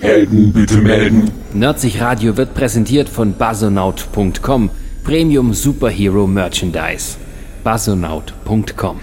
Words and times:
Helden 0.00 0.52
bitte 0.52 0.78
melden. 0.78 1.30
Nerdsich 1.52 2.00
Radio 2.00 2.36
wird 2.36 2.54
präsentiert 2.54 3.08
von 3.08 3.34
basonaut.com, 3.34 4.70
Premium 5.04 5.52
Superhero 5.54 6.26
Merchandise. 6.26 7.16
basonaut.com. 7.62 9.00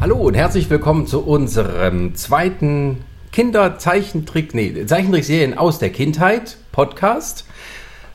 Hallo 0.00 0.16
und 0.16 0.34
herzlich 0.34 0.70
willkommen 0.70 1.06
zu 1.06 1.20
unserem 1.22 2.14
zweiten 2.14 3.04
Kinderzeichentrick, 3.38 4.52
nee, 4.52 4.84
Zeichentrickserien 4.84 5.56
aus 5.56 5.78
der 5.78 5.90
Kindheit 5.90 6.56
Podcast. 6.72 7.44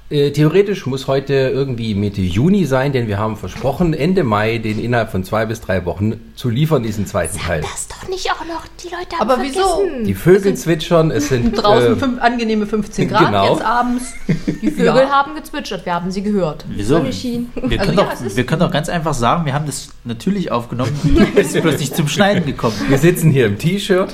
Äh, 0.10 0.32
theoretisch 0.32 0.86
muss 0.86 1.08
heute 1.08 1.34
irgendwie 1.34 1.96
Mitte 1.96 2.20
Juni 2.20 2.66
sein, 2.66 2.92
denn 2.92 3.08
wir 3.08 3.20
haben 3.20 3.38
versprochen, 3.38 3.94
Ende 3.94 4.26
Mai 4.26 4.58
den 4.58 4.84
innerhalb 4.84 5.12
von 5.12 5.24
zwei 5.24 5.46
bis 5.46 5.62
drei 5.62 5.86
Wochen 5.86 6.20
zu 6.36 6.50
liefern, 6.50 6.84
diesen 6.84 7.08
zweiten 7.08 7.38
Teil. 7.38 7.62
Das 7.62 7.88
doch 7.88 8.10
nicht 8.10 8.30
auch 8.32 8.46
noch. 8.46 8.66
Die 8.84 8.90
Leute 8.90 9.18
haben 9.18 9.30
Aber 9.32 9.42
wieso? 9.42 9.62
vergessen. 9.62 10.04
Die 10.04 10.14
Vögel 10.14 10.56
zwitschern, 10.56 11.10
es 11.10 11.30
sind 11.30 11.54
Draußen 11.54 11.94
äh, 11.94 11.96
fünf, 11.96 12.22
angenehme 12.22 12.66
15 12.68 13.08
Grad 13.10 13.28
genau. 13.28 13.54
jetzt 13.54 13.64
abends. 13.64 14.14
Die 14.62 14.72
Vögel 14.72 15.10
haben 15.10 15.36
gezwitschert, 15.36 15.86
wir 15.86 15.94
haben 15.94 16.12
sie 16.12 16.22
gehört. 16.22 16.66
Wieso? 16.68 16.98
Sonne 16.98 17.14
schien. 17.14 17.50
Wir 17.56 17.80
Also 17.80 17.94
können, 17.94 17.98
ja, 17.98 18.14
doch, 18.14 18.26
ist- 18.26 18.36
wir 18.36 18.46
können 18.46 18.60
doch 18.60 18.72
ganz 18.72 18.90
einfach 18.90 19.14
sagen, 19.14 19.46
wir 19.46 19.54
haben 19.54 19.68
das 19.68 19.88
natürlich 20.04 20.52
aufgenommen, 20.52 20.92
es 21.38 21.48
ist 21.56 21.62
bloß 21.62 21.80
nicht 21.80 21.96
zum 21.96 22.10
Schneiden 22.10 22.46
gekommen. 22.46 22.76
wir 22.90 22.98
sitzen 22.98 23.32
hier 23.32 23.46
im 23.46 23.58
T-Shirt 23.58 24.12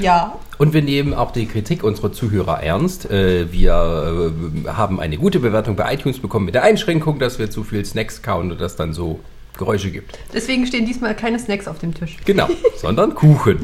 Ja. 0.00 0.38
und 0.58 0.72
wir 0.72 0.82
nehmen 0.82 1.14
auch 1.14 1.30
die 1.30 1.46
Kritik 1.46 1.84
unserer 1.84 2.12
Zuhörer 2.12 2.62
ernst. 2.62 3.10
Äh, 3.10 3.52
wir 3.52 4.32
äh, 4.64 4.68
haben 4.68 5.00
eine 5.00 5.16
gute 5.18 5.40
Bewertung 5.40 5.76
bei 5.76 5.92
iTunes 5.94 6.18
bekommen 6.18 6.46
mit 6.46 6.54
der 6.54 6.62
Einschränkung, 6.62 7.18
dass 7.18 7.38
wir 7.38 7.50
zu 7.50 7.64
viel 7.64 7.84
Snacks 7.84 8.22
kauen 8.22 8.50
und 8.50 8.60
das 8.60 8.76
dann 8.76 8.92
so 8.92 9.20
Geräusche 9.56 9.90
gibt. 9.90 10.18
Deswegen 10.32 10.66
stehen 10.66 10.84
diesmal 10.84 11.14
keine 11.14 11.38
Snacks 11.38 11.68
auf 11.68 11.78
dem 11.78 11.94
Tisch. 11.94 12.16
Genau, 12.24 12.48
sondern 12.76 13.14
Kuchen. 13.14 13.60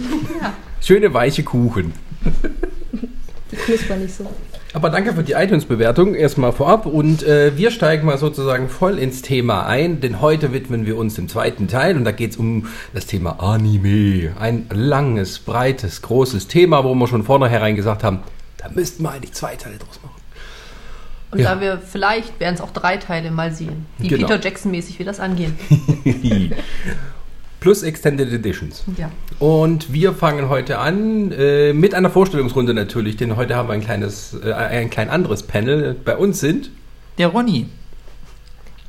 Schöne 0.81 1.13
weiche 1.13 1.43
Kuchen. 1.43 1.93
Die 3.51 3.57
knusper 3.57 3.97
nicht 3.97 4.15
so. 4.15 4.25
Aber 4.73 4.89
danke 4.91 5.13
für 5.15 5.25
die 5.25 5.33
iTunes-Bewertung 5.33 6.15
erstmal 6.15 6.53
vorab 6.53 6.87
und 6.87 7.25
äh, 7.25 7.57
wir 7.57 7.73
steigen 7.73 8.07
mal 8.07 8.19
sozusagen 8.19 8.69
voll 8.69 8.99
ins 8.99 9.21
Thema 9.21 9.67
ein, 9.67 10.01
denn 10.01 10.21
heute 10.21 10.53
widmen 10.53 10.87
wir 10.87 10.97
uns 10.97 11.15
dem 11.15 11.29
zweiten 11.29 11.67
Teil 11.67 11.97
und 11.97 12.05
da 12.05 12.13
geht 12.13 12.31
es 12.33 12.37
um 12.37 12.67
das 12.95 13.07
Thema 13.07 13.41
Anime. 13.41 14.33
Ein 14.39 14.67
langes, 14.73 15.41
breites, 15.41 16.03
großes 16.03 16.47
Thema, 16.47 16.85
wo 16.85 16.95
wir 16.95 17.09
schon 17.09 17.25
vornherein 17.25 17.75
gesagt 17.75 18.05
haben, 18.05 18.21
da 18.59 18.69
müssten 18.69 19.03
wir 19.03 19.11
eigentlich 19.11 19.33
zwei 19.33 19.57
Teile 19.57 19.77
draus 19.79 19.99
machen. 20.03 20.15
Und 21.33 21.41
Ja. 21.41 21.55
da 21.55 21.61
wir 21.61 21.79
vielleicht, 21.79 22.39
werden 22.39 22.55
es 22.55 22.61
auch 22.61 22.71
drei 22.73 22.97
Teile 22.97 23.31
mal 23.33 23.53
sehen, 23.53 23.87
wie 23.99 24.07
Genau. 24.09 24.29
Peter 24.29 24.41
Jackson-mäßig 24.41 24.99
wir 25.01 25.07
das 25.07 25.19
angehen. 25.19 25.57
Plus 27.61 27.83
Extended 27.83 28.33
Editions. 28.33 28.85
Ja. 28.97 29.11
Und 29.39 29.93
wir 29.93 30.15
fangen 30.15 30.49
heute 30.49 30.79
an 30.79 31.31
äh, 31.33 31.73
mit 31.75 31.95
einer 31.95 32.09
Vorstellungsrunde 32.11 32.73
natürlich, 32.73 33.17
denn 33.19 33.37
heute 33.37 33.55
haben 33.55 33.69
wir 33.69 33.75
ein 33.75 33.83
kleines, 33.83 34.35
äh, 34.43 34.53
ein 34.53 34.89
klein 34.89 35.11
anderes 35.11 35.43
Panel. 35.43 35.95
Bei 36.05 36.17
uns 36.17 36.41
sind 36.41 36.71
Der 37.19 37.29
Ronny. 37.29 37.67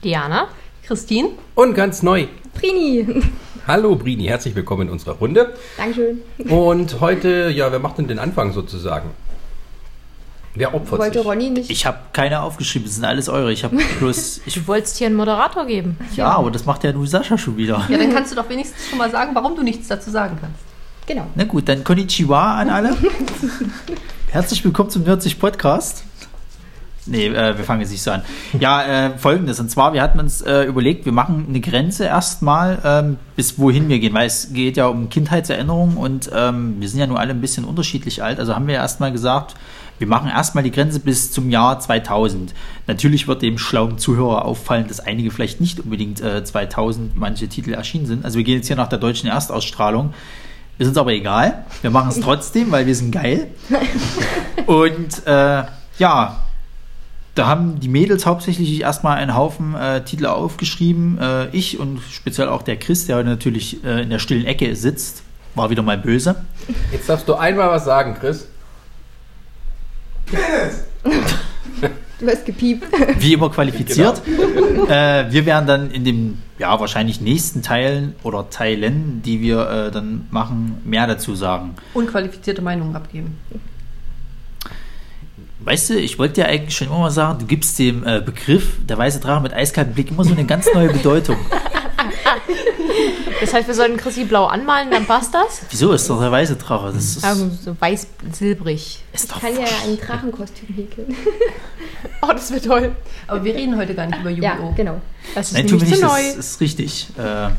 Diana? 0.03 0.47
Christine? 0.83 1.29
und 1.55 1.73
ganz 1.75 2.01
neu. 2.01 2.27
Prini. 2.53 3.21
Hallo 3.67 3.95
Brini, 3.95 4.23
herzlich 4.23 4.55
willkommen 4.55 4.87
in 4.87 4.89
unserer 4.89 5.13
Runde. 5.13 5.53
Dankeschön. 5.77 6.21
Und 6.49 6.99
heute, 7.01 7.49
ja, 7.53 7.71
wer 7.71 7.79
macht 7.79 7.97
denn 7.99 8.07
den 8.07 8.19
Anfang 8.19 8.51
sozusagen? 8.53 9.11
Wer 10.53 10.73
opfert 10.73 10.99
Wollte 10.99 11.19
sich? 11.19 11.27
Ronny 11.27 11.49
nicht. 11.49 11.69
Ich 11.69 11.85
habe 11.85 11.97
keine 12.11 12.41
aufgeschrieben, 12.41 12.85
das 12.85 12.95
sind 12.95 13.05
alles 13.05 13.29
eure. 13.29 13.51
Ich 13.53 13.63
habe 13.63 13.77
bloß. 13.99 14.41
Ich, 14.45 14.55
Du 14.55 14.67
wolltest 14.67 14.97
hier 14.97 15.07
einen 15.07 15.15
Moderator 15.15 15.65
geben. 15.65 15.97
ja, 16.15 16.27
aber 16.31 16.51
das 16.51 16.65
macht 16.65 16.83
ja 16.83 16.91
nur 16.91 17.07
Sascha 17.07 17.37
schon 17.37 17.57
wieder. 17.57 17.85
Ja, 17.89 17.97
dann 17.97 18.13
kannst 18.13 18.31
du 18.31 18.35
doch 18.35 18.49
wenigstens 18.49 18.89
schon 18.89 18.97
mal 18.97 19.09
sagen, 19.09 19.33
warum 19.33 19.55
du 19.55 19.63
nichts 19.63 19.87
dazu 19.87 20.09
sagen 20.11 20.37
kannst. 20.41 20.59
Genau. 21.07 21.25
Na 21.35 21.45
gut, 21.45 21.67
dann 21.69 21.83
Konnichiwa 21.83 22.55
an 22.59 22.69
alle. 22.69 22.95
Herzlich 24.31 24.63
willkommen 24.63 24.89
zum 24.89 25.03
Nerdsich 25.03 25.39
Podcast. 25.39 26.03
Nee, 27.07 27.27
äh, 27.27 27.57
wir 27.57 27.65
fangen 27.65 27.81
jetzt 27.81 27.89
nicht 27.89 28.03
so 28.03 28.11
an. 28.11 28.21
Ja, 28.59 28.83
äh, 29.07 29.17
folgendes. 29.17 29.59
Und 29.59 29.71
zwar, 29.71 29.93
wir 29.93 30.01
hatten 30.03 30.19
uns 30.19 30.41
äh, 30.41 30.63
überlegt, 30.65 31.05
wir 31.05 31.11
machen 31.11 31.47
eine 31.49 31.59
Grenze 31.59 32.05
erstmal, 32.05 32.77
ähm, 32.85 33.17
bis 33.35 33.57
wohin 33.57 33.89
wir 33.89 33.97
gehen, 33.99 34.13
weil 34.13 34.27
es 34.27 34.53
geht 34.53 34.77
ja 34.77 34.85
um 34.85 35.09
Kindheitserinnerungen 35.09 35.97
und 35.97 36.29
ähm, 36.33 36.75
wir 36.79 36.87
sind 36.87 36.99
ja 36.99 37.07
nur 37.07 37.19
alle 37.19 37.31
ein 37.31 37.41
bisschen 37.41 37.65
unterschiedlich 37.65 38.21
alt. 38.21 38.39
Also 38.39 38.53
haben 38.55 38.67
wir 38.67 38.75
erstmal 38.75 39.11
gesagt, 39.11 39.55
wir 40.01 40.07
machen 40.07 40.29
erstmal 40.29 40.63
die 40.63 40.71
Grenze 40.71 40.99
bis 40.99 41.31
zum 41.31 41.51
Jahr 41.51 41.79
2000. 41.79 42.55
Natürlich 42.87 43.27
wird 43.27 43.43
dem 43.43 43.59
schlauen 43.59 43.99
Zuhörer 43.99 44.45
auffallen, 44.45 44.87
dass 44.87 44.99
einige 44.99 45.29
vielleicht 45.29 45.61
nicht 45.61 45.79
unbedingt 45.79 46.19
äh, 46.21 46.43
2000 46.43 47.15
manche 47.15 47.47
Titel 47.47 47.73
erschienen 47.73 48.07
sind. 48.07 48.25
Also 48.25 48.39
wir 48.39 48.43
gehen 48.43 48.57
jetzt 48.57 48.67
hier 48.67 48.75
nach 48.75 48.89
der 48.89 48.97
deutschen 48.97 49.29
Erstausstrahlung. 49.29 50.15
Ist 50.79 50.87
uns 50.87 50.97
aber 50.97 51.11
egal. 51.11 51.65
Wir 51.81 51.91
machen 51.91 52.09
es 52.09 52.19
trotzdem, 52.21 52.71
weil 52.71 52.87
wir 52.87 52.95
sind 52.95 53.11
geil. 53.11 53.49
Und 54.65 55.27
äh, 55.27 55.63
ja, 55.99 56.37
da 57.35 57.47
haben 57.47 57.79
die 57.79 57.87
Mädels 57.87 58.25
hauptsächlich 58.25 58.81
erstmal 58.81 59.17
einen 59.17 59.35
Haufen 59.35 59.75
äh, 59.75 60.03
Titel 60.03 60.25
aufgeschrieben. 60.25 61.19
Äh, 61.19 61.49
ich 61.51 61.79
und 61.79 62.01
speziell 62.09 62.49
auch 62.49 62.63
der 62.63 62.77
Chris, 62.77 63.05
der 63.05 63.17
heute 63.17 63.29
natürlich 63.29 63.83
äh, 63.85 64.01
in 64.01 64.09
der 64.09 64.17
stillen 64.17 64.45
Ecke 64.45 64.75
sitzt, 64.75 65.21
war 65.53 65.69
wieder 65.69 65.83
mal 65.83 65.99
böse. 65.99 66.37
Jetzt 66.91 67.07
darfst 67.07 67.27
du 67.27 67.35
einmal 67.35 67.69
was 67.69 67.85
sagen, 67.85 68.15
Chris. 68.19 68.47
Du 72.19 72.27
hast 72.27 72.45
gepiept. 72.45 72.85
Wie 73.19 73.33
immer 73.33 73.49
qualifiziert. 73.49 74.21
Äh, 74.89 75.31
wir 75.31 75.45
werden 75.45 75.67
dann 75.67 75.91
in 75.91 76.03
dem, 76.03 76.37
ja, 76.57 76.77
wahrscheinlich 76.77 77.21
nächsten 77.21 77.61
Teilen 77.61 78.15
oder 78.23 78.49
Teilen, 78.49 79.21
die 79.23 79.39
wir 79.39 79.69
äh, 79.69 79.91
dann 79.91 80.27
machen, 80.31 80.81
mehr 80.83 81.07
dazu 81.07 81.33
sagen. 81.33 81.75
Unqualifizierte 81.93 82.61
Meinungen 82.61 82.95
abgeben. 82.95 83.37
Weißt 85.59 85.91
du, 85.91 85.99
ich 85.99 86.19
wollte 86.19 86.35
dir 86.35 86.47
eigentlich 86.47 86.75
schon 86.75 86.87
immer 86.87 86.99
mal 86.99 87.11
sagen, 87.11 87.39
du 87.39 87.45
gibst 87.45 87.77
dem 87.79 88.05
äh, 88.05 88.19
Begriff 88.19 88.77
der 88.83 88.97
weiße 88.97 89.19
Drache 89.19 89.41
mit 89.41 89.53
eiskaltem 89.53 89.93
Blick 89.93 90.11
immer 90.11 90.25
so 90.25 90.33
eine 90.33 90.45
ganz 90.45 90.65
neue 90.73 90.89
Bedeutung. 90.89 91.37
Das 93.39 93.53
heißt, 93.53 93.67
wir 93.67 93.73
sollten 93.75 93.97
Chrissy 93.97 94.25
blau 94.25 94.45
anmalen, 94.45 94.91
dann 94.91 95.05
passt 95.05 95.33
das. 95.33 95.61
Wieso 95.69 95.91
ist 95.93 96.09
doch 96.09 96.19
der 96.19 96.31
weiße 96.31 96.55
Drache? 96.55 96.91
Das 96.93 97.03
ist, 97.03 97.23
Also 97.23 97.49
so 97.63 97.75
weiß-silbrig. 97.79 99.03
ist 99.13 99.31
doch 99.31 99.41
kann 99.41 99.53
ja 99.55 99.65
ein 99.85 99.97
Drachenkostüm 99.99 100.73
häkeln. 100.75 101.15
Oh, 102.23 102.31
das 102.33 102.51
wird 102.51 102.65
toll. 102.65 102.95
Aber 103.27 103.43
wir 103.43 103.55
reden 103.55 103.75
heute 103.77 103.95
gar 103.95 104.05
nicht 104.05 104.19
über 104.21 104.29
Ja, 104.29 104.53
Yu-Gi-Oh! 104.55 104.73
genau. 104.75 105.01
Das 105.33 105.47
ist 105.47 105.53
Nein, 105.53 105.65
nämlich 105.65 105.83
nicht, 105.89 105.95
zu 105.95 106.01
das 106.01 106.11
neu. 106.11 106.39
ist 106.39 106.61
richtig. 106.61 107.07
Äh, 107.17 107.49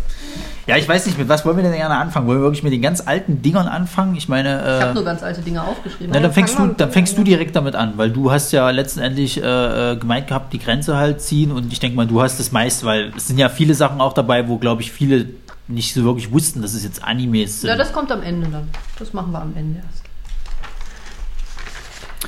ja, 0.66 0.76
ich 0.76 0.88
weiß 0.88 1.06
nicht, 1.06 1.18
mit 1.18 1.28
was 1.28 1.44
wollen 1.44 1.56
wir 1.56 1.64
denn 1.64 1.72
gerne 1.72 1.96
anfangen? 1.96 2.26
Wollen 2.26 2.38
wir 2.38 2.44
wirklich 2.44 2.62
mit 2.62 2.72
den 2.72 2.82
ganz 2.82 3.06
alten 3.06 3.42
Dingern 3.42 3.66
anfangen? 3.66 4.14
Ich 4.14 4.28
meine, 4.28 4.60
Ich 4.60 4.82
habe 4.82 4.90
äh, 4.90 4.94
nur 4.94 5.04
ganz 5.04 5.22
alte 5.22 5.40
Dinge 5.42 5.62
aufgeschrieben. 5.62 6.10
na, 6.12 6.20
dann 6.20 6.32
fängst, 6.32 6.58
du, 6.58 6.68
dann 6.68 6.92
fängst 6.92 7.18
du 7.18 7.24
direkt 7.24 7.56
damit 7.56 7.74
an, 7.74 7.94
weil 7.96 8.10
du 8.10 8.30
hast 8.30 8.52
ja 8.52 8.70
letztendlich 8.70 9.42
äh, 9.42 9.92
äh, 9.92 9.96
gemeint 9.96 10.28
gehabt, 10.28 10.52
die 10.52 10.58
Grenze 10.58 10.96
halt 10.96 11.20
ziehen 11.20 11.50
und 11.50 11.72
ich 11.72 11.80
denke 11.80 11.96
mal, 11.96 12.06
du 12.06 12.22
hast 12.22 12.38
das 12.38 12.52
meiste, 12.52 12.86
weil 12.86 13.12
es 13.16 13.26
sind 13.26 13.38
ja 13.38 13.48
viele 13.48 13.74
Sachen 13.74 14.00
auch 14.00 14.12
dabei, 14.12 14.48
wo, 14.48 14.58
glaube 14.58 14.82
ich, 14.82 14.92
viele 14.92 15.26
nicht 15.68 15.94
so 15.94 16.04
wirklich 16.04 16.30
wussten, 16.32 16.62
dass 16.62 16.74
es 16.74 16.84
jetzt 16.84 17.02
Animes 17.02 17.60
sind. 17.62 17.70
Ja, 17.70 17.76
das 17.76 17.92
kommt 17.92 18.12
am 18.12 18.22
Ende 18.22 18.48
dann. 18.48 18.68
Das 18.98 19.12
machen 19.12 19.32
wir 19.32 19.40
am 19.40 19.54
Ende 19.56 19.80
erst. 19.80 20.02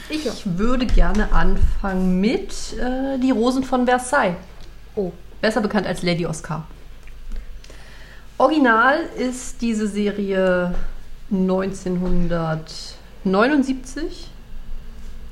Ich 0.08 0.28
würde 0.58 0.86
gerne 0.86 1.32
anfangen 1.32 2.20
mit 2.20 2.52
äh, 2.78 3.18
Die 3.18 3.30
Rosen 3.30 3.62
von 3.64 3.86
Versailles. 3.86 4.36
Oh. 4.96 5.12
Besser 5.40 5.60
bekannt 5.60 5.86
als 5.86 6.02
Lady 6.02 6.26
Oscar. 6.26 6.66
Original 8.36 8.98
ist 9.16 9.62
diese 9.62 9.86
Serie 9.86 10.74
1979 11.30 14.28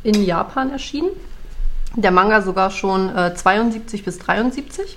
in 0.04 0.24
Japan 0.24 0.70
erschienen. 0.70 1.10
Der 1.96 2.12
Manga 2.12 2.42
sogar 2.42 2.70
schon 2.70 3.14
äh, 3.14 3.34
72 3.34 4.04
bis 4.04 4.18
73 4.18 4.96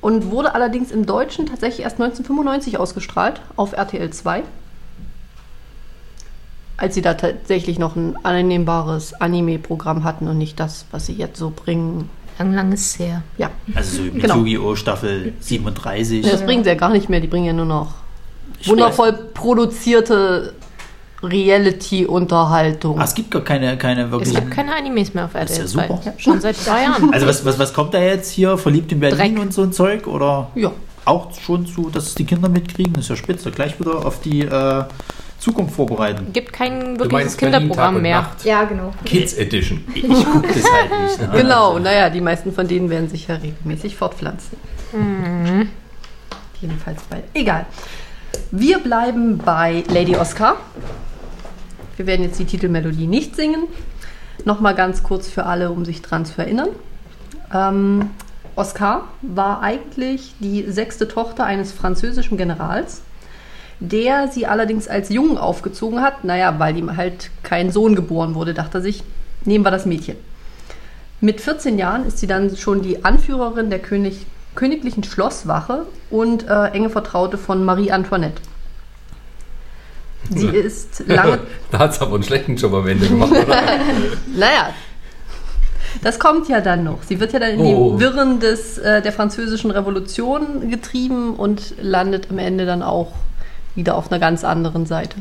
und 0.00 0.30
wurde 0.30 0.54
allerdings 0.54 0.92
im 0.92 1.04
Deutschen 1.04 1.46
tatsächlich 1.46 1.82
erst 1.82 2.00
1995 2.00 2.78
ausgestrahlt 2.78 3.40
auf 3.56 3.72
RTL 3.72 4.10
2. 4.10 4.44
Als 6.76 6.94
sie 6.94 7.02
da 7.02 7.14
tatsächlich 7.14 7.78
noch 7.78 7.96
ein 7.96 8.16
annehmbares 8.24 9.14
Anime-Programm 9.14 10.04
hatten 10.04 10.28
und 10.28 10.38
nicht 10.38 10.60
das, 10.60 10.86
was 10.92 11.06
sie 11.06 11.14
jetzt 11.14 11.38
so 11.38 11.50
bringen. 11.50 12.08
Lang, 12.38 12.52
lang 12.52 12.72
ist 12.72 12.80
es 12.86 12.98
her. 12.98 13.22
Ja, 13.38 13.50
Also 13.74 13.96
so 13.98 14.02
mit 14.04 14.22
Genau. 14.22 14.36
Yu-Gi-Oh! 14.38 14.74
Staffel 14.74 15.32
37. 15.40 16.22
das 16.28 16.44
bringen 16.44 16.64
sie 16.64 16.70
ja 16.70 16.74
gar 16.76 16.90
nicht 16.90 17.08
mehr, 17.08 17.20
die 17.20 17.28
bringen 17.28 17.46
ja 17.46 17.52
nur 17.52 17.64
noch 17.66 17.94
Ich 18.60 18.68
wundervoll 18.68 19.12
produzierte 19.34 20.54
Reality-Unterhaltung. 21.22 22.98
Ah, 23.00 23.04
es 23.04 23.14
gibt 23.14 23.30
gar 23.30 23.42
keine, 23.42 23.76
keine 23.78 24.04
Es 24.04 24.10
wirklich. 24.10 24.34
gibt 24.34 24.50
keine 24.50 24.74
Animes 24.74 25.14
mehr 25.14 25.24
auf 25.26 25.34
ist 25.34 25.58
RTL 25.58 25.58
ja 25.60 25.66
2. 25.66 25.86
super. 25.88 26.12
Schon 26.18 26.40
seit 26.40 26.56
zwei 26.56 26.82
Jahren. 26.82 27.12
Also 27.14 27.26
was, 27.26 27.44
was, 27.44 27.58
was 27.58 27.72
kommt 27.72 27.94
da 27.94 28.00
jetzt 28.02 28.30
hier? 28.32 28.58
Verliebt 28.58 28.92
in 28.92 29.00
Berlin 29.00 29.34
Dreck. 29.36 29.38
und 29.42 29.52
so 29.54 29.62
ein 29.62 29.72
Zeug? 29.72 30.06
Oder 30.06 30.50
Ja, 30.54 30.72
auch 31.04 31.32
schon 31.40 31.66
zu, 31.66 31.90
dass 31.90 32.08
es 32.08 32.14
die 32.14 32.24
Kinder 32.24 32.48
mitkriegen? 32.48 32.92
Das 32.94 33.04
ist 33.04 33.08
ja 33.10 33.16
spitze. 33.16 33.50
Gleich 33.50 33.78
wieder 33.80 34.04
auf 34.04 34.20
die 34.20 34.42
äh, 34.42 34.84
Zukunft 35.44 35.76
vorbereiten. 35.76 36.32
Gibt 36.32 36.54
kein 36.54 36.94
Du 36.94 37.00
wirkliches 37.00 37.36
Kinderprogramm 37.36 38.00
mehr. 38.00 38.22
Nacht. 38.22 38.46
Ja, 38.46 38.64
genau. 38.64 38.94
Kids 39.04 39.34
Edition. 39.34 39.84
Ich 39.94 40.02
gucke 40.02 40.48
das 40.48 40.64
halt 40.72 41.02
nicht. 41.02 41.20
Ne? 41.20 41.42
Genau, 41.42 41.78
naja, 41.78 42.08
die 42.08 42.22
meisten 42.22 42.50
von 42.50 42.66
denen 42.66 42.88
werden 42.88 43.10
sich 43.10 43.28
ja 43.28 43.34
regelmäßig 43.34 43.94
fortpflanzen. 43.94 44.56
Jedenfalls 46.62 47.02
bei. 47.10 47.22
Egal. 47.34 47.66
Wir 48.52 48.78
bleiben 48.78 49.36
bei 49.36 49.84
Lady 49.92 50.16
Oscar. 50.16 50.56
Wir 51.96 52.06
werden 52.06 52.22
jetzt 52.22 52.38
die 52.38 52.46
Titelmelodie 52.46 53.06
nicht 53.06 53.36
singen. 53.36 53.64
Nochmal 54.46 54.74
ganz 54.74 55.02
kurz 55.02 55.28
für 55.28 55.44
alle, 55.44 55.70
um 55.70 55.84
sich 55.84 56.00
dran 56.00 56.24
zu 56.24 56.40
erinnern. 56.40 56.70
Ähm, 57.52 58.08
Oscar 58.56 59.08
war 59.20 59.60
eigentlich 59.60 60.36
die 60.40 60.62
sechste 60.70 61.06
Tochter 61.06 61.44
eines 61.44 61.70
französischen 61.72 62.38
Generals, 62.38 63.02
der 63.90 64.28
sie 64.28 64.46
allerdings 64.46 64.88
als 64.88 65.08
Jungen 65.08 65.38
aufgezogen 65.38 66.00
hat. 66.02 66.24
Naja, 66.24 66.58
weil 66.58 66.76
ihm 66.76 66.96
halt 66.96 67.30
kein 67.42 67.70
Sohn 67.70 67.94
geboren 67.94 68.34
wurde, 68.34 68.54
dachte 68.54 68.78
er 68.78 68.82
sich, 68.82 69.02
nehmen 69.44 69.64
wir 69.64 69.70
das 69.70 69.86
Mädchen. 69.86 70.16
Mit 71.20 71.40
14 71.40 71.78
Jahren 71.78 72.06
ist 72.06 72.18
sie 72.18 72.26
dann 72.26 72.56
schon 72.56 72.82
die 72.82 73.04
Anführerin 73.04 73.70
der 73.70 73.78
König, 73.78 74.26
königlichen 74.54 75.04
Schlosswache 75.04 75.86
und 76.10 76.48
äh, 76.48 76.66
enge 76.68 76.90
Vertraute 76.90 77.38
von 77.38 77.64
Marie 77.64 77.90
Antoinette. 77.90 78.42
Sie 80.30 80.46
ist 80.48 81.06
lange. 81.06 81.40
da 81.70 81.78
hat 81.78 81.92
es 81.92 82.00
aber 82.00 82.14
einen 82.14 82.22
schlechten 82.22 82.56
Job 82.56 82.72
am 82.74 82.86
Ende 82.86 83.06
gemacht, 83.08 83.30
oder? 83.32 83.46
Naja, 84.36 84.70
das 86.02 86.18
kommt 86.18 86.48
ja 86.48 86.60
dann 86.60 86.84
noch. 86.84 87.02
Sie 87.02 87.20
wird 87.20 87.32
ja 87.32 87.38
dann 87.38 87.50
in 87.50 87.60
Oh. 87.60 87.92
die 87.92 88.00
Wirren 88.00 88.40
des, 88.40 88.78
äh, 88.78 89.02
der 89.02 89.12
französischen 89.12 89.70
Revolution 89.70 90.70
getrieben 90.70 91.34
und 91.34 91.74
landet 91.80 92.28
am 92.30 92.38
Ende 92.38 92.66
dann 92.66 92.82
auch 92.82 93.12
wieder 93.74 93.96
auf 93.96 94.10
einer 94.10 94.20
ganz 94.20 94.44
anderen 94.44 94.86
Seite. 94.86 95.16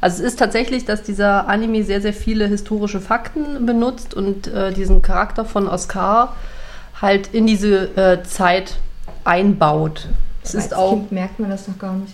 Also 0.00 0.22
es 0.22 0.32
ist 0.32 0.38
tatsächlich, 0.38 0.84
dass 0.84 1.02
dieser 1.02 1.48
Anime 1.48 1.82
sehr, 1.82 2.00
sehr 2.02 2.12
viele 2.12 2.46
historische 2.46 3.00
Fakten 3.00 3.64
benutzt 3.64 4.12
und 4.14 4.46
äh, 4.48 4.72
diesen 4.72 5.00
Charakter 5.00 5.44
von 5.44 5.66
Oscar 5.66 6.34
halt 7.00 7.28
in 7.32 7.46
diese 7.46 7.96
äh, 7.96 8.22
Zeit 8.22 8.76
einbaut. 9.24 10.08
Es 10.42 10.54
Als 10.54 10.66
ist 10.66 10.74
auch 10.74 10.90
Kind 10.90 11.12
merkt 11.12 11.40
man 11.40 11.50
das 11.50 11.66
noch 11.68 11.78
gar 11.78 11.94
nicht. 11.94 12.12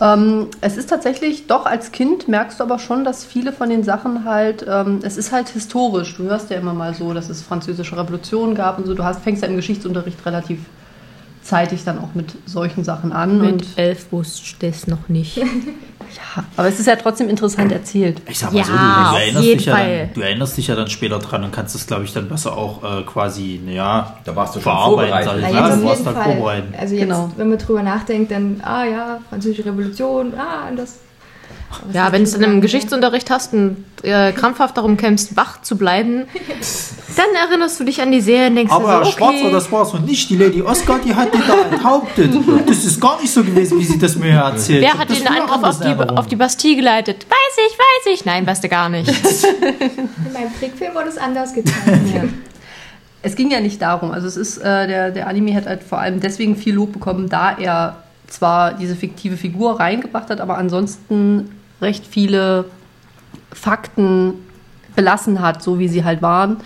ähm, 0.00 0.48
es 0.62 0.78
ist 0.78 0.88
tatsächlich, 0.88 1.46
doch 1.46 1.66
als 1.66 1.92
Kind 1.92 2.26
merkst 2.26 2.58
du 2.58 2.64
aber 2.64 2.78
schon, 2.78 3.04
dass 3.04 3.24
viele 3.24 3.52
von 3.52 3.68
den 3.68 3.84
Sachen 3.84 4.24
halt, 4.24 4.64
ähm, 4.66 5.00
es 5.02 5.18
ist 5.18 5.30
halt 5.30 5.50
historisch. 5.50 6.16
Du 6.16 6.22
hörst 6.24 6.48
ja 6.48 6.56
immer 6.56 6.72
mal 6.72 6.94
so, 6.94 7.12
dass 7.12 7.28
es 7.28 7.42
französische 7.42 7.98
Revolution 7.98 8.54
gab 8.54 8.78
und 8.78 8.86
so. 8.86 8.94
Du 8.94 9.04
hast, 9.04 9.22
fängst 9.22 9.42
ja 9.42 9.48
im 9.48 9.56
Geschichtsunterricht 9.56 10.24
relativ 10.24 10.60
zeitig 11.46 11.84
dann 11.84 11.98
auch 11.98 12.14
mit 12.14 12.34
solchen 12.46 12.84
Sachen 12.84 13.12
an. 13.12 13.40
Mit 13.40 13.52
Und, 13.52 13.66
elf 13.78 14.10
wusste 14.12 14.42
ich 14.44 14.58
das 14.58 14.86
noch 14.86 15.08
nicht. 15.08 15.36
ja, 15.36 15.44
aber 16.56 16.68
es 16.68 16.78
ist 16.80 16.86
ja 16.86 16.96
trotzdem 16.96 17.28
interessant 17.28 17.72
erzählt. 17.72 18.20
Ich 18.28 18.38
sag 18.38 18.52
mal 18.52 18.58
Ja, 18.58 18.64
so, 18.64 18.72
du, 18.72 18.78
du, 18.78 19.16
erinnerst 19.22 19.44
jeden 19.44 19.58
dich 19.58 19.66
ja 19.66 19.74
Fall. 19.74 19.98
dann, 20.06 20.14
du 20.14 20.20
erinnerst 20.22 20.56
dich 20.56 20.66
ja 20.66 20.74
dann 20.74 20.88
später 20.88 21.18
dran 21.18 21.44
und 21.44 21.52
kannst 21.52 21.74
das, 21.74 21.86
glaube 21.86 22.04
ich, 22.04 22.12
dann 22.12 22.28
besser 22.28 22.56
auch 22.56 22.82
äh, 22.82 23.02
quasi, 23.04 23.60
naja, 23.64 24.16
Da 24.24 24.34
warst 24.36 24.54
du 24.56 24.60
schon 24.60 24.72
verarbeiten. 24.72 25.12
vorbereitet. 25.12 25.48
ich. 25.48 25.54
Ja, 25.54 25.68
Ja, 25.68 25.76
du 25.76 25.84
warst 25.84 25.98
jeden 26.00 26.04
da 26.04 26.12
Fall. 26.22 26.32
vorbereiten. 26.34 26.74
Also 26.78 26.94
jetzt, 26.94 27.02
Genau. 27.04 27.30
wenn 27.36 27.48
man 27.48 27.58
drüber 27.58 27.82
nachdenkt, 27.82 28.30
dann, 28.30 28.60
ah 28.64 28.84
ja, 28.84 29.18
französische 29.28 29.64
Revolution, 29.64 30.32
ah, 30.36 30.68
und 30.68 30.76
das. 30.78 30.98
Ja, 31.92 32.12
wenn 32.12 32.24
du 32.24 32.30
schon 32.30 32.40
dann 32.40 32.52
im 32.52 32.60
Geschichtsunterricht 32.60 33.30
hast 33.30 33.52
und 33.52 33.84
äh, 34.02 34.32
krampfhaft 34.32 34.76
darum 34.76 34.96
kämpfst, 34.96 35.36
wach 35.36 35.62
zu 35.62 35.76
bleiben, 35.76 36.24
dann 37.16 37.26
erinnerst 37.34 37.80
du 37.80 37.84
dich 37.84 38.00
an 38.00 38.12
die 38.12 38.20
Serie 38.20 38.48
und 38.48 38.56
denkst 38.56 38.72
Aber 38.72 38.84
dir 38.84 38.90
Herr 38.90 39.04
so, 39.04 39.10
Schwarzer, 39.12 39.38
okay, 39.38 39.52
das 39.52 39.72
war 39.72 39.84
so 39.84 39.98
nicht. 39.98 40.30
Die 40.30 40.36
Lady 40.36 40.62
Oscar, 40.62 40.98
die 41.04 41.14
hat 41.14 41.34
die 41.34 41.40
da 41.46 41.74
enthauptet. 41.74 42.32
Das 42.66 42.84
ist 42.84 43.00
gar 43.00 43.20
nicht 43.20 43.32
so 43.32 43.42
gewesen, 43.42 43.78
wie 43.78 43.84
sie 43.84 43.98
das 43.98 44.16
mir 44.16 44.32
erzählt. 44.32 44.82
wer 44.82 44.94
hat 44.94 45.10
das 45.10 45.18
den 45.18 45.28
Angriff 45.28 45.62
auf 45.62 45.80
die, 45.80 45.94
auf 45.94 46.26
die 46.26 46.36
Bastille 46.36 46.76
geleitet? 46.76 47.26
Weiß 47.28 47.66
ich, 47.66 47.78
weiß 47.78 48.14
ich. 48.14 48.24
Nein, 48.24 48.46
weißt 48.46 48.64
du 48.64 48.68
gar 48.68 48.88
nicht. 48.88 49.08
In 49.46 50.32
meinem 50.32 50.54
Trickfilm 50.58 50.94
wurde 50.94 51.08
es 51.08 51.18
anders 51.18 51.52
getan. 51.52 52.42
Es 53.22 53.34
ging 53.34 53.50
ja 53.50 53.60
nicht 53.60 53.82
darum. 53.82 54.12
Also 54.12 54.28
es 54.28 54.36
ist, 54.36 54.58
äh, 54.58 54.86
der, 54.86 55.10
der 55.10 55.26
Anime 55.26 55.54
hat 55.54 55.66
halt 55.66 55.82
vor 55.82 55.98
allem 55.98 56.20
deswegen 56.20 56.56
viel 56.56 56.74
Lob 56.74 56.92
bekommen, 56.92 57.28
da 57.28 57.56
er 57.58 57.96
zwar 58.26 58.74
diese 58.74 58.96
fiktive 58.96 59.36
Figur 59.36 59.78
reingebracht 59.78 60.30
hat, 60.30 60.40
aber 60.40 60.58
ansonsten 60.58 61.50
recht 61.80 62.06
viele 62.06 62.66
Fakten 63.52 64.34
belassen 64.94 65.40
hat, 65.40 65.62
so 65.62 65.78
wie 65.78 65.88
sie 65.88 66.04
halt 66.04 66.22
waren. 66.22 66.58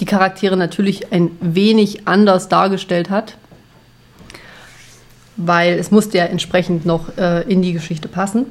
Die 0.00 0.04
Charaktere 0.04 0.56
natürlich 0.56 1.12
ein 1.12 1.30
wenig 1.40 2.06
anders 2.06 2.48
dargestellt 2.48 3.10
hat, 3.10 3.36
weil 5.36 5.78
es 5.78 5.90
musste 5.90 6.18
ja 6.18 6.24
entsprechend 6.24 6.86
noch 6.86 7.16
äh, 7.18 7.42
in 7.42 7.62
die 7.62 7.72
Geschichte 7.72 8.08
passen. 8.08 8.46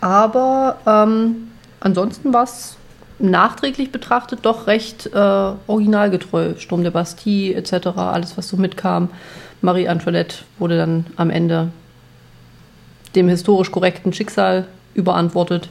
Aber 0.00 0.78
ähm, 0.86 1.48
ansonsten 1.80 2.32
war 2.32 2.44
es 2.44 2.76
nachträglich 3.18 3.90
betrachtet 3.90 4.40
doch 4.42 4.66
recht 4.66 5.06
äh, 5.06 5.52
originalgetreu. 5.66 6.54
Sturm 6.58 6.84
der 6.84 6.92
Bastille 6.92 7.54
etc., 7.54 7.88
alles 7.96 8.36
was 8.36 8.48
so 8.48 8.56
mitkam. 8.56 9.10
Marie 9.60 9.88
Antoinette 9.88 10.36
wurde 10.58 10.76
dann 10.76 11.06
am 11.16 11.30
Ende 11.30 11.68
dem 13.14 13.28
historisch 13.28 13.70
korrekten 13.70 14.12
Schicksal 14.12 14.66
überantwortet. 14.94 15.68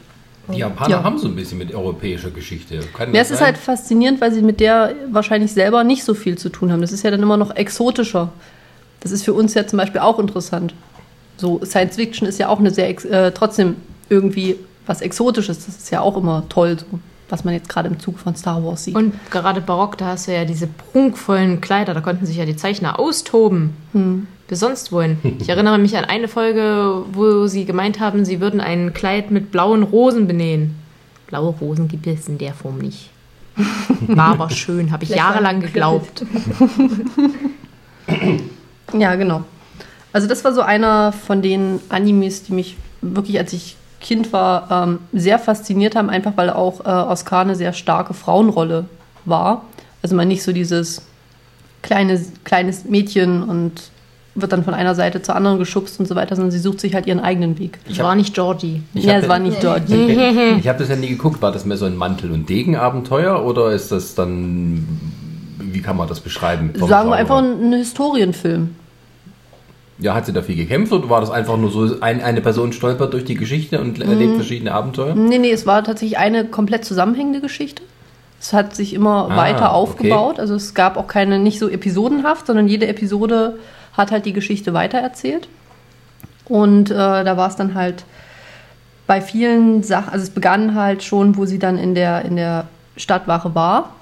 Die 0.53 0.59
Japaner 0.59 0.89
Ja. 0.89 1.03
haben 1.03 1.17
so 1.17 1.27
ein 1.27 1.35
bisschen 1.35 1.57
mit 1.57 1.73
europäischer 1.73 2.31
Geschichte. 2.31 2.79
Kann 2.93 3.13
Ja, 3.13 3.19
das 3.19 3.27
es 3.27 3.31
ist 3.33 3.37
sein? 3.39 3.47
halt 3.47 3.57
faszinierend, 3.57 4.21
weil 4.21 4.31
sie 4.31 4.41
mit 4.41 4.59
der 4.59 4.93
wahrscheinlich 5.11 5.51
selber 5.51 5.83
nicht 5.83 6.03
so 6.03 6.13
viel 6.13 6.37
zu 6.37 6.49
tun 6.49 6.71
haben. 6.71 6.81
Das 6.81 6.91
ist 6.93 7.03
ja 7.03 7.11
dann 7.11 7.21
immer 7.21 7.37
noch 7.37 7.55
exotischer. 7.55 8.31
Das 9.01 9.11
ist 9.11 9.23
für 9.23 9.33
uns 9.33 9.53
ja 9.53 9.67
zum 9.67 9.77
Beispiel 9.77 9.99
auch 10.01 10.19
interessant. 10.19 10.73
So 11.35 11.61
Science 11.65 11.95
Fiction 11.97 12.27
ist 12.27 12.39
ja 12.39 12.47
auch 12.49 12.59
eine 12.59 12.71
sehr 12.71 12.87
ex 12.89 13.05
äh, 13.05 13.31
trotzdem 13.31 13.75
irgendwie 14.09 14.55
was 14.85 15.01
Exotisches. 15.01 15.65
Das 15.65 15.77
ist 15.77 15.91
ja 15.91 15.99
auch 16.01 16.15
immer 16.17 16.43
toll, 16.49 16.77
so, 16.79 16.85
was 17.29 17.43
man 17.43 17.53
jetzt 17.53 17.69
gerade 17.69 17.89
im 17.89 17.99
Zuge 17.99 18.17
von 18.17 18.35
Star 18.35 18.63
Wars 18.63 18.85
sieht. 18.85 18.95
Und 18.95 19.13
gerade 19.31 19.61
barock, 19.61 19.97
da 19.97 20.07
hast 20.07 20.27
du 20.27 20.33
ja 20.33 20.45
diese 20.45 20.67
prunkvollen 20.67 21.61
Kleider, 21.61 21.93
da 21.93 22.01
konnten 22.01 22.25
sich 22.25 22.37
ja 22.37 22.45
die 22.45 22.55
Zeichner 22.55 22.99
austoben. 22.99 23.75
Wie 24.47 24.55
sonst 24.55 24.91
wohin. 24.91 25.17
Ich 25.39 25.49
erinnere 25.49 25.77
mich 25.77 25.97
an 25.97 26.05
eine 26.05 26.27
Folge, 26.27 27.03
wo 27.11 27.47
sie 27.47 27.65
gemeint 27.65 27.99
haben, 27.99 28.23
sie 28.23 28.39
würden 28.39 28.61
ein 28.61 28.93
Kleid 28.93 29.29
mit 29.29 29.51
blauen 29.51 29.83
Rosen 29.83 30.27
benähen. 30.27 30.75
Blaue 31.27 31.53
Rosen 31.59 31.89
gibt 31.89 32.07
es 32.07 32.29
in 32.29 32.37
der 32.37 32.53
Form 32.53 32.77
nicht. 32.77 33.09
War 34.07 34.29
aber 34.29 34.49
schön, 34.49 34.91
habe 34.91 35.03
ich 35.03 35.09
jahrelang 35.09 35.59
geglaubt. 35.59 36.23
Ja, 38.97 39.15
genau. 39.15 39.43
Also 40.13 40.27
das 40.27 40.43
war 40.43 40.53
so 40.53 40.61
einer 40.61 41.11
von 41.11 41.41
den 41.41 41.79
Animes, 41.89 42.43
die 42.43 42.53
mich 42.53 42.77
wirklich, 43.01 43.37
als 43.37 43.53
ich 43.53 43.75
Kind 44.07 44.31
war, 44.31 44.69
ähm, 44.71 44.99
sehr 45.11 45.37
fasziniert 45.37 45.97
haben, 45.97 46.09
einfach 46.09 46.31
weil 46.37 46.49
auch 46.49 46.79
äh, 46.79 46.87
Oscar 46.87 47.41
eine 47.41 47.55
sehr 47.55 47.73
starke 47.73 48.13
Frauenrolle 48.13 48.85
war. 49.25 49.65
Also 50.01 50.15
man 50.15 50.29
nicht 50.29 50.43
so 50.43 50.53
dieses 50.53 51.01
kleine, 51.81 52.17
kleines 52.45 52.85
Mädchen 52.85 53.43
und 53.43 53.91
wird 54.33 54.53
dann 54.53 54.63
von 54.63 54.73
einer 54.73 54.95
Seite 54.95 55.21
zur 55.21 55.35
anderen 55.35 55.59
geschubst 55.59 55.99
und 55.99 56.07
so 56.07 56.15
weiter, 56.15 56.37
sondern 56.37 56.51
sie 56.51 56.59
sucht 56.59 56.79
sich 56.79 56.95
halt 56.95 57.05
ihren 57.05 57.19
eigenen 57.19 57.59
Weg. 57.59 57.79
Ich 57.89 57.99
war 57.99 58.15
nicht 58.15 58.33
Georgie. 58.33 58.81
Ich 58.93 59.03
ja, 59.03 59.17
es 59.17 59.27
war 59.27 59.39
nicht 59.39 59.61
dort. 59.61 59.89
Ich 59.89 60.67
habe 60.69 60.79
das 60.79 60.87
ja 60.87 60.95
nie 60.95 61.09
geguckt. 61.09 61.41
War 61.41 61.51
das 61.51 61.65
mehr 61.65 61.75
so 61.75 61.83
ein 61.83 61.97
Mantel- 61.97 62.31
und 62.31 62.47
Degenabenteuer 62.47 63.43
oder 63.43 63.71
ist 63.71 63.91
das 63.91 64.15
dann, 64.15 64.87
wie 65.59 65.81
kann 65.81 65.97
man 65.97 66.07
das 66.07 66.21
beschreiben? 66.21 66.71
Sagen 66.75 67.09
wir 67.09 67.17
einfach 67.17 67.39
ein, 67.39 67.71
ein 67.71 67.73
Historienfilm. 67.73 68.69
Ja, 69.99 70.13
hat 70.13 70.27
sie 70.27 70.33
da 70.33 70.43
viel 70.43 70.55
gekämpft 70.55 70.91
oder 70.93 71.09
war 71.09 71.21
das 71.21 71.31
einfach 71.31 71.57
nur 71.57 71.71
so, 71.71 71.99
ein, 72.01 72.21
eine 72.21 72.41
Person 72.41 72.71
stolpert 72.71 73.13
durch 73.13 73.25
die 73.25 73.33
Geschichte 73.35 73.81
und 73.81 73.97
Mhm. 73.97 74.09
erlebt 74.11 74.35
verschiedene 74.35 74.71
Abenteuer? 74.73 75.15
Nee, 75.15 75.39
nee, 75.39 75.51
es 75.51 75.65
war 75.65 75.83
tatsächlich 75.83 76.19
eine 76.19 76.45
komplett 76.45 76.85
zusammenhängende 76.85 77.41
Geschichte. 77.41 77.81
Es 78.39 78.53
hat 78.53 78.75
sich 78.75 78.93
immer 78.93 79.29
Ah, 79.31 79.37
weiter 79.37 79.69
okay. 79.69 79.75
aufgebaut. 79.75 80.39
Also 80.39 80.53
es 80.53 80.75
gab 80.75 80.97
auch 80.97 81.07
keine, 81.07 81.39
nicht 81.39 81.57
so 81.57 81.67
episodenhaft, 81.67 82.45
sondern 82.45 82.67
jede 82.67 82.85
Episode 82.87 83.57
hat 83.93 84.11
halt 84.11 84.25
die 84.27 84.33
Geschichte 84.33 84.73
weitererzählt. 84.75 85.47
Und 86.45 86.91
äh, 86.91 86.93
da 86.93 87.35
war 87.35 87.49
es 87.49 87.55
dann 87.55 87.73
halt 87.73 88.05
bei 89.07 89.21
vielen 89.21 89.81
Sachen, 89.83 90.09
also 90.13 90.23
es 90.23 90.29
begann 90.29 90.75
halt 90.75 91.01
schon, 91.01 91.37
wo 91.37 91.45
sie 91.45 91.59
dann 91.59 91.77
in 91.79 91.95
der, 91.95 92.23
in 92.25 92.35
der 92.35 92.67
Stadtwache 92.97 93.55
war. 93.55 93.95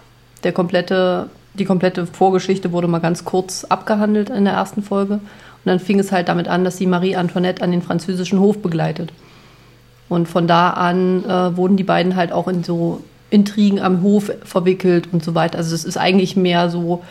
Der 0.44 0.52
komplette, 0.52 1.30
die 1.54 1.66
komplette 1.66 2.06
Vorgeschichte 2.06 2.72
wurde 2.72 2.88
mal 2.88 3.00
ganz 3.00 3.24
kurz 3.24 3.64
abgehandelt 3.64 4.30
in 4.30 4.44
der 4.46 4.54
ersten 4.56 4.84
Folge. 4.84 5.20
Und 5.66 5.72
dann 5.72 5.80
fing 5.80 6.00
es 6.00 6.12
halt 6.12 6.30
damit 6.30 6.48
an, 6.48 6.64
dass 6.64 6.78
sie 6.78 6.86
Marie 6.86 7.16
Antoinette 7.16 7.64
an 7.64 7.72
den 7.72 7.82
französischen 7.82 8.40
Hof 8.40 8.60
begleitet. 8.60 9.12
Und 10.10 10.28
von 10.28 10.48
da 10.48 10.70
an 10.70 11.26
äh, 11.26 11.58
wurden 11.58 11.76
die 11.76 11.84
beiden 11.84 12.16
halt 12.16 12.32
auch 12.32 12.48
in 12.48 12.64
so 12.64 13.02
Intrigen 13.32 13.80
am 13.80 14.04
Hof 14.04 14.32
verwickelt 14.44 15.10
und 15.12 15.24
so 15.24 15.34
weiter. 15.34 15.58
Also 15.58 15.74
es 15.74 15.84
ist 15.84 15.98
eigentlich 15.98 16.36
mehr 16.36 16.70
so 16.70 17.04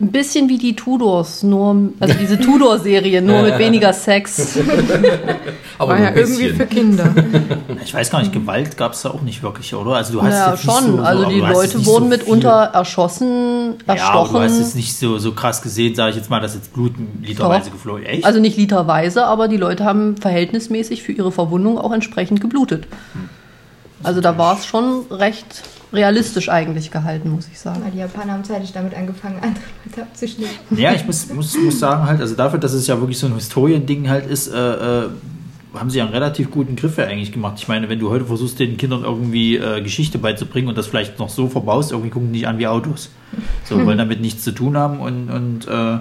Ein 0.00 0.10
bisschen 0.10 0.48
wie 0.48 0.58
die 0.58 0.74
Tudors, 0.74 1.44
nur, 1.44 1.90
also 2.00 2.14
diese 2.20 2.38
Tudor-Serie, 2.40 3.22
nur 3.22 3.42
mit 3.42 3.58
weniger 3.58 3.92
Sex. 3.92 4.58
Aber 5.78 5.92
War 5.92 6.00
ja 6.00 6.08
ein 6.08 6.16
irgendwie 6.16 6.48
für 6.48 6.66
Kinder. 6.66 7.14
Ich 7.84 7.92
weiß 7.94 8.10
gar 8.10 8.20
nicht, 8.20 8.32
Gewalt 8.32 8.76
gab 8.76 8.94
es 8.94 9.02
da 9.02 9.10
auch 9.10 9.20
nicht 9.22 9.42
wirklich, 9.42 9.72
oder? 9.74 9.92
Also 9.96 10.14
du 10.14 10.22
hast 10.22 10.32
Ja, 10.34 10.50
jetzt 10.52 10.64
nicht 10.64 10.74
schon. 10.74 10.84
so, 10.84 10.96
so, 10.96 11.02
also 11.02 11.24
die 11.26 11.38
Leute 11.40 11.86
wurden 11.86 12.04
so 12.04 12.08
mitunter 12.08 12.70
erschossen, 12.72 13.74
viel, 13.86 13.96
Ja, 13.96 14.08
aber 14.10 14.28
du 14.28 14.34
hast 14.34 14.42
erstochen. 14.42 14.58
jetzt 14.58 14.74
nicht 14.76 14.96
so, 14.96 15.18
so 15.18 15.32
krass 15.32 15.62
gesehen, 15.62 15.94
sage 15.94 16.10
ich 16.10 16.16
jetzt 16.16 16.28
mal, 16.30 16.40
dass 16.40 16.54
jetzt 16.54 16.72
Blut 16.72 16.94
literweise 17.22 17.66
Doch. 17.66 17.72
geflogen 17.76 18.04
Echt? 18.04 18.24
also 18.24 18.40
nicht 18.40 18.56
literweise, 18.56 19.26
aber 19.26 19.46
die 19.48 19.58
Leute 19.58 19.84
haben 19.84 20.16
verhältnismäßig 20.16 21.02
für 21.04 21.12
ihre 21.12 21.30
Verwundung 21.30 21.78
auch 21.78 21.92
entsprechend 21.92 22.40
geblutet. 22.40 22.86
Also 24.04 24.20
da 24.20 24.36
war 24.38 24.56
es 24.56 24.66
schon 24.66 25.06
recht 25.10 25.62
realistisch 25.92 26.48
eigentlich 26.48 26.90
gehalten, 26.90 27.30
muss 27.30 27.48
ich 27.50 27.58
sagen. 27.58 27.82
Weil 27.84 27.92
die 27.92 27.98
Japaner 27.98 28.32
haben 28.32 28.44
zeitig 28.44 28.72
damit 28.72 28.94
angefangen, 28.94 29.36
andere 29.42 29.62
Leute 29.84 30.02
abzuschneiden. 30.02 30.56
Ja, 30.76 30.92
ich 30.92 31.06
muss, 31.06 31.28
muss, 31.32 31.56
muss 31.56 31.78
sagen 31.78 32.06
halt, 32.06 32.20
also 32.20 32.34
dafür, 32.34 32.58
dass 32.58 32.72
es 32.72 32.86
ja 32.86 32.98
wirklich 33.00 33.18
so 33.18 33.26
ein 33.26 33.34
Historiending 33.34 34.08
halt 34.08 34.26
ist, 34.26 34.48
äh, 34.48 35.04
äh, 35.04 35.08
haben 35.74 35.90
sie 35.90 35.98
ja 35.98 36.04
einen 36.04 36.12
relativ 36.12 36.50
guten 36.50 36.76
Griff 36.76 36.98
ja 36.98 37.04
eigentlich 37.04 37.32
gemacht. 37.32 37.54
Ich 37.58 37.68
meine, 37.68 37.88
wenn 37.88 37.98
du 37.98 38.10
heute 38.10 38.24
versuchst, 38.24 38.58
den 38.58 38.76
Kindern 38.76 39.02
irgendwie 39.02 39.56
äh, 39.56 39.82
Geschichte 39.82 40.18
beizubringen 40.18 40.68
und 40.68 40.78
das 40.78 40.86
vielleicht 40.86 41.18
noch 41.18 41.28
so 41.28 41.48
verbaust, 41.48 41.92
irgendwie 41.92 42.10
gucken 42.10 42.32
die 42.32 42.40
dich 42.40 42.48
an 42.48 42.58
wie 42.58 42.66
Autos. 42.66 43.10
So, 43.64 43.76
wollen 43.86 43.98
damit 43.98 44.20
nichts 44.20 44.44
zu 44.44 44.52
tun 44.52 44.76
haben 44.76 45.00
und, 45.00 45.30
und 45.30 45.66
äh, 45.66 45.98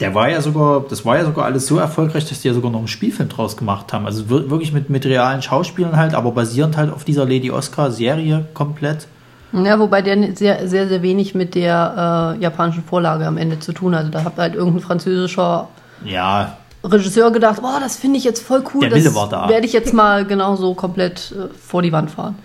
der 0.00 0.14
war 0.14 0.28
ja 0.30 0.40
sogar, 0.40 0.84
das 0.88 1.04
war 1.04 1.16
ja 1.18 1.24
sogar 1.24 1.44
alles 1.44 1.66
so 1.66 1.78
erfolgreich, 1.78 2.28
dass 2.28 2.40
die 2.40 2.48
ja 2.48 2.54
sogar 2.54 2.70
noch 2.70 2.78
einen 2.78 2.88
Spielfilm 2.88 3.28
draus 3.28 3.56
gemacht 3.56 3.92
haben. 3.92 4.06
Also 4.06 4.30
wir- 4.30 4.48
wirklich 4.50 4.72
mit, 4.72 4.90
mit 4.90 5.04
realen 5.06 5.42
Schauspielern 5.42 5.96
halt, 5.96 6.14
aber 6.14 6.30
basierend 6.32 6.76
halt 6.76 6.92
auf 6.92 7.04
dieser 7.04 7.24
Lady 7.24 7.50
Oscar-Serie 7.50 8.46
komplett. 8.54 9.06
Ja, 9.52 9.78
wobei 9.78 10.02
der 10.02 10.36
sehr, 10.36 10.68
sehr, 10.68 10.88
sehr 10.88 11.02
wenig 11.02 11.34
mit 11.34 11.54
der 11.54 12.34
äh, 12.38 12.42
japanischen 12.42 12.84
Vorlage 12.84 13.26
am 13.26 13.38
Ende 13.38 13.58
zu 13.58 13.72
tun 13.72 13.96
hatte. 13.96 14.10
Da 14.10 14.22
hat 14.24 14.36
halt 14.36 14.54
irgendein 14.54 14.82
französischer 14.82 15.68
Ja, 16.04 16.58
Regisseur 16.84 17.32
gedacht, 17.32 17.58
oh, 17.62 17.80
das 17.80 17.96
finde 17.96 18.18
ich 18.18 18.24
jetzt 18.24 18.40
voll 18.44 18.62
cool. 18.74 18.82
Der 18.82 18.90
das 18.90 18.98
Wille 19.00 19.14
war 19.14 19.28
da. 19.28 19.48
werde 19.48 19.66
ich 19.66 19.72
jetzt 19.72 19.92
mal 19.94 20.24
genauso 20.26 20.74
komplett 20.74 21.32
äh, 21.36 21.48
vor 21.58 21.82
die 21.82 21.90
Wand 21.92 22.10
fahren. 22.10 22.36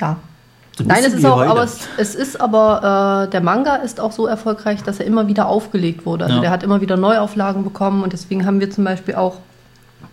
Ja. 0.00 0.16
Nein, 0.86 1.04
es 1.04 1.14
ist 1.14 1.24
auch, 1.24 1.36
heute. 1.36 1.50
aber 1.50 1.62
es, 1.64 1.88
es 1.96 2.14
ist 2.14 2.40
aber, 2.40 3.26
äh, 3.26 3.30
der 3.30 3.40
Manga 3.40 3.76
ist 3.76 4.00
auch 4.00 4.12
so 4.12 4.26
erfolgreich, 4.26 4.82
dass 4.82 5.00
er 5.00 5.06
immer 5.06 5.28
wieder 5.28 5.46
aufgelegt 5.48 6.06
wurde. 6.06 6.24
Also 6.24 6.36
Ja. 6.36 6.40
der 6.42 6.50
hat 6.50 6.62
immer 6.62 6.80
wieder 6.80 6.96
Neuauflagen 6.96 7.64
bekommen 7.64 8.02
und 8.02 8.12
deswegen 8.12 8.46
haben 8.46 8.60
wir 8.60 8.70
zum 8.70 8.84
Beispiel 8.84 9.14
auch 9.14 9.36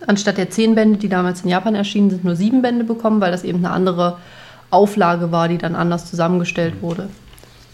anstatt 0.06 0.38
der 0.38 0.50
zehn 0.50 0.74
Bände, 0.74 0.98
die 0.98 1.08
damals 1.08 1.42
in 1.42 1.50
Japan 1.50 1.74
erschienen 1.74 2.10
sind, 2.10 2.24
nur 2.24 2.36
sieben 2.36 2.62
Bände 2.62 2.84
bekommen, 2.84 3.20
weil 3.20 3.32
das 3.32 3.44
eben 3.44 3.58
eine 3.58 3.70
andere 3.70 4.16
Auflage 4.70 5.32
war, 5.32 5.48
die 5.48 5.58
dann 5.58 5.74
anders 5.74 6.08
zusammengestellt 6.08 6.74
wurde. 6.80 7.08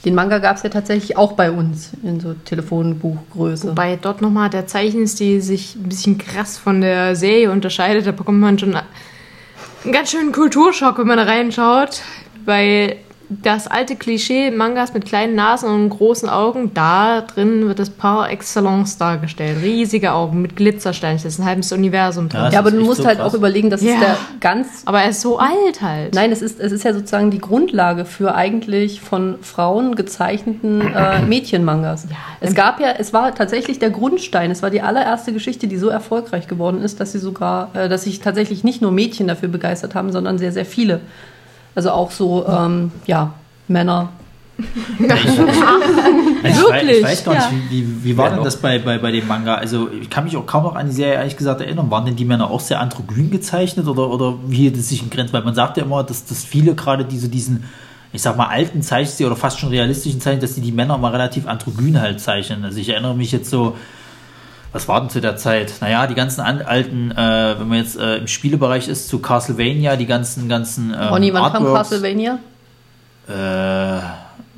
Den 0.05 0.15
Manga 0.15 0.39
gab 0.39 0.57
es 0.57 0.63
ja 0.63 0.69
tatsächlich 0.69 1.17
auch 1.17 1.33
bei 1.33 1.51
uns 1.51 1.91
in 2.05 2.21
so 2.21 2.35
Telefonbuchgröße. 2.45 3.71
Wobei 3.71 3.99
dort 4.01 4.23
nochmal 4.23 4.51
der 4.51 4.67
Zeichenstil 4.67 5.41
sich 5.43 5.75
ein 5.75 5.89
bisschen 5.89 6.17
krass 6.17 6.59
von 6.59 6.81
der 6.81 7.17
Serie 7.17 7.51
unterscheidet. 7.51 8.07
Da 8.07 8.13
bekommt 8.13 8.39
man 8.39 8.57
schon 8.59 8.75
einen 8.77 9.93
ganz 9.93 10.11
schönen 10.13 10.31
Kulturschock, 10.33 10.99
wenn 10.99 11.09
man 11.09 11.17
da 11.17 11.25
reinschaut. 11.25 12.03
Weil 12.47 12.97
das 13.29 13.67
alte 13.67 13.97
Klischee 13.97 14.53
Mangas 14.53 14.95
mit 14.95 15.05
kleinen 15.05 15.35
Nasen 15.35 15.69
und 15.69 15.89
großen 15.91 16.29
Augen, 16.29 16.71
da 16.75 17.23
drin 17.23 17.67
wird 17.67 17.81
das 17.81 17.91
par 17.91 18.31
excellence 18.31 18.99
dargestellt. 18.99 19.57
Riesige 19.65 20.13
Augen 20.13 20.43
mit 20.43 20.55
Glitzersteinchen. 20.55 21.25
Das 21.25 21.33
ist 21.33 21.41
ein 21.41 21.45
halbes 21.45 21.73
Universum 21.73 22.29
drin. 22.29 22.43
Ja, 22.43 22.51
ja, 22.51 22.59
aber 22.61 22.71
du 22.71 22.81
musst 22.83 23.01
so 23.03 23.07
halt 23.09 23.19
krass. 23.19 23.33
auch 23.33 23.35
überlegen, 23.37 23.69
das 23.69 23.83
Ja. 23.83 23.95
ist 23.95 24.01
der 24.01 24.17
ganz 24.39 24.69
Aber 24.85 25.01
er 25.03 25.11
ist 25.11 25.23
so 25.23 25.41
alt 25.41 25.83
halt. 25.83 26.15
Nein, 26.15 26.31
es 26.31 26.41
ist, 26.41 26.61
es 26.61 26.71
ist 26.71 26.85
ja 26.85 26.93
sozusagen 26.93 27.33
die 27.33 27.41
Grundlage 27.41 28.05
für 28.05 28.37
eigentlich 28.37 29.01
von 29.01 29.39
Frauen 29.43 29.97
gezeichneten 29.97 30.83
äh, 30.95 31.23
Mädchenmangas. 31.27 32.07
es 32.41 32.55
gab 32.55 32.79
ja, 32.79 32.93
es 32.97 33.13
war 33.13 33.35
tatsächlich 33.35 33.81
der 33.81 33.91
Grundstein. 33.91 34.53
Es 34.53 34.63
war 34.63 34.71
die 34.71 34.83
allererste 34.83 35.33
Geschichte, 35.33 35.67
die 35.67 35.79
so 35.79 35.89
erfolgreich 35.89 36.47
geworden 36.47 36.81
ist, 36.81 37.01
dass 37.01 37.11
sie 37.11 37.19
sogar, 37.19 37.71
äh, 37.75 37.89
dass 37.89 38.05
sich 38.05 38.21
tatsächlich 38.21 38.63
nicht 38.63 38.83
nur 38.83 38.93
Mädchen 38.93 39.27
dafür 39.27 39.49
begeistert 39.49 39.97
haben, 39.97 40.13
sondern 40.13 40.39
sehr, 40.39 40.53
sehr 40.53 40.65
viele. 40.65 41.01
Also 41.77 41.91
auch 41.93 42.11
so, 42.11 42.45
ähm, 42.49 42.91
ja, 43.07 43.33
Männer. 43.69 44.09
Also 44.59 44.67
ich 45.29 45.37
Wirklich? 45.37 46.89
Weiß, 46.89 46.97
ich 46.97 47.05
weiß 47.05 47.25
gar 47.25 47.35
Ja. 47.35 47.51
nicht, 47.51 47.71
wie, 47.71 47.83
wie, 47.87 48.05
wie 48.05 48.17
war 48.17 48.31
Ja, 48.31 48.35
denn 48.37 48.45
das 48.45 48.57
bei, 48.57 48.79
bei, 48.79 48.97
bei 48.99 49.13
dem 49.13 49.29
Manga? 49.29 49.55
Also 49.57 49.91
ich 49.91 50.09
kann 50.09 50.25
mich 50.25 50.37
auch 50.37 50.47
kaum 50.47 50.65
noch 50.65 50.75
an 50.75 50.87
die 50.87 50.93
Serie 50.93 51.15
ehrlich 51.15 51.37
gesagt 51.37 51.61
erinnern. 51.61 51.91
Waren 51.91 52.07
denn 52.07 52.17
die 52.17 52.25
Männer 52.25 52.51
auch 52.51 52.61
sehr 52.61 52.81
androgyn 52.81 53.31
gezeichnet 53.31 53.87
oder, 53.87 54.09
oder 54.09 54.35
wie 54.47 54.57
hielt 54.57 54.77
es 54.77 54.89
sich 54.89 55.03
in 55.03 55.11
Grenzen? 55.11 55.35
Weil 55.35 55.43
man 55.45 55.55
sagt 55.55 55.77
ja 55.77 55.85
immer, 55.85 56.03
dass, 56.03 56.25
dass 56.25 56.45
viele 56.45 56.75
gerade 56.75 57.05
diese 57.05 57.29
diesen, 57.29 57.65
ich 58.13 58.23
sag 58.23 58.37
mal, 58.39 58.47
alten 58.47 58.81
Zeichenstil 58.81 59.27
oder 59.27 59.37
fast 59.37 59.59
schon 59.61 59.69
realistischen 59.69 60.21
Zeichen, 60.23 60.41
dass 60.41 60.55
die 60.55 60.63
die 60.63 60.73
Männer 60.73 60.97
mal 60.97 61.11
relativ 61.13 61.47
androgyn 61.47 62.01
halt 62.01 62.21
zeichnen. 62.21 62.65
Also 62.65 62.79
ich 62.79 62.89
erinnere 62.89 63.15
mich 63.15 63.33
jetzt 63.33 63.51
so, 63.51 63.77
was 64.73 64.89
war 64.89 65.01
denn 65.01 65.11
zu 65.11 65.21
der 65.21 65.37
Zeit? 65.37 65.75
Naja, 65.81 66.07
die 66.07 66.15
ganzen 66.15 66.41
an, 66.41 66.63
alten, 66.63 67.11
äh, 67.11 67.59
wenn 67.59 67.69
man 67.69 67.79
jetzt 67.79 67.99
äh, 67.99 68.17
im 68.19 68.27
Spielebereich 68.27 68.89
ist, 68.89 69.09
zu 69.09 69.19
Castlevania, 69.21 69.97
die 69.97 70.07
ganzen, 70.07 70.49
ganzen 70.49 70.93
ähm, 70.93 71.09
Ronny, 71.09 71.33
wann 71.33 71.53
kam 71.53 71.67
Artworks. 71.67 71.91
Castlevania? 71.91 72.39
Äh, 73.29 74.01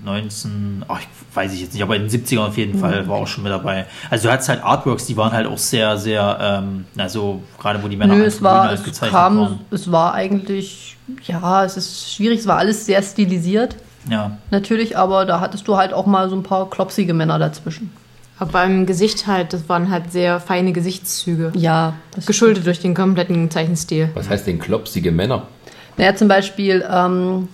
19, 0.04 0.84
ach, 0.88 1.00
ich 1.00 1.36
weiß 1.36 1.52
ich 1.52 1.60
jetzt 1.60 1.74
nicht, 1.74 1.82
aber 1.82 1.96
in 1.96 2.08
den 2.08 2.10
70ern 2.10 2.46
auf 2.46 2.56
jeden 2.56 2.78
Fall 2.78 3.06
war 3.08 3.16
auch 3.16 3.26
schon 3.26 3.44
mit 3.44 3.52
dabei. 3.52 3.86
Also 4.10 4.28
du 4.28 4.32
hattest 4.32 4.48
halt 4.48 4.62
Artworks, 4.62 5.06
die 5.06 5.16
waren 5.16 5.32
halt 5.32 5.46
auch 5.46 5.58
sehr, 5.58 5.96
sehr, 5.98 6.38
ähm, 6.40 6.86
na 6.94 7.08
so, 7.08 7.42
gerade 7.58 7.82
wo 7.82 7.88
die 7.88 7.96
Männer 7.96 8.14
Nö, 8.14 8.24
es 8.24 8.42
war, 8.42 8.68
halt 8.68 8.86
es 8.86 9.00
kam, 9.00 9.38
waren. 9.38 9.60
es 9.70 9.90
war 9.90 10.14
eigentlich, 10.14 10.96
ja, 11.24 11.64
es 11.64 11.76
ist 11.76 12.12
schwierig, 12.12 12.40
es 12.40 12.46
war 12.46 12.58
alles 12.58 12.86
sehr 12.86 13.02
stilisiert. 13.02 13.76
Ja, 14.08 14.38
Natürlich, 14.50 14.96
aber 14.96 15.26
da 15.26 15.40
hattest 15.40 15.68
du 15.68 15.76
halt 15.76 15.92
auch 15.92 16.06
mal 16.06 16.30
so 16.30 16.36
ein 16.36 16.42
paar 16.42 16.70
klopsige 16.70 17.12
Männer 17.12 17.38
dazwischen. 17.38 17.92
Aber 18.38 18.52
beim 18.52 18.86
Gesicht 18.86 19.26
halt, 19.26 19.52
das 19.52 19.68
waren 19.68 19.90
halt 19.90 20.12
sehr 20.12 20.40
feine 20.40 20.72
Gesichtszüge. 20.72 21.52
Ja, 21.56 21.94
das 22.14 22.26
Geschuldet 22.26 22.66
durch 22.66 22.80
den 22.80 22.94
kompletten 22.94 23.50
Zeichenstil. 23.50 24.10
Was 24.14 24.28
heißt 24.28 24.46
denn 24.46 24.58
klopsige 24.58 25.10
Männer? 25.10 25.48
Naja, 25.96 26.14
zum 26.14 26.28
Beispiel 26.28 26.84
ähm, 26.88 27.48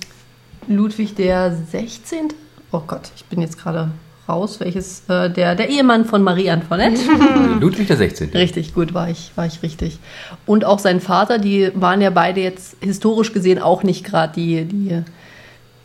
Ludwig 0.69 1.15
der 1.15 1.55
16. 1.55 2.29
Oh 2.73 2.83
Gott, 2.87 3.11
ich 3.17 3.25
bin 3.25 3.41
jetzt 3.41 3.59
gerade 3.59 3.91
raus. 4.29 4.61
Welches? 4.61 5.09
Äh, 5.09 5.31
der, 5.31 5.55
der 5.55 5.71
Ehemann 5.71 6.05
von 6.05 6.23
Marie 6.23 6.51
Antoinette. 6.51 7.01
Ludwig 7.61 7.87
der 7.87 7.97
16. 7.97 8.31
richtig, 8.31 8.75
gut, 8.75 8.93
war 8.93 9.09
ich, 9.09 9.33
war 9.37 9.47
ich 9.47 9.63
richtig. 9.63 9.99
Und 10.45 10.65
auch 10.65 10.79
sein 10.79 11.01
Vater, 11.01 11.39
die 11.39 11.71
waren 11.75 12.01
ja 12.01 12.11
beide 12.11 12.41
jetzt 12.41 12.77
historisch 12.81 13.33
gesehen 13.33 13.59
auch 13.59 13.83
nicht 13.83 14.05
gerade 14.05 14.35
die, 14.35 14.65
die 14.65 15.03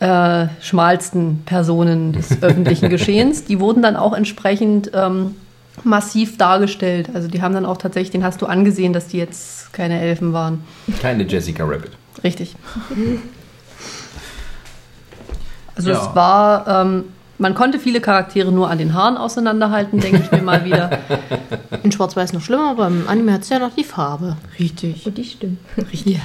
äh, 0.00 0.48
schmalsten 0.60 1.42
Personen 1.46 2.12
des 2.12 2.42
öffentlichen 2.42 2.88
Geschehens. 2.90 3.44
Die 3.44 3.60
wurden 3.60 3.82
dann 3.82 3.96
auch 3.96 4.12
entsprechend 4.14 4.90
ähm, 4.94 5.36
massiv 5.84 6.36
dargestellt. 6.38 7.10
Also 7.14 7.28
die 7.28 7.40
haben 7.42 7.54
dann 7.54 7.64
auch 7.66 7.76
tatsächlich, 7.76 8.10
den 8.10 8.24
hast 8.24 8.40
du 8.42 8.46
angesehen, 8.46 8.92
dass 8.92 9.06
die 9.08 9.18
jetzt 9.18 9.72
keine 9.72 10.00
Elfen 10.00 10.32
waren. 10.32 10.64
Keine 11.00 11.24
Jessica 11.24 11.64
Rabbit. 11.64 11.92
Richtig. 12.24 12.56
Also 15.76 15.90
Ja. 15.90 15.98
es 16.10 16.14
war, 16.14 16.68
ähm, 16.68 17.04
man 17.38 17.54
konnte 17.54 17.78
viele 17.78 18.00
Charaktere 18.02 18.52
nur 18.52 18.68
an 18.68 18.76
den 18.76 18.92
Haaren 18.92 19.16
auseinanderhalten, 19.16 19.98
denke 20.00 20.20
ich 20.24 20.30
mir 20.30 20.42
mal 20.42 20.64
wieder. 20.64 20.90
In 21.82 21.90
Schwarz-Weiß 21.90 22.34
noch 22.34 22.42
schlimmer, 22.42 22.70
aber 22.72 22.86
im 22.88 23.08
Anime 23.08 23.32
hat 23.32 23.42
es 23.42 23.48
ja 23.48 23.58
noch 23.58 23.74
die 23.74 23.84
Farbe. 23.84 24.36
Richtig. 24.58 25.06
Und 25.06 25.16
die 25.16 25.24
stimmen. 25.24 25.58
Richtig. 25.78 26.16
Ja. 26.16 26.20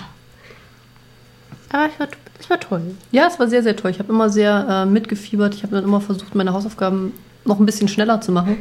Aber 1.72 1.86
es 1.94 2.00
war, 2.00 2.08
es 2.39 2.50
war 2.50 2.60
toll. 2.60 2.82
Ja, 3.12 3.27
es 3.27 3.39
war 3.39 3.48
sehr, 3.48 3.63
sehr 3.63 3.75
toll. 3.75 3.92
Ich 3.92 4.00
habe 4.00 4.12
immer 4.12 4.30
sehr 4.30 4.68
äh, 4.70 4.86
mitgefiebert. 4.86 5.56
Ich 5.56 5.63
habe 5.63 5.75
dann 5.75 5.84
immer 5.84 6.01
versucht, 6.01 6.36
meine 6.36 6.54
Hausaufgaben 6.54 7.13
noch 7.46 7.60
ein 7.60 7.65
bisschen 7.65 7.88
schneller 7.88 8.22
zu 8.22 8.32
machen, 8.32 8.58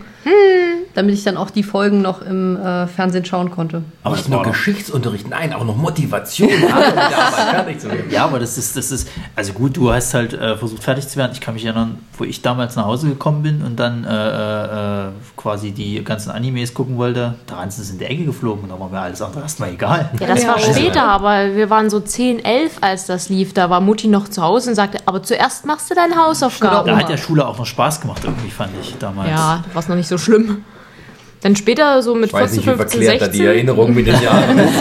damit 0.95 1.15
ich 1.15 1.25
dann 1.25 1.37
auch 1.37 1.51
die 1.51 1.63
Folgen 1.63 2.01
noch 2.03 2.23
im 2.23 2.57
äh, 2.57 2.87
Fernsehen 2.87 3.25
schauen 3.25 3.51
konnte. 3.51 3.83
aber 4.03 4.17
Nicht 4.17 4.29
nur 4.29 4.43
Geschichtsunterricht, 4.43 5.29
nein, 5.29 5.53
auch 5.53 5.65
noch 5.65 5.77
Motivation. 5.77 6.49
Arbeit, 6.73 6.97
Arbeit, 6.97 7.49
fertig 7.55 7.81
zu 7.81 7.89
werden. 7.89 8.11
ja, 8.11 8.25
aber 8.25 8.39
das 8.39 8.57
ist, 8.57 8.77
das 8.77 8.91
ist, 8.91 9.09
also 9.35 9.53
gut, 9.53 9.77
du 9.77 9.93
hast 9.93 10.15
halt 10.15 10.33
äh, 10.33 10.57
versucht 10.57 10.83
fertig 10.85 11.09
zu 11.09 11.17
werden. 11.17 11.33
Ich 11.35 11.41
kann 11.41 11.55
mich 11.55 11.65
erinnern, 11.65 11.99
wo 12.17 12.25
ich 12.25 12.43
damals 12.43 12.77
nach 12.77 12.85
Hause 12.85 13.09
gekommen 13.09 13.43
bin 13.43 13.63
und 13.63 13.77
dann 13.79 14.05
äh, 14.05 15.07
äh, 15.07 15.11
quasi 15.37 15.73
die 15.73 16.03
ganzen 16.05 16.31
Animes 16.31 16.73
gucken 16.75 16.97
wollte, 16.97 17.35
da 17.47 17.57
waren 17.57 17.71
sie 17.71 17.91
in 17.93 17.99
die 17.99 18.05
Ecke 18.05 18.25
geflogen 18.25 18.65
und 18.65 18.71
da 18.71 18.79
war 18.79 18.89
mir 18.89 19.01
alles 19.01 19.21
andere 19.21 19.43
erstmal 19.43 19.73
egal. 19.73 20.11
Ja, 20.21 20.27
das 20.27 20.43
Ja, 20.43 20.49
war 20.49 20.57
also- 20.57 20.73
später, 20.73 21.03
aber 21.05 21.55
wir 21.55 21.69
waren 21.71 21.91
so 21.91 22.01
10, 22.01 22.45
11, 22.45 22.79
als 22.81 23.07
das 23.07 23.29
lief. 23.29 23.53
Da 23.53 23.69
war 23.71 23.81
Mutti 23.81 24.07
noch 24.09 24.29
zu 24.29 24.43
Hause 24.43 24.71
und 24.71 24.77
sagte, 24.77 24.99
aber 25.07 25.23
zuerst 25.23 25.67
machst 25.67 25.91
du 25.91 25.95
deine 25.95 26.15
Hausaufgaben. 26.17 26.87
Da 26.89 26.97
hat 26.97 27.09
der 27.09 27.17
Schule 27.17 27.47
auch 27.47 27.59
noch 27.59 27.67
Spaß 27.67 28.01
gemacht, 28.01 28.23
irgendwie, 28.25 28.51
fand 28.51 28.71
ich 28.81 28.97
damals. 28.99 29.31
Ja, 29.31 29.65
war 29.73 29.83
es 29.83 29.89
noch 29.89 29.97
nicht 29.97 30.09
so 30.09 30.19
schlimm. 30.19 30.65
Dann 31.45 31.57
später, 31.57 32.03
so 32.03 32.15
mit 32.15 32.29
Ich 32.29 32.33
weiß 32.33 32.53
14, 32.53 32.57
nicht, 32.57 32.67
wie 32.67 32.71
15, 32.71 33.01
verklärt 33.03 33.21
da 33.21 33.27
die 33.29 33.37
16. 33.37 33.47
Erinnerung 33.47 33.95
mit 33.95 34.07
den 34.07 34.23
Jahren 34.23 34.59
ist. 34.61 34.75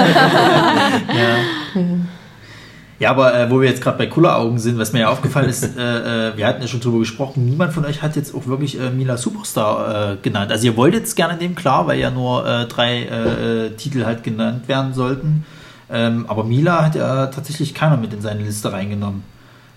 Ja, 3.00 3.10
aber 3.10 3.38
äh, 3.38 3.52
wo 3.52 3.60
wir 3.60 3.68
jetzt 3.68 3.82
gerade 3.82 3.98
bei 3.98 4.06
Kulleraugen 4.06 4.58
sind, 4.60 4.78
was 4.78 4.94
mir 4.94 5.02
ja 5.02 5.10
aufgefallen 5.10 5.50
ist, 5.50 5.78
äh, 5.78 6.30
äh, 6.30 6.38
wir 6.38 6.48
hatten 6.48 6.62
ja 6.62 6.70
schon 6.70 6.80
drüber 6.80 7.00
gesprochen, 7.00 7.44
niemand 7.44 7.74
von 7.74 7.84
euch 7.84 8.02
hat 8.02 8.16
jetzt 8.16 8.34
auch 8.34 8.48
wirklich 8.48 8.80
äh, 8.80 8.92
Mila 8.92 9.18
Superstar 9.18 10.14
äh, 10.14 10.16
genannt. 10.22 10.54
Also 10.54 10.68
ihr 10.68 10.78
wolltet 10.78 11.04
es 11.04 11.16
gerne 11.16 11.36
nehmen, 11.36 11.54
klar, 11.54 11.86
weil 11.86 12.00
ja 12.00 12.10
nur 12.12 12.48
äh, 12.48 12.66
drei 12.68 13.72
Titel 13.76 14.06
halt 14.06 14.24
genannt 14.24 14.70
werden 14.70 14.94
sollten. 14.94 15.46
Ähm, 15.92 16.24
aber 16.30 16.46
Mila 16.46 16.86
hat 16.86 16.96
ja 16.96 17.28
tatsächlich 17.28 17.74
keiner 17.74 17.98
mit 17.98 18.14
in 18.14 18.22
seine 18.22 18.42
Liste 18.42 18.72
reingenommen. 18.72 19.24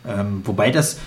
Ähm, 0.06 0.42
wobei 0.44 0.70
das, 0.70 1.00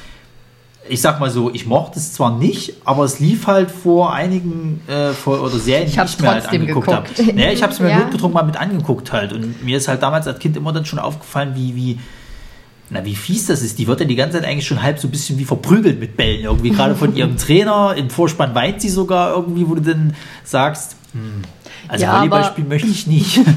ich 0.89 1.01
sag 1.01 1.19
mal 1.19 1.29
so, 1.29 1.51
ich 1.53 1.65
mochte 1.65 1.99
es 1.99 2.13
zwar 2.13 2.37
nicht, 2.37 2.73
aber 2.85 3.03
es 3.05 3.19
lief 3.19 3.47
halt 3.47 3.69
vor 3.71 4.13
einigen 4.13 4.81
äh, 4.87 5.11
vor, 5.11 5.41
oder 5.41 5.57
Serien, 5.57 5.85
die 5.85 5.91
Ich 5.93 5.99
hab's 5.99 6.15
ich 6.15 6.19
mir 6.21 6.29
halt 6.31 6.47
angeguckt 6.47 6.87
habe. 6.91 7.07
geguckt. 7.07 7.35
Naja, 7.35 7.51
ich 7.51 7.61
habe 7.63 7.71
es 7.73 7.79
mir 7.79 7.89
Ja. 7.89 7.99
notgedrungen 7.99 8.33
mal 8.33 8.43
mit 8.43 8.57
angeguckt 8.57 9.11
halt. 9.11 9.31
Und 9.33 9.63
mir 9.63 9.77
ist 9.77 9.87
halt 9.87 10.01
damals 10.01 10.27
als 10.27 10.39
Kind 10.39 10.57
immer 10.57 10.73
dann 10.73 10.85
schon 10.85 10.99
aufgefallen, 10.99 11.53
wie, 11.55 11.75
wie, 11.75 11.99
na, 12.89 13.05
wie 13.05 13.15
fies 13.15 13.45
das 13.45 13.61
ist. 13.61 13.77
Die 13.77 13.87
wird 13.87 13.99
ja 13.99 14.05
die 14.05 14.15
ganze 14.15 14.39
Zeit 14.39 14.49
eigentlich 14.49 14.65
schon 14.67 14.81
halb 14.81 14.97
so 14.99 15.07
ein 15.07 15.11
bisschen 15.11 15.37
wie 15.37 15.45
verprügelt 15.45 15.99
mit 15.99 16.17
Bällen. 16.17 16.43
Irgendwie 16.43 16.71
gerade 16.71 16.95
von 16.95 17.15
ihrem 17.15 17.37
Trainer. 17.37 17.93
Im 17.95 18.09
Vorspann 18.09 18.55
weint 18.55 18.81
sie 18.81 18.89
sogar 18.89 19.31
irgendwie, 19.35 19.67
wo 19.69 19.75
du 19.75 19.81
dann 19.81 20.15
sagst, 20.43 20.95
hm, 21.13 21.43
also 21.87 22.03
Ja, 22.03 22.17
Volleyball 22.17 22.43
spielen 22.45 22.67
möchte 22.67 22.87
ich 22.87 23.05
nicht. 23.07 23.39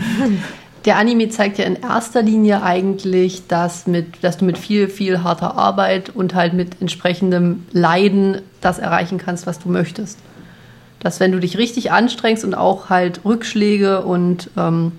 Der 0.84 0.96
Anime 0.96 1.28
zeigt 1.28 1.58
ja 1.58 1.64
in 1.64 1.76
erster 1.76 2.22
Linie 2.22 2.62
eigentlich, 2.62 3.46
dass, 3.46 3.86
mit, 3.86 4.24
dass 4.24 4.38
du 4.38 4.44
mit 4.44 4.58
viel, 4.58 4.88
viel 4.88 5.22
harter 5.22 5.56
Arbeit 5.56 6.10
und 6.10 6.34
halt 6.34 6.54
mit 6.54 6.80
entsprechendem 6.80 7.66
Leiden 7.70 8.42
das 8.60 8.80
erreichen 8.80 9.18
kannst, 9.18 9.46
was 9.46 9.60
du 9.60 9.68
möchtest. 9.68 10.18
Dass 10.98 11.20
wenn 11.20 11.30
du 11.30 11.38
dich 11.38 11.56
richtig 11.56 11.92
anstrengst 11.92 12.44
und 12.44 12.54
auch 12.54 12.90
halt 12.90 13.24
Rückschläge 13.24 14.02
und 14.02 14.50
ähm, 14.56 14.92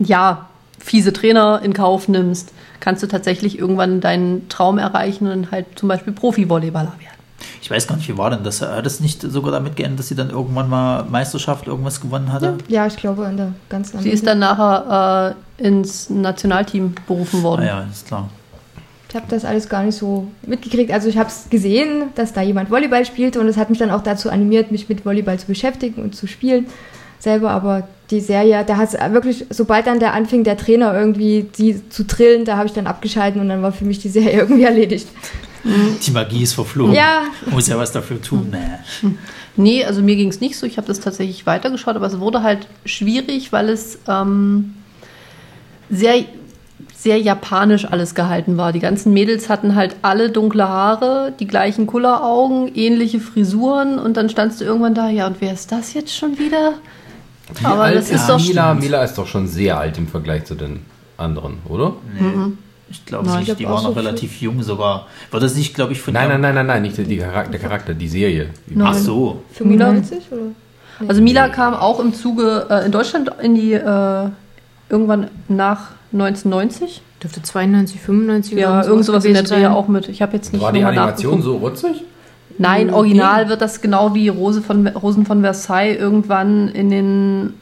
ja, 0.00 0.48
fiese 0.80 1.12
Trainer 1.12 1.60
in 1.62 1.72
Kauf 1.72 2.08
nimmst, 2.08 2.52
kannst 2.80 3.02
du 3.02 3.06
tatsächlich 3.06 3.58
irgendwann 3.58 4.00
deinen 4.00 4.48
Traum 4.48 4.78
erreichen 4.78 5.28
und 5.28 5.50
halt 5.52 5.66
zum 5.76 5.88
Beispiel 5.88 6.12
Profi-Volleyballer 6.12 6.94
werden. 6.98 7.13
Ich 7.60 7.70
weiß 7.70 7.86
gar 7.86 7.96
nicht, 7.96 8.08
wie 8.08 8.16
war 8.16 8.30
denn 8.30 8.44
das? 8.44 8.60
Hat 8.62 8.86
es 8.86 9.00
nicht 9.00 9.22
sogar 9.22 9.52
damit 9.52 9.76
geendet, 9.76 9.98
dass 10.00 10.08
sie 10.08 10.14
dann 10.14 10.30
irgendwann 10.30 10.68
mal 10.68 11.04
Meisterschaft 11.04 11.66
irgendwas 11.66 12.00
gewonnen 12.00 12.32
hatte? 12.32 12.58
Ja, 12.68 12.86
ich 12.86 12.96
glaube, 12.96 13.24
in 13.24 13.36
der 13.36 13.52
ganzen 13.68 14.00
Sie 14.00 14.10
ist 14.10 14.26
dann 14.26 14.38
nachher 14.38 15.34
äh, 15.58 15.66
ins 15.66 16.10
Nationalteam 16.10 16.94
berufen 17.06 17.40
Ah 17.40 17.42
worden. 17.42 17.66
ja, 17.66 17.86
ist 17.90 18.06
klar. 18.06 18.28
Ich 19.08 19.14
habe 19.16 19.26
das 19.28 19.44
alles 19.44 19.68
gar 19.68 19.84
nicht 19.84 19.96
so 19.96 20.26
mitgekriegt. 20.46 20.90
Also 20.90 21.08
ich 21.08 21.16
habe 21.18 21.28
es 21.28 21.48
gesehen, 21.48 22.08
dass 22.16 22.32
da 22.32 22.42
jemand 22.42 22.70
Volleyball 22.70 23.04
spielte 23.06 23.40
und 23.40 23.46
es 23.48 23.56
hat 23.56 23.70
mich 23.70 23.78
dann 23.78 23.90
auch 23.90 24.02
dazu 24.02 24.28
animiert, 24.28 24.72
mich 24.72 24.88
mit 24.88 25.04
Volleyball 25.06 25.38
zu 25.38 25.46
beschäftigen 25.46 26.02
und 26.02 26.16
zu 26.16 26.26
spielen 26.26 26.66
selber. 27.20 27.50
Aber 27.50 27.86
die 28.10 28.20
Serie, 28.20 28.64
da 28.66 28.76
hat 28.76 28.92
es 28.92 29.12
wirklich, 29.12 29.46
sobald 29.50 29.86
dann 29.86 29.98
der 29.98 30.12
anfing, 30.12 30.44
der 30.44 30.56
Trainer 30.56 30.94
irgendwie 30.94 31.46
sie 31.52 31.88
zu 31.88 32.06
trillen, 32.06 32.44
da 32.44 32.56
habe 32.56 32.66
ich 32.66 32.72
dann 32.72 32.86
abgeschalten 32.86 33.40
und 33.40 33.48
dann 33.48 33.62
war 33.62 33.72
für 33.72 33.84
mich 33.84 33.98
die 33.98 34.08
Serie 34.08 34.32
irgendwie 34.40 34.64
erledigt. 34.64 35.08
Die 35.64 36.10
Magie 36.10 36.42
ist 36.42 36.52
verflogen. 36.52 36.94
Ja. 36.94 37.22
Muss 37.50 37.68
ja 37.68 37.78
was 37.78 37.90
dafür 37.90 38.20
tun. 38.20 38.52
Nee. 38.52 39.10
Nee, 39.56 39.84
also 39.84 40.02
mir 40.02 40.16
ging 40.16 40.28
es 40.28 40.40
nicht 40.40 40.58
so. 40.58 40.66
Ich 40.66 40.76
habe 40.76 40.86
das 40.86 41.00
tatsächlich 41.00 41.46
weitergeschaut, 41.46 41.96
aber 41.96 42.06
es 42.06 42.20
wurde 42.20 42.42
halt 42.42 42.66
schwierig, 42.84 43.52
weil 43.52 43.70
es 43.70 43.98
ähm, 44.06 44.74
sehr, 45.88 46.24
sehr 46.94 47.18
japanisch 47.18 47.86
alles 47.86 48.14
gehalten 48.14 48.58
war. 48.58 48.72
Die 48.72 48.80
ganzen 48.80 49.14
Mädels 49.14 49.48
hatten 49.48 49.74
halt 49.74 49.96
alle 50.02 50.30
dunkle 50.30 50.68
Haare, 50.68 51.32
die 51.38 51.46
gleichen 51.46 51.86
Kulleraugen, 51.86 52.74
ähnliche 52.74 53.20
Frisuren 53.20 53.98
und 53.98 54.16
dann 54.16 54.28
standst 54.28 54.60
du 54.60 54.64
irgendwann 54.64 54.94
da, 54.94 55.08
ja, 55.08 55.26
und 55.26 55.36
wer 55.40 55.54
ist 55.54 55.72
das 55.72 55.94
jetzt 55.94 56.14
schon 56.14 56.38
wieder? 56.38 56.74
Wie 57.58 57.64
aber 57.64 57.82
alt 57.84 57.96
das 57.96 58.10
ist 58.10 58.28
doch. 58.28 58.38
Mila, 58.38 58.74
Mila 58.74 59.02
ist 59.04 59.14
doch 59.14 59.26
schon 59.26 59.46
sehr 59.46 59.78
alt 59.78 59.98
im 59.98 60.08
Vergleich 60.08 60.44
zu 60.44 60.54
den 60.54 60.80
anderen, 61.16 61.58
oder? 61.68 61.94
Ich 62.90 63.04
glaube 63.06 63.26
Nein, 63.26 63.40
nicht, 63.40 63.48
ich 63.48 63.56
die 63.56 63.64
war 63.64 63.74
auch 63.74 63.82
noch 63.82 63.94
so 63.94 64.00
relativ 64.00 64.40
jung 64.40 64.62
sogar. 64.62 65.06
War 65.30 65.40
das 65.40 65.54
nicht, 65.54 65.74
glaube 65.74 65.92
ich, 65.92 66.00
von 66.00 66.14
Nein, 66.14 66.28
nein, 66.28 66.40
nein, 66.40 66.54
nein, 66.54 66.66
nein, 66.66 66.82
nicht 66.82 66.96
die 66.96 67.16
Charakter, 67.16 67.50
der 67.50 67.60
Charakter, 67.60 67.94
die 67.94 68.08
Serie. 68.08 68.50
Ach 68.80 68.94
so. 68.94 69.42
95 69.52 70.18
oder? 70.30 70.42
Also 71.08 71.22
Mila 71.22 71.48
kam 71.48 71.74
auch 71.74 71.98
im 71.98 72.14
Zuge 72.14 72.66
äh, 72.70 72.86
in 72.86 72.92
Deutschland 72.92 73.30
in 73.42 73.54
die 73.54 73.72
äh, 73.72 74.28
irgendwann 74.88 75.28
nach 75.48 75.90
1990. 76.12 77.02
Dürfte 77.22 77.42
92, 77.42 78.00
95 78.00 78.58
Ja, 78.58 78.80
oder 78.80 78.88
irgend 78.88 79.04
sowas 79.06 79.24
in 79.24 79.34
der 79.34 79.42
Dreh 79.42 79.66
auch 79.66 79.88
mit. 79.88 80.08
Ich 80.08 80.22
habe 80.22 80.36
jetzt 80.36 80.52
nicht 80.52 80.62
War 80.62 80.72
die 80.72 80.84
Animation 80.84 81.42
so 81.42 81.56
rutzig? 81.56 82.04
Nein, 82.58 82.90
original 82.90 83.48
wird 83.48 83.60
das 83.60 83.80
genau 83.80 84.14
wie 84.14 84.28
Rose 84.28 84.62
von, 84.62 84.86
Rosen 84.86 85.26
von 85.26 85.40
Versailles 85.40 85.98
irgendwann 85.98 86.68
in 86.68 86.90
den 86.90 87.54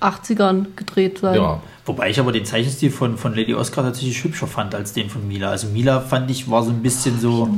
80ern 0.00 0.66
gedreht 0.76 1.18
sein. 1.18 1.36
Ja. 1.36 1.60
Wobei 1.86 2.10
ich 2.10 2.20
aber 2.20 2.32
den 2.32 2.44
Zeichenstil 2.44 2.90
von, 2.90 3.16
von 3.16 3.34
Lady 3.34 3.54
Oscar 3.54 3.82
tatsächlich 3.82 4.22
hübscher 4.22 4.46
fand 4.46 4.74
als 4.74 4.92
den 4.92 5.08
von 5.08 5.26
Mila. 5.26 5.50
Also 5.50 5.68
Mila 5.68 6.00
fand 6.00 6.30
ich 6.30 6.50
war 6.50 6.62
so 6.62 6.70
ein 6.70 6.82
bisschen 6.82 7.18
so. 7.18 7.48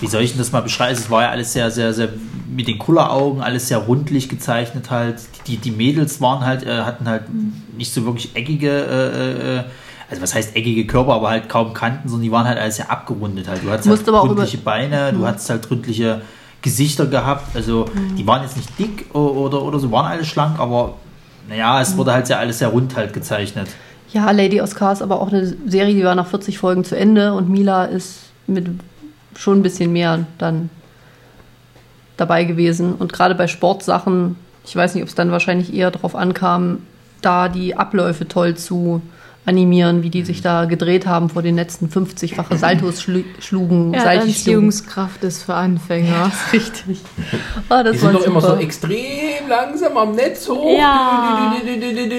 Wie 0.00 0.06
soll 0.06 0.22
ich 0.22 0.30
denn 0.30 0.38
das 0.38 0.52
mal 0.52 0.60
beschreiben? 0.60 0.92
Es 0.92 1.10
war 1.10 1.22
ja 1.22 1.30
alles 1.30 1.52
sehr, 1.52 1.70
sehr, 1.70 1.92
sehr 1.94 2.10
mit 2.54 2.68
den 2.68 2.78
Kulleraugen, 2.78 3.42
alles 3.42 3.68
sehr 3.68 3.78
rundlich 3.78 4.28
gezeichnet 4.28 4.90
halt. 4.90 5.22
Die, 5.46 5.56
die 5.56 5.70
Mädels 5.70 6.20
waren 6.20 6.44
halt, 6.44 6.62
äh, 6.62 6.82
hatten 6.82 7.08
halt 7.08 7.24
nicht 7.76 7.92
so 7.92 8.04
wirklich 8.04 8.36
eckige, 8.36 8.70
äh, 8.70 9.58
äh, 9.58 9.64
also 10.10 10.22
was 10.22 10.34
heißt 10.34 10.56
eckige 10.56 10.86
Körper, 10.86 11.14
aber 11.14 11.30
halt 11.30 11.48
kaum 11.48 11.72
Kanten, 11.72 12.08
sondern 12.08 12.24
die 12.24 12.32
waren 12.32 12.46
halt 12.46 12.58
alles 12.58 12.76
sehr 12.76 12.90
abgerundet 12.90 13.48
halt. 13.48 13.62
Du 13.62 13.70
hattest 13.70 13.88
halt 13.88 14.00
über- 14.58 14.64
Beine, 14.64 15.12
du 15.12 15.26
hattest 15.26 15.48
halt 15.50 15.70
rundliche 15.70 16.20
Gesichter 16.62 17.06
gehabt. 17.06 17.54
Also 17.54 17.86
die 18.18 18.26
waren 18.26 18.42
jetzt 18.42 18.56
nicht 18.56 18.78
dick 18.78 19.14
oder, 19.14 19.62
oder 19.62 19.78
so, 19.78 19.90
waren 19.92 20.06
alle 20.06 20.24
schlank, 20.24 20.58
aber 20.58 20.94
naja, 21.48 21.80
es 21.80 21.96
wurde 21.96 22.12
halt 22.12 22.26
sehr 22.26 22.38
alles 22.38 22.58
sehr 22.58 22.68
rund 22.68 22.96
halt 22.96 23.12
gezeichnet. 23.12 23.68
Ja, 24.12 24.30
Lady 24.32 24.60
Oscar 24.60 24.92
ist 24.92 25.02
aber 25.02 25.20
auch 25.20 25.28
eine 25.32 25.46
Serie, 25.66 25.94
die 25.94 26.02
war 26.04 26.16
nach 26.16 26.26
40 26.26 26.58
Folgen 26.58 26.84
zu 26.84 26.96
Ende 26.96 27.32
und 27.32 27.48
Mila 27.48 27.84
ist 27.84 28.24
mit 28.48 28.66
schon 29.36 29.60
ein 29.60 29.62
bisschen 29.62 29.92
mehr 29.92 30.26
dann 30.38 30.68
dabei 32.16 32.44
gewesen. 32.44 32.94
Und 32.94 33.12
gerade 33.12 33.34
bei 33.34 33.46
Sportsachen, 33.46 34.36
ich 34.64 34.74
weiß 34.74 34.94
nicht, 34.94 35.02
ob 35.02 35.08
es 35.08 35.14
dann 35.14 35.30
wahrscheinlich 35.30 35.72
eher 35.72 35.90
darauf 35.90 36.14
ankam, 36.16 36.78
da 37.22 37.48
die 37.48 37.76
Abläufe 37.76 38.26
toll 38.28 38.56
zu 38.56 39.00
animieren, 39.46 40.02
wie 40.02 40.10
die 40.10 40.22
sich 40.22 40.42
da 40.42 40.66
gedreht 40.66 41.06
haben 41.06 41.28
vor 41.30 41.42
den 41.42 41.56
letzten 41.56 41.86
50-fache 41.88 42.56
Saltos 42.58 43.00
schlu 43.02 43.22
schlugen, 43.40 43.94
Ja. 43.94 44.04
Anziehungskraft 44.04 45.24
ist 45.24 45.42
für 45.44 45.54
Anfänger. 45.54 46.30
Richtig. 46.52 46.98
Ah, 47.68 47.82
das 47.84 47.92
Die 47.92 47.98
sind 47.98 48.14
doch 48.14 48.26
immer 48.26 48.40
so 48.40 48.56
extrem 48.56 49.48
langsam 49.48 49.96
am 49.96 50.12
Netz 50.14 50.48
hoch. 50.48 50.76
Ja. 50.76 51.52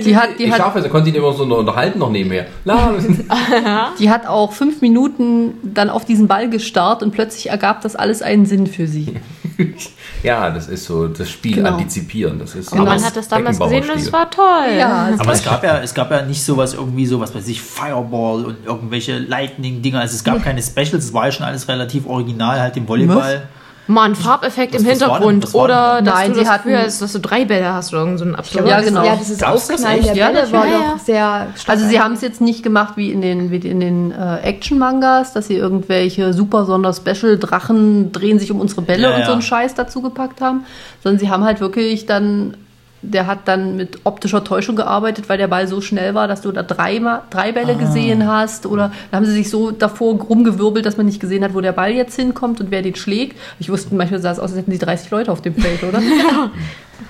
Die 0.06 0.16
hat- 0.16 0.30
die 0.40 0.44
ich 0.46 0.52
hat- 0.52 0.58
schaffe 0.60 0.80
es, 0.80 0.86
da 0.86 0.90
konnte 0.90 1.10
ich 1.10 1.16
immer 1.16 1.34
so 1.34 1.44
unterhalten 1.44 2.00
noch 2.00 2.10
nebenher. 2.10 2.46
Die 4.00 4.10
hat 4.10 4.26
auch 4.28 4.54
fünf 4.54 4.82
Minuten 4.82 5.54
dann 5.64 5.90
auf 5.90 6.06
diesen 6.06 6.28
Ball 6.28 6.50
gestarrt 6.50 7.04
und 7.04 7.12
plötzlich 7.12 7.50
ergab 7.50 7.82
das 7.82 7.96
alles 7.98 8.22
einen 8.22 8.46
Sinn 8.46 8.66
für 8.68 8.88
sie. 8.88 9.16
ja, 10.24 10.50
das 10.50 10.68
ist 10.68 10.86
so 10.86 11.08
das 11.08 11.30
Spiel 11.30 11.56
Genau. 11.56 11.70
antizipieren. 11.72 12.40
Das 12.40 12.56
ist 12.56 12.72
Genau. 12.72 12.84
so 12.84 12.88
Man 12.90 12.98
das 12.98 13.06
hat 13.06 13.16
das 13.18 13.28
damals 13.28 13.60
gesehen 13.60 13.90
und 13.90 13.98
es 14.00 14.12
war 14.14 14.30
toll. 14.30 14.76
Ja, 14.78 15.10
Aber 15.18 15.32
es 15.34 15.44
gab 15.44 15.64
ja, 15.64 15.80
es 15.80 15.94
gab 15.94 16.12
ja 16.12 16.22
nicht 16.24 16.44
sowas 16.44 16.74
irgendwie 16.74 17.06
so, 17.06 17.20
was 17.20 17.34
weiß 17.34 17.48
ich, 17.48 17.62
Fireball 17.62 18.46
und 18.46 18.66
irgendwelche 18.66 19.18
Lightning-Dinger. 19.20 20.00
Also 20.00 20.16
es 20.16 20.24
gab 20.24 20.44
keine 20.44 20.62
Specials, 20.62 20.94
es 21.06 21.14
war 21.14 21.26
ja 21.26 21.32
schon 21.32 21.46
alles 21.46 21.68
relativ 21.68 22.06
original, 22.08 22.60
halt 22.60 22.78
im 22.78 22.88
Volleyball. 22.88 23.48
Mal 23.88 24.04
ein 24.04 24.16
Farbeffekt 24.16 24.76
im 24.76 24.86
war 24.86 24.92
Hintergrund. 24.92 25.54
war 25.54 25.64
oder 25.64 26.02
dass 26.02 26.14
Nein, 26.14 26.30
du 26.34 26.40
sie 26.40 26.46
das 26.46 26.58
Gefühl 26.58 26.78
hast, 26.78 27.02
dass 27.02 27.14
du 27.14 27.20
drei 27.20 27.46
Bälle 27.46 27.74
hast 27.74 27.92
oder 27.92 28.04
irgend 28.04 28.20
so 28.20 28.26
ein 28.26 28.36
Abschluss. 28.36 28.70
Ja, 28.70 28.80
genau. 28.80 29.04
Ja, 29.04 29.16
dieses 29.16 29.40
das 29.40 29.70
Aufknallen 29.72 30.04
der? 30.04 30.16
Ja, 30.16 30.28
Bälle 30.28 30.42
das 30.42 30.52
war 30.54 30.66
war 30.66 30.96
doch 30.96 31.00
sehr 31.00 31.48
stark. 31.58 31.78
Also 31.78 31.88
sie 31.90 32.00
haben 32.00 32.14
es 32.14 32.22
jetzt 32.22 32.42
nicht 32.42 32.64
gemacht 32.64 32.94
wie 32.96 33.12
in 33.12 33.22
den, 33.22 33.52
wie 33.52 33.58
in 33.58 33.80
den 33.80 34.12
äh, 34.12 34.38
Action-Mangas, 34.44 35.34
dass 35.34 35.48
sie 35.48 35.56
irgendwelche 35.56 36.34
super 36.34 36.66
Sonder-Special 36.66 37.38
Drachen 37.38 38.12
drehen 38.12 38.40
sich 38.40 38.52
um 38.52 38.60
unsere 38.60 38.82
Bälle 38.82 39.04
Ja, 39.04 39.10
und 39.16 39.22
so 39.24 39.28
ja. 39.28 39.34
einen 39.34 39.42
Scheiß 39.42 39.74
dazu 39.74 40.02
gepackt 40.02 40.42
haben, 40.42 40.66
sondern 41.04 41.20
sie 41.20 41.30
haben 41.30 41.44
halt 41.44 41.60
wirklich 41.60 42.06
dann, 42.06 42.56
der 43.02 43.28
hat 43.28 43.40
dann 43.46 43.76
mit 43.76 44.00
optischer 44.04 44.44
Täuschung 44.44 44.76
gearbeitet, 44.76 45.28
weil 45.28 45.38
der 45.38 45.48
Ball 45.48 45.68
so 45.68 45.82
schnell 45.82 46.14
war, 46.14 46.28
dass 46.28 46.42
du 46.42 46.52
da 46.52 46.64
dreimal, 46.64 47.24
drei 47.30 47.52
Bälle 47.52 47.76
gesehen 47.76 48.28
hast 48.28 48.66
oder 48.66 48.92
da 49.10 49.18
haben 49.18 49.26
sie 49.26 49.34
sich 49.34 49.50
so 49.50 49.72
davor 49.72 50.16
rumgewirbelt, 50.16 50.86
dass 50.86 50.98
man 50.98 51.06
nicht 51.06 51.20
gesehen 51.20 51.44
hat, 51.44 51.54
wo 51.54 51.62
der 51.62 51.72
Ball 51.72 51.92
jetzt 51.92 52.16
hinkommt 52.16 52.62
und 52.62 52.72
wer 52.72 52.82
den 52.82 52.96
schlägt. 52.96 53.38
Ich 53.60 53.70
wusste, 53.70 53.96
manchmal 53.96 54.22
sah 54.22 54.32
es 54.32 54.40
aus, 54.40 54.52
als 54.52 54.60
hätten 54.60 54.72
die 54.72 54.80
30 54.80 55.10
Leute 55.12 55.32
auf 55.32 55.42
dem 55.42 55.56
Feld, 55.56 55.84
oder? 55.84 56.02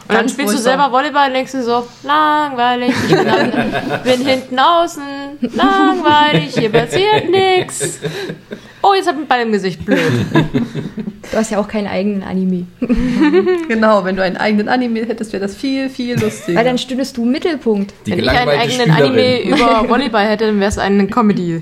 Und 0.07 0.15
dann 0.15 0.29
spielst 0.29 0.53
du 0.53 0.57
selber 0.57 0.91
Volleyball 0.91 1.27
und 1.27 1.33
denkst 1.33 1.51
du 1.51 1.63
so, 1.63 1.85
langweilig, 2.03 2.93
ich 3.07 3.15
bin, 3.15 3.53
bin 4.03 4.25
hinten 4.25 4.59
außen, 4.59 5.03
langweilig, 5.41 6.53
hier 6.57 6.71
passiert 6.71 7.29
nichts. 7.29 7.99
Oh, 8.83 8.93
jetzt 8.95 9.07
ich 9.07 9.13
einen 9.13 9.27
Ball 9.27 9.41
im 9.41 9.51
Gesicht, 9.51 9.85
blöd. 9.85 9.99
Du 11.31 11.37
hast 11.37 11.49
ja 11.49 11.59
auch 11.59 11.67
keinen 11.67 11.87
eigenen 11.87 12.23
Anime. 12.23 12.65
genau, 13.69 14.03
wenn 14.03 14.17
du 14.17 14.23
einen 14.23 14.35
eigenen 14.35 14.67
Anime 14.67 15.05
hättest, 15.05 15.31
wäre 15.31 15.41
das 15.41 15.55
viel, 15.55 15.89
viel 15.89 16.19
lustiger. 16.19 16.57
Weil 16.57 16.65
dann 16.65 16.77
stündest 16.77 17.15
du 17.15 17.23
im 17.23 17.31
Mittelpunkt. 17.31 17.93
Die 18.05 18.11
Wenn 18.11 18.19
ich 18.19 18.29
einen 18.29 18.49
eigenen 18.49 18.91
Anime 18.91 19.37
Spielerin. 19.37 19.53
über 19.53 19.85
Volleyball 19.89 20.27
hätte, 20.27 20.47
dann 20.47 20.59
wäre 20.59 20.69
es 20.69 20.77
eine 20.77 21.07
Comedy. 21.07 21.61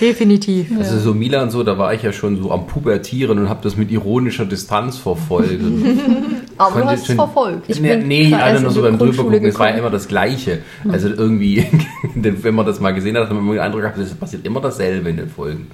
Definitiv. 0.00 0.68
Also 0.78 0.98
so 0.98 1.14
Milan 1.14 1.50
so, 1.50 1.62
da 1.62 1.78
war 1.78 1.94
ich 1.94 2.02
ja 2.02 2.12
schon 2.12 2.42
so 2.42 2.50
am 2.50 2.66
Pubertieren 2.66 3.38
und 3.38 3.48
habe 3.48 3.60
das 3.62 3.76
mit 3.76 3.90
ironischer 3.90 4.44
Distanz 4.44 4.98
verfolgt. 4.98 5.60
Aber 6.58 6.80
du 6.80 6.86
hast 6.86 7.08
es 7.08 7.14
verfolgt. 7.14 7.68
Ich 7.68 7.80
nee, 7.80 7.96
bin 7.96 8.08
nee 8.08 8.34
alle 8.34 8.52
erst 8.52 8.62
nur 8.62 8.72
so 8.72 8.82
beim 8.82 8.98
drübergucken, 8.98 9.44
es 9.46 9.58
war 9.58 9.70
ja 9.70 9.76
immer 9.76 9.90
das 9.90 10.08
Gleiche. 10.08 10.60
Also 10.88 11.08
irgendwie, 11.08 11.66
wenn 12.14 12.54
man 12.54 12.66
das 12.66 12.80
mal 12.80 12.92
gesehen 12.92 13.16
hat, 13.16 13.24
hat 13.24 13.32
man 13.32 13.40
immer 13.40 13.54
den 13.54 13.60
Eindruck 13.60 13.82
gehabt, 13.82 13.98
es 13.98 14.14
passiert 14.14 14.46
immer 14.46 14.60
dasselbe 14.60 15.10
in 15.10 15.16
den 15.16 15.28
Folgen. 15.28 15.68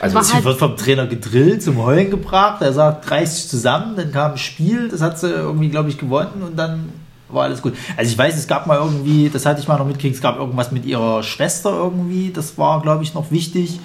Also 0.00 0.20
Sie 0.20 0.34
halt- 0.34 0.44
wird 0.44 0.58
vom 0.58 0.76
Trainer 0.76 1.06
gedrillt, 1.06 1.62
zum 1.62 1.82
Heulen 1.82 2.10
gebracht. 2.10 2.60
Er 2.62 2.72
sagt, 2.72 3.10
reiß 3.10 3.34
dich 3.36 3.48
zusammen. 3.48 3.96
Dann 3.96 4.12
kam 4.12 4.32
ein 4.32 4.38
Spiel, 4.38 4.88
das 4.88 5.00
hat 5.00 5.18
sie 5.18 5.30
irgendwie, 5.30 5.68
glaube 5.68 5.88
ich, 5.88 5.98
gewonnen 5.98 6.42
und 6.42 6.58
dann 6.58 6.90
war 7.28 7.44
alles 7.44 7.62
gut. 7.62 7.74
Also 7.96 8.10
ich 8.12 8.18
weiß, 8.18 8.36
es 8.36 8.46
gab 8.46 8.66
mal 8.66 8.78
irgendwie, 8.78 9.28
das 9.30 9.46
hatte 9.46 9.60
ich 9.60 9.68
mal 9.68 9.78
noch 9.78 9.86
mitgekriegt, 9.86 10.16
es 10.16 10.22
gab 10.22 10.38
irgendwas 10.38 10.70
mit 10.72 10.84
ihrer 10.84 11.22
Schwester 11.22 11.70
irgendwie. 11.70 12.30
Das 12.32 12.56
war, 12.58 12.80
glaube 12.82 13.02
ich, 13.02 13.14
noch 13.14 13.30
wichtig. 13.30 13.80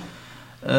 Äh, 0.66 0.70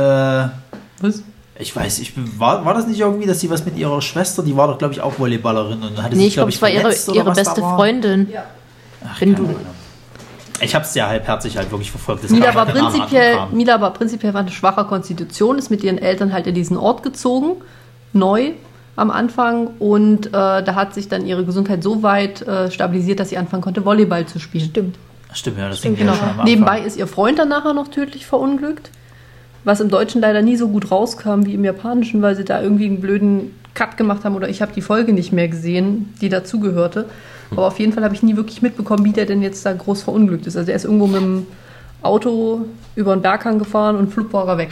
Was? 1.01 1.23
ich 1.59 1.75
weiß, 1.75 1.99
ich 2.01 2.13
war, 2.39 2.65
war 2.65 2.75
das 2.75 2.87
nicht 2.87 3.01
irgendwie, 3.01 3.27
dass 3.27 3.41
sie 3.41 3.51
was 3.51 3.65
mit 3.65 3.77
ihrer 3.77 4.01
Schwester, 4.03 4.43
die 4.43 4.57
war 4.57 4.69
doch, 4.69 4.79
glaube 4.79 4.95
ich, 4.95 5.01
auch 5.01 5.15
Volleyballerin 5.19 5.83
und 5.83 6.03
hatte 6.03 6.15
Nee, 6.17 6.21
sich, 6.23 6.29
ich 6.29 6.35
glaube, 6.35 6.51
es 6.51 6.61
war 6.63 6.69
ihre, 6.71 6.95
ihre 7.15 7.33
beste 7.33 7.61
war. 7.63 7.77
Freundin. 7.77 8.29
Ach, 9.05 9.21
Wenn 9.21 9.35
keine 9.35 9.49
du- 9.49 9.53
Ahnung. 9.55 9.67
Ich 10.63 10.75
habe 10.75 10.85
es 10.85 10.93
sehr 10.93 11.09
halbherzig 11.09 11.57
halt 11.57 11.71
wirklich 11.71 11.91
verfolgt. 11.91 12.25
Das 12.25 12.31
Mila 12.31 12.55
war, 12.55 12.67
halt 12.67 12.77
dem 12.77 12.85
prinzipiell. 12.85 13.39
Mila 13.51 13.81
war 13.81 13.95
prinzipiell 13.95 14.35
war 14.35 14.43
eine 14.43 14.51
schwache 14.51 14.85
Konstitution, 14.85 15.57
ist 15.59 15.71
mit 15.71 15.83
ihren 15.83 15.97
Eltern 15.97 16.35
halt 16.35 16.47
in 16.47 16.55
diesen 16.55 16.77
Ort 16.77 17.03
gezogen, 17.03 17.63
neu 18.13 18.51
am 19.01 19.11
Anfang. 19.11 19.69
Und 19.79 20.29
äh, 20.29 20.31
da 20.31 20.75
hat 20.75 20.95
sich 20.95 21.09
dann 21.09 21.27
ihre 21.27 21.45
Gesundheit 21.45 21.83
so 21.83 22.03
weit 22.03 22.43
äh, 22.43 22.71
stabilisiert, 22.71 23.19
dass 23.19 23.31
sie 23.31 23.39
anfangen 23.39 23.63
konnte, 23.63 23.85
Volleyball 23.85 24.27
zu 24.27 24.39
spielen. 24.39 24.67
Stimmt. 24.67 24.97
Stimmt, 25.33 25.59
ja, 25.59 25.69
das 25.69 25.79
Stimmt, 25.79 25.99
ging 25.99 26.07
ja 26.07 26.13
genau. 26.13 26.25
schon 26.25 26.41
am 26.41 26.45
Nebenbei 26.45 26.73
Anfang. 26.73 26.87
ist 26.87 26.97
ihr 26.97 27.07
Freund 27.07 27.39
dann 27.39 27.49
nachher 27.49 27.73
noch 27.73 27.89
tödlich 27.89 28.27
verunglückt, 28.27 28.91
was 29.65 29.81
im 29.81 29.89
Deutschen 29.89 30.21
leider 30.21 30.43
nie 30.43 30.57
so 30.57 30.69
gut 30.69 30.91
rauskam 30.91 31.47
wie 31.47 31.55
im 31.55 31.65
Japanischen, 31.65 32.21
weil 32.21 32.35
sie 32.35 32.45
da 32.45 32.61
irgendwie 32.61 32.87
einen 32.87 33.01
blöden 33.01 33.55
Cut 33.75 33.97
gemacht 33.97 34.25
haben 34.25 34.35
oder 34.35 34.49
ich 34.49 34.61
habe 34.61 34.73
die 34.75 34.83
Folge 34.83 35.13
nicht 35.13 35.33
mehr 35.33 35.49
gesehen, 35.49 36.13
die 36.21 36.29
dazugehörte. 36.29 37.07
Aber 37.53 37.67
auf 37.67 37.79
jeden 37.79 37.93
Fall 37.93 38.05
habe 38.05 38.15
ich 38.15 38.23
nie 38.23 38.37
wirklich 38.37 38.63
mitbekommen, 38.63 39.05
wie 39.05 39.13
der 39.13 39.27
denn 39.27 39.43
jetzt 39.43 39.65
da 39.65 39.73
groß 39.73 40.03
verunglückt 40.03 40.47
ist. 40.47 40.57
Also 40.57 40.71
er 40.71 40.77
ist 40.77 40.85
irgendwo 40.85 41.07
mit 41.07 41.21
dem 41.21 41.47
Auto 42.03 42.67
über 42.97 43.15
den 43.15 43.23
Berghang 43.23 43.59
gefahren 43.59 43.97
und 43.97 44.13
flupp 44.13 44.33
war 44.33 44.49
er 44.49 44.59
weg. 44.59 44.71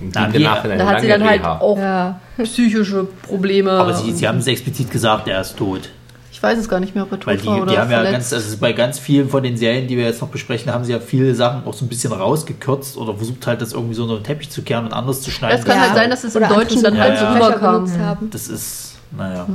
Na, 0.00 0.24
eine 0.24 0.38
Da 0.78 0.86
hat 0.86 1.00
sie 1.00 1.08
dann 1.08 1.24
halt 1.24 1.44
auch 1.44 1.78
Ja. 1.78 2.20
psychische 2.42 3.04
Probleme. 3.22 3.70
Aber 3.72 3.94
sie, 3.94 4.12
sie 4.12 4.26
haben 4.26 4.38
es 4.38 4.46
explizit 4.46 4.90
gesagt, 4.90 5.28
er 5.28 5.40
ist 5.40 5.56
tot. 5.56 5.90
ich 6.32 6.42
weiß 6.42 6.58
es 6.58 6.68
gar 6.70 6.80
nicht 6.80 6.94
mehr, 6.94 7.04
ob 7.04 7.12
er 7.12 7.26
Weil 7.26 7.36
tot 7.36 7.44
die, 7.44 7.48
war 7.48 7.62
oder 7.62 7.72
die 7.72 7.78
haben 7.78 7.90
ja 7.90 8.02
ganz, 8.10 8.32
also 8.32 8.56
bei 8.56 8.72
ganz 8.72 8.98
vielen 8.98 9.28
von 9.28 9.42
den 9.42 9.56
Serien, 9.58 9.86
die 9.88 9.96
wir 9.98 10.04
jetzt 10.04 10.22
noch 10.22 10.28
besprechen, 10.28 10.72
haben 10.72 10.84
sie 10.84 10.92
ja 10.92 11.00
viele 11.00 11.34
Sachen 11.34 11.64
auch 11.66 11.74
so 11.74 11.84
ein 11.84 11.88
bisschen 11.88 12.12
rausgekürzt 12.12 12.96
oder 12.96 13.14
versucht 13.14 13.46
halt 13.46 13.60
das 13.60 13.72
irgendwie 13.74 13.94
so 13.94 14.04
unter 14.04 14.16
den 14.16 14.24
Teppich 14.24 14.48
zu 14.50 14.62
kehren 14.62 14.86
und 14.86 14.92
anders 14.94 15.20
zu 15.20 15.30
schneiden. 15.30 15.58
Es 15.58 15.64
kann 15.66 15.76
Ja. 15.76 15.82
halt 15.82 15.94
sein, 15.94 16.08
dass 16.10 16.24
es 16.24 16.34
im 16.34 16.42
Oder 16.42 16.54
Deutschen 16.54 16.82
dann 16.82 16.98
halt 16.98 17.18
so 17.18 17.26
rüberkam. 17.26 18.30
Das 18.30 18.48
ist, 18.48 18.96
naja. 19.16 19.46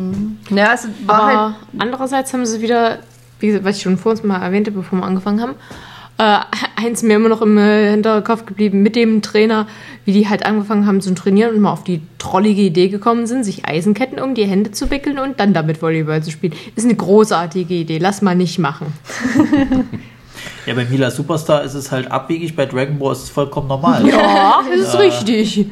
Ja, 0.51 0.73
es 0.73 0.87
war 1.07 1.15
Aber 1.15 1.25
halt 1.45 1.55
andererseits 1.79 2.31
haben 2.33 2.45
sie 2.45 2.61
wieder, 2.61 2.99
wie 3.39 3.63
was 3.65 3.77
ich 3.77 3.81
schon 3.83 3.97
vor 3.97 4.11
uns 4.11 4.23
mal 4.23 4.41
erwähnte, 4.43 4.69
bevor 4.71 4.99
wir 4.99 5.05
angefangen 5.05 5.41
haben, 5.41 5.55
äh, 6.17 6.39
eins 6.75 7.03
mir 7.03 7.15
immer 7.15 7.29
noch 7.29 7.41
im 7.41 7.57
äh, 7.57 7.91
Hinterkopf 7.91 8.45
geblieben 8.45 8.81
mit 8.81 8.95
dem 8.95 9.21
Trainer, 9.21 9.67
wie 10.05 10.13
die 10.13 10.29
halt 10.29 10.45
angefangen 10.45 10.85
haben 10.85 11.01
zu 11.01 11.13
trainieren 11.13 11.55
und 11.55 11.61
mal 11.61 11.71
auf 11.71 11.83
die 11.83 12.01
trollige 12.19 12.61
Idee 12.61 12.87
gekommen 12.87 13.27
sind, 13.27 13.43
sich 13.43 13.65
Eisenketten 13.65 14.19
um 14.19 14.35
die 14.35 14.45
Hände 14.45 14.71
zu 14.71 14.91
wickeln 14.91 15.19
und 15.19 15.39
dann 15.39 15.53
damit 15.53 15.81
Volleyball 15.81 16.23
zu 16.23 16.31
spielen. 16.31 16.53
Ist 16.75 16.85
eine 16.85 16.95
großartige 16.95 17.73
Idee, 17.73 17.97
lass 17.97 18.21
mal 18.21 18.35
nicht 18.35 18.59
machen. 18.59 18.87
Ja, 20.65 20.73
bei 20.73 20.85
Mila 20.85 21.11
Superstar 21.11 21.63
ist 21.63 21.75
es 21.75 21.91
halt 21.91 22.11
abwegig, 22.11 22.55
bei 22.55 22.65
Dragon 22.65 22.97
Ball 22.97 23.13
ist 23.13 23.23
es 23.23 23.29
vollkommen 23.29 23.67
normal. 23.67 24.07
Ja, 24.07 24.61
das 24.67 24.89
ist 24.89 24.99
richtig. 24.99 25.67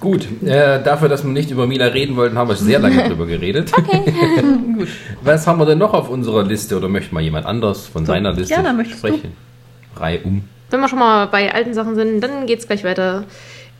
Gut, 0.00 0.26
äh, 0.42 0.82
dafür, 0.82 1.08
dass 1.08 1.24
wir 1.24 1.30
nicht 1.30 1.50
über 1.50 1.66
Mila 1.66 1.86
reden 1.86 2.16
wollten, 2.16 2.36
haben 2.36 2.48
wir 2.48 2.56
sehr 2.56 2.78
lange 2.78 3.02
drüber 3.08 3.26
geredet. 3.26 3.72
Okay. 3.76 4.02
Gut. 4.76 4.88
Was 5.22 5.46
haben 5.46 5.58
wir 5.58 5.66
denn 5.66 5.78
noch 5.78 5.94
auf 5.94 6.10
unserer 6.10 6.44
Liste 6.44 6.76
oder 6.76 6.88
möchte 6.88 7.14
mal 7.14 7.22
jemand 7.22 7.46
anders 7.46 7.86
von 7.86 8.04
seiner 8.04 8.32
Liste 8.32 8.54
gerne, 8.54 8.72
möchtest 8.74 9.02
du? 9.02 9.08
sprechen? 9.08 9.32
Reihe 10.00 10.20
um. 10.22 10.44
Wenn 10.70 10.80
wir 10.80 10.88
schon 10.88 10.98
mal 10.98 11.26
bei 11.26 11.54
alten 11.54 11.74
Sachen 11.74 11.94
sind, 11.94 12.20
dann 12.20 12.46
geht's 12.46 12.66
gleich 12.66 12.84
weiter. 12.84 13.24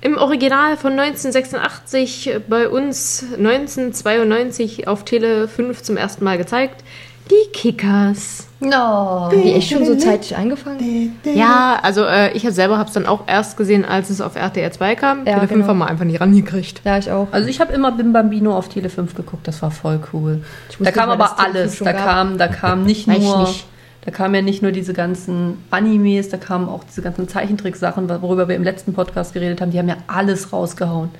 Im 0.02 0.18
Original 0.18 0.76
von 0.76 0.92
1986, 0.92 2.40
bei 2.48 2.68
uns 2.68 3.24
1992 3.36 4.86
auf 4.86 5.04
Tele 5.04 5.48
5 5.48 5.82
zum 5.82 5.96
ersten 5.96 6.24
Mal 6.24 6.38
gezeigt. 6.38 6.84
Die 7.30 7.50
Kickers. 7.52 8.46
No. 8.60 9.28
Die 9.32 9.52
echt 9.52 9.70
schon 9.70 9.84
so 9.84 9.96
zeitig 9.96 10.36
angefangen? 10.36 11.18
Ja, 11.24 11.78
also 11.82 12.04
äh, 12.04 12.30
ich 12.32 12.42
selber 12.42 12.78
habe 12.78 12.88
es 12.88 12.94
dann 12.94 13.04
auch 13.04 13.22
erst 13.26 13.56
gesehen, 13.56 13.84
als 13.84 14.10
es 14.10 14.20
auf 14.20 14.36
RTR 14.36 14.70
2 14.70 14.94
kam. 14.94 15.18
Ja, 15.26 15.34
Tele 15.34 15.48
5 15.48 15.50
genau. 15.50 15.66
haben 15.66 15.78
wir 15.78 15.88
einfach 15.88 16.04
nie 16.04 16.16
rangekriegt. 16.16 16.82
Ja, 16.84 16.98
ich 16.98 17.10
auch. 17.10 17.26
Also 17.32 17.48
ich 17.48 17.60
habe 17.60 17.72
immer 17.72 17.90
Bim 17.90 18.12
Bambino 18.12 18.56
auf 18.56 18.68
Tele 18.68 18.90
5 18.90 19.14
geguckt, 19.14 19.48
das 19.48 19.60
war 19.60 19.72
voll 19.72 20.00
cool. 20.12 20.44
Da 20.78 20.92
kam 20.92 21.08
nicht 21.08 21.20
aber 21.20 21.24
dass 21.24 21.36
Tele 21.36 21.52
5 21.52 21.56
alles. 21.56 21.78
Da 21.80 21.92
gab. 21.92 22.04
kam, 22.04 22.38
da 22.38 22.48
kam 22.48 22.84
nicht 22.84 23.08
Weiß 23.08 23.16
ich 23.18 23.24
nur, 23.24 23.40
nicht. 23.40 23.66
Da 24.06 24.12
kamen 24.12 24.36
ja 24.36 24.42
nicht 24.42 24.62
nur 24.62 24.70
diese 24.70 24.92
ganzen 24.92 25.58
Animes, 25.70 26.28
da 26.28 26.36
kamen 26.36 26.68
auch 26.68 26.84
diese 26.84 27.02
ganzen 27.02 27.28
Zeichentricksachen, 27.28 28.08
worüber 28.22 28.46
wir 28.46 28.54
im 28.54 28.62
letzten 28.62 28.94
Podcast 28.94 29.34
geredet 29.34 29.60
haben. 29.60 29.72
Die 29.72 29.78
haben 29.80 29.88
ja 29.88 29.96
alles 30.06 30.52
rausgehauen. 30.52 31.10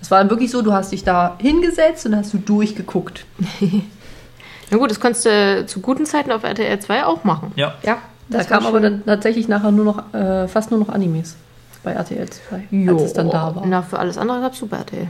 Es 0.00 0.10
war 0.10 0.18
dann 0.18 0.28
wirklich 0.28 0.50
so, 0.50 0.60
du 0.60 0.72
hast 0.72 0.90
dich 0.90 1.04
da 1.04 1.36
hingesetzt 1.38 2.04
und 2.04 2.16
hast 2.16 2.34
du 2.34 2.38
durchgeguckt. 2.38 3.24
Na 4.70 4.76
gut, 4.76 4.90
das 4.90 4.98
konntest 4.98 5.24
du 5.24 5.66
zu 5.66 5.80
guten 5.80 6.04
Zeiten 6.04 6.32
auf 6.32 6.42
RTR 6.42 6.80
2 6.80 7.06
auch 7.06 7.22
machen. 7.22 7.52
Ja. 7.54 7.74
Ja, 7.84 7.98
Da 8.28 8.38
das 8.38 8.50
war 8.50 8.58
kam 8.58 8.66
aber 8.66 8.80
dann 8.80 9.04
tatsächlich 9.06 9.46
nachher 9.46 9.70
nur 9.70 9.84
noch, 9.84 10.12
äh, 10.12 10.48
fast 10.48 10.72
nur 10.72 10.80
noch 10.80 10.88
Animes 10.88 11.36
bei 11.84 11.92
RTL 11.92 12.28
2, 12.28 12.90
als 12.90 13.02
es 13.02 13.12
dann 13.12 13.30
da 13.30 13.54
war. 13.54 13.64
Na, 13.64 13.82
für 13.82 14.00
alles 14.00 14.18
andere 14.18 14.40
gab 14.40 14.52
es 14.52 14.58
Super 14.58 14.78
RTL. 14.78 15.06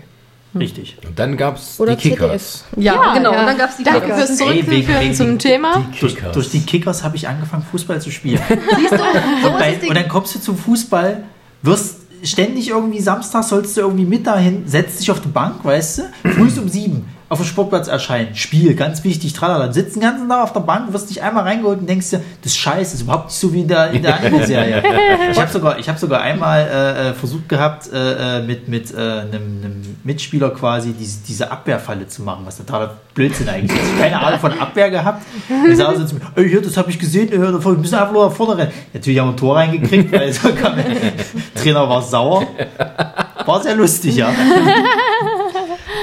Richtig. 0.58 0.96
Und 1.06 1.18
dann 1.18 1.36
gab 1.36 1.56
es 1.56 1.78
Oder 1.80 1.96
die 1.96 2.10
Kickers. 2.10 2.64
Ja, 2.76 2.94
Ja, 2.94 3.14
genau. 3.14 3.32
ja. 3.32 3.40
Und 3.40 3.46
dann 3.46 3.58
gab 3.58 3.70
es 3.70 3.76
die 3.76 3.84
Danke 3.84 4.00
Kickers. 4.02 4.18
fürs 4.26 4.38
Zurückführen 4.38 5.00
wegen- 5.00 5.14
zum 5.14 5.38
Thema. 5.38 5.84
Durch, 6.00 6.14
Kickers. 6.16 6.32
durch 6.32 6.50
die 6.50 6.60
Kickers 6.60 7.02
habe 7.04 7.16
ich 7.16 7.26
angefangen, 7.28 7.64
Fußball 7.70 8.00
zu 8.00 8.10
spielen. 8.10 8.40
und, 8.50 9.58
bei, 9.58 9.78
und 9.88 9.94
dann 9.94 10.08
kommst 10.08 10.34
du 10.34 10.40
zum 10.40 10.56
Fußball, 10.56 11.22
wirst 11.62 11.96
ständig 12.22 12.68
irgendwie 12.70 13.00
Samstag 13.00 13.44
sollst 13.44 13.76
du 13.76 13.82
irgendwie 13.82 14.04
mit 14.06 14.26
dahin, 14.26 14.66
setzt 14.66 15.00
dich 15.00 15.10
auf 15.10 15.20
die 15.20 15.28
Bank, 15.28 15.64
weißt 15.64 15.98
du, 15.98 16.02
früh 16.30 16.48
um 16.60 16.68
sieben 16.68 17.04
auf 17.28 17.38
dem 17.38 17.46
Sportplatz 17.46 17.88
erscheinen, 17.88 18.36
Spiel, 18.36 18.74
ganz 18.74 19.02
wichtig, 19.02 19.32
tralala, 19.32 19.64
dann 19.64 19.72
sitzt 19.72 19.96
den 19.96 20.02
ganzen 20.02 20.28
Tag 20.28 20.44
auf 20.44 20.52
der 20.52 20.60
Bank, 20.60 20.92
wirst 20.92 21.10
dich 21.10 21.22
einmal 21.22 21.42
reingeholt 21.42 21.80
und 21.80 21.88
denkst 21.88 22.10
dir, 22.10 22.20
das 22.42 22.52
ist 22.52 22.58
scheiße, 22.58 22.78
das 22.78 22.94
ist 22.94 23.02
überhaupt 23.02 23.26
nicht 23.26 23.38
so 23.38 23.52
wie 23.52 23.62
in 23.62 23.68
der, 23.68 23.90
in 23.90 24.02
der 24.02 24.16
Anime-Serie. 24.16 24.82
ich 25.32 25.40
habe 25.40 25.50
sogar, 25.50 25.78
ich 25.78 25.88
hab 25.88 25.98
sogar 25.98 26.20
einmal 26.20 26.60
äh, 26.60 27.10
äh, 27.10 27.14
versucht 27.14 27.48
gehabt, 27.48 27.92
äh, 27.92 28.38
äh, 28.38 28.42
mit, 28.42 28.68
mit 28.68 28.94
äh, 28.94 28.96
einem, 28.96 29.32
einem 29.32 29.96
Mitspieler 30.04 30.50
quasi 30.50 30.92
diese, 30.92 31.18
diese 31.26 31.50
Abwehrfalle 31.50 32.06
zu 32.06 32.22
machen, 32.22 32.42
was 32.46 32.58
totaler 32.58 32.96
Blödsinn 33.12 33.48
eigentlich 33.48 33.76
ist. 33.80 33.98
Keine 33.98 34.20
Ahnung 34.20 34.38
von 34.38 34.56
Abwehr 34.60 34.90
gehabt. 34.90 35.22
Wir 35.48 35.76
sagen 35.76 35.98
so 35.98 36.04
zu 36.04 36.14
mir, 36.14 36.20
ey, 36.36 36.48
hier, 36.48 36.62
das 36.62 36.76
habe 36.76 36.90
ich 36.90 36.98
gesehen, 36.98 37.32
äh, 37.32 37.40
wir 37.40 37.72
müssen 37.72 37.94
einfach 37.96 38.12
nur 38.12 38.28
nach 38.28 38.36
vorne 38.36 38.56
rennen. 38.56 38.72
Natürlich 38.94 39.18
haben 39.18 39.28
wir 39.28 39.32
ein 39.32 39.36
Tor 39.36 39.56
reingekriegt, 39.56 40.12
weil 40.12 40.32
so 40.32 40.52
kam, 40.52 40.76
der 40.76 40.84
Trainer 41.60 41.88
war 41.88 42.02
sauer. 42.02 42.46
War 43.44 43.62
sehr 43.62 43.74
lustig, 43.74 44.16
ja. 44.16 44.30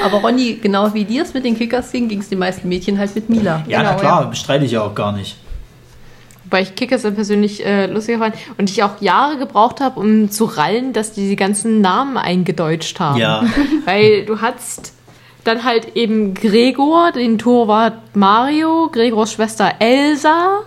Aber 0.03 0.17
Ronny, 0.19 0.59
genau 0.61 0.93
wie 0.93 1.05
dir 1.05 1.23
es 1.23 1.33
mit 1.33 1.45
den 1.45 1.57
Kickers 1.57 1.91
ging, 1.91 2.07
ging 2.07 2.19
es 2.19 2.29
den 2.29 2.39
meisten 2.39 2.67
Mädchen 2.67 2.99
halt 2.99 3.15
mit 3.15 3.29
Mila. 3.29 3.63
Ja, 3.67 3.83
na 3.83 3.89
Genau, 3.91 3.99
klar, 4.01 4.29
bestreite 4.29 4.65
ich 4.65 4.71
ja 4.71 4.81
auch 4.81 4.95
gar 4.95 5.11
nicht. 5.11 5.37
Wobei 6.45 6.61
ich 6.61 6.75
Kickers 6.75 7.01
dann 7.01 7.15
persönlich 7.15 7.65
äh, 7.65 7.87
lustiger 7.87 8.19
fand 8.19 8.35
und 8.57 8.69
ich 8.69 8.83
auch 8.83 9.01
Jahre 9.01 9.37
gebraucht 9.37 9.81
habe, 9.81 9.99
um 9.99 10.29
zu 10.29 10.45
rallen, 10.45 10.93
dass 10.93 11.13
die 11.13 11.27
die 11.29 11.35
ganzen 11.35 11.81
Namen 11.81 12.17
eingedeutscht 12.17 12.99
haben. 12.99 13.19
Ja. 13.19 13.43
Weil 13.85 14.25
du 14.25 14.41
hattest 14.41 14.93
dann 15.45 15.63
halt 15.63 15.95
eben 15.95 16.33
Gregor, 16.33 17.11
den 17.11 17.37
Torwart 17.37 18.15
Mario, 18.15 18.89
Gregors 18.91 19.33
Schwester 19.33 19.73
Elsa 19.79 20.61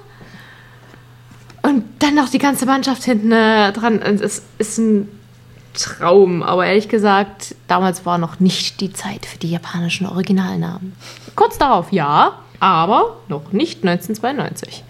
und 1.62 1.84
dann 1.98 2.14
noch 2.14 2.28
die 2.28 2.38
ganze 2.38 2.66
Mannschaft 2.66 3.04
hinten 3.04 3.32
äh, 3.32 3.72
dran. 3.72 3.98
Und 3.98 4.20
Es 4.20 4.42
ist 4.58 4.78
ein 4.78 5.08
Traum, 5.76 6.42
aber 6.42 6.66
ehrlich 6.66 6.88
gesagt, 6.88 7.54
damals 7.68 8.04
war 8.04 8.18
noch 8.18 8.40
nicht 8.40 8.80
die 8.80 8.92
Zeit 8.92 9.26
für 9.26 9.38
die 9.38 9.50
japanischen 9.50 10.06
Originalnamen. 10.06 10.94
Kurz 11.34 11.58
darauf 11.58 11.92
ja, 11.92 12.38
aber 12.60 13.18
noch 13.28 13.52
nicht 13.52 13.84
1992. 13.84 14.82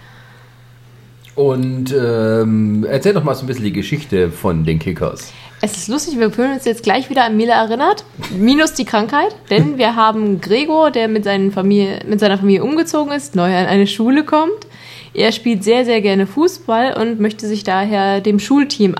Und 1.34 1.94
ähm, 1.94 2.86
erzähl 2.88 3.12
doch 3.12 3.22
mal 3.22 3.34
so 3.34 3.44
ein 3.44 3.46
bisschen 3.46 3.64
die 3.64 3.72
Geschichte 3.72 4.30
von 4.30 4.64
den 4.64 4.78
Kickers. 4.78 5.32
Es 5.60 5.76
ist 5.76 5.88
lustig, 5.88 6.18
wir 6.18 6.30
fühlen 6.30 6.52
uns 6.52 6.64
jetzt 6.64 6.82
gleich 6.82 7.08
wieder 7.08 7.24
an 7.24 7.36
Mila 7.36 7.54
erinnert, 7.54 8.04
minus 8.38 8.74
die 8.74 8.84
Krankheit, 8.84 9.34
denn 9.50 9.78
wir 9.78 9.96
haben 9.96 10.40
Gregor, 10.40 10.90
der 10.90 11.08
mit, 11.08 11.26
Familie, 11.52 12.00
mit 12.06 12.20
seiner 12.20 12.38
Familie 12.38 12.62
umgezogen 12.62 13.12
ist, 13.12 13.34
neu 13.34 13.54
an 13.54 13.66
eine 13.66 13.86
Schule 13.86 14.24
kommt. 14.24 14.66
Er 15.14 15.32
spielt 15.32 15.64
sehr, 15.64 15.86
sehr 15.86 16.02
gerne 16.02 16.26
Fußball 16.26 16.94
und 17.00 17.20
möchte 17.20 17.46
sich 17.46 17.64
daher 17.64 18.20
dem 18.20 18.38
Schulteam 18.38 18.94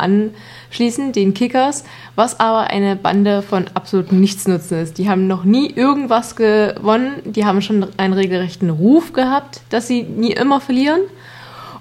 anschließen, 0.69 1.13
den 1.13 1.35
Kickers, 1.35 1.85
was 2.15 2.39
aber 2.41 2.71
eine 2.71 2.97
Bande 2.97 3.43
von 3.43 3.67
absolut 3.75 4.13
Nichtsnutzen 4.13 4.81
ist. 4.81 4.99
Die 4.99 5.09
haben 5.09 5.27
noch 5.27 5.45
nie 5.45 5.71
irgendwas 5.71 6.37
gewonnen, 6.37 7.23
die 7.25 7.45
haben 7.45 7.63
schon 7.63 7.87
einen 7.97 8.15
regelrechten 8.15 8.71
Ruf 8.71 9.13
gehabt, 9.13 9.63
dass 9.71 9.87
sie 9.87 10.03
nie 10.03 10.33
immer 10.33 10.61
verlieren 10.61 11.01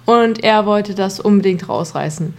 und 0.06 0.44
er 0.44 0.66
wollte 0.66 0.96
das 0.96 1.20
unbedingt 1.20 1.68
rausreißen. 1.68 2.34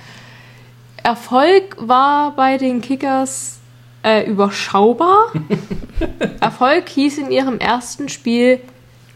Erfolg 1.02 1.76
war 1.78 2.34
bei 2.34 2.58
den 2.58 2.80
Kickers 2.80 3.58
äh, 4.02 4.28
überschaubar. 4.28 5.32
Erfolg 6.40 6.88
hieß 6.88 7.18
in 7.18 7.30
ihrem 7.30 7.58
ersten 7.58 8.08
Spiel 8.08 8.60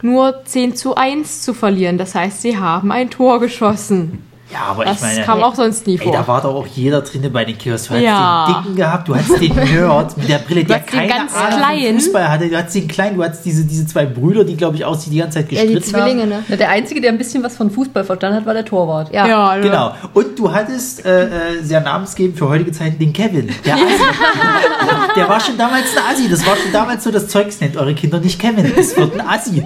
nur 0.02 0.44
10 0.44 0.76
zu 0.76 0.94
1 0.94 1.42
zu 1.42 1.52
verlieren. 1.52 1.98
Das 1.98 2.14
heißt, 2.14 2.42
sie 2.42 2.58
haben 2.58 2.92
ein 2.92 3.10
Tor 3.10 3.40
geschossen. 3.40 4.24
Ja, 4.52 4.58
aber 4.70 4.84
Das 4.84 4.96
ich 4.96 5.02
meine, 5.02 5.22
kam 5.22 5.42
auch 5.44 5.54
sonst 5.54 5.86
nie 5.86 5.92
ey, 5.96 5.98
vor. 6.04 6.12
da 6.12 6.26
war 6.26 6.40
doch 6.42 6.54
auch 6.54 6.66
jeder 6.66 7.02
drinne 7.02 7.30
bei 7.30 7.44
den 7.44 7.56
Kickers. 7.56 7.86
Du 7.86 7.94
Ja. 7.94 8.46
hast 8.46 8.48
den 8.56 8.62
Dicken 8.62 8.76
gehabt, 8.76 9.08
du 9.08 9.14
hattest 9.14 9.40
den 9.40 9.54
Nerd 9.54 10.16
mit 10.16 10.28
der 10.28 10.38
Brille, 10.38 10.64
der 10.64 10.80
keine 10.80 11.06
ganz 11.08 11.34
Ahnung 11.36 11.58
Kleinen. 11.58 12.00
Fußball 12.00 12.28
hatte. 12.28 12.48
Du 12.48 12.56
hattest 12.58 12.74
den 12.74 12.88
Kleinen, 12.88 13.16
du 13.16 13.22
hattest 13.24 13.44
diese, 13.44 13.64
diese 13.64 13.86
zwei 13.86 14.06
Brüder, 14.06 14.42
die, 14.44 14.56
glaube 14.56 14.76
ich, 14.76 14.84
auch 14.84 14.96
die 14.96 15.16
ganze 15.16 15.38
Zeit 15.38 15.52
Ja, 15.52 15.62
die 15.62 15.74
gestritten 15.74 16.00
haben. 16.02 16.10
Zwillinge, 16.10 16.26
ne? 16.48 16.56
Der 16.56 16.68
Einzige, 16.68 17.00
der 17.00 17.12
ein 17.12 17.18
bisschen 17.18 17.42
was 17.44 17.56
von 17.56 17.70
Fußball 17.70 18.02
verstanden 18.04 18.38
hat, 18.38 18.46
war 18.46 18.54
der 18.54 18.64
Torwart. 18.64 19.12
Ja. 19.14 19.26
ja, 19.28 19.56
Genau. 19.58 19.94
Und 20.14 20.36
du 20.38 20.52
hattest 20.52 21.04
äh, 21.06 21.26
äh, 21.26 21.62
sehr 21.62 21.80
namensgebend 21.80 22.36
für 22.36 22.48
heutige 22.48 22.72
Zeiten 22.72 22.98
den 22.98 23.12
Kevin. 23.12 23.50
Der 23.64 23.74
Assi. 23.76 23.84
der 25.14 25.28
war 25.28 25.38
schon 25.40 25.56
damals 25.58 25.84
ein 25.96 26.12
Assi. 26.12 26.28
Das 26.28 26.44
war 26.44 26.56
schon 26.56 26.72
damals 26.72 27.04
so 27.04 27.10
das 27.12 27.28
Zeugs, 27.28 27.60
nennt 27.60 27.76
eure 27.76 27.94
Kinder 27.94 28.18
nicht 28.18 28.40
Kevin. 28.40 28.72
Das 28.76 28.96
wird 28.96 29.14
ein 29.14 29.26
Assi. 29.28 29.62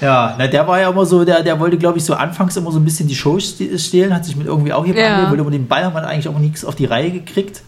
Ja, 0.00 0.34
na, 0.38 0.46
der 0.46 0.66
war 0.66 0.80
ja 0.80 0.90
immer 0.90 1.04
so, 1.04 1.24
der, 1.24 1.42
der 1.42 1.58
wollte, 1.60 1.76
glaube 1.76 1.98
ich, 1.98 2.04
so 2.04 2.14
anfangs 2.14 2.56
immer 2.56 2.72
so 2.72 2.78
ein 2.78 2.84
bisschen 2.84 3.06
die 3.08 3.14
Show 3.14 3.38
ste- 3.38 3.78
stehlen, 3.78 4.14
hat 4.14 4.24
sich 4.24 4.36
mit 4.36 4.46
irgendwie 4.46 4.72
auch 4.72 4.84
hier 4.84 4.94
Ja. 4.96 5.20
ja. 5.22 5.28
wollte 5.28 5.42
immer 5.42 5.50
den 5.50 5.66
Ball, 5.68 5.84
haben 5.84 5.96
eigentlich 5.96 6.28
auch 6.28 6.38
nichts 6.38 6.64
auf 6.64 6.74
die 6.74 6.86
Reihe 6.86 7.10
gekriegt. 7.10 7.62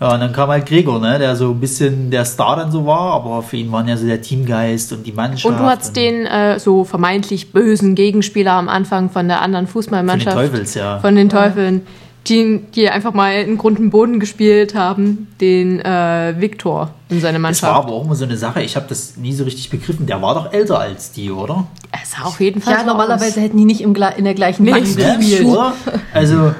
Ja, 0.00 0.14
und 0.14 0.20
dann 0.20 0.32
kam 0.32 0.48
halt 0.48 0.64
Gregor, 0.64 0.98
ne, 0.98 1.18
der 1.18 1.36
so 1.36 1.50
ein 1.50 1.60
bisschen 1.60 2.10
der 2.10 2.24
Star 2.24 2.56
dann 2.56 2.72
so 2.72 2.86
war, 2.86 3.12
aber 3.12 3.42
für 3.42 3.58
ihn 3.58 3.70
waren 3.70 3.86
ja 3.86 3.98
so 3.98 4.06
der 4.06 4.22
Teamgeist 4.22 4.94
und 4.94 5.06
die 5.06 5.12
Mannschaft. 5.12 5.44
Und 5.44 5.58
du 5.60 5.64
hattest 5.64 5.94
den 5.94 6.24
äh, 6.24 6.58
so 6.58 6.84
vermeintlich 6.84 7.52
bösen 7.52 7.94
Gegenspieler 7.94 8.52
am 8.52 8.70
Anfang 8.70 9.10
von 9.10 9.28
der 9.28 9.42
anderen 9.42 9.66
von 9.66 9.68
den 9.68 9.82
Fußballmannschaft. 9.84 10.34
Teufels, 10.36 10.74
ja. 10.74 10.98
Von 11.00 11.16
den 11.16 11.28
Teufeln. 11.28 11.82
Die, 12.28 12.58
die 12.74 12.88
einfach 12.90 13.14
mal 13.14 13.32
in 13.32 13.56
Grund 13.56 13.78
und 13.78 13.90
Boden 13.90 14.20
gespielt 14.20 14.74
haben, 14.74 15.28
den 15.40 15.80
äh, 15.80 16.34
Viktor 16.38 16.90
in 17.08 17.18
seine 17.20 17.38
Das 17.38 17.62
war 17.62 17.70
Mannschaft. 17.72 17.72
aber 17.86 17.92
auch 17.94 18.04
immer 18.04 18.14
so 18.14 18.24
eine 18.24 18.36
Sache, 18.36 18.62
ich 18.62 18.76
habe 18.76 18.86
das 18.88 19.16
nie 19.16 19.32
so 19.32 19.44
richtig 19.44 19.70
begriffen. 19.70 20.06
Der 20.06 20.20
war 20.20 20.34
doch 20.34 20.52
älter 20.52 20.78
als 20.78 21.12
die, 21.12 21.30
oder? 21.30 21.66
Es 22.02 22.10
sah 22.12 22.24
auf 22.24 22.38
jeden 22.40 22.60
Fall 22.60 22.74
Ja, 22.74 22.80
so 22.80 22.86
normalerweise 22.86 23.38
aus. 23.40 23.44
hätten 23.44 23.56
die 23.56 23.64
nicht 23.64 23.80
im, 23.80 23.94
Gle- 23.94 24.14
in 24.16 24.24
der 24.24 24.34
gleichen 24.34 24.64
Nee. 24.64 24.70
Mannschaft 24.72 24.98
Ne? 24.98 25.16
gespielt. 25.18 25.44
Oder? 25.46 25.72
Also, 26.12 26.52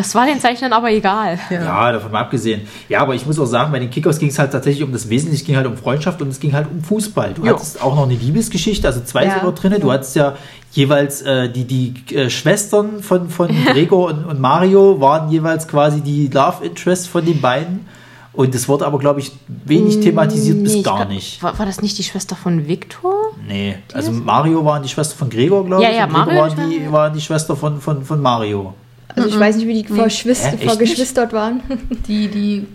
Das 0.00 0.14
war 0.14 0.24
den 0.26 0.40
Zeichnern 0.40 0.72
aber 0.72 0.90
egal. 0.90 1.38
ja. 1.50 1.92
davon 1.92 2.10
mal 2.12 2.20
abgesehen. 2.22 2.62
Ja, 2.88 3.00
aber 3.02 3.14
ich 3.14 3.26
muss 3.26 3.38
auch 3.38 3.44
sagen, 3.46 3.70
bei 3.70 3.78
den 3.78 3.90
Kickers 3.90 4.18
ging 4.18 4.30
es 4.30 4.38
halt 4.38 4.50
tatsächlich 4.52 4.82
um 4.82 4.92
das 4.92 5.08
Wesentliche, 5.10 5.42
es 5.42 5.46
ging 5.46 5.56
halt 5.56 5.66
um 5.66 5.76
Freundschaft 5.76 6.22
und 6.22 6.28
es 6.28 6.40
ging 6.40 6.52
halt 6.54 6.68
um 6.72 6.82
Fußball. 6.82 7.34
Du 7.34 7.44
Jo. 7.44 7.52
hattest 7.54 7.82
auch 7.82 7.94
noch 7.94 8.04
eine 8.04 8.14
Liebesgeschichte, 8.14 8.86
also 8.86 9.00
zwei 9.02 9.26
Ja. 9.26 9.34
sogar 9.40 9.52
drin. 9.52 9.74
Du 9.80 9.92
hattest 9.92 10.16
ja 10.16 10.36
jeweils 10.72 11.20
äh, 11.22 11.50
die, 11.50 11.64
die 11.64 12.14
äh, 12.16 12.30
Schwestern 12.30 13.02
von, 13.02 13.28
von 13.28 13.48
Gregor 13.72 14.06
und, 14.08 14.24
und 14.24 14.40
Mario 14.40 15.00
waren 15.00 15.30
jeweils 15.30 15.68
quasi 15.68 16.00
die 16.00 16.28
Love 16.28 16.64
Interest 16.64 17.08
von 17.08 17.24
den 17.24 17.40
beiden. 17.40 17.86
Und 18.32 18.54
es 18.54 18.68
wurde 18.68 18.86
aber, 18.86 18.98
glaube 19.00 19.18
ich, 19.20 19.32
wenig 19.48 20.00
thematisiert 20.00 20.62
bis 20.62 20.72
Nee, 20.74 20.78
ich 20.78 20.84
gar 20.84 20.96
glaub- 20.98 21.08
nicht. 21.08 21.42
War, 21.42 21.58
war 21.58 21.66
das 21.66 21.82
nicht 21.82 21.98
die 21.98 22.04
Schwester 22.04 22.36
von 22.36 22.68
Viktor? 22.68 23.12
Nee, 23.46 23.76
also 23.92 24.12
Mario 24.12 24.64
war 24.64 24.80
die 24.80 24.88
Schwester 24.88 25.16
von 25.16 25.28
Gregor, 25.28 25.66
glaube 25.66 25.82
Ja, 25.82 25.90
ich. 25.90 25.96
ja, 25.96 26.04
und 26.04 26.12
Gregor 26.14 26.26
Mario 26.34 26.56
war 26.56 26.66
die, 26.68 26.92
war 26.92 27.10
die 27.10 27.20
Schwester 27.20 27.56
von, 27.56 27.80
von, 27.80 28.04
von 28.04 28.22
Mario. 28.22 28.72
Also 29.16 29.28
ich 29.28 29.38
weiß 29.38 29.56
nicht, 29.56 29.66
wie 29.66 29.82
die 29.82 29.88
Verschwist 29.92 30.44
Hä, 30.46 30.54
echt 30.54 30.64
vergeschwistert 30.64 31.32
waren. 31.32 31.60
Die, 32.06 32.28
die 32.28 32.66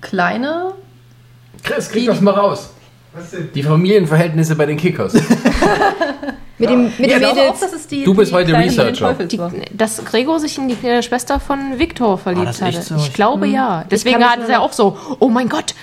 kleine, 0.00 0.72
Chris, 1.62 1.88
krieg 1.90 2.06
das 2.06 2.20
mal 2.20 2.32
raus. 2.34 2.70
Die 3.54 3.62
Familienverhältnisse 3.62 4.54
bei 4.56 4.66
den 4.66 4.76
Kickers. 4.76 5.14
Mit 6.58 6.70
dem, 6.70 6.84
mit 6.98 7.10
glaube 7.10 7.26
auch, 7.28 7.34
Mädels. 7.34 7.60
dass 7.60 7.72
es 7.74 7.86
die 7.86 8.02
Du 8.04 8.14
bist 8.14 8.30
die 8.30 8.34
heute 8.34 8.54
Researcher. 8.54 9.12
Die, 9.12 9.38
dass 9.76 10.02
Gregor 10.06 10.40
sich 10.40 10.56
in 10.56 10.68
die 10.68 10.86
äh, 10.86 11.02
Schwester 11.02 11.38
von 11.38 11.78
Viktor 11.78 12.16
verliebt 12.16 12.48
echt 12.48 12.62
hatte. 12.62 12.80
so? 12.82 12.94
Ich 12.96 13.08
Ich- 13.08 13.12
glaube 13.12 13.46
ja. 13.46 13.84
Deswegen 13.90 14.24
hat 14.24 14.48
er 14.48 14.62
auch 14.62 14.72
so, 14.72 14.96
oh 15.18 15.28
mein 15.28 15.50
Gott, 15.50 15.74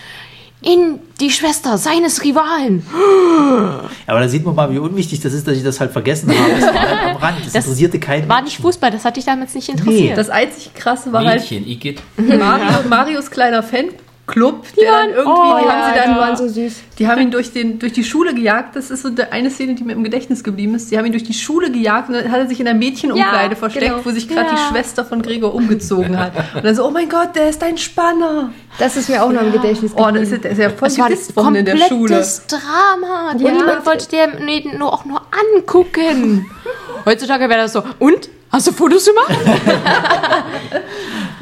in 0.63 0.99
die 1.19 1.29
Schwester 1.29 1.77
seines 1.77 2.23
Rivalen. 2.23 2.85
Aber 4.07 4.19
da 4.19 4.27
sieht 4.27 4.45
man 4.45 4.55
mal, 4.55 4.71
wie 4.71 4.79
unwichtig 4.79 5.19
das 5.19 5.33
ist, 5.33 5.47
dass 5.47 5.55
ich 5.57 5.63
das 5.63 5.79
halt 5.79 5.91
vergessen 5.91 6.29
habe. 6.29 6.51
Das 6.59 6.73
war 6.73 6.81
halt 6.81 7.15
am 7.15 7.21
Rand. 7.21 7.37
Das, 7.45 7.53
Das 7.53 7.65
interessierte 7.65 7.99
keinen. 7.99 8.27
War 8.29 8.41
nicht 8.41 8.57
Fußball, 8.57 8.91
das 8.91 9.05
hat 9.05 9.17
dich 9.17 9.25
damals 9.25 9.53
nicht 9.53 9.69
interessiert. 9.69 10.17
Das 10.17 10.29
einzig 10.29 10.73
krasse 10.73 11.11
war 11.13 11.23
halt 11.23 11.41
Mädchen, 11.41 11.67
Igitt. 11.67 12.01
Mario, 12.17 12.87
Marios 12.89 13.29
kleiner 13.29 13.63
Fanclub, 14.25 14.65
der 14.75 14.91
dann 14.91 15.09
irgendwie, 15.09 15.29
oh, 15.29 15.57
die, 15.59 15.65
Ja, 15.65 15.71
haben 15.73 15.83
sie 15.93 15.99
die 15.99 16.07
dann, 16.07 16.17
waren 16.17 16.37
so 16.37 16.47
süß. 16.47 16.73
die 16.97 17.07
haben 17.07 17.21
ihn 17.21 17.31
durch, 17.31 17.51
den, 17.51 17.77
durch 17.79 17.91
die 17.93 18.03
Schule 18.05 18.33
gejagt. 18.33 18.75
Das 18.75 18.89
ist 18.89 19.01
so 19.03 19.09
der- 19.09 19.33
eine 19.33 19.49
Szene, 19.49 19.75
die 19.75 19.83
mir 19.83 19.93
im 19.93 20.03
Gedächtnis 20.03 20.43
geblieben 20.43 20.75
ist. 20.75 20.89
Die 20.91 20.97
haben 20.97 21.05
ihn 21.05 21.11
durch 21.11 21.25
die 21.25 21.33
Schule 21.33 21.69
gejagt 21.71 22.07
und 22.09 22.15
dann 22.15 22.31
hat 22.31 22.39
er 22.39 22.47
sich 22.47 22.59
in 22.59 22.65
der 22.65 22.73
Mädchenumkleide 22.73 23.53
Ja, 23.53 23.59
versteckt, 23.59 23.85
genau. 23.91 24.05
wo 24.05 24.11
sich 24.11 24.27
gerade 24.29 24.47
Ja. 24.49 24.55
die 24.55 24.61
Schwester 24.73 25.03
von 25.03 25.21
Gregor 25.21 25.53
umgezogen 25.53 26.17
hat. 26.17 26.31
Und 26.55 26.63
dann 26.63 26.73
so, 26.73 26.85
oh 26.87 26.91
mein 26.91 27.09
Gott, 27.09 27.35
der 27.35 27.49
ist 27.49 27.61
ein 27.63 27.77
Spanner. 27.77 28.51
Das 28.79 28.95
ist 28.95 29.09
mir 29.09 29.23
auch 29.23 29.31
noch 29.31 29.41
im 29.41 29.51
Gedächtnis 29.51 29.91
Oh, 29.95 30.05
das 30.09 30.23
ist, 30.23 30.29
geblieben. 30.31 30.41
der 30.43 30.51
ist 30.51 30.57
ja 30.59 30.69
voll 30.69 30.87
das 30.87 30.95
gedisst 30.97 31.35
worden 31.35 31.55
in 31.55 31.65
der 31.65 31.77
Schule. 31.77 31.89
komplettes 31.89 32.47
Drama. 32.47 33.35
Ja. 33.37 33.49
Und 33.49 33.57
niemand 33.57 33.85
wollte 33.85 34.07
dir 34.07 34.27
nee, 34.39 34.65
nur, 34.77 34.93
auch 34.93 35.03
nur 35.05 35.21
angucken. 35.57 36.49
Heutzutage 37.05 37.49
wäre 37.49 37.61
das 37.63 37.73
so, 37.73 37.83
und? 37.99 38.29
Hast 38.51 38.67
du 38.67 38.71
Fotos 38.71 39.03
gemacht? 39.07 39.35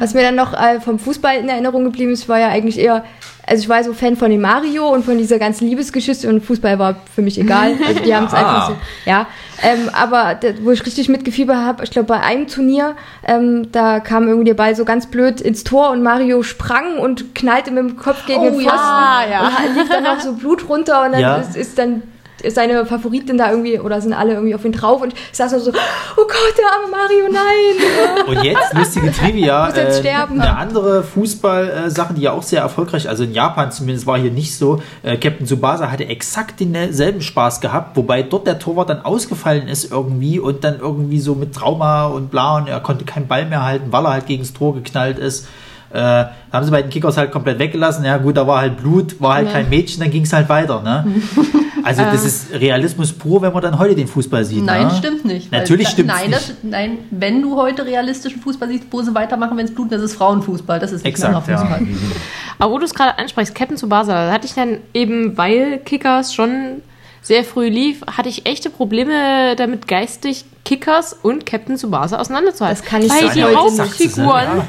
Was 0.01 0.15
mir 0.15 0.23
dann 0.23 0.33
noch 0.35 0.53
äh, 0.53 0.79
vom 0.81 0.97
Fußball 0.97 1.37
in 1.37 1.47
Erinnerung 1.47 1.83
geblieben 1.83 2.11
ist, 2.11 2.27
war 2.27 2.39
ja 2.39 2.47
eigentlich 2.47 2.79
eher, 2.79 3.03
also 3.45 3.61
ich 3.61 3.69
war 3.69 3.83
so 3.83 3.93
Fan 3.93 4.15
von 4.15 4.31
dem 4.31 4.41
Mario 4.41 4.87
und 4.89 5.05
von 5.05 5.15
dieser 5.19 5.37
ganzen 5.37 5.67
Liebesgeschichte 5.67 6.27
und 6.27 6.43
Fußball 6.43 6.79
war 6.79 6.95
für 7.13 7.21
mich 7.21 7.39
egal. 7.39 7.73
Also 7.87 7.99
die 7.99 8.15
haben 8.15 8.25
es 8.25 8.33
einfach 8.33 8.69
so, 8.69 8.75
ja. 9.05 9.27
Ähm, 9.61 9.91
aber 9.93 10.33
da, 10.33 10.47
wo 10.63 10.71
ich 10.71 10.83
richtig 10.87 11.07
mitgefiebert 11.07 11.55
habe, 11.55 11.83
ich 11.83 11.91
glaube 11.91 12.07
bei 12.07 12.19
einem 12.19 12.47
Turnier, 12.47 12.95
ähm, 13.27 13.71
da 13.71 13.99
kam 13.99 14.27
irgendwie 14.27 14.45
der 14.47 14.55
Ball 14.55 14.75
so 14.75 14.85
ganz 14.85 15.05
blöd 15.05 15.39
ins 15.39 15.63
Tor 15.63 15.91
und 15.91 16.01
Mario 16.01 16.41
sprang 16.41 16.97
und 16.97 17.35
knallte 17.35 17.69
mit 17.69 17.83
dem 17.83 17.95
Kopf 17.95 18.25
gegen 18.25 18.39
Oh, 18.39 18.45
den 18.45 18.53
Pfosten 18.55 18.69
ja, 18.71 19.23
ja. 19.29 19.51
und 19.67 19.75
lief 19.77 19.87
dann 19.87 20.07
auch 20.07 20.19
so 20.19 20.33
Blut 20.33 20.67
runter 20.67 21.05
und 21.05 21.11
dann 21.11 21.21
Ja. 21.21 21.35
ist, 21.35 21.55
ist 21.55 21.77
dann 21.77 22.01
ist 22.41 22.55
seine 22.55 22.85
Favoritin 22.85 23.37
da 23.37 23.51
irgendwie 23.51 23.79
oder 23.79 24.01
sind 24.01 24.13
alle 24.13 24.33
irgendwie 24.33 24.55
auf 24.55 24.65
ihn 24.65 24.71
drauf 24.71 25.01
und 25.01 25.13
ich 25.13 25.37
saß 25.37 25.51
nur 25.51 25.61
so, 25.61 25.71
oh 25.71 26.23
Gott, 26.27 26.57
der 26.57 26.65
arme 26.65 26.91
Mario, 26.91 27.25
nein. 27.31 28.27
Und 28.37 28.43
jetzt 28.43 28.73
lustige 28.73 29.11
Trivia. 29.11 29.67
Muss 29.67 29.75
jetzt 29.75 29.97
äh, 29.97 29.99
sterben. 29.99 30.39
Eine 30.39 30.57
andere 30.57 31.03
Fußball-Sache, 31.03 32.13
die 32.13 32.21
ja 32.21 32.31
auch 32.31 32.43
sehr 32.43 32.61
erfolgreich, 32.61 33.07
also 33.07 33.23
in 33.23 33.33
Japan 33.33 33.71
zumindest 33.71 34.07
war 34.07 34.17
hier 34.17 34.31
nicht 34.31 34.55
so. 34.55 34.81
Äh, 35.03 35.17
Captain 35.17 35.45
Tsubasa 35.45 35.91
hatte 35.91 36.05
exakt 36.07 36.59
denselben 36.59 37.21
Spaß 37.21 37.61
gehabt, 37.61 37.95
wobei 37.97 38.23
dort 38.23 38.47
der 38.47 38.59
Torwart 38.59 38.89
dann 38.89 39.03
ausgefallen 39.03 39.67
ist 39.67 39.91
irgendwie 39.91 40.39
und 40.39 40.63
dann 40.63 40.79
irgendwie 40.79 41.19
so 41.19 41.35
mit 41.35 41.53
Trauma 41.53 42.05
und 42.07 42.31
bla 42.31 42.57
und 42.57 42.67
er 42.67 42.79
konnte 42.79 43.05
keinen 43.05 43.27
Ball 43.27 43.45
mehr 43.45 43.63
halten, 43.63 43.91
weil 43.91 44.05
er 44.05 44.13
halt 44.13 44.25
gegen 44.25 44.43
das 44.43 44.53
Tor 44.53 44.75
geknallt 44.75 45.19
ist. 45.19 45.47
Äh, 45.91 45.97
da 45.99 46.33
haben 46.53 46.63
sie 46.63 46.71
bei 46.71 46.81
den 46.81 46.89
Kickers 46.89 47.17
halt 47.17 47.31
komplett 47.31 47.59
weggelassen. 47.59 48.05
Ja, 48.05 48.17
gut, 48.17 48.37
da 48.37 48.47
war 48.47 48.61
halt 48.61 48.77
Blut, 48.77 49.19
war 49.19 49.35
halt 49.35 49.51
kein 49.51 49.69
Mädchen, 49.69 50.01
dann 50.01 50.11
ging 50.11 50.23
es 50.23 50.31
halt 50.31 50.47
weiter. 50.47 50.81
Ne? 50.81 51.05
Also, 51.83 52.01
das 52.03 52.25
ist 52.25 52.51
Realismus 52.53 53.13
pur, 53.13 53.41
wenn 53.41 53.53
man 53.53 53.61
dann 53.61 53.79
heute 53.79 53.95
den 53.95 54.07
Fußball 54.07 54.45
sieht. 54.45 54.63
Nein, 54.63 54.87
ne? 54.87 54.93
stimmt 54.97 55.25
nicht. 55.25 55.51
Natürlich 55.51 55.87
da- 55.87 55.91
stimmt's 55.91 56.13
nein, 56.13 56.29
nicht. 56.29 56.49
Das, 56.49 56.55
nein, 56.63 56.97
wenn 57.11 57.41
du 57.41 57.55
heute 57.55 57.85
realistischen 57.85 58.41
Fußball 58.41 58.69
siehst, 58.69 58.85
wo 58.91 59.01
sie 59.01 59.13
weitermachen, 59.13 59.57
wenn 59.57 59.65
es 59.65 59.73
bluten, 59.73 59.91
das 59.91 60.01
ist 60.01 60.15
Frauenfußball. 60.15 60.79
Das 60.79 60.91
ist 60.91 61.03
nicht 61.03 61.13
Exakt, 61.13 61.47
ja. 61.47 61.63
Männerfußball. 61.63 61.87
Aber 62.59 62.73
wo 62.73 62.77
du 62.77 62.85
es 62.85 62.93
gerade 62.93 63.17
ansprichst, 63.17 63.55
Captain 63.55 63.77
Tsubasa, 63.77 64.27
da 64.27 64.31
hatte 64.31 64.45
ich 64.45 64.53
dann 64.53 64.77
eben, 64.93 65.37
weil 65.37 65.79
Kickers 65.79 66.33
schon 66.33 66.81
sehr 67.21 67.43
früh 67.43 67.67
lief, 67.67 68.01
hatte 68.07 68.29
ich 68.29 68.45
echte 68.45 68.69
Probleme 68.69 69.55
damit, 69.55 69.87
geistig 69.87 70.45
Kickers 70.65 71.13
und 71.13 71.45
Captain 71.45 71.75
Tsubasa 71.75 72.19
auseinanderzuhalten. 72.19 72.81
Das 72.81 72.89
kann 72.89 73.01
ich 73.03 73.09
Weil 73.09 73.27
sagen, 73.27 73.33
die 73.35 73.55
Hauptfiguren 73.55 74.57
nicht. 74.57 74.67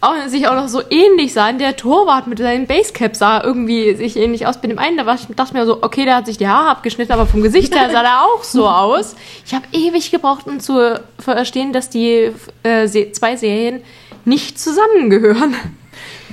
Auch, 0.00 0.14
sich 0.26 0.46
auch 0.48 0.54
noch 0.54 0.68
so 0.68 0.82
ähnlich 0.90 1.32
sahen. 1.32 1.58
Der 1.58 1.76
Torwart 1.76 2.26
mit 2.26 2.38
seinem 2.38 2.66
Basecap 2.66 3.16
sah 3.16 3.42
irgendwie 3.42 3.94
sich 3.94 4.16
ähnlich 4.16 4.46
aus. 4.46 4.60
Bei 4.60 4.68
dem 4.68 4.78
einen, 4.78 4.96
da 4.96 5.06
war, 5.06 5.14
ich- 5.14 5.26
dachte 5.34 5.50
ich 5.50 5.52
mir 5.54 5.66
so, 5.66 5.82
okay, 5.82 6.04
der 6.04 6.16
hat 6.16 6.26
sich 6.26 6.38
die 6.38 6.48
Haare 6.48 6.68
abgeschnitten, 6.70 7.12
aber 7.12 7.26
vom 7.26 7.42
Gesicht 7.42 7.74
her 7.74 7.88
sah 7.90 8.02
der 8.02 8.22
auch 8.24 8.42
so 8.44 8.68
aus. 8.68 9.16
Ich 9.46 9.54
habe 9.54 9.64
ewig 9.72 10.10
gebraucht, 10.10 10.46
um 10.46 10.60
zu 10.60 11.00
verstehen, 11.18 11.72
dass 11.72 11.90
die 11.90 12.30
äh, 12.62 12.86
zwei 13.12 13.36
Serien 13.36 13.82
nicht 14.24 14.58
zusammengehören. 14.58 15.54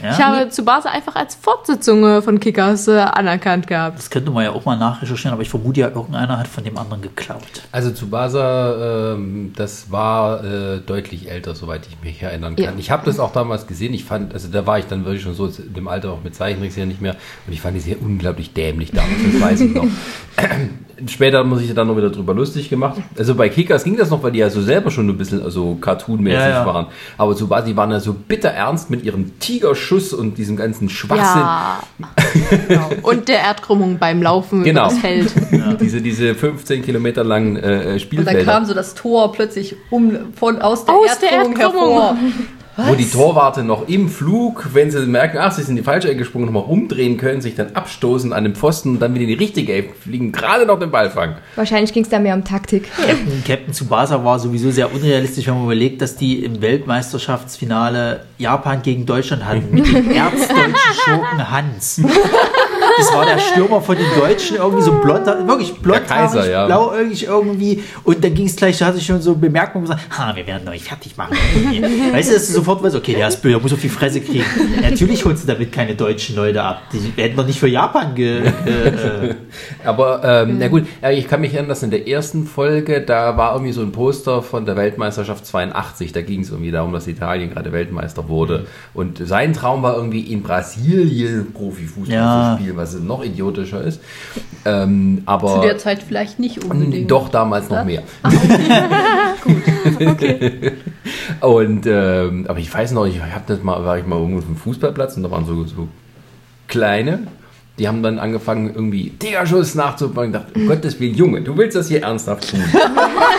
Ja? 0.01 0.11
Ich 0.11 0.19
habe 0.21 0.49
Tsubasa 0.49 0.89
einfach 0.89 1.15
als 1.15 1.35
Fortsetzung 1.35 2.03
äh, 2.03 2.21
von 2.21 2.39
Kickers 2.39 2.87
äh, 2.87 2.97
anerkannt 2.99 3.67
gehabt. 3.67 3.97
Das 3.97 4.09
könnte 4.09 4.31
man 4.31 4.43
ja 4.43 4.51
auch 4.51 4.65
mal 4.65 4.77
nachrecherchieren, 4.77 5.33
aber 5.33 5.41
ich 5.41 5.49
vermute 5.49 5.81
ja, 5.81 5.87
irgendeiner 5.89 6.37
hat 6.39 6.47
von 6.47 6.63
dem 6.63 6.77
anderen 6.77 7.01
geklaut. 7.01 7.41
Also 7.71 7.91
Tsubasa, 7.91 9.13
ähm, 9.13 9.53
das 9.55 9.91
war 9.91 10.43
äh, 10.43 10.79
deutlich 10.79 11.29
älter, 11.29 11.55
soweit 11.55 11.87
ich 11.87 11.97
mich 12.03 12.21
erinnern 12.21 12.55
kann. 12.55 12.65
Ja. 12.65 12.73
Ich 12.77 12.91
habe 12.91 13.05
das 13.05 13.19
auch 13.19 13.33
damals 13.33 13.67
gesehen. 13.67 13.93
Ich 13.93 14.03
fand, 14.03 14.33
also 14.33 14.47
da 14.47 14.65
war 14.65 14.79
ich 14.79 14.85
dann 14.85 15.05
wirklich 15.05 15.23
schon 15.23 15.33
so 15.33 15.47
in 15.47 15.73
dem 15.73 15.87
Alter 15.87 16.11
auch 16.11 16.23
mit 16.23 16.35
Zeichentrickserien 16.35 16.89
nicht 16.89 17.01
mehr. 17.01 17.15
Und 17.47 17.53
ich 17.53 17.61
fand 17.61 17.75
die 17.75 17.81
sehr 17.81 18.01
unglaublich 18.01 18.53
dämlich 18.53 18.91
damals, 18.91 19.17
das 19.31 19.41
weiß 19.41 19.61
ich 19.61 19.73
noch. 19.73 19.85
Später 21.07 21.43
muss 21.43 21.61
ich 21.61 21.67
ja 21.67 21.73
dann 21.73 21.87
noch 21.87 21.97
wieder 21.97 22.09
drüber 22.11 22.33
lustig 22.33 22.69
gemacht. 22.69 23.01
Also 23.17 23.33
bei 23.33 23.49
Kickers 23.49 23.83
ging 23.83 23.97
das 23.97 24.09
noch, 24.11 24.21
weil 24.21 24.31
die 24.31 24.39
ja 24.39 24.49
so 24.49 24.61
selber 24.61 24.91
schon 24.91 25.09
ein 25.09 25.17
bisschen 25.17 25.49
so 25.49 25.75
cartoonmäßig 25.75 26.39
Ja, 26.39 26.49
ja. 26.49 26.65
waren. 26.65 26.87
Aber 27.17 27.35
Tsubasa, 27.35 27.65
die 27.65 27.75
waren 27.75 27.89
ja 27.91 27.99
so 27.99 28.13
bitter 28.13 28.49
ernst 28.49 28.89
mit 28.91 29.03
ihrem 29.03 29.39
Tigerschuss 29.81 30.13
und 30.13 30.37
diesem 30.37 30.55
ganzen 30.55 30.89
Schwachsinn. 30.89 31.41
Ja. 31.41 31.81
genau. 32.67 32.89
Und 33.01 33.27
der 33.27 33.39
Erdkrümmung 33.39 33.97
beim 33.97 34.21
Laufen 34.21 34.63
Genau. 34.63 34.85
über 34.85 34.89
das 34.91 34.99
Feld. 34.99 35.33
Diese, 35.81 36.01
diese 36.01 36.35
15 36.35 36.83
Kilometer 36.83 37.23
langen 37.23 37.57
äh, 37.57 37.59
Und 37.59 37.85
dann 37.85 37.99
Spielfelder. 37.99 38.43
kam 38.43 38.65
so 38.65 38.73
das 38.73 38.93
Tor 38.93 39.31
plötzlich 39.31 39.75
um, 39.89 40.33
von, 40.35 40.61
aus 40.61 40.85
der 40.85 40.93
Aus 40.93 41.19
der 41.19 41.31
Erdkrümmung 41.31 41.59
Erdkrümmung. 41.59 42.17
Hervor. 42.81 42.93
wo 42.93 42.97
die 42.97 43.09
Torwarte 43.09 43.63
noch 43.63 43.87
im 43.87 44.09
Flug, 44.09 44.69
wenn 44.73 44.91
sie 44.91 44.99
merken, 45.05 45.37
ach, 45.39 45.51
sie 45.51 45.63
sind 45.63 45.71
in 45.71 45.77
die 45.77 45.83
falsche 45.83 46.09
Ecke 46.09 46.19
gesprungen, 46.19 46.45
nochmal 46.45 46.63
umdrehen 46.63 47.17
können, 47.17 47.41
sich 47.41 47.55
dann 47.55 47.73
abstoßen 47.73 48.33
an 48.33 48.43
dem 48.43 48.55
Pfosten 48.55 48.91
und 48.91 48.99
dann 48.99 49.13
wieder 49.13 49.23
in 49.23 49.29
die 49.29 49.33
richtige 49.35 49.73
Ecke 49.73 49.93
fliegen, 49.93 50.31
gerade 50.31 50.65
noch 50.65 50.79
den 50.79 50.91
Ball 50.91 51.09
fangen. 51.09 51.35
Wahrscheinlich 51.55 51.93
ging 51.93 52.03
es 52.03 52.09
da 52.09 52.19
mehr 52.19 52.35
um 52.35 52.43
Taktik. 52.43 52.89
Captain, 52.95 53.43
Captain 53.47 53.73
Tsubasa 53.73 54.23
war 54.23 54.39
sowieso 54.39 54.71
sehr 54.71 54.93
unrealistisch, 54.93 55.47
wenn 55.47 55.55
man 55.55 55.63
überlegt, 55.65 56.01
dass 56.01 56.15
die 56.15 56.43
im 56.43 56.61
Weltmeisterschaftsfinale 56.61 58.25
Japan 58.37 58.81
gegen 58.81 59.05
Deutschland 59.05 59.45
hatten 59.45 59.69
mit 59.71 59.87
dem 59.87 60.11
erzdeutschen 60.15 60.75
Schurken 61.05 61.51
Hans. 61.51 62.01
Das 62.97 63.13
war 63.13 63.25
der 63.25 63.39
Stürmer 63.39 63.81
von 63.81 63.95
den 63.95 64.05
Deutschen, 64.19 64.57
irgendwie 64.57 64.81
so 64.83 64.91
blond, 64.93 65.25
wirklich 65.25 65.73
blond, 65.75 66.07
Kaiser, 66.07 66.49
ja. 66.49 66.65
blau 66.65 66.93
irgendwie. 66.93 67.83
Und 68.03 68.23
dann 68.23 68.33
ging 68.33 68.45
es 68.45 68.55
gleich, 68.55 68.77
da 68.77 68.87
hatte 68.87 68.97
ich 68.97 69.05
schon 69.05 69.21
so 69.21 69.35
Bemerkungen 69.35 69.85
gesagt, 69.85 70.01
ha, 70.17 70.35
wir 70.35 70.45
werden 70.45 70.67
euch 70.67 70.83
fertig 70.83 71.15
machen. 71.17 71.35
weißt 72.11 72.29
du, 72.29 72.33
dass 72.33 72.47
du 72.47 72.53
sofort 72.53 72.83
weißt, 72.83 72.95
okay, 72.95 73.13
der 73.13 73.27
ist 73.27 73.41
blöd, 73.41 73.53
der 73.55 73.61
muss 73.61 73.73
auf 73.73 73.81
die 73.81 73.89
Fresse 73.89 74.21
kriegen. 74.21 74.45
Natürlich 74.81 75.23
holst 75.25 75.43
du 75.43 75.47
damit 75.47 75.71
keine 75.71 75.95
deutschen 75.95 76.35
Leute 76.35 76.61
ab. 76.61 76.83
Die 76.91 77.21
hätten 77.21 77.37
doch 77.37 77.45
nicht 77.45 77.59
für 77.59 77.67
Japan 77.67 78.15
ge... 78.15 78.41
Äh, 78.65 78.87
äh, 79.29 79.35
Aber 79.83 80.21
ähm, 80.23 80.57
na 80.59 80.67
gut, 80.67 80.85
ich 81.11 81.27
kann 81.27 81.41
mich 81.41 81.53
erinnern, 81.53 81.69
dass 81.69 81.83
in 81.83 81.91
der 81.91 82.07
ersten 82.07 82.45
Folge, 82.45 83.01
da 83.01 83.37
war 83.37 83.53
irgendwie 83.53 83.73
so 83.73 83.81
ein 83.81 83.91
Poster 83.91 84.41
von 84.41 84.65
der 84.65 84.75
Weltmeisterschaft 84.75 85.45
82, 85.45 86.11
da 86.13 86.21
ging 86.21 86.41
es 86.41 86.49
irgendwie 86.51 86.71
darum, 86.71 86.93
dass 86.93 87.07
Italien 87.07 87.51
gerade 87.51 87.71
Weltmeister 87.71 88.27
wurde. 88.27 88.67
Und 88.93 89.19
sein 89.25 89.53
Traum 89.53 89.83
war 89.83 89.95
irgendwie 89.95 90.21
in 90.21 90.41
Brasilien 90.43 91.51
Profifußball 91.53 92.15
Ja. 92.15 92.55
zu 92.57 92.61
spielen, 92.61 92.77
was 92.81 92.99
noch 92.99 93.23
idiotischer 93.23 93.83
ist. 93.83 94.01
Ähm, 94.65 95.21
aber 95.25 95.55
Zu 95.55 95.61
der 95.61 95.77
Zeit 95.77 96.03
vielleicht 96.03 96.39
nicht 96.39 96.63
unbedingt. 96.63 97.09
Doch, 97.09 97.29
damals 97.29 97.69
noch 97.69 97.77
Ja? 97.77 97.83
mehr. 97.83 98.03
Und 101.41 101.85
ähm, 101.87 102.45
aber 102.47 102.59
ich 102.59 102.73
weiß 102.73 102.91
noch, 102.91 103.05
ich 103.05 103.19
hab 103.21 103.47
das 103.47 103.63
mal, 103.63 103.83
war 103.83 103.97
ich 103.97 104.05
mal 104.05 104.19
irgendwo 104.19 104.39
auf 104.39 104.45
dem 104.45 104.55
Fußballplatz 104.55 105.17
und 105.17 105.23
da 105.23 105.31
waren 105.31 105.45
so, 105.45 105.65
so 105.65 105.87
kleine, 106.67 107.27
die 107.79 107.87
haben 107.87 108.03
dann 108.03 108.19
angefangen, 108.19 108.73
irgendwie 108.73 109.09
Diggerschuss 109.09 109.75
nachzubauen. 109.75 110.27
Ich 110.27 110.33
dachte, 110.33 110.53
um 110.55 110.67
Gottes 110.67 110.99
Willen, 110.99 111.15
Junge, 111.15 111.41
du 111.41 111.57
willst 111.57 111.75
das 111.75 111.87
hier 111.87 112.03
ernsthaft 112.03 112.51
tun. 112.51 112.61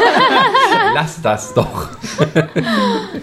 Lass 0.95 1.23
das 1.23 1.55
doch. 1.55 1.89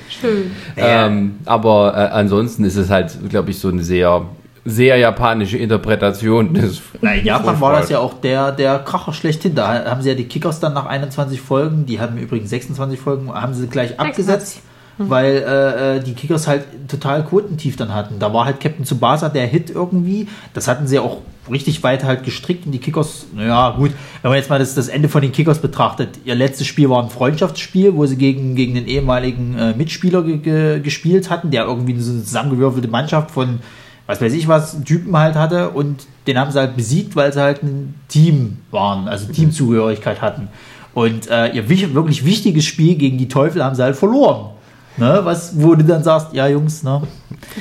Schön. 0.07 0.51
Ähm, 0.77 1.39
aber 1.45 1.93
äh, 1.95 2.13
ansonsten 2.13 2.63
ist 2.63 2.77
es 2.77 2.89
halt, 2.89 3.17
glaube 3.29 3.51
ich, 3.51 3.59
so 3.59 3.67
eine 3.67 3.83
sehr, 3.83 4.25
sehr 4.69 4.97
japanische 4.97 5.57
Interpretation 5.57 6.53
des 6.53 6.81
Na, 7.01 7.13
in 7.13 7.25
Japan 7.25 7.59
war 7.61 7.73
das 7.73 7.89
ja 7.89 7.99
auch 7.99 8.13
der, 8.13 8.51
der 8.51 8.79
Kracher 8.79 9.13
schlechthin. 9.13 9.55
Da 9.55 9.85
haben 9.85 10.01
sie 10.01 10.09
ja 10.09 10.15
die 10.15 10.25
Kickers 10.25 10.59
dann 10.59 10.73
nach 10.73 10.85
21 10.85 11.41
Folgen, 11.41 11.85
die 11.85 11.99
hatten 11.99 12.17
übrigens 12.17 12.49
26 12.49 12.99
Folgen, 12.99 13.33
haben 13.33 13.53
sie 13.53 13.67
gleich 13.67 13.99
abgesetzt, 13.99 14.61
weil 14.97 15.43
äh, 15.47 15.97
äh, 15.97 15.99
die 16.01 16.13
Kickers 16.13 16.47
halt 16.47 16.65
total 16.87 17.23
quotentief 17.23 17.75
dann 17.75 17.93
hatten. 17.93 18.19
Da 18.19 18.33
war 18.33 18.45
halt 18.45 18.59
Captain 18.59 18.85
Tsubasa 18.85 19.29
der 19.29 19.47
Hit 19.47 19.69
irgendwie. 19.69 20.27
Das 20.53 20.67
hatten 20.67 20.87
sie 20.87 20.99
auch 20.99 21.19
richtig 21.49 21.83
weit 21.83 22.03
halt 22.03 22.23
gestrickt 22.23 22.65
und 22.65 22.71
die 22.71 22.79
Kickers, 22.79 23.27
naja, 23.33 23.71
gut, 23.71 23.91
wenn 24.21 24.29
man 24.29 24.37
jetzt 24.37 24.49
mal 24.49 24.59
das, 24.59 24.75
das 24.75 24.87
Ende 24.87 25.09
von 25.09 25.21
den 25.21 25.31
Kickers 25.31 25.59
betrachtet, 25.59 26.19
ihr 26.25 26.35
letztes 26.35 26.67
Spiel 26.67 26.89
war 26.89 27.01
ein 27.01 27.09
Freundschaftsspiel, 27.09 27.95
wo 27.95 28.05
sie 28.05 28.17
gegen, 28.17 28.55
gegen 28.55 28.75
den 28.75 28.87
ehemaligen 28.87 29.57
äh, 29.57 29.73
Mitspieler 29.73 30.23
ge 30.23 30.37
ge 30.37 30.79
gespielt 30.79 31.29
hatten, 31.29 31.51
der 31.51 31.65
irgendwie 31.65 31.99
so 31.99 32.11
eine 32.11 32.23
zusammengewürfelte 32.23 32.87
Mannschaft 32.87 33.31
von 33.31 33.59
was 34.09 34.19
weiß 34.19 34.33
ich 34.33 34.47
was, 34.47 34.75
Typen 34.83 35.15
halt 35.15 35.35
hatte 35.35 35.69
und 35.69 36.07
den 36.25 36.39
haben 36.39 36.51
sie 36.51 36.57
halt 36.59 36.75
besiegt, 36.75 37.15
weil 37.15 37.31
sie 37.31 37.39
halt 37.41 37.61
ein 37.61 37.93
Team 38.07 38.57
waren, 38.71 39.07
also 39.07 39.31
Teamzugehörigkeit 39.31 40.19
hatten. 40.19 40.47
Und 40.95 41.29
äh, 41.29 41.49
ihr 41.51 41.69
wich- 41.69 41.93
wirklich 41.93 42.25
wichtiges 42.25 42.65
Spiel 42.65 42.95
gegen 42.95 43.19
die 43.19 43.27
Teufel 43.27 43.63
haben 43.63 43.75
sie 43.75 43.83
halt 43.83 43.95
verloren. 43.95 44.49
Ne? 44.97 45.21
Was, 45.23 45.51
wo 45.61 45.75
du 45.75 45.83
dann 45.83 46.03
sagst, 46.03 46.33
ja 46.33 46.47
Jungs, 46.47 46.81
ne? 46.83 47.03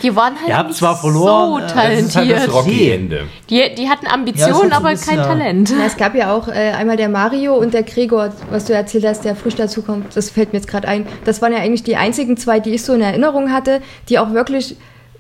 Die 0.02 0.16
waren 0.16 0.34
halt 0.36 0.48
Ihr 0.48 0.56
habt 0.56 0.74
zwar 0.74 0.96
verloren, 0.96 1.50
so 1.50 1.58
äh, 1.58 1.60
Das 1.62 1.72
ist 1.72 1.76
halt 1.76 2.00
das 2.00 2.12
talentiert. 2.46 2.52
Rocky-Ende. 2.52 3.20
die, 3.50 3.74
die 3.76 3.88
hatten 3.88 4.06
Ja, 4.06 4.12
Ambitionen, 4.14 4.62
ein 4.62 4.72
aber 4.72 4.90
bisschen, 4.90 5.08
kein 5.16 5.18
ja. 5.18 5.24
Talent. 5.24 5.70
Ja, 5.70 5.84
es 5.86 5.96
gab 5.98 6.14
ja 6.16 6.32
auch 6.34 6.48
äh, 6.48 6.52
einmal 6.72 6.96
der 6.96 7.10
Mario 7.10 7.54
und 7.56 7.74
der 7.74 7.82
Gregor, 7.84 8.30
was 8.50 8.64
du 8.64 8.72
erzählt 8.72 9.04
hast, 9.06 9.24
der 9.26 9.36
frisch 9.36 9.54
dazukommt. 9.54 10.16
Das 10.16 10.30
fällt 10.30 10.52
mir 10.52 10.58
jetzt 10.58 10.66
gerade 10.68 10.88
ein. 10.88 11.06
Das 11.26 11.40
waren 11.42 11.52
ja 11.52 11.58
eigentlich 11.58 11.84
die 11.84 11.94
einzigen 11.96 12.38
zwei, 12.38 12.58
die 12.58 12.70
ich 12.70 12.82
so 12.82 12.94
in 12.94 13.02
Erinnerung 13.02 13.52
hatte, 13.52 13.82
die 14.08 14.18
auch 14.18 14.32
wirklich 14.32 14.76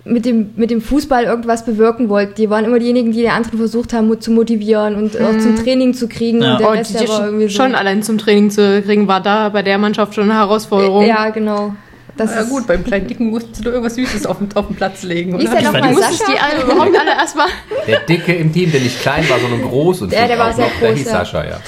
mit 0.08 0.24
dem, 0.24 0.50
mit 0.56 0.70
dem 0.70 0.80
Fußball 0.80 1.24
irgendwas 1.24 1.64
bewirken 1.64 2.08
wollten. 2.08 2.34
Die 2.36 2.50
waren 2.50 2.64
immer 2.64 2.78
diejenigen, 2.78 3.12
die 3.12 3.20
die 3.20 3.28
anderen 3.28 3.58
versucht 3.58 3.92
haben, 3.92 4.20
zu 4.20 4.30
motivieren 4.30 4.94
und 4.96 5.20
auch 5.20 5.38
zum 5.38 5.56
Training 5.56 5.94
zu 5.94 6.08
kriegen. 6.08 6.42
Ja. 6.42 6.52
Und 6.54 6.60
der 6.60 6.68
Oh, 6.68 6.72
Rest, 6.72 6.94
die 6.94 6.98
der 6.98 7.08
war 7.08 7.24
irgendwie 7.26 7.48
so. 7.48 7.62
schon 7.62 7.74
allein 7.74 8.02
zum 8.02 8.18
Training 8.18 8.50
zu 8.50 8.82
kriegen, 8.82 9.06
war 9.08 9.20
da 9.20 9.48
bei 9.50 9.62
der 9.62 9.78
Mannschaft 9.78 10.14
schon 10.14 10.24
eine 10.24 10.34
Herausforderung. 10.34 11.06
Ja, 11.06 11.30
genau. 11.30 11.74
Das 12.18 12.34
Ja 12.34 12.40
ist 12.40 12.50
gut, 12.50 12.66
beim 12.66 12.84
kleinen 12.84 13.06
Dicken 13.06 13.30
musst 13.30 13.64
du 13.64 13.70
irgendwas 13.70 13.94
Süßes 13.94 14.26
auf 14.26 14.38
den, 14.38 14.48
auf 14.54 14.66
den 14.66 14.74
Platz 14.74 15.04
legen. 15.04 15.38
Ist 15.38 15.48
oder? 15.50 15.60
der 15.60 15.70
fand 15.70 15.84
nochmal, 15.84 16.02
Sascha? 16.02 16.24
die 16.32 16.38
alle 16.38 16.64
überhaupt 16.72 16.98
alle 16.98 17.10
erstmal. 17.12 17.46
Der 17.86 18.00
Dicke 18.00 18.34
im 18.34 18.52
Team, 18.52 18.72
der 18.72 18.80
nicht 18.80 19.00
klein 19.00 19.28
war, 19.30 19.38
sondern 19.38 19.62
groß 19.62 20.02
und 20.02 20.12
Ja, 20.12 20.18
flink 20.18 20.30
der 20.30 20.38
war 20.38 20.52
sehr 20.52 20.66
noch. 20.66 20.72
Der 20.80 20.88
groß, 20.88 20.98
hieß 20.98 21.06
ja. 21.06 21.12
Sascha, 21.12 21.44
ja. 21.44 21.60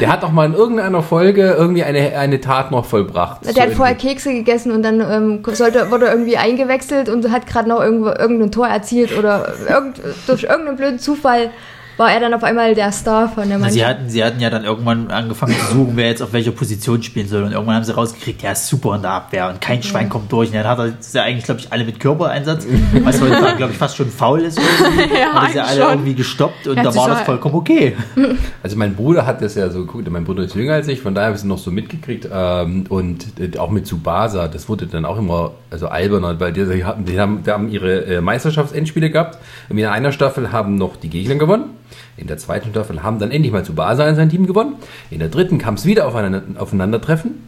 Der 0.00 0.08
hat 0.08 0.24
auch 0.24 0.32
mal 0.32 0.46
in 0.46 0.54
irgendeiner 0.54 1.02
Folge 1.02 1.54
irgendwie 1.56 1.84
eine, 1.84 2.18
eine 2.18 2.40
Tat 2.40 2.72
noch 2.72 2.84
vollbracht. 2.84 3.46
Der 3.46 3.54
So 3.54 3.60
hat 3.60 3.72
vorher 3.74 3.94
Kekse 3.94 4.32
gegessen 4.32 4.72
und 4.72 4.82
dann 4.82 5.00
ähm, 5.00 5.42
sollte, 5.54 5.90
wurde 5.92 6.06
irgendwie 6.06 6.36
eingewechselt 6.36 7.08
und 7.08 7.30
hat 7.30 7.46
gerade 7.46 7.68
noch 7.68 7.80
irgendwo 7.80 8.08
irgendein 8.08 8.50
Tor 8.50 8.66
erzielt 8.66 9.16
oder 9.16 9.54
irgend, 9.68 10.00
durch 10.26 10.42
irgendeinen 10.42 10.76
blöden 10.76 10.98
Zufall 10.98 11.50
war 11.96 12.12
er 12.12 12.20
dann 12.20 12.34
auf 12.34 12.42
einmal 12.44 12.74
der 12.74 12.92
Star 12.92 13.28
von 13.28 13.48
der 13.48 13.58
Na, 13.58 13.70
Sie 13.70 13.78
Mannschaft. 13.80 13.98
hatten, 14.00 14.10
sie 14.10 14.24
hatten 14.24 14.40
ja 14.40 14.50
dann 14.50 14.64
irgendwann 14.64 15.10
angefangen 15.10 15.54
zu 15.54 15.74
suchen, 15.74 15.92
wer 15.94 16.08
jetzt 16.08 16.22
auf 16.22 16.32
welcher 16.32 16.50
Position 16.52 17.02
spielen 17.02 17.26
soll. 17.28 17.42
Und 17.44 17.52
irgendwann 17.52 17.76
haben 17.76 17.84
sie 17.84 17.94
rausgekriegt, 17.94 18.42
der 18.42 18.52
ist 18.52 18.66
super 18.68 18.96
in 18.96 19.02
der 19.02 19.12
Abwehr 19.12 19.48
und 19.48 19.60
kein 19.60 19.82
Schwein 19.82 20.08
kommt 20.08 20.30
durch. 20.30 20.50
Und 20.50 20.56
dann 20.56 20.66
hat 20.66 20.78
er 20.78 20.92
ja 21.12 21.22
eigentlich, 21.22 21.44
glaube 21.44 21.60
ich, 21.60 21.72
alle 21.72 21.84
mit 21.84 21.98
Körpereinsatz, 21.98 22.66
was 23.02 23.20
heute, 23.20 23.56
glaube 23.56 23.72
ich, 23.72 23.78
fast 23.78 23.96
schon 23.96 24.10
faul 24.10 24.40
ist. 24.40 24.58
Irgendwie. 24.58 25.16
Ja, 25.16 25.32
hat 25.32 25.52
sie 25.52 25.60
alle 25.60 25.80
schon. 25.80 25.90
irgendwie 25.90 26.14
gestoppt 26.14 26.66
und 26.66 26.76
da 26.76 26.94
war 26.94 27.08
das 27.08 27.22
vollkommen 27.22 27.54
okay. 27.54 27.96
Also 28.62 28.76
mein 28.76 28.94
Bruder 28.94 29.24
hat 29.24 29.40
das 29.40 29.54
ja 29.54 29.70
so 29.70 29.80
geguckt, 29.86 30.10
mein 30.10 30.24
Bruder 30.24 30.42
ist 30.44 30.54
jünger 30.54 30.74
als 30.74 30.88
ich, 30.88 31.00
von 31.00 31.14
daher 31.14 31.28
habe 31.28 31.36
ich 31.36 31.42
es 31.42 31.44
noch 31.44 31.58
so 31.58 31.70
mitgekriegt. 31.70 32.28
Ähm, 32.30 32.84
und 32.88 33.26
äh, 33.40 33.56
auch 33.58 33.70
mit 33.70 33.86
Tsubasa, 33.86 34.48
das 34.48 34.68
wurde 34.68 34.86
dann 34.86 35.04
auch 35.04 35.18
immer 35.18 35.52
also 35.70 35.88
alberner, 35.88 36.38
weil 36.38 36.52
die, 36.52 36.64
die 36.64 36.84
haben, 36.84 37.04
die 37.04 37.18
haben, 37.18 37.42
die 37.44 37.50
haben 37.50 37.68
ihre 37.70 38.04
äh, 38.06 38.20
Meisterschaftsendspiele 38.20 39.10
gehabt. 39.10 39.38
Und 39.68 39.78
in 39.78 39.86
einer 39.86 40.12
Staffel 40.12 40.52
haben 40.52 40.76
noch 40.76 40.96
die 40.96 41.08
Gegner 41.08 41.36
gewonnen. 41.36 41.70
In 42.16 42.26
der 42.26 42.38
zweiten 42.38 42.70
Staffel 42.70 43.02
haben 43.02 43.18
dann 43.18 43.30
endlich 43.30 43.52
mal 43.52 43.62
Tsubasa 43.62 44.08
in 44.08 44.16
sein 44.16 44.30
Team 44.30 44.46
gewonnen. 44.46 44.76
In 45.10 45.18
der 45.18 45.28
dritten 45.28 45.58
kam 45.58 45.74
es 45.74 45.84
wieder 45.84 46.06
auf 46.08 46.14
ein 46.14 46.56
Aufeinandertreffen. 46.56 47.46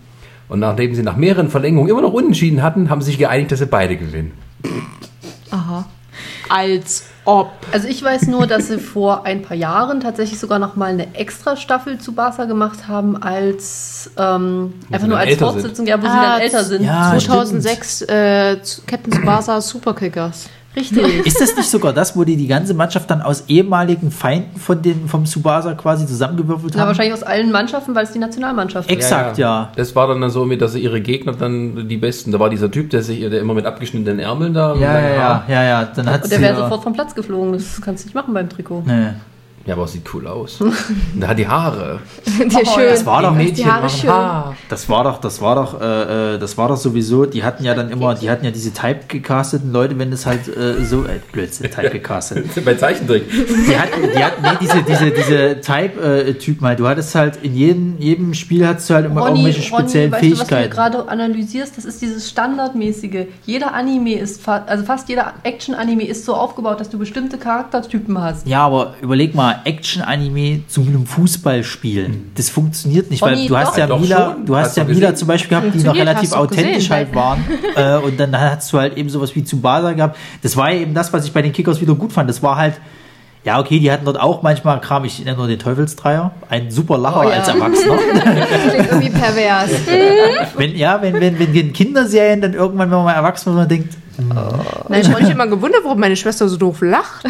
Und 0.48 0.60
nachdem 0.60 0.94
sie 0.94 1.02
nach 1.02 1.16
mehreren 1.16 1.48
Verlängerungen 1.50 1.90
immer 1.90 2.02
noch 2.02 2.12
unentschieden 2.12 2.62
hatten, 2.62 2.88
haben 2.90 3.00
sie 3.02 3.10
sich 3.10 3.18
geeinigt, 3.18 3.52
dass 3.52 3.58
sie 3.58 3.66
beide 3.66 3.96
gewinnen. 3.96 4.32
Aha. 5.50 5.86
Als 6.48 7.04
ob. 7.24 7.50
Also 7.72 7.88
ich 7.88 8.02
weiß 8.02 8.26
nur, 8.28 8.46
dass 8.46 8.68
sie 8.68 8.78
vor 8.78 9.26
ein 9.26 9.42
paar 9.42 9.56
Jahren 9.56 10.00
tatsächlich 10.00 10.38
sogar 10.40 10.58
noch 10.58 10.76
mal 10.76 10.86
eine 10.86 11.14
extra 11.14 11.56
Staffel 11.56 11.98
zu 11.98 12.12
Barca 12.12 12.44
gemacht 12.46 12.88
haben, 12.88 13.22
als 13.22 14.10
ähm, 14.16 14.72
einfach 14.90 15.00
sie 15.02 15.08
nur 15.08 15.18
als 15.18 15.36
Fortsetzung, 15.36 15.86
ja, 15.86 15.98
wo 15.98 16.06
sie 16.06 16.08
Ah, 16.12 16.32
dann 16.34 16.40
älter 16.40 16.64
sind. 16.64 16.82
Ja, 16.84 17.10
2006 17.10 18.02
äh, 18.02 18.62
zu- 18.62 18.82
Captain 18.86 19.12
Tsubasa 19.12 19.60
Superkickers. 19.60 20.48
Richtig. 20.78 21.26
Ist 21.26 21.40
das 21.40 21.56
nicht 21.56 21.68
sogar 21.68 21.92
das, 21.92 22.16
wo 22.16 22.24
die 22.24 22.36
die 22.36 22.46
ganze 22.46 22.74
Mannschaft 22.74 23.10
dann 23.10 23.22
aus 23.22 23.44
ehemaligen 23.48 24.10
Feinden 24.10 24.58
von 24.58 24.80
den, 24.80 25.08
vom 25.08 25.26
Subasa 25.26 25.74
quasi 25.74 26.06
zusammengewürfelt 26.06 26.76
haben? 26.76 26.86
wahrscheinlich 26.88 27.14
aus 27.14 27.22
allen 27.22 27.50
Mannschaften, 27.50 27.94
weil 27.94 28.04
es 28.04 28.12
die 28.12 28.18
Nationalmannschaft 28.18 28.90
ist. 28.90 28.94
Exakt, 28.96 29.38
ja. 29.38 29.70
Das 29.76 29.94
war 29.94 30.08
dann 30.08 30.28
so, 30.30 30.44
mit, 30.44 30.60
dass 30.62 30.72
sie 30.72 30.80
ihre 30.80 31.00
Gegner 31.00 31.32
dann 31.32 31.88
die 31.88 31.96
besten. 31.96 32.32
Da 32.32 32.40
war 32.40 32.50
dieser 32.50 32.70
Typ, 32.70 32.90
der 32.90 33.02
sich, 33.02 33.20
der 33.20 33.40
immer 33.40 33.54
mit 33.54 33.66
abgeschnittenen 33.66 34.18
Ärmeln 34.18 34.54
da. 34.54 34.74
Ja, 34.74 34.98
ja, 35.00 35.14
ja, 35.14 35.44
ja, 35.48 35.64
ja. 35.64 35.84
Dann 35.94 36.08
hat 36.10 36.24
Und 36.24 36.32
der 36.32 36.40
wäre 36.40 36.54
ja- 36.54 36.60
sofort 36.60 36.82
vom 36.82 36.92
Platz 36.92 37.14
geflogen. 37.14 37.52
Das 37.52 37.80
kannst 37.80 38.04
du 38.04 38.08
nicht 38.08 38.14
machen 38.14 38.34
beim 38.34 38.48
Trikot. 38.48 38.82
Nee. 38.86 39.08
Ja, 39.68 39.74
aber 39.74 39.84
es 39.84 39.92
sieht 39.92 40.14
cool 40.14 40.26
aus. 40.26 40.60
Hat 41.20 41.38
die 41.38 41.46
Haare. 41.46 42.00
Der 42.38 42.64
schön. 42.64 42.88
Das 42.88 43.04
war 43.04 43.20
doch 43.20 43.36
die 43.36 43.66
Haare 43.66 43.90
schön. 43.90 44.08
Haar. 44.08 44.56
Das 44.70 44.88
war 44.88 45.04
doch, 45.04 45.20
das 45.20 45.42
war 45.42 45.56
doch, 45.56 45.78
äh, 45.78 46.36
äh, 46.36 46.38
das 46.38 46.56
war 46.56 46.68
doch 46.68 46.78
sowieso, 46.78 47.26
die 47.26 47.44
hatten 47.44 47.64
ja 47.64 47.74
dann 47.74 47.90
immer, 47.90 48.14
die 48.14 48.30
hatten 48.30 48.46
ja 48.46 48.50
diese 48.50 48.72
typecasteten 48.72 49.70
Leute, 49.70 49.98
wenn 49.98 50.10
es 50.10 50.24
halt 50.24 50.48
äh, 50.48 50.82
so, 50.82 51.04
äh, 51.04 51.20
Blödsinn, 51.32 51.70
typecastet. 51.70 52.46
Bei 52.64 52.76
Zeichentrick. 52.76 53.28
Die 53.30 53.78
hatten, 53.78 54.08
die 54.16 54.24
hatten, 54.24 54.40
nee, 54.42 54.56
diese, 54.58 54.82
diese, 54.82 55.10
diese 55.10 55.60
Type-Typen 55.60 56.66
halt, 56.66 56.80
du 56.80 56.88
hattest 56.88 57.14
halt, 57.14 57.36
in 57.42 57.54
jedem, 57.54 57.98
jedem 57.98 58.32
Spiel 58.32 58.66
hattest 58.66 58.88
du 58.88 58.94
halt 58.94 59.04
immer 59.04 59.20
Ronny, 59.20 59.40
irgendwelche 59.40 59.62
speziellen 59.68 60.14
Ronny, 60.14 60.30
weißt 60.30 60.32
du, 60.32 60.40
was 60.40 60.48
du 60.48 60.54
Fähigkeiten. 60.54 60.70
gerade 60.70 61.08
analysierst? 61.10 61.76
Das 61.76 61.84
ist 61.84 62.00
dieses 62.00 62.30
Standardmäßige. 62.30 63.26
Jeder 63.44 63.74
Anime 63.74 64.14
ist, 64.14 64.40
fa 64.40 64.64
also 64.66 64.84
fast 64.84 65.10
jeder 65.10 65.34
Action-Anime 65.42 66.04
ist 66.06 66.24
so 66.24 66.32
aufgebaut, 66.32 66.80
dass 66.80 66.88
du 66.88 66.98
bestimmte 66.98 67.36
Charaktertypen 67.36 68.18
hast. 68.18 68.46
Ja, 68.46 68.64
aber 68.64 68.94
überleg 69.02 69.34
mal, 69.34 69.57
Action-Anime 69.64 70.62
zu 70.68 70.80
einem 70.82 71.06
Fußballspiel. 71.06 72.10
Das 72.34 72.50
funktioniert 72.50 73.10
nicht, 73.10 73.22
weil 73.22 73.46
du 73.46 73.56
hast 73.56 73.72
doch. 73.72 73.78
ja 73.78 73.86
Doch 73.86 74.00
Mila, 74.00 74.32
schon. 74.34 74.46
du 74.46 74.56
hast 74.56 74.68
Hast 74.68 74.76
ja 74.76 74.84
Mila 74.84 75.14
zum 75.14 75.28
Beispiel 75.28 75.48
gehabt, 75.58 75.74
die 75.74 75.78
noch 75.84 75.94
relativ 75.94 76.32
authentisch 76.32 76.74
gesehen. 76.88 76.90
halt 76.90 77.14
waren. 77.14 77.44
äh, 77.76 77.96
und 77.98 78.18
dann 78.18 78.38
hast 78.38 78.72
du 78.72 78.78
halt 78.78 78.96
eben 78.96 79.08
sowas 79.08 79.34
wie 79.34 79.44
Tsubasa 79.44 79.92
gehabt. 79.92 80.16
Das 80.42 80.56
war 80.56 80.70
ja 80.72 80.80
eben 80.80 80.94
das, 80.94 81.12
was 81.12 81.24
ich 81.24 81.32
bei 81.32 81.42
den 81.42 81.52
Kickers 81.52 81.80
wieder 81.80 81.94
gut 81.94 82.12
fand. 82.12 82.28
Das 82.28 82.42
war 82.42 82.56
halt 82.56 82.74
Ja, 83.44 83.60
okay, 83.60 83.78
die 83.78 83.90
hatten 83.90 84.04
dort 84.04 84.20
auch 84.20 84.42
manchmal 84.42 84.80
Kram. 84.80 85.04
Ich 85.04 85.24
nenne 85.24 85.36
nur 85.36 85.46
den 85.46 85.58
Teufelsdreier. 85.58 86.32
Ein 86.50 86.70
super 86.70 86.98
Lacher 86.98 87.20
Oh 87.20 87.28
ja. 87.30 87.36
als 87.36 87.48
Erwachsener. 87.54 87.96
Das 87.96 88.74
klingt 88.74 88.90
irgendwie 88.90 89.10
pervers. 89.10 89.70
wenn, 90.56 90.76
ja, 90.76 91.00
wenn, 91.00 91.14
wenn, 91.20 91.38
wenn 91.38 91.54
in 91.54 91.72
Kinderserien 91.72 92.40
dann 92.40 92.52
irgendwann, 92.54 92.90
wenn 92.90 92.96
man 92.98 93.04
mal 93.06 93.12
erwachsen 93.14 93.46
wird, 93.46 93.56
man 93.56 93.68
denkt, 93.68 93.94
Nein, 94.18 95.00
ich 95.00 95.08
habe 95.10 95.22
mich 95.22 95.30
immer 95.30 95.46
gewundert, 95.46 95.84
warum 95.84 96.00
meine 96.00 96.16
Schwester 96.16 96.48
so 96.48 96.56
doof 96.56 96.80
lacht. 96.80 97.24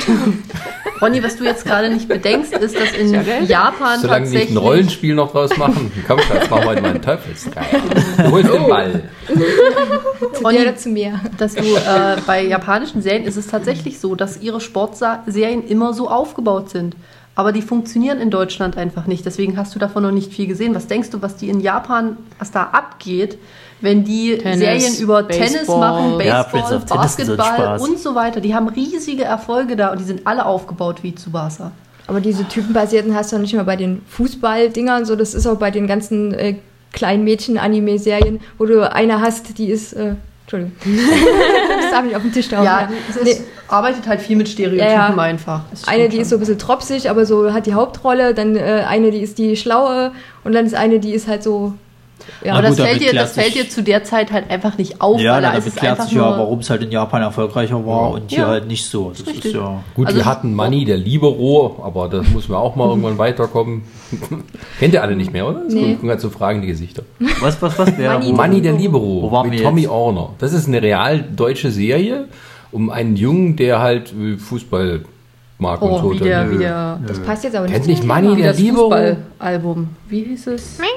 Ronny, 1.03 1.23
was 1.23 1.37
du 1.37 1.45
jetzt 1.45 1.65
gerade 1.65 1.91
nicht 1.91 2.09
bedenkst, 2.09 2.53
ist, 2.55 2.75
dass 2.75 2.93
in 2.93 3.13
Japan 3.47 4.01
Solange 4.01 4.23
nicht 4.23 4.33
tatsächlich... 4.33 4.51
ein 4.51 4.57
Rollenspiel 4.57 5.15
noch 5.15 5.33
draus 5.33 5.57
machen. 5.57 5.93
Komm, 6.07 6.19
Schatz, 6.21 6.51
machen 6.51 6.63
wir 6.63 6.69
heute 6.69 6.83
mal 6.83 6.91
einen 6.91 7.03
Teufelsdreier. 7.03 7.81
Du 8.17 8.31
holst 8.31 8.53
den 8.53 8.67
Ball. 8.67 9.03
Zu 9.27 10.49
dir 10.49 10.61
oder 10.63 10.77
zu 10.77 10.89
mir. 10.89 11.21
dass 11.37 11.55
du 11.55 11.63
äh, 11.63 12.17
bei 12.27 12.45
japanischen 12.45 13.03
Serien 13.03 13.25
ist 13.25 13.37
es 13.37 13.47
tatsächlich 13.47 14.01
so, 14.01 14.15
dass 14.15 14.41
ihre 14.41 14.61
Sportserien 14.61 15.67
immer 15.67 15.93
so 15.93 16.09
aufgebaut 16.09 16.71
sind. 16.71 16.97
Aber 17.35 17.53
die 17.53 17.63
funktionieren 17.63 18.19
in 18.19 18.31
Deutschland 18.31 18.77
einfach 18.77 19.07
nicht. 19.07 19.25
Deswegen 19.25 19.57
hast 19.57 19.75
du 19.75 19.79
davon 19.79 20.03
noch 20.03 20.11
nicht 20.11 20.33
viel 20.33 20.49
gesehen. 20.49 20.75
Was 20.75 20.89
denkst 20.89 21.11
du, 21.11 21.23
was 21.23 21.37
die 21.37 21.49
in 21.49 21.61
Japan, 21.61 22.17
was 22.41 22.51
da 22.51 22.65
abgeht, 22.65 23.39
wenn 23.81 24.05
die 24.05 24.39
Tennis, 24.39 24.59
Serien 24.59 24.95
über 24.97 25.27
Tennis 25.29 25.53
Baseball. 25.53 25.79
machen, 25.81 26.21
Ja, 26.27 26.43
Baseball, 26.43 26.63
Tennis 26.63 26.83
ist 26.83 26.89
so 26.89 26.95
ein 26.95 27.01
Basketball 27.01 27.79
und 27.81 27.99
so 27.99 28.15
weiter? 28.15 28.41
Die 28.41 28.55
haben 28.55 28.69
riesige 28.69 29.25
Erfolge 29.25 29.77
da 29.77 29.91
und 29.93 30.01
die 30.01 30.05
sind 30.05 30.27
alle 30.27 30.47
aufgebaut 30.47 31.03
wie 31.03 31.15
Tsubasa. 31.15 31.73
Aber 32.07 32.21
diese 32.21 32.49
typenbasierten 32.49 33.15
hast 33.15 33.33
du 33.33 33.39
nicht 33.39 33.53
mehr 33.53 33.65
bei 33.65 33.77
den 33.77 34.03
Fußballdingern, 34.09 35.05
so 35.05 35.15
das 35.15 35.35
ist 35.35 35.47
auch 35.47 35.57
bei 35.57 35.71
den 35.71 35.87
ganzen 35.87 36.33
äh, 36.33 36.57
kleinen 36.93 37.23
Mädchen-Anime-Serien, 37.25 38.41
wo 38.57 38.65
du 38.65 38.91
eine 38.91 39.21
hast, 39.21 39.59
die 39.59 39.71
ist, 39.71 39.93
äh, 39.93 40.15
Entschuldigung, 40.43 40.73
das 41.83 41.91
darf 41.91 42.05
nicht 42.05 42.17
auf 42.17 42.23
den 42.23 42.33
Tisch 42.33 42.49
tauchen. 42.49 42.65
Ja, 42.65 42.89
es 43.11 43.17
ist, 43.17 43.25
Nee, 43.25 43.45
arbeitet 43.69 44.07
halt 44.09 44.23
viel 44.23 44.37
mit 44.37 44.49
Stereotypen 44.49 44.87
Ja, 44.89 45.15
ja. 45.15 45.23
einfach. 45.23 45.61
Eine, 45.87 46.09
die 46.09 46.17
schon. 46.17 46.23
ist 46.23 46.31
so 46.31 46.37
ein 46.37 46.41
bisschen 46.41 46.59
tropsig, 46.59 47.11
aber 47.11 47.27
so 47.27 47.53
hat 47.53 47.67
die 47.67 47.75
Hauptrolle, 47.75 48.33
dann 48.33 48.57
äh, 48.57 48.85
eine, 48.89 49.11
die 49.11 49.21
ist 49.21 49.37
die 49.37 49.57
schlaue 49.57 50.13
und 50.45 50.55
dann 50.55 50.65
ist 50.65 50.75
eine, 50.75 51.01
die 51.01 51.13
ist 51.13 51.29
halt 51.29 51.43
so, 51.43 51.75
ja, 52.45 52.53
Aber 52.53 52.63
Na 52.63 52.69
das, 52.69 52.77
gut, 52.77 52.87
fällt 52.87 53.01
dir, 53.03 53.13
das 53.13 53.33
fällt 53.33 53.55
dir 53.55 53.69
zu 53.69 53.83
der 53.83 54.05
Zeit 54.05 54.33
halt 54.33 54.51
einfach 54.51 54.79
nicht 54.79 55.01
auf. 55.01 55.21
ja, 55.21 55.35
weil 55.35 55.43
da 55.43 55.49
damit 55.49 55.61
ist 55.67 55.75
es 55.75 55.75
klärt 55.77 55.93
einfach 55.93 56.05
sich 56.09 56.15
ja, 56.19 56.23
warum 56.39 56.59
es 56.61 56.71
halt 56.71 56.83
in 56.83 56.91
Japan 56.91 57.23
erfolgreicher 57.23 57.85
war 57.87 58.11
und 58.13 58.31
hier 58.31 58.39
Ja. 58.41 58.47
halt 58.49 58.67
nicht 58.69 58.85
so. 58.85 59.11
Das 59.11 59.21
ist 59.21 59.27
Richtig. 59.29 59.55
ja. 59.55 59.83
Gut, 59.95 60.07
Also- 60.07 60.19
wir 60.19 60.25
hatten 60.27 60.55
Manni, 60.55 60.85
der 60.85 60.97
Libero, 60.97 61.81
aber 61.85 62.09
das 62.09 62.29
muss 62.31 62.49
man 62.49 62.59
auch 62.59 62.77
mal 62.77 62.89
irgendwann 62.89 63.19
weiterkommen. 63.19 63.83
Kennt 64.79 64.95
ihr 64.95 65.03
alle 65.03 65.17
nicht 65.17 65.33
mehr, 65.33 65.47
oder? 65.47 65.61
Das 65.65 65.75
Nee. 65.75 65.95
kommen 65.97 66.09
gerade 66.09 66.21
so 66.21 66.31
fragende 66.31 66.67
Gesichter. 66.67 67.03
Was, 67.41 67.61
was, 67.61 67.79
was? 67.79 67.97
Manni. 67.99 68.29
wo- 68.29 68.33
Manni, 68.33 68.61
der 68.63 68.75
Wo 68.75 68.79
Libero 68.79 69.33
waren 69.33 69.49
mit 69.51 69.59
wir 69.59 69.65
Tommy 69.67 69.83
jetzt? 69.83 69.91
Orner. 69.91 70.31
Das 70.39 70.53
ist 70.53 70.67
eine 70.69 70.81
real 70.83 71.21
deutsche 71.35 71.71
Serie 71.71 72.27
um 72.73 72.91
einen 72.91 73.17
Jungen, 73.17 73.57
der 73.57 73.81
halt 73.81 74.13
äh, 74.13 74.37
Fußball 74.37 75.01
mag 75.59 75.83
und 75.83 75.91
Oh, 75.91 75.99
so. 76.03 76.13
wie 76.13 76.19
der, 76.19 76.41
Dann, 76.45 76.51
wie 76.53 76.57
äh, 76.57 76.59
der, 76.69 77.01
das 77.07 77.19
passt 77.21 77.43
jetzt 77.45 77.57
aber 77.57 77.67
Kennt 77.67 77.87
nicht. 77.87 77.99
nicht 78.01 78.05
Manni, 78.07 78.37
wie 78.37 78.43
der 78.43 78.53
das 78.53 78.61
Libero? 78.61 78.91
Fußballalbum. 78.91 79.89
Wie 80.09 80.23
hieß 80.23 80.47
es? 80.49 80.79
Mein 80.79 80.89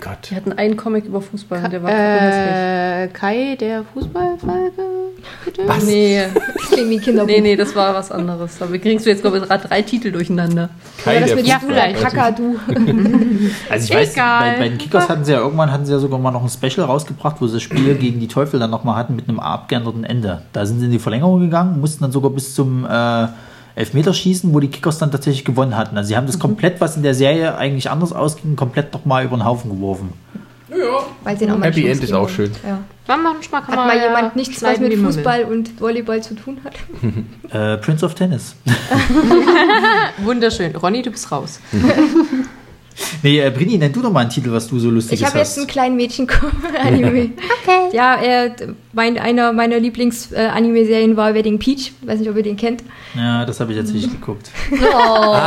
Gott. 0.00 0.30
Die 0.30 0.34
hatten 0.36 0.52
einen 0.52 0.76
Comic 0.76 1.04
über 1.04 1.20
Fußball 1.20 1.62
und 1.64 1.72
der 1.72 1.82
war. 1.82 1.90
Äh, 1.90 3.08
Kai, 3.08 3.56
der 3.60 3.84
Fußballfalke? 3.92 4.82
Bitte? 5.44 5.62
Was? 5.66 5.84
Nee, 5.84 6.22
Das 6.54 6.70
klingt 6.70 6.90
wie 6.90 6.98
Kinderbuch. 6.98 7.30
nee, 7.30 7.40
nee, 7.40 7.56
das 7.56 7.74
war 7.76 7.94
was 7.94 8.10
anderes. 8.10 8.58
Da 8.58 8.66
kriegst 8.66 9.04
du 9.06 9.10
jetzt, 9.10 9.20
glaube 9.20 9.38
ich, 9.38 9.44
gerade 9.44 9.68
drei 9.68 9.82
Titel 9.82 10.10
durcheinander. 10.10 10.70
Kai, 11.04 11.12
Oder 11.12 11.20
das 11.20 11.28
der 11.28 11.36
mit 11.36 11.46
Ja, 11.46 11.54
ja, 11.54 11.60
vielleicht. 11.66 12.00
Kakadu. 12.00 12.56
Also 13.68 13.84
ich 13.92 13.94
weiß, 13.98 14.12
Egal. 14.14 14.52
bei, 14.52 14.58
bei 14.58 14.68
den 14.70 14.78
Kickers 14.78 15.08
hatten 15.08 15.24
sie 15.24 15.32
ja 15.32 15.38
irgendwann 15.38 15.70
hatten 15.70 15.84
sie 15.86 15.92
ja 15.92 15.98
sogar 15.98 16.18
mal 16.18 16.30
noch 16.30 16.42
ein 16.42 16.48
Special 16.48 16.86
rausgebracht, 16.86 17.36
wo 17.40 17.46
sie 17.46 17.54
das 17.54 17.62
Spiel 17.62 17.94
gegen 17.96 18.20
die 18.20 18.28
Teufel 18.28 18.58
dann 18.58 18.70
nochmal 18.70 18.96
hatten 18.96 19.14
mit 19.16 19.28
einem 19.28 19.40
abgeänderten 19.40 20.04
Ende. 20.04 20.42
Da 20.52 20.66
sind 20.66 20.80
sie 20.80 20.86
in 20.86 20.92
die 20.92 20.98
Verlängerung 20.98 21.40
gegangen, 21.40 21.80
mussten 21.80 22.02
dann 22.02 22.12
sogar 22.12 22.30
bis 22.30 22.54
zum 22.54 22.84
äh, 22.84 23.28
Elfmeterschießen, 23.74 24.52
wo 24.52 24.60
die 24.60 24.68
Kickers 24.68 24.98
dann 24.98 25.10
tatsächlich 25.10 25.44
gewonnen 25.44 25.76
hatten. 25.76 25.96
Also 25.96 26.08
sie 26.08 26.16
haben 26.16 26.26
das 26.26 26.36
Mhm. 26.36 26.40
komplett, 26.40 26.80
was 26.80 26.96
in 26.96 27.02
der 27.02 27.14
Serie 27.14 27.56
eigentlich 27.56 27.90
anders 27.90 28.12
ausging, 28.12 28.56
komplett 28.56 28.92
nochmal 28.92 29.24
über 29.24 29.36
den 29.36 29.44
Haufen 29.44 29.70
geworfen. 29.70 30.12
Weil 31.24 31.36
sie 31.36 31.50
auch 31.50 31.58
mal 31.58 31.66
Happy 31.66 31.86
End 31.88 32.02
ist 32.02 32.12
auch 32.12 32.28
schön. 32.28 32.50
Ja. 32.66 32.78
Wann 33.06 33.22
manchmal 33.24 33.60
kann 33.62 33.70
Hat 33.72 33.76
man 33.76 33.86
mal 33.88 33.96
ja 33.96 34.04
jemand 34.04 34.36
nichts, 34.36 34.62
was 34.62 34.78
mit 34.78 34.96
man. 34.96 35.12
Fußball 35.12 35.44
und 35.44 35.80
Volleyball 35.80 36.22
zu 36.22 36.34
tun 36.34 36.58
hat? 36.64 36.74
Äh, 37.52 37.78
Prince 37.78 38.06
of 38.06 38.14
Tennis. 38.14 38.54
Wunderschön. 40.18 40.76
Ronny, 40.76 41.02
du 41.02 41.10
bist 41.10 41.32
raus. 41.32 41.58
nee, 43.22 43.40
äh, 43.40 43.50
Brini, 43.50 43.78
nenn 43.78 43.92
du 43.92 44.02
doch 44.02 44.12
mal 44.12 44.20
einen 44.20 44.30
Titel, 44.30 44.50
was 44.52 44.68
du 44.68 44.78
so 44.78 44.90
lustiges 44.90 45.20
Ich 45.20 45.26
habe 45.26 45.38
jetzt 45.38 45.50
hast. 45.50 45.58
einen 45.58 45.66
kleinen 45.66 45.96
Mädchen-Anime. 45.96 47.30
okay. 47.62 47.88
Ja, 47.96 48.16
äh, 48.20 48.50
mein, 48.92 49.18
einer 49.18 49.52
meiner 49.52 49.78
Lieblings-Anime-Serien 49.78 51.16
war 51.16 51.34
Wedding 51.34 51.58
Peach. 51.58 51.92
Weiß 52.02 52.18
nicht, 52.20 52.28
ob 52.30 52.36
ihr 52.36 52.42
den 52.42 52.56
kennt. 52.56 52.82
ja, 53.16 53.44
das 53.44 53.60
habe 53.60 53.72
ich 53.72 53.78
jetzt 53.78 53.92
nicht 53.94 54.10
geguckt. 54.10 54.50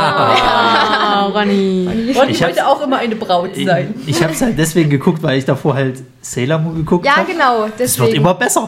Ah, 0.05 1.25
Ronny. 1.27 1.87
Und 2.19 2.29
Ich 2.29 2.43
hab's- 2.43 2.57
auch 2.59 2.81
immer 2.83 2.97
eine 2.97 3.15
Braut 3.15 3.51
Ich, 3.55 3.67
ich 4.07 4.23
habe 4.23 4.33
es 4.33 4.41
halt 4.41 4.57
deswegen 4.57 4.89
geguckt, 4.89 5.21
weil 5.23 5.37
ich 5.37 5.45
davor 5.45 5.73
halt 5.75 6.01
Sailor 6.21 6.59
Moon 6.59 6.75
geguckt 6.75 7.05
Ja, 7.05 7.17
habe. 7.17 7.31
genau. 7.31 7.67
Es 7.77 7.97
wird 7.99 8.13
immer 8.13 8.33
besser. 8.33 8.67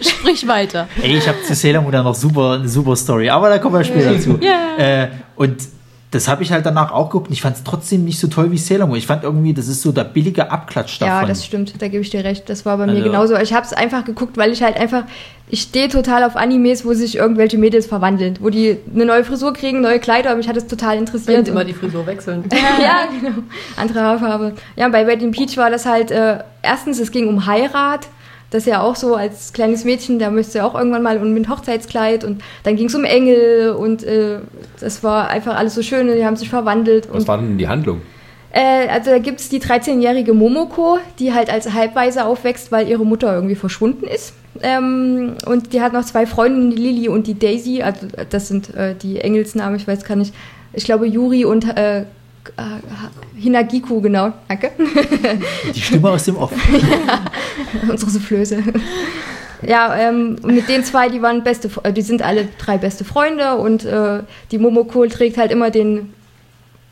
Sprich 0.00 0.46
weiter. 0.46 0.88
Ey, 1.02 1.16
ich 1.18 1.28
habe 1.28 1.38
zu 1.42 1.54
Sailor 1.54 1.82
Moon 1.82 1.92
dann 1.92 2.04
noch 2.04 2.14
super, 2.14 2.52
eine 2.54 2.68
super 2.68 2.96
Story, 2.96 3.28
aber 3.30 3.48
da 3.48 3.58
kommen 3.58 3.74
wir 3.76 3.84
später 3.84 4.18
zu. 4.20 4.38
Äh, 4.78 5.08
und 5.36 5.56
das 6.12 6.26
habe 6.26 6.42
ich 6.42 6.50
halt 6.50 6.66
danach 6.66 6.90
auch 6.90 7.08
geguckt 7.08 7.28
und 7.28 7.32
ich 7.32 7.40
fand 7.42 7.56
es 7.56 7.62
trotzdem 7.62 8.04
nicht 8.04 8.18
so 8.18 8.26
toll 8.26 8.50
wie 8.50 8.58
Sailor 8.58 8.88
Moon. 8.88 8.98
Ich 8.98 9.06
fand 9.06 9.22
irgendwie, 9.22 9.54
das 9.54 9.68
ist 9.68 9.80
so 9.82 9.92
der 9.92 10.02
billige 10.04 10.50
Abklatsch 10.50 11.00
davon. 11.00 11.14
Ja, 11.22 11.24
das 11.26 11.44
stimmt, 11.44 11.80
da 11.80 11.86
gebe 11.86 12.02
ich 12.02 12.10
dir 12.10 12.24
recht. 12.24 12.48
Das 12.48 12.66
war 12.66 12.76
bei 12.78 12.86
mir 12.86 12.92
Also- 12.94 13.04
genauso. 13.04 13.36
Ich 13.36 13.52
habe 13.52 13.64
es 13.64 13.72
einfach 13.72 14.04
geguckt, 14.04 14.36
weil 14.36 14.50
ich 14.50 14.60
halt 14.60 14.76
einfach, 14.76 15.04
ich 15.48 15.62
stehe 15.62 15.88
total 15.88 16.24
auf 16.24 16.34
Animes, 16.34 16.84
wo 16.84 16.94
sich 16.94 17.16
irgendwelche 17.16 17.58
Mädels 17.58 17.86
verwandeln, 17.86 18.38
wo 18.40 18.50
die 18.50 18.78
eine 18.92 19.04
neue 19.04 19.22
Frisur 19.22 19.52
kriegen, 19.52 19.80
neue 19.82 20.00
Kleider, 20.00 20.32
und 20.32 20.38
mich 20.38 20.48
hat 20.48 20.56
das 20.56 20.66
total 20.66 20.96
interessiert. 20.98 21.38
Und 21.40 21.48
immer 21.48 21.64
die 21.64 21.74
Frisur 21.74 22.04
wechseln. 22.06 22.42
ja, 22.82 23.06
genau. 23.20 23.38
Andere 23.76 24.00
Haarfarbe. 24.00 24.54
Ja, 24.74 24.88
bei 24.88 25.06
Wedding 25.06 25.30
Peach 25.30 25.56
war 25.58 25.70
das 25.70 25.86
halt, 25.86 26.10
äh, 26.10 26.38
erstens, 26.62 26.98
es 26.98 27.12
ging 27.12 27.28
um 27.28 27.46
Heirat. 27.46 28.08
Das 28.50 28.62
ist 28.64 28.66
ja 28.66 28.82
auch 28.82 28.96
so 28.96 29.14
als 29.14 29.52
kleines 29.52 29.84
Mädchen, 29.84 30.18
da 30.18 30.30
müsste 30.30 30.58
ja 30.58 30.66
auch 30.66 30.74
irgendwann 30.74 31.02
mal 31.02 31.18
und 31.18 31.32
mit 31.32 31.48
Hochzeitskleid 31.48 32.24
und 32.24 32.42
dann 32.64 32.76
ging 32.76 32.86
es 32.86 32.94
um 32.94 33.04
Engel 33.04 33.70
und 33.70 34.02
äh, 34.02 34.40
das 34.80 35.04
war 35.04 35.28
einfach 35.28 35.56
alles 35.56 35.74
so 35.74 35.82
schön 35.82 36.08
und 36.08 36.16
die 36.16 36.26
haben 36.26 36.36
sich 36.36 36.50
verwandelt. 36.50 37.08
Was 37.12 37.28
war 37.28 37.38
denn 37.38 37.58
die 37.58 37.68
Handlung? 37.68 38.02
äh, 38.52 38.88
also 38.88 39.10
da 39.10 39.18
gibt 39.18 39.40
es 39.40 39.48
die 39.48 39.60
13-jährige 39.60 40.34
Momoko, 40.34 40.98
die 41.18 41.32
halt 41.32 41.50
als 41.50 41.72
Halbwaise 41.72 42.24
aufwächst, 42.24 42.72
weil 42.72 42.88
ihre 42.88 43.04
Mutter 43.06 43.32
irgendwie 43.32 43.54
verschwunden 43.54 44.06
ist. 44.06 44.34
Ähm, 44.62 45.34
und 45.46 45.72
die 45.72 45.80
hat 45.80 45.92
noch 45.92 46.04
zwei 46.04 46.26
Freundinnen, 46.26 46.70
die 46.70 46.76
Lily 46.76 47.08
und 47.08 47.26
die 47.26 47.38
Daisy. 47.38 47.82
Also 47.82 48.06
äh, 48.16 48.26
das 48.28 48.48
sind 48.48 48.74
äh, 48.74 48.94
die 48.94 49.20
Engelsnamen, 49.20 49.76
ich 49.76 49.86
weiß 49.86 50.04
gar 50.04 50.16
nicht. 50.16 50.34
Ich 50.72 50.84
glaube 50.84 51.06
Yuri 51.06 51.44
und 51.44 51.64
äh, 51.76 52.04
Hinagiku, 53.36 54.00
genau. 54.00 54.32
Danke. 54.48 54.72
Die 55.74 55.80
Stimme 55.80 56.10
aus 56.10 56.24
dem 56.24 56.36
Off. 56.36 56.52
Unsere 57.88 58.10
Soufflöse. 58.10 58.62
Ja, 59.62 59.94
ähm, 59.96 60.36
mit 60.42 60.68
den 60.68 60.84
zwei, 60.84 61.08
die 61.08 61.20
waren 61.20 61.42
beste, 61.44 61.70
äh, 61.82 61.92
die 61.92 62.02
sind 62.02 62.22
alle 62.22 62.48
drei 62.58 62.78
beste 62.78 63.04
Freunde 63.04 63.56
und 63.56 63.84
äh, 63.84 64.20
die 64.50 64.58
Momoko 64.58 65.06
trägt 65.06 65.36
halt 65.36 65.52
immer 65.52 65.70
den, 65.70 66.14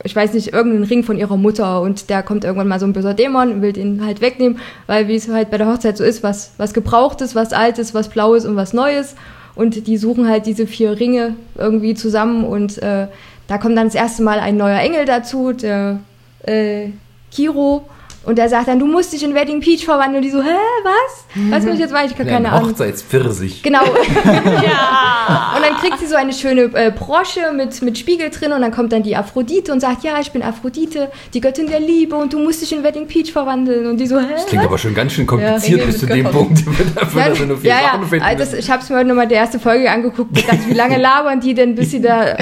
ich 0.05 0.14
weiß 0.14 0.34
nicht, 0.34 0.53
irgendeinen 0.53 0.84
Ring 0.84 1.03
von 1.03 1.16
ihrer 1.18 1.36
Mutter 1.36 1.80
und 1.80 2.11
der 2.11 2.22
kommt 2.22 2.44
irgendwann 2.44 2.68
mal 2.68 2.78
so 2.78 2.86
ein 2.86 2.92
böser 2.92 3.14
Dämon 3.14 3.53
und 3.53 3.62
will 3.62 3.72
den 3.72 4.05
halt 4.05 4.20
wegnehmen, 4.20 4.59
weil 4.86 5.09
wie 5.09 5.16
es 5.16 5.28
halt 5.28 5.51
bei 5.51 5.57
der 5.57 5.66
Hochzeit 5.66 5.96
so 5.96 6.05
ist, 6.05 6.22
was, 6.22 6.53
was 6.59 6.74
gebrauchtes, 6.74 7.34
was 7.34 7.53
altes, 7.55 7.94
was 7.94 8.11
blaues 8.11 8.44
und 8.44 8.57
was 8.57 8.74
neues 8.74 9.14
und 9.55 9.86
die 9.86 9.96
suchen 9.96 10.28
halt 10.28 10.46
diese 10.46 10.66
vier 10.66 11.01
Ringe 11.01 11.34
irgendwie 11.57 11.94
zusammen 11.94 12.44
und 12.44 12.78
äh, 12.82 13.09
da 13.49 13.59
kommt 13.59 13.76
dann 13.76 13.86
das 13.88 13.94
erste 13.94 14.22
Mal 14.22 14.38
ein 14.38 14.57
neuer 14.57 14.78
Engel 14.78 15.05
dazu, 15.07 15.53
der 15.53 15.99
äh, 16.42 16.90
Kiro. 17.32 17.88
Und 18.28 18.36
der 18.36 18.50
sagt 18.50 18.68
dann, 18.68 18.78
du 18.78 18.84
musst 18.84 19.14
dich 19.14 19.24
in 19.24 19.34
Wedding 19.34 19.60
Peach 19.60 19.86
verwandeln. 19.86 20.16
Und 20.16 20.22
die 20.22 20.30
so, 20.30 20.42
hä, 20.42 20.50
was? 20.84 21.24
Was 21.50 21.64
muss 21.64 21.74
ich 21.74 21.80
jetzt 21.80 21.92
machen? 21.92 22.06
Ich 22.06 22.12
habe 22.12 22.26
keine 22.26 22.48
Ein 22.48 22.54
Ahnung. 22.54 22.70
Hochzeitspfirsich. 22.70 23.62
Genau. 23.62 23.82
ja. 23.84 25.54
Und 25.56 25.64
dann 25.64 25.76
kriegt 25.80 25.98
sie 25.98 26.06
so 26.06 26.14
eine 26.14 26.34
schöne 26.34 26.64
äh, 26.74 26.90
Brosche 26.90 27.52
mit, 27.56 27.80
mit 27.80 27.96
Spiegel 27.96 28.28
drin 28.28 28.52
und 28.52 28.60
dann 28.60 28.70
kommt 28.70 28.92
dann 28.92 29.02
die 29.02 29.16
Aphrodite 29.16 29.72
und 29.72 29.80
sagt, 29.80 30.04
ja, 30.04 30.20
ich 30.20 30.30
bin 30.30 30.42
Aphrodite, 30.42 31.10
die 31.32 31.40
Göttin 31.40 31.68
der 31.68 31.80
Liebe 31.80 32.16
und 32.16 32.34
du 32.34 32.38
musst 32.38 32.60
dich 32.60 32.70
in 32.74 32.82
Wedding 32.84 33.06
Peach 33.06 33.32
verwandeln. 33.32 33.86
Und 33.86 33.98
die 33.98 34.06
so, 34.06 34.18
hä? 34.18 34.26
Das 34.30 34.44
klingt 34.44 34.64
aber 34.64 34.76
schon 34.76 34.94
ganz 34.94 35.12
schön 35.12 35.26
kompliziert 35.26 35.80
Ja, 35.80 35.86
bis 35.86 35.98
zu 35.98 36.06
dem 36.06 36.26
Punkt. 36.26 36.62
Dafür, 36.94 37.20
Ja, 37.22 37.28
dass 37.30 37.40
er 37.40 37.46
nur 37.46 37.56
vier 37.56 37.70
ja, 37.70 37.76
Sachen 37.92 38.06
finden 38.08 38.24
Also 38.26 38.38
das, 38.38 38.52
ich 38.52 38.70
habe 38.70 38.82
es 38.82 38.90
mir 38.90 38.96
heute 38.96 39.08
nochmal 39.08 39.28
die 39.28 39.36
erste 39.36 39.58
Folge 39.58 39.90
angeguckt. 39.90 40.36
Ich 40.36 40.44
dachte, 40.44 40.68
wie 40.68 40.74
lange 40.74 40.98
labern 41.00 41.40
die 41.40 41.54
denn, 41.54 41.74
bis 41.74 41.92
sie 41.92 42.02
da. 42.02 42.36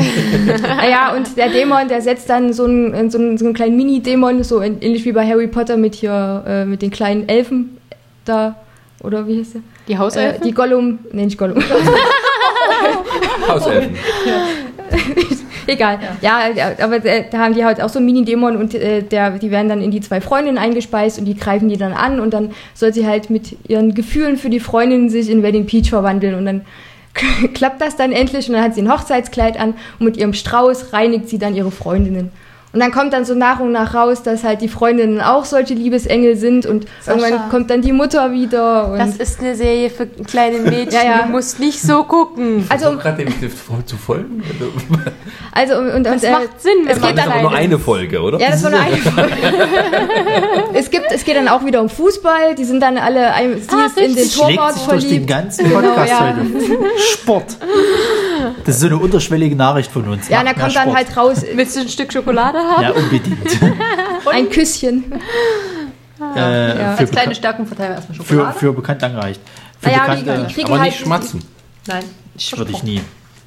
naja, 0.63 1.15
und 1.15 1.37
der 1.37 1.51
Dämon, 1.51 1.87
der 1.89 2.03
setzt 2.03 2.29
dann 2.29 2.53
so 2.53 2.65
einen, 2.65 3.09
so 3.09 3.19
einen, 3.19 3.39
so 3.39 3.45
einen 3.45 3.55
kleinen 3.55 3.77
Mini-Dämon, 3.77 4.43
so 4.43 4.61
ähnlich 4.61 5.05
wie 5.05 5.13
bei 5.13 5.25
Harry 5.25 5.47
Potter 5.47 5.76
mit 5.77 5.95
hier, 5.95 6.45
äh, 6.47 6.65
mit 6.65 6.83
den 6.83 6.91
kleinen 6.91 7.29
Elfen 7.29 7.77
da. 8.25 8.57
Oder 9.03 9.27
wie 9.29 9.39
heißt 9.41 9.55
der? 9.55 9.61
Die 9.89 9.93
Äh, 9.93 9.99
Hauselfen? 9.99 10.43
die 10.43 10.53
Gollum. 10.53 10.99
Nee, 11.13 11.25
nicht 11.27 11.39
Gollum. 11.39 11.63
Hauselfen. 13.49 13.97
Egal. 15.69 15.99
Ja, 16.21 16.49
ja, 16.55 16.73
aber 16.81 17.05
äh, 17.05 17.25
da 17.31 17.39
haben 17.39 17.55
die 17.55 17.65
halt 17.65 17.81
auch 17.83 17.89
so 17.89 17.99
einen 17.99 18.07
Mini-Dämon 18.07 18.57
und 18.57 18.75
äh, 18.75 19.03
der, 19.03 19.31
die 19.33 19.51
werden 19.51 19.69
dann 19.69 19.83
in 19.83 19.91
die 19.91 20.01
zwei 20.01 20.21
Freundinnen 20.21 20.59
eingespeist 20.59 21.19
und 21.19 21.25
die 21.25 21.37
greifen 21.37 21.69
die 21.69 21.77
dann 21.77 21.93
an 21.93 22.21
und 22.21 22.33
dann 22.33 22.53
soll 22.75 22.93
sie 22.95 23.05
halt 23.07 23.31
mit 23.31 23.57
ihren 23.69 23.93
Gefühlen 23.95 24.37
für 24.37 24.49
die 24.49 24.61
Freundin 24.61 25.11
sich 25.11 25.29
in 25.29 25.43
Wedding 25.43 25.67
Peach 25.67 25.91
verwandeln 25.91 26.37
und 26.37 26.47
dann 26.47 26.61
klappt 27.55 27.81
das 27.81 27.97
dann 27.97 28.13
endlich 28.13 28.49
und 28.49 28.55
dann 28.55 28.63
hat 28.63 28.75
sie 28.77 28.83
ein 28.83 28.93
Hochzeitskleid 28.93 29.59
an 29.59 29.75
und 29.99 30.07
mit 30.07 30.17
ihrem 30.17 30.35
Strauß 30.35 30.93
reinigt 30.93 31.29
sie 31.29 31.39
dann 31.39 31.57
ihre 31.57 31.73
Freundinnen. 31.73 32.31
Und 32.77 32.81
dann 32.81 32.93
kommt 32.93 33.15
dann 33.15 33.25
so 33.25 33.35
nach 33.35 33.59
und 33.59 33.73
nach 33.73 33.95
raus, 33.95 34.23
dass 34.23 34.45
halt 34.45 34.61
die 34.61 34.69
Freundinnen 34.69 35.23
auch 35.23 35.47
solche 35.47 35.73
Liebesengel 35.73 36.37
sind 36.37 36.67
und 36.67 36.85
Sascha. 37.01 37.19
irgendwann 37.27 37.49
kommt 37.49 37.71
dann 37.71 37.81
die 37.81 37.93
Mutter 37.93 38.33
wieder. 38.33 38.93
Und 38.93 38.99
Das 38.99 39.17
ist 39.17 39.41
eine 39.41 39.55
Serie 39.57 39.89
für 39.89 40.05
kleine 40.07 40.59
Mädchen. 40.59 40.93
Ja, 40.93 41.03
ja. 41.05 41.23
Du 41.23 41.31
musst 41.31 41.59
nicht 41.59 41.81
so 41.81 42.05
gucken. 42.05 42.67
also, 42.69 42.91
um 42.91 42.99
gerade 42.99 43.25
dem 43.25 43.33
zu 43.87 43.97
folgen. 43.97 44.43
also 45.53 45.77
und, 45.79 45.91
und, 45.91 46.05
Das 46.05 46.23
äh, 46.23 46.33
macht 46.33 46.61
Sinn, 46.61 46.87
es 46.87 47.01
geht 47.01 47.17
Das 47.17 47.25
dann 47.25 47.33
aber 47.33 47.41
nur 47.49 47.55
eine 47.55 47.79
Folge, 47.79 48.21
oder? 48.21 48.39
Ja, 48.39 48.51
das 48.51 48.63
war 48.63 48.71
nur 48.73 48.81
eine 48.81 48.97
Folge. 48.99 49.33
es, 50.75 50.91
gibt, 50.91 51.07
es 51.11 51.25
geht 51.25 51.37
dann 51.37 51.49
auch 51.49 51.65
wieder 51.65 51.81
um 51.81 51.89
Fußball. 51.89 52.57
Die 52.57 52.65
sind 52.65 52.81
dann 52.83 52.99
alle, 52.99 53.33
ein- 53.33 53.59
sie 53.59 53.69
Ah, 53.75 53.87
ist 53.87 53.97
in 53.99 54.15
den 54.15 54.31
Torwart 54.31 54.75
durch 54.87 55.05
den 55.05 55.25
verliebt. 55.25 55.27
ganzen 55.29 55.71
Podcast 55.73 56.11
ja. 56.11 56.37
heute. 56.37 56.85
Sport. 57.13 57.57
Das 58.67 58.75
ist 58.75 58.81
so 58.83 58.87
eine 58.89 58.99
unterschwellige 58.99 59.57
Nachricht 59.57 59.91
von 59.91 60.07
uns. 60.09 60.29
Ja, 60.29 60.43
Macht 60.43 60.49
da 60.49 60.53
mehr 60.53 60.63
kommt 60.65 60.77
dann 60.77 60.83
Sport. 60.83 60.97
halt 60.97 61.17
raus 61.17 61.45
Willst 61.55 61.75
du 61.77 61.81
ein 61.81 61.89
Stück 61.89 62.13
Schokolade 62.13 62.59
haben? 62.67 62.83
Ja, 62.83 62.91
unbedingt. 62.93 63.61
ein 64.33 64.49
Küsschen. 64.51 65.05
äh, 66.37 66.69
Ja. 66.79 66.93
für, 66.95 67.01
Als 67.01 67.11
kleine 67.11 67.35
Stärkung 67.35 67.67
verteilen 67.67 67.91
wir 67.91 67.97
erstmal 67.97 68.19
für, 68.19 68.25
Schokolade. 68.35 68.59
für 68.59 68.73
bekannt 68.73 69.03
angereicht. 69.05 69.41
Für 69.81 69.89
Naja, 69.91 70.15
die, 70.15 70.23
bekannte 70.23 70.47
die 70.49 70.55
kriegen 70.55 70.67
Aber 70.69 70.81
halt, 70.81 70.91
nicht 70.91 71.01
schmatzen. 71.01 71.43
Nein. 71.87 72.05
würde 72.57 72.73
ich 72.73 72.83
nie. 72.83 73.01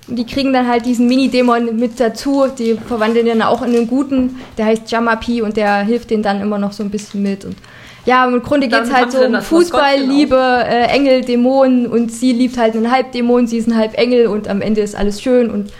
die 0.08 0.26
kriegen 0.26 0.54
dann 0.54 0.68
halt 0.68 0.86
diesen 0.86 1.08
Mini-Dämon 1.08 1.76
mit 1.76 2.00
dazu. 2.00 2.48
Die 2.58 2.76
verwandeln 2.88 3.26
den 3.26 3.42
auch 3.42 3.62
in 3.62 3.76
einen 3.76 3.88
guten. 3.88 4.38
Der 4.58 4.66
heißt 4.66 4.90
Jamapi 4.92 5.42
und 5.42 5.58
der 5.58 5.80
hilft 5.80 6.10
denen 6.12 6.24
dann 6.24 6.42
immer 6.42 6.58
noch 6.58 6.72
so 6.72 6.84
ein 6.84 6.90
bisschen 6.90 7.22
mit. 7.24 7.46
Und 7.46 7.56
ja, 8.06 8.26
im 8.26 8.42
Grunde 8.42 8.68
geht 8.68 8.82
es 8.84 8.94
halt 8.94 9.12
so 9.12 9.20
um 9.20 9.34
das 9.34 9.46
Fußball, 9.48 9.82
Maskottchen 9.82 10.10
Liebe, 10.10 10.64
äh, 10.68 10.86
Engel, 10.88 11.22
Dämonen 11.22 11.86
und 11.86 12.12
sie 12.12 12.32
liebt 12.32 12.58
halt 12.58 12.76
einen 12.76 12.90
Halbdämon, 12.90 13.46
sie 13.46 13.58
ist 13.58 13.68
ein 13.68 13.76
Halbengel 13.76 14.28
und 14.28 14.48
am 14.48 14.62
Ende 14.62 14.82
ist 14.82 14.96
alles 14.96 15.22
schön 15.22 15.50
und 15.50 15.72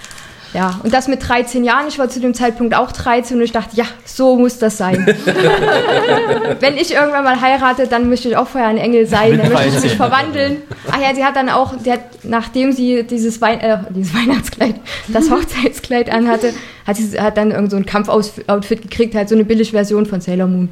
ja, 0.54 0.80
und 0.84 0.94
das 0.94 1.08
mit 1.08 1.28
13 1.28 1.64
Jahren. 1.64 1.88
Ich 1.88 2.00
war 2.00 2.10
zu 2.10 2.20
dem 2.20 2.34
Zeitpunkt 2.34 2.76
auch 2.76 2.92
13 2.92 3.38
und 3.38 3.44
ich 3.44 3.52
dachte, 3.52 3.76
ja, 3.76 3.86
so 4.04 4.36
muss 4.36 4.58
das 4.58 4.78
sein. 4.78 5.06
Wenn 6.60 6.76
ich 6.78 6.94
irgendwann 6.94 7.24
mal 7.24 7.40
heirate, 7.40 7.88
dann 7.88 8.10
möchte 8.10 8.30
ich 8.30 8.38
auch 8.38 8.48
vorher 8.48 8.70
ein 8.70 8.78
Engel 8.78 9.06
sein, 9.06 9.38
dann 9.38 9.52
möchte 9.52 9.68
ich 9.68 9.74
13. 9.74 9.90
mich 9.90 9.98
verwandeln. 9.98 10.58
Ach 10.92 11.00
ja, 11.00 11.14
sie 11.14 11.24
hat 11.24 11.36
dann 11.36 11.50
auch, 11.50 11.74
die 11.78 11.92
hat, 11.92 12.00
nachdem 12.24 12.72
sie 12.72 13.04
dieses, 13.04 13.42
Wein, 13.42 13.60
äh, 13.60 13.78
dieses 13.92 14.14
Weihnachtskleid, 14.16 14.76
das 15.08 15.30
Hochzeitskleid 15.30 16.12
anhatte, 16.12 16.54
hat 16.88 16.98
sie 16.98 17.20
hat 17.20 17.38
dann 17.38 17.52
irgend 17.52 17.72
so 17.72 17.78
ein 17.78 17.86
Kampfoutfit 17.86 18.82
gekriegt, 18.82 19.14
halt 19.14 19.30
so 19.30 19.36
eine 19.36 19.46
Billigversion 19.46 20.06
von 20.08 20.22
Sailor 20.22 20.48
Moon. 20.48 20.70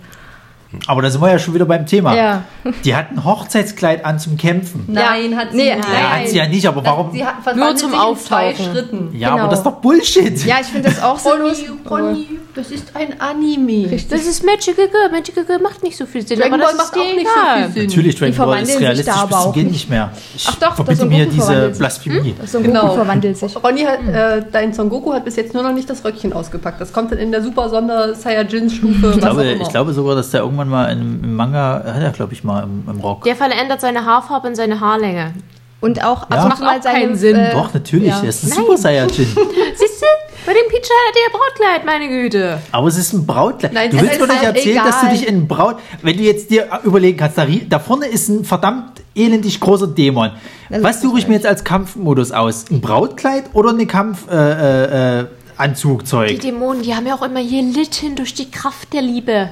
Aber 0.88 1.02
da 1.02 1.10
sind 1.10 1.22
wir 1.22 1.32
ja 1.32 1.40
schon 1.40 1.54
wieder 1.54 1.66
beim 1.66 1.86
Thema. 1.86 2.14
Ja. 2.16 2.44
Die 2.84 2.94
hat 2.96 3.12
ein 3.12 3.24
Hochzeitskleid 3.24 4.04
an 4.04 4.20
zum 4.20 4.36
Kämpfen. 4.38 4.84
Nein, 4.88 5.36
hat 5.38 5.52
sie 5.52 5.58
Nee, 5.58 5.76
nicht. 5.76 5.88
Ja, 5.88 6.20
hat 6.20 6.28
sie 6.28 6.38
ja 6.38 6.48
nicht, 6.48 6.66
aber 6.68 6.84
warum? 6.84 7.12
Sie 7.14 7.24
hat 7.26 7.56
Nur 7.56 7.76
zum 7.76 7.94
Auftauchen. 7.94 8.54
Schritten. 8.56 9.10
ja, 9.14 9.30
Genau. 9.30 9.42
aber 9.44 9.50
das 9.52 9.60
ist 9.60 9.66
doch 9.66 9.76
Bullshit. 9.82 10.46
Ja, 10.46 10.56
ich 10.62 10.68
finde 10.68 10.90
das 10.90 11.02
auch 11.02 11.18
so 11.18 11.36
lustig. 11.38 11.70
Ronny, 11.90 12.28
das 12.54 12.72
ist 12.72 12.96
ein 12.96 13.20
Anime. 13.22 13.88
Das 14.10 14.26
ist 14.26 14.46
Magical 14.46 14.88
Girl. 14.90 15.10
Magical 15.12 15.46
Girl 15.46 15.60
macht 15.60 15.84
nicht 15.84 15.96
so 15.96 16.06
viel 16.06 16.28
Sinn, 16.28 16.38
Dragon 16.40 16.56
aber 16.56 16.64
Ball 16.64 16.74
das 16.78 16.88
macht 16.88 16.96
ist 16.98 17.02
auch 17.02 17.16
nicht 17.16 17.28
so 17.28 17.62
viel 17.64 17.72
Sinn. 17.74 17.88
Natürlich, 17.88 18.16
Dragon 18.16 18.36
Ball 18.38 18.62
ist 18.64 18.80
realistisch 18.80 19.14
bis 19.30 19.42
zum 19.42 19.54
Gehen 19.54 19.72
nicht. 19.72 19.90
mehr. 19.90 20.12
Ich 20.36 20.46
Ach 20.50 20.56
doch, 20.56 20.76
verbitte 20.76 20.98
Son 20.98 21.10
mir 21.10 21.20
Goku 21.26 21.32
diese 21.36 21.46
verwandelt 21.46 21.74
sich. 21.76 21.80
Blasphemie. 21.80 22.36
Son 22.46 22.64
Goku 22.64 22.74
Genau. 22.78 22.94
verwandelt 22.94 23.38
sich. 23.38 23.56
Ronny 23.64 23.82
hat, 23.84 24.00
äh, 24.14 24.44
dein 24.52 24.74
Son 24.74 24.90
Goku 24.90 25.14
hat 25.14 25.24
bis 25.24 25.38
jetzt 25.38 25.54
nur 25.54 25.64
noch 25.64 25.74
nicht 25.74 25.90
das 25.90 26.04
Röckchen 26.04 26.34
ausgepackt. 26.34 26.82
Das 26.82 26.92
kommt 26.92 27.12
dann 27.14 27.20
in 27.20 27.32
der 27.32 27.42
Super 27.42 27.70
Sonder 27.70 28.14
Saiyajin 28.14 28.70
Stufe. 28.70 29.12
Ich 29.16 29.20
glaube, 29.20 29.46
ich 29.46 29.70
glaube 29.70 29.94
sogar, 29.94 30.16
dass 30.16 30.32
der 30.32 30.46
irgendwann 30.58 30.70
mal 30.70 30.92
im, 30.92 31.24
im 31.24 31.36
Manga, 31.36 31.84
hat 31.86 32.02
er 32.02 32.12
glaube 32.12 32.34
ich 32.34 32.44
mal 32.44 32.64
im, 32.64 32.84
im 32.90 33.00
Rock. 33.02 33.24
Der 33.24 33.36
verändert 33.36 33.82
seine 33.82 34.06
Haarfarbe 34.06 34.48
und 34.48 34.56
seine 34.56 34.80
Haarlänge. 34.80 35.34
Und 35.80 36.04
auch 36.04 36.30
Ja. 36.32 36.38
ab 36.38 36.44
und 36.44 36.50
Macht 36.50 36.64
auch 36.86 36.92
keinen 36.92 37.16
seine, 37.16 37.16
Sinn. 37.18 37.36
äh, 37.36 37.52
Doch, 37.52 37.74
natürlich, 37.74 38.08
ja. 38.10 38.22
er 38.24 38.30
ist 38.30 38.44
ein 38.44 38.50
Nein. 38.50 38.58
Super 38.60 38.78
Saiyajin. 38.78 39.26
Siehst 39.76 40.02
du? 40.02 40.06
Bei 40.46 40.54
dem 40.54 40.64
Peach 40.70 40.82
hat 40.90 41.16
er 41.16 41.22
ihr 41.22 41.38
Brautkleid, 41.38 41.86
meine 41.86 42.08
Güte. 42.08 42.58
Aber 42.72 42.88
es 42.88 42.98
ist 42.98 43.14
ein 43.14 43.28
Brautkleid. 43.28 43.74
Nein, 43.74 43.92
du 43.92 44.00
willst 44.02 44.20
mir 44.20 44.28
nicht 44.28 44.42
halt 44.44 44.56
erzählen, 44.56 44.78
dass 44.84 45.02
du 45.02 45.06
egal. 45.08 45.18
dich 45.18 45.28
in 45.28 45.36
ein 45.40 45.48
Braut. 45.48 45.76
Wenn 46.02 46.18
du 46.18 46.24
jetzt 46.24 46.50
dir 46.50 46.68
überlegen 46.84 47.18
kannst, 47.18 47.38
da, 47.38 47.46
da 47.70 47.80
vorne 47.80 48.08
ist 48.08 48.30
ein 48.30 48.44
verdammt 48.46 49.02
elendig 49.14 49.60
großer 49.60 49.88
Dämon. 49.88 50.32
Das 50.70 50.82
Was 50.84 51.02
suche 51.02 51.20
ich 51.20 51.28
mir 51.28 51.36
richtig. 51.36 51.44
jetzt 51.44 51.48
als 51.48 51.64
Kampfmodus 51.66 52.32
aus? 52.32 52.66
Ein 52.72 52.80
Brautkleid 52.82 53.44
oder 53.54 53.70
eine 53.72 53.86
Kampf 53.86 54.26
äh, 54.32 54.36
äh, 54.36 55.20
äh, 55.20 55.26
Die 55.54 55.60
Anzugzeug? 55.60 56.40
Dämonen, 56.40 56.82
die 56.82 56.96
haben 56.96 57.06
ja 57.06 57.14
auch 57.16 57.24
immer 57.24 57.44
gelitten 57.44 58.16
durch 58.16 58.34
die 58.34 58.50
Kraft 58.50 58.94
der 58.94 59.02
Liebe. 59.02 59.50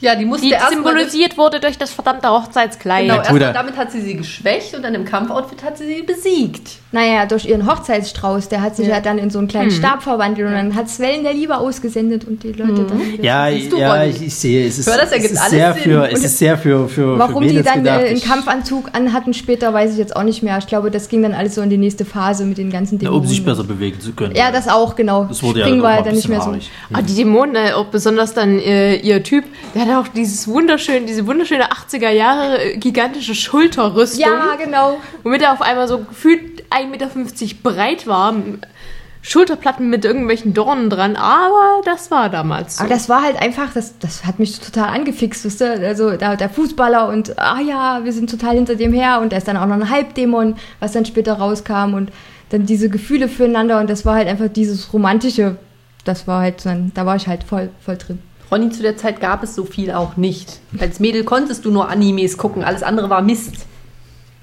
Ja, 0.00 0.14
die 0.14 0.24
musste 0.24 0.46
Die 0.46 0.52
erst 0.52 0.64
mal 0.64 0.74
symbolisiert 0.74 1.36
wurde 1.36 1.60
durch 1.60 1.76
das 1.76 1.90
verdammte 1.92 2.28
Hochzeitskleid. 2.30 3.08
Genau, 3.08 3.22
Bruder. 3.22 3.52
damit 3.52 3.76
hat 3.76 3.90
sie 3.90 4.00
sie 4.00 4.16
geschwächt 4.16 4.74
und 4.74 4.82
dann 4.82 4.94
im 4.94 5.04
Kampfoutfit 5.04 5.62
hat 5.62 5.78
sie 5.78 5.86
sie 5.86 6.02
besiegt. 6.02 6.78
Naja, 6.90 7.26
durch 7.26 7.44
ihren 7.44 7.66
Hochzeitsstrauß, 7.70 8.48
der 8.48 8.62
hat 8.62 8.74
sich 8.76 8.88
ja, 8.88 9.00
dann 9.00 9.18
in 9.18 9.28
so 9.28 9.38
einen 9.38 9.46
Hm. 9.48 9.50
kleinen 9.50 9.70
Stab 9.70 10.02
verwandelt 10.02 10.46
und 10.48 10.54
dann 10.54 10.74
hat 10.74 10.86
es 10.86 10.98
Wellen 11.00 11.22
der 11.22 11.34
Liebe 11.34 11.58
ausgesendet 11.58 12.24
und 12.26 12.42
die 12.42 12.52
Leute 12.52 12.84
dann 12.88 12.98
wieder. 13.12 13.22
Ja, 13.22 13.48
ja, 13.48 14.04
ich, 14.04 14.22
ich 14.22 14.34
sehe, 14.34 14.66
es 14.66 14.78
ist, 14.78 14.88
das 14.88 15.12
es 15.12 15.30
ist 15.32 15.36
alles 15.38 15.50
sehr 15.50 15.74
Sinn. 15.74 15.82
für, 15.82 16.10
es 16.10 16.24
ist 16.24 16.38
sehr 16.38 16.56
für, 16.56 16.88
für, 16.88 17.18
Warum 17.18 17.42
für 17.42 17.48
die 17.50 17.62
dann 17.62 17.80
gedacht? 17.84 18.00
äh, 18.00 18.06
einen 18.08 18.16
Ich- 18.16 18.24
Kampfanzug 18.24 18.88
anhatten 18.94 19.34
später, 19.34 19.74
weiß 19.74 19.92
ich 19.92 19.98
jetzt 19.98 20.16
auch 20.16 20.22
nicht 20.22 20.42
mehr. 20.42 20.56
Ich 20.58 20.66
glaube, 20.66 20.90
das 20.90 21.10
ging 21.10 21.22
dann 21.22 21.34
alles 21.34 21.56
so 21.56 21.60
in 21.60 21.68
die 21.68 21.76
nächste 21.76 22.06
Phase 22.06 22.46
mit 22.46 22.56
den 22.56 22.70
ganzen 22.70 22.98
Dämonen. 22.98 23.20
um 23.20 23.26
sich 23.26 23.44
besser 23.44 23.64
bewegen 23.64 24.00
zu 24.00 24.12
können. 24.12 24.34
Ja, 24.34 24.50
das 24.50 24.66
auch, 24.66 24.96
genau. 24.96 25.24
Das 25.24 25.42
wurde 25.42 25.60
ja 25.60 25.64
war 25.66 25.70
irgendwann 25.72 25.92
ja 25.92 25.98
ein 25.98 26.04
dann 26.04 26.14
nicht 26.14 26.28
mehr 26.30 26.40
so. 26.40 26.46
haarig. 26.46 26.70
Ah, 26.92 27.02
die 27.02 27.14
Dämonen, 27.14 27.54
äh, 27.54 27.72
auch 27.72 27.86
besonders 27.86 28.32
dann 28.32 28.58
äh, 28.58 28.96
ihr 28.96 29.22
Typ, 29.22 29.44
der 29.74 29.82
hat 29.86 30.06
auch 30.06 30.08
dieses 30.08 30.48
wunderschöne, 30.48 31.04
diese 31.04 31.26
wunderschöne 31.26 31.64
80er 31.70 32.08
Jahre 32.10 32.62
äh, 32.64 32.76
gigantische 32.78 33.34
Schulterrüstung, 33.34 34.20
Ja, 34.22 34.54
genau. 34.62 34.96
womit 35.22 35.42
er 35.42 35.52
auf 35.52 35.60
einmal 35.60 35.86
so 35.86 35.98
gefühlt 35.98 36.40
1,50 36.78 36.88
Meter 36.88 37.08
breit 37.62 38.06
war. 38.06 38.34
Schulterplatten 39.20 39.90
mit 39.90 40.04
irgendwelchen 40.04 40.54
Dornen 40.54 40.90
dran, 40.90 41.16
aber 41.16 41.82
das 41.84 42.10
war 42.10 42.30
damals 42.30 42.76
so. 42.76 42.84
Aber 42.84 42.88
das 42.88 43.08
war 43.08 43.22
halt 43.22 43.36
einfach, 43.36 43.72
das, 43.74 43.98
das 43.98 44.24
hat 44.24 44.38
mich 44.38 44.60
total 44.60 44.88
angefixt, 44.88 45.44
wisst 45.44 45.60
ihr? 45.60 45.72
Also 45.72 46.12
da, 46.12 46.36
der 46.36 46.48
Fußballer 46.48 47.08
und, 47.08 47.38
ah 47.38 47.60
ja, 47.60 48.00
wir 48.04 48.12
sind 48.12 48.30
total 48.30 48.54
hinter 48.54 48.76
dem 48.76 48.92
her 48.92 49.20
und 49.20 49.32
da 49.32 49.36
ist 49.36 49.48
dann 49.48 49.56
auch 49.56 49.66
noch 49.66 49.74
ein 49.74 49.90
Halbdämon, 49.90 50.56
was 50.80 50.92
dann 50.92 51.04
später 51.04 51.34
rauskam 51.34 51.94
und 51.94 52.10
dann 52.50 52.64
diese 52.64 52.88
Gefühle 52.88 53.28
füreinander 53.28 53.80
und 53.80 53.90
das 53.90 54.06
war 54.06 54.14
halt 54.14 54.28
einfach 54.28 54.48
dieses 54.48 54.92
Romantische, 54.92 55.56
das 56.04 56.26
war 56.26 56.40
halt 56.40 56.64
dann, 56.64 56.92
da 56.94 57.04
war 57.04 57.16
ich 57.16 57.26
halt 57.26 57.44
voll, 57.44 57.70
voll 57.84 57.96
drin. 57.96 58.20
Ronny, 58.50 58.70
zu 58.70 58.82
der 58.82 58.96
Zeit 58.96 59.20
gab 59.20 59.42
es 59.42 59.54
so 59.54 59.64
viel 59.66 59.90
auch 59.90 60.16
nicht. 60.16 60.60
Als 60.78 61.00
Mädel 61.00 61.24
konntest 61.24 61.66
du 61.66 61.70
nur 61.70 61.90
Animes 61.90 62.38
gucken, 62.38 62.64
alles 62.64 62.82
andere 62.82 63.10
war 63.10 63.20
Mist. 63.20 63.66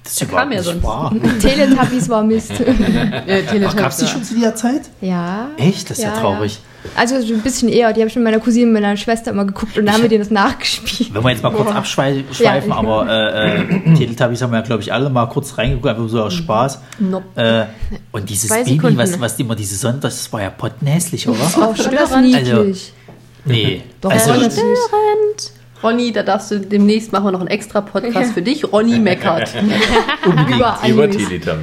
Das 0.05 0.13
ist 0.13 0.21
Da 0.21 0.25
kam 0.37 0.51
ja 0.51 0.59
nicht 0.59 0.63
sonst. 0.65 0.83
wahr. 0.83 1.13
Teletubbies 1.41 2.07
war 2.07 2.23
Mist. 2.23 2.51
äh, 2.51 3.43
Gab 3.75 3.89
es 3.91 3.97
die 3.97 4.05
ja. 4.05 4.11
schon 4.11 4.23
zu 4.23 4.33
dieser 4.35 4.55
Zeit? 4.55 4.83
ja. 5.01 5.49
Echt? 5.57 5.89
Das 5.89 5.97
ist 5.97 6.03
ja, 6.05 6.13
Ja, 6.13 6.19
traurig. 6.21 6.59
Also 6.95 7.19
so 7.19 7.33
ein 7.33 7.41
bisschen 7.41 7.67
eher, 7.67 7.91
die 7.93 8.01
habe 8.01 8.09
ich 8.09 8.15
mit 8.15 8.23
meiner 8.23 8.39
Cousine, 8.39 8.67
mit 8.71 8.79
meiner 8.83 8.95
Schwester 8.95 9.31
immer 9.31 9.45
geguckt 9.45 9.75
und 9.75 9.87
da 9.87 9.93
haben 9.93 10.03
wir 10.03 10.09
denen 10.09 10.21
das 10.23 10.29
nachgespielt. 10.29 11.11
Wenn 11.15 11.23
wir 11.23 11.31
jetzt 11.31 11.41
mal 11.41 11.51
kurz 11.51 11.71
abschweifen, 11.71 12.23
Ja. 12.39 12.61
aber 12.75 13.09
äh, 13.09 13.61
äh, 13.63 13.93
Teletubbies 13.97 14.43
haben 14.43 14.51
wir 14.51 14.59
ja, 14.59 14.63
glaube 14.63 14.83
ich, 14.83 14.93
alle 14.93 15.09
mal 15.09 15.25
kurz 15.25 15.57
reingeguckt, 15.57 15.87
einfach 15.87 16.07
so 16.07 16.21
aus 16.21 16.35
Spaß. 16.35 16.79
Nope. 16.99 17.25
Äh, 17.41 17.65
und 18.11 18.29
dieses 18.29 18.49
Zwei 18.49 18.59
Baby, 18.63 18.75
Sekunden. 18.75 18.97
was, 18.99 19.19
was 19.19 19.39
immer 19.39 19.55
diese 19.55 19.75
Sonne, 19.75 19.97
das 19.99 20.31
war 20.31 20.43
ja 20.43 20.51
pottenhässlich, 20.51 21.27
oder? 21.27 21.39
Auch 21.43 21.75
schon 21.75 21.91
das 21.95 22.09
Störend. 22.09 22.21
niedlich. 22.27 22.93
Nee. 23.45 23.81
Doch, 24.01 24.11
also. 24.11 24.33
Störend. 24.35 25.51
Ronny, 25.85 26.11
da 26.11 26.23
darfst 26.23 26.51
du 26.51 26.59
demnächst 26.59 27.11
machen 27.11 27.25
wir 27.25 27.31
noch 27.31 27.39
einen 27.39 27.49
extra 27.49 27.81
Podcast 27.81 28.33
für 28.33 28.41
dich. 28.41 28.71
Ronny 28.71 28.99
meckert. 28.99 29.53
Über 30.25 30.77
Über. 30.87 31.07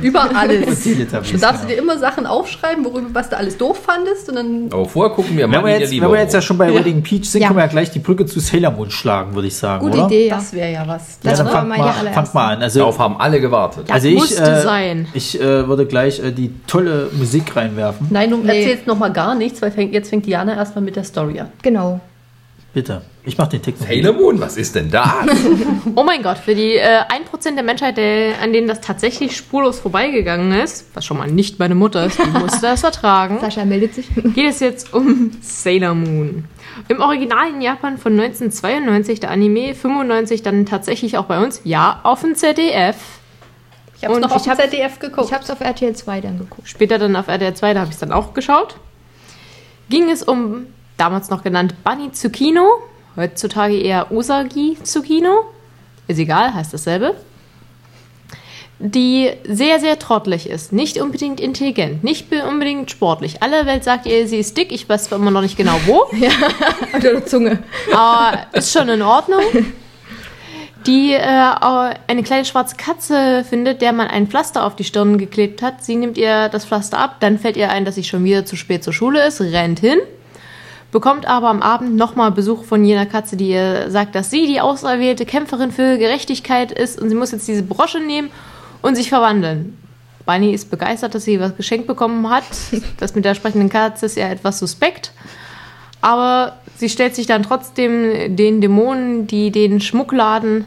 Über 0.02 0.36
alles. 0.36 0.82
Teletubbies, 0.82 1.32
Du 1.32 1.38
darfst 1.38 1.62
genau. 1.62 1.74
dir 1.74 1.78
immer 1.82 1.98
Sachen 1.98 2.26
aufschreiben, 2.26 2.84
worüber 2.84 3.08
was 3.12 3.28
du 3.28 3.36
alles 3.36 3.56
doof 3.58 3.80
fandest 3.84 4.28
und 4.28 4.36
dann 4.36 4.68
Aber 4.72 4.86
vorher 4.88 5.14
gucken 5.14 5.36
wir 5.36 5.46
mal, 5.46 5.58
Wenn 5.58 5.64
wir, 5.66 5.80
jetzt, 5.80 5.92
wenn 5.92 6.10
wir 6.10 6.20
jetzt 6.20 6.34
ja 6.34 6.42
schon 6.42 6.58
bei 6.58 6.72
Wedding 6.74 7.02
Peach 7.02 7.24
sind, 7.30 7.42
Ja. 7.42 7.48
können 7.48 7.58
wir 7.58 7.64
ja 7.64 7.70
gleich 7.70 7.90
die 7.90 7.98
Brücke 7.98 8.26
zu 8.26 8.40
Sailor 8.40 8.70
Moon 8.72 8.90
schlagen, 8.90 9.34
würde 9.34 9.48
ich 9.48 9.56
sagen, 9.56 9.84
Gute 9.84 9.98
oder? 9.98 10.06
Idee, 10.06 10.28
ja. 10.28 10.36
das 10.36 10.52
wäre 10.52 10.72
ja 10.72 10.86
was. 10.86 11.18
Ja, 11.22 11.30
Das 11.30 11.38
dann 11.38 11.48
fangt 11.48 11.68
mal, 11.68 11.92
fangt 12.12 12.34
mal 12.34 12.54
an. 12.56 12.62
Also, 12.62 12.78
Darauf 12.80 12.98
haben 12.98 13.16
alle 13.18 13.40
gewartet. 13.40 13.90
also 13.90 14.08
ich, 14.08 14.14
musste 14.14 14.42
äh, 14.42 14.62
sein. 14.62 15.06
ich 15.14 15.40
äh, 15.40 15.66
würde 15.68 15.86
gleich 15.86 16.20
äh, 16.22 16.30
die 16.32 16.52
tolle 16.66 17.10
Musik 17.12 17.54
reinwerfen. 17.56 18.06
Nein, 18.10 18.30
du 18.30 18.36
Nee. 18.38 18.60
erzählst 18.62 18.86
noch 18.86 18.98
mal 18.98 19.12
gar 19.12 19.34
nichts, 19.34 19.60
weil 19.62 19.70
fängt, 19.70 19.92
jetzt 19.92 20.08
fängt 20.10 20.26
Diana 20.26 20.54
erstmal 20.54 20.84
mit 20.84 20.96
der 20.96 21.04
Story 21.04 21.40
an. 21.40 21.48
Genau. 21.62 22.00
Bitte. 22.74 23.02
Ich 23.24 23.36
mache 23.36 23.50
den 23.50 23.62
Text. 23.62 23.82
noch 23.82 23.88
Sailor 23.88 24.12
Moon, 24.14 24.40
was 24.40 24.56
ist 24.56 24.74
denn 24.74 24.90
das? 24.90 25.06
Oh 25.94 26.04
mein 26.04 26.22
Gott, 26.22 26.38
für 26.38 26.54
die 26.54 26.76
äh, 26.76 27.00
1% 27.02 27.54
der 27.54 27.62
Menschheit, 27.62 27.98
der, 27.98 28.40
an 28.40 28.52
denen 28.54 28.66
das 28.66 28.80
tatsächlich 28.80 29.36
spurlos 29.36 29.78
vorbeigegangen 29.78 30.52
ist, 30.52 30.86
was 30.94 31.04
schon 31.04 31.18
mal 31.18 31.28
nicht 31.30 31.58
meine 31.58 31.74
Mutter 31.74 32.06
ist, 32.06 32.18
die 32.18 32.30
musste 32.38 32.62
das 32.62 32.80
vertragen, 32.80 33.38
Sascha 33.42 33.64
meldet 33.66 33.94
sich. 33.94 34.08
geht 34.34 34.48
es 34.50 34.60
jetzt 34.60 34.94
um 34.94 35.32
Sailor 35.42 35.94
Moon. 35.94 36.44
Im 36.88 37.00
Original 37.00 37.50
in 37.50 37.60
Japan 37.60 37.98
von 37.98 38.12
1992 38.18 39.20
der 39.20 39.30
Anime, 39.30 39.74
95 39.74 40.42
dann 40.42 40.64
tatsächlich 40.64 41.18
auch 41.18 41.26
bei 41.26 41.44
uns, 41.44 41.60
ja, 41.64 42.00
auf 42.04 42.22
dem 42.22 42.34
ZDF. 42.34 42.96
Ich 43.98 44.04
habe 44.04 44.14
Und 44.14 44.22
noch 44.22 44.32
auf 44.32 44.42
ich 44.42 44.48
hab- 44.48 44.56
dem 44.58 44.70
ZDF 44.70 44.98
geguckt. 44.98 45.26
Ich 45.26 45.32
habe 45.34 45.44
es 45.44 45.50
auf 45.50 45.60
RTL 45.60 45.94
2 45.94 46.20
dann 46.22 46.38
geguckt. 46.38 46.66
Später 46.68 46.98
dann 46.98 47.14
auf 47.16 47.28
RTL 47.28 47.52
2, 47.54 47.74
da 47.74 47.80
habe 47.80 47.90
ich 47.90 47.94
es 47.96 48.00
dann 48.00 48.12
auch 48.12 48.32
geschaut. 48.34 48.76
Ging 49.90 50.08
es 50.10 50.22
um, 50.22 50.66
damals 51.02 51.30
noch 51.30 51.42
genannt 51.42 51.74
Bunny 51.82 52.12
Tsukino, 52.12 52.64
heutzutage 53.16 53.76
eher 53.76 54.12
Usagi 54.12 54.78
Tsukino. 54.84 55.44
Ist 56.06 56.18
egal, 56.20 56.54
heißt 56.54 56.72
dasselbe. 56.72 57.16
die 58.78 59.30
sehr, 59.48 59.78
sehr 59.80 59.98
trottelig 59.98 60.48
ist. 60.48 60.72
Nicht 60.72 60.98
unbedingt 61.00 61.40
intelligent, 61.40 62.02
nicht 62.02 62.30
be- 62.30 62.44
unbedingt 62.44 62.90
sportlich. 62.90 63.40
Alle 63.42 63.64
Welt 63.66 63.84
sagt 63.84 64.06
ihr, 64.06 64.26
sie 64.26 64.38
ist 64.38 64.56
dick. 64.56 64.72
Ich 64.72 64.88
weiß 64.88 65.04
zwar 65.04 65.18
immer 65.18 65.30
noch 65.30 65.42
nicht 65.42 65.56
genau 65.56 65.74
wo, 65.86 66.02
Oder 66.96 67.14
die 67.20 67.24
Zunge. 67.24 67.62
aber 67.94 68.46
ist 68.52 68.72
schon 68.72 68.88
in 68.88 69.02
Ordnung. 69.02 69.42
Die 70.86 71.12
äh, 71.12 71.20
eine 71.20 72.22
kleine 72.24 72.44
schwarze 72.44 72.74
Katze 72.76 73.44
findet, 73.48 73.82
der 73.82 73.92
man 73.92 74.08
ein 74.08 74.26
Pflaster 74.26 74.64
auf 74.66 74.74
die 74.74 74.82
Stirn 74.82 75.16
geklebt 75.16 75.62
hat. 75.62 75.84
Sie 75.84 75.94
nimmt 75.94 76.18
ihr 76.18 76.48
das 76.48 76.64
Pflaster 76.64 76.98
ab, 76.98 77.16
dann 77.20 77.38
fällt 77.38 77.56
ihr 77.56 77.70
ein, 77.70 77.84
dass 77.84 77.94
sie 77.94 78.02
schon 78.02 78.24
wieder 78.24 78.44
zu 78.44 78.56
spät 78.56 78.82
zur 78.82 78.92
Schule 78.92 79.24
ist, 79.24 79.40
rennt 79.40 79.78
hin, 79.78 79.98
bekommt 80.92 81.26
aber 81.26 81.48
am 81.48 81.62
Abend 81.62 81.96
nochmal 81.96 82.30
Besuch 82.30 82.64
von 82.64 82.84
jener 82.84 83.06
Katze, 83.06 83.36
die 83.36 83.48
ihr 83.48 83.90
sagt, 83.90 84.14
dass 84.14 84.30
sie 84.30 84.46
die 84.46 84.60
auserwählte 84.60 85.26
Kämpferin 85.26 85.72
für 85.72 85.98
Gerechtigkeit 85.98 86.70
ist 86.70 87.00
und 87.00 87.08
sie 87.08 87.16
muss 87.16 87.32
jetzt 87.32 87.48
diese 87.48 87.62
Brosche 87.64 87.98
nehmen 87.98 88.30
und 88.82 88.94
sich 88.94 89.08
verwandeln. 89.08 89.76
Bunny 90.26 90.52
ist 90.52 90.70
begeistert, 90.70 91.14
dass 91.14 91.24
sie 91.24 91.40
was 91.40 91.56
geschenkt 91.56 91.88
bekommen 91.88 92.30
hat. 92.30 92.44
Das 92.98 93.14
mit 93.16 93.24
der 93.24 93.34
sprechenden 93.34 93.70
Katze 93.70 94.06
ist 94.06 94.16
ja 94.16 94.28
etwas 94.28 94.58
suspekt. 94.60 95.12
Aber 96.00 96.56
sie 96.76 96.88
stellt 96.88 97.16
sich 97.16 97.26
dann 97.26 97.42
trotzdem 97.42 98.36
den 98.36 98.60
Dämonen, 98.60 99.26
die 99.26 99.50
den 99.50 99.80
Schmuckladen 99.80 100.66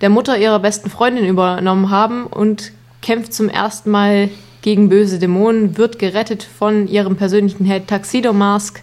der 0.00 0.08
Mutter 0.08 0.38
ihrer 0.38 0.60
besten 0.60 0.88
Freundin 0.88 1.26
übernommen 1.26 1.90
haben 1.90 2.26
und 2.26 2.72
kämpft 3.02 3.34
zum 3.34 3.48
ersten 3.48 3.90
Mal 3.90 4.30
gegen 4.62 4.88
böse 4.88 5.18
Dämonen, 5.18 5.76
wird 5.76 5.98
gerettet 5.98 6.42
von 6.42 6.88
ihrem 6.88 7.16
persönlichen 7.16 7.66
Held 7.66 7.88
Tuxedo 7.88 8.32
Mask 8.32 8.82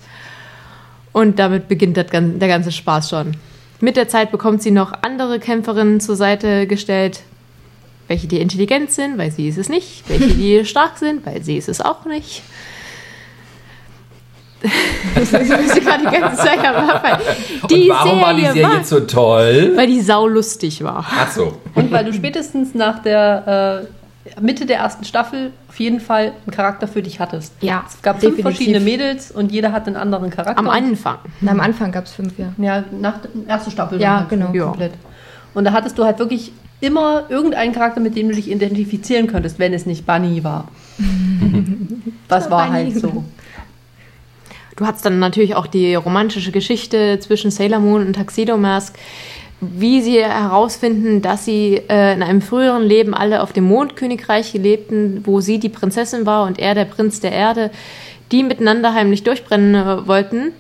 und 1.14 1.40
damit 1.40 1.68
beginnt 1.68 1.98
der 1.98 2.06
ganze 2.06 2.72
Spaß 2.72 3.10
schon. 3.10 3.32
Mit 3.80 3.98
der 3.98 4.08
Zeit 4.08 4.32
bekommt 4.32 4.62
sie 4.62 4.72
noch 4.72 4.94
andere 5.02 5.40
Kämpferinnen 5.40 6.00
zur 6.00 6.16
Seite 6.16 6.68
gestellt, 6.68 7.22
welche 8.08 8.28
die 8.28 8.40
intelligent 8.40 8.92
sind, 8.92 9.18
weil 9.18 9.32
sie 9.32 9.48
ist 9.48 9.58
es 9.58 9.70
nicht, 9.70 10.04
welche 10.08 10.34
die 10.34 10.66
stark 10.66 10.98
sind, 10.98 11.26
weil 11.26 11.44
sie 11.44 11.58
ist 11.58 11.70
es 11.70 11.82
auch 11.82 12.06
nicht. 12.06 12.44
Das 15.16 15.34
ist 15.34 15.82
gerade 15.82 16.04
die 16.06 16.20
ganze 16.20 16.38
Zeit 16.38 16.60
am 16.60 16.88
Abfall. 16.90 17.20
Die 17.70 17.90
Und 17.90 17.90
warum 17.90 18.22
war 18.22 18.34
die 18.36 18.42
Serie 18.42 18.62
Serie 18.62 18.84
so 18.84 19.00
toll? 19.02 19.72
weil 19.76 19.88
die 19.88 20.02
sau 20.02 20.28
lustig 20.28 20.84
war. 20.84 21.04
Ach 21.10 21.32
so. 21.32 21.58
Und 21.74 21.92
weil 21.92 22.06
du 22.06 22.14
spätestens 22.14 22.76
nach 22.76 23.02
der 23.02 23.88
äh, 23.88 24.01
Mitte 24.40 24.66
der 24.66 24.78
ersten 24.78 25.04
Staffel 25.04 25.52
auf 25.70 25.80
jeden 25.80 26.00
Fall 26.00 26.34
einen 26.46 26.52
Charakter 26.56 26.88
für 26.88 27.02
dich 27.02 27.20
hattest. 27.20 27.54
Ja, 27.62 27.84
Es 27.88 28.02
gab 28.02 28.20
fünf 28.20 28.36
definitiv. 28.36 28.44
verschiedene 28.58 28.80
Mädels 28.80 29.32
und 29.32 29.52
jeder 29.52 29.72
hat 29.72 29.88
einen 29.88 29.96
anderen 29.96 30.30
Charakter. 30.30 30.60
Am 30.60 30.70
Anfang. 30.70 31.18
Und 31.42 31.50
am 31.50 31.60
Anfang 31.60 31.92
gab 31.92 32.06
es 32.06 32.14
fünf, 32.14 32.38
ja. 32.38 32.54
Ja, 32.58 32.84
nach 33.00 33.16
der 33.22 33.32
ersten 33.48 33.72
Staffel. 33.72 34.00
Ja, 34.00 34.20
halt 34.20 34.30
genau. 34.30 34.52
Ja. 34.54 34.66
Komplett. 34.66 34.94
Und 35.54 35.66
da 35.66 35.72
hattest 35.74 35.98
du 35.98 36.06
halt 36.06 36.20
wirklich 36.20 36.54
immer 36.82 37.26
irgendeinen 37.30 37.74
Charakter, 37.74 38.00
mit 38.00 38.16
dem 38.16 38.30
du 38.30 38.36
dich 38.36 38.50
identifizieren 38.50 39.28
könntest, 39.28 39.60
wenn 39.60 39.74
es 39.74 39.86
nicht 39.86 40.06
Bunny 40.06 40.44
war. 40.44 40.68
Das 42.28 42.50
war 42.50 42.66
Bunny. 42.68 42.92
halt 42.92 43.00
so. 43.00 43.24
Du 44.78 44.86
hattest 44.88 45.06
dann 45.06 45.20
natürlich 45.20 45.56
auch 45.56 45.68
die 45.68 45.96
romantische 45.96 46.52
Geschichte 46.52 47.20
zwischen 47.20 47.52
Sailor 47.52 47.80
Moon 47.80 48.06
und 48.08 48.16
Tuxedo 48.16 48.58
Mask, 48.58 48.98
wie 49.62 50.02
sie 50.02 50.20
herausfinden, 50.20 51.22
dass 51.22 51.46
sie 51.46 51.82
äh, 51.88 52.14
in 52.14 52.24
einem 52.24 52.42
früheren 52.42 52.82
Leben 52.82 53.14
alle 53.14 53.44
auf 53.44 53.54
dem 53.54 53.66
Mondkönigreich 53.66 54.54
lebten, 54.54 55.22
wo 55.24 55.40
sie 55.40 55.60
die 55.60 55.70
Prinzessin 55.70 56.26
war 56.26 56.48
und 56.48 56.58
er 56.58 56.74
der 56.74 56.86
Prinz 56.86 57.20
der 57.20 57.32
Erde, 57.32 57.70
die 58.32 58.42
miteinander 58.42 58.94
heimlich 58.94 59.24
durchbrennen 59.24 59.76
äh, 59.76 60.08
wollten, 60.08 60.54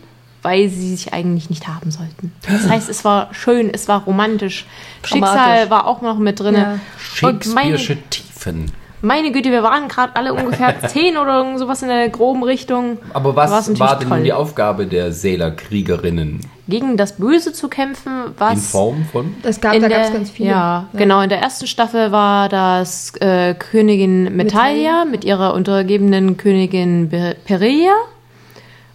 weil 0.43 0.69
sie 0.69 0.95
sich 0.95 1.13
eigentlich 1.13 1.49
nicht 1.49 1.67
haben 1.67 1.89
sollten. 1.89 2.31
Das 2.47 2.69
heißt, 2.69 2.89
es 2.89 3.03
war 3.03 3.33
schön, 3.33 3.71
es 3.73 3.87
war 3.87 4.03
romantisch. 4.03 4.67
Schicksal 5.03 5.71
war 5.71 5.87
auch 5.87 6.01
noch 6.01 6.19
mit 6.19 6.39
drin. 6.39 6.55
Ja. 6.55 6.79
Shakespeare'sche 6.99 7.97
Tiefen. 8.11 8.71
meine 9.01 9.31
Güte, 9.31 9.49
wir 9.49 9.63
waren 9.63 9.87
gerade 9.87 10.15
alle 10.15 10.33
ungefähr 10.35 10.79
zehn 10.87 11.17
oder 11.17 11.39
irgend 11.39 11.57
sowas 11.57 11.81
in 11.81 11.89
der 11.89 12.09
groben 12.09 12.43
Richtung. 12.43 12.99
Aber 13.13 13.35
was 13.35 13.49
natürlich 13.49 13.79
war 13.79 13.97
denn 13.97 14.09
toll. 14.09 14.23
die 14.23 14.33
Aufgabe 14.33 14.85
der 14.85 15.11
Sailor-Kriegerinnen? 15.11 16.41
Gegen 16.71 16.97
das 16.97 17.17
Böse 17.17 17.53
zu 17.53 17.67
kämpfen, 17.67 18.33
was 18.37 18.53
In 18.53 18.59
Form 18.59 19.05
von? 19.11 19.35
Das 19.43 19.61
gab, 19.61 19.75
in 19.75 19.81
da 19.83 19.89
gab 19.89 20.05
es 20.05 20.11
ganz 20.11 20.31
viele. 20.31 20.49
Ja, 20.49 20.87
genau. 20.93 21.21
In 21.21 21.29
der 21.29 21.39
ersten 21.39 21.67
Staffel 21.67 22.11
war 22.11 22.49
das 22.49 23.13
äh, 23.17 23.53
Königin 23.53 24.35
Metalia 24.35 25.05
mit 25.05 25.23
ihrer 25.23 25.53
untergebenen 25.53 26.37
Königin 26.37 27.09
Pereia 27.45 27.93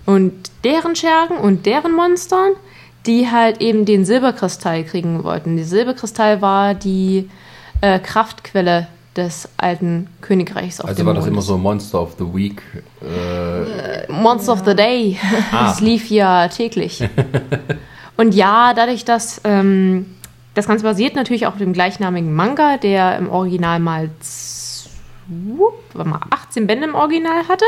und 0.07 0.33
deren 0.65 0.97
Schergen 0.97 1.37
und 1.39 1.67
deren 1.67 1.93
Monstern, 1.93 2.53
die 3.07 3.31
halt 3.31 3.61
eben 3.61 3.85
den 3.85 4.05
Silberkristall 4.05 4.83
kriegen 4.85 5.23
wollten. 5.23 5.57
Der 5.57 5.67
Silberkristall 5.67 6.43
war 6.43 6.75
die 6.75 7.31
äh, 7.81 7.99
Kraftquelle 7.99 8.89
des 9.17 9.49
alten 9.57 10.09
Königreichs 10.21 10.81
auf 10.81 10.89
Also 10.89 10.99
dem 11.03 11.07
war 11.07 11.15
das 11.15 11.25
Mond. 11.25 11.33
immer 11.33 11.43
so 11.43 11.59
Monster 11.59 12.03
of 12.03 12.17
the 12.19 12.25
Week. 12.35 12.63
Äh, 13.03 14.11
Monster 14.13 14.53
of 14.53 14.63
the 14.67 14.75
Day. 14.75 15.19
Ah. 15.53 15.69
Das 15.69 15.81
lief 15.81 16.11
ja 16.11 16.49
täglich. 16.49 17.03
Und 18.17 18.35
ja, 18.35 18.73
dadurch, 18.75 19.05
dass 19.05 19.41
ähm, 19.45 20.07
das 20.55 20.67
Ganze 20.67 20.85
basiert 20.85 21.15
natürlich 21.17 21.47
auch 21.47 21.53
auf 21.53 21.59
dem 21.59 21.73
gleichnamigen 21.73 22.35
Manga, 22.35 22.79
der 22.79 23.19
im 23.19 23.29
Original 23.31 23.79
mal, 23.79 24.11
mal 25.95 26.21
18 26.31 26.67
Bände 26.67 26.87
im 26.87 26.95
Original 26.95 27.47
hatte. 27.49 27.65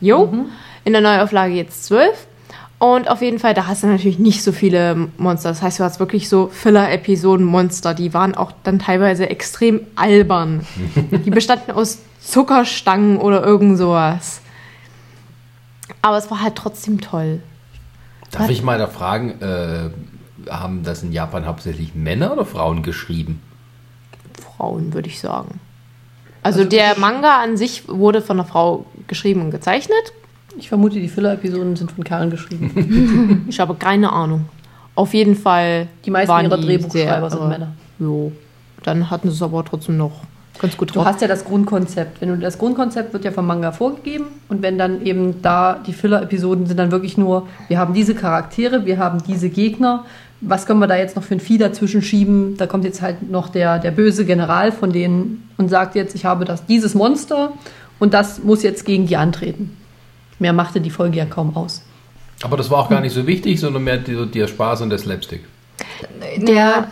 Jo, 0.00 0.32
in 0.84 0.92
der 0.92 1.00
Neuauflage 1.02 1.54
jetzt 1.54 1.84
12. 1.86 2.26
Und 2.78 3.08
auf 3.08 3.22
jeden 3.22 3.38
Fall, 3.38 3.54
da 3.54 3.66
hast 3.66 3.82
du 3.82 3.86
natürlich 3.86 4.18
nicht 4.18 4.42
so 4.42 4.52
viele 4.52 5.08
Monster. 5.16 5.48
Das 5.48 5.62
heißt, 5.62 5.78
du 5.78 5.84
hast 5.84 6.00
wirklich 6.00 6.28
so 6.28 6.48
Filler-Episoden-Monster. 6.48 7.94
Die 7.94 8.12
waren 8.12 8.34
auch 8.34 8.52
dann 8.62 8.78
teilweise 8.78 9.30
extrem 9.30 9.80
albern. 9.94 10.66
Die 11.24 11.30
bestanden 11.30 11.72
aus 11.72 12.00
Zuckerstangen 12.20 13.18
oder 13.18 13.42
irgend 13.44 13.78
sowas. 13.78 14.40
Aber 16.02 16.18
es 16.18 16.30
war 16.30 16.42
halt 16.42 16.56
trotzdem 16.56 17.00
toll. 17.00 17.40
darf 18.30 18.50
ich 18.50 18.62
mal 18.62 18.78
da 18.78 18.88
fragen, 18.88 19.40
äh, 19.40 19.90
haben 20.50 20.82
das 20.82 21.02
in 21.02 21.12
Japan 21.12 21.46
hauptsächlich 21.46 21.94
Männer 21.94 22.32
oder 22.32 22.44
Frauen 22.44 22.82
geschrieben? 22.82 23.40
Frauen, 24.56 24.92
würde 24.92 25.08
ich 25.08 25.20
sagen. 25.20 25.60
Also, 26.42 26.64
der 26.64 26.98
Manga 26.98 27.40
an 27.40 27.56
sich 27.56 27.88
wurde 27.88 28.20
von 28.20 28.38
einer 28.38 28.46
Frau 28.46 28.84
geschrieben 29.06 29.40
und 29.40 29.50
gezeichnet. 29.50 30.12
Ich 30.56 30.68
vermute, 30.68 31.00
die 31.00 31.08
Filler-Episoden 31.08 31.76
sind 31.76 31.90
von 31.92 32.04
Kerlen 32.04 32.30
geschrieben. 32.30 33.44
Ich 33.48 33.58
habe 33.60 33.74
keine 33.74 34.12
Ahnung. 34.12 34.46
Auf 34.94 35.12
jeden 35.14 35.34
Fall. 35.36 35.88
Die 36.04 36.10
meisten 36.10 36.28
waren 36.28 36.44
ihrer 36.46 36.58
Drehbuchschreiber 36.58 37.28
sehr, 37.30 37.38
sind 37.38 37.46
äh, 37.46 37.48
Männer. 37.50 37.72
Jo. 37.98 38.32
Dann 38.84 39.10
hatten 39.10 39.28
sie 39.28 39.34
es 39.34 39.42
aber 39.42 39.64
trotzdem 39.64 39.96
noch 39.96 40.22
ganz 40.60 40.76
gut 40.76 40.90
Du 40.90 40.94
drauf. 40.94 41.06
hast 41.06 41.20
ja 41.20 41.26
das 41.28 41.44
Grundkonzept. 41.44 42.20
Wenn 42.20 42.28
du 42.28 42.36
das 42.38 42.58
Grundkonzept 42.58 43.12
wird 43.12 43.24
ja 43.24 43.32
vom 43.32 43.46
Manga 43.46 43.72
vorgegeben 43.72 44.26
und 44.48 44.62
wenn 44.62 44.78
dann 44.78 45.02
eben 45.04 45.42
da 45.42 45.74
die 45.84 45.92
Filler-Episoden 45.92 46.66
sind 46.66 46.76
dann 46.76 46.92
wirklich 46.92 47.18
nur, 47.18 47.48
wir 47.68 47.78
haben 47.78 47.92
diese 47.94 48.14
Charaktere, 48.14 48.86
wir 48.86 48.98
haben 48.98 49.18
diese 49.26 49.48
Gegner. 49.50 50.04
Was 50.40 50.66
können 50.66 50.78
wir 50.78 50.86
da 50.86 50.96
jetzt 50.96 51.16
noch 51.16 51.24
für 51.24 51.34
ein 51.34 51.40
Vieh 51.40 51.58
dazwischen 51.58 52.02
schieben? 52.02 52.56
Da 52.56 52.66
kommt 52.66 52.84
jetzt 52.84 53.02
halt 53.02 53.28
noch 53.30 53.48
der, 53.48 53.78
der 53.78 53.90
böse 53.90 54.24
General 54.24 54.70
von 54.70 54.92
denen 54.92 55.48
und 55.56 55.70
sagt 55.70 55.94
jetzt, 55.96 56.14
ich 56.14 56.24
habe 56.24 56.44
das, 56.44 56.66
dieses 56.66 56.94
Monster 56.94 57.52
und 57.98 58.14
das 58.14 58.42
muss 58.44 58.62
jetzt 58.62 58.84
gegen 58.84 59.06
die 59.06 59.16
antreten. 59.16 59.76
Mehr 60.38 60.52
machte 60.52 60.80
die 60.80 60.90
Folge 60.90 61.18
ja 61.18 61.24
kaum 61.24 61.56
aus. 61.56 61.82
Aber 62.42 62.56
das 62.56 62.70
war 62.70 62.78
auch 62.78 62.90
gar 62.90 63.00
nicht 63.00 63.14
so 63.14 63.26
wichtig, 63.26 63.60
sondern 63.60 63.84
mehr 63.84 63.98
die, 63.98 64.26
der 64.26 64.48
Spaß 64.48 64.82
und 64.82 64.90
der 64.90 64.98
Slapstick. 64.98 65.44
Der, 66.36 66.88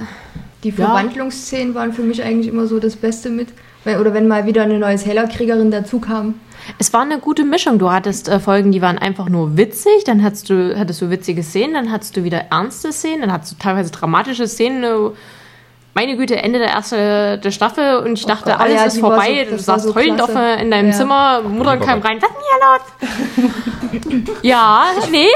die 0.62 0.68
Ja. 0.70 0.74
Verwandlungsszenen 0.74 1.74
waren 1.74 1.93
für 1.93 2.03
mich 2.03 2.22
eigentlich 2.22 2.49
immer 2.49 2.66
so 2.66 2.78
das 2.78 2.97
Beste 2.97 3.30
mit. 3.30 3.49
Oder 3.84 4.14
wenn 4.14 4.28
mal 4.28 4.47
wieder 4.47 4.62
eine 4.62 4.78
neue 4.78 4.97
Sailor-Kriegerin 4.97 5.72
dazu 5.72 5.99
kam. 5.99 6.34
Es 6.78 6.93
war 6.93 7.03
eine 7.03 7.18
gute 7.18 7.45
Mischung. 7.45 7.80
Du 7.80 7.90
hattest 7.90 8.28
äh, 8.28 8.38
Folgen, 8.38 8.70
die 8.70 8.80
waren 8.80 8.97
einfach 8.97 9.28
nur 9.28 9.57
witzig, 9.57 10.05
dann 10.07 10.22
hattest 10.22 10.49
du, 10.49 10.78
hattest 10.78 11.03
du 11.03 11.11
witzige 11.11 11.43
Szenen, 11.43 11.74
dann 11.74 11.90
hattest 11.90 12.16
du 12.16 12.22
wieder 12.22 12.38
ernste 12.51 12.93
Szenen, 12.93 13.22
dann 13.22 13.32
hattest 13.32 13.53
du 13.53 13.57
teilweise 13.59 13.90
dramatische 13.90 14.47
Szenen. 14.47 14.84
Äh, 15.95 15.99
Meine 16.01 16.16
Güte, 16.16 16.36
Ende 16.36 16.59
der 16.59 16.68
ersten 16.70 16.97
der 17.40 17.51
Staffel 17.51 17.97
und 17.99 18.18
ich 18.18 18.24
dachte, 18.26 18.51
Gott, 18.51 18.61
alles 18.61 18.74
ja, 18.74 18.84
ist 18.84 18.97
die 18.97 19.01
vorbei. 19.01 19.47
so- 19.49 19.57
du 19.57 19.62
saßt 19.62 19.84
so 19.86 19.95
heulend 19.95 20.20
auf, 20.22 20.30
klasse. 20.30 20.59
äh, 20.59 20.62
in 20.62 20.70
deinem 20.70 20.90
Ja. 20.90 20.97
Zimmer, 20.97 21.43
Mutter 21.43 21.76
kam 21.76 22.01
rein, 22.01 22.18
was 22.20 22.30
ist 22.30 22.36
denn 22.36 24.03
hier 24.11 24.20
los? 24.22 24.32
ja, 24.43 24.84
nee. 25.11 25.26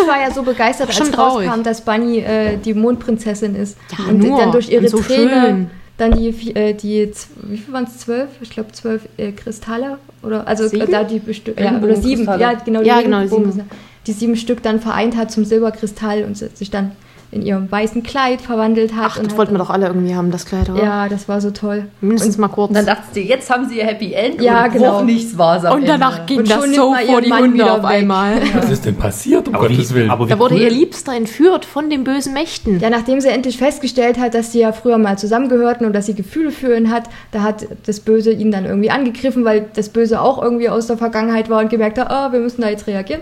Ich 0.00 0.08
war 0.08 0.20
ja 0.20 0.30
so 0.30 0.42
begeistert, 0.42 0.88
als 0.88 0.96
Schon 0.96 1.12
traurig. 1.12 1.48
rauskam, 1.48 1.62
dass 1.62 1.82
Bunny 1.82 2.18
äh, 2.20 2.56
die 2.56 2.74
Mondprinzessin 2.74 3.54
ist. 3.54 3.76
Ja, 3.98 4.06
und 4.10 4.18
nur. 4.18 4.38
dann 4.38 4.52
durch 4.52 4.68
ihre 4.70 4.82
Und 4.82 4.88
so 4.88 5.00
Träne 5.00 5.30
schön. 5.46 5.70
dann 5.98 6.12
die, 6.12 6.28
äh, 6.56 6.72
die 6.74 7.12
wie 7.42 7.58
viel 7.58 7.72
waren 7.74 7.84
es, 7.84 7.98
zwölf? 7.98 8.28
Ich 8.40 8.50
glaube 8.50 8.72
zwölf 8.72 9.02
äh, 9.16 9.32
Kristalle. 9.32 9.98
Oder, 10.22 10.46
also 10.46 10.64
äh, 10.64 10.68
Sieben? 10.68 10.90
da 10.90 11.04
die 11.04 11.20
besti- 11.20 11.60
ja, 11.60 11.78
oder 11.78 11.96
sieben. 11.96 12.24
Ja, 12.38 12.54
genau, 12.54 12.80
Ja, 12.82 13.00
genau, 13.02 13.18
die 13.18 13.24
Regenbogenkristalle. 13.24 13.68
die 14.06 14.12
sieben 14.12 14.36
Stück 14.36 14.62
dann 14.62 14.80
vereint 14.80 15.16
hat 15.16 15.30
zum 15.30 15.44
Silberkristall 15.44 16.24
und 16.24 16.36
sich 16.36 16.70
dann 16.70 16.92
in 17.32 17.42
ihrem 17.42 17.70
weißen 17.70 18.02
Kleid 18.02 18.40
verwandelt 18.40 18.94
hat. 18.96 19.12
Ach, 19.12 19.16
und 19.18 19.30
das 19.30 19.38
wollten 19.38 19.52
wir 19.54 19.58
doch 19.58 19.70
alle 19.70 19.86
irgendwie 19.86 20.16
haben, 20.16 20.32
das 20.32 20.46
Kleid, 20.46 20.68
oder? 20.68 20.82
Ja, 20.82 21.08
das 21.08 21.28
war 21.28 21.40
so 21.40 21.52
toll. 21.52 21.86
Mindestens 22.00 22.38
mal 22.38 22.48
kurz. 22.48 22.70
Und 22.70 22.74
dann 22.74 22.86
dachtest 22.86 23.14
du, 23.14 23.20
jetzt 23.20 23.48
haben 23.48 23.68
sie 23.68 23.78
ihr 23.78 23.84
Happy 23.86 24.12
End 24.12 24.42
Ja, 24.42 24.64
und 24.64 24.72
genau. 24.72 25.02
nichts 25.04 25.38
war's 25.38 25.64
am 25.64 25.76
Und 25.78 25.86
danach 25.88 26.14
Ende. 26.20 26.26
ging 26.26 26.38
Und 26.40 26.50
das 26.50 26.58
schon 26.64 26.74
so 26.74 26.94
vor 27.06 27.20
die 27.20 27.28
Mann 27.28 27.42
Hunde 27.42 27.72
auf 27.72 27.82
weg. 27.84 27.90
einmal. 27.90 28.40
Was 28.54 28.70
ist 28.70 28.84
denn 28.84 28.96
passiert, 28.96 29.46
um 29.46 29.54
Aber 29.54 29.68
Gottes 29.68 29.90
wie, 29.90 29.94
Willen? 29.94 30.10
aber 30.10 30.26
wie 30.26 30.30
Da 30.30 30.38
wurde 30.40 30.56
cool. 30.56 30.60
ihr 30.62 30.70
Liebster 30.70 31.14
entführt 31.14 31.64
von 31.64 31.88
den 31.88 32.02
bösen 32.02 32.32
Mächten. 32.32 32.80
Ja, 32.80 32.90
nachdem 32.90 33.20
sie 33.20 33.28
endlich 33.28 33.58
festgestellt 33.58 34.18
hat, 34.18 34.34
dass 34.34 34.50
sie 34.50 34.58
ja 34.60 34.72
früher 34.72 34.98
mal 34.98 35.16
zusammengehörten 35.16 35.86
und 35.86 35.92
dass 35.92 36.06
sie 36.06 36.14
Gefühle 36.14 36.50
für 36.50 36.76
ihn 36.76 36.90
hat, 36.90 37.04
da 37.30 37.42
hat 37.42 37.64
das 37.86 38.00
Böse 38.00 38.32
ihn 38.32 38.50
dann 38.50 38.64
irgendwie 38.64 38.90
angegriffen, 38.90 39.44
weil 39.44 39.66
das 39.74 39.88
Böse 39.90 40.20
auch 40.20 40.42
irgendwie 40.42 40.68
aus 40.68 40.88
der 40.88 40.96
Vergangenheit 40.98 41.48
war 41.48 41.60
und 41.60 41.70
gemerkt 41.70 41.96
hat, 41.98 42.10
ah, 42.10 42.32
wir 42.32 42.40
müssen 42.40 42.60
da 42.62 42.68
jetzt 42.70 42.88
reagieren. 42.88 43.20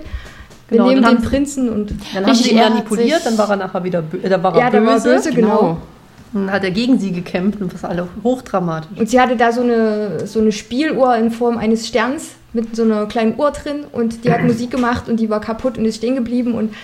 Wir 0.69 0.77
Genau, 0.79 0.89
nehmen 0.91 1.03
dann 1.03 1.17
den 1.17 1.25
Prinzen 1.25 1.69
und 1.71 1.95
Dann 2.15 2.27
haben 2.27 2.35
sie 2.35 2.51
ihn 2.51 2.59
er 2.59 2.71
manipuliert, 2.71 3.25
dann 3.25 3.39
war 3.39 3.49
er 3.51 3.57
nachher 3.57 3.85
wieder 3.85 4.03
äh, 4.23 4.29
dann 4.29 4.43
war 4.43 4.55
er 4.55 4.61
ja, 4.61 4.71
der 4.71 4.85
war 4.85 4.95
böse. 5.01 5.09
böse, 5.15 5.33
genau. 5.33 5.79
Dann 6.35 6.53
hat 6.53 6.63
er 6.63 6.71
gegen 6.71 6.99
sie 6.99 7.11
gekämpft 7.11 7.61
und 7.61 7.73
das 7.73 7.83
war 7.83 7.91
alle 7.91 8.07
hochdramatisch. 8.23 8.99
Und 8.99 9.09
sie 9.09 9.19
hatte 9.19 9.35
da 9.37 9.51
so 9.51 9.63
eine, 9.63 10.27
so 10.27 10.41
eine 10.41 10.53
Spieluhr 10.53 11.17
in 11.17 11.31
Form 11.31 11.57
eines 11.57 11.89
Sterns 11.89 12.33
mit 12.53 12.77
so 12.77 12.83
einer 12.83 13.07
kleinen 13.07 13.39
Uhr 13.39 13.51
drin 13.51 13.85
und 13.91 14.25
die 14.25 14.33
hat 14.33 14.43
Musik 14.45 14.71
gemacht 14.71 15.09
und 15.09 15.19
die 15.19 15.31
war 15.31 15.41
kaputt 15.41 15.79
und 15.79 15.87
ist 15.87 15.97
stehen 15.97 16.17
geblieben 16.17 16.55
und 16.55 16.75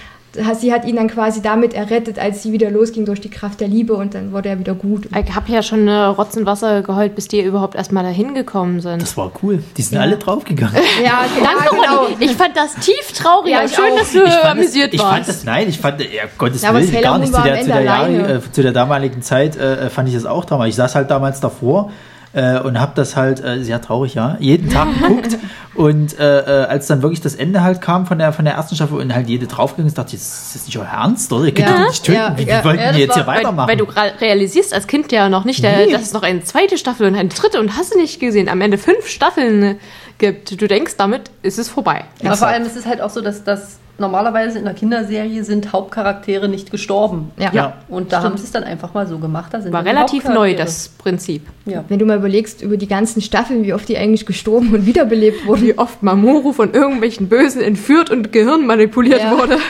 sie 0.55 0.73
hat 0.73 0.85
ihn 0.85 0.97
dann 0.97 1.09
quasi 1.09 1.43
damit 1.43 1.75
errettet, 1.75 2.19
als 2.19 2.43
sie 2.43 2.53
wieder 2.53 2.71
losging 2.71 3.05
durch 3.05 3.21
die 3.21 3.31
Kraft 3.31 3.61
der 3.61 3.69
Liebe 3.69 3.95
und 3.95 4.15
dann 4.15 4.33
wurde 4.33 4.49
er 4.49 4.59
wieder 4.59 4.75
gut. 4.75 5.07
Ich 5.07 5.35
habe 5.35 5.53
ja 5.53 5.63
schon 5.63 5.89
äh, 5.89 5.93
Rotzenwasser 5.93 6.83
geheult, 6.83 7.15
bis 7.15 7.29
die 7.29 7.41
überhaupt 7.41 7.75
erstmal 7.75 8.05
dahin 8.05 8.35
gekommen 8.35 8.81
sind. 8.81 9.03
Das 9.03 9.17
war 9.17 9.31
cool. 9.43 9.63
Die 9.77 9.83
sind 9.83 9.99
alle 9.99 10.17
draufgegangen. 10.17 10.75
Ja, 11.05 11.25
Danke, 11.43 11.75
Ronny. 11.75 12.17
Ich 12.21 12.33
fand 12.33 12.57
das 12.57 12.75
tief 12.77 13.13
traurig. 13.13 13.53
Ja, 13.53 13.69
schön, 13.69 13.93
auch. 13.93 13.99
dass 13.99 14.13
du 14.13 14.19
Ich 14.19 14.25
fand, 14.25 14.43
das, 14.43 14.51
amüsiert 14.51 14.95
ich 14.95 15.01
fand 15.01 15.17
warst. 15.19 15.29
das, 15.29 15.45
nein, 15.45 15.69
ich 15.69 15.79
fand, 15.79 16.01
ja, 16.01 16.23
Gottes 16.39 16.63
Ja, 16.63 16.73
Willen, 16.75 17.03
gar 17.03 17.19
nicht. 17.19 17.35
Zu 17.35 17.43
der, 17.43 17.61
zu, 17.61 17.67
der 17.67 17.83
Jahre, 17.83 18.35
äh, 18.35 18.41
zu 18.53 18.63
der 18.63 18.73
damaligen 18.73 19.23
Zeit 19.23 19.57
äh, 19.57 19.91
fand 19.91 20.09
ich 20.09 20.15
das 20.15 20.25
auch 20.27 20.45
dramatisch. 20.45 20.71
Ich 20.71 20.77
saß 20.77 20.95
halt 20.95 21.11
damals 21.11 21.41
davor 21.41 21.91
äh, 22.35 22.59
und 22.61 22.81
habe 22.81 22.93
das 22.95 23.17
halt, 23.17 23.43
äh, 23.43 23.63
sehr 23.65 23.81
traurig, 23.81 24.15
ja, 24.15 24.37
jeden 24.41 24.69
Tag 24.71 24.89
geguckt. 25.01 25.39
Und 25.75 26.19
äh, 26.19 26.41
äh, 26.63 26.67
als 26.67 26.87
dann 26.87 27.03
wirklich 27.03 27.21
das 27.21 27.35
Ende 27.35 27.63
halt 27.63 27.81
kam 27.81 28.07
von 28.07 28.19
der, 28.19 28.33
von 28.33 28.45
der 28.45 28.55
ersten 28.55 28.75
Staffel 28.77 28.99
und 29.01 29.15
halt 29.15 29.29
jede 29.29 29.47
draufgegangen 29.47 29.89
ist, 29.89 29.99
dachte 29.99 30.11
ich, 30.15 30.23
ist 30.23 30.55
das 30.55 30.67
nicht 30.67 30.77
euer 30.79 30.85
Ernst, 30.87 31.33
oder? 31.33 31.45
Ihr 31.47 31.55
könnt 31.55 31.69
Ja, 31.69 31.79
doch 31.79 31.89
nicht 31.89 32.05
töten. 32.05 32.19
ja, 32.19 32.35
wie, 32.37 32.47
wie 32.47 32.51
ja, 32.51 32.65
wollten 32.65 32.81
ja, 32.83 32.93
jetzt 32.93 33.15
hier 33.15 33.27
war- 33.27 33.35
Weil, 33.35 33.39
weitermachen? 33.41 33.69
weil 33.69 33.77
du 33.77 33.85
gra- 33.85 34.21
realisierst 34.21 34.73
als 34.75 34.87
Kind 34.87 35.11
ja 35.13 35.29
noch 35.29 35.45
nicht, 35.45 35.65
äh, 35.65 35.87
Nee. 35.87 35.93
dass 35.93 36.03
es 36.03 36.13
noch 36.13 36.23
eine 36.23 36.43
zweite 36.45 36.79
Staffel 36.79 37.07
und 37.09 37.15
eine 37.17 37.29
dritte 37.29 37.59
und 37.61 37.77
hast 37.77 37.95
du 37.95 37.99
nicht 37.99 38.21
gesehen, 38.21 38.49
am 38.49 38.61
Ende 38.61 38.79
fünf 38.79 39.09
Staffeln 39.09 39.63
äh, 39.63 39.77
gibt. 40.19 40.61
Du 40.61 40.69
denkst, 40.69 40.95
damit 40.97 41.31
ist 41.43 41.59
es 41.59 41.69
vorbei. 41.69 42.05
Aber 42.25 42.37
vor 42.37 42.47
allem 42.49 42.63
ist 42.65 42.77
es 42.77 42.87
halt 42.87 43.01
auch 43.01 43.11
so, 43.11 43.21
dass 43.21 43.43
das 43.43 43.79
normalerweise 43.99 44.59
in 44.59 44.67
einer 44.67 44.75
Kinderserie 44.75 45.45
sind 45.45 45.73
Hauptcharaktere 45.73 46.49
nicht 46.49 46.71
gestorben. 46.71 47.31
Ja. 47.39 47.51
Ja. 47.53 47.73
Und 47.89 48.13
da 48.13 48.23
haben 48.23 48.37
sie 48.37 48.45
es 48.45 48.53
dann 48.53 48.65
einfach 48.65 48.95
mal 48.95 49.07
so 49.07 49.19
gemacht. 49.19 49.53
Da 49.55 49.61
sind 49.61 49.73
War 49.73 49.85
relativ 49.85 50.25
neu, 50.29 50.55
das 50.55 50.89
Prinzip. 50.89 51.47
Ja. 51.67 51.85
Wenn 51.89 51.99
du 51.99 52.07
mal 52.07 52.17
überlegst, 52.19 52.63
über 52.63 52.77
die 52.77 52.89
ganzen 52.89 53.23
Staffeln, 53.23 53.65
wie 53.65 53.73
oft 53.75 53.89
die 53.89 53.97
eigentlich 53.97 54.27
gestorben 54.27 54.73
und 54.75 54.87
wiederbelebt 54.87 55.47
wurden. 55.47 55.63
Wie 55.63 55.79
oft 55.79 56.03
Mamoru 56.03 56.53
von 56.53 56.73
irgendwelchen 56.75 57.29
Bösen 57.29 57.63
entführt 57.63 58.11
und 58.11 58.33
Gehirn 58.33 58.67
manipuliert 58.67 59.21
Ja. 59.21 59.31
wurde. 59.39 59.59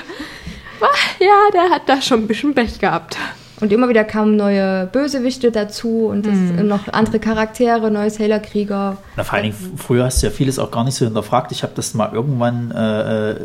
Ja, 1.18 1.51
der 1.55 1.70
hat 1.70 1.83
da 1.87 2.03
schon 2.03 2.20
ein 2.25 2.27
bisschen 2.27 2.55
Pech 2.55 2.79
gehabt. 2.79 3.16
Und 3.65 3.73
immer 3.73 3.89
wieder 3.89 4.05
kamen 4.05 4.37
neue 4.37 4.85
Bösewichte 4.93 5.51
dazu 5.51 6.09
und 6.11 6.27
das, 6.27 6.35
Mhm. 6.35 6.69
noch 6.69 6.87
andere 6.93 7.19
Charaktere, 7.19 7.91
neue 7.91 8.11
Sailor-Krieger. 8.11 8.99
Na, 9.17 9.25
vor 9.25 9.33
allen 9.33 9.45
Dingen, 9.45 9.57
früher 9.79 10.05
hast 10.05 10.23
du 10.23 10.27
ja 10.27 10.31
vieles 10.33 10.59
auch 10.59 10.71
gar 10.71 10.85
nicht 10.85 10.97
so 10.97 11.07
hinterfragt. 11.07 11.51
Ich 11.51 11.62
habe 11.62 11.73
das 11.75 11.95
mal 11.95 12.11
irgendwann, 12.12 12.71
äh, 12.73 13.31
äh, 13.31 13.37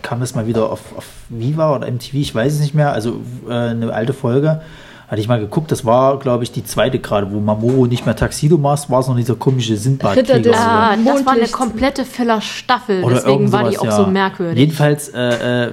kam 0.00 0.20
das 0.20 0.34
mal 0.34 0.46
wieder 0.46 0.70
auf, 0.72 0.80
auf 0.96 1.04
Viva 1.28 1.76
oder 1.76 1.86
MTV, 1.88 2.14
ich 2.14 2.34
weiß 2.34 2.54
es 2.54 2.60
nicht 2.60 2.74
mehr, 2.74 2.94
also 2.94 3.20
äh, 3.50 3.52
eine 3.52 3.92
alte 3.92 4.14
Folge. 4.14 4.62
Hatte 5.08 5.20
ich 5.20 5.28
mal 5.28 5.38
geguckt, 5.38 5.70
das 5.70 5.84
war, 5.84 6.18
glaube 6.18 6.42
ich, 6.42 6.50
die 6.52 6.64
zweite 6.64 6.98
gerade, 6.98 7.30
wo 7.30 7.38
Mamoru 7.38 7.84
nicht 7.86 8.06
mehr 8.06 8.16
Taxido 8.16 8.56
macht, 8.58 8.88
war 8.90 9.00
es 9.00 9.08
noch 9.08 9.14
dieser 9.16 9.36
komische 9.36 9.72
Ritter 9.74 9.82
Sindbad-Krieger. 9.82 10.40
des-. 10.40 10.56
Ah, 10.56 10.96
das 10.96 11.26
war 11.26 11.34
eine 11.34 11.46
komplette 11.48 12.04
Filler-Staffel, 12.06 13.04
Oder 13.04 13.16
deswegen 13.16 13.52
war 13.52 13.68
die 13.70 13.78
auch 13.78 13.84
ja. 13.84 13.90
so 13.92 14.06
merkwürdig. 14.06 14.58
Jedenfalls, 14.58 15.10
äh, 15.10 15.66
äh, 15.66 15.70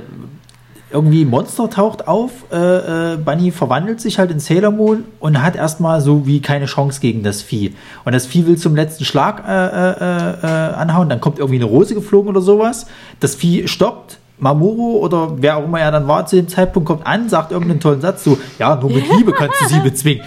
irgendwie 0.94 1.26
ein 1.26 1.30
Monster 1.30 1.70
taucht 1.70 2.08
auf, 2.08 2.32
äh, 2.52 3.14
äh, 3.14 3.18
Bunny 3.18 3.52
verwandelt 3.52 4.00
sich 4.00 4.20
halt 4.20 4.30
in 4.32 4.40
Sailor 4.40 4.72
Moon 4.72 5.04
und 5.20 5.42
hat 5.42 5.56
erstmal 5.56 6.02
so 6.02 6.28
wie 6.28 6.40
keine 6.40 6.66
Chance 6.66 7.02
gegen 7.02 7.24
das 7.24 7.42
Vieh. 7.42 7.74
Und 8.06 8.14
das 8.14 8.28
Vieh 8.28 8.46
will 8.46 8.58
zum 8.58 8.76
letzten 8.76 9.04
Schlag 9.04 9.44
äh, 9.48 9.52
äh, 9.52 10.34
äh, 10.44 10.74
anhauen, 10.76 11.10
dann 11.10 11.20
kommt 11.20 11.40
irgendwie 11.40 11.58
eine 11.58 11.66
Rose 11.66 11.96
geflogen 11.96 12.30
oder 12.30 12.42
sowas. 12.42 12.86
Das 13.20 13.36
Vieh 13.36 13.68
stoppt. 13.68 14.20
Mamoru 14.40 14.98
oder 14.98 15.42
wer 15.42 15.58
auch 15.58 15.64
immer 15.64 15.80
er 15.80 15.92
dann 15.92 16.08
war 16.08 16.26
zu 16.26 16.36
dem 16.36 16.50
Zeitpunkt 16.50 16.88
kommt 16.88 17.06
an, 17.06 17.30
sagt 17.30 17.52
irgendeinen 17.52 17.80
tollen 17.80 18.02
Satz 18.02 18.24
so, 18.26 18.38
ja, 18.60 18.76
nur 18.76 18.90
mit 18.90 19.06
Liebe 19.16 19.32
kannst 19.32 19.62
du 19.62 19.68
sie 19.68 19.80
bezwingen. 19.84 20.24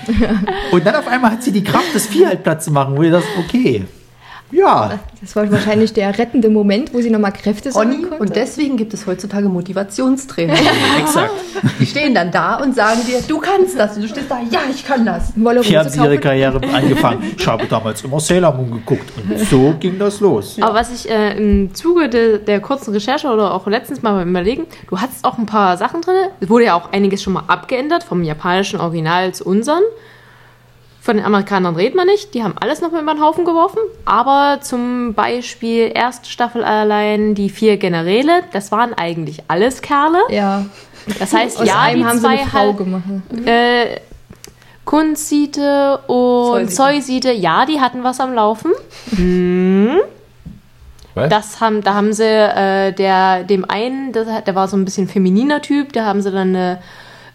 Und 0.70 0.86
dann 0.86 0.94
auf 0.94 1.06
einmal 1.08 1.32
hat 1.32 1.42
sie 1.42 1.52
die 1.52 1.64
Kraft, 1.64 1.88
das 1.92 2.06
Vieh 2.06 2.24
halt 2.24 2.42
platt 2.42 2.62
zu 2.62 2.70
machen, 2.70 2.96
wo 2.96 3.02
ihr 3.02 3.10
das, 3.10 3.24
okay, 3.38 3.84
ja, 4.52 4.98
Das 5.20 5.34
war 5.34 5.50
wahrscheinlich 5.50 5.92
der 5.92 6.16
rettende 6.18 6.48
Moment, 6.48 6.94
wo 6.94 7.00
sie 7.00 7.10
nochmal 7.10 7.32
Kräfte 7.32 7.72
sammeln 7.72 8.02
konnte. 8.02 8.18
und 8.18 8.36
deswegen 8.36 8.76
gibt 8.76 8.94
es 8.94 9.06
heutzutage 9.06 9.48
Motivationstrainer. 9.48 10.54
exakt. 11.00 11.32
Die 11.80 11.86
stehen 11.86 12.14
dann 12.14 12.30
da 12.30 12.56
und 12.62 12.74
sagen 12.74 13.00
dir, 13.06 13.20
du 13.26 13.38
kannst 13.38 13.78
das. 13.78 13.96
Und 13.96 14.02
du 14.02 14.08
stehst 14.08 14.30
da, 14.30 14.38
ja, 14.50 14.60
ich 14.70 14.84
kann 14.84 15.04
das. 15.04 15.32
Wolle 15.36 15.62
Hier 15.62 15.80
haben 15.80 15.88
sie 15.88 15.98
ihre. 15.98 16.18
Karriere 16.18 16.60
angefangen. 16.72 17.34
Ich 17.36 17.46
habe 17.46 17.66
damals 17.66 18.02
immer 18.02 18.20
Sailor 18.20 18.52
Moon 18.54 18.70
geguckt 18.70 19.10
und 19.16 19.38
so 19.38 19.74
ging 19.80 19.98
das 19.98 20.20
los. 20.20 20.56
Aber 20.60 20.74
was 20.74 20.92
ich 20.92 21.10
äh, 21.10 21.36
im 21.36 21.74
Zuge 21.74 22.08
de, 22.08 22.38
der 22.38 22.60
kurzen 22.60 22.92
Recherche 22.92 23.28
oder 23.28 23.52
auch 23.52 23.66
letztens 23.66 24.02
mal 24.02 24.14
beim 24.14 24.30
Überlegen, 24.30 24.66
du 24.88 25.00
hattest 25.00 25.24
auch 25.24 25.38
ein 25.38 25.46
paar 25.46 25.76
Sachen 25.76 26.02
drin. 26.02 26.14
Es 26.40 26.48
wurde 26.48 26.66
ja 26.66 26.74
auch 26.74 26.92
einiges 26.92 27.22
schon 27.22 27.32
mal 27.32 27.44
abgeändert 27.48 28.04
vom 28.04 28.22
japanischen 28.22 28.80
Original 28.80 29.34
zu 29.34 29.44
unseren. 29.44 29.82
Von 31.06 31.18
den 31.18 31.24
Amerikanern 31.24 31.76
redet 31.76 31.94
man 31.94 32.06
nicht, 32.08 32.34
die 32.34 32.42
haben 32.42 32.54
alles 32.60 32.80
noch 32.80 32.90
über 32.92 33.14
den 33.14 33.22
Haufen 33.22 33.44
geworfen. 33.44 33.78
Aber 34.04 34.58
zum 34.60 35.14
Beispiel 35.14 35.92
erste 35.94 36.28
Staffel 36.28 36.64
allein, 36.64 37.36
die 37.36 37.48
vier 37.48 37.76
Generäle, 37.76 38.42
das 38.52 38.72
waren 38.72 38.92
eigentlich 38.92 39.44
alles 39.46 39.82
Kerle. 39.82 40.18
Ja, 40.30 40.66
Das 41.20 41.32
heißt, 41.32 41.60
aus 41.60 41.66
ja, 41.68 41.80
einem 41.80 42.00
die 42.00 42.04
haben 42.06 42.18
sie 42.18 42.24
zwei 42.24 42.38
eine 42.40 42.50
Frau 42.50 42.58
halt, 42.58 42.76
gemacht. 42.78 43.02
äh, 43.46 44.00
Kunstsiete 44.84 45.98
und. 46.08 46.72
Zollsiete, 46.72 47.30
ja, 47.30 47.66
die 47.66 47.80
hatten 47.80 48.02
was 48.02 48.18
am 48.18 48.34
Laufen. 48.34 48.72
Was? 51.14 51.28
Das 51.30 51.60
haben, 51.60 51.82
da 51.82 51.94
haben 51.94 52.12
sie 52.12 52.24
äh, 52.24 52.92
der, 52.92 53.44
dem 53.44 53.64
einen, 53.70 54.12
das, 54.12 54.28
hat- 54.28 54.46
der 54.46 54.54
war 54.54 54.68
so 54.68 54.76
ein 54.76 54.84
bisschen 54.84 55.08
femininer 55.08 55.62
Typ, 55.62 55.92
da 55.92 56.04
haben 56.04 56.20
sie 56.20 56.30
dann 56.30 56.48
eine 56.54 56.78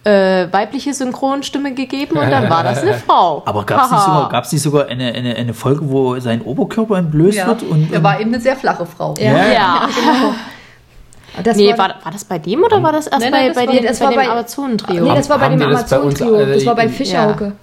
äh, 0.03 0.47
weibliche 0.51 0.93
Synchronstimme 0.93 1.73
gegeben 1.73 2.17
und 2.17 2.29
dann 2.31 2.49
war 2.49 2.63
das 2.63 2.81
eine 2.81 2.93
Frau. 3.07 3.43
Aber 3.45 3.63
gab 3.65 3.85
es 3.85 3.91
nicht 3.91 4.01
sogar, 4.01 4.29
gab's 4.29 4.51
nicht 4.51 4.61
sogar 4.61 4.87
eine, 4.87 5.13
eine, 5.13 5.35
eine 5.35 5.53
Folge, 5.53 5.81
wo 5.89 6.19
sein 6.19 6.41
Oberkörper 6.41 6.97
entblößt 6.97 7.37
Ja, 7.37 7.47
wird? 7.47 7.63
Und, 7.63 7.93
er 7.93 8.01
war 8.03 8.19
eben 8.19 8.33
eine 8.33 8.41
sehr 8.41 8.55
flache 8.55 8.85
Frau. 8.85 9.13
Ja. 9.19 9.51
Ja, 9.51 9.89
Das 11.43 11.55
nee, 11.55 11.69
war, 11.77 11.77
war, 12.03 12.11
das 12.11 12.25
bei 12.25 12.39
dem 12.39 12.61
oder 12.63 12.83
war 12.83 12.91
das 12.91 13.07
erst 13.07 13.21
Nein, 13.21 13.31
bei, 13.31 13.37
nein, 13.37 13.47
das 13.47 13.55
bei, 13.55 13.67
war- 13.67 13.73
den, 13.73 13.85
das 13.85 13.99
bei 13.99 14.05
war 14.05 14.11
dem 14.11 14.17
bei- 14.17 14.29
Amazonentrio? 14.29 15.03
nee, 15.03 15.15
das 15.15 15.29
war 15.29 15.39
bei 15.39 15.49
dem 15.49 15.59
die 15.59 15.65
das 15.65 15.89
bei 15.89 15.99
uns, 15.99 16.19
Das 16.19 16.65
war 16.65 16.75
bei 16.75 16.89
Fischerhauke. 16.89 17.53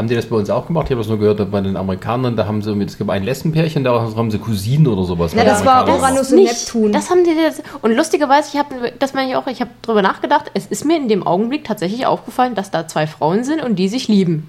Haben 0.00 0.08
die 0.08 0.14
das 0.14 0.24
bei 0.24 0.36
uns 0.36 0.48
auch 0.48 0.66
gemacht? 0.66 0.86
Ich 0.86 0.92
habe 0.92 1.02
das 1.02 1.08
nur 1.08 1.18
gehört, 1.18 1.50
bei 1.50 1.60
den 1.60 1.76
Amerikanern, 1.76 2.34
da 2.34 2.46
haben 2.46 2.62
sie, 2.62 2.72
es 2.84 2.96
gibt 2.96 3.10
ein 3.10 3.22
Lesbenpärchen, 3.22 3.84
da 3.84 4.00
haben 4.16 4.30
sie 4.30 4.38
Cousinen 4.38 4.86
oder 4.86 5.04
sowas. 5.04 5.34
Ja, 5.34 5.44
das 5.44 5.62
war. 5.66 5.86
Uranus 5.86 6.32
und. 6.32 6.42
Neptun. 6.42 6.90
Das 6.90 7.10
haben 7.10 7.22
die 7.22 7.32
jetzt. 7.32 7.62
Und 7.82 7.94
lustigerweise, 7.94 8.48
ich 8.50 8.58
habe, 8.58 8.94
das 8.98 9.12
meine 9.12 9.28
ich 9.28 9.36
auch, 9.36 9.46
ich 9.46 9.60
habe 9.60 9.72
drüber 9.82 10.00
nachgedacht. 10.00 10.50
Es 10.54 10.64
ist 10.64 10.86
mir 10.86 10.96
in 10.96 11.08
dem 11.08 11.26
Augenblick 11.26 11.64
tatsächlich 11.64 12.06
aufgefallen, 12.06 12.54
dass 12.54 12.70
da 12.70 12.88
zwei 12.88 13.06
Frauen 13.06 13.44
sind 13.44 13.62
und 13.62 13.76
die 13.76 13.88
sich 13.88 14.08
lieben. 14.08 14.48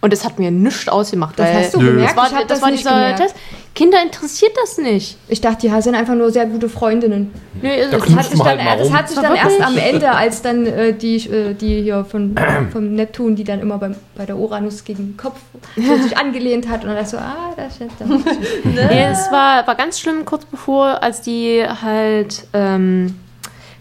Und 0.00 0.12
es 0.12 0.24
hat 0.24 0.38
mir 0.38 0.50
nichts 0.52 0.88
ausgemacht. 0.88 1.38
Das 1.38 1.48
weil 1.48 1.56
hast 1.56 1.74
du 1.74 1.78
gemerkt? 1.80 2.10
Das 2.10 2.16
war, 2.16 2.26
ich 2.26 2.32
das 2.32 2.46
das, 2.46 2.62
war 2.62 2.70
nicht 2.70 2.80
dieser 2.80 2.94
gemerkt. 2.94 3.18
Test. 3.18 3.34
Kinder 3.74 4.02
interessiert 4.02 4.52
das 4.60 4.78
nicht. 4.78 5.16
Ich 5.28 5.40
dachte, 5.40 5.68
die 5.68 5.82
sind 5.82 5.94
einfach 5.94 6.14
nur 6.14 6.30
sehr 6.30 6.46
gute 6.46 6.68
Freundinnen. 6.68 7.32
Nö, 7.60 7.68
Da 7.90 7.98
das 7.98 8.06
Das 8.06 8.16
hat 8.16 8.24
sich 8.26 8.38
dann, 8.38 8.46
halt 8.46 8.64
mal 8.64 8.78
das 8.78 8.92
hat 8.92 9.08
sich 9.08 9.18
Das 9.18 9.26
dann 9.26 9.36
erst 9.36 9.60
am 9.60 9.76
Ende, 9.76 10.10
als 10.10 10.42
dann 10.42 10.66
äh, 10.66 10.92
die, 10.92 11.16
äh, 11.28 11.54
die 11.54 11.82
hier 11.82 12.04
von, 12.04 12.34
vom 12.72 12.92
Neptun, 12.94 13.34
die 13.34 13.44
dann 13.44 13.60
immer 13.60 13.78
beim, 13.78 13.96
bei 14.16 14.24
der 14.24 14.36
Uranus 14.36 14.84
gegen 14.84 15.10
den 15.10 15.16
Kopf 15.16 15.38
sich 15.76 16.16
angelehnt 16.16 16.68
hat 16.68 16.84
und 16.84 16.90
dann 16.90 17.06
so, 17.06 17.18
ah, 17.18 17.52
das 17.56 17.74
ist 17.80 17.90
da. 17.98 18.04
Nee, 18.64 19.06
es 19.10 19.30
war, 19.32 19.66
war 19.66 19.74
ganz 19.74 19.98
schlimm 20.00 20.24
kurz 20.24 20.44
bevor, 20.44 21.02
als 21.02 21.22
die 21.22 21.64
halt 21.64 22.46
ähm, 22.52 23.14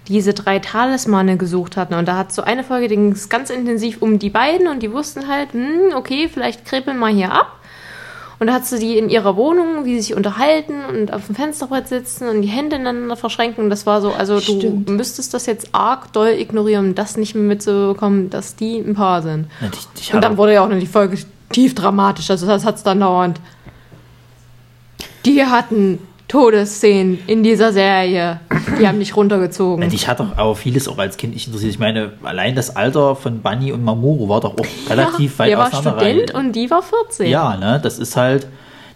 diese 0.08 0.34
drei 0.34 0.60
Talismane 0.60 1.38
gesucht 1.38 1.78
hatten. 1.78 1.94
Und 1.94 2.08
da 2.08 2.18
hat 2.18 2.32
so 2.32 2.42
eine 2.42 2.64
Folge, 2.64 2.88
ging 2.88 3.12
es 3.12 3.30
ganz 3.30 3.50
intensiv 3.50 4.02
um 4.02 4.20
die 4.20 4.30
beiden 4.30 4.68
und 4.68 4.82
die 4.84 4.92
wussten 4.92 5.28
halt, 5.28 5.54
hm, 5.54 5.94
okay, 5.96 6.30
vielleicht 6.32 6.66
krepeln 6.66 6.98
wir 7.00 7.08
hier 7.10 7.32
ab. 7.32 7.54
Und 8.40 8.48
da 8.48 8.54
hat 8.54 8.66
sie 8.68 8.78
die 8.78 9.00
in 9.00 9.10
ihrer 9.10 9.36
Wohnung, 9.36 9.84
wie 9.86 9.96
sie 9.96 10.02
sich 10.02 10.16
unterhalten 10.16 10.76
und 10.88 11.12
auf 11.12 11.26
dem 11.26 11.34
Fensterbrett 11.34 11.88
sitzen 11.88 12.30
und 12.30 12.44
die 12.44 12.48
Hände 12.48 12.76
ineinander 12.76 13.16
verschränken. 13.16 13.64
Und 13.64 13.70
das 13.72 13.88
war 13.88 14.00
so, 14.00 14.12
also 14.12 14.40
Stimmt. 14.40 14.88
du 14.88 14.92
müsstest 14.94 15.34
das 15.34 15.48
jetzt 15.48 15.70
arg 15.74 16.14
doll 16.14 16.30
ignorieren, 16.38 16.90
um 16.90 16.96
das 16.96 17.18
nicht 17.18 17.34
mehr 17.34 17.44
mitzubekommen, 17.46 18.30
dass 18.30 18.56
die 18.56 18.78
ein 18.78 18.94
Paar 18.94 19.24
sind. 19.24 19.48
Ja, 19.60 19.70
die- 19.70 20.00
ich 20.02 20.14
Und 20.14 20.24
dann 20.24 20.38
wurde 20.38 20.54
ja 20.54 20.64
auch 20.64 20.70
noch 20.70 20.78
die 20.80 20.86
Folge 20.86 21.18
tief 21.52 21.74
dramatisch. 21.74 22.30
Also 22.30 22.46
das 22.46 22.64
hat's 22.64 22.84
dann 22.84 23.00
dauernd. 23.00 23.40
Die 25.26 25.44
hatten 25.44 26.00
Todesszenen 26.28 27.20
in 27.28 27.42
dieser 27.44 27.72
Serie. 27.72 28.40
Die 28.80 28.88
haben 28.88 29.00
dich 29.00 29.16
runtergezogen. 29.16 29.82
Ja, 29.84 29.90
Dich 29.90 30.08
hat 30.08 30.20
doch 30.20 30.38
aber 30.38 30.56
vieles 30.56 30.88
auch 30.88 30.98
als 30.98 31.16
Kind 31.18 31.34
nicht 31.34 31.48
interessiert. 31.48 31.72
Ich 31.72 31.80
meine, 31.80 32.12
allein 32.24 32.54
das 32.56 32.76
Alter 32.76 33.16
von 33.16 33.42
Bunny 33.42 33.72
und 33.72 33.84
Mamoru 33.84 34.28
war 34.28 34.42
doch 34.42 34.54
auch 34.58 34.90
relativ 34.90 35.40
weit 35.40 35.50
Der 35.50 35.58
war 35.58 35.68
auseinander. 35.68 36.02
Student 36.02 36.34
und 36.34 36.52
die 36.54 36.70
war 36.70 36.82
14. 36.84 37.28
Ja, 37.30 37.56
ne, 37.56 37.80
das 37.82 37.98
ist 37.98 38.18
halt, 38.18 38.48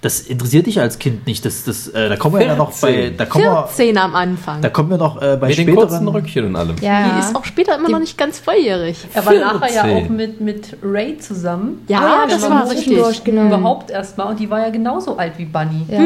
das 0.01 0.19
interessiert 0.21 0.65
dich 0.65 0.79
als 0.81 0.97
Kind 0.97 1.27
nicht. 1.27 1.45
Das, 1.45 1.63
das, 1.63 1.87
äh, 1.89 2.09
da 2.09 2.15
kommen 2.15 2.39
wir 2.39 2.45
ja 2.47 2.55
noch 2.55 2.71
bei, 2.79 2.93
14. 2.93 3.17
da 3.17 3.25
kommen 3.25 3.45
wir, 3.45 3.67
14 3.67 3.97
am 3.99 4.15
Anfang. 4.15 4.59
da 4.61 4.69
kommen 4.69 4.89
wir 4.89 4.97
noch 4.97 5.21
äh, 5.21 5.37
bei 5.39 5.49
Mit 5.49 5.59
den 5.59 5.75
kurzen 5.75 5.89
späteren. 5.97 6.07
Rückchen 6.07 6.45
und 6.47 6.55
allem. 6.55 6.75
Ja. 6.81 7.13
Die 7.13 7.19
ist 7.19 7.35
auch 7.35 7.45
später 7.45 7.75
immer 7.75 7.89
noch 7.89 7.99
nicht 7.99 8.17
ganz 8.17 8.39
volljährig. 8.39 8.97
Er 9.13 9.23
war 9.25 9.33
nachher 9.33 9.73
ja 9.73 9.83
14. 9.83 10.03
auch 10.05 10.09
mit, 10.09 10.41
mit 10.41 10.77
Ray 10.81 11.19
zusammen. 11.19 11.85
Ja, 11.87 11.99
Ah 11.99 12.01
ja, 12.03 12.23
das 12.25 12.41
das 12.41 12.49
war 12.49 12.49
war 12.49 12.63
richtig. 12.71 12.85
zwischendurch, 12.87 13.23
genau. 13.23 13.45
Überhaupt 13.45 13.91
erstmal. 13.91 14.27
Und 14.27 14.39
die 14.39 14.49
war 14.49 14.59
ja 14.61 14.69
genauso 14.71 15.17
alt 15.17 15.33
wie 15.37 15.45
Bunny. 15.45 15.85
Ja. 15.87 15.99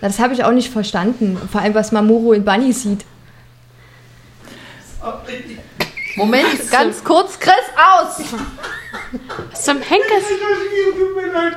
Das 0.00 0.18
habe 0.18 0.32
ich 0.32 0.42
auch 0.42 0.52
nicht 0.52 0.70
verstanden. 0.70 1.36
Vor 1.52 1.60
allem, 1.60 1.74
was 1.74 1.92
Mamoru 1.92 2.32
in 2.32 2.44
Bunny 2.44 2.72
sieht. 2.72 3.04
Moment, 6.16 6.70
ganz 6.70 7.02
kurz, 7.04 7.38
Chris, 7.38 7.54
aus! 7.76 8.22
Was 9.50 9.64
zum 9.64 9.80
Henkers? 9.80 10.24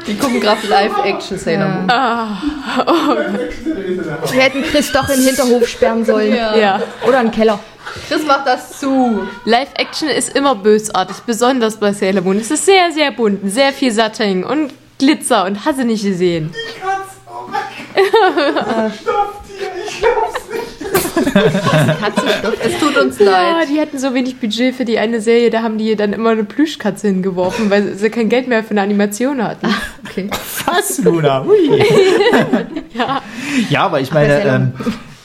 Die 0.07 0.17
gucken 0.17 0.39
gerade 0.39 0.67
Live-Action 0.67 1.37
Sailor 1.37 1.67
Moon. 1.67 1.87
Wir 4.31 4.41
hätten 4.41 4.63
Chris 4.63 4.91
doch 4.91 5.09
in 5.09 5.15
den 5.15 5.25
Hinterhof 5.25 5.67
sperren 5.67 6.05
sollen. 6.05 6.33
Ja. 6.33 6.81
Oder 7.07 7.19
einen 7.19 7.31
Keller. 7.31 7.59
Chris 8.07 8.25
macht 8.25 8.47
das 8.47 8.79
zu. 8.79 9.27
Live-Action 9.45 10.09
ist 10.09 10.35
immer 10.35 10.55
bösartig, 10.55 11.17
besonders 11.25 11.77
bei 11.77 11.93
Sailor 11.93 12.23
Moon. 12.23 12.37
Es 12.37 12.51
ist 12.51 12.65
sehr, 12.65 12.91
sehr 12.91 13.11
bunt, 13.11 13.39
sehr 13.51 13.73
viel 13.73 13.91
Satting 13.91 14.43
und 14.43 14.73
Glitzer 14.99 15.45
und 15.45 15.65
hast 15.65 15.79
du 15.79 15.85
nicht 15.85 16.03
gesehen. 16.03 16.53
Es 21.25 22.79
tut 22.79 22.97
uns 22.97 23.19
Ja, 23.19 23.25
leid. 23.59 23.69
die 23.69 23.79
hatten 23.79 23.97
so 23.97 24.13
wenig 24.13 24.37
Budget 24.39 24.75
für 24.75 24.85
die 24.85 24.97
eine 24.99 25.21
Serie, 25.21 25.49
da 25.49 25.61
haben 25.61 25.77
die 25.77 25.95
dann 25.95 26.13
immer 26.13 26.31
eine 26.31 26.43
Plüschkatze 26.43 27.07
hingeworfen, 27.07 27.69
weil 27.69 27.93
sie 27.95 28.09
kein 28.09 28.29
Geld 28.29 28.47
mehr 28.47 28.63
für 28.63 28.71
eine 28.71 28.81
Animation 28.81 29.43
hatten. 29.43 29.67
Okay. 30.05 30.29
Was, 30.65 30.99
Luna? 31.03 31.43
Hui. 31.43 31.83
Ja. 32.93 33.21
Ja, 33.69 33.81
aber 33.85 34.01
ich 34.01 34.11
meine, 34.13 34.39
ähm, 34.43 34.71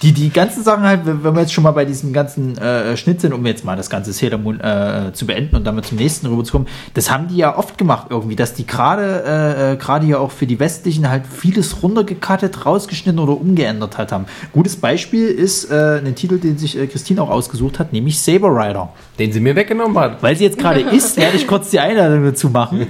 die, 0.03 0.13
die 0.13 0.31
ganzen 0.31 0.63
Sachen 0.63 0.85
halt, 0.85 1.01
wenn 1.05 1.23
wir 1.23 1.41
jetzt 1.41 1.53
schon 1.53 1.65
mal 1.65 1.73
bei 1.73 1.85
diesem 1.85 2.13
ganzen 2.13 2.57
äh, 2.57 2.97
Schnitt 2.97 3.21
sind, 3.21 3.33
um 3.33 3.45
jetzt 3.47 3.65
mal 3.65 3.77
das 3.77 3.91
ganze 3.91 4.13
Sailor 4.13 4.39
Moon 4.39 4.61
äh, 4.61 5.13
zu 5.13 5.27
beenden 5.27 5.57
und 5.57 5.65
damit 5.65 5.87
zum 5.87 5.99
nächsten 5.99 6.27
rüberzukommen, 6.27 6.69
das 6.95 7.11
haben 7.11 7.29
die 7.29 7.37
ja 7.37 7.57
oft 7.57 7.79
gemacht 7.79 8.07
irgendwie, 8.11 8.37
dass 8.37 8.55
die 8.55 8.67
gerade 8.67 9.25
äh, 9.27 9.73
äh, 9.73 9.77
gerade 9.77 10.07
ja 10.07 10.19
auch 10.19 10.31
für 10.31 10.47
die 10.47 10.61
Westlichen 10.61 11.11
halt 11.11 11.25
vieles 11.27 11.83
runtergekattet, 11.83 12.65
rausgeschnitten 12.65 13.19
oder 13.19 13.33
umgeändert 13.33 13.99
halt 13.99 14.13
haben. 14.13 14.27
Gutes 14.53 14.77
Beispiel 14.77 15.27
ist 15.27 15.71
äh, 15.71 16.01
ein 16.05 16.15
Titel, 16.15 16.39
den 16.39 16.59
sich 16.59 16.79
äh, 16.79 16.87
Christine 16.87 17.21
auch 17.23 17.31
ausgesucht 17.31 17.79
hat, 17.81 17.93
nämlich 17.93 18.21
Saber 18.21 18.51
Rider. 18.51 18.91
Den 19.19 19.33
sie 19.33 19.41
mir 19.41 19.57
weggenommen 19.57 19.99
hat. 19.99 20.23
Weil 20.23 20.37
sie 20.37 20.45
jetzt 20.45 20.59
gerade 20.59 20.81
ist, 20.93 21.17
werde 21.17 21.37
ich 21.37 21.47
kurz 21.47 21.71
die 21.71 21.81
Einladung 21.81 22.25
dazu 22.25 22.51
machen. 22.51 22.87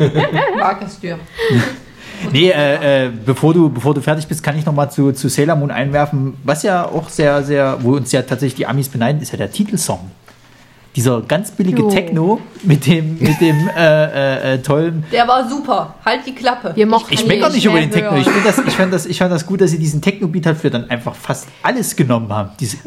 Mag 0.59 0.83
es 0.83 1.01
dir. 1.01 1.19
Nee, 2.33 2.51
äh, 2.51 3.07
äh, 3.07 3.11
bevor, 3.25 3.55
du, 3.55 3.69
bevor 3.69 3.95
du 3.95 4.01
fertig 4.01 4.27
bist, 4.27 4.43
kann 4.43 4.59
ich 4.59 4.67
noch 4.67 4.75
mal 4.75 4.91
zu, 4.91 5.13
zu 5.13 5.29
Sailor 5.29 5.57
Moon 5.57 5.71
einwerfen, 5.71 6.35
was 6.45 6.63
ja 6.63 6.85
auch 6.85 7.09
sehr, 7.09 7.43
sehr, 7.43 7.79
wo 7.83 7.97
uns 7.97 8.13
ja 8.13 8.23
tatsächlich 8.23 8.57
die 8.57 8.67
Amis 8.67 8.89
beneiden, 8.89 9.21
ist 9.21 9.33
ja 9.33 9.39
der 9.39 9.51
Titelsong. 9.51 10.11
Dieser 10.97 11.21
ganz 11.21 11.53
billige 11.53 11.83
Jo. 11.83 11.91
Techno 11.91 12.41
mit 12.65 12.87
dem, 12.87 13.19
mit 13.21 13.41
dem 13.41 13.69
äh, 13.69 13.75
äh, 13.77 14.55
äh, 14.55 14.59
tollen. 14.59 15.05
Der 15.13 15.29
war 15.29 15.49
super. 15.49 15.95
Halt 16.05 16.27
die 16.27 16.35
Klappe. 16.35 16.73
Wir 16.75 16.87
mochten 16.87 17.15
Ich 17.15 17.25
meckere 17.25 17.51
nicht 17.51 17.65
über 17.65 17.79
den 17.79 17.91
Techno. 17.91 18.17
Ich 18.17 18.25
finde 18.29 18.43
das, 18.45 18.59
ich 18.59 18.75
fand 18.75 18.93
das, 18.93 19.07
ich 19.07 19.19
fand 19.19 19.31
das 19.31 19.47
gut, 19.47 19.61
dass 19.61 19.71
sie 19.71 19.79
diesen 19.79 20.01
Techno-Beat 20.03 20.47
halt 20.47 20.59
für 20.59 20.71
dann 20.71 20.91
einfach 20.91 21.15
fast 21.15 21.47
alles 21.63 21.95
genommen 21.95 22.33
haben. 22.33 22.51
Diese 22.59 22.79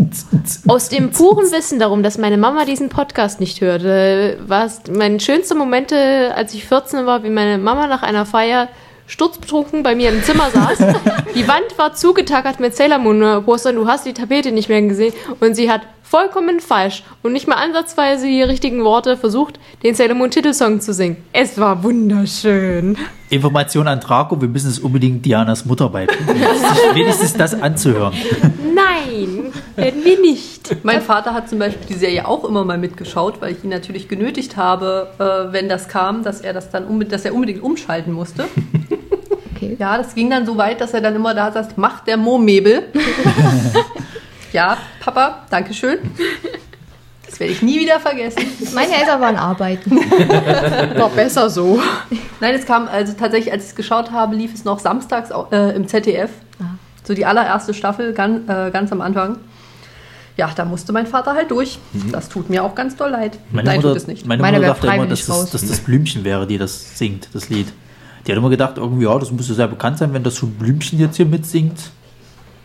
Aus 0.67 0.89
dem 0.89 1.11
puren 1.11 1.49
Wissen 1.53 1.79
darum, 1.79 2.03
dass 2.03 2.17
meine 2.17 2.37
Mama 2.37 2.65
diesen 2.65 2.89
Podcast 2.89 3.39
nicht 3.39 3.61
hörte, 3.61 4.39
war 4.45 4.65
es 4.65 4.81
meine 4.91 5.19
schönste 5.21 5.55
Momente, 5.55 6.33
als 6.35 6.53
ich 6.53 6.65
14 6.65 7.05
war, 7.05 7.23
wie 7.23 7.29
meine 7.29 7.59
Mama 7.59 7.87
nach 7.87 8.03
einer 8.03 8.25
Feier 8.25 8.67
sturzbetrunken 9.11 9.83
bei 9.83 9.93
mir 9.93 10.09
im 10.09 10.23
Zimmer 10.23 10.49
saß. 10.51 10.77
Die 11.35 11.47
Wand 11.47 11.77
war 11.77 11.93
zugetackert 11.93 12.59
mit 12.59 12.75
Sailor 12.75 12.97
Moon 12.99 13.43
Postern, 13.43 13.75
du 13.75 13.87
hast 13.87 14.05
die 14.05 14.13
Tapete 14.13 14.51
nicht 14.51 14.69
mehr 14.69 14.81
gesehen 14.81 15.13
und 15.39 15.55
sie 15.55 15.69
hat 15.69 15.81
vollkommen 16.01 16.59
falsch 16.59 17.03
und 17.23 17.31
nicht 17.31 17.47
mal 17.47 17.55
ansatzweise 17.55 18.25
die 18.27 18.41
richtigen 18.43 18.83
Worte 18.83 19.15
versucht, 19.15 19.59
den 19.83 19.95
Sailor 19.95 20.15
Moon 20.15 20.29
Titelsong 20.29 20.81
zu 20.81 20.93
singen. 20.93 21.17
Es 21.31 21.57
war 21.57 21.83
wunderschön. 21.83 22.97
Information 23.29 23.87
an 23.87 24.01
Draco, 24.01 24.41
wir 24.41 24.49
müssen 24.49 24.69
es 24.69 24.79
unbedingt 24.79 25.25
Dianas 25.25 25.65
Mutter 25.65 25.87
beibringen. 25.89 26.27
Wenigstens- 26.35 26.95
Wenigstens 26.95 27.33
das 27.35 27.61
anzuhören. 27.61 28.13
Nein, 28.75 29.53
werden 29.77 30.03
wir 30.03 30.19
nicht. 30.19 30.83
Mein 30.83 31.01
Vater 31.01 31.33
hat 31.33 31.49
zum 31.49 31.59
Beispiel 31.59 31.87
die 31.87 31.93
Serie 31.99 32.27
auch 32.27 32.43
immer 32.43 32.65
mal 32.65 32.77
mitgeschaut, 32.77 33.39
weil 33.41 33.53
ich 33.53 33.63
ihn 33.63 33.69
natürlich 33.69 34.09
genötigt 34.09 34.57
habe, 34.57 35.07
äh, 35.17 35.53
wenn 35.53 35.69
das 35.69 35.87
kam, 35.87 36.23
dass 36.23 36.41
er 36.41 36.51
das 36.51 36.69
dann 36.71 36.99
dass 37.07 37.23
er 37.23 37.33
unbedingt 37.33 37.63
umschalten 37.63 38.11
musste. 38.11 38.45
Okay. 39.61 39.75
Ja, 39.77 39.97
das 39.97 40.15
ging 40.15 40.29
dann 40.29 40.45
so 40.45 40.57
weit, 40.57 40.81
dass 40.81 40.93
er 40.93 41.01
dann 41.01 41.15
immer 41.15 41.35
da 41.35 41.51
saß, 41.51 41.77
macht 41.77 42.07
der 42.07 42.17
Momebel. 42.17 42.83
ja, 44.53 44.77
Papa, 44.99 45.43
danke 45.51 45.73
schön. 45.73 45.99
Das 47.29 47.39
werde 47.39 47.53
ich 47.53 47.61
nie 47.61 47.79
wieder 47.79 47.99
vergessen. 47.99 48.43
Meine 48.73 48.93
Eltern 48.93 49.21
waren 49.21 49.35
arbeiten. 49.35 49.91
War 50.97 51.09
besser 51.09 51.49
so. 51.49 51.79
Nein, 52.39 52.55
es 52.55 52.65
kam, 52.65 52.87
also 52.87 53.13
tatsächlich, 53.13 53.53
als 53.53 53.63
ich 53.65 53.69
es 53.69 53.75
geschaut 53.75 54.11
habe, 54.11 54.35
lief 54.35 54.53
es 54.53 54.65
noch 54.65 54.79
samstags 54.79 55.29
äh, 55.51 55.75
im 55.75 55.87
ZDF. 55.87 56.31
So 57.03 57.13
die 57.13 57.25
allererste 57.25 57.73
Staffel, 57.73 58.13
ganz, 58.13 58.49
äh, 58.49 58.71
ganz 58.71 58.91
am 58.91 59.01
Anfang. 59.01 59.37
Ja, 60.37 60.49
da 60.55 60.65
musste 60.65 60.91
mein 60.91 61.05
Vater 61.05 61.33
halt 61.33 61.51
durch. 61.51 61.77
Das 62.11 62.29
tut 62.29 62.49
mir 62.49 62.63
auch 62.63 62.73
ganz 62.73 62.95
doll 62.95 63.11
leid. 63.11 63.37
Meine 63.51 63.67
Nein, 63.67 63.75
Mutter, 63.77 63.89
tut 63.89 63.97
es 63.97 64.07
nicht. 64.07 64.25
Meine 64.25 64.41
Meine 64.41 64.57
Mutter 64.57 64.67
wäre 64.67 64.73
dachte 64.73 64.95
immer, 64.95 65.07
dass 65.07 65.25
das, 65.25 65.51
dass 65.51 65.67
das 65.67 65.79
Blümchen 65.81 66.23
wäre, 66.23 66.47
die 66.47 66.57
das 66.57 66.97
singt, 66.97 67.29
das 67.33 67.49
Lied. 67.49 67.67
Die 68.25 68.31
hat 68.31 68.37
immer 68.37 68.49
gedacht, 68.49 68.77
irgendwie, 68.77 69.05
ja, 69.05 69.17
das 69.17 69.31
müsste 69.31 69.53
sehr 69.53 69.67
bekannt 69.67 69.97
sein, 69.97 70.13
wenn 70.13 70.23
das 70.23 70.35
schon 70.37 70.51
Blümchen 70.51 70.99
jetzt 70.99 71.17
hier 71.17 71.25
mitsingt. 71.25 71.91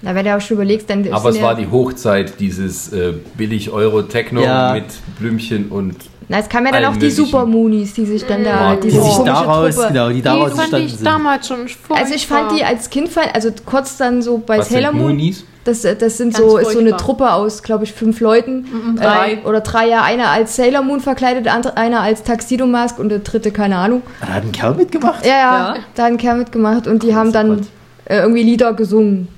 Na, 0.03 0.15
wenn 0.15 0.25
du 0.27 0.37
auch 0.37 0.41
schon 0.41 0.57
überlegst, 0.57 0.91
dann 0.91 1.11
Aber 1.11 1.31
es 1.31 1.41
war 1.41 1.55
die 1.55 1.67
Hochzeit 1.71 2.39
dieses 2.39 2.93
äh, 2.93 3.15
Billig-Euro-Techno 3.37 4.43
Ja. 4.43 4.75
mit 4.75 4.85
Blümchen 5.19 5.69
und 5.71 5.95
Na, 6.29 6.39
es 6.41 6.49
kamen 6.49 6.67
ja 6.67 6.73
dann 6.73 6.85
auch 6.87 6.93
die 6.95 7.07
möglichen. 7.07 7.25
Super 7.27 7.47
Moonies, 7.47 7.95
die 7.95 8.05
sich 8.05 8.25
dann 8.27 8.43
da, 8.43 8.75
Die 8.75 8.81
Die 8.81 8.89
diese 8.89 9.03
sich 9.03 9.13
komische 9.13 9.25
daraus, 9.27 9.75
Truppe. 9.77 9.89
genau, 9.93 10.09
die 10.09 10.15
Die 10.17 10.23
daraus 10.23 10.49
fand 10.51 10.59
entstanden 10.61 10.87
ich 10.87 10.93
sind. 10.97 11.07
damals 11.07 11.47
schon 11.49 11.69
furchtbar. 11.69 11.99
Also 11.99 12.15
ich 12.15 12.27
fand 12.27 12.53
die 12.59 12.65
als 12.65 12.91
Kind, 12.91 13.09
fand- 13.09 13.33
also 13.35 13.51
kurz 13.65 13.97
dann 13.97 14.23
so 14.23 14.39
bei 14.39 14.59
was 14.59 14.69
Sailor 14.69 14.91
Moon, 14.93 15.09
Moonies? 15.09 15.45
das, 15.63 15.83
das 15.83 16.17
sind 16.19 16.35
Ganz 16.35 16.39
so, 16.51 16.59
ist 16.59 16.73
so 16.73 16.79
eine. 16.81 16.97
Truppe 16.97 17.33
aus, 17.33 17.63
glaube 17.63 17.85
ich, 17.85 17.93
fünf 17.93 18.19
Leuten. 18.21 18.67
drei. 18.97 19.35
Äh, 19.35 19.47
oder 19.47 19.61
drei, 19.61 19.89
ja. 19.89 20.03
Einer 20.03 20.29
als 20.31 20.57
Sailor 20.57 20.83
Moon 20.83 20.99
verkleidet, 21.01 21.47
andere, 21.47 21.77
einer 21.77 22.01
als 22.01 22.25
Tuxedo 22.25 22.67
Mask 22.67 22.99
und 22.99 23.09
der 23.09 23.21
dritte, 23.21 23.53
keine 23.53 23.77
Ahnung. 23.77 24.03
Da 24.21 24.27
hat 24.27 24.43
ein 24.43 24.51
Kerl 24.53 24.75
mitgemacht. 24.75 25.25
Ja, 25.25 25.31
ja, 25.33 25.37
Ja. 25.37 25.77
da 25.95 26.03
hat 26.05 26.11
ein 26.11 26.19
Kerl 26.19 26.39
mitgemacht 26.39 26.89
und 26.89 27.05
die 27.05 27.15
haben 27.15 27.31
dann 27.33 27.61
äh, 28.07 28.19
irgendwie 28.19 28.43
Lieder 28.43 28.73
gesungen. 28.73 29.29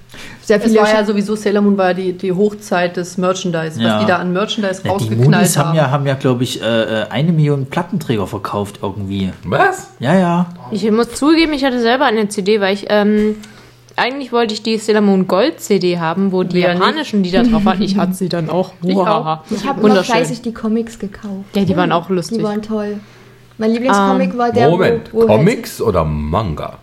Sehr 0.49 0.57
Es 0.57 0.65
viele 0.65 0.81
war 0.81 0.91
ja 0.91 1.05
sowieso, 1.05 1.37
Sailor 1.37 1.61
Moon 1.61 1.77
war 1.77 1.89
ja 1.89 1.93
die, 1.95 2.13
die 2.15 2.33
Hochzeit 2.33 2.97
des 2.97 3.19
Merchandise, 3.19 3.79
Ja. 3.79 3.97
was 3.97 4.01
die 4.01 4.07
da 4.07 4.17
an 4.17 4.33
Merchandise 4.33 4.77
Ja, 4.77 4.83
die 4.85 4.89
rausgeknallt 4.89 5.31
Moonies 5.31 5.59
haben 5.59 5.69
haben. 5.69 5.77
ja, 5.77 5.91
haben 5.91 6.07
ja 6.07 6.15
glaube 6.15 6.43
ich, 6.43 6.63
äh, 6.63 7.05
eine 7.11 7.33
Million 7.33 7.67
Plattenträger 7.67 8.27
verkauft 8.27 8.79
irgendwie. 8.81 9.31
Was? 9.45 9.91
Ja, 10.01 10.15
ja. 10.19 10.47
Ich 10.71 10.91
muss 10.91 11.11
zugeben, 11.13 11.53
ich 11.53 11.65
hatte 11.67 11.81
selber 11.81 12.07
eine 12.07 12.31
CD, 12.31 12.63
weil 12.63 12.73
ich, 12.73 12.87
ähm, 12.89 13.37
eigentlich 13.97 14.33
wollte 14.33 14.55
ich 14.55 14.63
die 14.63 14.79
Sailor 14.79 15.03
Moon 15.03 15.27
Gold 15.29 15.61
CD 15.61 15.99
haben, 15.99 16.33
wo 16.33 16.45
die 16.45 16.63
Wer 16.63 16.73
japanischen 16.73 17.23
Lieder 17.23 17.43
drauf 17.43 17.67
waren. 17.67 17.83
Ich 17.83 17.99
hatte 17.99 18.15
sie 18.15 18.31
dann 18.31 18.49
auch. 18.49 18.73
Ich 18.83 18.97
auch. 18.97 19.41
Ich 19.51 19.67
habe 19.69 19.87
immer 19.87 20.03
fleißig 20.03 20.41
die 20.41 20.55
Comics 20.55 20.99
gekauft. 20.99 21.55
Ja, 21.57 21.65
die 21.67 21.77
waren 21.77 21.93
auch 21.93 22.09
lustig. 22.09 22.39
Die 22.39 22.45
waren 22.45 22.63
toll. 22.63 23.01
Mein 23.59 23.73
Lieblingscomic 23.73 24.33
Ähm, 24.33 24.39
war 24.39 24.51
der, 24.51 24.71
Moment, 24.71 25.13
wo, 25.13 25.23
wo 25.23 25.27
Comics 25.27 25.83
oder 25.83 26.05
Manga? 26.05 26.79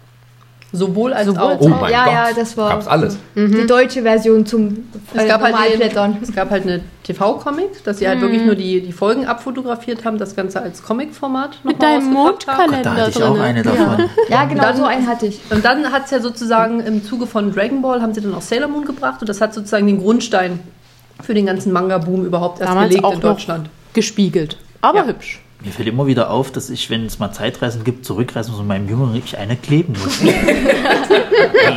Sowohl 0.72 1.14
als 1.14 1.28
Sowohl 1.28 1.42
auch. 1.42 1.50
als 1.52 1.62
Oh 1.62 1.70
mein 1.70 1.92
ja, 1.92 2.04
Gott. 2.04 2.14
ja, 2.14 2.28
das 2.36 2.58
war 2.58 2.70
Gab's 2.72 2.88
alles. 2.88 3.18
die 3.36 3.66
deutsche 3.66 4.02
Version 4.02 4.46
zum 4.46 4.90
Es 5.14 5.24
äh, 5.24 5.28
gab, 5.28 5.42
halt 5.42 5.56
den, 5.80 6.18
es 6.22 6.34
gab 6.36 6.50
halt 6.50 6.64
eine 6.64 6.82
TV-Comic, 7.04 7.84
dass 7.86 8.00
sie 8.00 8.08
halt 8.10 8.20
wirklich 8.20 8.44
nur 8.44 8.56
die, 8.56 8.82
die 8.82 8.92
Folgen 8.92 9.26
abfotografiert 9.26 10.04
haben, 10.04 10.18
das 10.18 10.36
Ganze 10.36 10.62
als 10.62 10.84
Comic-Format 10.84 11.60
noch 11.64 11.72
Mit 11.72 11.82
deinem 11.82 12.04
haben. 12.08 12.14
Da 12.14 12.20
Mondkalender 12.20 12.96
hatte 12.96 13.10
ich 13.12 13.24
auch 13.24 13.34
drin. 13.34 13.42
eine 13.42 13.62
davon. 13.64 14.10
Ja, 14.28 14.44
genau, 14.46 14.64
Dann- 14.64 14.78
so 14.78 14.84
einen 14.84 15.08
hatte 15.08 15.28
ich. 15.28 15.40
Und 15.50 15.64
dann 15.64 15.92
hat 15.94 16.06
es 16.06 16.12
ja 16.12 16.20
sozusagen 16.20 16.82
im 16.82 17.04
Zuge 17.06 17.26
von 17.28 17.54
Dragon 17.54 17.82
Ball, 17.82 18.02
haben 18.02 18.14
sie 18.14 18.22
dann 18.22 18.34
auch 18.34 18.42
Sailor 18.42 18.68
Moon 18.68 18.84
gebracht 18.86 19.22
und 19.22 19.30
das 19.30 19.40
hat 19.40 19.54
sozusagen 19.54 19.88
den 19.88 20.00
Grundstein 20.02 20.60
für 21.24 21.34
den 21.34 21.46
ganzen 21.46 21.72
Manga-Boom 21.72 22.26
überhaupt 22.26 22.60
erst 22.60 22.72
Damals 22.72 22.90
gelegt 22.90 23.06
auch 23.06 23.14
in 23.14 23.20
noch 23.20 23.30
Deutschland. 23.36 23.70
gespiegelt. 23.94 24.58
Aber 24.82 24.98
Ja. 25.00 25.06
hübsch. 25.06 25.40
Mir 25.66 25.72
fällt 25.72 25.88
immer 25.88 26.06
wieder 26.06 26.30
auf, 26.30 26.52
dass 26.52 26.70
ich, 26.70 26.92
wenn 26.92 27.08
es 27.08 27.18
mal 27.18 27.32
Zeitreisen 27.32 27.84
gibt, 27.84 28.06
zurückreisen 28.06 28.52
muss 28.52 28.62
und 28.62 28.68
meinem 28.68 28.88
Jüngeren 28.88 29.16
ich 29.16 29.36
eine 29.36 29.56
kleben 29.56 29.96
muss. 30.02 30.22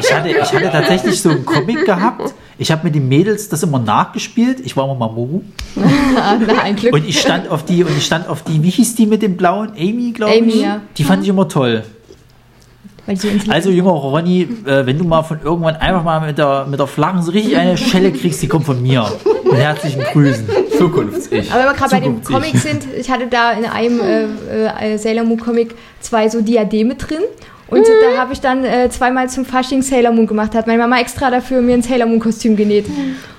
Ich, 0.01 0.14
hatte, 0.14 0.28
ich 0.28 0.53
hatte 0.53 0.70
tatsächlich 0.70 1.20
so 1.20 1.30
einen 1.30 1.45
Comic 1.45 1.84
gehabt. 1.84 2.34
Ich 2.59 2.70
habe 2.70 2.84
mit 2.84 2.95
den 2.95 3.09
Mädels 3.09 3.49
das 3.49 3.62
immer 3.62 3.78
nachgespielt. 3.78 4.61
Ich 4.61 4.76
war 4.76 4.84
immer 4.84 4.95
Mamoru. 4.95 5.43
Ah, 6.16 6.36
na, 6.39 6.62
ein 6.62 6.76
Glück. 6.76 6.93
Und 6.93 7.09
ich 7.09 7.20
stand 7.20 7.49
auf 7.49 7.64
die, 7.64 7.82
und 7.82 7.97
ich 7.97 8.05
stand 8.05 8.28
auf 8.28 8.43
die, 8.43 8.62
wie 8.62 8.70
hieß 8.70 8.95
die 8.95 9.07
mit 9.07 9.22
dem 9.22 9.36
blauen? 9.36 9.70
Amy, 9.76 10.12
glaube 10.12 10.34
ich. 10.34 10.43
Amy, 10.43 10.62
ja. 10.62 10.80
Die 10.97 11.05
fand 11.05 11.22
ich 11.22 11.28
immer 11.28 11.49
toll. 11.49 11.82
Also, 13.49 13.70
junger 13.70 13.93
Ronny, 13.93 14.43
äh, 14.66 14.84
wenn 14.84 14.99
du 14.99 15.05
mal 15.05 15.22
von 15.22 15.41
irgendwann 15.43 15.76
einfach 15.76 16.05
mal 16.05 16.20
mit 16.20 16.36
der, 16.36 16.66
mit 16.68 16.78
der 16.78 16.86
flachen 16.86 17.22
so 17.22 17.32
richtig 17.32 17.57
eine 17.57 17.78
Schelle 17.78 18.12
kriegst, 18.12 18.43
die 18.43 18.49
kommt 18.49 18.66
von 18.66 18.82
mir. 18.82 19.11
Mit 19.45 19.55
herzlichen 19.55 20.03
Grüßen. 20.03 20.47
Zukunfts-Ich. 20.79 21.51
Aber 21.53 21.61
wenn 21.61 21.68
wir 21.68 21.74
gerade 21.74 21.91
bei 21.91 22.01
den 22.01 22.22
Zukunftsig. 22.22 22.35
Comics 22.35 22.62
sind, 22.62 22.95
ich 22.99 23.11
hatte 23.11 23.26
da 23.26 23.53
in 23.53 23.64
einem 23.64 24.01
äh, 24.01 24.95
äh, 24.95 24.99
Sailor 24.99 25.24
Moon 25.24 25.41
Comic 25.41 25.74
zwei 26.01 26.29
so 26.29 26.41
Diademe 26.41 26.95
drin. 26.95 27.22
Und 27.70 27.86
da 27.86 28.18
habe 28.18 28.32
ich 28.32 28.40
dann 28.40 28.64
äh, 28.64 28.88
zweimal 28.88 29.28
zum 29.28 29.44
Fasching 29.44 29.82
Sailor 29.82 30.12
Moon 30.12 30.26
gemacht. 30.26 30.54
Hat 30.54 30.66
meine 30.66 30.78
Mama 30.78 30.98
extra 31.00 31.30
dafür 31.30 31.60
mir 31.60 31.74
ein 31.74 31.82
Sailor 31.82 32.06
Moon 32.06 32.18
Kostüm 32.18 32.56
genäht. 32.56 32.86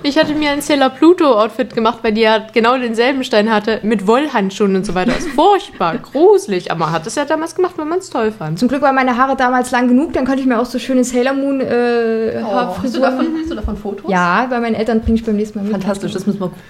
Ich 0.02 0.16
hatte 0.16 0.34
mir 0.34 0.50
ein 0.50 0.60
Sailor 0.62 0.90
Pluto 0.90 1.24
Outfit 1.32 1.74
gemacht, 1.74 1.98
weil 2.02 2.12
die 2.12 2.20
ja 2.22 2.46
genau 2.52 2.78
denselben 2.78 3.24
Stein 3.24 3.52
hatte, 3.52 3.80
mit 3.82 4.06
Wollhandschuhen 4.06 4.76
und 4.76 4.86
so 4.86 4.94
weiter. 4.94 5.12
Das 5.12 5.24
ist 5.26 5.34
furchtbar, 5.34 5.98
gruselig. 6.12 6.70
Aber 6.70 6.86
man 6.86 6.92
hat 6.92 7.06
es 7.06 7.16
ja 7.16 7.24
damals 7.24 7.54
gemacht, 7.54 7.74
weil 7.76 7.86
man 7.86 7.98
es 7.98 8.08
toll 8.08 8.30
fand. 8.32 8.58
Zum 8.58 8.68
Glück 8.68 8.82
waren 8.82 8.94
meine 8.94 9.16
Haare 9.16 9.36
damals 9.36 9.70
lang 9.72 9.88
genug, 9.88 10.12
dann 10.12 10.24
konnte 10.24 10.40
ich 10.40 10.46
mir 10.46 10.60
auch 10.60 10.64
so 10.66 10.78
schöne 10.78 11.02
Sailor 11.04 11.34
Moon 11.34 11.60
äh, 11.60 11.64
Oh, 11.64 12.44
hast, 12.44 12.44
du 12.44 12.54
Haarfrisuren. 12.54 13.02
davon, 13.02 13.26
hast 13.40 13.50
du 13.50 13.54
davon 13.56 13.76
Fotos? 13.76 14.10
Ja, 14.10 14.46
bei 14.48 14.60
meinen 14.60 14.74
Eltern 14.74 15.00
bringe 15.00 15.16
ich 15.16 15.24
beim 15.24 15.36
nächsten 15.36 15.58
Mal 15.58 15.64
mit. 15.64 15.72
Fantastisch, 15.72 16.12
das 16.12 16.26
müssen 16.26 16.40
wir 16.40 16.48
gucken. 16.48 16.60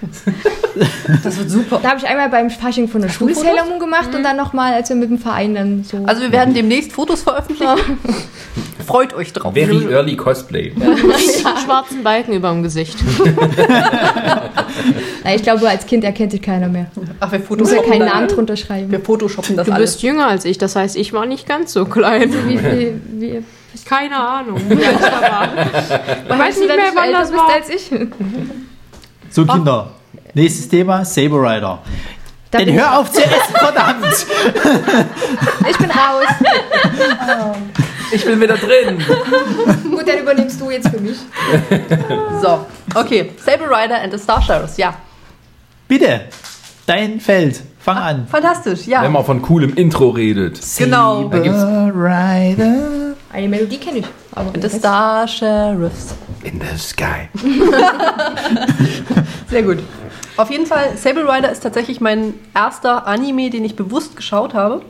Das 1.24 1.36
wird 1.36 1.50
super. 1.50 1.80
Da 1.82 1.90
habe 1.90 1.98
ich 1.98 2.06
einmal 2.06 2.28
beim 2.30 2.48
Fasching 2.48 2.88
von 2.88 3.02
der 3.02 3.08
Schule? 3.08 3.34
Sailor 3.34 3.64
Moon 3.66 3.78
gemacht 3.80 4.14
und 4.14 4.22
dann 4.22 4.36
nochmal, 4.36 4.72
als 4.72 4.88
wir 4.88 4.96
mit 4.96 5.11
dem 5.11 5.18
Verein 5.18 5.54
dann 5.54 5.84
so. 5.84 5.98
Also 6.06 6.22
wir 6.22 6.32
werden 6.32 6.54
demnächst 6.54 6.92
Fotos 6.92 7.22
veröffentlichen. 7.22 7.49
Freut 8.86 9.14
euch 9.14 9.32
drauf. 9.32 9.55
Very 9.55 9.86
early 9.92 10.16
Cosplay. 10.16 10.72
Riesigen 10.76 11.57
schwarzen 11.64 12.03
Balken 12.03 12.32
über 12.32 12.51
dem 12.51 12.62
Gesicht. 12.62 12.96
Na, 15.24 15.34
ich 15.34 15.42
glaube, 15.42 15.68
als 15.68 15.86
Kind 15.86 16.03
erkennt 16.05 16.32
sich 16.32 16.42
keiner 16.42 16.68
mehr. 16.68 16.86
Ach, 17.20 17.30
wir 17.30 17.38
Muss 17.38 17.48
ja 17.48 17.57
photoshoppen 17.57 17.90
keinen 17.90 18.01
das. 18.01 18.12
Namen 18.14 18.28
drunter 18.28 18.57
schreiben. 18.57 18.90
Wir 18.90 19.01
photoshoppen 19.01 19.57
das 19.57 19.66
Du 19.66 19.72
alles. 19.72 19.92
bist 19.92 20.03
jünger 20.03 20.26
als 20.26 20.44
ich, 20.44 20.59
das 20.59 20.74
heißt, 20.76 20.96
ich 20.96 21.12
war 21.12 21.26
nicht 21.26 21.46
ganz 21.46 21.72
so 21.72 21.84
klein. 21.84 22.32
Wie 22.48 22.59
viel, 22.59 23.01
wie, 23.12 23.42
Keine 23.84 24.16
Ahnung. 24.16 24.57
alt 24.68 24.70
ich 24.70 24.78
weiß 26.38 26.59
nicht 26.59 26.68
mehr, 26.68 26.92
wann 26.94 27.12
das 27.12 27.32
war. 27.32 27.48
als 27.55 27.68
ich. 27.68 27.90
So, 29.30 29.44
Kinder. 29.46 29.90
Nächstes 30.34 30.68
Thema, 30.68 31.05
Saber 31.05 31.42
Rider. 31.42 31.82
Da 32.51 32.59
ich, 32.59 32.72
hör 32.72 32.98
auf 32.98 33.12
zu 33.12 33.20
essen, 33.22 33.55
verdammt! 33.55 34.26
ich 35.70 35.78
bin 35.78 35.90
raus. 35.90 36.26
Ich 38.12 38.24
bin 38.24 38.40
wieder 38.40 38.57
drin. 38.57 38.98
Gut, 39.90 40.09
dann 40.09 40.18
übernimmst 40.18 40.61
du 40.61 40.68
jetzt 40.70 40.88
für 40.88 40.98
mich. 41.01 41.16
So, 42.42 42.66
okay. 42.96 43.30
Saber 43.44 43.66
Rider 43.70 44.01
and 44.03 44.12
the 44.12 44.18
Star 44.18 44.42
Sheriffs, 44.42 44.76
ja. 44.78 44.94
Bitte, 45.86 46.22
dein 46.86 47.20
Feld. 47.20 47.61
Fang 47.78 47.96
an. 47.96 48.26
Fantastisch, 48.26 48.86
ja. 48.86 49.03
Wenn 49.03 49.12
man 49.12 49.24
von 49.24 49.40
coolem 49.42 49.74
Intro 49.74 50.09
redet. 50.11 50.59
Genau. 50.76 51.28
Da 51.28 51.38
gibt's 51.38 51.62
Rider. 51.62 53.14
Eine 53.32 53.48
Melodie 53.48 53.78
kenne 53.78 53.98
ich. 54.01 54.07
Aber 54.32 54.51
The 54.61 54.68
Star 54.76 55.28
Sheriffs. 55.28 56.14
in 56.42 56.61
the 56.61 56.76
sky. 56.76 57.28
Sehr 59.48 59.62
gut. 59.62 59.78
Auf 60.37 60.51
jeden 60.51 60.66
Fall, 60.66 60.97
Sable 60.97 61.28
Rider 61.28 61.51
ist 61.51 61.62
tatsächlich 61.62 62.01
mein 62.01 62.35
erster 62.55 63.07
Anime, 63.07 63.51
den 63.51 63.64
ich 63.64 63.76
bewusst 63.76 64.16
geschaut 64.16 64.55
habe. 64.55 64.83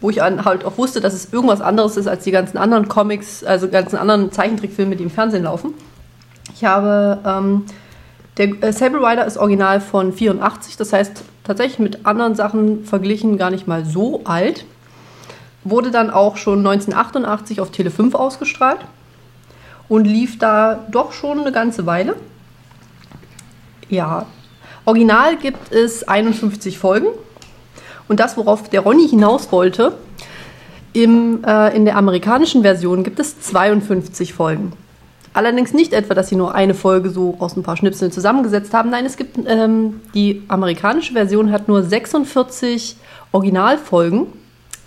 Wo 0.00 0.08
ich 0.08 0.22
halt 0.22 0.64
auch 0.64 0.78
wusste, 0.78 1.02
dass 1.02 1.12
es 1.12 1.30
irgendwas 1.30 1.60
anderes 1.60 1.98
ist 1.98 2.06
als 2.06 2.24
die 2.24 2.30
ganzen 2.30 2.56
anderen 2.56 2.88
Comics, 2.88 3.44
also 3.44 3.68
ganzen 3.68 3.96
anderen 3.96 4.32
Zeichentrickfilme, 4.32 4.96
die 4.96 5.02
im 5.02 5.10
Fernsehen 5.10 5.42
laufen. 5.42 5.74
Ich 6.54 6.64
habe, 6.64 7.18
ähm, 7.26 7.66
der 8.38 8.62
äh, 8.62 8.72
Sable 8.72 9.06
Rider 9.06 9.26
ist 9.26 9.36
original 9.36 9.82
von 9.82 10.14
84, 10.14 10.78
das 10.78 10.94
heißt 10.94 11.22
tatsächlich 11.44 11.78
mit 11.80 12.06
anderen 12.06 12.34
Sachen 12.34 12.84
verglichen 12.84 13.36
gar 13.36 13.50
nicht 13.50 13.66
mal 13.66 13.84
so 13.84 14.22
alt. 14.24 14.64
Wurde 15.64 15.90
dann 15.90 16.10
auch 16.10 16.38
schon 16.38 16.60
1988 16.60 17.60
auf 17.60 17.70
Tele 17.70 17.90
5 17.90 18.14
ausgestrahlt 18.14 18.80
und 19.88 20.06
lief 20.06 20.38
da 20.38 20.86
doch 20.90 21.12
schon 21.12 21.40
eine 21.40 21.52
ganze 21.52 21.84
Weile. 21.84 22.16
Ja, 23.90 24.24
original 24.90 25.36
gibt 25.36 25.72
es 25.72 26.06
51 26.06 26.78
Folgen. 26.78 27.06
Und 28.08 28.18
das, 28.18 28.36
worauf 28.36 28.68
der 28.68 28.80
Ronny 28.80 29.08
hinaus 29.08 29.52
wollte, 29.52 29.94
im, 30.92 31.44
äh, 31.44 31.76
in 31.76 31.84
der 31.84 31.96
amerikanischen 31.96 32.62
Version 32.62 33.04
gibt 33.04 33.20
es 33.20 33.40
52 33.40 34.34
Folgen. 34.34 34.72
Allerdings 35.32 35.72
nicht 35.72 35.92
etwa, 35.92 36.14
dass 36.14 36.28
sie 36.28 36.34
nur 36.34 36.56
eine 36.56 36.74
Folge 36.74 37.10
so 37.10 37.36
aus 37.38 37.56
ein 37.56 37.62
paar 37.62 37.76
Schnipseln 37.76 38.10
zusammengesetzt 38.10 38.74
haben. 38.74 38.90
Nein, 38.90 39.06
es 39.06 39.16
gibt 39.16 39.38
ähm, 39.46 40.00
die 40.12 40.42
amerikanische 40.48 41.12
Version 41.12 41.52
hat 41.52 41.68
nur 41.68 41.84
46 41.84 42.96
Originalfolgen 43.30 44.26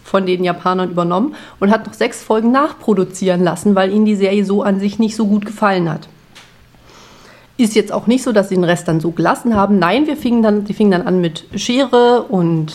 von 0.03 0.25
den 0.25 0.43
Japanern 0.43 0.91
übernommen 0.91 1.35
und 1.61 1.71
hat 1.71 1.87
noch 1.87 1.93
sechs 1.93 2.21
Folgen 2.21 2.51
nachproduzieren 2.51 3.41
lassen, 3.41 3.73
weil 3.73 3.93
ihnen 3.93 4.03
die 4.03 4.17
Serie 4.17 4.43
so 4.43 4.63
an 4.63 4.81
sich 4.81 4.99
nicht 4.99 5.15
so 5.15 5.27
gut 5.27 5.45
gefallen 5.45 5.89
hat. 5.89 6.09
Ist 7.57 7.75
jetzt 7.75 7.91
auch 7.91 8.07
nicht 8.07 8.23
so, 8.23 8.31
dass 8.31 8.49
sie 8.49 8.55
den 8.55 8.63
Rest 8.63 8.87
dann 8.87 8.99
so 8.99 9.11
gelassen 9.11 9.55
haben. 9.55 9.77
Nein, 9.79 10.07
wir 10.07 10.17
fingen 10.17 10.41
dann, 10.41 10.63
die 10.63 10.73
fingen 10.73 10.91
dann 10.91 11.03
an 11.03 11.21
mit 11.21 11.45
Schere 11.55 12.23
und 12.23 12.73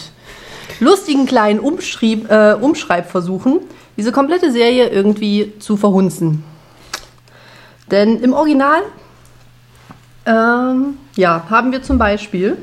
lustigen 0.80 1.26
kleinen 1.26 1.58
Umschrieb, 1.58 2.30
äh, 2.30 2.54
Umschreibversuchen, 2.54 3.60
diese 3.96 4.12
komplette 4.12 4.52
Serie 4.52 4.88
irgendwie 4.88 5.54
zu 5.58 5.76
verhunzen. 5.76 6.44
Denn 7.90 8.20
im 8.20 8.32
Original 8.32 8.82
ähm, 10.26 10.98
ja, 11.16 11.46
haben 11.48 11.72
wir 11.72 11.82
zum 11.82 11.98
Beispiel, 11.98 12.58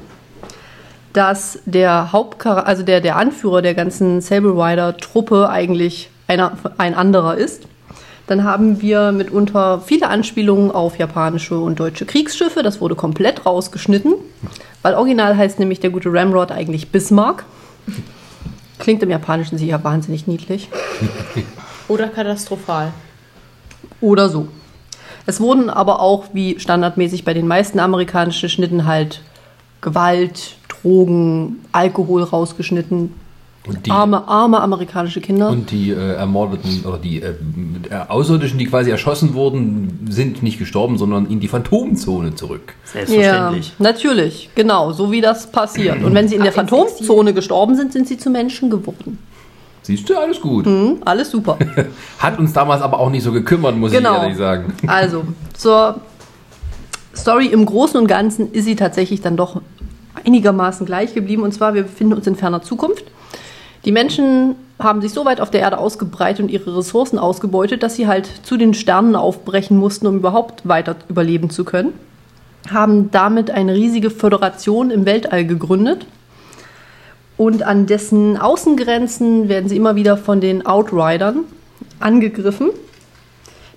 dass 1.13 1.59
der 1.65 2.11
Hauptcharakter, 2.11 2.67
also 2.67 2.83
der, 2.83 3.01
der 3.01 3.15
Anführer 3.15 3.61
der 3.61 3.73
ganzen 3.73 4.21
Sable 4.21 4.51
Rider 4.51 4.97
Truppe 4.97 5.49
eigentlich 5.49 6.09
einer, 6.27 6.53
ein 6.77 6.93
anderer 6.93 7.35
ist. 7.35 7.63
Dann 8.27 8.43
haben 8.43 8.81
wir 8.81 9.11
mitunter 9.11 9.81
viele 9.81 10.07
Anspielungen 10.09 10.71
auf 10.71 10.97
japanische 10.97 11.59
und 11.59 11.79
deutsche 11.79 12.05
Kriegsschiffe. 12.05 12.63
Das 12.63 12.81
wurde 12.81 12.95
komplett 12.95 13.45
rausgeschnitten, 13.45 14.15
weil 14.81 14.95
original 14.95 15.37
heißt 15.37 15.59
nämlich 15.59 15.79
der 15.79 15.91
gute 15.91 16.11
Ramrod 16.11 16.51
eigentlich 16.51 16.89
Bismarck. 16.89 17.45
Klingt 18.79 19.03
im 19.03 19.09
Japanischen 19.09 19.57
sicher 19.57 19.83
wahnsinnig 19.83 20.27
niedlich. 20.27 20.69
Oder 21.87 22.07
katastrophal. 22.07 22.91
Oder 24.01 24.27
so. 24.27 24.47
Es 25.27 25.39
wurden 25.39 25.69
aber 25.69 26.01
auch, 26.01 26.25
wie 26.33 26.59
standardmäßig 26.59 27.25
bei 27.25 27.33
den 27.33 27.47
meisten 27.47 27.79
amerikanischen 27.79 28.49
Schnitten, 28.49 28.85
halt 28.85 29.21
Gewalt, 29.81 30.55
Drogen, 30.67 31.63
Alkohol 31.71 32.23
rausgeschnitten. 32.23 33.13
Und 33.67 33.85
die, 33.85 33.91
Arme, 33.91 34.27
arme 34.27 34.61
amerikanische 34.61 35.21
Kinder. 35.21 35.49
und 35.49 35.71
die 35.71 35.89
äh, 35.91 36.13
Ermordeten 36.13 36.83
oder 36.85 36.97
die 36.99 37.21
äh, 37.21 37.29
äh, 37.89 37.95
Außerirdischen, 38.07 38.59
die 38.59 38.65
quasi 38.65 38.91
erschossen 38.91 39.33
wurden, 39.33 40.05
sind 40.09 40.43
nicht 40.43 40.59
gestorben, 40.59 40.97
sondern 40.97 41.25
in 41.27 41.39
die 41.39 41.47
Phantomzone 41.47 42.35
zurück. 42.35 42.73
Selbstverständlich. 42.83 43.69
Ja, 43.69 43.73
natürlich, 43.79 44.49
genau, 44.53 44.91
so 44.91 45.11
wie 45.11 45.21
das 45.21 45.47
passiert. 45.51 46.03
Und 46.03 46.13
wenn 46.13 46.27
sie 46.27 46.35
in 46.35 46.43
der 46.43 46.51
Phantomzone 46.51 47.33
gestorben 47.33 47.75
sind, 47.75 47.91
sind 47.91 48.07
sie 48.07 48.17
zu 48.17 48.29
Menschen 48.29 48.69
geworden. 48.69 49.17
Siehst 49.81 50.09
du, 50.09 50.17
alles 50.17 50.41
gut. 50.41 50.65
Hm, 50.65 50.97
alles 51.05 51.31
super. 51.31 51.57
Hat 52.19 52.39
uns 52.39 52.53
damals 52.53 52.81
aber 52.81 52.99
auch 52.99 53.09
nicht 53.09 53.23
so 53.23 53.31
gekümmert, 53.31 53.75
muss 53.77 53.91
Genau. 53.91 54.15
ich 54.17 54.21
ehrlich 54.23 54.37
sagen. 54.37 54.73
Also, 54.87 55.23
zur 55.55 56.01
Story 57.15 57.47
im 57.47 57.65
Großen 57.65 57.99
und 57.99 58.07
Ganzen 58.07 58.51
ist 58.51 58.65
sie 58.65 58.75
tatsächlich 58.75 59.21
dann 59.21 59.37
doch 59.37 59.61
einigermaßen 60.25 60.85
gleich 60.85 61.13
geblieben. 61.13 61.43
Und 61.43 61.53
zwar, 61.53 61.73
wir 61.73 61.83
befinden 61.83 62.13
uns 62.13 62.25
in 62.27 62.35
ferner 62.35 62.61
Zukunft. 62.61 63.05
Die 63.85 63.91
Menschen 63.91 64.55
haben 64.79 65.01
sich 65.01 65.13
so 65.13 65.25
weit 65.25 65.39
auf 65.39 65.51
der 65.51 65.61
Erde 65.61 65.77
ausgebreitet 65.77 66.41
und 66.41 66.49
ihre 66.49 66.75
Ressourcen 66.77 67.19
ausgebeutet, 67.19 67.83
dass 67.83 67.95
sie 67.95 68.07
halt 68.07 68.27
zu 68.43 68.57
den 68.57 68.73
Sternen 68.73 69.15
aufbrechen 69.15 69.77
mussten, 69.77 70.07
um 70.07 70.17
überhaupt 70.17 70.67
weiter 70.67 70.95
überleben 71.07 71.49
zu 71.49 71.63
können. 71.63 71.93
Haben 72.69 73.11
damit 73.11 73.51
eine 73.51 73.75
riesige 73.75 74.09
Föderation 74.09 74.89
im 74.89 75.05
Weltall 75.05 75.45
gegründet. 75.45 76.07
Und 77.37 77.63
an 77.63 77.85
dessen 77.85 78.37
Außengrenzen 78.37 79.49
werden 79.49 79.69
sie 79.69 79.77
immer 79.77 79.95
wieder 79.95 80.17
von 80.17 80.41
den 80.41 80.65
Outridern 80.65 81.41
angegriffen. 81.99 82.71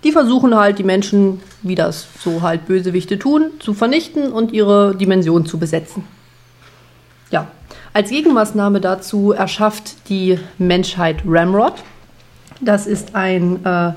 Die 0.05 0.13
versuchen 0.13 0.57
halt, 0.57 0.79
die 0.79 0.85
Menschen, 0.85 1.41
wie 1.63 1.75
das 1.75 2.07
so 2.21 2.41
halt 2.43 2.67
Bösewichte 2.67 3.19
tun, 3.19 3.51
zu 3.59 3.75
vernichten 3.75 4.33
und 4.33 4.53
ihre 4.53 4.95
Dimension 4.95 5.45
zu 5.45 5.59
besetzen. 5.59 6.05
Ja, 7.31 7.49
als 7.99 8.11
Gegenmaßnahme 8.11 8.81
dazu 8.81 9.33
erschafft 9.33 10.09
die 10.09 10.39
Menschheit 10.57 11.25
Ramrod. 11.27 11.73
Das 12.61 12.87
ist 12.87 13.17
ein 13.17 13.65
äh, 13.65 13.93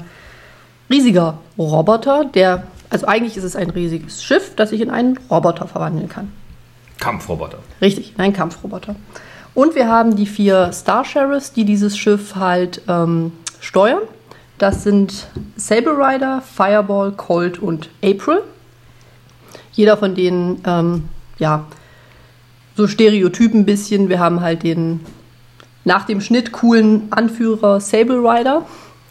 riesiger 0.89 1.37
Roboter, 1.55 2.25
der, 2.25 2.63
also 2.89 3.05
eigentlich 3.05 3.37
ist 3.37 3.43
es 3.43 3.55
ein 3.55 3.69
riesiges 3.69 4.23
Schiff, 4.23 4.55
das 4.55 4.71
sich 4.71 4.81
in 4.81 4.89
einen 4.89 5.19
Roboter 5.29 5.67
verwandeln 5.67 6.09
kann. 6.09 6.31
Kampfroboter. 6.99 7.59
Richtig, 7.79 8.15
ein 8.17 8.33
Kampfroboter. 8.33 8.95
Und 9.53 9.75
wir 9.75 9.87
haben 9.87 10.15
die 10.15 10.25
vier 10.25 10.73
Star 10.73 11.05
Sheriffs, 11.05 11.53
die 11.53 11.63
dieses 11.63 11.95
Schiff 11.95 12.33
halt 12.33 12.81
ähm, 12.87 13.33
steuern. 13.59 14.01
Das 14.57 14.81
sind 14.81 15.27
Saber 15.57 15.95
Rider, 15.95 16.41
Fireball, 16.41 17.11
Colt 17.11 17.59
und 17.59 17.91
April. 18.03 18.41
Jeder 19.73 19.95
von 19.95 20.15
denen, 20.15 20.63
ähm, 20.65 21.09
ja, 21.37 21.65
so 22.75 22.87
Stereotypen 22.87 23.61
ein 23.61 23.65
bisschen. 23.65 24.09
Wir 24.09 24.19
haben 24.19 24.41
halt 24.41 24.63
den 24.63 25.01
nach 25.83 26.05
dem 26.05 26.21
Schnitt 26.21 26.51
coolen 26.51 27.07
Anführer 27.11 27.79
Sable 27.79 28.19
Rider. 28.19 28.65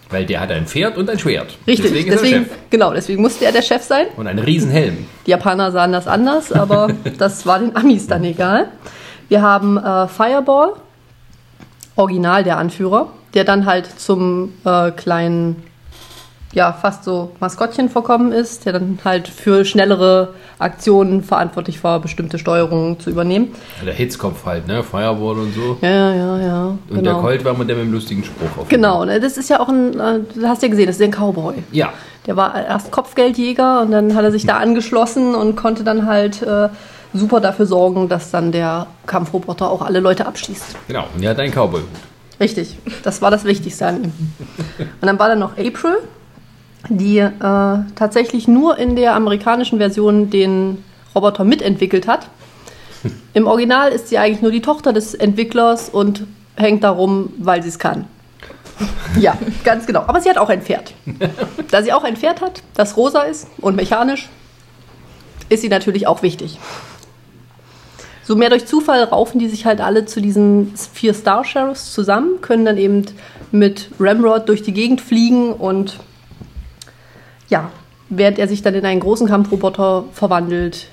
Weil 0.09 0.27
der 0.27 0.41
hat 0.41 0.51
ein 0.51 0.67
Pferd 0.67 0.99
und 0.99 1.09
ein 1.09 1.19
Schwert. 1.19 1.57
Richtig, 1.67 1.93
Deswegen, 1.93 2.11
deswegen, 2.11 2.47
genau, 2.69 2.93
deswegen 2.93 3.23
musste 3.23 3.45
er 3.45 3.53
der 3.53 3.63
Chef 3.63 3.83
sein. 3.83 4.07
Und 4.17 4.27
einen 4.27 4.41
Riesenhelm. 4.41 5.07
Die 5.27 5.31
Japaner 5.31 5.71
sahen 5.71 5.93
das 5.93 6.09
anders, 6.09 6.53
aber 6.53 6.89
das 7.19 7.47
war 7.47 7.61
den 7.61 7.77
Amis 7.77 8.09
dann 8.09 8.25
egal. 8.25 8.69
Wir 9.29 9.43
haben 9.43 9.77
äh, 9.77 10.09
Fireball, 10.09 10.73
original 11.95 12.43
der 12.43 12.59
Anführer, 12.59 13.13
der 13.35 13.45
dann 13.45 13.67
halt 13.67 13.87
zum 14.01 14.53
äh, 14.65 14.91
kleinen, 14.91 15.63
ja, 16.53 16.73
fast 16.73 17.05
so 17.05 17.33
Maskottchen 17.41 17.89
verkommen 17.89 18.33
ist, 18.33 18.67
der 18.67 18.75
dann 18.75 18.99
halt 19.05 19.29
für 19.29 19.65
schnellere 19.65 20.35
Aktionen 20.59 21.23
verantwortlich 21.23 21.83
war, 21.85 22.01
bestimmte 22.01 22.39
Steuerungen 22.39 22.99
zu 22.99 23.11
übernehmen. 23.11 23.55
Der 23.85 23.95
Hitzkopf 23.95 24.45
halt, 24.45 24.67
ne? 24.67 24.83
Fireball 24.83 25.39
und 25.39 25.55
so. 25.55 25.79
Ja, 25.81 25.91
ja, 25.91 26.15
ja, 26.15 26.41
ja. 26.41 26.79
Und 26.89 27.05
der 27.05 27.15
Colt 27.15 27.45
war 27.45 27.57
mit 27.57 27.69
dem 27.69 27.79
mit 27.79 27.87
dem 27.87 27.93
lustigen 27.93 28.25
Spruch 28.25 28.59
auf. 28.59 28.69
Genau, 28.69 29.05
ne, 29.05 29.21
das 29.21 29.37
ist 29.37 29.49
ja 29.49 29.61
auch 29.61 29.69
ein, 29.69 29.99
äh, 29.99 30.21
du 30.35 30.47
hast 30.47 30.63
ja 30.63 30.69
gesehen, 30.69 30.87
das 30.87 30.97
ist 30.97 31.03
ein 31.03 31.13
Cowboy. 31.13 31.55
Ja. 31.73 31.93
Der 32.27 32.37
war 32.37 32.55
erst 32.67 32.91
Kopfgeldjäger 32.91 33.81
und 33.83 33.93
dann 33.93 34.15
hat 34.15 34.25
er 34.25 34.33
sich 34.33 34.45
da 34.45 34.59
angeschlossen 34.59 35.35
und 35.35 35.57
konnte 35.57 35.85
dann 35.85 36.07
halt 36.07 36.43
äh, 36.43 36.69
super 37.15 37.41
dafür 37.41 37.67
sorgen, 37.67 38.09
dass 38.09 38.31
dann 38.31 38.53
der 38.53 38.87
Kampfroboter 39.07 39.71
auch 39.71 39.83
alle 39.83 40.01
Leute 40.01 40.27
abschießt. 40.27 40.77
Genau. 40.89 41.07
Und 41.15 41.23
er 41.23 41.31
hat 41.31 41.39
einen 41.39 41.53
Cowboy. 41.53 41.83
Richtig, 42.39 42.79
das 43.03 43.21
war 43.21 43.31
das 43.31 43.45
Wichtigste 43.45 43.87
an 43.87 44.05
ihm. 44.05 44.13
Und 44.79 45.07
dann 45.07 45.19
war 45.19 45.29
da 45.29 45.35
noch 45.35 45.53
April, 45.53 45.99
die 46.89 47.18
äh, 47.18 47.31
tatsächlich 47.95 48.49
nur 48.49 48.78
in 48.78 48.97
der 48.97 49.14
amerikanischen 49.14 49.78
Version 49.78 50.31
den 50.31 50.83
Roboter 51.14 51.45
mitentwickelt 51.45 52.07
hat. 52.07 52.28
Im 53.35 53.47
Original 53.47 53.91
ist 53.93 54.09
sie 54.09 54.18
eigentlich 54.18 54.43
nur 54.43 54.51
die 54.51 54.62
Tochter 54.62 54.93
des 54.93 55.14
Entwicklers 55.14 55.89
und 55.89 56.26
hängt 56.57 56.85
darum, 56.85 57.33
weil 57.39 57.62
sie 57.62 57.68
es 57.68 57.78
kann. 57.78 58.07
Ja, 59.18 59.37
ganz 59.64 59.87
genau. 59.87 60.05
Aber 60.07 60.20
sie 60.20 60.31
hat 60.31 60.39
auch 60.39 60.49
ein 60.49 60.62
Pferd. 60.62 60.95
Da 61.70 61.83
sie 61.83 61.93
auch 61.93 62.05
ein 62.05 62.16
Pferd 62.16 62.41
hat, 62.41 62.62
das 62.74 62.97
rosa 62.97 63.22
ist 63.22 63.47
und 63.59 63.76
mechanisch, 63.76 64.28
ist 65.49 65.62
sie 65.62 65.68
natürlich 65.68 66.07
auch 66.07 66.22
wichtig. 66.22 66.59
So 68.24 68.37
mehr 68.37 68.49
durch 68.49 68.66
Zufall 68.66 69.03
raufen 69.05 69.39
die 69.39 69.49
sich 69.49 69.66
halt 69.66 69.81
alle 69.81 70.07
zu 70.07 70.20
diesen 70.20 70.72
vier 70.93 71.14
Star 71.14 71.45
Sheriffs 71.45 71.93
zusammen, 71.93 72.41
können 72.41 72.64
dann 72.64 72.78
eben 72.78 73.05
mit 73.51 73.91
Ramrod 73.99 74.49
durch 74.49 74.62
die 74.62 74.72
Gegend 74.72 75.01
fliegen 75.01 75.53
und 75.53 75.99
ja, 77.51 77.71
während 78.09 78.39
er 78.39 78.49
sich 78.49 78.63
dann 78.63 78.75
in 78.75 78.87
einen 78.87 79.01
großen 79.01 79.29
Kampfroboter 79.29 80.05
verwandelt, 80.13 80.87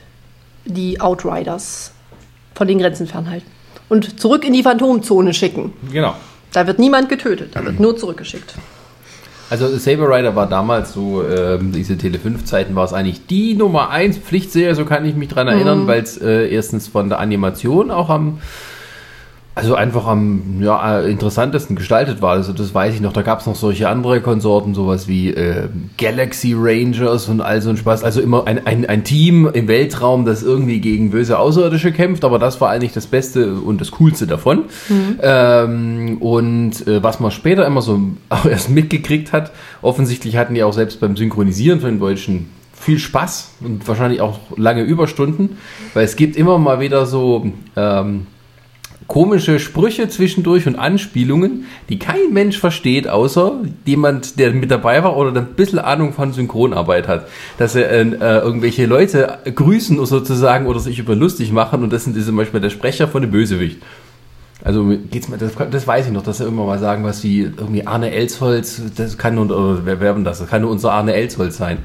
die 0.65 0.99
Outriders 0.99 1.93
von 2.53 2.67
den 2.67 2.79
Grenzen 2.79 3.07
fernhalten. 3.07 3.49
Und 3.89 4.19
zurück 4.19 4.45
in 4.45 4.53
die 4.53 4.63
Phantomzone 4.63 5.33
schicken. 5.33 5.73
Genau. 5.91 6.15
Da 6.51 6.67
wird 6.67 6.79
niemand 6.79 7.07
getötet, 7.07 7.51
da 7.53 7.63
wird 7.63 7.79
nur 7.79 7.95
zurückgeschickt. 7.95 8.55
Also 9.49 9.77
Saber 9.77 10.09
Rider 10.09 10.35
war 10.35 10.47
damals 10.47 10.91
so, 10.91 11.23
ähm, 11.23 11.71
diese 11.71 11.93
Tele5-Zeiten 11.93 12.75
war 12.75 12.83
es 12.83 12.91
eigentlich 12.91 13.27
die 13.27 13.53
Nummer 13.53 13.89
1 13.91 14.17
Pflichtserie, 14.17 14.75
so 14.75 14.83
kann 14.83 15.05
ich 15.05 15.15
mich 15.15 15.29
dran 15.29 15.47
erinnern, 15.47 15.87
weil 15.87 16.01
es 16.01 16.17
äh, 16.17 16.49
erstens 16.49 16.89
von 16.89 17.07
der 17.07 17.19
Animation 17.19 17.89
auch 17.91 18.09
am, 18.09 18.39
also 19.57 19.73
einfach 19.73 20.05
am 20.05 20.61
ja, 20.61 20.99
äh, 20.99 21.09
interessantesten 21.09 21.75
gestaltet 21.75 22.21
war. 22.21 22.33
Also 22.33 22.53
das 22.53 22.75
weiß 22.75 22.93
ich 22.93 23.01
noch, 23.01 23.11
da 23.11 23.23
gab 23.23 23.39
es 23.39 23.47
noch 23.47 23.55
solche 23.55 23.89
andere 23.89 24.21
Konsorten, 24.21 24.75
sowas 24.75 25.07
wie 25.07 25.33
äh, 25.33 25.67
Galaxy 25.97 26.53
Rangers 26.55 27.27
und 27.27 27.41
all 27.41 27.59
so 27.63 27.71
ein 27.71 27.77
Spaß. 27.77 28.03
Also 28.03 28.21
immer 28.21 28.45
ein, 28.45 28.67
ein, 28.67 28.85
ein 28.85 29.03
Team 29.03 29.49
im 29.51 29.67
Weltraum, 29.67 30.25
das 30.25 30.43
irgendwie 30.43 30.79
gegen 30.79 31.09
böse 31.09 31.39
Außerirdische 31.39 31.91
kämpft, 31.91 32.23
aber 32.23 32.37
das 32.37 32.61
war 32.61 32.69
eigentlich 32.69 32.93
das 32.93 33.07
Beste 33.07 33.55
und 33.55 33.81
das 33.81 33.89
Coolste 33.89 34.27
davon. 34.27 34.65
Ähm, 35.23 36.17
und 36.19 36.87
äh, 36.87 37.01
was 37.01 37.19
man 37.19 37.31
später 37.31 37.65
immer 37.65 37.81
so 37.81 37.99
auch 38.29 38.45
erst 38.45 38.69
mitgekriegt 38.69 39.33
hat, 39.33 39.51
offensichtlich 39.81 40.37
hatten 40.37 40.53
die 40.53 40.61
auch 40.61 40.73
selbst 40.73 40.99
beim 40.99 41.17
Synchronisieren 41.17 41.79
von 41.79 41.89
den 41.89 41.99
Deutschen 41.99 42.49
viel 42.79 42.99
Spaß 42.99 43.55
und 43.61 43.87
wahrscheinlich 43.87 44.21
auch 44.21 44.37
lange 44.55 44.83
Überstunden, 44.83 45.57
weil 45.95 46.05
es 46.05 46.15
gibt 46.15 46.35
immer 46.35 46.59
mal 46.59 46.79
wieder 46.79 47.07
so 47.07 47.51
ähm, 47.75 48.27
komische 49.07 49.59
Sprüche 49.59 50.09
zwischendurch 50.09 50.67
und 50.67 50.75
Anspielungen, 50.75 51.65
die 51.89 51.97
kein 51.97 52.33
Mensch 52.33 52.59
versteht, 52.59 53.07
außer 53.07 53.61
jemand, 53.85 54.37
der 54.37 54.51
mit 54.51 54.69
dabei 54.69 55.03
war 55.03 55.15
oder 55.15 55.39
ein 55.39 55.47
bisschen 55.55 55.79
Ahnung 55.79 56.13
von 56.13 56.33
Synchronarbeit 56.33 57.07
hat. 57.07 57.27
Dass 57.57 57.75
er 57.75 57.89
äh, 57.89 58.01
äh, 58.01 58.39
irgendwelche 58.39 58.85
Leute 58.85 59.39
grüßen 59.45 60.05
sozusagen 60.05 60.67
oder 60.67 60.79
sich 60.79 60.99
über 60.99 61.15
lustig 61.15 61.51
machen 61.51 61.83
und 61.83 61.93
das 61.93 62.03
sind 62.03 62.21
zum 62.21 62.35
Beispiel 62.35 62.59
der 62.59 62.69
Sprecher 62.69 63.07
von 63.07 63.21
dem 63.21 63.31
Bösewicht. 63.31 63.81
Also 64.63 64.85
geht's 65.11 65.29
mal, 65.29 65.37
das, 65.37 65.53
das 65.71 65.87
weiß 65.87 66.07
ich 66.07 66.11
noch, 66.11 66.23
dass 66.23 66.39
er 66.39 66.47
immer 66.47 66.65
mal 66.65 66.79
sagen, 66.79 67.03
was 67.03 67.23
wie 67.23 67.43
irgendwie 67.43 67.85
Arne 67.85 68.11
Elsholz, 68.11 68.81
das 68.95 69.17
kann 69.17 69.35
nur, 69.35 69.45
oder 69.45 69.85
wer 69.85 70.01
wer 70.01 70.13
denn 70.13 70.25
das? 70.25 70.39
Das 70.39 70.49
kann 70.49 70.63
nur 70.63 70.71
unser 70.71 70.91
Arne 70.91 71.13
Elsholz 71.13 71.57
sein. 71.57 71.77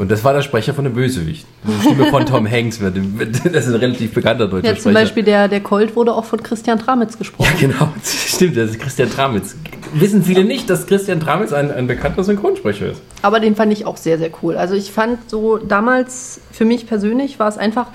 Und 0.00 0.10
das 0.10 0.24
war 0.24 0.32
der 0.32 0.40
Sprecher 0.40 0.72
von 0.72 0.84
dem 0.84 0.94
Bösewicht. 0.94 1.44
Die 1.62 1.82
Stimme 1.82 2.06
von 2.06 2.24
Tom 2.24 2.46
Hanks, 2.50 2.80
das 3.52 3.66
ist 3.66 3.74
ein 3.74 3.80
relativ 3.80 4.14
bekannter 4.14 4.48
deutscher 4.48 4.68
Ja, 4.68 4.72
zum 4.72 4.92
Sprecher. 4.92 4.94
Beispiel 4.94 5.22
der, 5.24 5.46
der 5.46 5.60
Colt 5.60 5.94
wurde 5.94 6.14
auch 6.14 6.24
von 6.24 6.42
Christian 6.42 6.78
Tramitz 6.78 7.18
gesprochen. 7.18 7.52
Genau, 7.60 7.92
stimmt, 8.02 8.56
das 8.56 8.70
ist 8.70 8.80
Christian 8.80 9.10
Tramitz. 9.10 9.56
Wissen 9.92 10.22
viele 10.22 10.44
nicht, 10.44 10.70
dass 10.70 10.86
Christian 10.86 11.20
Tramitz 11.20 11.52
ein, 11.52 11.70
ein 11.70 11.86
bekannter 11.86 12.24
Synchronsprecher 12.24 12.92
ist. 12.92 13.02
Aber 13.20 13.40
den 13.40 13.54
fand 13.54 13.74
ich 13.74 13.84
auch 13.84 13.98
sehr, 13.98 14.16
sehr 14.16 14.30
cool. 14.42 14.56
Also 14.56 14.74
ich 14.74 14.90
fand 14.90 15.28
so 15.28 15.58
damals, 15.58 16.40
für 16.50 16.64
mich 16.64 16.86
persönlich 16.86 17.38
war 17.38 17.48
es 17.48 17.58
einfach, 17.58 17.88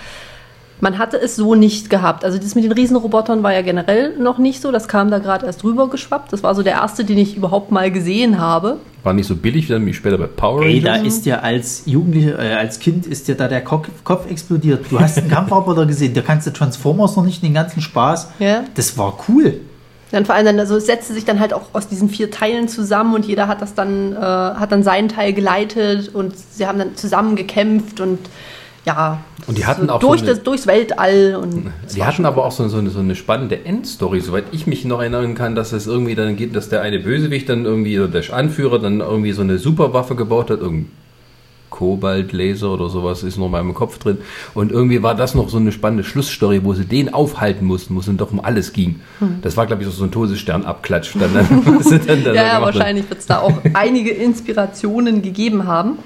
man 0.82 0.98
hatte 0.98 1.18
es 1.20 1.36
so 1.36 1.56
nicht 1.56 1.90
gehabt. 1.90 2.26
Also 2.26 2.38
das 2.38 2.56
mit 2.56 2.64
den 2.64 2.72
Riesenrobotern 2.72 3.44
war 3.44 3.54
ja 3.54 3.62
generell 3.62 4.18
noch 4.18 4.38
nicht 4.38 4.62
so. 4.62 4.72
Das 4.72 4.88
kam 4.88 5.10
da 5.10 5.20
gerade 5.20 5.46
erst 5.46 5.64
rüber 5.64 5.90
geschwappt. 5.90 6.34
Das 6.34 6.44
war 6.44 6.54
so 6.54 6.64
der 6.64 6.74
erste, 6.74 7.06
den 7.06 7.18
ich 7.18 7.38
überhaupt 7.38 7.72
mal 7.72 7.92
gesehen 7.92 8.40
habe. 8.40 8.78
War 9.04 9.14
nicht 9.14 9.28
so 9.28 9.36
billig 9.36 9.70
wie 9.70 9.94
später 9.94 10.18
bei 10.18 10.28
Power 10.28 10.64
Ey, 10.64 10.80
Rangers. 10.80 11.02
da 11.02 11.08
ist 11.08 11.26
ja 11.26 11.40
als 11.40 11.84
Jugendliche, 11.86 12.32
äh, 12.32 12.56
als 12.56 12.80
Kind 12.80 13.06
ist 13.06 13.28
dir 13.28 13.36
da 13.36 13.48
der 13.48 13.64
Kopf, 13.64 13.88
Kopf 14.04 14.30
explodiert. 14.30 14.86
Du 14.90 15.00
hast 15.00 15.18
einen 15.18 15.30
Kampfroboter 15.30 15.86
gesehen, 15.86 16.14
da 16.14 16.22
kannst 16.22 16.48
du 16.48 16.52
Transformers 16.52 17.16
noch 17.16 17.24
nicht 17.24 17.42
den 17.44 17.54
ganzen 17.54 17.82
Spaß. 17.82 18.30
Ja. 18.40 18.64
Das 18.74 18.98
war 18.98 19.18
cool. 19.30 19.62
Dann 20.12 20.26
vor 20.26 20.36
allem 20.36 20.46
dann, 20.46 20.60
also 20.60 20.76
es 20.78 20.86
setzte 20.86 21.14
sich 21.14 21.26
dann 21.26 21.40
halt 21.40 21.54
auch 21.54 21.64
aus 21.74 21.88
diesen 21.88 22.10
vier 22.10 22.32
Teilen 22.32 22.68
zusammen 22.68 23.16
und 23.16 23.26
jeder 23.26 23.48
hat 23.48 23.62
das 23.62 23.74
dann, 23.74 24.14
äh, 24.14 24.20
hat 24.20 24.72
dann 24.72 24.84
seinen 24.84 25.10
Teil 25.10 25.34
geleitet 25.34 26.14
und 26.14 26.34
sie 26.38 26.68
haben 26.68 26.80
dann 26.80 26.96
zusammen 26.96 27.36
gekämpft 27.36 28.00
und 28.00 28.20
ja, 28.86 29.20
Und 29.48 29.58
die 29.58 29.66
hatten 29.66 29.88
so 29.88 29.94
auch 29.94 30.00
durch 30.00 30.20
so 30.22 30.26
eine- 30.28 30.36
das, 30.36 30.44
durchs 30.44 30.68
Weltall 30.68 31.36
und 31.42 31.72
Die 31.96 32.04
hatten 32.04 32.18
schon 32.18 32.26
aber 32.26 32.46
auch 32.46 32.52
so, 32.52 32.68
so, 32.68 32.78
eine, 32.78 32.90
so 32.92 33.00
eine 33.00 33.16
spannende 33.16 33.66
Endstory, 33.66 34.20
soweit 34.22 34.46
ich 34.52 34.68
mich 34.68 34.86
noch 34.86 35.00
erinnern 35.00 35.34
kann, 35.36 35.56
dass 35.56 35.72
es 35.74 35.88
irgendwie 35.88 36.16
dann 36.16 36.36
geht, 36.36 36.56
dass 36.56 36.70
der 36.70 36.82
eine 36.82 37.00
Bösewicht 37.00 37.50
dann 37.50 37.66
irgendwie, 37.66 38.00
oder 38.00 38.08
der 38.22 38.34
Anführer 38.34 38.80
dann 38.80 39.00
irgendwie 39.00 39.32
so 39.32 39.42
eine 39.42 39.58
Superwaffe 39.58 40.16
gebaut 40.16 40.50
hat, 40.52 40.60
irgendein 40.60 40.92
Kobaltlaser 41.72 42.70
oder 42.72 42.88
sowas 42.90 43.24
ist 43.24 43.38
noch 43.38 43.50
mal 43.50 43.60
im 43.60 43.74
Kopf 43.74 43.98
drin. 43.98 44.20
Und 44.54 44.72
irgendwie 44.72 45.04
war 45.04 45.14
das 45.14 45.36
noch 45.36 45.50
so 45.50 45.58
eine 45.58 45.72
spannende 45.74 46.04
Schlussstory, 46.06 46.64
wo 46.64 46.74
sie 46.74 46.86
den 46.86 47.14
aufhalten 47.14 47.66
mussten, 47.66 47.96
wo 47.96 48.00
es 48.00 48.06
dann 48.06 48.16
doch 48.18 48.32
um 48.32 48.40
alles 48.40 48.72
ging. 48.72 49.02
Das 49.42 49.58
war, 49.58 49.66
glaube 49.66 49.84
ich, 49.84 49.90
so 49.90 50.04
ein 50.06 50.12
Todesstern-Abklatsch. 50.12 51.16
Dann, 51.20 51.34
dann, 51.34 51.46
Hm. 51.66 52.24
Ja, 52.34 52.34
ja, 52.34 52.62
wahrscheinlich 52.62 53.10
wird 53.10 53.20
es 53.20 53.26
da 53.26 53.40
auch 53.40 53.52
einige 53.74 54.12
Inspirationen 54.12 55.22
gegeben 55.22 55.68
haben. 55.68 55.98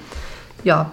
Ja. 0.64 0.92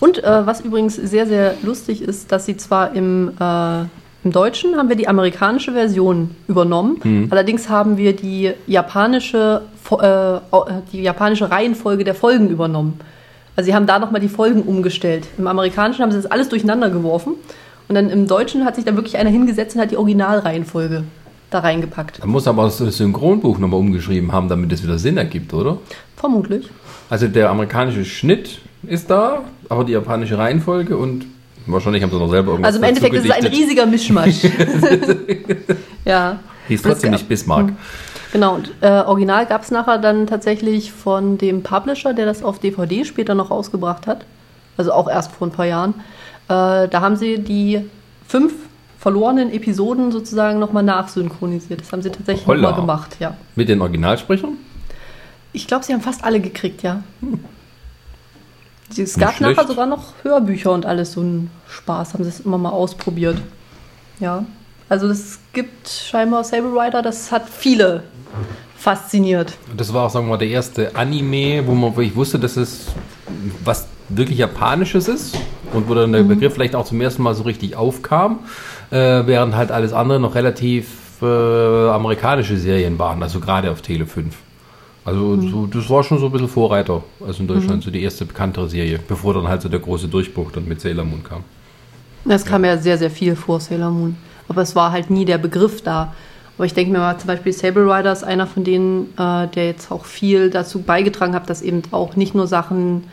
Und 0.00 0.22
äh, 0.22 0.46
was 0.46 0.60
übrigens 0.60 0.96
sehr, 0.96 1.26
sehr 1.26 1.54
lustig 1.62 2.02
ist, 2.02 2.30
dass 2.32 2.46
sie 2.46 2.56
zwar 2.56 2.94
im, 2.94 3.32
äh, 3.40 3.80
im 4.24 4.32
Deutschen 4.32 4.76
haben 4.76 4.88
wir 4.88 4.96
die 4.96 5.08
amerikanische 5.08 5.72
Version 5.72 6.30
übernommen, 6.48 6.98
Mhm. 7.04 7.28
allerdings 7.30 7.68
haben 7.68 7.96
wir 7.96 8.14
die 8.14 8.52
japanische, 8.66 9.62
äh, 9.90 10.36
äh, 10.36 10.40
die 10.92 11.02
japanische 11.02 11.50
Reihenfolge 11.50 12.04
der 12.04 12.14
Folgen 12.14 12.48
übernommen. 12.48 12.98
Also 13.56 13.66
sie 13.70 13.74
haben 13.74 13.86
da 13.86 13.98
nochmal 13.98 14.20
die 14.20 14.28
Folgen 14.28 14.62
umgestellt. 14.62 15.26
Im 15.38 15.46
Amerikanischen 15.46 16.02
haben 16.02 16.10
sie 16.10 16.16
das 16.16 16.26
alles 16.30 16.48
durcheinander 16.48 16.90
geworfen 16.90 17.34
und 17.88 17.94
dann 17.94 18.10
im 18.10 18.26
Deutschen 18.26 18.64
hat 18.64 18.74
sich 18.76 18.84
da 18.84 18.96
wirklich 18.96 19.16
einer 19.16 19.30
hingesetzt 19.30 19.76
und 19.76 19.82
hat 19.82 19.90
die 19.92 19.96
Originalreihenfolge 19.96 21.04
da 21.50 21.60
reingepackt. 21.60 22.18
Man 22.20 22.30
muss 22.30 22.48
aber 22.48 22.64
das 22.64 22.78
Synchronbuch 22.78 23.58
nochmal 23.58 23.78
umgeschrieben 23.78 24.32
haben, 24.32 24.48
damit 24.48 24.72
es 24.72 24.82
wieder 24.82 24.98
Sinn 24.98 25.18
ergibt, 25.18 25.54
oder? 25.54 25.78
Vermutlich. 26.16 26.68
Also 27.10 27.28
der 27.28 27.50
amerikanische 27.50 28.04
Schnitt 28.04 28.58
ist 28.88 29.10
da, 29.10 29.44
aber 29.68 29.84
die 29.84 29.92
japanische 29.92 30.38
Reihenfolge 30.38 30.96
und 30.96 31.26
wahrscheinlich 31.66 32.02
haben 32.02 32.10
sie 32.10 32.18
noch 32.18 32.30
selber 32.30 32.52
irgendwas 32.52 32.74
Also 32.74 32.78
im 32.78 32.84
Endeffekt 32.84 33.14
ist 33.14 33.24
es 33.24 33.30
ein 33.30 33.46
riesiger 33.46 33.86
Mischmasch. 33.86 34.44
ja. 36.04 36.38
Hieß 36.68 36.82
trotzdem 36.82 37.12
nicht 37.12 37.28
Bismarck. 37.28 37.72
Genau, 38.32 38.56
und 38.56 38.72
äh, 38.80 38.88
original 38.88 39.46
gab 39.46 39.62
es 39.62 39.70
nachher 39.70 39.98
dann 39.98 40.26
tatsächlich 40.26 40.92
von 40.92 41.38
dem 41.38 41.62
Publisher, 41.62 42.14
der 42.14 42.26
das 42.26 42.42
auf 42.42 42.58
DVD 42.58 43.04
später 43.04 43.34
noch 43.34 43.50
rausgebracht 43.50 44.06
hat, 44.06 44.24
also 44.76 44.92
auch 44.92 45.08
erst 45.08 45.32
vor 45.32 45.46
ein 45.46 45.52
paar 45.52 45.66
Jahren, 45.66 45.94
äh, 46.48 46.88
da 46.88 47.00
haben 47.00 47.16
sie 47.16 47.38
die 47.38 47.88
fünf 48.26 48.52
verlorenen 48.98 49.52
Episoden 49.52 50.10
sozusagen 50.10 50.58
nochmal 50.58 50.82
nachsynchronisiert. 50.82 51.82
Das 51.82 51.92
haben 51.92 52.02
sie 52.02 52.10
tatsächlich 52.10 52.46
nochmal 52.46 52.74
gemacht, 52.74 53.16
ja. 53.20 53.36
Mit 53.54 53.68
den 53.68 53.80
Originalsprechern? 53.80 54.56
Ich 55.52 55.68
glaube, 55.68 55.84
sie 55.84 55.92
haben 55.92 56.00
fast 56.00 56.24
alle 56.24 56.40
gekriegt, 56.40 56.82
ja. 56.82 57.02
Es 58.90 58.98
Nicht 58.98 59.18
gab 59.18 59.40
nachher 59.40 59.54
schlecht. 59.54 59.68
sogar 59.68 59.86
noch 59.86 60.12
Hörbücher 60.22 60.72
und 60.72 60.86
alles, 60.86 61.12
so 61.12 61.22
ein 61.22 61.50
Spaß, 61.68 62.14
haben 62.14 62.24
sie 62.24 62.30
es 62.30 62.40
immer 62.40 62.58
mal 62.58 62.70
ausprobiert. 62.70 63.38
Ja. 64.20 64.44
Also 64.88 65.08
es 65.08 65.38
gibt 65.52 65.88
scheinbar 65.88 66.44
Saber 66.44 66.84
Rider, 66.84 67.02
das 67.02 67.32
hat 67.32 67.48
viele 67.48 68.04
fasziniert. 68.76 69.54
Das 69.76 69.92
war 69.94 70.04
auch, 70.04 70.10
sagen 70.10 70.26
wir 70.26 70.30
mal, 70.32 70.38
der 70.38 70.48
erste 70.48 70.94
Anime, 70.94 71.66
wo 71.66 71.74
man 71.74 71.96
wirklich 71.96 72.14
wusste, 72.14 72.38
dass 72.38 72.56
es 72.56 72.86
was 73.64 73.88
wirklich 74.10 74.38
Japanisches 74.38 75.08
ist 75.08 75.38
und 75.72 75.88
wo 75.88 75.94
dann 75.94 76.12
der 76.12 76.22
Begriff 76.22 76.52
vielleicht 76.54 76.76
auch 76.76 76.84
zum 76.84 77.00
ersten 77.00 77.22
Mal 77.22 77.34
so 77.34 77.44
richtig 77.44 77.76
aufkam, 77.76 78.40
äh, 78.90 78.96
während 79.26 79.56
halt 79.56 79.72
alles 79.72 79.94
andere 79.94 80.20
noch 80.20 80.34
relativ 80.34 80.86
äh, 81.22 81.88
amerikanische 81.88 82.58
Serien 82.58 82.98
waren, 82.98 83.22
also 83.22 83.40
gerade 83.40 83.70
auf 83.70 83.80
Tele 83.80 84.06
5. 84.06 84.36
Also 85.04 85.38
so, 85.40 85.66
das 85.66 85.90
war 85.90 86.02
schon 86.02 86.18
so 86.18 86.26
ein 86.26 86.32
bisschen 86.32 86.48
Vorreiter, 86.48 87.02
also 87.26 87.42
in 87.42 87.46
Deutschland 87.46 87.82
so 87.82 87.90
die 87.90 88.02
erste 88.02 88.24
bekanntere 88.24 88.70
Serie, 88.70 88.98
bevor 89.06 89.34
dann 89.34 89.46
halt 89.46 89.60
so 89.60 89.68
der 89.68 89.80
große 89.80 90.08
Durchbruch 90.08 90.50
dann 90.52 90.66
mit 90.66 90.80
Sailor 90.80 91.04
Moon 91.04 91.22
kam. 91.22 91.44
Es 92.26 92.44
kam 92.44 92.64
ja 92.64 92.78
sehr, 92.78 92.96
sehr 92.96 93.10
viel 93.10 93.36
vor 93.36 93.60
Sailor 93.60 93.90
Moon. 93.90 94.16
Aber 94.48 94.62
es 94.62 94.74
war 94.74 94.92
halt 94.92 95.10
nie 95.10 95.24
der 95.24 95.38
Begriff 95.38 95.82
da. 95.82 96.14
Aber 96.56 96.66
ich 96.66 96.74
denke 96.74 96.92
mir 96.92 96.98
mal, 96.98 97.18
zum 97.18 97.26
Beispiel 97.26 97.52
Saber 97.52 97.82
Rider 97.82 98.12
ist 98.12 98.24
einer 98.24 98.46
von 98.46 98.64
denen, 98.64 99.12
äh, 99.18 99.48
der 99.48 99.66
jetzt 99.66 99.90
auch 99.90 100.04
viel 100.04 100.50
dazu 100.50 100.80
beigetragen 100.80 101.34
hat, 101.34 101.50
dass 101.50 101.62
eben 101.62 101.82
auch 101.90 102.16
nicht 102.16 102.34
nur 102.34 102.46
Sachen, 102.46 103.04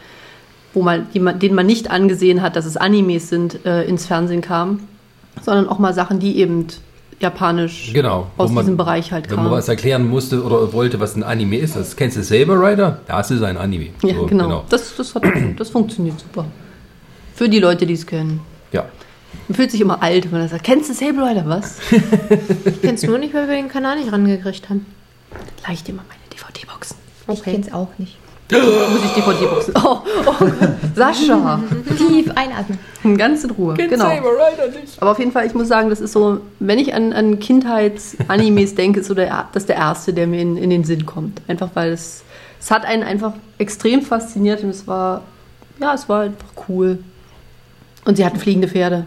wo 0.73 0.83
man, 0.83 1.07
die 1.13 1.19
man, 1.19 1.39
denen 1.39 1.55
man 1.55 1.65
nicht 1.65 1.89
angesehen 1.89 2.41
hat, 2.41 2.55
dass 2.55 2.65
es 2.65 2.77
Animes 2.77 3.29
sind, 3.29 3.65
äh, 3.65 3.83
ins 3.83 4.05
Fernsehen 4.05 4.41
kamen, 4.41 4.87
sondern 5.41 5.67
auch 5.67 5.79
mal 5.79 5.93
Sachen, 5.93 6.19
die 6.19 6.37
eben 6.37 6.67
japanisch 7.21 7.91
Genau. 7.93 8.27
aus 8.37 8.51
man- 8.51 8.63
diesem 8.63 8.77
Bereich 8.77 9.11
halt 9.11 9.29
Wenn 9.29 9.37
man 9.37 9.51
was 9.51 9.67
erklären 9.67 10.07
musste 10.07 10.43
oder 10.43 10.71
wollte, 10.73 10.99
was 10.99 11.15
ein 11.15 11.23
Anime 11.23 11.57
ist, 11.57 11.75
das 11.75 11.95
kennst 11.95 12.17
du 12.17 12.23
Saber 12.23 12.55
Rider? 12.61 12.99
Das 13.07 13.31
ist 13.31 13.41
ein 13.43 13.57
Anime. 13.57 13.87
Ja, 14.03 14.15
So, 14.15 14.25
genau. 14.25 14.65
Das, 14.69 14.95
das, 14.95 15.15
hat, 15.15 15.23
das 15.57 15.69
funktioniert 15.69 16.19
super. 16.19 16.45
Für 17.35 17.47
die 17.49 17.59
Leute, 17.59 17.85
die 17.85 17.93
es 17.93 18.05
kennen. 18.05 18.41
Ja. 18.71 18.85
Man 19.47 19.55
fühlt 19.55 19.71
sich 19.71 19.81
immer 19.81 20.01
alt, 20.03 20.31
wenn 20.31 20.39
man 20.39 20.49
sagt, 20.49 20.63
kennst 20.63 20.89
du 20.89 20.93
Saber 20.93 21.29
Rider? 21.29 21.43
Was? 21.47 21.77
Ich 22.65 22.81
kenn's 22.81 23.03
nur 23.03 23.17
nicht, 23.17 23.33
weil 23.33 23.47
wir 23.47 23.55
den 23.55 23.69
Kanal 23.69 23.97
nicht 23.99 24.11
rangekriegt 24.11 24.69
haben. 24.69 24.85
Leicht 25.67 25.87
immer 25.89 26.03
meine 26.07 26.19
DVD-Boxen. 26.33 26.97
Ich 27.31 27.43
kenne 27.43 27.59
es 27.65 27.73
auch 27.73 27.89
nicht. 27.97 28.17
Muss 28.51 29.05
ich 29.05 29.11
DVD-Boxen? 29.11 29.73
Oh, 29.77 29.99
oh, 30.25 30.45
Sascha. 30.93 31.63
Tief 31.97 32.31
einatmen. 32.35 33.17
Ganz 33.17 33.43
in 33.43 33.51
Ruhe. 33.51 33.75
genau. 33.75 34.11
Aber 34.99 35.11
auf 35.11 35.19
jeden 35.19 35.31
Fall, 35.31 35.45
ich 35.45 35.53
muss 35.53 35.67
sagen, 35.67 35.89
das 35.89 36.01
ist 36.01 36.11
so, 36.11 36.41
wenn 36.59 36.77
ich 36.77 36.93
an, 36.93 37.13
an 37.13 37.39
Kindheits-Animes 37.39 38.75
denke, 38.75 38.99
ist 38.99 39.07
so 39.07 39.13
der, 39.13 39.47
das 39.53 39.63
ist 39.63 39.69
der 39.69 39.77
erste, 39.77 40.13
der 40.13 40.27
mir 40.27 40.41
in, 40.41 40.57
in 40.57 40.69
den 40.69 40.83
Sinn 40.83 41.05
kommt. 41.05 41.41
Einfach 41.47 41.69
weil 41.73 41.91
es, 41.91 42.23
es 42.59 42.71
hat 42.71 42.85
einen 42.85 43.03
einfach 43.03 43.33
extrem 43.57 44.01
fasziniert 44.01 44.63
und 44.63 44.69
es 44.69 44.85
war, 44.85 45.23
ja, 45.79 45.93
es 45.93 46.09
war 46.09 46.23
einfach 46.23 46.49
cool. 46.67 46.99
Und 48.03 48.17
sie 48.17 48.25
hatten 48.25 48.37
fliegende 48.37 48.67
Pferde. 48.67 49.05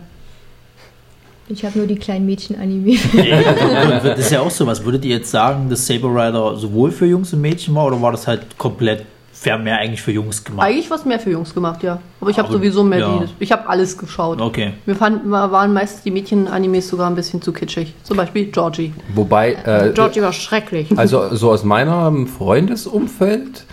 Ich 1.47 1.63
habe 1.65 1.77
nur 1.77 1.87
die 1.87 1.97
kleinen 1.97 2.25
Mädchen-Anime. 2.25 2.97
das 4.03 4.19
ist 4.19 4.31
ja 4.31 4.41
auch 4.41 4.51
so. 4.51 4.67
Was 4.67 4.83
würdet 4.83 5.05
ihr 5.05 5.17
jetzt 5.17 5.31
sagen, 5.31 5.69
dass 5.69 5.87
Saber 5.87 6.09
Rider 6.09 6.57
sowohl 6.57 6.91
für 6.91 7.05
Jungs 7.05 7.35
und 7.35 7.43
Mädchen 7.43 7.75
war 7.75 7.87
oder 7.87 8.01
war 8.01 8.13
das 8.13 8.27
halt 8.27 8.57
komplett 8.57 9.05
fair 9.45 9.59
mehr 9.59 9.79
eigentlich 9.79 10.01
für 10.01 10.11
Jungs 10.11 10.43
gemacht? 10.43 10.67
Eigentlich 10.67 10.91
was 10.91 11.05
mehr 11.05 11.21
für 11.21 11.31
Jungs 11.31 11.55
gemacht, 11.55 11.83
ja. 11.83 12.01
Aber 12.21 12.31
ich 12.31 12.39
habe 12.39 12.49
Aber, 12.49 12.57
sowieso 12.57 12.83
mehr 12.83 12.99
ja. 12.99 13.19
die. 13.19 13.45
Ich 13.45 13.53
habe 13.53 13.69
alles 13.69 13.99
geschaut. 13.99 14.41
Okay. 14.41 14.73
Mir 14.87 14.97
fanden, 14.97 15.31
waren 15.31 15.73
meistens 15.75 16.03
die 16.03 16.11
Mädchen-Animes 16.11 16.89
sogar 16.89 17.09
ein 17.11 17.15
bisschen 17.15 17.43
zu 17.43 17.53
kitschig. 17.53 17.95
Zum 18.03 18.17
Beispiel 18.17 18.47
Georgie. 18.47 18.95
Wobei, 19.15 19.53
äh, 19.53 19.93
Georgie 19.95 20.23
war 20.23 20.33
schrecklich. 20.33 20.89
also 20.97 21.35
so 21.35 21.51
aus 21.51 21.63
meinem 21.63 22.27
Freundesumfeld, 22.27 23.65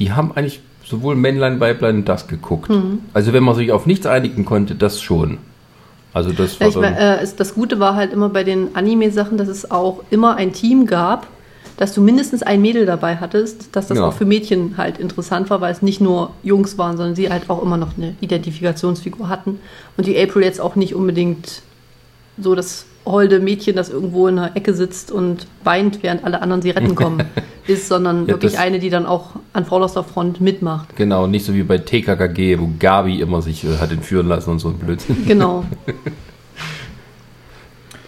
die 0.00 0.12
haben 0.12 0.32
eigentlich 0.34 0.60
sowohl 0.84 1.14
Männlein, 1.14 1.60
Weiblein 1.60 2.04
das 2.04 2.26
geguckt. 2.26 2.68
Mhm. 2.68 2.98
Also 3.14 3.32
wenn 3.32 3.44
man 3.44 3.54
sich 3.54 3.70
auf 3.70 3.86
nichts 3.86 4.06
einigen 4.06 4.44
konnte, 4.44 4.74
das 4.74 5.00
schon. 5.00 5.38
Also 6.12 6.32
das 6.32 6.58
Ja, 6.58 6.62
war 6.62 6.68
ich 6.68 6.76
mein, 6.76 6.96
äh, 6.96 7.24
das 7.36 7.54
Gute 7.54 7.78
war 7.78 7.94
halt 7.94 8.12
immer 8.12 8.30
bei 8.30 8.42
den 8.42 8.74
Anime-Sachen, 8.74 9.38
dass 9.38 9.46
es 9.46 9.70
auch 9.70 10.02
immer 10.10 10.34
ein 10.34 10.52
Team 10.52 10.86
gab, 10.86 11.28
dass 11.80 11.94
du 11.94 12.02
mindestens 12.02 12.42
ein 12.42 12.60
Mädel 12.60 12.84
dabei 12.84 13.16
hattest, 13.16 13.74
dass 13.74 13.86
das 13.88 13.96
Genau. 13.96 14.08
auch 14.08 14.12
für 14.12 14.26
Mädchen 14.26 14.76
halt 14.76 14.98
interessant 14.98 15.48
war, 15.48 15.62
weil 15.62 15.72
es 15.72 15.80
nicht 15.80 15.98
nur 16.00 16.32
Jungs 16.42 16.76
waren, 16.76 16.98
sondern 16.98 17.16
sie 17.16 17.30
halt 17.30 17.48
auch 17.48 17.62
immer 17.62 17.78
noch 17.78 17.96
eine 17.96 18.14
Identifikationsfigur 18.20 19.30
hatten. 19.30 19.58
Und 19.96 20.06
die 20.06 20.20
April 20.20 20.42
jetzt 20.44 20.60
auch 20.60 20.76
nicht 20.76 20.94
unbedingt 20.94 21.62
so 22.38 22.54
das 22.54 22.84
holde 23.06 23.40
Mädchen, 23.40 23.76
das 23.76 23.88
irgendwo 23.88 24.28
in 24.28 24.38
einer 24.38 24.54
Ecke 24.56 24.74
sitzt 24.74 25.10
und 25.10 25.46
weint, 25.64 26.02
während 26.02 26.22
alle 26.22 26.42
anderen 26.42 26.60
sie 26.60 26.68
retten 26.68 26.94
kommen, 26.94 27.22
ist, 27.66 27.88
sondern 27.88 28.26
Ja, 28.26 28.34
wirklich 28.34 28.58
eine, 28.58 28.78
die 28.78 28.90
dann 28.90 29.06
auch 29.06 29.30
an 29.54 29.64
vorderster 29.64 30.04
Front 30.04 30.38
mitmacht. 30.42 30.94
genau, 30.96 31.26
nicht 31.26 31.46
so 31.46 31.54
wie 31.54 31.62
bei 31.62 31.78
TKKG, 31.78 32.58
wo 32.60 32.68
Gabi 32.78 33.20
immer 33.22 33.40
sich 33.40 33.64
äh, 33.64 33.78
hat 33.78 33.90
entführen 33.90 34.28
lassen 34.28 34.50
und 34.50 34.58
so 34.58 34.68
ein 34.68 34.74
Blödsinn. 34.78 35.24
Genau. 35.26 35.64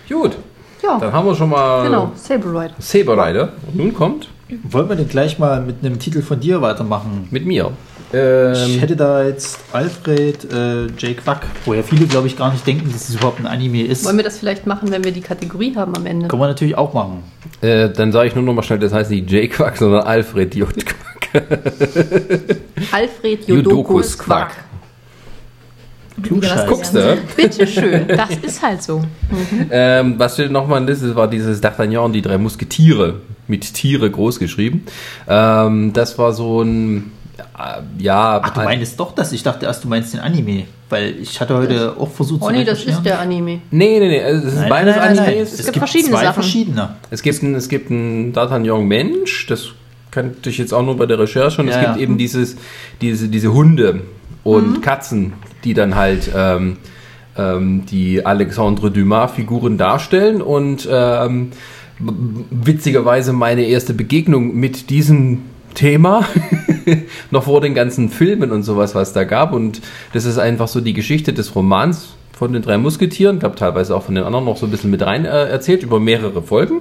Gut, 0.09 0.37
Ja, 0.83 0.99
dann 0.99 1.13
haben 1.13 1.27
wir 1.27 1.35
schon 1.35 1.51
mal 1.51 1.85
genau. 1.85 2.13
Saber 2.17 2.63
Ride. 2.63 2.75
Saber 2.79 3.13
Rider. 3.27 3.53
Und 3.67 3.77
nun 3.77 3.95
kommt 3.95 4.29
Wollen 4.65 4.89
wir 4.89 4.97
denn 4.97 5.09
gleich 5.09 5.39
mal 5.39 5.63
mit 5.63 5.77
einem 5.83 5.99
Titel 5.99 6.21
von 6.23 6.39
dir 6.39 6.61
weitermachen? 6.61 7.27
mit 7.31 7.47
mir. 7.47 7.71
Ich 8.13 8.19
Ähm, 8.19 8.79
hätte 8.81 8.95
da 8.97 9.25
jetzt 9.25 9.59
Alfred 9.73 10.53
äh, 10.53 10.85
J. 10.99 11.17
Quack, 11.17 11.47
woher 11.65 11.83
viele, 11.83 12.05
glaube 12.07 12.27
ich, 12.27 12.37
gar 12.37 12.53
nicht 12.53 12.67
denken, 12.67 12.93
dass 12.93 13.09
es 13.09 13.15
überhaupt 13.15 13.41
ein 13.41 13.47
Anime 13.47 13.85
ist. 13.87 14.05
Wollen 14.05 14.19
wir 14.19 14.25
das 14.25 14.39
vielleicht 14.39 14.67
machen, 14.67 14.91
wenn 14.91 15.03
wir 15.03 15.13
die 15.13 15.23
Kategorie 15.23 15.75
haben 15.75 15.97
am 15.97 16.05
Ende? 16.05 16.29
Können 16.29 16.43
wir 16.43 16.49
natürlich 16.49 16.77
auch 16.77 16.93
machen. 16.93 17.23
äh, 17.63 17.89
dann 17.89 18.13
sage 18.13 18.29
ich 18.29 18.35
nur 18.35 18.45
noch 18.45 18.53
mal 18.53 18.63
schnell, 18.63 18.79
das 18.81 18.93
heißt 18.93 19.11
nicht 19.11 19.31
J. 19.31 19.51
Quack, 19.51 19.79
sondern 19.79 20.03
Alfred 20.03 20.55
J. 20.55 20.69
Quack. 20.69 21.43
Alfred 22.93 23.49
Jodokus 23.49 23.49
Jodokus 23.49 24.19
Quack. 24.19 24.51
Quack. 26.17 26.25
Klugscheißer. 26.25 26.67
Guckst 26.67 26.95
du? 26.95 27.19
Bitte 27.37 27.67
schön. 27.67 28.07
Das 28.09 28.31
ist 28.43 28.63
halt 28.63 28.83
so. 28.83 29.03
Ähm, 29.71 30.15
was 30.19 30.35
steht 30.35 30.51
nochmal 30.51 30.81
in 30.81 30.87
Liste 30.87 31.15
war 31.17 31.29
dieses 31.29 31.63
D'Artagnan, 31.63 32.13
die 32.13 32.23
drei 32.23 32.39
Musketiere, 32.39 33.21
mit 33.49 33.73
Tiere 33.75 34.11
groß 34.11 34.39
geschrieben. 34.39 34.85
Ähm, 35.29 35.93
das 35.93 36.19
war 36.19 36.33
so 36.33 36.63
ein, 36.63 37.13
äh, 37.39 38.03
ja, 38.03 38.41
Ach, 38.43 38.51
du 38.51 38.61
ein- 38.61 38.65
meinst 38.67 38.99
doch 39.01 39.15
das? 39.15 39.33
Ich 39.33 39.43
dachte 39.43 39.67
erst, 39.67 39.85
du 39.85 39.89
meinst 39.89 40.13
den 40.15 40.21
Anime. 40.21 40.65
Weil 40.91 41.15
ich 41.23 41.41
hatte 41.41 41.57
heute 41.57 41.95
auch 41.99 42.11
versucht 42.11 42.43
Oh 42.43 42.51
nee, 42.51 42.65
das 42.65 42.85
ist 42.85 43.03
der 43.03 43.19
Anime. 43.19 43.61
Nee, 43.71 43.99
nee, 43.99 44.09
nee, 44.09 44.19
es 44.19 44.45
ist 44.45 44.55
Nein, 44.57 44.69
beides 44.69 44.97
nein, 44.97 45.07
nein, 45.07 45.17
nein. 45.17 45.27
Animes. 45.29 45.53
Es, 45.55 45.65
gibt 45.65 45.79
verschiedene 45.79 46.11
zwei 46.13 46.23
Sachen. 46.25 46.35
verschiedene. 46.35 46.97
Es 47.11 47.23
gibt 47.23 47.43
ein, 47.43 47.55
es 47.55 47.69
gibt 47.71 47.91
ein 47.91 48.35
D'Artagnan 48.35 48.81
Mensch, 48.83 49.47
das 49.47 49.69
kannte 50.11 50.51
ich 50.51 50.59
jetzt 50.59 50.75
auch 50.75 50.83
nur 50.83 50.99
bei 50.99 51.07
der 51.07 51.19
Recherche 51.19 51.63
und 51.63 51.69
es 51.69 51.75
Ja, 51.77 51.81
gibt 51.85 51.97
ja. 51.97 52.03
eben 52.03 52.19
dieses, 52.19 52.57
diese, 53.01 53.29
diese 53.29 53.55
Hunde 53.55 54.03
und 54.45 54.83
Katzen, 54.83 55.35
die 55.65 55.75
dann 55.75 55.95
halt 55.95 56.31
ähm, 56.35 56.77
ähm, 57.37 57.87
die 57.87 58.25
Alexandre 58.25 58.91
Dumas-Figuren 58.91 59.79
darstellen 59.79 60.43
und 60.43 60.89
ähm, 60.91 61.51
witzigerweise 61.99 63.33
meine 63.33 63.65
erste 63.65 63.95
Begegnung 63.95 64.57
mit 64.57 64.91
diesem 64.91 65.43
Thema, 65.75 66.27
noch 67.31 67.45
vor 67.45 67.61
den 67.61 67.75
ganzen 67.75 68.11
Filmen 68.11 68.51
und 68.51 68.63
sowas, 68.63 68.95
was 68.95 69.13
da 69.13 69.25
gab. 69.25 69.53
Und 69.53 69.81
das 70.13 70.25
ist 70.25 70.39
einfach 70.39 70.69
so 70.69 70.81
die 70.81 70.93
Geschichte 70.93 71.33
des 71.33 71.55
Romans 71.55 72.17
von 72.43 72.53
den 72.53 72.63
drei 72.63 72.77
Musketieren, 72.77 73.39
glaube 73.39 73.55
teilweise 73.55 73.95
auch 73.95 74.03
von 74.03 74.17
den 74.17 74.25
anderen 74.25 74.45
noch 74.45 74.57
so 74.57 74.67
ein 74.67 74.73
bisschen 74.73 74.91
mit 74.91 75.01
rein 75.01 75.25
äh, 75.25 75.47
erzählt, 75.47 75.85
über 75.85 76.01
mehrere 76.01 76.43
Folgen. 76.43 76.81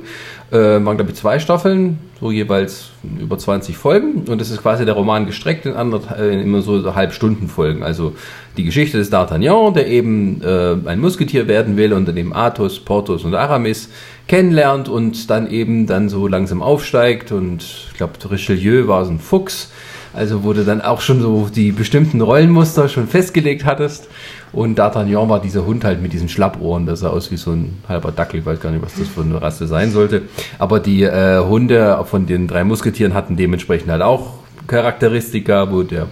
Äh, 0.50 0.58
waren, 0.58 0.98
glaube 0.98 1.12
ich, 1.12 1.18
zwei 1.18 1.38
Staffeln, 1.38 2.00
so 2.20 2.32
jeweils 2.32 2.90
über 3.20 3.38
20 3.38 3.78
Folgen. 3.78 4.24
Und 4.28 4.42
das 4.42 4.50
ist 4.50 4.64
quasi 4.64 4.86
der 4.86 4.96
Roman 4.96 5.28
gestreckt 5.28 5.68
in 5.68 5.74
äh, 5.74 6.42
immer 6.42 6.64
so 6.64 6.96
Halbstundenfolgen. 6.96 7.84
Also 7.84 8.14
die 8.58 8.64
Geschichte 8.64 8.98
des 8.98 9.12
D'Artagnan, 9.12 9.76
der 9.76 9.86
eben 9.86 10.42
äh, 10.42 10.78
ein 10.84 11.00
Musketier 11.00 11.48
werden 11.48 11.78
will 11.78 11.94
und 11.94 12.08
dann 12.08 12.18
eben 12.18 12.34
Athos, 12.34 12.80
Porthos 12.80 13.24
und 13.24 13.36
Aramis 13.36 13.90
kennenlernt 14.28 14.90
und 14.90 15.30
dann 15.30 15.48
eben 15.48 15.86
dann 15.86 16.10
so 16.10 16.28
langsam 16.28 16.64
aufsteigt. 16.64 17.32
Und 17.32 17.62
ich 17.62 17.98
glaube, 17.98 18.14
Richelieu 18.32 18.88
war 18.88 19.06
so 19.06 19.12
ein 19.12 19.20
Fuchs. 19.20 19.72
Also 20.14 20.44
du 20.54 20.66
dann 20.66 20.82
auch 20.82 21.02
schon 21.02 21.22
so 21.22 21.50
die 21.54 21.72
bestimmten 21.72 22.20
Rollenmuster 22.20 22.90
schon 22.90 23.08
festgelegt 23.08 23.64
hattest. 23.64 24.10
Und 24.54 24.78
D'Artagnan 24.80 25.30
war 25.30 25.40
dieser 25.40 25.66
Hund 25.66 25.84
halt 25.84 26.02
mit 26.02 26.12
diesen 26.12 26.28
Schlappohren. 26.28 26.86
Das 26.86 27.00
sah 27.00 27.10
aus 27.10 27.32
wie 27.32 27.38
so 27.38 27.52
ein 27.52 27.78
halber 27.88 28.12
Dackel. 28.12 28.42
Ich 28.42 28.46
weiß 28.46 28.60
gar 28.60 28.72
nicht, 28.72 28.84
was 28.84 28.96
das 28.96 29.08
für 29.08 29.22
eine 29.22 29.42
Rasse 29.42 29.66
sein 29.66 29.92
sollte. 29.92 30.24
Aber 30.60 30.80
die 30.80 31.04
äh, 31.04 31.40
Hunde 31.40 32.04
von 32.06 32.26
den 32.26 32.48
drei 32.48 32.64
Musketieren 32.64 33.14
hatten 33.14 33.38
dementsprechend 33.38 33.90
halt 33.90 34.02
auch 34.02 34.34
Charakteristika, 34.68 35.72
wo 35.72 35.84
der 35.84 36.08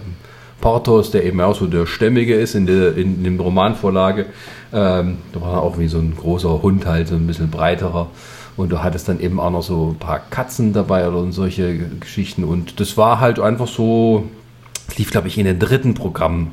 Porthos, 0.60 1.10
der 1.10 1.24
eben 1.24 1.40
auch 1.40 1.54
so 1.54 1.66
der 1.66 1.86
Stämmige 1.86 2.34
ist 2.34 2.54
in 2.54 2.66
der 2.66 2.96
in, 2.96 3.24
der 3.24 3.44
Romanvorlage, 3.44 4.26
ähm, 4.72 5.18
da 5.32 5.40
war 5.40 5.62
auch 5.62 5.78
wie 5.78 5.88
so 5.88 5.98
ein 5.98 6.14
großer 6.16 6.62
Hund 6.62 6.86
halt, 6.86 7.08
so 7.08 7.14
ein 7.14 7.26
bisschen 7.26 7.50
breiterer. 7.50 8.08
Und 8.56 8.70
du 8.70 8.82
hattest 8.82 9.08
dann 9.08 9.20
eben 9.20 9.40
auch 9.40 9.50
noch 9.50 9.62
so 9.62 9.94
ein 9.94 9.98
paar 9.98 10.20
Katzen 10.30 10.72
dabei 10.72 11.08
oder 11.08 11.30
solche 11.32 11.78
Geschichten. 12.00 12.44
Und 12.44 12.78
das 12.80 12.96
war 12.96 13.20
halt 13.20 13.40
einfach 13.40 13.68
so, 13.68 14.24
es 14.88 14.98
lief, 14.98 15.10
glaube 15.10 15.28
ich, 15.28 15.38
in 15.38 15.46
den 15.46 15.58
dritten 15.58 15.94
Programm 15.94 16.50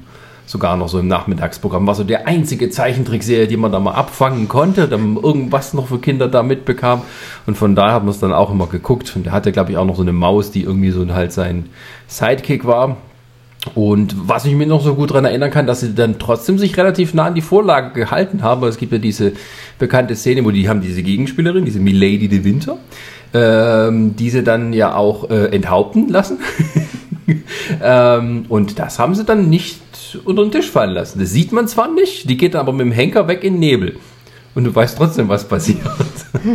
sogar 0.48 0.78
noch 0.78 0.88
so 0.88 0.98
im 0.98 1.08
Nachmittagsprogramm. 1.08 1.86
War 1.86 1.94
so 1.94 2.04
der 2.04 2.26
einzige 2.26 2.70
Zeichentrickserie, 2.70 3.48
die 3.48 3.58
man 3.58 3.72
da 3.72 3.80
mal 3.80 3.92
abfangen 3.92 4.48
konnte, 4.48 4.88
dann 4.88 5.18
irgendwas 5.18 5.74
noch 5.74 5.88
für 5.88 6.00
Kinder 6.00 6.28
da 6.30 6.42
mitbekam. 6.42 7.02
Und 7.46 7.58
von 7.58 7.76
daher 7.76 7.96
hat 7.96 8.04
man 8.04 8.12
es 8.12 8.20
dann 8.20 8.34
auch 8.34 8.50
immer 8.50 8.68
geguckt. 8.68 9.14
Und 9.16 9.26
der 9.26 9.34
hatte, 9.34 9.52
glaube 9.52 9.72
ich, 9.72 9.78
auch 9.78 9.86
noch 9.86 9.98
so 9.98 10.02
eine 10.02 10.14
Maus, 10.14 10.50
die 10.50 10.64
irgendwie 10.64 10.92
so 10.92 11.06
halt 11.14 11.34
sein 11.34 11.68
Sidekick 12.08 12.66
war. 12.66 12.98
Und 13.76 14.16
was 14.30 14.46
ich 14.46 14.54
mir 14.54 14.68
noch 14.68 14.82
so 14.82 14.96
gut 14.96 15.10
daran 15.10 15.26
erinnern 15.26 15.52
kann, 15.52 15.68
dass 15.68 15.82
sie 15.82 15.94
dann 15.94 16.18
trotzdem 16.18 16.58
sich 16.58 16.78
relativ 16.78 17.14
nah 17.14 17.26
an 17.26 17.36
die 17.36 17.42
Vorlage 17.42 17.92
gehalten 17.92 18.42
haben. 18.42 18.66
Es 18.66 18.78
gibt 18.78 18.94
ja 18.94 19.00
diese 19.00 19.34
bekannte 19.78 20.16
Szene, 20.16 20.46
wo 20.46 20.52
die 20.52 20.70
haben 20.70 20.80
diese 20.80 21.04
Gegenspielerin, 21.04 21.66
diese 21.66 21.82
Milady 21.82 22.30
de 22.30 22.46
Winter, 22.46 22.78
ähm, 23.34 24.16
die 24.16 24.30
sie 24.30 24.44
dann 24.44 24.72
ja 24.72 24.96
auch 24.96 25.30
äh, 25.30 25.48
enthaupten 25.48 26.08
lassen. 26.08 26.40
ähm, 27.84 28.46
und 28.48 28.80
das 28.80 29.00
haben 29.00 29.16
sie 29.16 29.26
dann 29.26 29.50
nicht 29.50 29.82
unter 30.16 30.44
den 30.44 30.52
Tisch 30.52 30.70
fallen 30.70 30.92
lassen. 30.92 31.20
Das 31.20 31.32
sieht 31.32 31.52
man 31.52 31.68
zwar 31.68 31.92
nicht, 31.92 32.30
die 32.30 32.38
geht 32.38 32.54
dann 32.54 32.62
aber 32.62 32.74
mit 32.74 32.86
dem 32.86 32.92
Henker 32.92 33.28
weg 33.28 33.44
in 33.44 33.54
den 33.54 33.60
Nebel. 33.60 33.96
Und 34.56 34.64
du 34.64 34.74
weißt 34.74 34.98
trotzdem, 34.98 35.30
was 35.30 35.48
passiert. 35.48 35.80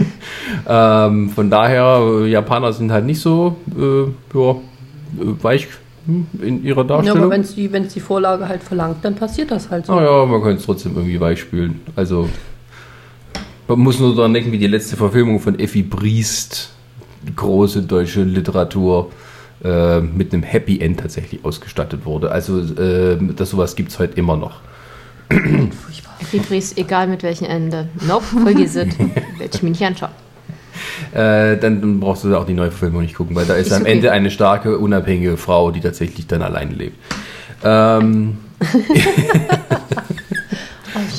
ähm, 0.68 1.30
von 1.30 1.50
daher, 1.50 2.26
Japaner 2.26 2.72
sind 2.72 2.90
halt 2.90 3.04
nicht 3.04 3.20
so 3.20 3.56
äh, 3.78 4.38
ja, 4.38 4.56
weich 5.40 5.68
hm, 6.06 6.26
in 6.42 6.64
ihrer 6.64 6.80
Ja, 6.80 6.84
Darstellung. 6.84 7.22
aber 7.22 7.30
wenn 7.30 7.42
es 7.42 7.54
die, 7.54 7.70
wenn's 7.70 7.94
die 7.94 8.00
Vorlage 8.00 8.48
halt 8.48 8.62
verlangt, 8.62 9.04
dann 9.04 9.14
passiert 9.14 9.52
das 9.52 9.70
halt 9.70 9.86
so. 9.86 9.94
Naja, 9.94 10.26
man 10.26 10.42
könnte 10.42 10.58
es 10.58 10.66
trotzdem 10.66 10.96
irgendwie 10.96 11.20
weich 11.20 11.40
spülen. 11.40 11.80
Also, 11.94 12.28
man 13.68 13.78
muss 13.78 14.00
nur 14.00 14.16
daran 14.16 14.34
denken, 14.34 14.50
wie 14.50 14.58
die 14.58 14.66
letzte 14.66 14.96
Verfilmung 14.96 15.38
von 15.38 15.58
Effi 15.58 15.82
Briest, 15.82 16.72
große 17.36 17.82
deutsche 17.82 18.24
Literatur, 18.24 19.10
äh, 19.64 20.00
mit 20.00 20.32
einem 20.32 20.42
Happy 20.42 20.80
End 20.80 21.00
tatsächlich 21.00 21.44
ausgestattet 21.44 22.04
wurde. 22.04 22.30
Also, 22.30 22.60
äh, 22.60 23.16
das 23.36 23.50
sowas 23.50 23.76
gibt 23.76 23.90
es 23.90 23.98
heute 23.98 24.16
immer 24.16 24.36
noch. 24.36 24.60
Übrigens, 26.32 26.76
egal 26.76 27.08
mit 27.08 27.22
welchem 27.22 27.46
Ende. 27.46 27.88
Nope, 28.06 28.24
vergiss 28.42 28.76
es. 28.76 28.98
Werde 28.98 29.50
ich 29.52 29.62
mir 29.62 29.70
nicht 29.70 29.82
anschauen. 29.82 30.10
Äh, 31.12 31.58
dann, 31.58 32.00
brauchst 32.00 32.24
du 32.24 32.34
auch 32.36 32.46
die 32.46 32.54
neue 32.54 32.70
Verfilmung 32.70 33.02
nicht 33.02 33.14
gucken, 33.14 33.36
weil 33.36 33.44
da 33.44 33.54
ist, 33.54 33.68
Ist 33.68 33.72
am 33.72 33.82
okay. 33.82 33.92
Ende 33.92 34.12
eine 34.12 34.30
starke, 34.30 34.78
unabhängige 34.78 35.36
Frau, 35.36 35.70
die 35.70 35.80
tatsächlich 35.80 36.26
dann 36.26 36.42
alleine 36.42 36.72
lebt. 36.72 36.96
Ähm, 37.62 38.38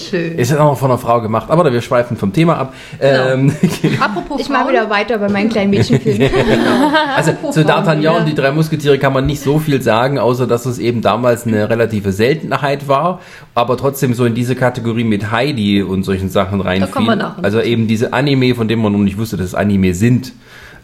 Schön. 0.10 0.38
ist 0.38 0.52
ja 0.52 0.60
auch 0.60 0.78
von 0.78 0.92
einer 0.92 0.98
Frau 0.98 1.22
gemacht, 1.22 1.50
aber 1.50 1.72
wir 1.72 1.82
schweifen 1.82 2.18
vom 2.18 2.32
Thema 2.34 2.58
ab. 2.58 2.74
Ähm, 3.00 3.54
Apropos 4.00 4.42
Ich 4.42 4.50
mache 4.50 4.70
wieder 4.70 4.90
weiter 4.90 5.18
bei 5.18 5.30
meinen 5.30 5.50
kleinen 5.50 5.70
Mädchenfilmen. 5.72 6.30
Also 7.16 7.32
Apropos 7.32 7.56
zu 7.56 7.62
D'Artagnan 7.62 8.20
und 8.20 8.26
die 8.28 8.36
drei 8.36 8.52
Musketiere 8.52 8.98
kann 9.00 9.14
man 9.14 9.26
nicht 9.26 9.42
so 9.42 9.60
viel 9.60 9.82
sagen, 9.82 10.20
außer 10.20 10.48
dass 10.48 10.66
es 10.66 10.80
eben 10.80 11.02
damals 11.02 11.46
eine 11.48 11.70
relative 11.70 12.12
Seltenheit 12.12 12.88
war, 12.88 13.20
aber 13.56 13.78
trotzdem 13.78 14.14
so 14.14 14.26
in 14.26 14.36
diese 14.36 14.56
Kategorie 14.56 15.04
mit 15.04 15.32
Heidi 15.32 15.82
und 15.84 16.04
solchen 16.04 16.30
Sachen 16.30 16.62
kommen 16.64 17.06
wir 17.08 17.12
reinfiel. 17.24 17.44
Also 17.44 17.62
eben 17.62 17.88
diese 17.88 18.14
Anime, 18.14 18.56
von 18.56 18.68
denen 18.68 18.82
man 18.82 18.92
noch 18.94 19.00
nicht 19.00 19.18
wusste, 19.18 19.38
dass 19.38 19.48
es 19.48 19.56
Anime 19.56 19.94
sind. 19.94 20.34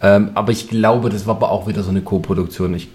Ähm, 0.01 0.29
aber 0.33 0.51
ich 0.51 0.69
glaube, 0.69 1.09
das 1.09 1.27
war 1.27 1.35
aber 1.35 1.51
auch 1.51 1.67
wieder 1.67 1.83
so 1.83 1.89
eine 1.89 2.01
Co-Produktion. 2.01 2.73
Ich 2.73 2.87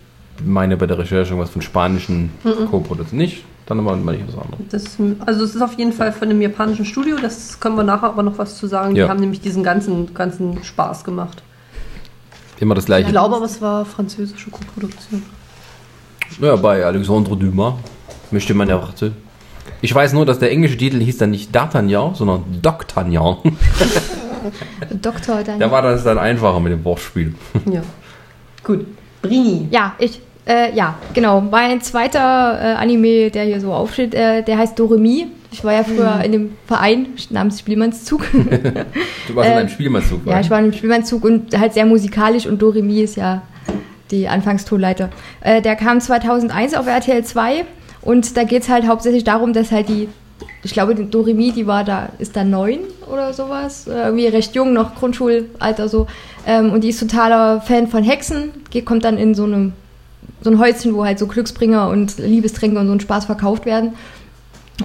meine 0.44 0.76
bei 0.76 0.86
der 0.86 0.98
Recherche 0.98 1.30
irgendwas 1.30 1.50
von 1.50 1.62
spanischen 1.62 2.30
Mhm. 2.44 2.66
Co-Produktionen. 2.70 3.22
Nicht? 3.22 3.44
Dann 3.66 3.78
aber 3.78 3.96
mal 3.96 4.14
nicht 4.16 4.26
was 4.28 4.34
anderes. 4.44 4.64
Das, 4.70 4.96
also 5.26 5.44
es 5.44 5.54
ist 5.54 5.62
auf 5.62 5.72
jeden 5.74 5.92
Fall 5.92 6.12
von 6.12 6.28
einem 6.28 6.42
japanischen 6.42 6.84
Studio, 6.84 7.16
das 7.20 7.58
können 7.60 7.76
wir 7.76 7.82
nachher 7.84 8.08
aber 8.08 8.22
noch 8.22 8.36
was 8.36 8.58
zu 8.58 8.66
sagen. 8.66 8.94
Ja. 8.94 9.04
Die 9.06 9.10
haben 9.10 9.20
nämlich 9.20 9.40
diesen 9.40 9.62
ganzen, 9.62 10.12
ganzen 10.12 10.62
Spaß 10.62 11.04
gemacht. 11.04 11.42
Immer 12.60 12.74
das 12.74 12.84
Ich 12.84 12.86
gleiche. 12.86 13.10
glaube 13.10 13.36
aber, 13.36 13.46
es 13.46 13.60
war 13.62 13.84
französische 13.84 14.50
Koproduktion. 14.50 15.22
Ja, 16.40 16.56
bei 16.56 16.84
Alexandre 16.84 17.36
Dumas 17.36 17.74
möchte 18.30 18.54
man 18.54 18.68
erwarten. 18.68 19.16
Ich 19.80 19.94
weiß 19.94 20.12
nur, 20.12 20.26
dass 20.26 20.38
der 20.38 20.50
englische 20.50 20.76
Titel 20.76 21.00
hieß 21.00 21.18
dann 21.18 21.30
nicht 21.30 21.54
D'Artagnan, 21.56 22.14
sondern 22.14 22.44
D'Octagnan. 22.62 23.38
Doktor 25.02 25.42
dann. 25.42 25.58
Da 25.58 25.70
war 25.70 25.82
das 25.82 26.04
dann 26.04 26.18
einfacher 26.18 26.60
mit 26.60 26.72
dem 26.72 26.84
Wortspiel. 26.84 27.34
Ja. 27.70 27.82
Gut. 28.62 28.86
Brini. 29.22 29.68
Ja, 29.70 29.94
ich. 29.98 30.20
Äh, 30.46 30.74
ja, 30.74 30.96
genau. 31.14 31.40
Mein 31.40 31.80
zweiter 31.80 32.58
äh, 32.60 32.74
Anime, 32.74 33.30
der 33.30 33.44
hier 33.44 33.60
so 33.60 33.72
aufsteht, 33.72 34.14
äh, 34.14 34.42
der 34.42 34.58
heißt 34.58 34.78
Doremi. 34.78 35.28
Ich 35.50 35.64
war 35.64 35.72
ja 35.72 35.84
früher 35.84 36.20
in 36.24 36.32
dem 36.32 36.52
Verein 36.66 37.06
namens 37.30 37.60
Spielmannszug. 37.60 38.26
Du 39.28 39.34
warst 39.36 39.48
in 39.48 39.54
Äh, 39.56 39.58
einem 39.60 39.68
Spielmannszug. 39.68 40.26
ja, 40.26 40.40
ich 40.40 40.50
war 40.50 40.58
in 40.58 40.64
einem 40.64 40.72
Spielmannszug 40.74 41.24
und 41.24 41.58
halt 41.58 41.72
sehr 41.72 41.86
musikalisch 41.86 42.46
und 42.46 42.60
Doremi 42.60 43.00
ist 43.00 43.16
ja 43.16 43.42
die 44.10 44.28
Anfangstonleiter. 44.28 45.08
Äh, 45.40 45.62
der 45.62 45.76
kam 45.76 46.00
2001 46.00 46.74
auf 46.74 46.86
RTL 46.86 47.24
2 47.24 47.64
und 48.02 48.36
da 48.36 48.44
geht 48.44 48.62
es 48.64 48.68
halt 48.68 48.86
hauptsächlich 48.86 49.24
darum, 49.24 49.52
dass 49.54 49.70
halt 49.72 49.88
die, 49.88 50.08
ich 50.62 50.72
glaube, 50.74 50.94
die 50.94 51.08
Doremi, 51.08 51.52
die 51.52 51.66
war 51.66 51.84
da, 51.84 52.10
ist 52.18 52.36
da 52.36 52.44
neun 52.44 52.80
oder 53.10 53.32
sowas, 53.32 53.86
äh, 53.86 53.92
irgendwie 53.92 54.26
recht 54.26 54.54
jung, 54.54 54.72
noch 54.74 54.94
Grundschulalter 54.96 55.88
so. 55.88 56.06
Ähm, 56.46 56.70
und 56.72 56.82
die 56.84 56.90
ist 56.90 57.00
totaler 57.00 57.62
Fan 57.62 57.88
von 57.88 58.02
Hexen, 58.04 58.50
geht, 58.70 58.84
kommt 58.84 59.04
dann 59.04 59.16
in 59.16 59.34
so 59.34 59.44
einem 59.44 59.72
so 60.42 60.50
ein 60.50 60.58
Häuschen, 60.58 60.94
wo 60.94 61.04
halt 61.04 61.18
so 61.18 61.26
Glücksbringer 61.26 61.88
und 61.88 62.18
Liebestränke 62.18 62.78
und 62.78 62.86
so 62.86 62.92
ein 62.92 63.00
Spaß 63.00 63.24
verkauft 63.26 63.66
werden. 63.66 63.94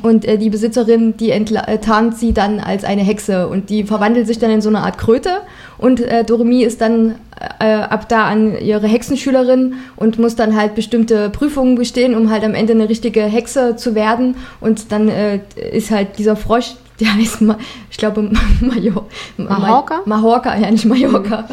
Und 0.04 0.24
äh, 0.24 0.38
die 0.38 0.52
Besitzerin, 0.52 1.18
die 1.18 1.34
entla- 1.34 1.68
äh, 1.68 1.80
tarnt 1.80 2.16
sie 2.16 2.32
dann 2.32 2.60
als 2.60 2.84
eine 2.84 3.02
Hexe 3.02 3.48
und 3.48 3.72
die 3.72 3.84
verwandelt 3.84 4.28
sich 4.28 4.38
dann 4.38 4.52
in 4.52 4.62
so 4.62 4.70
eine 4.70 4.82
Art 4.82 5.00
Kröte. 5.00 5.42
Und 5.80 6.00
äh, 6.00 6.24
Doremi 6.24 6.62
ist 6.62 6.80
dann 6.80 7.16
äh, 7.60 7.74
ab 7.74 8.08
da 8.08 8.26
an 8.26 8.56
ihre 8.60 8.88
Hexenschülerin 8.88 9.74
und 9.96 10.20
muss 10.20 10.36
dann 10.36 10.56
halt 10.56 10.76
bestimmte 10.76 11.32
Prüfungen 11.32 11.74
bestehen, 11.76 12.14
um 12.16 12.30
halt 12.30 12.44
am 12.44 12.54
Ende 12.54 12.74
eine 12.74 12.88
richtige 12.88 13.24
Hexe 13.24 13.78
zu 13.78 13.96
werden. 13.96 14.36
Und 14.62 14.92
dann 14.92 15.10
äh, 15.10 15.40
ist 15.72 15.90
halt 15.90 16.20
dieser 16.20 16.36
Frosch, 16.36 16.76
der 17.00 17.16
heißt, 17.16 17.42
Ma 17.42 17.58
ich 17.90 17.98
glaube, 17.98 18.30
Major 18.62 19.08
Mahorca? 19.38 20.02
Mahorca, 20.06 20.56
ja 20.56 20.70
nicht 20.70 20.86
Mallorca. 20.86 21.46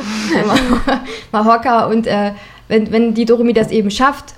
Mahorca 1.33 1.87
und 1.87 2.07
äh, 2.07 2.33
wenn, 2.69 2.93
wenn 2.93 3.15
die 3.15 3.25
Doremi 3.25 3.53
das 3.53 3.71
eben 3.71 3.91
schafft, 3.91 4.35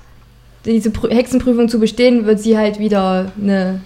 diese 0.65 0.91
Prü 0.91 1.09
Hexenprüfung 1.09 1.69
zu 1.69 1.79
bestehen, 1.79 2.25
wird 2.25 2.39
sie 2.39 2.57
halt 2.57 2.79
wieder 2.79 3.31
eine 3.41 3.81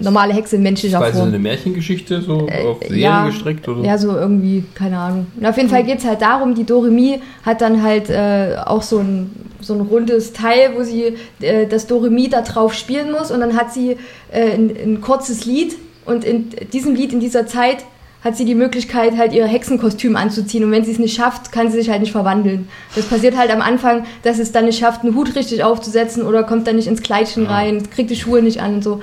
normale 0.00 0.32
Hexe 0.32 0.56
in 0.56 0.62
menschlicher 0.62 1.00
Form. 1.12 1.28
eine 1.28 1.38
Märchengeschichte, 1.38 2.22
so 2.22 2.48
auf 2.48 2.78
Serien 2.80 2.94
Äh, 2.94 2.98
ja, 2.98 3.26
gestrickt? 3.26 3.68
Oder? 3.68 3.84
Ja, 3.84 3.98
so 3.98 4.16
irgendwie, 4.16 4.64
keine 4.74 4.98
Ahnung. 4.98 5.26
Und 5.38 5.46
auf 5.46 5.56
jeden 5.56 5.68
Fall 5.68 5.84
geht 5.84 5.98
es 5.98 6.04
halt 6.06 6.22
darum, 6.22 6.54
die 6.54 6.64
Doremi 6.64 7.20
hat 7.44 7.60
dann 7.60 7.82
halt 7.82 8.08
äh, 8.08 8.56
auch 8.64 8.82
so 8.82 8.98
ein, 8.98 9.30
so 9.60 9.74
ein 9.74 9.80
rundes 9.82 10.32
Teil, 10.32 10.70
wo 10.74 10.82
sie 10.82 11.16
äh, 11.40 11.66
das 11.66 11.86
Doremi 11.86 12.28
da 12.30 12.40
drauf 12.40 12.72
spielen 12.72 13.12
muss 13.12 13.30
und 13.30 13.40
dann 13.40 13.56
hat 13.56 13.74
sie 13.74 13.98
äh, 14.32 14.52
ein, 14.54 14.70
ein 14.70 15.00
kurzes 15.02 15.44
Lied 15.44 15.76
und 16.06 16.24
in 16.24 16.48
diesem 16.72 16.94
Lied, 16.94 17.12
in 17.12 17.20
dieser 17.20 17.46
Zeit, 17.46 17.84
hat 18.22 18.36
sie 18.36 18.44
die 18.44 18.54
Möglichkeit, 18.54 19.16
halt 19.16 19.32
ihr 19.32 19.46
Hexenkostüm 19.46 20.16
anzuziehen. 20.16 20.64
Und 20.64 20.70
wenn 20.72 20.84
sie 20.84 20.92
es 20.92 20.98
nicht 20.98 21.16
schafft, 21.16 21.52
kann 21.52 21.70
sie 21.70 21.78
sich 21.78 21.90
halt 21.90 22.00
nicht 22.00 22.12
verwandeln. 22.12 22.68
Das 22.94 23.06
passiert 23.06 23.36
halt 23.36 23.50
am 23.50 23.62
Anfang, 23.62 24.04
dass 24.22 24.38
es 24.38 24.52
dann 24.52 24.66
nicht 24.66 24.78
schafft, 24.78 25.02
einen 25.02 25.14
Hut 25.14 25.34
richtig 25.34 25.64
aufzusetzen 25.64 26.24
oder 26.24 26.42
kommt 26.42 26.66
dann 26.66 26.76
nicht 26.76 26.88
ins 26.88 27.02
Kleidchen 27.02 27.46
rein, 27.46 27.88
kriegt 27.90 28.10
die 28.10 28.16
Schuhe 28.16 28.42
nicht 28.42 28.60
an 28.60 28.74
und 28.74 28.84
so. 28.84 29.00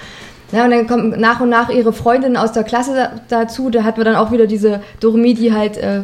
Ja, 0.51 0.63
und 0.65 0.71
dann 0.71 0.87
kommen 0.87 1.19
nach 1.19 1.41
und 1.41 1.49
nach 1.49 1.69
ihre 1.69 1.91
Freundinnen 1.91 2.37
aus 2.37 2.53
der 2.53 2.63
Klasse 2.63 2.93
da, 2.95 3.11
dazu. 3.27 3.69
Da 3.69 3.83
hatten 3.83 3.97
wir 3.97 4.05
dann 4.05 4.15
auch 4.15 4.31
wieder 4.31 4.47
diese 4.47 4.81
Doremi, 4.99 5.33
die 5.33 5.51
halt, 5.51 5.77
äh, 5.77 6.03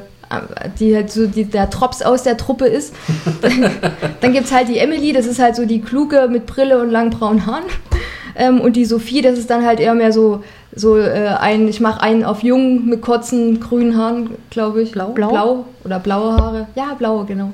die 0.79 0.95
halt 0.95 1.11
so 1.11 1.27
die, 1.27 1.45
der 1.45 1.67
Drops 1.67 2.01
aus 2.01 2.23
der 2.23 2.35
Truppe 2.35 2.65
ist. 2.65 2.93
dann 4.21 4.33
gibt's 4.33 4.51
halt 4.51 4.67
die 4.67 4.79
Emily, 4.79 5.13
das 5.13 5.27
ist 5.27 5.39
halt 5.39 5.55
so 5.55 5.65
die 5.65 5.81
kluge 5.81 6.27
mit 6.29 6.45
Brille 6.45 6.81
und 6.81 6.89
langen 6.89 7.11
braunen 7.11 7.45
Haaren. 7.45 7.63
Ähm, 8.35 8.61
und 8.61 8.75
die 8.75 8.85
Sophie, 8.85 9.21
das 9.21 9.37
ist 9.37 9.49
dann 9.49 9.65
halt 9.65 9.79
eher 9.79 9.93
mehr 9.93 10.11
so, 10.11 10.43
so 10.75 10.97
äh, 10.97 11.35
ein, 11.39 11.67
ich 11.67 11.79
mache 11.79 12.01
einen 12.01 12.23
auf 12.23 12.43
jung 12.43 12.85
mit 12.85 13.01
kurzen 13.01 13.59
grünen 13.59 13.97
Haaren, 13.97 14.31
glaube 14.49 14.81
ich. 14.81 14.91
Blau? 14.91 15.09
Blau? 15.09 15.29
Blau 15.29 15.65
oder 15.83 15.99
blaue 15.99 16.33
Haare. 16.33 16.67
Ja, 16.75 16.95
blaue, 16.97 17.25
genau. 17.25 17.51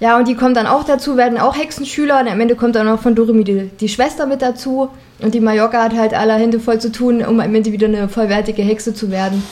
Ja, 0.00 0.18
und 0.18 0.26
die 0.26 0.34
kommen 0.34 0.54
dann 0.54 0.66
auch 0.66 0.82
dazu, 0.82 1.16
werden 1.16 1.38
auch 1.38 1.56
Hexenschüler 1.56 2.20
und 2.20 2.28
am 2.28 2.40
Ende 2.40 2.56
kommt 2.56 2.74
dann 2.74 2.88
auch 2.88 2.98
von 2.98 3.14
Doremi 3.14 3.44
die, 3.44 3.70
die 3.78 3.88
Schwester 3.88 4.26
mit 4.26 4.42
dazu. 4.42 4.88
Und 5.20 5.34
die 5.34 5.40
Mallorca 5.40 5.80
hat 5.80 5.94
halt 5.94 6.12
alle 6.12 6.32
Hände 6.32 6.58
voll 6.58 6.80
zu 6.80 6.90
tun, 6.90 7.24
um 7.24 7.38
am 7.38 7.54
Ende 7.54 7.70
wieder 7.70 7.86
eine 7.86 8.08
vollwertige 8.08 8.62
Hexe 8.62 8.94
zu 8.94 9.12
werden. 9.12 9.44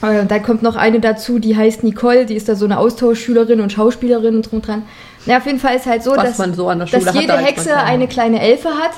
Äh, 0.00 0.26
da 0.26 0.38
kommt 0.38 0.62
noch 0.62 0.76
eine 0.76 1.00
dazu, 1.00 1.40
die 1.40 1.56
heißt 1.56 1.82
Nicole, 1.82 2.26
die 2.26 2.36
ist 2.36 2.48
da 2.48 2.54
so 2.54 2.64
eine 2.66 2.78
Austauschschülerin 2.78 3.60
und 3.60 3.72
Schauspielerin 3.72 4.36
und 4.36 4.50
drum 4.50 4.62
dran. 4.62 4.84
Na, 5.26 5.38
auf 5.38 5.46
jeden 5.46 5.58
Fall 5.58 5.74
ist 5.74 5.86
halt 5.86 6.04
so, 6.04 6.12
Was 6.12 6.22
dass, 6.22 6.38
man 6.38 6.54
so 6.54 6.72
dass 6.72 7.14
jede 7.14 7.36
Hexe 7.36 7.76
eine 7.76 8.06
kleine 8.06 8.40
Elfe 8.40 8.68
hat. 8.68 8.92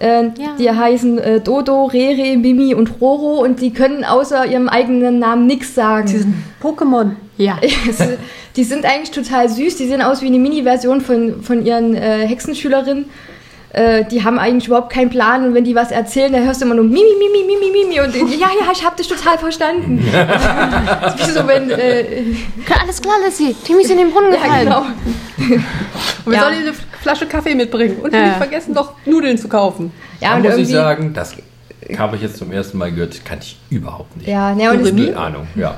Äh, 0.00 0.22
Ja. 0.24 0.56
Die 0.58 0.70
heißen 0.70 1.18
äh, 1.18 1.40
Dodo, 1.40 1.84
Rere, 1.84 2.36
Mimi 2.38 2.74
und 2.74 3.00
Roro 3.00 3.42
und 3.42 3.60
die 3.60 3.72
können 3.72 4.04
außer 4.04 4.46
ihrem 4.46 4.68
eigenen 4.68 5.18
Namen 5.18 5.46
nichts 5.46 5.74
sagen. 5.74 6.06
Diesen 6.08 6.42
Pokémon. 6.62 7.12
Ja. 7.36 7.58
Die 8.56 8.64
sind 8.64 8.84
eigentlich 8.84 9.12
total 9.12 9.48
süß. 9.48 9.76
Die 9.76 9.86
sehen 9.86 10.02
aus 10.02 10.22
wie 10.22 10.26
eine 10.26 10.38
Mini-Version 10.38 11.00
von, 11.00 11.42
von 11.42 11.64
ihren 11.64 11.94
äh, 11.94 12.26
Hexenschülerinnen. 12.26 13.04
Äh, 13.72 14.04
die 14.06 14.24
haben 14.24 14.40
eigentlich 14.40 14.66
überhaupt 14.66 14.92
keinen 14.92 15.08
Plan 15.10 15.44
und 15.46 15.54
wenn 15.54 15.62
die 15.62 15.76
was 15.76 15.92
erzählen, 15.92 16.32
dann 16.32 16.44
hörst 16.44 16.60
du 16.60 16.66
immer 16.66 16.74
nur 16.74 16.82
Mimi, 16.84 16.98
Mimi, 17.20 17.46
Mimi, 17.46 17.70
Mimi 17.70 18.00
und 18.00 18.12
ja, 18.32 18.48
ja, 18.48 18.72
ich 18.72 18.84
hab 18.84 18.96
dich 18.96 19.06
total 19.06 19.38
verstanden. 19.38 20.04
das 20.12 21.14
ist 21.20 21.28
wie 21.28 21.30
so, 21.30 21.46
wenn, 21.46 21.70
äh, 21.70 22.04
Alles 22.82 23.00
klar, 23.00 23.14
Lissy. 23.24 23.54
Timmy 23.64 23.82
ist 23.82 23.90
in 23.92 23.98
den 23.98 24.10
Brunnen 24.10 24.32
ja, 24.32 24.40
gefallen. 24.40 24.64
genau. 24.66 24.80
Und 26.24 26.32
wir 26.32 26.34
Ja. 26.34 26.40
sollen 26.42 26.74
Flasche 27.02 27.26
Kaffee 27.26 27.54
mitbringen. 27.54 27.96
Und 28.02 28.12
Ja. 28.12 28.22
nicht 28.22 28.36
vergessen, 28.36 28.74
doch 28.74 28.92
Nudeln 29.06 29.38
zu 29.38 29.48
kaufen. 29.48 29.92
Ja, 30.20 30.30
da 30.30 30.36
und 30.36 30.42
muss 30.42 30.56
ich 30.56 30.68
sagen, 30.68 31.12
das 31.14 31.34
Habe 31.98 32.14
ich 32.16 32.22
jetzt 32.22 32.36
zum 32.36 32.52
ersten 32.52 32.76
Mal 32.76 32.92
gehört, 32.92 33.24
kannte 33.24 33.46
ich 33.46 33.58
überhaupt 33.70 34.14
nicht. 34.16 34.28
Ja, 34.28 34.54
ne, 34.54 34.70
und 34.70 34.94
Null 34.94 35.14
Ahnung, 35.14 35.46
ja. 35.56 35.76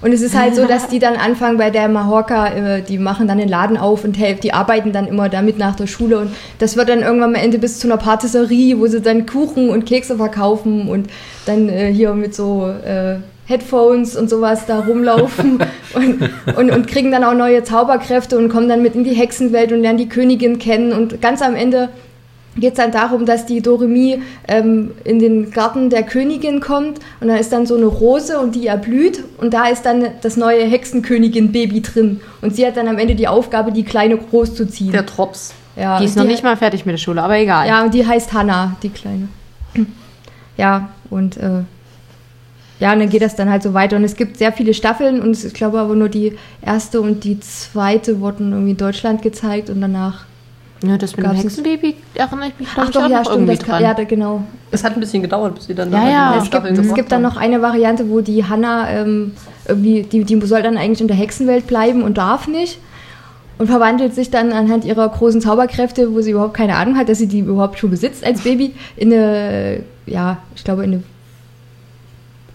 Und 0.00 0.12
es 0.12 0.22
ist 0.22 0.34
halt 0.36 0.56
so, 0.56 0.64
dass 0.66 0.88
die 0.88 0.98
dann 0.98 1.14
anfangen 1.16 1.58
bei 1.58 1.70
der 1.70 1.88
Mahorca, 1.88 2.48
äh, 2.48 2.82
die 2.82 2.98
machen 2.98 3.28
dann 3.28 3.36
den 3.38 3.48
Laden 3.50 3.76
auf 3.76 4.02
und 4.02 4.18
helfen, 4.18 4.40
die 4.40 4.54
arbeiten 4.54 4.92
dann 4.92 5.06
immer 5.06 5.28
damit 5.28 5.58
nach 5.58 5.76
der 5.76 5.86
Schule 5.86 6.18
und 6.18 6.34
das 6.58 6.76
wird 6.76 6.88
dann 6.88 7.00
irgendwann 7.00 7.36
am 7.36 7.40
Ende 7.40 7.58
bis 7.58 7.78
zu 7.78 7.86
einer 7.86 7.98
Patisserie, 7.98 8.78
wo 8.80 8.86
sie 8.86 9.02
dann 9.02 9.26
Kuchen 9.26 9.68
und 9.68 9.84
Kekse 9.84 10.16
verkaufen 10.16 10.88
und 10.88 11.08
dann 11.44 11.68
äh, 11.68 11.92
hier 11.92 12.14
mit 12.14 12.34
so 12.34 12.66
äh, 12.68 13.16
Headphones 13.46 14.16
und 14.16 14.30
sowas 14.30 14.66
da 14.66 14.80
rumlaufen 14.80 15.58
und, 15.94 16.30
und, 16.56 16.70
und 16.70 16.86
kriegen 16.86 17.10
dann 17.10 17.24
auch 17.24 17.34
neue 17.34 17.64
Zauberkräfte 17.64 18.38
und 18.38 18.48
kommen 18.48 18.68
dann 18.68 18.82
mit 18.82 18.94
in 18.94 19.04
die 19.04 19.14
Hexenwelt 19.14 19.72
und 19.72 19.80
lernen 19.80 19.98
die 19.98 20.08
Königin 20.08 20.58
kennen 20.58 20.92
und 20.92 21.20
ganz 21.20 21.42
am 21.42 21.54
Ende 21.54 21.88
geht 22.56 22.72
es 22.72 22.76
dann 22.76 22.92
darum, 22.92 23.24
dass 23.24 23.46
die 23.46 23.62
Doremi 23.62 24.20
ähm, 24.46 24.90
in 25.04 25.18
den 25.18 25.50
Garten 25.50 25.88
der 25.90 26.02
Königin 26.02 26.60
kommt 26.60 26.98
und 27.20 27.28
da 27.28 27.36
ist 27.36 27.52
dann 27.52 27.66
so 27.66 27.76
eine 27.76 27.86
Rose 27.86 28.38
und 28.38 28.54
die 28.54 28.66
erblüht 28.66 29.24
und 29.38 29.54
da 29.54 29.68
ist 29.68 29.86
dann 29.86 30.06
das 30.20 30.36
neue 30.36 30.64
Hexenkönigin-Baby 30.64 31.80
drin 31.80 32.20
und 32.42 32.54
sie 32.54 32.66
hat 32.66 32.76
dann 32.76 32.88
am 32.88 32.98
Ende 32.98 33.14
die 33.14 33.26
Aufgabe, 33.26 33.72
die 33.72 33.84
Kleine 33.84 34.18
groß 34.18 34.54
zu 34.54 34.66
ziehen. 34.66 34.92
Der 34.92 35.02
Drops. 35.02 35.54
ja, 35.76 35.98
Die 35.98 36.04
ist 36.04 36.16
noch 36.16 36.24
nicht 36.24 36.44
mal 36.44 36.56
fertig 36.56 36.84
mit 36.84 36.92
der 36.92 36.98
Schule, 36.98 37.22
aber 37.22 37.38
egal. 37.38 37.66
Ja, 37.66 37.82
und 37.82 37.94
die 37.94 38.06
heißt 38.06 38.32
Hannah, 38.34 38.76
die 38.82 38.90
Kleine. 38.90 39.28
Ja, 40.58 40.90
und 41.08 41.38
äh, 41.38 41.62
ja, 42.82 42.92
und 42.92 42.98
dann 42.98 43.08
geht 43.08 43.22
das 43.22 43.36
dann 43.36 43.48
halt 43.48 43.62
so 43.62 43.74
weiter 43.74 43.94
und 43.96 44.02
es 44.02 44.16
gibt 44.16 44.38
sehr 44.38 44.52
viele 44.52 44.74
Staffeln 44.74 45.20
und 45.22 45.30
es, 45.30 45.44
ich 45.44 45.54
glaube 45.54 45.78
aber 45.78 45.94
nur 45.94 46.08
die 46.08 46.36
erste 46.60 47.00
und 47.00 47.22
die 47.22 47.38
zweite 47.38 48.18
wurden 48.20 48.50
irgendwie 48.50 48.72
in 48.72 48.76
Deutschland 48.76 49.22
gezeigt 49.22 49.70
und 49.70 49.80
danach 49.80 50.24
Ja, 50.84 50.98
das 50.98 51.16
mit 51.16 51.24
dem 51.24 51.30
Hexenbaby 51.30 51.94
erinnere 52.14 52.48
ich 52.48 52.58
mich, 52.58 52.68
Ach 52.74 52.90
doch, 52.90 53.08
ja, 53.08 53.20
stimmt. 53.24 53.36
irgendwie 53.36 53.54
Das 53.56 53.64
kann, 53.64 53.74
dran. 53.74 53.82
ja, 53.84 53.94
da, 53.94 54.02
genau. 54.02 54.42
Es 54.72 54.82
hat 54.82 54.94
ein 54.94 55.00
bisschen 55.00 55.22
gedauert, 55.22 55.54
bis 55.54 55.66
sie 55.66 55.74
dann 55.76 55.92
Ja, 55.92 56.04
die 56.04 56.10
ja. 56.10 56.30
neuen 56.30 56.42
Es 56.42 56.50
gibt, 56.50 56.78
es 56.88 56.94
gibt 56.94 57.12
dann 57.12 57.22
noch 57.22 57.36
eine 57.36 57.62
Variante, 57.62 58.10
wo 58.10 58.20
die 58.20 58.44
Hannah 58.44 58.90
ähm, 58.90 59.30
irgendwie, 59.68 60.02
die, 60.02 60.24
die 60.24 60.40
soll 60.44 60.62
dann 60.62 60.76
eigentlich 60.76 61.00
in 61.00 61.06
der 61.06 61.16
Hexenwelt 61.16 61.68
bleiben 61.68 62.02
und 62.02 62.18
darf 62.18 62.48
nicht. 62.48 62.80
Und 63.58 63.68
verwandelt 63.68 64.12
sich 64.12 64.28
dann 64.30 64.50
anhand 64.50 64.84
ihrer 64.84 65.08
großen 65.08 65.40
Zauberkräfte, 65.40 66.12
wo 66.12 66.20
sie 66.20 66.32
überhaupt 66.32 66.54
keine 66.54 66.74
Ahnung 66.74 66.96
hat, 66.96 67.08
dass 67.08 67.18
sie 67.18 67.28
die 67.28 67.40
überhaupt 67.40 67.78
schon 67.78 67.90
besitzt 67.90 68.24
als 68.26 68.40
Baby, 68.40 68.74
in 68.96 69.12
eine, 69.12 69.84
ja, 70.06 70.38
ich 70.56 70.64
glaube, 70.64 70.82
in 70.82 70.94
eine 70.94 71.02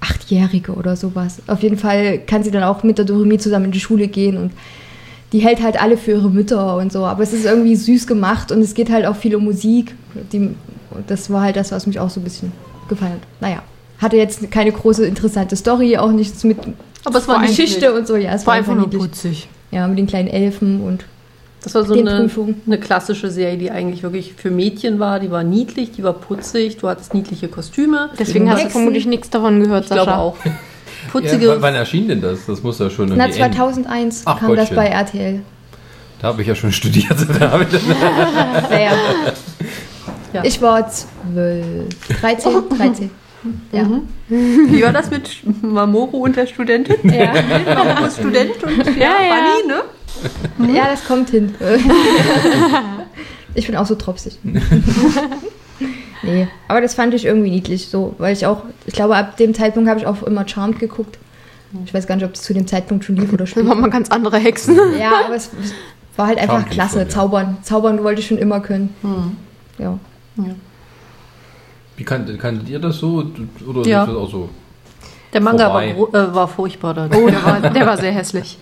Achtjährige 0.10 0.74
oder 0.74 0.96
sowas. 0.96 1.42
Auf 1.48 1.62
jeden 1.62 1.78
Fall 1.78 2.20
kann 2.20 2.44
sie 2.44 2.52
dann 2.52 2.64
auch 2.64 2.84
mit 2.84 2.98
der 2.98 3.06
Doremi 3.06 3.38
zusammen 3.38 3.66
in 3.66 3.72
die 3.72 3.80
Schule 3.80 4.08
gehen 4.08 4.38
und 4.38 4.52
die 5.34 5.40
hält 5.40 5.62
halt 5.62 5.82
alle 5.82 5.98
für 5.98 6.12
ihre 6.12 6.30
Mütter 6.30 6.78
und 6.78 6.92
so. 6.92 7.06
Aber 7.06 7.24
es 7.24 7.34
ist 7.34 7.46
irgendwie 7.46 7.76
süß 7.76 8.08
gemacht 8.08 8.52
und 8.52 8.62
es 8.62 8.74
geht 8.74 8.90
halt 8.90 9.06
auch 9.06 9.16
viel 9.16 9.36
um 9.36 9.44
Musik. 9.44 9.96
Die, 10.32 10.56
das 11.08 11.30
war 11.30 11.42
halt 11.42 11.56
das, 11.56 11.72
was 11.72 11.86
mich 11.86 12.00
auch 12.00 12.10
so 12.10 12.22
ein 12.22 12.24
bisschen 12.24 12.52
gefallen 12.88 13.14
hat. 13.14 13.22
Naja, 13.42 13.64
hatte 14.00 14.18
jetzt 14.18 14.50
keine 14.52 14.72
große 14.72 15.06
interessante 15.06 15.56
Story, 15.56 15.98
auch 15.98 16.12
nichts 16.12 16.44
mit 16.44 16.58
Aber 17.04 17.18
es 17.18 17.28
war 17.28 17.42
Geschichte 17.42 17.94
und 17.94 18.08
so. 18.08 18.16
Ja, 18.16 18.34
es 18.34 18.48
war 18.48 18.54
einfach 18.54 18.76
nur 18.76 18.90
putzig. 18.90 19.50
Ja, 19.72 19.88
mit 19.88 19.98
den 19.98 20.08
kleinen 20.08 20.30
Elfen 20.30 20.82
und 20.82 21.06
Das 21.68 21.76
war 21.76 21.84
so 21.84 21.95
eine, 21.95 22.30
eine 22.65 22.77
klassische 22.80 23.30
Serie, 23.30 23.57
die 23.57 23.72
eigentlich 23.72 24.02
wirklich 24.02 24.34
für 24.38 24.49
Mädchen 24.52 24.99
war. 24.99 25.19
Die 25.19 25.30
war 25.30 25.44
niedlich, 25.44 25.91
die 25.91 26.02
war 26.02 26.14
putzig, 26.14 26.77
du 26.77 26.88
hattest 26.88 27.14
niedliche 27.14 27.49
Kostüme. 27.49 28.10
Deswegen 28.18 28.49
hast 28.49 28.64
du 28.64 28.69
vermutlich 28.69 29.06
nichts 29.06 29.30
davon 29.30 29.61
gehört, 29.61 29.84
Ich 29.84 29.89
glaube 29.89 30.06
Sascha. 30.11 30.18
auch. 30.22 30.38
ja. 30.45 30.52
Putzige. 31.11 31.57
Wann 31.60 31.76
erschien 31.76 32.07
denn 32.07 32.22
das? 32.22 32.45
Das 32.45 32.64
muss 32.64 32.80
ja 32.80 32.89
schon 32.89 33.10
na, 33.10 33.26
irgendwie 33.26 33.41
Ende- 33.41 33.57
2001 33.57 34.22
Ach, 34.26 34.39
kam 34.39 34.56
das 34.56 34.69
Gottchen. 34.69 34.76
bei 34.77 34.85
RTL. 34.88 35.41
Da 36.22 36.27
habe 36.30 36.41
ich 36.41 36.48
ja 36.48 36.56
schon 36.56 36.72
studiert. 36.72 37.15
Da 37.39 37.60
ich 37.61 37.68
Naja, 38.69 38.91
Ja. 40.34 40.44
ich 40.45 40.61
war 40.61 40.88
12, 40.89 41.65
13, 42.22 42.52
13. 42.77 43.10
Ja. 43.73 43.89
Wie 44.30 44.84
war 44.84 44.94
das 44.94 45.10
mit 45.11 45.30
Mamoru 45.61 46.23
und 46.23 46.35
der 46.38 46.48
Studentin? 46.48 46.95
Ja. 47.03 47.34
Mamoru 47.76 48.06
ist 48.06 48.18
Student 48.19 48.64
und 48.64 48.77
ja, 48.85 48.94
Ja, 48.94 49.10
ja. 49.22 49.35
Bunny, 49.35 49.68
ne? 49.68 49.81
ja, 50.73 50.85
das 50.89 51.06
kommt 51.06 51.30
hin. 51.30 51.53
ich 53.53 53.65
bin 53.68 53.76
auch 53.76 53.85
so 53.85 53.95
tropsig. 53.95 54.38
nee, 56.23 56.48
aber 56.68 56.81
das 56.81 56.94
fand 56.95 57.14
ich 57.14 57.26
irgendwie 57.26 57.49
niedlich, 57.52 57.88
so, 57.89 58.15
weil 58.18 58.34
ich 58.34 58.45
auch, 58.45 58.64
ich 58.85 58.94
glaube, 58.94 59.15
ab 59.15 59.38
dem 59.38 59.53
Zeitpunkt 59.53 59.89
habe 59.89 59.99
ich 59.99 60.06
auch 60.07 60.23
immer 60.23 60.48
Charmed 60.48 60.80
geguckt. 60.80 61.18
Ich 61.85 61.94
weiß 61.94 62.07
gar 62.07 62.15
nicht, 62.15 62.26
ob 62.26 62.34
es 62.34 62.41
zu 62.44 62.53
dem 62.53 62.65
Zeitpunkt 62.65 63.03
schon 63.03 63.18
lief 63.18 63.30
oder 63.34 63.39
Das 63.44 63.49
später. 63.49 63.68
waren 63.68 63.81
mal 63.81 63.89
ganz 63.89 64.10
andere 64.10 64.38
Hexen. 64.38 64.77
Ja, 64.99 65.26
aber 65.26 65.35
es 65.35 65.49
war 66.15 66.27
halt 66.27 66.38
einfach 66.39 66.53
Charmed 66.56 66.68
lief 66.69 66.76
klasse. 66.76 66.94
schon, 66.99 67.02
ja. 67.03 67.10
Zaubern. 67.10 67.57
Zaubern 67.61 68.03
wollte 68.03 68.22
ich 68.22 68.27
schon 68.27 68.38
immer 68.38 68.61
können. 68.61 68.95
Ja. 69.77 69.99
Wie 71.98 72.03
kanntet, 72.03 72.39
kanntet 72.39 72.69
ihr 72.69 72.80
das 72.80 72.98
so? 72.98 73.23
Oder 73.68 73.85
Ja. 73.88 74.03
ist 74.03 74.10
das 74.10 74.15
auch 74.15 74.30
so? 74.31 74.49
Der 75.38 75.44
Manga 75.44 75.72
war, 75.74 75.84
äh, 75.84 76.34
war 76.36 76.48
furchtbar. 76.48 76.94
Da. 76.94 77.10
Oh, 77.16 77.28
der 77.30 77.44
war, 77.46 77.60
der 77.62 77.86
war 77.86 77.98
sehr 77.98 78.12
hässlich. 78.12 78.58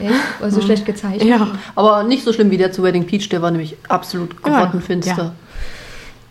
Echt? 0.00 0.12
War 0.40 0.50
so 0.50 0.60
schlecht 0.60 0.84
gezeichnet. 0.84 1.22
Ja. 1.22 1.46
Aber 1.76 2.02
nicht 2.02 2.24
so 2.24 2.32
schlimm 2.32 2.50
wie 2.50 2.56
der 2.56 2.72
zu 2.72 2.82
Wedding 2.82 3.06
Peach, 3.06 3.28
der 3.28 3.42
war 3.42 3.50
nämlich 3.50 3.76
absolut 3.88 4.34
Ja, 4.44 4.64
grottenfinster. 4.64 5.16
ja. 5.16 5.32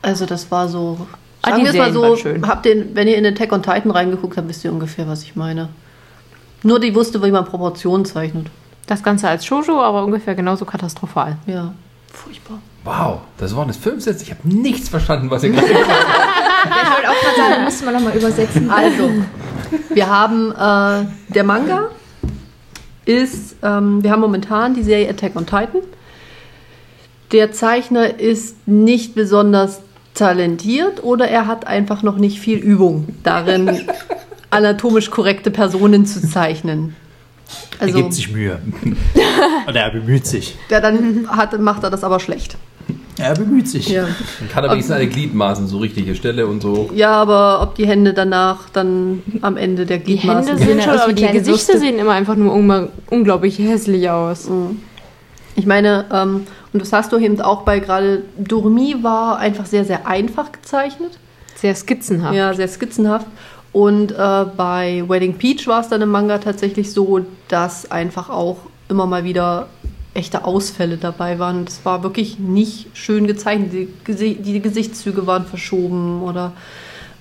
Also 0.02 0.26
das 0.26 0.52
war 0.52 0.68
so. 0.68 1.08
Ah, 1.42 1.52
Sagen 1.52 1.64
wir 1.64 1.70
es 1.72 1.78
mal 1.78 1.94
so, 1.94 2.16
schön. 2.16 2.46
habt 2.48 2.66
den, 2.66 2.96
wenn 2.96 3.08
ihr 3.08 3.18
in 3.18 3.26
Attack 3.26 3.52
on 3.54 3.62
Titan 3.64 3.92
reingeguckt 3.92 4.36
habt, 4.36 4.50
wisst 4.50 4.66
ihr 4.66 4.72
ungefähr, 4.74 5.08
was 5.08 5.24
ich 5.24 5.36
meine. 5.36 5.70
Nur 6.64 6.80
die 6.80 6.94
wusste, 6.96 7.24
wie 7.24 7.32
man 7.32 7.46
Proportionen 7.46 8.04
zeichnet. 8.06 8.48
Das 8.88 9.02
Ganze 9.04 9.30
als 9.30 9.46
Shoujo, 9.46 9.82
aber 9.82 10.04
ungefähr 10.04 10.36
genauso 10.36 10.66
katastrophal. 10.66 11.38
Ja, 11.48 11.74
furchtbar. 12.12 12.58
Wow, 12.84 13.20
das 13.38 13.56
waren 13.56 13.68
jetzt 13.68 13.82
fünf 13.82 14.04
Sätze. 14.04 14.24
Ich 14.24 14.30
habe 14.32 14.42
nichts 14.44 14.90
verstanden, 14.90 15.30
was 15.32 15.44
ihr 15.44 15.52
gerade 15.52 15.68
gesagt 15.74 15.88
habt. 15.90 16.66
Ich 16.66 16.92
wollte 16.92 17.10
auch 17.10 17.22
gerade 17.22 17.50
sagen, 17.52 17.64
müsste 17.64 17.86
man 17.86 17.94
nochmal 17.96 18.16
übersetzen. 18.16 18.70
Also, 18.70 19.10
wir 19.94 20.08
haben 20.10 20.52
äh, 20.52 21.08
der 21.34 21.44
Manga 21.44 21.90
ist, 23.06 23.58
ähm, 23.62 24.02
wir 24.04 24.12
haben 24.12 24.22
momentan 24.22 24.74
die 24.74 24.84
Serie 24.84 25.10
Attack 25.10 25.36
on 25.36 25.46
Titan. 25.46 25.82
Der 27.32 27.52
Zeichner 27.52 28.20
ist 28.20 28.68
nicht 28.68 29.14
besonders 29.16 29.82
talentiert 30.14 31.04
oder 31.04 31.28
er 31.28 31.48
hat 31.48 31.68
einfach 31.68 32.02
noch 32.04 32.18
nicht 32.18 32.40
viel 32.40 32.58
Übung 32.58 33.10
darin, 33.24 33.82
anatomisch 34.50 35.12
korrekte 35.12 35.52
Personen 35.52 36.06
zu 36.06 36.28
zeichnen. 36.28 36.96
Er 37.80 37.88
Also, 37.88 37.98
gibt 37.98 38.14
sich 38.14 38.32
Mühe. 38.32 38.60
Oder 39.68 39.82
er 39.82 39.92
bemüht 39.92 40.26
sich. 40.26 40.58
der 40.72 40.82
dann 40.82 41.28
hat, 41.30 41.60
macht 41.60 41.84
er 41.84 41.92
das 41.92 42.04
aber 42.04 42.20
schlecht. 42.20 42.58
Er 43.26 43.34
bemüht 43.34 43.68
sich. 43.68 43.90
Ja. 43.90 44.04
Man 44.40 44.50
kann 44.50 44.64
aber 44.64 44.74
wenigstens 44.74 44.96
alle 44.96 45.08
Gliedmaßen, 45.08 45.68
so 45.68 45.80
richtige 45.80 46.14
Stelle 46.16 46.46
und 46.46 46.62
so. 46.62 46.90
ja, 46.94 47.10
aber 47.12 47.62
ob 47.64 47.74
die 47.76 47.88
Hände 47.88 48.14
danach 48.14 48.70
dann 48.72 49.24
am 49.42 49.58
Ende 49.58 49.86
der 49.88 49.98
Die 49.98 50.18
Gliedmaßen 50.18 50.48
Hände 50.50 50.58
sehen 50.64 50.68
sind 50.68 50.78
ja 50.80 50.84
schon, 50.84 51.00
aber 51.00 51.14
die 51.14 51.24
Gesichter 51.26 51.48
Würste. 51.74 51.80
sehen 51.80 51.98
immer 51.98 52.12
einfach 52.12 52.36
nur 52.36 52.54
ungl- 52.54 52.90
unglaublich 53.10 53.58
hässlich 53.58 54.10
aus. 54.10 54.48
Ich 55.56 55.66
meine, 55.66 56.06
ähm, 56.14 56.46
und 56.74 56.82
das 56.82 56.92
hast 56.94 57.12
du 57.14 57.18
eben 57.18 57.40
auch 57.42 57.62
bei 57.64 57.80
gerade 57.80 58.24
Dormi 58.38 58.98
war 59.02 59.40
einfach 59.40 59.66
sehr, 59.66 59.86
sehr 59.86 60.06
einfach 60.06 60.52
gezeichnet. 60.52 61.18
Sehr 61.56 61.74
skizzenhaft. 61.74 62.36
Ja, 62.36 62.54
sehr 62.54 62.68
skizzenhaft. 62.68 63.26
Und 63.72 64.12
äh, 64.12 64.46
bei 64.56 65.04
Wedding 65.08 65.34
Peach 65.38 65.68
war 65.68 65.82
es 65.82 65.88
dann 65.90 66.02
im 66.02 66.10
Manga 66.10 66.38
tatsächlich 66.38 66.92
so, 66.92 67.22
dass 67.48 67.90
einfach 67.90 68.30
auch 68.30 68.58
immer 68.90 69.06
mal 69.06 69.24
wieder 69.24 69.68
echte 70.16 70.46
Ausfälle 70.46 70.98
dabei 70.98 71.38
waren. 71.40 71.66
Es 71.68 71.86
war 71.86 72.02
wirklich 72.04 72.40
nicht 72.40 72.88
schön 72.94 73.28
gezeichnet. 73.28 73.72
Die, 73.74 73.88
Gesi 74.04 74.36
die 74.36 74.60
Gesichtszüge 74.62 75.28
waren 75.28 75.46
verschoben 75.46 76.22
oder 76.24 76.54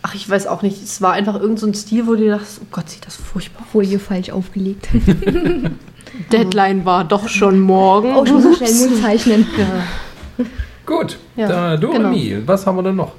ach, 0.02 0.14
ich 0.14 0.28
weiß 0.28 0.46
auch 0.46 0.62
nicht. 0.62 0.82
Es 0.82 1.02
war 1.02 1.12
einfach 1.12 1.34
irgendein 1.34 1.56
so 1.58 1.66
ein 1.66 1.74
Stil, 1.74 2.06
wo 2.06 2.14
du 2.14 2.26
dachtest, 2.28 2.60
oh 2.62 2.66
Gott, 2.70 2.88
sieht 2.88 3.04
das 3.06 3.16
furchtbar 3.16 3.62
aus. 3.64 3.68
Folie 3.72 3.98
falsch 3.98 4.30
aufgelegt. 4.30 4.88
Deadline 6.32 6.84
war 6.84 7.04
doch 7.04 7.28
schon 7.28 7.60
morgen. 7.60 8.14
Oh, 8.16 8.24
ich 8.24 8.32
muss 8.32 8.56
schnell 8.58 8.74
Mund 8.74 9.02
zeichnen. 9.02 9.46
Gut, 10.86 11.18
Ja, 11.36 11.48
da, 11.48 11.76
Doremi, 11.76 12.42
was 12.46 12.66
haben 12.66 12.76
wir 12.76 12.82
denn 12.82 12.96
noch? 12.96 13.12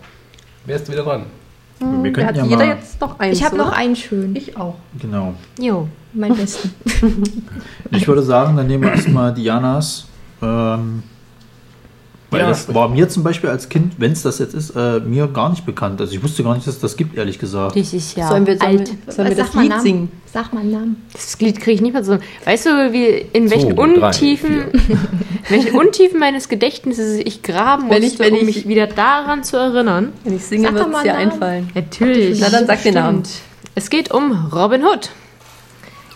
Wer 0.65 0.75
ist 0.77 0.89
wieder 0.91 1.03
dran? 1.03 1.25
Wir 1.79 1.87
Da 1.87 1.97
hat 2.27 2.35
könnten 2.35 2.35
ja 2.35 2.43
jeder 2.45 2.65
mal. 2.67 2.75
jetzt 2.75 3.01
noch 3.01 3.19
eins. 3.19 3.37
Ich 3.37 3.43
habe 3.43 3.57
noch 3.57 3.71
einen 3.71 3.95
schön. 3.95 4.35
Ich 4.35 4.55
auch. 4.55 4.75
Genau. 4.99 5.33
Jo. 5.59 5.87
Meinen 6.15 6.35
besten. 6.37 6.71
Ich 7.91 8.07
würde 8.07 8.23
sagen, 8.23 8.55
dann 8.57 8.67
nehmen 8.67 8.83
wir 8.83 8.91
erstmal 8.91 9.33
Dianas. 9.33 10.05
Ähm, 10.41 11.03
weil 12.31 12.41
Ja, 12.41 12.47
das 12.49 12.73
war 12.73 12.89
mir 12.89 13.07
zum 13.07 13.23
Beispiel 13.23 13.49
als 13.49 13.69
Kind, 13.69 13.93
wenn 13.99 14.11
es 14.11 14.23
das 14.23 14.39
jetzt 14.39 14.53
ist, 14.55 14.71
äh, 14.75 14.99
mir 14.99 15.27
gar 15.27 15.49
nicht 15.49 15.65
bekannt. 15.65 16.01
Also 16.01 16.13
ich 16.15 16.23
wusste 16.23 16.43
gar 16.43 16.55
nicht, 16.55 16.65
dass 16.67 16.75
es 16.75 16.81
das 16.81 16.97
gibt, 16.97 17.15
ehrlich 17.15 17.37
gesagt. 17.39 17.75
Das 17.77 17.93
ist 17.93 18.17
ja 18.17 18.27
sollen 18.27 18.47
wir, 18.47 18.57
sollen 18.57 18.79
alt. 18.79 18.91
wir, 19.05 19.13
sollen 19.13 19.29
wir 19.29 19.35
das 19.35 19.47
Sag 19.47 19.55
mal 19.55 19.61
Lied 19.61 19.69
Namen. 19.69 19.81
singen? 19.83 20.11
Sag 20.33 20.53
mal 20.53 20.59
einen 20.61 20.71
Namen. 20.71 20.95
Das 21.13 21.39
Lied 21.39 21.59
kriege 21.61 21.75
ich 21.75 21.81
nicht 21.81 21.93
mehr 21.93 22.01
zusammen. 22.01 22.23
Weißt 22.43 22.65
du, 22.65 22.69
wie, 22.91 23.05
in 23.31 23.49
welchen 23.51 23.75
Zwei, 23.75 23.85
drei, 23.93 24.05
Untiefen, 24.07 24.63
welchen 25.49 25.77
Untiefen 25.77 26.19
meines 26.19 26.49
Gedächtnisses 26.49 27.19
ich 27.19 27.41
graben 27.43 27.83
musste, 27.87 27.95
Wenn 28.01 28.03
ich- 28.07 28.19
wenn 28.19 28.33
um 28.33 28.39
ich- 28.39 28.45
mich 28.55 28.67
wieder 28.67 28.87
daran 28.87 29.43
zu 29.43 29.57
erinnern? 29.57 30.11
Wenn 30.23 30.35
ich 30.35 30.45
singe, 30.45 30.73
wird 30.73 30.87
es 30.93 31.03
dir 31.03 31.13
Namen. 31.13 31.31
einfallen. 31.31 31.69
Natürlich. 31.75 32.39
Na, 32.41 32.49
dann 32.49 32.65
sag 32.65 32.81
den 32.83 32.95
Namen. 32.95 33.23
Es 33.75 33.89
geht 33.89 34.11
um 34.11 34.31
Robin 34.51 34.83
Hood. 34.83 35.09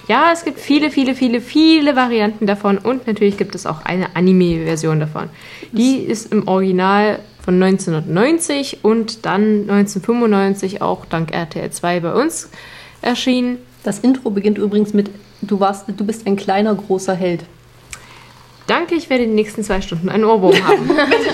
Ja, 0.09 0.31
es 0.33 0.43
gibt 0.43 0.59
viele, 0.59 0.89
viele, 0.89 1.13
viele, 1.13 1.39
viele 1.39 1.95
Varianten 1.95 2.47
davon 2.47 2.79
und 2.79 3.05
natürlich 3.05 3.37
gibt 3.37 3.53
es 3.53 3.67
auch 3.67 3.85
eine 3.85 4.15
Anime-Version 4.15 4.99
davon. 4.99 5.29
Die 5.71 5.97
ist 5.97 6.33
im 6.33 6.47
Original 6.47 7.19
von 7.45 7.61
1990 7.61 8.79
und 8.81 9.27
dann 9.27 9.69
1995 9.69 10.81
auch 10.81 11.05
dank 11.05 11.31
RTL 11.31 11.69
2 11.69 11.99
bei 11.99 12.13
uns 12.13 12.49
erschienen. 13.03 13.59
Das 13.83 13.99
Intro 13.99 14.31
beginnt 14.31 14.57
übrigens 14.57 14.95
mit 14.95 15.11
Du 15.41 15.59
warst, 15.59 15.85
du 15.87 16.05
bist 16.05 16.25
ein 16.25 16.35
kleiner, 16.35 16.73
großer 16.73 17.13
Held. 17.13 17.45
Danke, 18.65 18.95
ich 18.95 19.11
werde 19.11 19.27
die 19.27 19.33
nächsten 19.33 19.63
zwei 19.63 19.79
Stunden 19.79 20.09
einen 20.09 20.25
Ohrwurm 20.25 20.55
haben. 20.67 20.89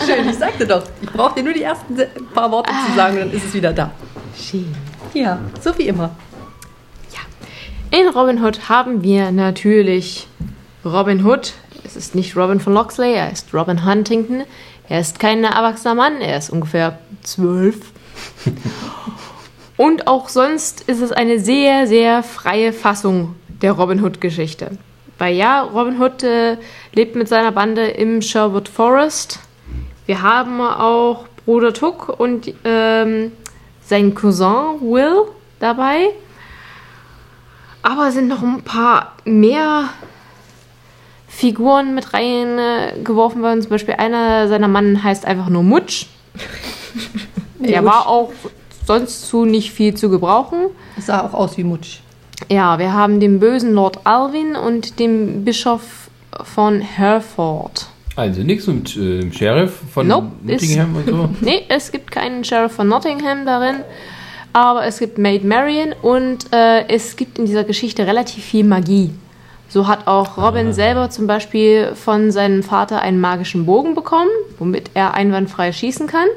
Schön, 0.06 0.30
ich 0.30 0.36
sagte 0.36 0.68
doch. 0.68 0.84
Ich 1.02 1.10
brauche 1.10 1.36
dir 1.36 1.44
nur 1.44 1.54
die 1.54 1.64
ersten 1.64 1.96
paar 2.34 2.52
Worte 2.52 2.74
zu 2.90 2.96
sagen, 2.96 3.20
dann 3.20 3.32
ist 3.32 3.46
es 3.46 3.54
wieder 3.54 3.72
da. 3.72 3.92
Schön. 4.38 4.68
Ja, 5.14 5.40
so 5.62 5.76
wie 5.78 5.88
immer. 5.88 6.12
In 7.98 8.10
Robin 8.10 8.44
Hood 8.44 8.68
haben 8.68 9.04
wir 9.04 9.32
natürlich 9.32 10.28
Robin 10.84 11.26
Hood. 11.26 11.54
Es 11.86 11.96
ist 11.96 12.14
nicht 12.14 12.36
Robin 12.36 12.60
von 12.60 12.74
Loxley, 12.74 13.14
er 13.14 13.32
ist 13.32 13.54
Robin 13.54 13.86
Huntington. 13.86 14.44
Er 14.90 15.00
ist 15.00 15.18
kein 15.18 15.46
erwachsener 15.46 15.96
Mann, 15.96 16.20
er 16.20 16.38
ist 16.38 16.50
ungefähr 16.50 17.00
zwölf. 17.24 17.94
Und 19.78 20.08
auch 20.08 20.28
sonst 20.28 20.82
ist 20.82 21.02
es 21.02 21.14
eine 21.14 21.40
sehr, 21.40 21.88
sehr 21.88 22.22
freie 22.22 22.74
Fassung 22.74 23.36
der 23.62 23.72
Robin 23.72 24.04
Hood-Geschichte. 24.04 24.72
Weil 25.18 25.34
ja, 25.38 25.62
Robin 25.62 26.02
Hood 26.02 26.22
äh, 26.24 26.58
lebt 26.92 27.16
mit 27.16 27.30
seiner 27.30 27.54
Bande 27.54 27.88
im 27.88 28.22
Sherwood 28.22 28.68
Forest. 28.68 29.40
Wir 30.06 30.22
haben 30.22 30.60
auch 30.60 31.28
Bruder 31.46 31.74
Tuck 31.74 32.10
und 32.20 32.54
ähm, 32.66 33.32
sein 33.80 34.14
Cousin 34.14 34.82
Will 34.82 35.30
dabei. 35.62 36.10
Aber 37.86 38.08
es 38.08 38.16
sind 38.16 38.28
noch 38.28 38.42
ein 38.42 38.64
paar 38.64 39.14
mehr 39.26 39.90
Figuren 41.28 41.94
mit 41.94 42.16
reingeworfen 42.16 43.44
worden. 43.44 43.62
Zum 43.62 43.70
Beispiel 43.70 43.94
einer 43.94 44.48
seiner 44.48 44.68
Mann 44.68 45.04
heißt 45.04 45.24
einfach 45.24 45.50
nur 45.50 45.62
Mutsch. 45.62 46.08
Der 47.60 47.86
war 47.86 48.08
auch 48.08 48.32
sonst 48.88 49.28
zu 49.28 49.46
nicht 49.46 49.72
viel 49.72 49.94
zu 49.94 50.10
gebrauchen. 50.10 50.72
Es 50.98 51.06
sah 51.06 51.22
auch 51.22 51.36
aus 51.36 51.58
wie 51.58 51.64
Mutsch. 51.64 52.00
Ja, 52.50 52.80
wir 52.80 52.92
haben 52.92 53.20
den 53.20 53.40
bösen 53.40 53.74
Lord 53.74 54.00
Alwin 54.04 54.56
und 54.56 54.98
den 54.98 55.46
Bischof 55.46 56.10
von 56.44 56.82
Hereford. 56.82 57.88
Also 58.16 58.42
nichts 58.42 58.66
mit 58.66 58.98
äh, 58.98 59.20
dem 59.20 59.32
Sheriff 59.32 59.80
von 59.94 60.08
Nope, 60.08 60.32
Nottingham 60.42 60.96
und 60.96 61.06
so. 61.08 61.30
Nee, 61.42 61.66
es 61.70 61.92
gibt 61.92 62.10
keinen 62.10 62.44
Sheriff 62.44 62.72
von 62.72 62.88
Nottingham 62.88 63.46
darin, 63.46 63.84
aber 64.56 64.86
es 64.86 65.00
gibt 65.00 65.18
Maid 65.18 65.44
Marian 65.44 65.94
und 66.02 66.54
äh, 66.54 66.88
es 66.88 67.18
gibt 67.18 67.38
in 67.38 67.46
dieser 67.46 67.66
Geschichte 67.66 68.08
relativ 68.08 68.42
viel 68.42 68.64
Magie. 68.64 69.12
So 69.68 69.86
hat 69.86 70.08
auch 70.08 70.38
Robin 70.38 70.72
selber 70.72 71.10
zum 71.10 71.28
Beispiel 71.28 71.92
von 71.94 72.32
seinem 72.32 72.64
Vater 72.64 73.02
einen 73.02 73.20
magischen 73.20 73.66
Bogen 73.66 73.96
bekommen, 73.96 74.30
womit 74.58 74.92
er 74.94 75.14
einwandfrei 75.14 75.74
schießen 75.74 76.08
kann. 76.08 76.28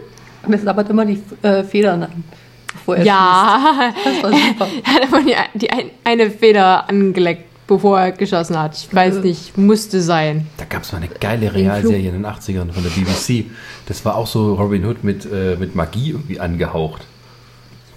Und 0.42 0.52
es 0.52 0.62
sabbert 0.62 0.90
immer 0.90 1.06
die 1.06 1.22
äh, 1.42 1.62
Federn 1.62 2.02
an. 2.02 2.24
bevor 2.72 2.96
er 2.96 3.04
ja, 3.04 3.92
schießt. 3.94 4.06
Das 4.06 4.22
war 4.24 4.32
super. 4.32 4.66
er 4.84 4.94
hat 4.94 5.02
einfach 5.02 5.20
die, 5.24 5.58
die 5.58 5.70
ein, 5.70 5.90
eine 6.02 6.30
Feder 6.32 6.88
angeleckt, 6.88 7.44
bevor 7.68 8.00
er 8.00 8.10
geschossen 8.10 8.58
hat. 8.58 8.76
Ich 8.76 8.92
weiß 8.92 9.22
nicht, 9.22 9.56
musste 9.56 10.00
sein. 10.00 10.48
Da 10.56 10.64
gab 10.64 10.82
es 10.82 10.90
mal 10.90 10.98
eine 10.98 11.08
geile 11.20 11.54
Realserie 11.54 12.08
in 12.08 12.14
den 12.14 12.26
80ern 12.26 12.72
von 12.72 12.82
der 12.82 12.90
BBC. 12.90 13.48
Das 13.86 14.04
war 14.04 14.16
auch 14.16 14.26
so 14.26 14.54
Robin 14.54 14.84
Hood 14.84 15.04
mit, 15.04 15.24
äh, 15.24 15.54
mit 15.54 15.76
Magie 15.76 16.10
irgendwie 16.10 16.40
angehaucht. 16.40 17.06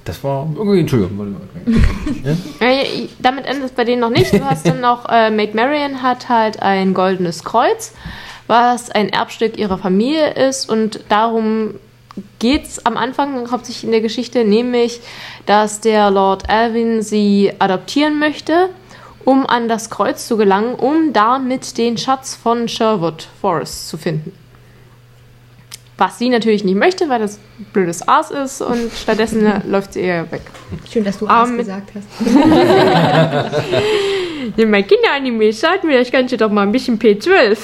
Das 0.05 0.23
war 0.23 0.47
irgendwie, 0.55 0.79
Entschuldigung. 0.79 1.35
Ja? 2.23 2.67
Ja, 2.67 2.83
damit 3.19 3.45
endet 3.45 3.65
es 3.65 3.71
bei 3.71 3.83
denen 3.83 4.01
noch 4.01 4.09
nicht. 4.09 4.33
Du 4.33 4.43
hast 4.43 4.67
dann 4.67 4.81
noch, 4.81 5.07
äh, 5.09 5.29
Maid 5.29 5.53
Marian 5.53 6.01
hat 6.01 6.27
halt 6.27 6.61
ein 6.61 6.93
goldenes 6.93 7.43
Kreuz, 7.43 7.93
was 8.47 8.89
ein 8.89 9.09
Erbstück 9.09 9.57
ihrer 9.57 9.77
Familie 9.77 10.33
ist 10.33 10.69
und 10.69 11.01
darum 11.09 11.75
geht 12.39 12.65
es 12.65 12.85
am 12.85 12.97
Anfang 12.97 13.51
hauptsächlich 13.51 13.85
in 13.85 13.91
der 13.91 14.01
Geschichte, 14.01 14.43
nämlich, 14.43 15.01
dass 15.45 15.81
der 15.81 16.11
Lord 16.11 16.49
Alvin 16.49 17.01
sie 17.01 17.53
adoptieren 17.59 18.19
möchte, 18.19 18.69
um 19.23 19.45
an 19.45 19.67
das 19.67 19.89
Kreuz 19.89 20.27
zu 20.27 20.35
gelangen, 20.35 20.75
um 20.75 21.13
damit 21.13 21.77
den 21.77 21.97
Schatz 21.97 22.35
von 22.35 22.67
Sherwood 22.67 23.27
Forest 23.39 23.87
zu 23.87 23.97
finden. 23.97 24.33
Was 26.01 26.17
sie 26.17 26.29
natürlich 26.29 26.63
nicht 26.63 26.73
möchte, 26.79 27.09
weil 27.09 27.19
das 27.19 27.37
blödes 27.73 28.07
Aas 28.07 28.31
ist 28.31 28.59
und 28.63 28.91
stattdessen 28.91 29.45
läuft 29.69 29.93
sie 29.93 29.99
eher 29.99 30.31
weg. 30.31 30.41
Schön, 30.91 31.03
dass 31.03 31.19
du 31.19 31.27
Aas 31.27 31.49
mit- 31.49 31.59
gesagt 31.59 31.91
hast. 31.93 32.07
Ja, 34.57 34.65
mein 34.65 34.87
Kinderanime 34.87 35.53
sagt 35.53 35.83
mir, 35.83 35.99
das 35.99 36.11
Ganze 36.11 36.35
doch 36.37 36.49
mal 36.49 36.63
ein 36.63 36.71
bisschen 36.71 36.97
P12. 36.97 37.55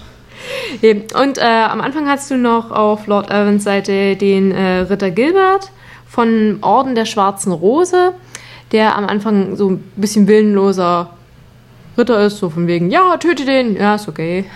Eben. 0.82 1.02
Und 1.20 1.36
äh, 1.36 1.42
am 1.42 1.82
Anfang 1.82 2.08
hast 2.08 2.30
du 2.30 2.38
noch 2.38 2.70
auf 2.70 3.06
Lord 3.06 3.30
Evans 3.30 3.64
Seite 3.64 4.16
den 4.16 4.52
äh, 4.52 4.78
Ritter 4.80 5.10
Gilbert 5.10 5.70
von 6.08 6.56
Orden 6.62 6.94
der 6.94 7.04
Schwarzen 7.04 7.52
Rose, 7.52 8.14
der 8.72 8.96
am 8.96 9.04
Anfang 9.04 9.54
so 9.56 9.68
ein 9.72 9.84
bisschen 9.96 10.26
willenloser 10.26 11.10
Ritter 11.98 12.24
ist, 12.24 12.38
so 12.38 12.48
von 12.48 12.66
wegen, 12.66 12.90
ja, 12.90 13.18
töte 13.18 13.44
den, 13.44 13.76
ja, 13.76 13.96
ist 13.96 14.08
okay. 14.08 14.46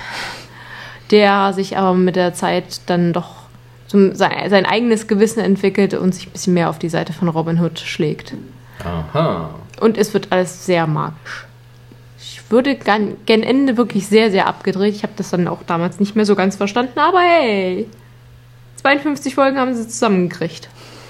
Der 1.10 1.52
sich 1.52 1.76
aber 1.76 1.94
mit 1.94 2.16
der 2.16 2.34
Zeit 2.34 2.80
dann 2.86 3.12
doch 3.12 3.46
zum, 3.86 4.14
sein, 4.14 4.50
sein 4.50 4.66
eigenes 4.66 5.06
Gewissen 5.06 5.40
entwickelt 5.40 5.94
und 5.94 6.14
sich 6.14 6.26
ein 6.26 6.32
bisschen 6.32 6.54
mehr 6.54 6.70
auf 6.70 6.78
die 6.78 6.88
Seite 6.88 7.12
von 7.12 7.28
Robin 7.28 7.60
Hood 7.60 7.78
schlägt. 7.78 8.34
Aha. 8.84 9.50
Und 9.80 9.98
es 9.98 10.12
wird 10.14 10.32
alles 10.32 10.66
sehr 10.66 10.86
magisch. 10.86 11.46
Ich 12.18 12.50
würde 12.50 12.74
gern, 12.76 13.16
gern 13.26 13.42
Ende 13.42 13.76
wirklich 13.76 14.06
sehr, 14.06 14.30
sehr 14.30 14.46
abgedreht. 14.46 14.94
Ich 14.94 15.02
habe 15.02 15.12
das 15.16 15.30
dann 15.30 15.48
auch 15.48 15.62
damals 15.66 16.00
nicht 16.00 16.16
mehr 16.16 16.26
so 16.26 16.34
ganz 16.34 16.56
verstanden, 16.56 16.98
aber 16.98 17.20
hey. 17.20 17.86
52 18.76 19.34
Folgen 19.34 19.58
haben 19.58 19.74
sie 19.74 19.88
zusammengekriegt. 19.88 20.68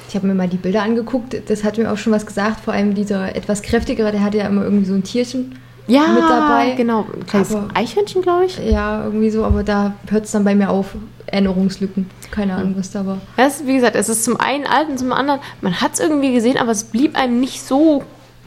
Ich 0.09 0.15
habe 0.15 0.27
mir 0.27 0.35
mal 0.35 0.49
die 0.49 0.57
Bilder 0.57 0.83
angeguckt, 0.83 1.37
das 1.49 1.65
hat 1.65 1.79
mir 1.79 1.91
auch 1.91 1.99
schon 1.99 2.13
was 2.13 2.27
gesagt. 2.27 2.61
Vor 2.61 2.73
allem 2.73 2.95
dieser 2.95 3.35
etwas 3.35 3.63
kräftigere, 3.63 4.13
der 4.13 4.23
hatte 4.23 4.39
ja 4.39 4.47
immer 4.47 4.63
irgendwie 4.63 4.87
so 4.87 4.95
ein 4.95 5.03
Tierchen 5.03 5.59
Ja, 5.89 6.09
mit 6.09 6.23
dabei. 6.23 6.75
genau. 6.77 7.07
Ein 7.15 7.27
kleines 7.27 7.55
Aber- 7.55 7.69
Eichhörnchen, 7.75 8.23
glaube 8.23 8.47
ich. 8.47 8.59
Ja, 8.59 9.05
irgendwie 9.05 9.31
so, 9.31 9.45
aber 9.45 9.63
da 9.63 9.95
hört 10.09 10.25
es 10.25 10.33
dann 10.33 10.45
bei 10.45 10.55
mir 10.55 10.71
auf. 10.71 10.95
Erinnerungslücken. 11.29 12.09
Keine 12.31 12.55
Ahnung, 12.55 12.75
was 12.79 12.93
da 12.93 13.05
war. 13.05 13.19
Das 13.37 13.57
ist, 13.57 13.67
wie 13.67 13.75
gesagt, 13.75 13.97
es 13.97 14.09
ist 14.09 14.23
zum 14.25 14.39
einen 14.39 14.65
alt 14.65 14.89
und 14.89 14.97
zum 14.97 15.13
anderen, 15.13 15.41
man 15.61 15.81
hat 15.81 15.95
es 15.95 15.99
irgendwie 15.99 16.33
gesehen, 16.33 16.57
aber 16.57 16.71
es 16.71 16.85
blieb 16.85 17.19
einem 17.19 17.41
nicht 17.41 17.63
so 17.65 18.05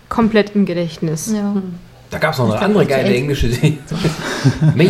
komplett 0.07 0.55
im 0.55 0.65
Gedächtnis. 0.65 1.29
Ja. 1.33 1.61
Da 2.09 2.17
gab 2.19 2.31
es 2.31 2.39
noch 2.39 2.45
eine 2.45 2.53
glaub, 2.53 2.63
andere 2.63 2.85
geile 2.85 3.13
englische 3.13 3.49
Serie. 3.51 3.77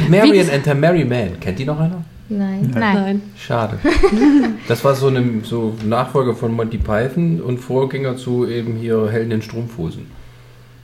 Marian 0.09 0.49
and 0.51 0.65
the 0.65 0.73
Merry 0.75 1.03
Man. 1.03 1.39
Kennt 1.39 1.57
die 1.59 1.65
noch 1.65 1.79
einer? 1.79 2.03
Nein. 2.29 2.71
Nein. 2.75 2.95
Nein. 2.95 3.21
Schade. 3.35 3.79
Das 4.67 4.83
war 4.85 4.93
so 4.93 5.07
eine 5.07 5.23
so 5.43 5.75
Nachfolger 5.83 6.35
von 6.35 6.53
Monty 6.53 6.77
Python 6.77 7.41
und 7.41 7.57
Vorgänger 7.57 8.17
zu 8.17 8.47
eben 8.47 8.75
hier 8.75 9.09
Helden 9.09 9.31
in 9.31 9.41
Strumpfhosen. 9.41 10.05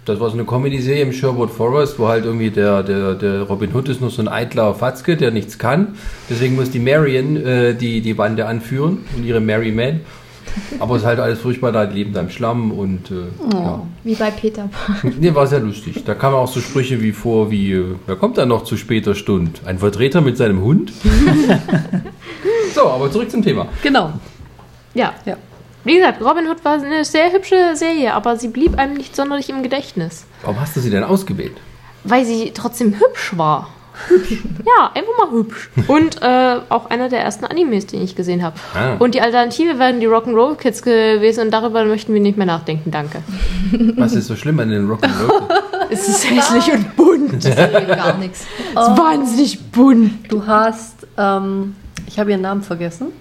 Das 0.05 0.19
war 0.19 0.29
so 0.29 0.35
eine 0.35 0.45
Comedy-Serie 0.45 1.01
im 1.01 1.11
Sherwood 1.11 1.49
Forest, 1.49 1.97
wo 1.97 2.07
halt 2.07 2.25
irgendwie 2.25 2.51
der, 2.51 2.83
der, 2.83 3.15
der 3.15 3.41
Robin 3.41 3.73
Hood 3.73 3.89
ist 3.89 4.01
nur 4.01 4.11
so 4.11 4.21
ein 4.21 4.27
eitler 4.27 4.75
Fatzke, 4.75 5.17
der 5.17 5.31
nichts 5.31 5.57
kann. 5.57 5.95
Deswegen 6.29 6.55
muss 6.55 6.69
die 6.69 6.79
Marion 6.79 7.37
äh, 7.37 7.73
die, 7.73 8.01
die 8.01 8.13
Bande 8.13 8.45
anführen 8.45 8.99
und 9.17 9.25
ihre 9.25 9.39
Merry 9.39 9.71
Men. 9.71 10.01
Aber 10.79 10.95
es 10.95 11.01
ist 11.01 11.07
halt 11.07 11.19
alles 11.19 11.39
furchtbar, 11.39 11.71
da 11.71 11.87
die 11.87 11.95
leben 11.95 12.13
da 12.13 12.21
im 12.21 12.29
Schlamm 12.29 12.71
und 12.71 13.09
äh, 13.11 13.25
ja. 13.51 13.81
Wie 14.03 14.13
bei 14.13 14.29
Peter 14.29 14.69
Pan. 14.69 15.13
Nee, 15.19 15.33
war 15.33 15.47
sehr 15.47 15.59
lustig. 15.59 16.03
Da 16.05 16.13
kamen 16.13 16.35
auch 16.35 16.47
so 16.47 16.59
Sprüche 16.61 17.01
wie 17.01 17.11
vor, 17.11 17.49
wie, 17.49 17.73
äh, 17.73 17.95
wer 18.05 18.15
kommt 18.15 18.37
da 18.37 18.45
noch 18.45 18.63
zu 18.63 18.77
später 18.77 19.15
Stunde? 19.15 19.51
Ein 19.65 19.79
Vertreter 19.79 20.21
mit 20.21 20.37
seinem 20.37 20.61
Hund? 20.61 20.93
so, 22.75 22.87
aber 22.87 23.11
zurück 23.11 23.31
zum 23.31 23.41
Thema. 23.41 23.67
Genau. 23.81 24.13
Ja. 24.93 25.13
Ja. 25.25 25.35
Wie 25.85 25.97
gesagt, 25.97 26.19
Robin 26.19 26.47
Hood 26.47 26.65
war 26.65 26.73
eine 26.73 27.05
sehr 27.05 27.31
hübsche 27.31 27.75
Serie, 27.75 28.15
aber 28.15 28.37
sie 28.37 28.47
blieb 28.47 28.77
einem 28.79 28.95
nicht 28.95 29.15
sonderlich 29.15 29.49
im 29.49 29.61
Gedächtnis. 29.61 30.25
Warum 30.41 30.59
hast 30.59 30.75
du 30.75 30.79
sie 30.79 30.89
denn 30.89 31.03
ausgewählt? 31.03 31.57
Weil 32.03 32.25
sie 32.25 32.51
trotzdem 32.55 32.99
hübsch 32.99 33.37
war. 33.37 33.69
ja, 34.65 34.91
einfach 34.95 35.13
mal 35.17 35.31
hübsch. 35.31 35.69
Und 35.87 36.21
äh, 36.23 36.57
auch 36.69 36.89
einer 36.89 37.07
der 37.07 37.19
ersten 37.21 37.45
Animes, 37.45 37.85
den 37.85 38.01
ich 38.01 38.15
gesehen 38.15 38.41
habe. 38.41 38.55
Ah. 38.73 38.95
Und 38.97 39.13
die 39.13 39.21
Alternative 39.21 39.77
wären 39.77 39.99
die 39.99 40.07
Rock'n'Roll 40.07 40.55
Kids 40.55 40.81
gewesen 40.81 41.41
und 41.45 41.51
darüber 41.51 41.85
möchten 41.85 42.15
wir 42.15 42.19
nicht 42.19 42.35
mehr 42.37 42.47
nachdenken, 42.47 42.89
danke. 42.89 43.21
Was 43.95 44.13
ist 44.13 44.25
so 44.25 44.35
schlimm 44.35 44.59
an 44.59 44.69
den 44.69 44.89
Rock'n'Roll? 44.89 45.43
Es 45.87 46.09
ist 46.09 46.27
hässlich 46.27 46.73
und 46.73 46.95
bunt. 46.95 47.43
Gar 47.43 48.17
nichts. 48.17 48.47
Es 48.73 48.87
ist 48.87 48.97
wahnsinnig 48.97 49.71
bunt. 49.71 50.31
Du 50.31 50.47
hast, 50.47 51.05
ähm, 51.15 51.75
ich 52.07 52.17
habe 52.17 52.31
ihren 52.31 52.41
Namen 52.41 52.63
vergessen, 52.63 53.11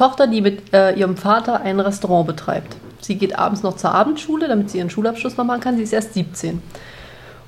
Tochter, 0.00 0.26
die 0.26 0.40
mit 0.40 0.72
äh, 0.72 0.94
ihrem 0.94 1.18
Vater 1.18 1.60
ein 1.60 1.78
Restaurant 1.78 2.26
betreibt. 2.26 2.74
Sie 3.02 3.16
geht 3.16 3.38
abends 3.38 3.62
noch 3.62 3.76
zur 3.76 3.92
Abendschule, 3.92 4.48
damit 4.48 4.70
sie 4.70 4.78
ihren 4.78 4.88
Schulabschluss 4.88 5.36
noch 5.36 5.44
machen 5.44 5.60
kann. 5.60 5.76
Sie 5.76 5.82
ist 5.82 5.92
erst 5.92 6.14
17. 6.14 6.62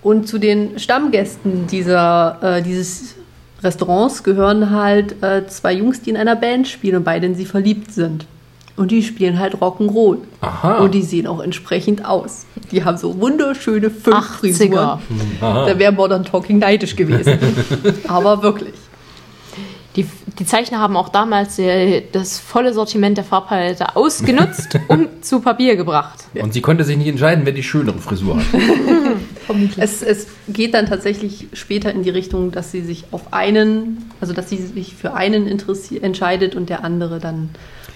Und 0.02 0.28
zu 0.28 0.36
den 0.36 0.78
Stammgästen 0.78 1.66
dieser, 1.66 2.36
äh, 2.42 2.62
dieses 2.62 3.14
Restaurants 3.62 4.22
gehören 4.22 4.70
halt 4.70 5.22
äh, 5.22 5.46
zwei 5.46 5.72
Jungs, 5.72 6.02
die 6.02 6.10
in 6.10 6.18
einer 6.18 6.36
Band 6.36 6.68
spielen 6.68 6.96
und 6.96 7.04
beide 7.04 7.24
in 7.24 7.34
sie 7.34 7.46
verliebt 7.46 7.90
sind. 7.94 8.26
Und 8.76 8.90
die 8.90 9.02
spielen 9.02 9.38
halt 9.38 9.54
Rock'n'Roll. 9.54 10.18
Aha. 10.42 10.78
Und 10.78 10.92
die 10.92 11.02
sehen 11.02 11.26
auch 11.26 11.40
entsprechend 11.40 12.04
aus. 12.04 12.44
Die 12.70 12.84
haben 12.84 12.98
so 12.98 13.18
wunderschöne 13.18 13.88
80er. 13.88 13.90
Fünf-Frisuren. 13.90 15.00
Da 15.40 15.78
wäre 15.78 15.92
Modern 15.92 16.24
Talking 16.24 16.58
neidisch 16.58 16.96
gewesen. 16.96 17.38
Aber 18.08 18.42
wirklich. 18.42 18.74
Die, 19.96 20.06
die 20.38 20.46
Zeichner 20.46 20.78
haben 20.78 20.96
auch 20.96 21.10
damals 21.10 21.58
äh, 21.58 22.02
das 22.12 22.38
volle 22.38 22.72
Sortiment 22.72 23.18
der 23.18 23.24
Farbpalette 23.24 23.94
ausgenutzt 23.94 24.78
und 24.88 25.08
zu 25.24 25.40
Papier 25.40 25.76
gebracht. 25.76 26.20
Und 26.34 26.54
sie 26.54 26.62
konnte 26.62 26.84
sich 26.84 26.96
nicht 26.96 27.08
entscheiden, 27.08 27.44
wer 27.44 27.52
die 27.52 27.62
schönere 27.62 27.98
Frisur 27.98 28.36
hat. 28.38 28.44
Es, 29.76 30.02
es 30.02 30.28
geht 30.48 30.72
dann 30.72 30.86
tatsächlich 30.86 31.48
später 31.52 31.92
in 31.92 32.04
die 32.04 32.10
Richtung, 32.10 32.52
dass 32.52 32.70
sie 32.70 32.80
sich 32.80 33.04
auf 33.10 33.32
einen, 33.32 34.10
also 34.20 34.32
dass 34.32 34.48
sie 34.48 34.56
sich 34.56 34.94
für 34.94 35.14
einen 35.14 35.46
entscheidet 36.00 36.54
und 36.54 36.70
der 36.70 36.84
andere 36.84 37.18
dann 37.18 37.50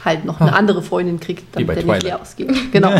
halt 0.04 0.24
noch 0.24 0.40
eine 0.40 0.54
andere 0.54 0.82
Freundin 0.82 1.18
kriegt, 1.20 1.54
damit 1.56 1.76
der 1.76 1.84
nicht 1.84 2.02
leer 2.02 2.20
ausgeht. 2.20 2.52
Genau. 2.72 2.92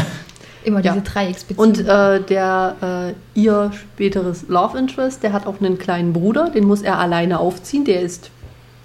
Immer 0.65 0.81
Ja. 0.83 0.93
diese 0.95 1.05
Dreiecksbeziehung. 1.05 1.69
Und 1.69 1.81
äh, 1.87 2.21
der 2.23 3.15
äh, 3.35 3.39
ihr 3.41 3.73
späteres 3.73 4.47
Love 4.49 4.79
Interest, 4.79 5.23
der 5.23 5.33
hat 5.33 5.47
auch 5.47 5.61
einen 5.61 5.77
kleinen 5.79 6.13
Bruder, 6.13 6.49
den 6.51 6.65
muss 6.65 6.83
er 6.83 6.99
alleine 6.99 7.39
aufziehen. 7.39 7.85
Der 7.85 8.01
ist 8.01 8.31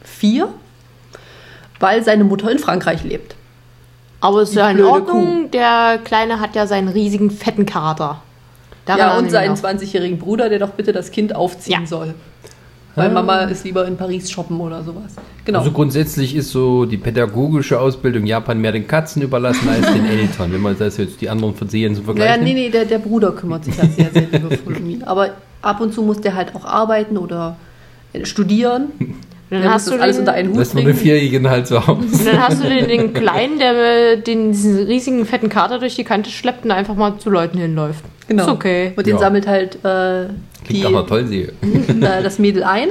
vier, 0.04 0.50
weil 1.80 2.04
seine 2.04 2.24
Mutter 2.24 2.52
in 2.52 2.60
Frankreich 2.60 3.04
lebt. 3.04 3.36
Aber 4.20 4.42
es 4.42 4.50
ist 4.50 4.56
Die 4.56 4.60
ja 4.60 4.70
in 4.70 4.84
Ordnung. 4.84 5.50
Der 5.52 6.00
Kleine 6.04 6.40
hat 6.40 6.56
ja 6.56 6.68
seinen 6.68 6.88
riesigen 6.90 7.32
fetten 7.32 7.66
Kater. 7.66 8.22
Daran 8.86 9.00
ja, 9.00 9.18
und 9.18 9.32
seinen 9.32 9.56
wir 9.62 9.72
noch. 9.74 9.80
20-jährigen 9.80 10.20
Bruder, 10.20 10.50
der 10.50 10.60
doch 10.60 10.70
bitte 10.72 10.92
das 10.94 11.12
Kind 11.12 11.36
aufziehen 11.36 11.82
Ja. 11.82 11.88
soll. 11.88 12.14
Weil 12.94 13.10
Mama 13.10 13.44
ist 13.44 13.64
lieber 13.64 13.88
in 13.88 13.96
Paris 13.96 14.30
shoppen 14.30 14.60
oder 14.60 14.84
sowas. 14.84 15.14
Genau. 15.46 15.60
Also 15.60 15.72
grundsätzlich 15.72 16.36
ist 16.36 16.52
so 16.52 16.84
die 16.86 16.98
pädagogische 16.98 17.80
Ausbildung 17.80 18.24
in 18.24 18.28
Japan 18.28 18.60
mehr 18.60 18.74
den 18.74 18.86
Katzen 18.86 19.22
überlassen 19.22 19.70
als 19.70 19.92
den 19.94 20.06
Eltern, 20.10 20.52
wenn 20.52 20.60
man 20.60 20.78
das 20.78 20.98
jetzt 20.98 21.22
die 21.22 21.30
anderen 21.30 21.56
Versehen 21.56 21.96
so 21.96 22.02
Ja, 22.02 22.06
vergleicht. 22.08 22.42
nee, 22.44 22.54
nee, 22.54 22.70
der, 22.70 22.84
der 22.84 23.00
Bruder 23.00 23.32
kümmert 23.32 23.64
sich 23.64 23.80
halt 23.80 23.94
sehr, 23.96 24.12
sehr 24.12 24.24
liebevoll 24.24 24.76
um 24.76 24.90
ihn. 24.90 25.04
Aber 25.04 25.30
ab 25.62 25.80
und 25.80 25.94
zu 25.94 26.02
muss 26.02 26.20
der 26.20 26.36
halt 26.36 26.54
auch 26.54 26.66
arbeiten 26.66 27.18
oder 27.18 27.56
äh, 28.14 28.26
studieren. 28.26 28.92
Dann 29.52 29.70
hast, 29.70 29.86
du 29.88 29.92
das 29.92 30.00
alles 30.02 30.16
den, 30.16 30.22
unter 30.22 30.32
einen 30.34 30.50
Hut 30.50 30.58
Lässt 30.58 30.74
man 30.76 30.86
den. 30.86 30.96
Vierjährigen 30.96 31.50
halt 31.50 31.68
so 31.68 31.78
aus. 31.78 31.88
und 31.90 32.26
dann 32.26 32.40
hast 32.42 32.64
du 32.64 32.70
den, 32.70 32.88
den 32.88 33.14
Kleinen, 33.22 33.60
der 33.60 33.74
äh, 34.14 34.18
den, 34.22 34.54
diesen 34.54 34.78
riesigen 34.86 35.26
fetten 35.26 35.50
Kater 35.50 35.78
durch 35.80 35.96
die 35.96 36.04
Kante 36.06 36.30
schleppt 36.30 36.64
und 36.64 36.72
einfach 36.72 36.96
mal 36.96 37.18
zu 37.18 37.30
Leuten 37.30 37.58
hinläuft. 37.58 38.04
Genau. 38.28 38.44
Ist 38.44 38.50
okay. 38.50 38.94
Und 38.96 39.06
den 39.06 39.16
Ja. 39.16 39.20
sammelt 39.20 39.48
halt 39.48 39.76
äh, 39.84 40.28
die, 40.70 40.82
äh, 40.84 42.24
das 42.24 42.40
Mädel 42.40 42.64
ein 42.64 42.88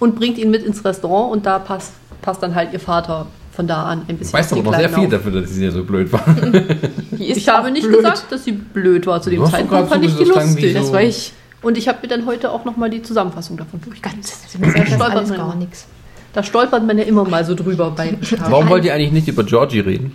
und 0.00 0.14
bringt 0.16 0.36
ihn 0.36 0.50
mit 0.50 0.64
ins 0.64 0.84
Restaurant 0.84 1.32
und 1.32 1.46
da 1.46 1.58
passt, 1.58 1.92
passt 2.20 2.42
dann 2.42 2.54
halt 2.54 2.72
ihr 2.74 2.80
Vater 2.80 3.26
von 3.52 3.66
da 3.66 3.84
an 3.84 4.02
ein 4.08 4.16
bisschen. 4.18 4.34
Weißt 4.34 4.52
aber 4.52 4.62
noch 4.62 4.74
sehr 4.76 4.88
viel 4.90 5.04
auf. 5.06 5.10
dafür, 5.10 5.40
dass 5.40 5.50
sie 5.50 5.64
ja 5.64 5.70
so 5.70 5.82
blöd 5.84 6.12
war. 6.12 6.24
Ich 7.18 7.48
habe 7.48 7.70
nicht 7.70 7.84
blöd. 7.86 7.98
gesagt, 7.98 8.26
dass 8.30 8.44
sie 8.44 8.52
blöd 8.52 9.06
war 9.06 9.22
zu 9.22 9.30
dem 9.30 9.44
Zeitpunkt. 9.46 9.88
Fand 9.88 10.04
ich 10.04 10.10
so 10.12 10.18
die 10.18 10.24
wie 10.24 10.28
lustig. 10.34 10.72
so- 10.74 10.78
Das 10.80 10.92
war 10.92 11.02
ich. 11.02 11.32
Und 11.62 11.78
ich 11.78 11.86
habe 11.88 11.98
mir 12.02 12.08
dann 12.08 12.26
heute 12.26 12.50
auch 12.50 12.64
nochmal 12.64 12.90
die 12.90 13.02
Zusammenfassung 13.02 13.56
davon 13.56 13.80
durchgelesen. 13.80 14.20
das 14.22 14.54
ist 14.54 14.88
stolpert 14.88 15.10
alles 15.16 15.28
man 15.28 15.38
gar 15.38 15.54
nichts. 15.54 15.86
Da 16.32 16.42
stolpert 16.42 16.86
man 16.86 16.96
ja 16.98 17.04
immer 17.04 17.24
mal 17.24 17.44
so 17.44 17.54
drüber 17.54 17.90
bei 17.90 18.16
Warum 18.48 18.68
wollt 18.68 18.84
ihr 18.84 18.94
eigentlich 18.94 19.12
nicht 19.12 19.28
über 19.28 19.44
Georgie 19.44 19.80
reden? 19.80 20.14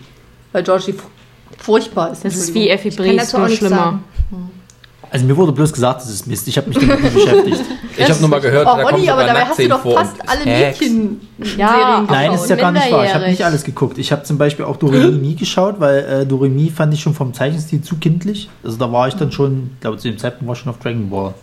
Weil 0.52 0.64
Georgie 0.64 0.94
fu- 0.94 1.07
furchtbar 1.57 2.11
ist. 2.11 2.26
Das 2.26 2.35
ist 2.35 2.53
wie 2.53 2.69
Effi 2.69 2.89
auch 2.91 3.38
nur 3.39 3.49
schlimmer. 3.49 3.76
sagen. 3.76 4.03
Also 5.10 5.26
mir 5.26 5.38
wurde 5.38 5.53
bloß 5.53 5.72
gesagt, 5.72 6.02
das 6.02 6.10
ist 6.10 6.27
Mist. 6.27 6.48
Ich 6.49 6.57
habe 6.57 6.68
mich 6.68 6.77
damit 6.77 7.02
nicht 7.02 7.14
beschäftigt. 7.14 7.61
Ich 7.95 8.10
habe 8.10 8.19
nur 8.19 8.30
mal 8.30 8.41
gehört, 8.41 8.68
Oh, 8.68 8.76
da 8.76 8.84
kommt 8.84 8.95
Ronny, 8.95 9.10
aber 9.10 9.23
dabei 9.23 9.45
hast 9.45 9.57
du 9.60 9.68
doch 9.69 9.81
fast 9.94 10.15
alle. 10.27 10.44
Mädchen-Serien 10.44 11.57
Ja. 11.57 12.06
Nein, 12.10 12.31
das 12.31 12.44
ist 12.44 12.49
ja 12.49 12.56
gar 12.57 12.72
nicht 12.72 12.91
wahr. 12.91 13.06
Ich 13.06 13.14
habe 13.14 13.30
nicht 13.30 13.45
alles 13.45 13.64
geguckt. 13.64 13.98
Ich 13.98 14.11
habe 14.11 14.23
zum 14.23 14.38
Beispiel 14.38 14.65
auch 14.65 14.76
Doremi 14.76 15.11
nie 15.18 15.35
geschaut, 15.35 15.80
weil 15.80 15.99
äh, 15.99 16.26
Doremi 16.26 16.69
fand 16.69 16.94
ich 16.94 16.99
schon 17.02 17.14
vom 17.14 17.34
Zeichenstil 17.34 17.81
zu 17.81 17.95
kindlich. 17.98 18.49
Also 18.64 18.77
da 18.77 18.91
war 18.91 19.07
ich 19.07 19.14
dann 19.15 19.31
schon, 19.31 19.72
ich 19.76 19.80
glaube 19.81 19.98
zu 19.98 20.10
dem 20.10 20.18
Zeitpunkt 20.18 20.48
war 20.48 20.56
ich 20.56 20.60
schon 20.61 20.69
auf 20.72 20.80
Dragon 20.80 21.10
Ball. 21.10 21.34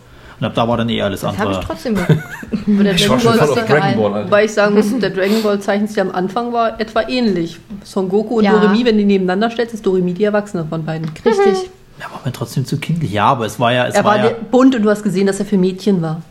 Und 0.40 0.46
ab 0.46 0.52
da 0.54 0.66
war 0.68 0.76
dann 0.76 0.88
eh 0.88 1.00
alles 1.02 1.20
Das 1.20 1.36
habe 1.38 1.50
ich 1.52 1.56
andere. 1.58 1.64
trotzdem 1.66 1.94
geguckt. 1.94 2.20
Der 2.66 2.94
Ich 2.94 3.08
war 3.08 3.16
Dragon 3.16 3.20
schon 3.20 3.38
Ball 3.38 3.46
voll 3.46 3.56
ist 3.56 3.62
auf. 3.62 3.68
Dragon 3.68 3.96
Ball, 4.02 4.14
Alter. 4.14 4.26
Wobei 4.26 4.44
ich 4.44 4.52
sagen 4.52 4.74
muss, 4.74 4.98
der 4.98 5.10
Dragon 5.10 5.42
Ball 5.42 5.60
Zeichenstil 5.60 6.02
am 6.02 6.10
Anfang 6.12 6.52
war 6.52 6.80
etwa 6.80 7.02
ähnlich. 7.08 7.58
Son 7.84 8.08
Goku 8.08 8.38
und 8.38 8.44
Ja. 8.44 8.52
Doremi, 8.52 8.84
wenn 8.84 8.98
die 8.98 9.04
nebeneinander 9.04 9.50
stellst, 9.50 9.74
ist 9.74 9.84
Doremi 9.86 10.12
die 10.14 10.24
Erwachsene 10.24 10.64
von 10.68 10.84
beiden. 10.84 11.08
Richtig. 11.24 11.70
Ja, 12.00 12.06
war 12.10 12.20
mir 12.24 12.32
trotzdem 12.32 12.64
zu 12.66 12.78
kindlich. 12.78 13.12
Ja, 13.12 13.26
aber 13.26 13.46
es 13.46 13.60
war 13.60 13.72
ja, 13.72 13.86
es 13.86 13.94
Er 13.94 14.04
war 14.04 14.16
war 14.18 14.24
ja. 14.24 14.30
bunt 14.50 14.74
und 14.74 14.82
du 14.82 14.90
hast 14.90 15.02
gesehen, 15.04 15.26
dass 15.26 15.38
er 15.38 15.46
für 15.46 15.56
Mädchen 15.58 16.02
war. 16.02 16.22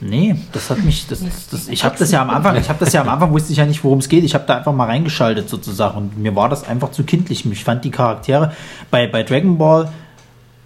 Nee, 0.00 0.36
das 0.52 0.70
hat 0.70 0.82
mich, 0.84 1.06
das, 1.08 1.20
das, 1.22 1.48
das, 1.50 1.68
ich 1.68 1.84
habe 1.84 1.96
das 1.98 2.10
ja 2.12 2.22
am 2.22 2.30
Anfang, 2.30 2.56
ich 2.56 2.68
habe 2.68 2.78
das 2.82 2.92
ja 2.92 3.00
am 3.00 3.08
Anfang 3.08 3.32
wusste 3.32 3.52
ich 3.52 3.58
ja 3.58 3.66
nicht, 3.66 3.82
worum 3.84 3.98
es 3.98 4.08
geht. 4.08 4.22
Ich 4.24 4.34
habe 4.34 4.44
da 4.46 4.56
einfach 4.58 4.72
mal 4.72 4.86
reingeschaltet 4.86 5.48
sozusagen 5.48 5.98
und 5.98 6.18
mir 6.18 6.34
war 6.36 6.48
das 6.48 6.66
einfach 6.66 6.92
zu 6.92 7.02
kindlich. 7.02 7.44
Ich 7.44 7.64
fand 7.64 7.84
die 7.84 7.90
Charaktere 7.90 8.52
bei, 8.90 9.06
bei 9.08 9.22
Dragon 9.24 9.58
Ball, 9.58 9.90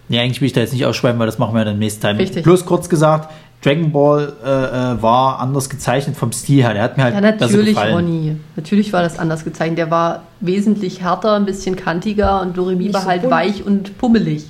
nee, 0.08 0.18
eigentlich 0.20 0.40
will 0.40 0.46
ich 0.46 0.52
da 0.52 0.60
jetzt 0.60 0.72
nicht 0.72 0.84
ausschreiben, 0.86 1.18
weil 1.18 1.26
das 1.26 1.38
machen 1.38 1.54
wir 1.54 1.64
dann 1.64 1.74
im 1.74 1.78
nächsten 1.80 2.00
Teil. 2.02 2.16
Richtig. 2.16 2.42
Bloß 2.44 2.64
kurz 2.66 2.88
gesagt, 2.88 3.30
Dragon 3.62 3.90
Ball 3.90 4.32
äh, 4.44 4.48
äh, 4.48 5.02
war 5.02 5.40
anders 5.40 5.68
gezeichnet 5.68 6.16
vom 6.16 6.30
Stil 6.30 6.62
her. 6.62 6.74
Der 6.74 6.82
hat 6.84 6.96
mir 6.96 7.02
halt 7.04 7.14
Ja, 7.14 7.20
besser 7.20 7.46
natürlich, 7.46 7.74
gefallen. 7.74 7.94
Ronny. 7.94 8.36
Natürlich 8.54 8.92
war 8.92 9.02
das 9.02 9.18
anders 9.18 9.44
gezeichnet. 9.44 9.78
Der 9.78 9.90
war 9.90 10.22
wesentlich 10.38 11.00
härter, 11.02 11.34
ein 11.34 11.44
bisschen 11.44 11.74
kantiger 11.74 12.40
und 12.40 12.56
Doremi 12.56 12.94
war 12.94 13.00
so 13.02 13.08
halt 13.08 13.22
bunt. 13.22 13.32
weich 13.32 13.66
und 13.66 13.98
pummelig. 13.98 14.44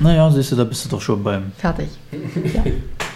Naja, 0.00 0.28
siehst 0.30 0.50
du, 0.52 0.56
da 0.56 0.64
bist 0.64 0.84
du 0.84 0.88
doch 0.88 1.00
schon 1.00 1.22
beim. 1.22 1.52
Fertig. 1.56 1.86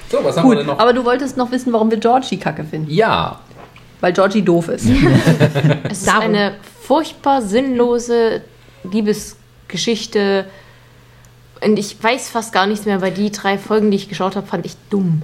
So, 0.08 0.18
was 0.22 0.36
haben 0.36 0.44
Gut, 0.44 0.52
wir 0.52 0.58
denn 0.58 0.66
noch? 0.66 0.78
aber 0.78 0.92
du 0.92 1.04
wolltest 1.04 1.36
noch 1.36 1.50
wissen, 1.50 1.72
warum 1.72 1.90
wir 1.90 1.98
Georgie 1.98 2.36
kacke 2.36 2.62
finden. 2.62 2.88
Ja, 2.90 3.40
Weil 4.00 4.12
Georgie 4.12 4.42
doof 4.42 4.68
ist. 4.68 4.86
Es 5.90 6.02
ist 6.02 6.08
eine 6.14 6.52
furchtbar 6.82 7.42
sinnlose 7.42 8.42
Liebesgeschichte. 8.92 10.44
Und 11.64 11.78
ich 11.78 12.02
weiß 12.02 12.28
fast 12.30 12.52
gar 12.52 12.66
nichts 12.66 12.86
mehr, 12.86 13.00
weil 13.00 13.12
die 13.12 13.30
drei 13.30 13.56
Folgen, 13.58 13.90
die 13.90 13.96
ich 13.96 14.08
geschaut 14.08 14.36
habe, 14.36 14.46
fand 14.46 14.66
ich 14.66 14.76
dumm. 14.90 15.22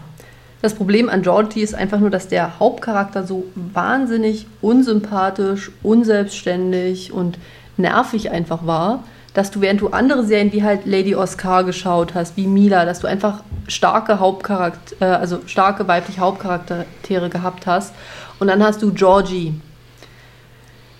Das 0.61 0.75
Problem 0.75 1.09
an 1.09 1.23
Georgie 1.23 1.63
ist 1.63 1.75
einfach 1.75 2.01
nur, 2.01 2.11
dass 2.11 2.29
der 2.29 2.59
Hauptcharakter 2.59 3.25
so 3.25 3.45
wahnsinnig 3.55 4.47
unsympathisch, 4.61 5.71
unselbstständig 5.83 7.13
und 7.13 7.39
nervig 7.77 8.31
einfach 8.31 8.67
war, 8.67 9.05
dass 9.35 9.53
du, 9.53 9.61
während 9.61 9.81
du 9.81 9.89
andere 9.89 10.25
Serien 10.25 10.53
wie 10.53 10.65
halt 10.65 10.85
Lady 10.85 11.15
Oscar 11.15 11.63
geschaut 11.63 12.15
hast, 12.15 12.37
wie 12.37 12.49
Mila, 12.49 12.85
dass 12.85 13.01
du 13.01 13.07
einfach 13.07 13.45
starke 13.69 14.19
Hauptcharakter, 14.19 14.97
äh, 15.01 15.05
also 15.05 15.41
starke 15.47 15.87
weibliche 15.87 16.21
Hauptcharaktere 16.21 17.29
gehabt 17.29 17.67
hast. 17.67 17.95
Und 18.41 18.49
dann 18.49 18.63
hast 18.63 18.83
du 18.83 18.93
Georgie, 18.93 19.55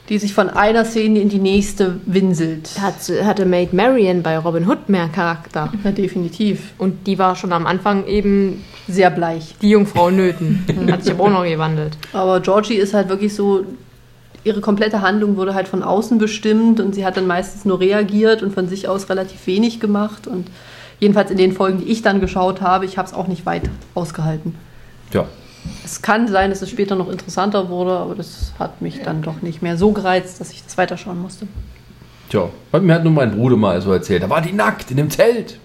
die 0.09 0.19
sich 0.19 0.33
von 0.33 0.49
einer 0.49 0.85
Szene 0.85 1.21
in 1.21 1.29
die 1.29 1.39
nächste 1.39 2.01
winselt. 2.07 2.71
Hat, 2.81 2.95
hatte 3.23 3.45
Maid 3.45 3.73
Marian 3.75 4.23
bei 4.23 4.39
Robin 4.39 4.67
Hood 4.67 4.89
mehr 4.89 5.09
Charakter. 5.09 5.71
Ja, 5.85 5.91
definitiv. 5.91 6.73
Und 6.79 7.07
die 7.07 7.19
war 7.19 7.37
schon 7.37 7.53
am 7.53 7.67
Anfang 7.67 8.07
eben 8.07 8.65
Sehr 8.89 9.11
bleich. 9.11 9.55
die 9.61 9.71
Jungfrau 9.71 10.11
Nöten. 10.11 10.65
Hat 10.91 11.05
sich 11.05 11.13
aber 11.13 11.25
auch 11.25 11.31
noch 11.31 11.45
gewandelt. 11.45 11.99
Aber 12.13 12.41
Georgie 12.41 12.77
ist 12.77 12.95
halt 12.95 13.11
wirklich 13.11 13.35
so, 13.35 13.67
ihre 14.45 14.61
komplette 14.61 15.03
Handlung 15.03 15.37
wurde 15.37 15.55
halt 15.55 15.69
von 15.69 15.83
außen 15.83 16.17
bestimmt 16.17 16.81
und 16.81 16.95
sie 16.95 17.05
hat 17.05 17.17
dann 17.17 17.27
meistens 17.27 17.65
nur 17.67 17.81
reagiert 17.81 18.43
und 18.43 18.55
von 18.55 18.69
sich 18.69 18.89
aus 18.89 19.11
relativ 19.11 19.47
wenig 19.47 19.79
gemacht. 19.79 20.27
Und 20.27 20.49
jedenfalls 21.01 21.31
in 21.31 21.37
den 21.37 21.53
Folgen, 21.53 21.81
die 21.81 21.91
ich 21.91 22.01
dann 22.01 22.21
geschaut 22.21 22.63
habe, 22.63 22.87
ich 22.87 22.97
habe 22.97 23.07
es 23.09 23.15
auch 23.15 23.27
nicht 23.27 23.45
weit 23.45 23.69
ausgehalten. 23.95 24.55
tja. 25.11 25.27
Es 25.85 26.03
kann 26.03 26.29
sein, 26.29 26.51
dass 26.51 26.63
es 26.63 26.71
später 26.71 26.97
noch 26.97 27.09
interessanter 27.09 27.69
wurde, 27.69 27.93
aber 27.93 28.15
das 28.15 28.53
hat 28.59 28.83
mich 28.83 29.03
dann 29.03 29.23
doch 29.23 29.43
nicht 29.43 29.63
mehr 29.63 29.77
so 29.77 29.93
gereizt, 29.93 30.41
dass 30.41 30.51
ich 30.51 30.65
das 30.65 30.77
weiterschauen 30.77 31.21
musste. 31.21 31.47
Tja, 32.31 32.51
mir 32.79 32.95
hat 32.95 33.05
nur 33.05 33.13
mein 33.15 33.31
Bruder 33.35 33.57
mal 33.57 33.81
so 33.81 33.91
erzählt. 33.91 34.23
Da 34.23 34.29
war 34.29 34.43
die 34.43 34.53
nackt 34.53 34.91
in 34.91 34.99
dem 34.99 35.09
Zelt. 35.09 35.59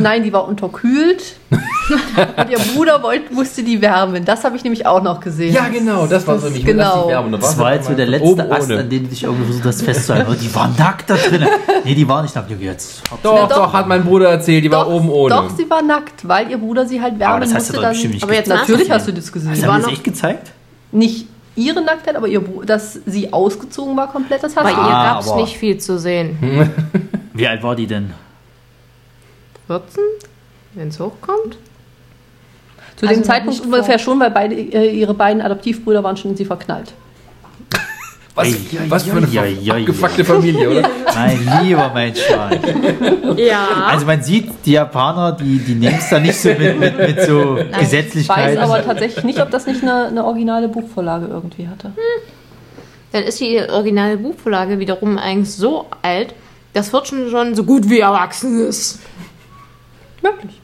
Nein, 0.00 0.24
die 0.24 0.32
war 0.32 0.48
unterkühlt 0.48 1.36
und 1.50 2.50
ihr 2.50 2.58
Bruder 2.74 3.00
wollte, 3.04 3.32
musste 3.32 3.62
die 3.62 3.80
wärmen. 3.80 4.24
Das 4.24 4.42
habe 4.42 4.56
ich 4.56 4.64
nämlich 4.64 4.84
auch 4.84 5.00
noch 5.00 5.20
gesehen. 5.20 5.54
Ja, 5.54 5.68
genau, 5.68 6.06
das 6.08 6.26
war 6.26 6.38
so 6.40 6.48
nicht. 6.48 6.66
Genau. 6.66 7.08
Das 7.38 7.56
war 7.56 7.74
jetzt 7.74 7.86
so 7.86 7.94
der 7.94 8.06
letzte 8.06 8.50
Ast, 8.50 8.68
ohne. 8.70 8.80
an 8.80 8.90
dem 8.90 9.04
du 9.04 9.08
dich 9.10 9.22
irgendwie 9.22 9.44
versucht 9.44 9.64
hast 9.66 9.82
festzuhalten. 9.82 10.32
Oh, 10.32 10.34
die 10.40 10.52
war 10.52 10.74
nackt 10.76 11.08
da 11.08 11.14
drin. 11.14 11.46
Nee, 11.84 11.94
die 11.94 12.08
war 12.08 12.22
nicht 12.22 12.34
nackt. 12.34 12.50
Junge, 12.50 12.64
Jetzt. 12.64 13.02
Doch, 13.22 13.48
doch, 13.48 13.48
doch. 13.48 13.72
hat 13.72 13.86
mein 13.86 14.04
Bruder 14.04 14.28
erzählt, 14.30 14.64
die 14.64 14.70
war 14.72 14.84
Doch, 14.86 14.92
oben 14.92 15.08
ohne. 15.08 15.34
Doch, 15.34 15.50
sie 15.56 15.70
war 15.70 15.82
nackt, 15.82 16.26
weil 16.26 16.50
ihr 16.50 16.58
Bruder 16.58 16.84
sie 16.86 17.00
halt 17.00 17.18
wärmen 17.20 17.34
Aber 17.36 17.44
das 17.44 17.54
hast 17.54 17.68
du 17.68 17.74
musste. 17.74 17.76
doch 17.76 17.82
Dann, 17.82 17.92
bestimmt 17.92 18.14
nicht 18.14 18.22
aber 18.24 18.34
jetzt 18.34 18.48
natürlich 18.48 18.90
Hast 18.90 19.06
du 19.06 19.12
das 19.12 19.30
gesehen. 19.30 19.50
Hast 19.52 19.62
du 19.62 19.66
war 19.68 19.76
das 19.76 19.86
noch- 19.86 19.92
echt 19.92 20.02
gezeigt? 20.04 20.50
Nicht 20.90 21.26
ihre 21.56 21.82
Nacktheit, 21.82 22.16
aber 22.16 22.28
ihr, 22.28 22.40
dass 22.64 22.94
sie 23.06 23.32
ausgezogen 23.32 23.96
war 23.96 24.10
komplett, 24.10 24.42
das 24.42 24.56
hast 24.56 24.64
Bei 24.64 24.70
du. 24.72 24.76
ihr 24.76 24.82
Ah, 24.84 25.14
gab 25.14 25.20
es 25.20 25.34
nicht 25.34 25.56
viel 25.56 25.78
zu 25.78 25.98
sehen. 25.98 26.70
Wie 27.34 27.46
alt 27.46 27.62
war 27.62 27.74
die 27.76 27.86
denn? 27.86 28.12
14? 29.66 30.02
Wenn 30.74 30.88
es 30.88 30.98
hochkommt? 30.98 31.56
Zu 32.96 33.06
Also 33.06 33.20
dem 33.20 33.24
Zeitpunkt 33.24 33.60
ungefähr 33.60 33.98
schon, 33.98 34.20
weil 34.20 34.30
beide, 34.30 34.54
äh, 34.54 34.90
ihre 34.90 35.14
beiden 35.14 35.42
Adoptivbrüder 35.42 36.02
waren 36.02 36.16
schon 36.16 36.32
in 36.32 36.36
sie 36.36 36.44
verknallt. 36.44 36.92
Was, 38.34 38.48
Ei, 38.48 38.56
was 38.88 39.02
für 39.02 39.16
eine 39.18 39.26
ei, 39.26 39.38
ei, 39.40 39.72
ei, 39.72 39.80
abgefuckte 39.80 40.24
Familie, 40.24 40.70
oder? 40.70 40.82
Mein 41.14 41.64
lieber 41.64 41.90
mein 41.92 42.14
Schwein. 42.16 42.60
Ja. 43.36 43.68
Also 43.88 44.06
man 44.06 44.22
sieht, 44.22 44.50
die 44.64 44.72
Japaner, 44.72 45.32
die, 45.32 45.58
die 45.58 45.74
nehmen 45.74 45.98
es 45.98 46.08
da 46.08 46.18
nicht 46.18 46.40
so 46.40 46.48
mit, 46.48 46.80
mit, 46.80 46.96
mit 46.96 47.20
so 47.26 47.58
Ich 47.58 48.28
weiß 48.28 48.56
aber 48.56 48.82
tatsächlich 48.82 49.24
nicht, 49.24 49.40
ob 49.40 49.50
das 49.50 49.66
nicht 49.66 49.82
eine, 49.82 50.06
eine 50.06 50.24
originale 50.24 50.68
Buchvorlage 50.68 51.26
irgendwie 51.26 51.68
hatte. 51.68 51.92
dann 53.12 53.24
ist 53.24 53.38
die 53.40 53.60
originale 53.60 54.16
Buchvorlage 54.16 54.78
wiederum 54.78 55.18
eigentlich 55.18 55.52
so 55.52 55.84
alt, 56.00 56.34
dass 56.72 56.88
Fortune 56.88 57.28
schon 57.28 57.54
so 57.54 57.64
gut 57.64 57.90
wie 57.90 58.00
erwachsen 58.00 58.66
ist. 58.66 59.00
Möglich. 60.22 60.58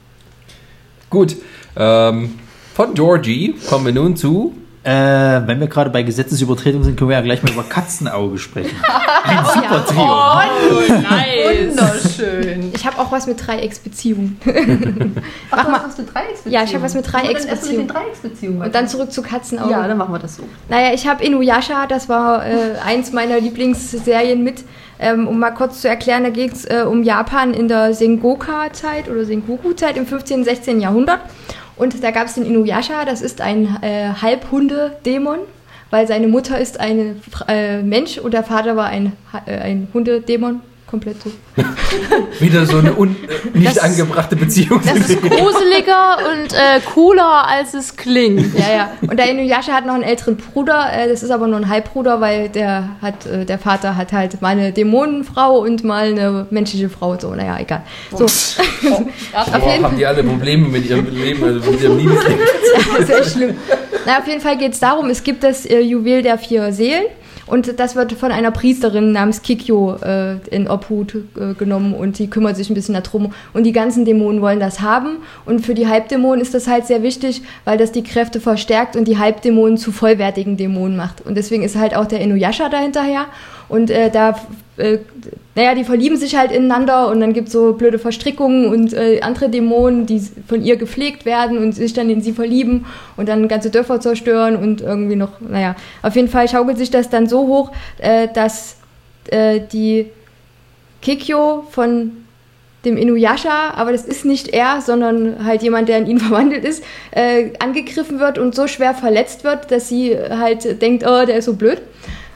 Gut, 1.11 1.37
ähm, 1.77 2.39
von 2.75 2.95
Georgie 2.95 3.55
kommen 3.69 3.87
wir 3.87 3.93
nun 3.93 4.17
zu. 4.17 4.55
Äh, 4.89 5.47
wenn 5.47 5.61
wir 5.61 5.67
gerade 5.67 5.91
bei 5.91 6.03
Gesetzesübertretung 6.03 6.83
sind, 6.83 6.97
können 6.97 7.11
wir 7.11 7.17
ja 7.19 7.23
gleich 7.23 7.43
mal 7.43 7.53
über 7.53 7.63
Katzenauge 7.63 8.39
sprechen. 8.39 8.75
Ein 9.25 9.45
super 9.45 9.85
Trio. 9.85 10.01
Oh, 10.03 10.93
nice. 11.03 11.77
Wunderschön. 11.77 12.71
Ich 12.75 12.87
habe 12.87 12.99
auch 12.99 13.13
was 13.13 13.27
mit 13.27 13.47
Dreiecksbeziehungen. 13.47 14.39
Ach, 15.51 15.57
Mach 15.57 15.65
du 15.65 15.71
mal- 15.71 15.79
hast 15.81 15.89
was 15.89 15.99
mit 15.99 16.15
Dreiecksbeziehungen. 16.15 16.53
Ja, 16.55 16.65
ich 16.65 16.75
hab 16.75 16.83
was 16.83 16.95
mit 16.95 17.13
Dreiecksbeziehungen. 17.13 17.87
den 17.87 17.95
Dreiecksbeziehungen. 17.95 18.63
Und 18.63 18.75
dann 18.75 18.89
zurück 18.89 19.13
zu 19.13 19.21
Katzenaugen. 19.23 19.71
Ja, 19.71 19.87
dann 19.87 19.99
machen 19.99 20.15
wir 20.15 20.19
das 20.21 20.37
so. 20.37 20.45
Naja, 20.71 20.95
ich 20.95 21.07
habe 21.07 21.23
Inuyasha, 21.23 21.87
das 21.87 22.09
war 22.09 22.47
äh, 22.47 22.77
eins 22.83 23.13
meiner 23.13 23.39
Lieblingsserien 23.41 24.43
mit. 24.43 24.65
Ähm, 25.01 25.29
um 25.29 25.39
mal 25.39 25.53
kurz 25.53 25.81
zu 25.83 25.89
erklären, 25.89 26.25
da 26.25 26.31
geht 26.31 26.55
es 26.55 26.65
äh, 26.65 26.83
um 26.85 27.05
Japan 27.05 27.55
in 27.55 27.69
der 27.69 27.95
Sengoka-Zeit 27.95 29.09
oder 29.09 29.25
Sengoku-Zeit 29.25 29.97
im 29.97 30.07
15. 30.07 30.39
und 30.39 30.45
16. 30.45 30.81
Jahrhundert. 30.81 31.21
Und 31.79 32.03
da 32.03 32.11
gab 32.11 32.27
es 32.27 32.35
den 32.35 32.45
Inuyasha, 32.45 33.05
das 33.05 33.23
ist 33.23 33.41
ein 33.41 33.79
äh, 33.83 34.11
Halbhunde-Dämon, 34.21 35.39
weil 35.91 36.07
seine 36.07 36.27
Mutter 36.27 36.59
ist 36.59 36.81
ein 36.81 37.23
äh, 37.47 37.83
Mensch 37.83 38.19
und 38.19 38.35
der 38.35 38.43
Vater 38.43 38.77
war 38.77 38.87
ein, 38.87 39.13
äh, 39.47 39.57
ein 39.57 39.89
Hundedämon. 39.95 40.61
Komplett 40.91 41.17
so. 41.23 41.31
Wieder 42.41 42.65
so 42.65 42.79
eine 42.79 42.95
un 42.95 43.15
äh, 43.55 43.59
nicht 43.59 43.77
Das- 43.77 43.79
angebrachte 43.79 44.37
Beziehung. 44.37 44.81
Das 44.85 44.97
ist 45.11 45.21
gruseliger 45.21 46.17
und 46.33 46.53
äh, 46.55 46.81
cooler, 46.95 47.47
als 47.47 47.75
es 47.75 47.95
klingt. 47.97 48.55
Ja, 48.59 48.75
ja. 48.75 48.91
Und 49.03 49.19
der 49.19 49.31
Inuyasha 49.31 49.73
hat 49.73 49.85
noch 49.87 49.95
einen 49.95 50.03
älteren 50.03 50.37
Bruder. 50.39 50.89
Äh, 50.93 51.09
das 51.09 51.23
ist 51.23 51.31
aber 51.31 51.47
nur 51.47 51.59
ein 51.59 51.69
Halbbruder, 51.69 52.21
weil 52.23 52.49
der 52.49 52.89
hat, 53.03 53.27
äh, 53.27 53.45
der 53.45 53.59
Vater 53.59 53.97
hat 53.97 54.13
halt 54.13 54.41
mal 54.41 54.49
eine 54.49 54.73
Dämonenfrau 54.73 55.59
und 55.59 55.85
mal 55.85 56.07
eine 56.09 56.47
menschliche 56.51 56.89
Frau. 56.89 57.19
So, 57.19 57.35
naja, 57.35 57.59
egal. 57.61 57.83
So, 58.11 58.25
auf 58.25 58.59
jeden 59.71 59.85
haben 59.85 59.97
die 59.99 60.07
alle 60.07 60.25
Probleme 60.25 60.69
mit 60.69 60.89
ihrem 60.89 61.07
Leben, 61.15 61.45
also 61.45 61.71
mit 61.71 61.83
ihrem 61.83 61.99
Liebesleben. 61.99 62.41
Ist 62.99 63.11
echt 63.11 63.33
schlimm. 63.33 63.57
Na, 64.07 64.19
auf 64.21 64.27
jeden 64.27 64.41
Fall 64.41 64.57
geht 64.57 64.73
es 64.73 64.81
darum, 64.81 65.11
es 65.11 65.23
gibt 65.23 65.45
das 65.45 65.67
äh, 65.67 65.81
Juwel 65.81 66.23
der 66.23 66.39
vier 66.39 66.73
Seelen 66.73 67.05
und 67.49 67.79
das 67.79 67.97
wird 67.97 68.13
von 68.13 68.33
einer 68.33 68.51
Priesterin 68.51 69.13
namens 69.13 69.43
Kikyo 69.43 69.97
äh, 69.97 70.37
in 70.51 70.69
Obhut 70.69 71.15
äh, 71.15 71.55
genommen 71.55 71.95
und 71.95 72.19
die 72.19 72.29
kümmert 72.29 72.57
sich 72.57 72.71
ein 72.71 72.75
bisschen 72.75 72.95
darum. 72.95 73.33
Und 73.53 73.65
die 73.65 73.73
ganzen 73.73 74.05
Dämonen 74.05 74.41
wollen 74.41 74.61
das 74.61 74.81
haben. 74.81 75.19
Und 75.47 75.65
für 75.65 75.75
die 75.75 75.89
Halbdämonen 75.89 76.41
ist 76.41 76.55
das 76.55 76.67
halt 76.67 76.87
sehr 76.87 77.03
wichtig, 77.03 77.43
weil 77.65 77.79
das 77.79 77.93
die 77.93 78.03
Kräfte 78.03 78.41
verstärkt 78.41 78.97
und 78.97 79.07
die 79.09 79.19
Halbdämonen 79.19 79.79
zu 79.79 79.93
vollwertigen 79.93 80.57
Dämonen 80.57 80.97
macht. 80.97 81.25
Und 81.25 81.37
deswegen 81.37 81.63
ist 81.63 81.77
halt 81.77 81.97
auch 81.97 82.07
der 82.07 82.21
Inuyasha 82.21 82.69
dahinterher. 82.69 83.27
Und 83.69 83.91
äh, 83.91 84.11
da 84.11 84.37
äh, 84.77 84.99
naja, 85.59 85.75
die 85.75 85.83
verlieben 85.83 86.17
sich 86.17 86.37
halt 86.37 86.53
ineinander 86.53 87.09
und 87.09 87.19
dann 87.19 87.33
gibt 87.33 87.49
es 87.49 87.53
so 87.53 87.73
blöde 87.73 87.99
Verstrickungen 87.99 88.67
und 88.67 88.93
äh, 88.93 89.21
andere 89.23 89.49
Dämonen, 89.49 90.07
die 90.07 90.23
von 90.47 90.63
ihr 90.63 90.77
gepflegt 90.77 91.25
werden 91.25 91.59
und 91.59 91.73
sich 91.73 91.93
dann 91.93 92.09
in 92.11 92.21
sie 92.21 92.33
verlieben 92.33 92.87
und 93.17 93.29
dann 93.29 93.49
ganze 93.49 93.69
Dörfer 93.69 94.01
zerstören 94.01 94.55
und 94.55 94.83
irgendwie 94.83 95.17
noch, 95.17 95.41
naja, 95.41 95.75
auf 96.03 96.15
jeden 96.15 96.29
Fall 96.29 96.49
schaukelt 96.49 96.79
sich 96.79 96.93
das 96.93 97.11
dann 97.11 97.27
so 97.27 97.49
hoch, 97.49 97.73
äh, 97.99 98.29
dass 98.33 98.77
äh, 99.33 99.59
die 99.73 100.07
Kikyo 101.03 101.67
von 101.73 102.13
dem 102.85 102.97
Inuyasha, 102.97 103.73
aber 103.75 103.91
das 103.91 104.05
ist 104.05 104.25
nicht 104.25 104.51
er, 104.51 104.81
sondern 104.81 105.45
halt 105.45 105.65
jemand, 105.65 105.89
der 105.89 105.99
in 105.99 106.07
ihn 106.07 106.21
verwandelt 106.21 106.65
ist, 106.65 106.85
äh, 107.11 107.51
angegriffen 107.59 108.21
wird 108.21 108.39
und 108.39 108.55
so 108.55 108.69
schwer 108.69 108.95
verletzt 108.95 109.43
wird, 109.43 109.73
dass 109.73 109.89
sie 109.89 110.17
halt 110.17 110.81
denkt, 110.81 111.05
oh, 111.05 111.27
der 111.27 111.39
ist 111.39 111.47
so 111.47 111.55
blöd. 111.55 111.83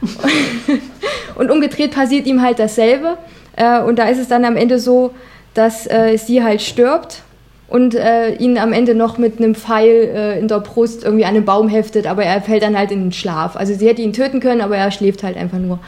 und 1.37 1.51
umgedreht 1.51 1.93
passiert 1.93 2.27
ihm 2.27 2.43
halt 2.43 2.59
dasselbe. 2.59 3.17
Äh, 3.57 3.81
und 3.81 3.99
da 3.99 4.09
ist 4.09 4.19
es 4.19 4.29
dann 4.29 4.45
am 4.45 4.57
Ende 4.57 4.79
so, 4.79 5.13
dass 5.55 5.87
äh, 5.87 6.17
sie 6.17 6.43
halt 6.43 6.63
stirbt 6.63 7.23
und 7.69 7.95
äh, 7.95 8.35
ihn 8.35 8.59
am 8.59 8.73
Ende 8.73 8.95
noch 8.95 9.19
mit 9.19 9.39
einem 9.39 9.55
Pfeil 9.55 10.39
in 10.41 10.49
der 10.49 10.61
Brust 10.61 11.05
irgendwie 11.05 11.25
an 11.25 11.35
einen 11.35 11.45
Baum 11.45 11.69
heftet, 11.69 12.07
aber 12.07 12.25
er 12.25 12.43
fällt 12.43 12.63
dann 12.63 12.77
halt 12.77 12.91
in 12.91 13.05
den 13.05 13.13
Schlaf. 13.13 13.57
Also 13.57 13.75
sie 13.75 13.89
hätte 13.89 14.03
ihn 14.03 14.13
töten 14.13 14.41
können, 14.41 14.61
aber 14.61 14.77
er 14.77 14.91
schläft 14.91 15.23
halt 15.23 15.37
einfach 15.37 15.59
nur. 15.59 15.79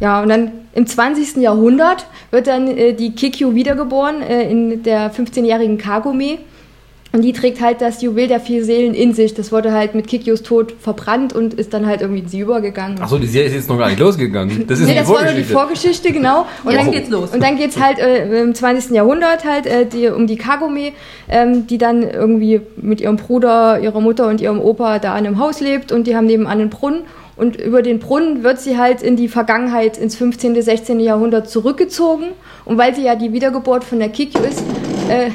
Ja, 0.00 0.22
und 0.22 0.28
dann 0.28 0.52
im 0.74 0.86
20. 0.86 1.36
Jahrhundert 1.36 2.06
wird 2.30 2.46
dann 2.46 2.66
die 2.66 3.14
Kikyo 3.14 3.54
wiedergeboren 3.54 4.22
in 4.22 4.82
der 4.82 5.10
15-jährigen 5.10 5.78
Kagome. 5.78 6.38
Und 7.16 7.22
die 7.22 7.32
trägt 7.32 7.62
halt 7.62 7.80
das 7.80 8.02
Juwel 8.02 8.28
der 8.28 8.40
vier 8.40 8.62
Seelen 8.62 8.92
in 8.92 9.14
sich. 9.14 9.32
Das 9.32 9.50
wurde 9.50 9.72
halt 9.72 9.94
mit 9.94 10.06
Kikyos 10.06 10.42
Tod 10.42 10.74
verbrannt 10.78 11.32
und 11.32 11.54
ist 11.54 11.72
dann 11.72 11.86
halt 11.86 12.02
irgendwie 12.02 12.20
in 12.20 12.28
sie 12.28 12.40
übergegangen. 12.40 13.00
Achso, 13.00 13.16
die 13.16 13.26
Serie 13.26 13.48
ist 13.48 13.54
jetzt 13.54 13.70
noch 13.70 13.78
gar 13.78 13.88
nicht 13.88 13.98
losgegangen. 13.98 14.66
Das 14.66 14.80
ist 14.80 14.86
Nee, 14.86 14.92
die 14.92 14.98
das 14.98 15.08
war 15.08 15.24
nur 15.24 15.32
die 15.32 15.42
Vorgeschichte. 15.42 16.12
Genau. 16.12 16.44
Und 16.62 16.72
Jetzt 16.72 16.84
dann 16.84 16.92
geht's 16.92 17.08
los. 17.08 17.30
Und 17.30 17.42
dann 17.42 17.56
geht's 17.56 17.80
halt 17.80 17.98
äh, 17.98 18.42
im 18.42 18.54
20. 18.54 18.90
Jahrhundert 18.90 19.46
halt 19.46 19.64
äh, 19.64 19.86
die, 19.86 20.08
um 20.08 20.26
die 20.26 20.36
Kagome, 20.36 20.92
ähm, 21.30 21.66
die 21.66 21.78
dann 21.78 22.02
irgendwie 22.02 22.60
mit 22.76 23.00
ihrem 23.00 23.16
Bruder, 23.16 23.80
ihrer 23.80 24.02
Mutter 24.02 24.28
und 24.28 24.42
ihrem 24.42 24.60
Opa 24.60 24.98
da 24.98 25.12
an 25.12 25.24
einem 25.24 25.38
Haus 25.38 25.60
lebt 25.60 25.92
und 25.92 26.06
die 26.06 26.16
haben 26.16 26.26
nebenan 26.26 26.60
einen 26.60 26.68
Brunnen. 26.68 27.04
Und 27.36 27.56
über 27.56 27.80
den 27.80 27.98
Brunnen 27.98 28.42
wird 28.42 28.60
sie 28.60 28.76
halt 28.76 29.00
in 29.00 29.16
die 29.16 29.28
Vergangenheit, 29.28 29.96
ins 29.96 30.16
15., 30.16 30.60
16. 30.60 31.00
Jahrhundert 31.00 31.48
zurückgezogen. 31.48 32.26
Und 32.66 32.76
weil 32.76 32.94
sie 32.94 33.04
ja 33.04 33.14
die 33.14 33.32
Wiedergeburt 33.32 33.84
von 33.84 34.00
der 34.00 34.10
Kikyo 34.10 34.42
ist, 34.42 34.62
äh, 35.08 35.30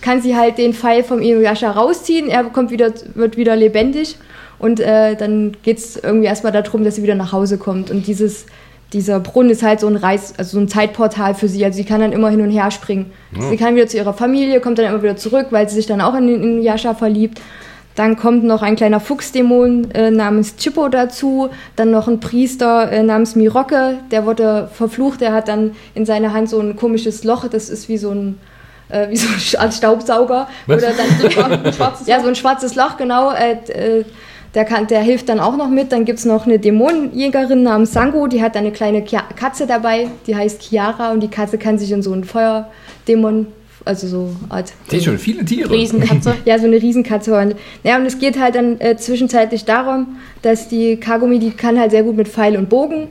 kann 0.00 0.22
sie 0.22 0.36
halt 0.36 0.58
den 0.58 0.74
Pfeil 0.74 1.02
vom 1.02 1.20
Inuyasha 1.20 1.70
rausziehen. 1.70 2.28
Er 2.28 2.44
kommt 2.44 2.70
wieder, 2.70 2.92
wird 3.14 3.36
wieder 3.36 3.56
lebendig. 3.56 4.16
Und 4.58 4.78
äh, 4.80 5.16
dann 5.16 5.56
geht's 5.62 5.96
irgendwie 5.96 6.26
erstmal 6.26 6.52
darum, 6.52 6.84
dass 6.84 6.96
sie 6.96 7.02
wieder 7.02 7.14
nach 7.14 7.32
Hause 7.32 7.56
kommt. 7.56 7.90
Und 7.90 8.06
dieses, 8.06 8.46
dieser 8.92 9.18
Brunnen 9.20 9.50
ist 9.50 9.62
halt 9.62 9.80
so 9.80 9.86
ein 9.86 9.96
Reis, 9.96 10.34
also 10.36 10.58
so 10.58 10.60
ein 10.60 10.68
Zeitportal 10.68 11.34
für 11.34 11.48
sie. 11.48 11.64
Also 11.64 11.76
sie 11.76 11.84
kann 11.84 12.00
dann 12.00 12.12
immer 12.12 12.28
hin 12.28 12.42
und 12.42 12.50
her 12.50 12.70
springen. 12.70 13.12
Sie 13.48 13.56
kann 13.56 13.74
wieder 13.74 13.86
zu 13.86 13.96
ihrer 13.96 14.12
Familie, 14.12 14.60
kommt 14.60 14.78
dann 14.78 14.86
immer 14.86 15.02
wieder 15.02 15.16
zurück, 15.16 15.46
weil 15.50 15.68
sie 15.68 15.76
sich 15.76 15.86
dann 15.86 16.00
auch 16.00 16.14
in 16.14 16.26
den 16.26 16.42
Inuyasha 16.42 16.94
verliebt. 16.94 17.40
Dann 17.94 18.16
kommt 18.16 18.44
noch 18.44 18.62
ein 18.62 18.76
kleiner 18.76 19.00
Fuchsdämon 19.00 19.90
äh, 19.92 20.10
namens 20.10 20.56
Chippo 20.56 20.88
dazu. 20.88 21.50
Dann 21.76 21.90
noch 21.90 22.08
ein 22.08 22.20
Priester 22.20 22.90
äh, 22.90 23.02
namens 23.02 23.36
Miroke, 23.36 23.98
der 24.10 24.26
wurde 24.26 24.68
verflucht. 24.72 25.20
Der 25.20 25.32
hat 25.32 25.48
dann 25.48 25.72
in 25.94 26.06
seiner 26.06 26.32
Hand 26.32 26.48
so 26.48 26.60
ein 26.60 26.76
komisches 26.76 27.24
Loch, 27.24 27.46
das 27.48 27.68
ist 27.68 27.88
wie 27.88 27.98
so 27.98 28.10
ein, 28.10 28.38
äh, 28.90 29.08
wie 29.10 29.16
so 29.16 29.28
ein 29.28 29.62
Art 29.62 29.74
Staubsauger. 29.74 30.48
Was? 30.66 30.82
Oder 30.82 30.92
dann 30.92 31.64
ein 31.64 31.72
schwarzes 31.72 32.06
Ja, 32.06 32.20
so 32.20 32.28
ein 32.28 32.34
schwarzes 32.34 32.74
Loch, 32.74 32.96
genau. 32.96 33.32
Äh, 33.32 33.52
äh, 33.72 34.04
der, 34.54 34.64
kann, 34.64 34.86
der 34.86 35.00
hilft 35.00 35.28
dann 35.28 35.40
auch 35.40 35.56
noch 35.56 35.68
mit. 35.68 35.92
Dann 35.92 36.04
gibt's 36.04 36.24
noch 36.24 36.46
eine 36.46 36.58
Dämonenjägerin 36.58 37.62
namens 37.62 37.92
Sango, 37.92 38.26
die 38.26 38.42
hat 38.42 38.56
eine 38.56 38.72
kleine 38.72 39.02
Kia 39.02 39.22
Katze 39.36 39.66
dabei, 39.66 40.08
die 40.26 40.34
heißt 40.34 40.62
Chiara 40.62 41.12
und 41.12 41.20
die 41.20 41.28
Katze 41.28 41.58
kann 41.58 41.78
sich 41.78 41.92
in 41.92 42.02
so 42.02 42.12
einen 42.12 42.24
Feuerdämon, 42.24 43.46
also 43.84 44.08
so 44.08 44.30
Art 44.48 44.72
Die 44.90 45.00
schon 45.00 45.18
viele 45.18 45.44
Tiere. 45.44 45.70
Riesenkatze. 45.70 46.34
ja, 46.44 46.58
so 46.58 46.66
eine 46.66 46.82
Riesenkatze. 46.82 47.38
Und, 47.38 47.54
ja, 47.84 47.96
und 47.96 48.06
es 48.06 48.18
geht 48.18 48.38
halt 48.40 48.56
dann 48.56 48.80
äh, 48.80 48.96
zwischenzeitlich 48.96 49.64
darum, 49.64 50.18
dass 50.42 50.68
die 50.68 50.96
Kagumi, 50.96 51.38
die 51.38 51.52
kann 51.52 51.78
halt 51.78 51.92
sehr 51.92 52.02
gut 52.02 52.16
mit 52.16 52.28
Pfeil 52.28 52.56
und 52.56 52.68
Bogen 52.68 53.08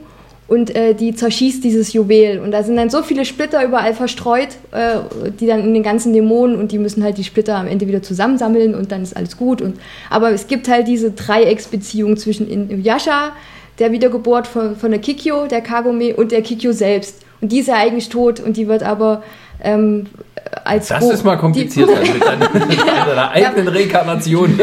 und 0.50 0.74
äh, 0.74 0.94
die 0.94 1.14
zerschießt 1.14 1.62
dieses 1.62 1.92
Juwel. 1.92 2.40
Und 2.40 2.50
da 2.50 2.64
sind 2.64 2.74
dann 2.74 2.90
so 2.90 3.04
viele 3.04 3.24
Splitter 3.24 3.64
überall 3.64 3.94
verstreut, 3.94 4.48
äh, 4.72 4.96
die 5.38 5.46
dann 5.46 5.60
in 5.60 5.72
den 5.72 5.84
ganzen 5.84 6.12
Dämonen 6.12 6.56
und 6.56 6.72
die 6.72 6.78
müssen 6.78 7.04
halt 7.04 7.18
die 7.18 7.24
Splitter 7.24 7.54
am 7.56 7.68
Ende 7.68 7.86
wieder 7.86 8.02
zusammensammeln 8.02 8.74
und 8.74 8.90
dann 8.90 9.00
ist 9.04 9.16
alles 9.16 9.36
gut. 9.36 9.62
Und, 9.62 9.78
aber 10.10 10.32
es 10.32 10.48
gibt 10.48 10.68
halt 10.68 10.88
diese 10.88 11.12
Dreiecksbeziehung 11.12 12.16
zwischen 12.16 12.50
Inuyasha, 12.50 13.30
der 13.78 13.92
Wiedergeburt 13.92 14.48
von, 14.48 14.74
von 14.74 14.90
der 14.90 15.00
Kikyo, 15.00 15.46
der 15.46 15.60
Kagome 15.60 16.16
und 16.16 16.32
der 16.32 16.42
Kikyo 16.42 16.72
selbst. 16.72 17.22
Und 17.40 17.52
die 17.52 17.60
ist 17.60 17.68
ja 17.68 17.76
eigentlich 17.76 18.08
tot 18.08 18.40
und 18.40 18.56
die 18.56 18.66
wird 18.66 18.82
aber 18.82 19.22
ähm, 19.62 20.06
als 20.64 20.88
Das 20.88 21.00
Go- 21.00 21.10
ist 21.10 21.24
mal 21.24 21.36
kompliziert 21.36 21.88
Die, 21.88 21.94
also 21.94 22.12
mit 22.68 22.80
deiner, 22.80 23.06
deiner 23.06 23.30
eigenen 23.30 23.68
Reinkarnation. 23.68 24.58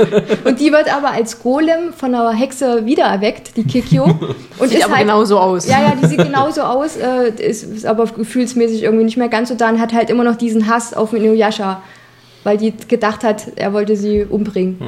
und 0.46 0.60
die 0.60 0.72
wird 0.72 0.94
aber 0.96 1.12
als 1.12 1.42
Golem 1.42 1.94
von 1.96 2.14
einer 2.14 2.32
Hexe 2.34 2.86
wiedererweckt, 2.86 3.56
die 3.58 3.64
Kikyo. 3.64 4.04
Und 4.60 4.70
Sieht 4.70 4.80
ist 4.80 4.86
aber 4.86 4.96
halt, 4.96 5.06
genauso 5.06 5.40
aus. 5.40 5.68
Ja, 5.68 5.82
ja, 5.82 5.94
die 6.02 6.08
sieht 6.08 6.18
genauso 6.18 6.62
aus, 6.62 6.98
äh, 6.98 7.30
ist, 7.44 7.64
ist 7.64 7.86
aber 7.86 8.06
gefühlsmäßig 8.06 8.84
irgendwie 8.84 9.04
nicht 9.06 9.18
mehr 9.18 9.30
ganz 9.30 9.50
so 9.50 9.56
da 9.56 9.70
und 9.70 9.80
hat 9.80 9.94
halt 9.94 10.10
immer 10.10 10.24
noch 10.24 10.36
diesen 10.36 10.68
Hass 10.68 10.94
auf 10.96 11.14
Inuyasha, 11.14 11.82
weil 12.44 12.58
die 12.58 12.74
gedacht 12.88 13.24
hat, 13.24 13.44
er 13.56 13.74
wollte 13.74 13.96
sie 13.96 14.26
umbringen. 14.28 14.80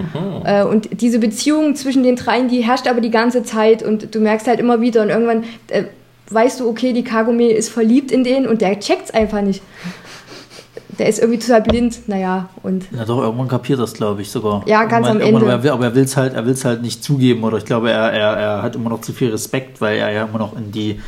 Äh, 0.46 0.64
und 0.64 1.02
diese 1.02 1.20
Beziehung 1.20 1.76
zwischen 1.76 2.02
den 2.04 2.16
dreien, 2.16 2.48
die 2.50 2.62
herrscht 2.62 2.88
aber 2.88 3.00
die 3.02 3.12
ganze 3.12 3.44
Zeit 3.44 3.84
und 3.84 4.16
du 4.16 4.20
merkst 4.20 4.48
halt 4.48 4.60
immer 4.60 4.82
wieder 4.82 5.02
und 5.04 5.10
irgendwann 5.10 5.44
äh, 5.68 5.84
weißt 6.32 6.60
du, 6.60 6.70
okay, 6.70 6.94
die 6.94 7.04
Kagome 7.04 7.50
ist 7.52 7.70
verliebt 7.70 8.12
in 8.12 8.24
den 8.24 8.48
und 8.48 8.62
der 8.62 8.80
checkt's 8.80 9.10
einfach 9.12 9.42
nicht. 9.42 9.62
Der 11.00 11.08
ist 11.08 11.20
irgendwie 11.20 11.40
total 11.40 11.62
blind, 11.62 12.08
naja, 12.08 12.50
und 12.62 12.86
Ja, 12.96 13.06
doch, 13.06 13.22
irgendwann 13.22 13.48
kapiert 13.48 13.80
das, 13.80 13.94
glaube 13.94 14.22
ich, 14.22 14.30
sogar. 14.30 14.64
Ja, 14.68 14.84
ganz 14.84 15.08
am 15.08 15.20
Ende. 15.22 15.40
Aber 15.42 15.50
er 15.50 15.64
will, 15.64 15.72
aber 15.72 15.86
er 15.86 15.96
es 15.96 16.18
halt, 16.18 16.34
er 16.34 16.46
will's 16.46 16.66
halt 16.66 16.82
nicht 16.82 17.04
zugeben, 17.04 17.44
oder 17.44 17.58
ich 17.58 17.66
glaube, 17.66 17.90
er, 17.90 18.12
er, 18.12 18.34
er 18.38 18.62
hat 18.62 18.76
immer 18.76 18.90
noch 18.90 19.02
zu 19.02 19.14
viel 19.14 19.30
Respekt, 19.32 19.80
weil 19.82 19.98
er 19.98 20.12
ja 20.12 20.26
immer 20.26 20.40
noch 20.40 20.56
in 20.58 20.72
die, 20.72 21.00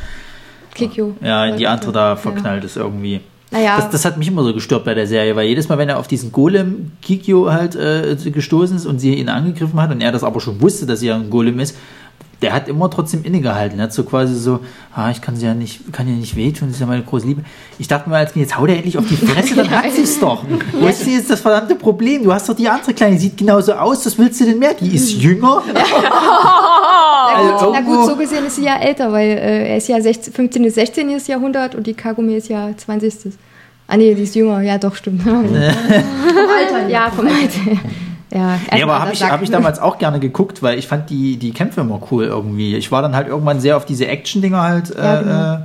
Kikyo. 0.74 1.14
ja, 1.20 1.44
in 1.46 1.58
die 1.58 1.66
andere 1.66 1.92
da 1.92 2.10
Ja. 2.10 2.16
verknallt 2.16 2.64
ist 2.64 2.76
irgendwie. 2.76 3.20
Naja, 3.50 3.76
Das, 3.76 3.90
das 3.90 4.04
hat 4.06 4.16
mich 4.16 4.28
immer 4.28 4.42
so 4.44 4.54
gestört 4.54 4.84
bei 4.86 4.94
der 4.94 5.06
Serie, 5.06 5.36
weil 5.36 5.46
jedes 5.46 5.68
Mal, 5.68 5.76
wenn 5.76 5.90
er 5.90 5.98
auf 5.98 6.08
diesen 6.08 6.32
Golem 6.32 6.92
Kikyo 7.02 7.52
halt 7.52 7.76
äh, 7.76 8.16
gestoßen 8.16 8.76
ist 8.78 8.86
und 8.86 8.98
sie 8.98 9.14
ihn 9.14 9.28
angegriffen 9.28 9.78
hat 9.80 9.90
und 9.90 10.00
er 10.00 10.10
das 10.10 10.24
aber 10.24 10.40
schon 10.40 10.58
wusste, 10.62 10.86
dass 10.86 11.00
sie 11.00 11.08
ja 11.08 11.16
ein 11.16 11.28
Golem 11.28 11.60
ist, 11.60 11.76
der 12.42 12.52
hat 12.52 12.68
immer 12.68 12.90
trotzdem 12.90 13.24
innegehalten. 13.24 13.78
Er 13.78 13.84
hat 13.84 13.92
so 13.92 14.02
quasi 14.04 14.34
so, 14.34 14.60
ah, 14.94 15.10
ich 15.10 15.20
kann 15.22 15.36
sie 15.36 15.46
ja 15.46 15.54
nicht, 15.54 15.92
kann 15.92 16.08
ja 16.08 16.14
nicht 16.14 16.36
wehtun, 16.36 16.68
das 16.68 16.76
ist 16.76 16.80
ja 16.80 16.86
meine 16.86 17.02
große 17.02 17.26
Liebe. 17.26 17.42
Ich 17.78 17.88
dachte 17.88 18.10
mir 18.10 18.16
als 18.16 18.32
Kind, 18.32 18.44
jetzt 18.44 18.58
hau 18.58 18.66
der 18.66 18.76
endlich 18.76 18.98
auf 18.98 19.06
die 19.06 19.16
Fresse, 19.16 19.54
dann 19.54 19.70
hat 19.82 19.92
sie 19.92 20.02
es 20.02 20.18
doch. 20.18 20.44
Wo 20.72 20.86
ist 20.86 21.06
jetzt 21.06 21.30
das 21.30 21.40
verdammte 21.40 21.74
Problem? 21.76 22.24
Du 22.24 22.32
hast 22.32 22.48
doch 22.48 22.54
die 22.54 22.68
andere 22.68 22.92
Kleine, 22.92 23.14
die 23.14 23.22
sieht 23.22 23.36
genauso 23.36 23.72
aus, 23.74 24.04
was 24.04 24.18
willst 24.18 24.40
du 24.40 24.44
denn 24.44 24.58
mehr? 24.58 24.74
Die 24.74 24.94
ist 24.94 25.12
jünger. 25.12 25.62
Na 25.72 27.40
gut, 27.40 27.52
Also 27.52 27.72
na 27.72 27.80
gut, 27.80 28.06
so 28.06 28.16
gesehen 28.16 28.44
ist 28.46 28.56
sie 28.56 28.64
ja 28.64 28.76
älter, 28.76 29.12
weil 29.12 29.30
äh, 29.30 29.68
er 29.70 29.76
ist 29.76 29.88
ja 29.88 30.00
16, 30.00 30.32
15. 30.32 30.62
bis 30.62 30.74
16. 30.74 31.20
Jahrhundert 31.26 31.74
und 31.74 31.86
die 31.86 31.94
Kagome 31.94 32.36
ist 32.36 32.48
ja 32.48 32.70
20. 32.76 33.32
Ah 33.86 33.96
nee, 33.96 34.14
die 34.14 34.22
ist 34.22 34.34
jünger, 34.34 34.60
ja 34.62 34.78
doch, 34.78 34.94
stimmt. 34.96 35.22
Vom 35.22 35.32
Alter 35.34 36.88
ja, 36.88 37.10
vom 37.10 37.26
Alter. 37.26 37.80
Ja, 38.34 38.58
Nee, 38.72 38.82
aber 38.82 38.98
habe 38.98 39.12
ich, 39.12 39.22
hab 39.22 39.42
ich 39.42 39.50
damals 39.50 39.78
auch 39.78 39.98
gerne 39.98 40.18
geguckt, 40.18 40.62
weil 40.62 40.78
ich 40.78 40.86
fand 40.88 41.10
die, 41.10 41.36
die 41.36 41.52
Kämpfe 41.52 41.82
immer 41.82 42.00
cool 42.10 42.24
irgendwie. 42.24 42.76
Ich 42.76 42.90
war 42.90 43.02
dann 43.02 43.14
halt 43.14 43.28
irgendwann 43.28 43.60
sehr 43.60 43.76
auf 43.76 43.84
diese 43.84 44.06
Action-Dinger 44.08 44.62
halt 44.62 44.90
äh, 44.96 45.02
Ja, 45.02 45.20
genau. 45.20 45.54
äh, 45.54 45.58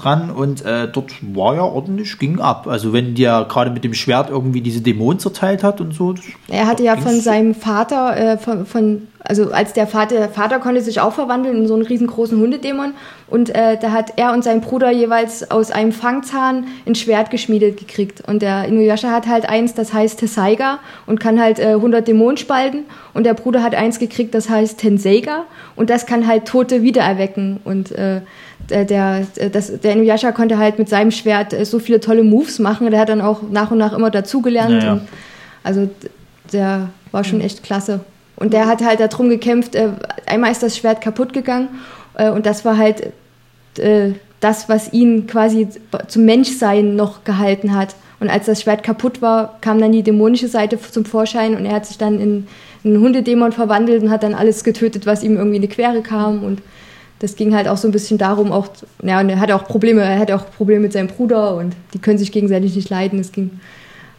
dran 0.00 0.30
und 0.30 0.64
äh, 0.64 0.88
dort 0.88 1.12
war 1.34 1.54
ja 1.54 1.62
ordentlich, 1.62 2.18
ging 2.18 2.40
ab. 2.40 2.66
Also 2.66 2.92
wenn 2.92 3.14
der 3.14 3.46
gerade 3.48 3.70
mit 3.70 3.84
dem 3.84 3.94
Schwert 3.94 4.30
irgendwie 4.30 4.60
diese 4.60 4.80
Dämonen 4.80 5.18
zerteilt 5.18 5.62
hat 5.62 5.80
und 5.80 5.92
so. 5.92 6.14
Er 6.48 6.66
hatte 6.66 6.82
ja 6.82 6.96
von 6.96 7.20
seinem 7.20 7.54
Vater, 7.54 8.16
äh, 8.16 8.38
von, 8.38 8.66
von, 8.66 9.08
also 9.20 9.52
als 9.52 9.72
der 9.72 9.86
Vater, 9.86 10.16
der 10.16 10.28
Vater 10.28 10.58
konnte 10.58 10.80
sich 10.80 11.00
auch 11.00 11.12
verwandeln 11.12 11.56
in 11.58 11.66
so 11.66 11.74
einen 11.74 11.84
riesengroßen 11.84 12.38
Hundedämon 12.38 12.94
und 13.28 13.50
äh, 13.50 13.76
da 13.80 13.92
hat 13.92 14.14
er 14.16 14.32
und 14.32 14.42
sein 14.42 14.60
Bruder 14.60 14.90
jeweils 14.90 15.50
aus 15.50 15.70
einem 15.70 15.92
Fangzahn 15.92 16.66
ein 16.86 16.94
Schwert 16.94 17.30
geschmiedet 17.30 17.78
gekriegt 17.78 18.22
und 18.26 18.42
der 18.42 18.64
Inuyasha 18.64 19.10
hat 19.10 19.28
halt 19.28 19.48
eins, 19.48 19.74
das 19.74 19.92
heißt 19.92 20.20
Tesaiga 20.20 20.78
und 21.06 21.20
kann 21.20 21.40
halt 21.40 21.58
äh, 21.58 21.74
100 21.74 22.08
Dämonen 22.08 22.36
spalten 22.36 22.84
und 23.14 23.24
der 23.24 23.34
Bruder 23.34 23.62
hat 23.62 23.74
eins 23.74 23.98
gekriegt, 23.98 24.34
das 24.34 24.48
heißt 24.48 24.78
Tenseiga 24.78 25.44
und 25.76 25.90
das 25.90 26.06
kann 26.06 26.26
halt 26.26 26.46
Tote 26.46 26.82
wiedererwecken 26.82 27.60
und 27.64 27.92
äh, 27.92 28.22
der, 28.70 28.84
der, 28.84 29.26
das, 29.50 29.80
der 29.80 29.92
Inuyasha 29.92 30.32
konnte 30.32 30.58
halt 30.58 30.78
mit 30.78 30.88
seinem 30.88 31.10
Schwert 31.10 31.52
äh, 31.52 31.64
so 31.64 31.78
viele 31.78 32.00
tolle 32.00 32.22
Moves 32.22 32.58
machen, 32.58 32.90
der 32.90 33.00
hat 33.00 33.08
dann 33.08 33.20
auch 33.20 33.42
nach 33.50 33.70
und 33.70 33.78
nach 33.78 33.92
immer 33.92 34.10
dazugelernt 34.10 34.78
Naja. 34.78 34.92
und 34.92 35.02
also 35.62 35.88
der 36.52 36.88
war 37.12 37.24
schon 37.24 37.40
echt 37.40 37.62
klasse. 37.62 38.00
Und 38.36 38.54
der 38.54 38.66
hat 38.66 38.82
halt 38.82 39.00
darum 39.00 39.28
gekämpft, 39.28 39.74
äh, 39.74 39.90
einmal 40.26 40.50
ist 40.50 40.62
das 40.62 40.76
Schwert 40.76 41.00
kaputt 41.00 41.32
gegangen 41.32 41.68
äh, 42.14 42.30
und 42.30 42.46
das 42.46 42.64
war 42.64 42.78
halt 42.78 43.12
äh, 43.78 44.12
das, 44.40 44.68
was 44.68 44.92
ihn 44.92 45.26
quasi 45.26 45.68
zum 46.08 46.24
Menschsein 46.24 46.96
noch 46.96 47.24
gehalten 47.24 47.74
hat. 47.76 47.94
Und 48.20 48.28
als 48.30 48.46
das 48.46 48.62
Schwert 48.62 48.82
kaputt 48.82 49.22
war, 49.22 49.58
kam 49.60 49.80
dann 49.80 49.92
die 49.92 50.02
dämonische 50.02 50.48
Seite 50.48 50.78
zum 50.78 51.04
Vorschein 51.04 51.56
und 51.56 51.66
er 51.66 51.74
hat 51.74 51.86
sich 51.86 51.98
dann 51.98 52.20
in, 52.20 52.46
in 52.82 52.94
einen 52.94 53.02
Hundedämon 53.02 53.52
verwandelt 53.52 54.02
und 54.02 54.10
hat 54.10 54.22
dann 54.22 54.34
alles 54.34 54.64
getötet, 54.64 55.06
was 55.06 55.22
ihm 55.22 55.36
irgendwie 55.36 55.56
in 55.56 55.62
die 55.62 55.68
Quere 55.68 56.02
kam. 56.02 56.42
Und 56.42 56.62
das 57.20 57.36
ging 57.36 57.54
halt 57.54 57.68
auch 57.68 57.76
so 57.76 57.86
ein 57.86 57.92
bisschen 57.92 58.18
darum, 58.18 58.50
auch, 58.50 58.68
ja, 59.02 59.20
und 59.20 59.28
er 59.28 59.38
hatte 59.38 59.54
auch 59.54 59.66
Probleme, 59.66 60.00
er 60.02 60.18
hatte 60.18 60.34
auch 60.34 60.50
Probleme 60.56 60.80
mit 60.80 60.92
seinem 60.92 61.06
Bruder 61.06 61.54
und 61.56 61.76
die 61.94 61.98
können 61.98 62.18
sich 62.18 62.32
gegenseitig 62.32 62.74
nicht 62.74 62.88
leiden. 62.88 63.18
Es 63.18 63.30
ging 63.30 63.50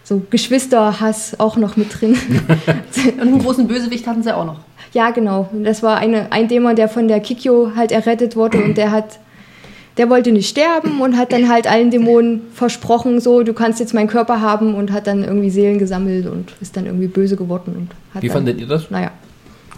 so 0.04 0.22
Geschwisterhass 0.30 1.40
auch 1.40 1.58
noch 1.58 1.78
mit 1.78 2.00
drin. 2.00 2.16
Und 3.14 3.22
einen 3.22 3.40
großen 3.40 3.68
Bösewicht 3.68 4.08
hatten 4.08 4.24
sie 4.24 4.36
auch 4.36 4.46
noch. 4.46 4.60
Ja, 4.94 5.12
genau. 5.12 5.48
Und 5.52 5.64
Das 5.64 5.84
war 5.84 5.98
eine, 5.98 6.32
ein 6.32 6.48
Dämon, 6.48 6.76
der 6.76 6.90
von 6.90 7.08
der 7.08 7.20
Kikyo 7.20 7.72
halt 7.76 7.92
errettet 7.92 8.36
wurde 8.36 8.64
und 8.64 8.78
der 8.78 8.92
hat, 8.92 9.20
der 9.98 10.10
wollte 10.10 10.32
nicht 10.32 10.50
sterben 10.50 11.02
und 11.02 11.18
hat 11.18 11.32
dann 11.32 11.48
halt 11.50 11.66
allen 11.68 11.92
Dämonen 11.92 12.42
versprochen, 12.54 13.22
so, 13.22 13.44
du 13.44 13.54
kannst 13.54 13.80
jetzt 13.80 13.94
meinen 13.94 14.08
Körper 14.08 14.42
haben 14.42 14.76
und 14.76 14.92
hat 14.92 15.08
dann 15.08 15.24
irgendwie 15.24 15.50
Seelen 15.50 15.78
gesammelt 15.80 16.28
und 16.28 16.52
ist 16.62 16.76
dann 16.76 16.88
irgendwie 16.88 17.08
böse 17.08 17.36
geworden 17.36 17.74
und 17.78 18.16
hat 18.16 18.24
Wie 18.24 18.28
dann, 18.28 18.38
fandet 18.38 18.60
ihr 18.60 18.68
das? 18.68 18.90
Naja. 18.90 19.12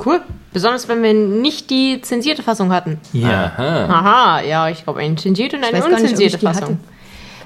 Cool. 0.03 0.21
Besonders 0.51 0.87
wenn 0.87 1.01
wir 1.03 1.13
nicht 1.13 1.69
die 1.69 2.01
zensierte 2.01 2.43
Fassung 2.43 2.71
hatten. 2.71 2.99
Ja. 3.11 3.51
Aha. 3.57 3.85
Aha, 3.85 4.41
ja, 4.41 4.69
ich 4.69 4.83
glaube, 4.83 4.99
eine 4.99 5.15
zensierte 5.15 5.57
und 5.57 5.63
eine 5.63 5.77
nicht, 5.77 5.87
unzensierte 5.87 6.23
ich 6.35 6.39
die 6.39 6.45
Fassung. 6.45 6.79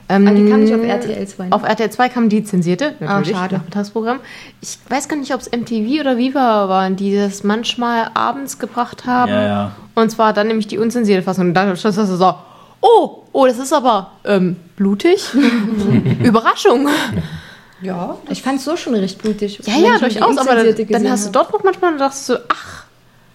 Ähm, 0.09 0.25
Ah, 0.27 0.31
die 0.31 0.49
kam 0.49 0.61
nicht 0.61 0.73
auf 0.73 0.81
RTL 0.81 1.27
2. 1.27 1.47
Auf 1.51 1.63
RTL 1.63 1.89
2 1.89 2.09
kam 2.09 2.29
die 2.29 2.43
zensierte, 2.43 2.95
natürlich, 2.99 3.35
Ah, 3.35 3.39
schade. 3.39 3.55
Nachmittagsprogramm. 3.55 4.19
Ich 4.61 4.77
weiß 4.87 5.09
gar 5.09 5.17
nicht, 5.17 5.33
ob 5.33 5.41
es 5.41 5.51
MTV 5.51 5.99
oder 5.99 6.17
Viva 6.17 6.69
waren, 6.69 6.95
die 6.95 7.13
das 7.15 7.43
manchmal 7.43 8.09
abends 8.13 8.57
gebracht 8.57 9.05
haben. 9.05 9.31
Ja, 9.31 9.41
ja. 9.43 9.71
Und 9.95 10.09
zwar 10.09 10.31
dann 10.31 10.47
nämlich 10.47 10.67
die 10.67 10.77
unzensierte 10.77 11.23
Fassung. 11.23 11.47
Und 11.49 11.53
da 11.55 11.75
stand 11.75 11.97
das 11.97 12.07
so, 12.09 12.35
oh, 12.79 13.23
oh, 13.33 13.45
das 13.47 13.57
ist 13.57 13.73
aber 13.73 14.11
ähm, 14.23 14.55
blutig. 14.77 15.27
Überraschung. 16.23 16.87
Ja. 17.81 18.17
Ich 18.29 18.41
fand 18.41 18.59
es 18.59 18.65
so 18.65 18.75
schon 18.77 18.95
recht 18.95 19.21
blutig. 19.21 19.59
Ja, 19.65 19.77
ja, 19.77 19.99
durchaus. 19.99 20.37
Aber 20.37 20.55
dann 20.55 20.75
gesehen 20.75 21.11
hast 21.11 21.27
du 21.27 21.31
dort 21.31 21.53
noch 21.53 21.63
manchmal 21.63 21.93
und 21.93 21.99
dachtest 21.99 22.29
du, 22.29 22.33
ach, 22.49 22.83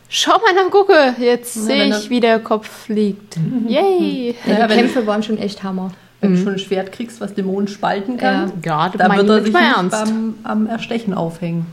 schau 0.08 0.32
mal 0.32 0.54
nach 0.54 0.70
Gucke, 0.70 1.14
jetzt 1.18 1.54
Ja, 1.56 1.62
sehe 1.62 1.84
ich, 1.84 1.90
das- 1.90 2.10
wie 2.10 2.20
der 2.20 2.38
Kopf 2.40 2.68
fliegt. 2.68 3.36
Yay. 3.68 4.34
Ja, 4.46 4.58
Ja, 4.60 4.66
die 4.68 4.74
Kämpfe 4.74 5.06
waren 5.06 5.22
schon 5.22 5.38
echt 5.38 5.62
Hammer. 5.62 5.92
Wenn 6.20 6.36
du 6.36 6.42
schon 6.42 6.52
ein 6.52 6.58
Schwert 6.60 6.92
kriegst, 6.92 7.20
was 7.20 7.34
Dämonen 7.34 7.66
spalten 7.66 8.16
kann, 8.16 8.52
Ja, 8.64 8.88
das 8.88 8.96
da 8.98 9.08
meine 9.08 9.26
wird 9.26 9.48
ich 9.48 9.52
er 9.54 9.60
sich 9.60 9.68
nicht 9.68 9.76
ernst. 9.76 10.04
beim, 10.04 10.34
am 10.44 10.66
Erstechen 10.68 11.14
aufhängen. 11.14 11.66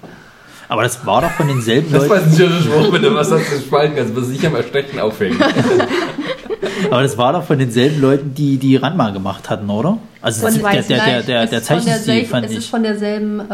Aber 0.70 0.84
das 0.84 1.04
war 1.06 1.22
doch 1.22 1.32
von 1.32 1.48
denselben 1.48 1.91
Das 1.91 2.08
war 2.10 2.18
Leuten. 2.18 2.32
ein 2.32 2.36
schöner 2.38 2.62
Spruch, 2.62 2.94
wenn 2.94 3.02
du 3.02 3.14
was 3.16 3.32
hast 3.32 3.48
zu 3.50 3.60
spalten 3.60 3.96
kannst, 3.96 4.16
wirst 4.16 4.28
du 4.28 4.32
sicher 4.32 4.50
mal 4.52 4.64
Stechen 4.64 5.00
aufhängen. 5.00 5.40
Aber 6.91 7.02
das 7.03 7.18
war 7.18 7.34
doch 7.34 7.44
von 7.44 7.57
denselben 7.60 8.02
Leuten, 8.02 8.34
die 8.34 8.57
die 8.57 8.76
Ranma 8.76 9.11
gemacht 9.11 9.49
hatten, 9.49 9.69
oder? 9.69 9.98
Also 10.22 10.48
Von 10.48 10.53
der, 10.61 10.72
der, 10.72 10.81
der, 10.84 10.98
der, 10.98 11.22
der, 11.23 11.44
es 11.44 11.52
ist 11.53 11.65
Zeichenstil 11.65 11.94
derselben- 11.95 12.27
fand 12.30 12.45
Es 12.45 12.52
ist 12.52 12.57
ich. 12.65 12.69
von 12.69 12.84
derselben, 12.84 13.40
äh, 13.40 13.45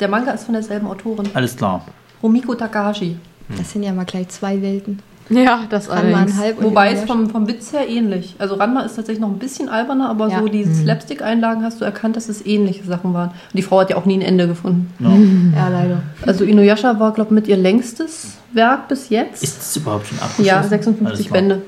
der 0.00 0.08
Manga 0.08 0.32
ist 0.32 0.44
von 0.44 0.54
derselben 0.54 0.86
Autorin. 0.88 1.28
Alles 1.34 1.56
klar. 1.56 1.84
Rumiko 2.22 2.54
Takahashi. 2.54 3.16
Das 3.56 3.70
sind 3.72 3.84
ja 3.84 3.92
mal 3.92 4.04
gleich 4.04 4.28
zwei 4.28 4.60
Welten. 4.60 5.00
Ja, 5.28 5.62
das 5.70 5.88
allerdings. 5.90 6.38
halb 6.38 6.62
Wobei 6.62 6.92
es 6.92 7.02
vom, 7.04 7.28
vom 7.30 7.48
Witz 7.48 7.72
her 7.72 7.88
ähnlich. 7.88 8.36
Also 8.38 8.54
Ranma 8.54 8.82
ist 8.82 8.94
tatsächlich 8.94 9.20
noch 9.20 9.28
ein 9.30 9.38
bisschen 9.40 9.68
alberner, 9.68 10.08
aber 10.08 10.28
Ja. 10.28 10.38
so 10.38 10.46
diese 10.48 10.72
Slapstick-Einlagen 10.72 11.64
hast 11.64 11.80
du 11.80 11.84
erkannt, 11.84 12.14
dass 12.16 12.28
es 12.28 12.46
ähnliche 12.46 12.84
Sachen 12.84 13.12
waren. 13.12 13.30
Und 13.30 13.36
die 13.54 13.62
Frau 13.62 13.80
hat 13.80 13.90
ja 13.90 13.96
auch 13.96 14.04
nie 14.04 14.14
ein 14.14 14.22
Ende 14.22 14.46
gefunden. 14.46 14.92
Ja, 15.54 15.68
leider. 15.68 16.02
Also 16.24 16.44
Inuyasha 16.44 16.98
war, 17.00 17.12
glaube 17.12 17.30
ich, 17.30 17.34
mit 17.34 17.48
ihr 17.48 17.56
längstes 17.56 18.34
Werk 18.52 18.86
bis 18.88 19.08
jetzt. 19.08 19.42
Ist 19.42 19.58
das 19.58 19.76
überhaupt 19.76 20.06
schon 20.06 20.18
abgeschlossen? 20.18 20.44
ja, 20.46 20.56
Alles 20.58 20.70
56 20.70 21.26
klar. 21.28 21.40
Bände. 21.40 21.62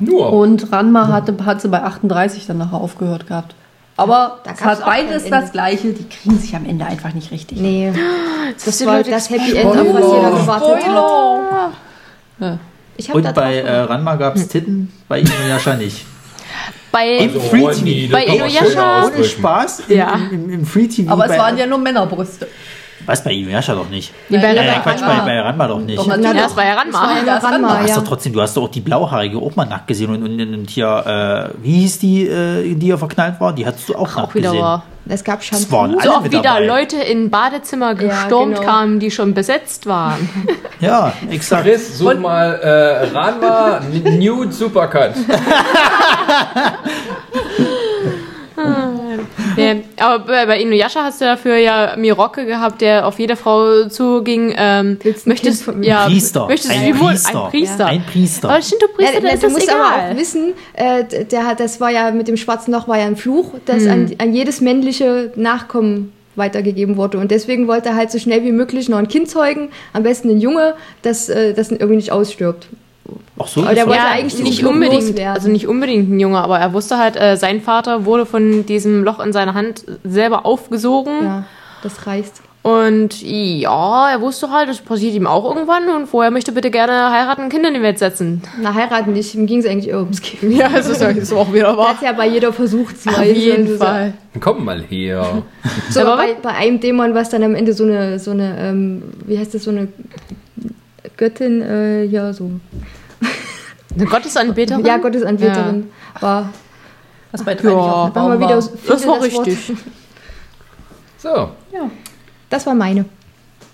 Nur. 0.00 0.32
Und 0.32 0.70
Ranma 0.72 1.08
hatte, 1.08 1.34
hat 1.44 1.60
sie 1.60 1.68
bei 1.68 1.82
38 1.82 2.46
dann 2.46 2.58
nachher 2.58 2.76
aufgehört 2.76 3.26
gehabt. 3.26 3.54
Aber 3.96 4.38
Da 4.44 4.52
es 4.52 4.64
hat 4.64 4.84
beides 4.84 5.28
das 5.28 5.50
Gleiche. 5.50 5.92
Die 5.92 6.08
kriegen 6.08 6.38
sich 6.38 6.54
am 6.54 6.64
Ende 6.64 6.84
einfach 6.86 7.12
nicht 7.14 7.32
richtig. 7.32 7.58
Nee, 7.60 7.92
Das, 8.54 8.64
das 8.78 8.86
war 8.86 9.02
das 9.02 9.28
Happy 9.28 9.56
End, 9.56 9.66
auf 9.66 9.76
was 9.76 10.12
jeder 10.12 10.30
gewartet 10.30 10.86
hat. 10.86 12.58
Ich 12.96 13.08
hab 13.08 13.16
Und 13.16 13.24
da 13.24 13.32
bei 13.32 13.56
äh, 13.56 13.78
Ranma 13.80 14.14
gab 14.16 14.36
es 14.36 14.48
Titten, 14.48 14.92
bei 15.08 15.20
Inuyasha 15.20 15.74
nicht. 15.74 16.04
Bei, 16.90 17.18
Im 17.18 17.40
Free 17.40 17.66
TV. 17.72 18.12
bei 18.12 18.26
Inuyasha- 18.26 19.04
Ohne 19.06 19.24
Spaß 19.24 19.80
im, 19.88 19.96
Ja. 19.98 20.14
im, 20.14 20.44
im, 20.44 20.50
im 20.50 20.66
Free 20.66 20.86
TV. 20.88 21.12
Aber 21.12 21.26
es 21.28 21.36
waren 21.36 21.58
ja 21.58 21.66
nur 21.66 21.78
Männerbrüste. 21.78 22.48
Was, 23.08 23.24
bei 23.24 23.32
Inuyasha 23.32 23.74
doch 23.74 23.88
nicht? 23.88 24.12
Nee, 24.28 24.36
bei 24.38 24.48
Ja, 24.48 24.52
Ja, 24.52 24.60
Ranma. 24.60 24.72
ja, 24.74 24.80
Quatsch, 24.80 25.00
bei, 25.00 25.06
Ranma. 25.06 25.24
bei 25.24 25.40
Ranma 25.40 25.66
doch 25.68 25.80
nicht. 25.80 25.98
Doch, 25.98 26.04
Du 26.04 26.10
natürlich. 26.10 26.34
Ja, 26.36 26.42
das 26.42 26.56
war 26.56 26.64
ja 26.66 26.74
Ranma. 26.74 27.16
ja 27.16 27.24
das 27.24 27.42
Ranma, 27.44 27.68
Ranma. 27.68 27.78
hast 27.80 27.88
ja. 27.88 27.94
doch 27.96 28.04
trotzdem, 28.08 28.32
du 28.34 28.40
hast 28.42 28.56
doch 28.56 28.62
auch 28.64 28.68
die 28.68 28.80
Blauhaarige 28.80 29.38
auch 29.38 29.56
mal 29.56 29.64
nackt 29.64 29.86
gesehen 29.88 30.10
und, 30.10 30.22
und, 30.22 30.54
und 30.54 30.70
hier, 30.70 31.50
äh, 31.58 31.64
wie 31.64 31.72
hieß 31.80 31.98
die, 31.98 32.26
äh, 32.28 32.74
die 32.74 32.90
er 32.90 32.98
verknallt 32.98 33.40
war? 33.40 33.52
Die 33.54 33.66
hattest 33.66 33.88
du 33.88 33.94
auch 33.96 34.14
nackt 34.14 34.28
Auch 34.28 34.34
wieder 34.34 34.50
gesehen. 34.50 34.62
war. 34.62 34.82
Es 35.10 35.24
gab 35.24 35.42
waren 35.72 35.92
alle 35.94 36.02
So 36.02 36.10
oft 36.10 36.22
mit 36.24 36.32
wieder 36.32 36.42
dabei. 36.42 36.66
Leute 36.66 36.96
in 36.98 37.30
Badezimmer 37.30 37.94
gestürmt 37.94 38.56
genau. 38.56 38.66
kamen, 38.68 39.00
die 39.00 39.10
schon 39.10 39.32
besetzt 39.34 39.86
waren. 39.86 40.28
Ja, 40.80 41.12
exakt. 41.28 41.64
Chris, 41.64 41.98
such 41.98 42.14
mal 42.20 42.52
äh, 42.62 43.08
Ranma 43.16 43.80
Nude 44.20 44.52
Supercut. 44.52 45.10
Ja, 49.58 49.74
aber 49.98 50.46
bei, 50.46 50.60
Inuyasha 50.60 51.02
hast 51.04 51.20
du 51.20 51.24
dafür 51.24 51.56
ja 51.56 51.94
Miroke 51.96 52.46
gehabt, 52.46 52.80
der 52.80 53.06
auf 53.06 53.18
jede 53.18 53.36
Frau 53.36 53.88
zuging. 53.88 54.54
Ähm, 54.56 54.98
Willst 55.02 55.26
du 55.26 55.28
ein 55.28 55.32
möchtest, 55.32 55.64
Kind 55.64 55.84
ja, 55.84 56.06
Priester. 56.06 56.46
Möchtest 56.46 56.72
Ein 56.74 56.92
du 56.92 56.98
Priester. 56.98 57.44
Ein 57.44 57.50
Priester. 57.50 57.86
Ein 57.86 58.02
Priester. 58.04 58.50
Aber 58.50 58.62
Shinto-Priester, 58.62 59.14
Ja, 59.14 59.20
da 59.20 59.28
ist 59.28 59.42
du 59.42 59.46
das 59.46 59.52
musst 59.52 59.70
aber 59.72 59.78
egal. 59.96 60.12
auch 60.12 60.16
wissen, 60.16 60.52
äh, 60.74 61.24
der 61.24 61.46
hat, 61.46 61.60
das 61.60 61.80
war 61.80 61.90
ja 61.90 62.10
mit 62.10 62.28
dem 62.28 62.36
schwarzen 62.36 62.72
Loch 62.72 62.88
war 62.88 62.98
ja 62.98 63.06
ein 63.06 63.16
Fluch, 63.16 63.52
das 63.64 63.86
an, 63.86 64.10
an 64.18 64.32
jedes 64.32 64.60
männliche 64.60 65.32
Nachkommen 65.36 66.12
weitergegeben 66.36 66.96
wurde. 66.96 67.18
Und 67.18 67.30
deswegen 67.30 67.66
wollte 67.68 67.90
er 67.90 67.96
halt 67.96 68.10
so 68.10 68.18
schnell 68.18 68.44
wie 68.44 68.52
möglich 68.52 68.88
noch 68.88 68.98
ein 68.98 69.08
Kind 69.08 69.28
zeugen, 69.28 69.70
am 69.92 70.04
besten 70.04 70.30
ein 70.30 70.40
Junge, 70.40 70.74
das, 71.02 71.28
äh, 71.28 71.52
das 71.52 71.70
irgendwie 71.70 71.96
nicht 71.96 72.12
ausstirbt. 72.12 72.68
Ach 73.38 73.46
so, 73.46 73.60
Aber 73.62 73.74
der 73.74 73.84
ist 73.84 73.88
wollte 73.88 74.02
das- 74.02 74.10
eigentlich 74.12 74.42
nicht 74.42 74.64
unbedingt, 74.64 75.20
also 75.20 75.48
nicht 75.48 75.66
unbedingt 75.68 76.10
ein 76.10 76.18
Junge, 76.20 76.38
aber 76.38 76.58
er 76.58 76.72
wusste 76.72 76.98
halt, 76.98 77.16
äh, 77.16 77.36
sein 77.36 77.60
Vater 77.60 78.04
wurde 78.04 78.26
von 78.26 78.66
diesem 78.66 79.04
Loch 79.04 79.20
in 79.20 79.32
seiner 79.32 79.54
Hand 79.54 79.84
selber 80.04 80.44
aufgesogen. 80.44 81.12
Ja, 81.22 81.44
das 81.82 82.06
reißt. 82.06 82.42
Und 82.62 83.22
ja, 83.22 84.10
er 84.10 84.20
wusste 84.20 84.50
halt, 84.50 84.68
das 84.68 84.78
passiert 84.80 85.14
ihm 85.14 85.26
auch 85.28 85.44
irgendwann 85.54 85.88
und 85.88 86.06
vorher 86.08 86.30
möchte 86.32 86.50
bitte 86.52 86.70
gerne 86.70 87.10
heiraten 87.10 87.44
und 87.44 87.48
Kinder 87.50 87.68
in 87.68 87.74
die 87.74 87.80
Welt 87.82 87.98
setzen. 87.98 88.42
Na, 88.60 88.74
heiraten 88.74 89.12
nicht, 89.12 89.34
ihm 89.34 89.46
ging 89.46 89.60
es 89.60 89.66
eigentlich 89.66 89.88
eher 89.88 90.00
ums 90.00 90.20
Kind. 90.20 90.52
Ja, 90.52 90.68
das 90.68 90.88
ist, 90.88 91.00
das 91.00 91.16
ist 91.16 91.32
auch 91.32 91.50
wieder 91.52 91.68
Er 91.68 91.88
hat 91.88 92.02
ja 92.02 92.12
bei 92.12 92.26
jeder 92.26 92.52
Versuchsweise. 92.52 93.20
Auf 93.20 93.24
jeden 93.36 93.68
so- 93.68 93.76
Fall. 93.78 94.12
Komm 94.40 94.64
mal 94.64 94.82
her. 94.82 95.42
So, 95.90 96.00
Aber 96.00 96.16
bei, 96.16 96.34
bei 96.42 96.50
einem 96.50 96.80
Dämon, 96.80 97.14
was 97.14 97.30
dann 97.30 97.42
am 97.44 97.54
Ende 97.54 97.72
so 97.72 97.84
eine, 97.84 98.18
so 98.18 98.32
eine 98.32 98.56
ähm, 98.58 99.02
wie 99.24 99.38
heißt 99.38 99.54
das, 99.54 99.62
so 99.64 99.70
eine 99.70 99.88
Göttin, 101.16 101.62
äh, 101.62 102.04
ja, 102.04 102.32
so. 102.32 102.50
Eine 103.98 104.06
Gottesanbeterin? 104.06 104.84
Ja, 104.86 104.96
Gottesanbeterin 104.98 105.90
war. 106.20 106.50
Was 107.32 107.42
bei 107.44 107.54
drei 107.54 107.68
nicht 107.68 107.76
auf 107.76 108.12
dem 108.12 108.14
War 108.22 108.38
wieder 108.38 108.48
war. 108.50 108.56
Das 108.88 109.06
war 109.06 109.06
Wort. 109.06 109.22
richtig. 109.24 109.58
So, 111.18 111.50
Das 112.48 112.66
war 112.66 112.74
meine. 112.74 113.04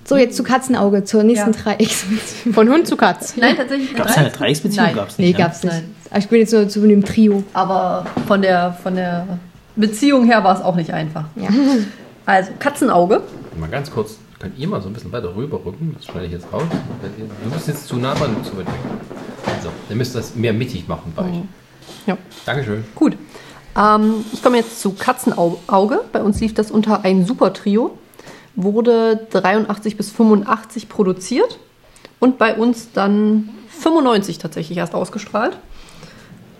So, 0.06 0.16
jetzt 0.16 0.36
zu 0.36 0.42
Katzenauge, 0.42 1.04
zur 1.04 1.22
nächsten 1.22 1.52
Ja. 1.52 1.56
Dreiecksbeziehung. 1.62 2.54
Von 2.54 2.68
Hund 2.68 2.86
zu 2.86 2.96
Katz. 2.96 3.36
Nein, 3.36 3.56
tatsächlich 3.56 3.94
Gab 3.94 4.08
es 4.08 4.16
eine 4.18 4.30
Dreiecksbeziehung? 4.30 4.84
Nein. 4.86 4.94
Gab's 4.94 5.18
Nee, 5.18 5.26
nicht, 5.28 5.38
ne? 5.38 5.44
gab's 5.44 5.62
nicht. 5.62 5.72
Nein. 5.72 5.94
Aber 6.10 6.18
Ich 6.18 6.28
bin 6.28 6.40
jetzt 6.40 6.50
so 6.50 6.64
zu 6.66 6.82
einem 6.82 7.04
Trio. 7.04 7.42
Aber 7.54 8.04
von 8.26 8.42
der, 8.42 8.76
von 8.82 8.94
der 8.96 9.38
Beziehung 9.76 10.24
her 10.26 10.44
war 10.44 10.54
es 10.56 10.62
auch 10.62 10.74
nicht 10.76 10.90
einfach. 10.92 11.24
Ja. 11.36 11.48
Also, 12.26 12.50
Katzenauge. 12.58 13.22
mal 13.58 13.68
ganz 13.70 13.90
kurz. 13.90 14.16
Könnt 14.38 14.58
ihr 14.58 14.68
mal 14.68 14.82
so 14.82 14.88
ein 14.88 14.92
bisschen 14.92 15.12
weiter 15.12 15.34
rüberrücken? 15.34 15.94
Das 15.96 16.04
schneide 16.06 16.26
ich 16.26 16.32
jetzt 16.32 16.46
raus. 16.52 16.64
Du 17.44 17.50
bist 17.50 17.68
jetzt 17.68 17.86
zu 17.86 17.96
nah 17.96 18.14
dran 18.14 18.34
und 18.36 18.44
zu 18.44 18.52
weit 18.58 18.66
weg. 18.66 18.74
So, 19.64 19.70
ihr 19.88 19.96
müsst 19.96 20.14
das 20.14 20.34
mehr 20.34 20.52
mittig 20.52 20.88
machen 20.88 21.12
bei 21.16 21.22
euch. 21.22 21.40
Ja. 22.06 22.18
Dankeschön. 22.44 22.84
Gut. 22.94 23.16
Ähm, 23.76 24.24
ich 24.32 24.42
komme 24.42 24.58
jetzt 24.58 24.80
zu 24.80 24.92
Katzenauge. 24.92 26.02
Bei 26.12 26.22
uns 26.22 26.38
lief 26.40 26.52
das 26.52 26.70
unter 26.70 27.02
ein 27.02 27.24
Super-Trio. 27.24 27.96
Wurde 28.56 29.26
83 29.30 29.96
bis 29.96 30.10
85 30.10 30.88
produziert 30.88 31.58
und 32.20 32.38
bei 32.38 32.54
uns 32.54 32.92
dann 32.92 33.48
95 33.80 34.38
tatsächlich 34.38 34.78
erst 34.78 34.94
ausgestrahlt. 34.94 35.56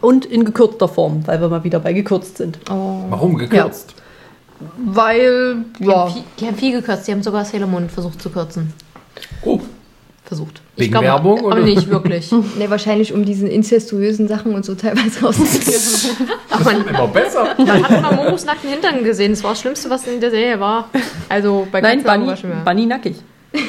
Und 0.01 0.24
in 0.26 0.44
gekürzter 0.44 0.89
Form, 0.89 1.26
weil 1.26 1.40
wir 1.40 1.48
mal 1.48 1.62
wieder 1.64 1.81
bei 1.81 1.93
gekürzt 1.93 2.39
sind. 2.39 2.59
Warum 2.66 3.36
gekürzt? 3.36 3.94
Weil, 4.85 5.64
Die, 5.78 5.85
ja, 5.85 6.01
haben 6.01 6.12
viel, 6.12 6.24
die 6.40 6.47
haben 6.47 6.56
viel 6.56 6.72
gekürzt. 6.72 7.06
Die 7.06 7.12
haben 7.12 7.22
sogar 7.22 7.44
Sailor 7.44 7.68
Moon 7.68 7.89
versucht 7.89 8.20
zu 8.20 8.31
kürzen. 8.31 8.72
Versucht. 10.26 10.62
Wegen 10.76 10.94
Werbung, 10.94 11.38
Aber 11.40 11.48
oder? 11.48 11.60
nicht 11.60 11.88
wirklich. 11.90 12.32
Ne, 12.59 12.70
wahrscheinlich 12.70 13.12
um 13.12 13.24
diesen 13.26 13.46
incestuösen 13.48 14.26
Sachen 14.26 14.55
und 14.55 14.64
so 14.64 14.74
teilweise 14.74 15.20
rauszukriegen. 15.22 15.74
Aber 16.51 16.64
man, 16.64 16.86
immer 16.86 17.09
besser. 17.09 17.55
man 17.59 17.82
hat 17.88 18.02
mal 18.02 18.14
Moros 18.14 18.44
nackten 18.46 18.70
Hintern 18.70 19.05
gesehen. 19.05 19.32
Das 19.32 19.42
war 19.44 19.51
das 19.51 19.60
Schlimmste, 19.60 19.90
was 19.90 20.06
in 20.06 20.20
der 20.20 20.30
Serie 20.30 20.59
war. 20.59 20.88
Also 21.28 21.66
bei 21.70 21.80
nein, 21.82 22.02
Bunny, 22.02 22.26
war 22.26 22.36
schon 22.36 22.51
mehr. 22.51 22.62
Bunny 22.64 22.86
nackig. 22.86 23.16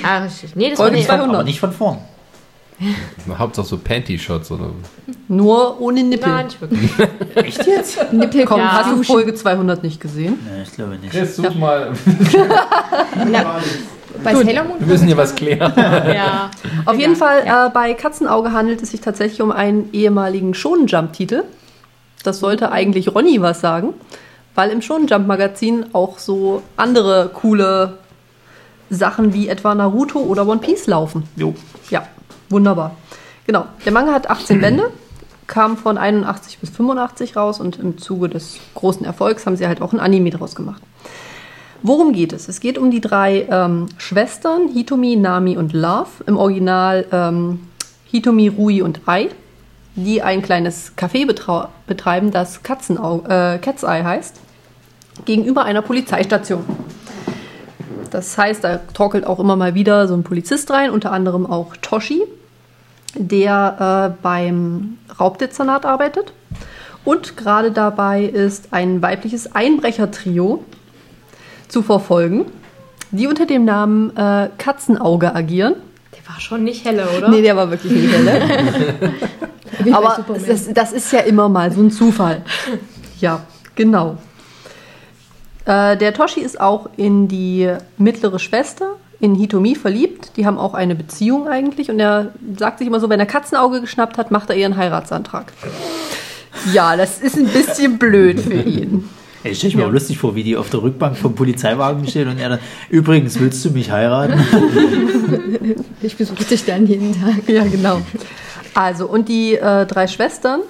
Ah, 0.03 0.19
richtig. 0.23 0.55
Nee, 0.55 0.69
das 0.69 0.77
Folge 0.77 0.93
war 0.93 0.97
nicht. 0.97 1.07
200. 1.07 1.35
Aber 1.35 1.43
nicht 1.43 1.59
von 1.59 1.71
vorn. 1.73 1.97
Hauptsache 3.37 3.67
so 3.67 3.77
Panty-Shots 3.77 4.51
oder. 4.51 4.71
Nur 5.27 5.79
ohne 5.81 6.03
Nippel. 6.03 6.29
Nein, 6.29 6.47
nicht 6.47 6.61
wirklich. 6.61 6.91
Echt 7.35 7.67
jetzt? 7.67 8.13
Nippel 8.13 8.45
Komm, 8.45 8.59
Ja. 8.59 8.71
hast 8.73 8.91
du 8.91 9.03
Folge 9.03 9.33
200 9.33 9.83
nicht 9.83 9.99
gesehen? 9.99 10.37
Nee, 10.45 10.63
ich 10.63 10.71
glaube 10.73 10.95
nicht. 10.97 11.11
Chris, 11.11 11.35
such 11.35 11.55
mal. 11.55 11.93
Bei 14.23 14.35
Sailor 14.35 14.63
Moon? 14.63 14.79
Wir 14.79 14.87
müssen 14.87 15.07
hier 15.07 15.17
was 15.17 15.35
klären. 15.35 15.73
Ja. 16.13 16.51
Auf 16.85 16.97
jeden 16.97 17.15
Fall, 17.15 17.43
äh, 17.45 17.69
bei 17.73 17.93
Katzenauge 17.93 18.51
handelt 18.51 18.81
es 18.81 18.91
sich 18.91 19.01
tatsächlich 19.01 19.41
um 19.41 19.51
einen 19.51 19.89
ehemaligen 19.93 20.53
Shonen 20.53 20.87
Jump-Titel. 20.87 21.43
Das 22.23 22.39
sollte 22.39 22.71
eigentlich 22.71 23.13
Ronny 23.13 23.41
was 23.41 23.61
sagen, 23.61 23.93
weil 24.55 24.69
im 24.71 24.81
Shonen 24.81 25.07
Jump-Magazin 25.07 25.87
auch 25.93 26.19
so 26.19 26.63
andere 26.77 27.29
coole 27.33 27.97
Sachen 28.89 29.33
wie 29.33 29.47
etwa 29.49 29.75
Naruto 29.75 30.19
oder 30.19 30.47
One 30.47 30.59
Piece 30.59 30.87
laufen. 30.87 31.23
Jo. 31.35 31.53
Ja, 31.89 32.07
wunderbar. 32.49 32.95
Genau, 33.45 33.65
der 33.85 33.91
Manga 33.91 34.13
hat 34.13 34.29
18 34.29 34.59
Bände, 34.61 34.91
kam 35.47 35.77
von 35.77 35.97
81 35.97 36.59
bis 36.59 36.69
85 36.71 37.35
raus 37.35 37.59
und 37.59 37.77
im 37.79 37.97
Zuge 37.97 38.29
des 38.29 38.57
großen 38.73 39.05
Erfolgs 39.05 39.45
haben 39.45 39.55
sie 39.55 39.67
halt 39.67 39.81
auch 39.81 39.93
ein 39.93 39.99
Anime 39.99 40.31
draus 40.31 40.55
gemacht. 40.55 40.81
Worum 41.87 42.13
geht 42.13 42.33
es? 42.33 42.49
Es 42.49 42.61
geht 42.61 42.79
um 42.79 42.89
die 42.89 42.99
drei 42.99 43.47
ähm, 43.47 43.85
Schwestern, 43.99 44.69
Hitomi, 44.69 45.15
Nami 45.17 45.55
und 45.55 45.71
Love. 45.71 46.23
Im 46.25 46.35
Original 46.35 47.05
ähm, 47.11 47.59
Hitomi, 48.05 48.47
Rui 48.47 48.81
und 48.81 49.01
Ai, 49.05 49.29
die 49.93 50.23
ein 50.23 50.41
kleines 50.41 50.93
Café 50.97 51.27
betreiben, 51.85 52.31
das 52.31 52.63
Katzenau 52.63 53.23
äh, 53.27 53.59
Cat's 53.59 53.83
Eye 53.83 54.03
heißt, 54.03 54.37
gegenüber 55.25 55.65
einer 55.65 55.83
Polizeistation. 55.83 56.65
Das 58.09 58.35
heißt, 58.35 58.63
da 58.63 58.77
torkelt 58.77 59.27
auch 59.27 59.39
immer 59.39 59.55
mal 59.55 59.75
wieder 59.75 60.07
so 60.07 60.15
ein 60.15 60.23
Polizist 60.23 60.71
rein, 60.71 60.89
unter 60.89 61.11
anderem 61.11 61.45
auch 61.45 61.77
Toshi, 61.83 62.23
der 63.13 64.15
äh, 64.17 64.23
beim 64.23 64.97
Raubdezernat 65.19 65.85
arbeitet 65.85 66.33
und 67.03 67.37
gerade 67.37 67.71
dabei 67.71 68.23
ist, 68.23 68.69
ein 68.73 69.03
weibliches 69.03 69.53
Einbrechertrio 69.53 70.63
zu 71.75 71.81
verfolgen, 71.81 72.45
die 73.11 73.27
unter 73.27 73.45
dem 73.45 73.65
Namen 73.65 74.15
äh, 74.15 74.47
Katzenauge 74.57 75.35
agieren. 75.35 75.75
Der 76.13 76.33
war 76.33 76.39
schon 76.39 76.63
nicht 76.63 76.85
helle, 76.85 77.05
oder? 77.17 77.27
Nee, 77.27 77.41
der 77.41 77.57
war 77.57 77.69
wirklich 77.69 77.91
nicht 77.91 78.13
helle. 78.13 78.39
Wie 79.83 79.91
bei 79.91 79.97
Aber 79.97 80.25
das, 80.47 80.71
das 80.73 80.93
ist 80.93 81.11
ja 81.11 81.19
immer 81.19 81.49
mal 81.49 81.73
so 81.73 81.81
ein 81.81 81.91
Zufall. 81.91 82.43
Ja, 83.19 83.41
genau. 83.75 84.15
Äh, 85.65 85.97
der 85.97 86.13
Toshi 86.13 86.39
ist 86.39 86.61
auch 86.61 86.87
in 86.95 87.27
die 87.27 87.69
mittlere 87.97 88.39
Schwester, 88.39 88.95
in 89.19 89.35
Hitomi, 89.35 89.75
verliebt. 89.75 90.37
Die 90.37 90.45
haben 90.45 90.57
auch 90.57 90.75
eine 90.75 90.95
Beziehung 90.95 91.49
eigentlich. 91.49 91.89
Und 91.89 91.99
er 91.99 92.31
sagt 92.57 92.77
sich 92.77 92.87
immer 92.87 93.01
so, 93.01 93.09
wenn 93.09 93.19
er 93.19 93.25
Katzenauge 93.25 93.81
geschnappt 93.81 94.17
hat, 94.17 94.31
macht 94.31 94.49
er 94.49 94.55
ihren 94.55 94.77
Heiratsantrag. 94.77 95.51
Ja, 96.71 96.95
das 96.95 97.19
ist 97.19 97.35
ein 97.35 97.47
bisschen 97.47 97.97
blöd 97.97 98.39
für 98.39 98.61
ihn. 98.61 99.09
Ich 99.45 99.75
mir 99.75 99.85
auch 99.85 99.91
lustig 99.91 100.17
vor, 100.17 100.35
wie 100.35 100.43
die 100.43 100.57
auf 100.57 100.69
der 100.69 100.81
Rückbank 100.81 101.17
vom 101.17 101.35
Polizeiwagen 101.35 102.07
stehen 102.07 102.27
und 102.27 102.39
er 102.39 102.49
dann, 102.49 102.59
übrigens, 102.89 103.39
willst 103.39 103.63
du 103.65 103.71
mich 103.71 103.91
heiraten? 103.91 104.39
Ich 106.01 106.15
besuche 106.17 106.43
dich 106.43 106.63
dann 106.65 106.85
jeden 106.85 107.19
Tag. 107.19 107.49
Ja, 107.49 107.63
genau. 107.63 107.99
Also, 108.75 109.07
und 109.07 109.27
die 109.27 109.55
äh, 109.55 109.87
drei 109.87 110.05
Schwestern 110.05 110.61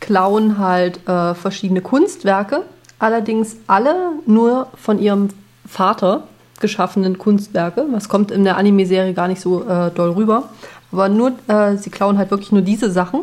klauen 0.00 0.58
halt 0.58 1.00
äh, 1.08 1.34
verschiedene 1.34 1.80
Kunstwerke, 1.80 2.62
allerdings 2.98 3.56
alle 3.66 3.94
nur 4.26 4.66
von 4.76 4.98
ihrem 4.98 5.28
Vater 5.66 6.24
geschaffenen 6.60 7.18
Kunstwerke. 7.18 7.86
Was 7.90 8.08
kommt 8.08 8.30
in 8.30 8.44
der 8.44 8.56
Anime-Serie 8.56 9.14
gar 9.14 9.28
nicht 9.28 9.40
so 9.40 9.62
äh, 9.62 9.90
doll 9.90 10.10
rüber. 10.10 10.44
Aber 10.92 11.08
nur, 11.08 11.32
äh, 11.48 11.76
sie 11.76 11.90
klauen 11.90 12.18
halt 12.18 12.30
wirklich 12.30 12.52
nur 12.52 12.62
diese 12.62 12.90
Sachen, 12.90 13.20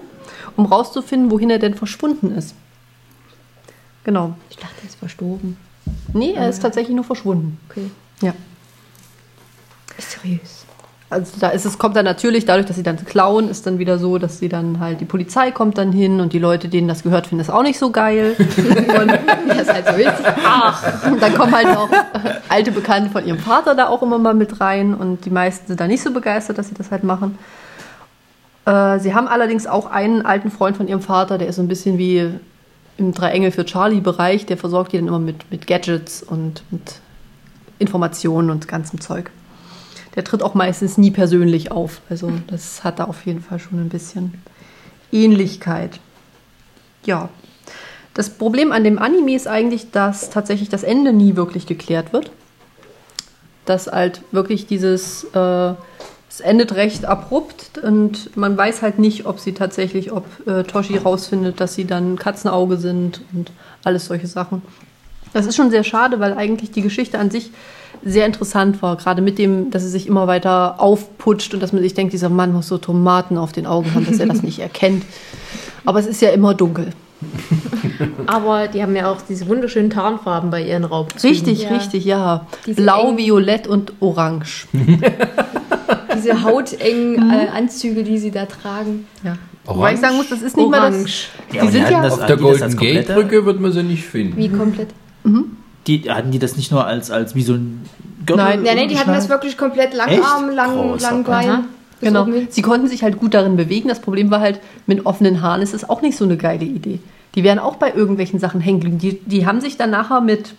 um 0.55 0.65
rauszufinden, 0.65 1.31
wohin 1.31 1.49
er 1.49 1.59
denn 1.59 1.75
verschwunden 1.75 2.35
ist. 2.35 2.55
Genau. 4.03 4.35
Ich 4.49 4.57
dachte, 4.57 4.73
er 4.81 4.87
ist 4.87 4.95
verstorben. 4.95 5.57
Nee, 6.13 6.33
er 6.33 6.49
ist 6.49 6.61
tatsächlich 6.61 6.95
nur 6.95 7.05
verschwunden. 7.05 7.59
Okay. 7.69 7.89
Ja. 8.21 8.33
Mysteriös. 9.95 10.65
Also 11.09 11.33
da 11.39 11.49
ist 11.49 11.63
es, 11.63 11.77
kommt 11.77 11.95
dann 11.95 12.05
natürlich, 12.05 12.45
dadurch, 12.45 12.65
dass 12.65 12.75
sie 12.75 12.81
dann 12.81 12.97
klauen, 13.05 13.47
ist 13.47 13.67
dann 13.67 13.77
wieder 13.77 13.99
so, 13.99 14.17
dass 14.17 14.39
sie 14.39 14.49
dann 14.49 14.79
halt, 14.79 14.99
die 14.99 15.05
Polizei 15.05 15.51
kommt 15.51 15.77
dann 15.77 15.91
hin 15.91 16.19
und 16.19 16.33
die 16.33 16.39
Leute, 16.39 16.69
denen 16.69 16.87
das 16.87 17.03
gehört, 17.03 17.27
finden 17.27 17.43
das 17.45 17.53
auch 17.53 17.61
nicht 17.61 17.77
so 17.77 17.91
geil. 17.91 18.35
und 18.39 19.09
Das 19.47 19.71
halt 19.71 19.87
so 19.87 19.93
ist. 19.93 21.11
und 21.11 21.21
dann 21.21 21.35
kommen 21.35 21.53
halt 21.53 21.67
auch 21.67 21.89
alte 22.49 22.71
Bekannte 22.71 23.11
von 23.11 23.27
ihrem 23.27 23.37
Vater 23.37 23.75
da 23.75 23.89
auch 23.89 24.01
immer 24.01 24.17
mal 24.17 24.33
mit 24.33 24.59
rein 24.59 24.95
und 24.95 25.25
die 25.25 25.29
meisten 25.29 25.67
sind 25.67 25.79
da 25.79 25.87
nicht 25.87 26.01
so 26.01 26.11
begeistert, 26.11 26.57
dass 26.57 26.69
sie 26.69 26.75
das 26.75 26.89
halt 26.89 27.03
machen. 27.03 27.37
Äh, 28.65 28.97
sie 28.97 29.13
haben 29.13 29.27
allerdings 29.27 29.67
auch 29.67 29.85
einen 29.91 30.25
alten 30.25 30.49
Freund 30.49 30.77
von 30.77 30.87
ihrem 30.87 31.01
Vater, 31.01 31.37
der 31.37 31.47
ist 31.47 31.57
so 31.57 31.61
ein 31.61 31.67
bisschen 31.67 31.99
wie 31.99 32.31
im 32.97 33.13
Drei 33.13 33.31
Engel 33.31 33.51
für 33.51 33.65
Charlie-Bereich, 33.65 34.45
der 34.45 34.57
versorgt 34.57 34.93
die 34.93 34.97
dann 34.97 35.07
immer 35.07 35.19
mit, 35.19 35.49
mit 35.51 35.67
Gadgets 35.67 36.21
und 36.23 36.63
mit 36.69 36.99
Informationen 37.79 38.49
und 38.49 38.67
ganzem 38.67 39.01
Zeug. 39.01 39.31
Der 40.15 40.23
tritt 40.23 40.43
auch 40.43 40.53
meistens 40.53 40.97
nie 40.97 41.11
persönlich 41.11 41.71
auf. 41.71 42.01
Also 42.09 42.31
das 42.47 42.83
hat 42.83 42.99
da 42.99 43.05
auf 43.05 43.25
jeden 43.25 43.41
Fall 43.41 43.59
schon 43.59 43.79
ein 43.79 43.89
bisschen 43.89 44.41
Ähnlichkeit. 45.11 45.99
Ja. 47.05 47.29
Das 48.13 48.29
Problem 48.29 48.71
an 48.71 48.83
dem 48.83 48.99
Anime 48.99 49.33
ist 49.33 49.47
eigentlich, 49.47 49.89
dass 49.89 50.29
tatsächlich 50.29 50.69
das 50.69 50.83
Ende 50.83 51.13
nie 51.13 51.35
wirklich 51.35 51.65
geklärt 51.65 52.13
wird. 52.13 52.31
Dass 53.65 53.87
halt 53.87 54.21
wirklich 54.31 54.67
dieses, 54.67 55.23
äh, 55.33 55.73
es 56.33 56.39
endet 56.39 56.73
recht 56.73 57.05
abrupt 57.05 57.77
und 57.77 58.35
man 58.35 58.57
weiß 58.57 58.81
halt 58.81 58.97
nicht, 58.97 59.27
ob 59.27 59.39
sie 59.39 59.53
tatsächlich, 59.53 60.11
ob 60.11 60.25
äh, 60.47 60.63
Toshi 60.63 60.97
rausfindet, 60.97 61.59
dass 61.61 61.75
sie 61.75 61.85
dann 61.85 62.17
Katzenauge 62.17 62.77
sind 62.77 63.21
und 63.33 63.51
alles 63.83 64.05
solche 64.05 64.25
Sachen. 64.25 64.63
Das 65.33 65.45
ist 65.45 65.55
schon 65.55 65.69
sehr 65.69 65.83
schade, 65.83 66.19
weil 66.19 66.33
eigentlich 66.33 66.71
die 66.71 66.81
Geschichte 66.81 67.19
an 67.19 67.29
sich 67.29 67.51
sehr 68.03 68.25
interessant 68.25 68.81
war. 68.81 68.95
Gerade 68.95 69.21
mit 69.21 69.37
dem, 69.37 69.69
dass 69.69 69.83
es 69.83 69.91
sich 69.91 70.07
immer 70.07 70.25
weiter 70.25 70.81
aufputscht 70.81 71.53
und 71.53 71.59
dass 71.61 71.71
man 71.71 71.83
sich 71.83 71.93
denkt, 71.93 72.13
dieser 72.13 72.29
Mann 72.29 72.51
muss 72.51 72.67
so 72.67 72.79
Tomaten 72.79 73.37
auf 73.37 73.51
den 73.51 73.67
Augen 73.67 73.93
haben, 73.93 74.07
dass 74.07 74.19
er 74.19 74.25
das 74.25 74.41
nicht 74.41 74.57
erkennt. 74.59 75.03
Aber 75.85 75.99
es 75.99 76.07
ist 76.07 76.19
ja 76.19 76.29
immer 76.29 76.55
dunkel. 76.55 76.93
Aber 78.25 78.67
die 78.67 78.81
haben 78.81 78.95
ja 78.95 79.11
auch 79.11 79.21
diese 79.27 79.47
wunderschönen 79.47 79.89
Tarnfarben 79.89 80.49
bei 80.49 80.63
ihren 80.63 80.83
Raubzügen. 80.83 81.29
Richtig, 81.29 81.63
Ja. 81.63 81.69
richtig, 81.69 82.05
ja. 82.05 82.47
Diese 82.65 82.81
Blau, 82.81 83.09
engen- 83.09 83.17
Violett 83.17 83.67
und 83.67 83.93
Orange. 83.99 84.67
Diese 86.15 86.43
hautengen 86.43 87.31
äh, 87.31 87.47
Anzüge, 87.55 88.03
die 88.03 88.17
sie 88.17 88.31
da 88.31 88.45
tragen. 88.45 89.07
Ja. 89.23 89.35
Wobei 89.65 89.93
ich 89.93 89.99
sagen 89.99 90.15
muss, 90.17 90.29
das 90.29 90.41
ist 90.41 90.55
nicht 90.55 90.69
mal 90.69 90.79
das. 90.81 90.93
Orange. 90.95 91.27
Ja, 91.51 91.65
Die 91.65 91.71
sind 91.71 91.89
ja 91.89 92.01
das, 92.01 92.13
Auf 92.13 92.21
hatten 92.21 92.27
der 92.27 92.53
die 92.53 92.59
das 92.59 92.77
Golden 92.77 92.77
Gate 92.77 93.07
Brücke 93.13 93.45
wird 93.45 93.59
man 93.59 93.71
sie 93.71 93.83
nicht 93.83 94.05
finden. 94.05 94.37
Wie 94.37 94.49
komplett. 94.49 94.89
Die, 95.87 96.01
hatten 96.09 96.31
die 96.31 96.39
das 96.39 96.55
nicht 96.55 96.71
nur 96.71 96.85
als, 96.85 97.11
als 97.11 97.35
wie 97.35 97.41
so 97.43 97.53
ein 97.53 97.81
Gürtel? 98.25 98.43
Nein, 98.43 98.65
Ja, 98.65 98.73
nee, 98.75 98.87
die 98.87 98.97
hatten 98.97 99.11
das 99.13 99.27
wirklich 99.29 99.57
komplett? 99.57 99.93
Langarm, 99.93 100.49
lang, 100.49 100.75
Großer 100.75 101.11
lang 101.11 101.23
Gott. 101.23 101.43
Genau. 102.03 102.27
Sie 102.49 102.61
konnten 102.61 102.87
sich 102.87 103.03
halt 103.03 103.19
gut 103.19 103.33
darin 103.33 103.55
bewegen. 103.55 103.89
Das 103.89 103.99
Problem 103.99 104.31
war 104.31 104.39
halt, 104.39 104.59
mit 104.87 105.05
offenen 105.05 105.41
Haaren 105.41 105.61
ist 105.61 105.73
es 105.73 105.89
auch 105.89 106.01
nicht 106.01 106.17
so 106.17 106.25
eine 106.25 106.37
geile 106.37 106.65
Idee. 106.65 106.99
Die 107.35 107.43
werden 107.43 107.59
auch 107.59 107.77
bei 107.77 107.93
irgendwelchen 107.93 108.39
Sachen 108.39 108.61
hängen 108.61 108.79
geblieben. 108.79 108.99
Die, 108.99 109.19
die 109.25 109.45
haben 109.45 109.61
sich 109.61 109.77
dann 109.77 109.89
nachher 109.89 110.21
mit 110.21 110.53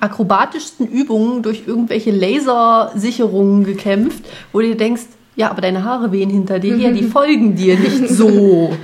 akrobatischsten 0.00 0.86
Übungen 0.86 1.42
durch 1.42 1.62
irgendwelche 1.66 2.10
Lasersicherungen 2.10 3.64
gekämpft, 3.64 4.24
wo 4.52 4.60
du 4.60 4.68
dir 4.68 4.76
denkst, 4.76 5.04
ja, 5.36 5.50
aber 5.50 5.60
deine 5.60 5.84
Haare 5.84 6.12
wehen 6.12 6.30
hinter 6.30 6.58
dir 6.58 6.76
her, 6.76 6.92
die 6.92 7.04
folgen 7.04 7.54
dir 7.54 7.78
nicht 7.78 8.08
so. 8.08 8.74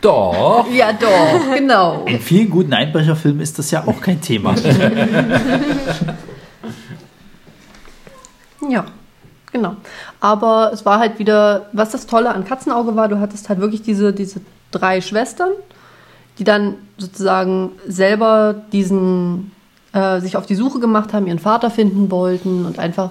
Doch. 0.00 0.66
Ja, 0.72 0.92
doch, 0.92 1.54
genau. 1.56 2.04
In 2.06 2.18
vielen 2.18 2.50
guten 2.50 2.72
Einbrecherfilmen 2.72 3.40
ist 3.40 3.58
das 3.58 3.70
ja 3.70 3.86
auch 3.86 4.00
kein 4.00 4.20
Thema. 4.20 4.54
Ja, 8.68 8.84
genau. 9.52 9.76
Aber 10.20 10.70
es 10.72 10.84
war 10.84 10.98
halt 10.98 11.18
wieder, 11.18 11.66
was 11.72 11.90
das 11.90 12.06
Tolle 12.06 12.34
an 12.34 12.44
Katzenauge 12.44 12.96
war, 12.96 13.08
du 13.08 13.20
hattest 13.20 13.48
halt 13.48 13.60
wirklich 13.60 13.82
diese, 13.82 14.12
diese 14.12 14.40
drei 14.70 15.00
Schwestern, 15.00 15.50
die 16.38 16.44
dann 16.44 16.74
sozusagen 16.98 17.72
selber 17.86 18.54
diesen, 18.72 19.52
äh, 19.92 20.20
sich 20.20 20.36
auf 20.36 20.46
die 20.46 20.54
Suche 20.54 20.80
gemacht 20.80 21.12
haben, 21.12 21.26
ihren 21.26 21.38
Vater 21.38 21.70
finden 21.70 22.10
wollten 22.10 22.66
und 22.66 22.78
einfach 22.78 23.10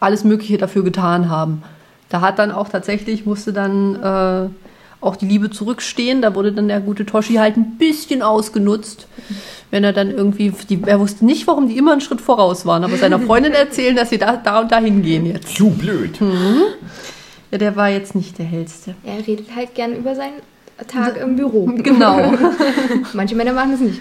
alles 0.00 0.24
Mögliche 0.24 0.58
dafür 0.58 0.84
getan 0.84 1.30
haben. 1.30 1.62
Da 2.08 2.20
hat 2.20 2.38
dann 2.38 2.52
auch 2.52 2.68
tatsächlich, 2.68 3.26
musste 3.26 3.52
dann 3.52 3.94
äh, 3.96 4.48
auch 5.00 5.16
die 5.16 5.26
Liebe 5.26 5.50
zurückstehen. 5.50 6.22
Da 6.22 6.34
wurde 6.34 6.52
dann 6.52 6.68
der 6.68 6.80
gute 6.80 7.06
Toshi 7.06 7.34
halt 7.34 7.56
ein 7.56 7.76
bisschen 7.78 8.22
ausgenutzt. 8.22 9.06
Wenn 9.70 9.84
er 9.84 9.92
dann 9.92 10.10
irgendwie, 10.10 10.52
die, 10.68 10.80
er 10.86 11.00
wusste 11.00 11.24
nicht, 11.24 11.46
warum 11.46 11.68
die 11.68 11.76
immer 11.76 11.92
einen 11.92 12.00
Schritt 12.00 12.20
voraus 12.20 12.66
waren, 12.66 12.84
aber 12.84 12.96
seiner 12.96 13.18
Freundin 13.18 13.52
erzählen, 13.54 13.96
dass 13.96 14.10
sie 14.10 14.18
da, 14.18 14.36
da 14.36 14.60
und 14.60 14.72
da 14.72 14.78
hingehen 14.78 15.26
jetzt. 15.26 15.56
Zu 15.56 15.70
blöd. 15.70 16.18
Ja, 17.50 17.58
der 17.58 17.76
war 17.76 17.88
jetzt 17.88 18.14
nicht 18.14 18.38
der 18.38 18.46
hellste. 18.46 18.94
Er 19.04 19.26
redet 19.26 19.54
halt 19.54 19.74
gern 19.74 19.94
über 19.94 20.14
seinen 20.14 20.40
Tag 20.88 21.16
im 21.16 21.36
Büro. 21.36 21.66
Genau. 21.76 22.34
Manche 23.12 23.34
Männer 23.34 23.52
machen 23.52 23.74
es 23.74 23.80
nicht. 23.80 24.00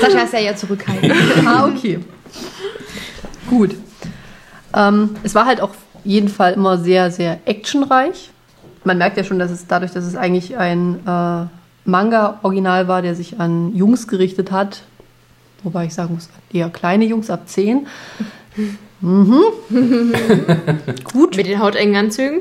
Sascha 0.00 0.20
ist 0.22 0.32
ja 0.32 0.38
eher 0.40 0.56
zurückhaltend. 0.56 1.14
ah, 1.46 1.66
okay. 1.66 2.00
Gut. 3.48 3.76
Ähm, 4.74 5.10
es 5.22 5.34
war 5.34 5.46
halt 5.46 5.60
auf 5.60 5.70
jeden 6.04 6.28
Fall 6.28 6.52
immer 6.54 6.78
sehr, 6.78 7.10
sehr 7.10 7.38
actionreich. 7.46 8.30
Man 8.84 8.98
merkt 8.98 9.16
ja 9.16 9.24
schon, 9.24 9.38
dass 9.38 9.50
es 9.50 9.66
dadurch, 9.66 9.92
dass 9.92 10.04
es 10.04 10.16
eigentlich 10.16 10.56
ein 10.58 10.98
äh, 11.06 11.46
Manga-Original 11.88 12.88
war, 12.88 13.00
der 13.02 13.14
sich 13.14 13.40
an 13.40 13.74
Jungs 13.74 14.08
gerichtet 14.08 14.50
hat, 14.52 14.82
wobei 15.62 15.86
ich 15.86 15.94
sagen 15.94 16.14
muss, 16.14 16.28
eher 16.52 16.68
kleine 16.70 17.04
Jungs 17.06 17.30
ab 17.30 17.42
10. 17.46 17.86
Mhm. 19.00 19.34
Gut, 21.12 21.36
Mit 21.36 21.46
den 21.46 21.58
hautengen 21.60 21.96
Anzügen. 21.96 22.40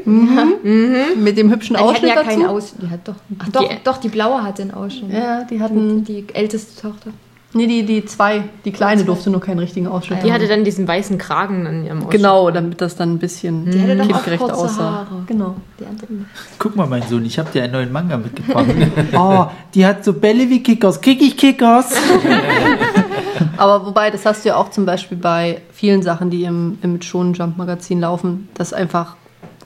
mit 1.22 1.38
dem 1.38 1.51
hübschen 1.51 1.76
Die 1.76 1.81
hatten 1.81 1.89
Ausschnitt 1.91 2.15
ja 2.15 2.23
keinen 2.23 2.41
dazu. 2.41 2.53
Ausschnitt. 2.53 2.81
Die 2.84 2.89
hat 2.89 2.99
doch, 3.07 3.15
ach, 3.39 3.49
doch, 3.49 3.68
die- 3.69 3.76
doch, 3.84 3.97
die 3.97 4.10
blaue 4.10 4.43
hatte 4.43 4.61
einen 4.61 4.72
Ausschnitt. 4.72 5.11
Ja, 5.14 5.43
die 5.43 5.60
hatten, 5.61 6.03
Die 6.03 6.26
älteste 6.34 6.81
Tochter. 6.81 7.11
Nee, 7.53 7.67
die, 7.67 7.85
die 7.85 8.05
zwei, 8.05 8.43
die 8.65 8.71
kleine 8.71 9.03
durfte 9.03 9.30
nur 9.30 9.39
keinen 9.41 9.59
richtigen 9.59 9.88
Ausschnitt 9.88 10.19
Die 10.23 10.27
haben. 10.27 10.34
hatte 10.34 10.47
dann 10.47 10.63
diesen 10.63 10.88
weißen 10.88 11.17
Kragen 11.17 11.65
an 11.67 11.85
ihrem 11.85 11.97
Ausschnitt. 11.99 12.11
Genau, 12.21 12.51
damit 12.51 12.81
das 12.81 12.95
dann 12.95 13.13
ein 13.13 13.19
bisschen 13.19 13.69
Die 13.71 13.81
hatte 13.81 13.95
doch 13.95 14.03
auch 14.05 14.07
kindgerecht 14.09 14.41
kurze 14.41 14.55
aussah. 14.55 14.91
Haare. 14.91 15.23
Genau. 15.27 15.55
Die 15.80 15.85
andere 15.85 16.11
nicht. 16.13 16.25
Guck 16.59 16.75
mal, 16.75 16.88
mein 16.88 17.03
Sohn, 17.03 17.25
ich 17.25 17.38
habe 17.39 17.49
dir 17.51 17.63
einen 17.63 17.73
neuen 17.73 17.91
Manga 17.91 18.17
mitgebracht. 18.17 18.65
oh, 19.13 19.45
die 19.73 19.85
hat 19.85 20.03
so 20.03 20.13
Bälle 20.13 20.49
wie 20.49 20.61
Kickers. 20.63 20.99
Krieg 21.01 21.21
ich 21.21 21.38
Kickers? 21.38 21.93
Aber 23.57 23.85
wobei, 23.85 24.09
das 24.09 24.25
hast 24.25 24.43
du 24.45 24.49
ja 24.49 24.55
auch 24.55 24.69
zum 24.71 24.85
Beispiel 24.85 25.17
bei 25.17 25.61
vielen 25.71 26.01
Sachen, 26.01 26.30
die 26.30 26.43
im, 26.43 26.77
im 26.81 27.01
Shonen 27.01 27.34
Jump 27.34 27.57
Magazin 27.57 27.99
laufen, 28.01 28.49
dass 28.55 28.73
einfach 28.73 29.15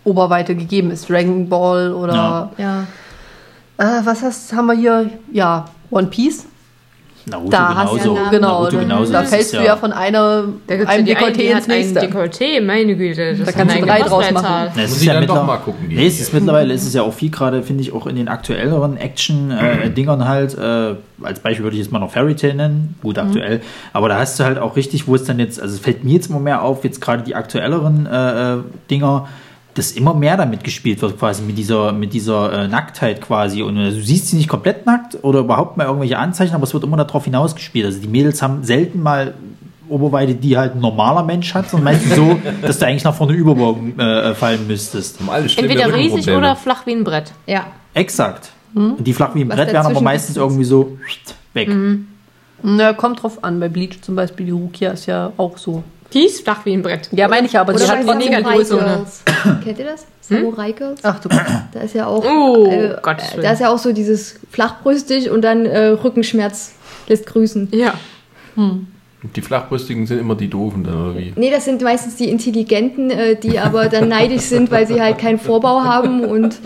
Oberweite 0.03 0.55
gegeben 0.55 0.91
ist. 0.91 1.09
Dragon 1.09 1.49
Ball 1.49 1.93
oder 1.93 2.51
Ja. 2.57 2.83
äh, 3.77 4.01
was 4.05 4.21
hast, 4.23 4.53
haben 4.53 4.67
wir 4.67 4.73
hier? 4.75 5.09
Ja, 5.31 5.65
One 5.89 6.07
Piece. 6.07 6.45
Naruto 7.29 7.49
Da 7.51 7.75
hast 7.75 7.91
genauso. 7.91 8.15
du 8.15 8.29
genau, 8.31 8.47
Naruto 8.47 8.75
da, 8.77 8.81
genauso. 8.83 9.11
da 9.11 9.21
Das 9.21 9.29
fällst 9.29 9.53
du 9.53 9.57
ja 9.63 9.75
von 9.75 9.91
einer, 9.91 10.45
einem 10.67 11.05
Dekolleté 11.05 11.41
ins 11.51 11.69
ein 11.69 11.77
nächste. 11.77 11.99
Dekolleté, 11.99 12.61
meine 12.61 12.95
Güte. 12.95 13.35
Das 13.35 13.45
Da 13.47 13.51
kannst 13.51 13.75
du 13.77 13.81
drei 13.85 13.99
draus 14.01 14.31
machen. 14.31 14.71
Na, 14.75 14.81
es 14.83 14.89
Muss 14.89 14.91
ist 14.97 15.01
ich 15.01 15.07
ja 15.07 15.21
doch 15.25 15.45
mal 15.45 15.57
gucken, 15.57 15.87
Nee, 15.89 16.07
es 16.07 16.21
ist 16.21 16.33
mittlerweile 16.33 16.73
ist 16.73 16.85
es 16.85 16.93
ja 16.93 17.01
auch 17.01 17.13
viel 17.13 17.29
gerade, 17.29 17.63
finde 17.63 17.81
ich, 17.81 17.91
auch 17.91 18.07
in 18.07 18.15
den 18.15 18.29
aktuelleren 18.29 18.95
Action-Dingern 18.97 20.27
halt. 20.27 20.57
Äh, 20.57 20.95
als 21.21 21.39
Beispiel 21.39 21.63
würde 21.63 21.75
ich 21.75 21.81
jetzt 21.83 21.91
mal 21.91 21.99
noch 21.99 22.11
Fairy 22.11 22.35
Tail 22.35 22.53
nennen. 22.55 22.95
Gut, 23.01 23.17
aktuell. 23.17 23.61
Aber 23.93 24.07
da 24.09 24.19
hast 24.19 24.39
du 24.39 24.43
halt 24.43 24.57
auch 24.57 24.75
richtig, 24.75 25.07
wo 25.07 25.15
es 25.15 25.23
dann 25.25 25.39
jetzt, 25.39 25.61
also 25.61 25.73
es 25.75 25.79
fällt 25.81 26.03
mir 26.03 26.13
jetzt 26.13 26.29
immer 26.29 26.39
mehr 26.39 26.61
auf, 26.61 26.83
jetzt 26.83 27.01
gerade 27.01 27.23
die 27.23 27.35
aktuelleren 27.35 28.05
äh, 28.05 28.53
äh, 28.53 28.57
Dinger, 28.89 29.27
dass 29.77 29.91
immer 29.91 30.13
mehr 30.13 30.37
damit 30.37 30.63
gespielt 30.63 31.01
wird, 31.01 31.19
quasi 31.19 31.43
mit 31.43 31.57
dieser, 31.57 31.91
mit 31.91 32.13
dieser 32.13 32.63
äh, 32.63 32.67
Nacktheit 32.67 33.21
quasi. 33.21 33.61
Und 33.61 33.77
äh, 33.77 33.91
du 33.91 34.01
siehst 34.01 34.27
sie 34.27 34.37
nicht 34.37 34.49
komplett 34.49 34.85
nackt 34.85 35.17
oder 35.23 35.39
überhaupt 35.39 35.77
mal 35.77 35.85
irgendwelche 35.85 36.17
Anzeichen, 36.17 36.55
aber 36.55 36.63
es 36.63 36.73
wird 36.73 36.83
immer 36.83 36.97
darauf 36.97 37.25
hinausgespielt. 37.25 37.85
Also 37.85 37.99
die 37.99 38.07
Mädels 38.07 38.41
haben 38.41 38.63
selten 38.63 39.01
mal 39.01 39.33
Oberweite, 39.89 40.35
die 40.35 40.57
halt 40.57 40.75
ein 40.75 40.81
normaler 40.81 41.23
Mensch 41.23 41.53
hat, 41.53 41.69
sondern 41.69 41.93
meistens 41.93 42.15
so, 42.15 42.39
dass 42.61 42.79
du 42.79 42.85
eigentlich 42.85 43.03
nach 43.03 43.15
vorne 43.15 43.33
überbogen 43.33 43.97
äh, 43.99 44.33
fallen 44.33 44.67
müsstest. 44.67 45.19
Entweder 45.21 45.93
riesig 45.93 46.29
oder 46.29 46.55
flach 46.55 46.85
wie 46.85 46.91
ein 46.91 47.03
Brett. 47.03 47.31
Ja. 47.45 47.67
Exakt. 47.93 48.51
Und 48.73 49.05
die 49.05 49.13
flach 49.13 49.33
wie 49.33 49.41
ein 49.41 49.49
Was 49.49 49.55
Brett 49.55 49.73
werden 49.73 49.87
aber 49.87 50.01
meistens 50.01 50.37
irgendwie 50.37 50.65
so 50.65 50.97
weg. 51.53 51.69
Na, 52.63 52.93
kommt 52.93 53.21
drauf 53.21 53.43
an. 53.43 53.59
Bei 53.59 53.69
Bleach 53.69 54.01
zum 54.01 54.15
Beispiel, 54.15 54.47
die 54.47 54.51
Rukia 54.51 54.91
ist 54.91 55.05
ja 55.05 55.31
auch 55.37 55.57
so. 55.57 55.83
Die 56.13 56.25
ist 56.25 56.41
flach 56.41 56.65
wie 56.65 56.73
ein 56.73 56.81
Brett. 56.81 57.09
Ja, 57.11 57.27
meine 57.27 57.47
ich 57.47 57.53
ja, 57.53 57.61
aber 57.61 57.73
Oder 57.73 57.85
sie 57.85 57.91
hat 57.91 58.21
die 58.21 58.29
ne? 58.29 58.41
Girls. 58.41 59.23
Kennt 59.63 59.79
ihr 59.79 59.85
das? 59.85 60.05
Samurai 60.21 60.71
Girls? 60.71 60.99
Ach 61.03 61.19
du 61.19 61.29
Da 61.29 61.79
ist 61.81 61.95
ja 61.95 62.07
auch, 62.07 62.23
Oh, 62.23 62.67
äh, 62.69 62.95
da 63.41 63.51
ist 63.51 63.59
ja 63.59 63.69
auch 63.69 63.77
so 63.77 63.93
dieses 63.93 64.39
flachbrüstig 64.51 65.29
und 65.29 65.41
dann 65.41 65.65
äh, 65.65 65.87
Rückenschmerz 65.87 66.73
lässt 67.07 67.25
grüßen. 67.27 67.69
Ja. 67.71 67.93
Die 69.35 69.41
Flachbrüstigen 69.41 70.05
sind 70.05 70.19
immer 70.19 70.35
die 70.35 70.49
Doofen 70.49 70.83
dann, 70.83 71.09
oder 71.09 71.17
wie? 71.17 71.33
Nee, 71.35 71.51
das 71.51 71.65
sind 71.65 71.81
meistens 71.81 72.15
die 72.15 72.29
Intelligenten, 72.29 73.09
äh, 73.09 73.35
die 73.35 73.59
aber 73.59 73.87
dann 73.87 74.07
neidisch 74.09 74.43
sind, 74.43 74.71
weil 74.71 74.87
sie 74.87 75.01
halt 75.01 75.17
keinen 75.17 75.39
Vorbau 75.39 75.83
haben 75.83 76.23
und 76.23 76.57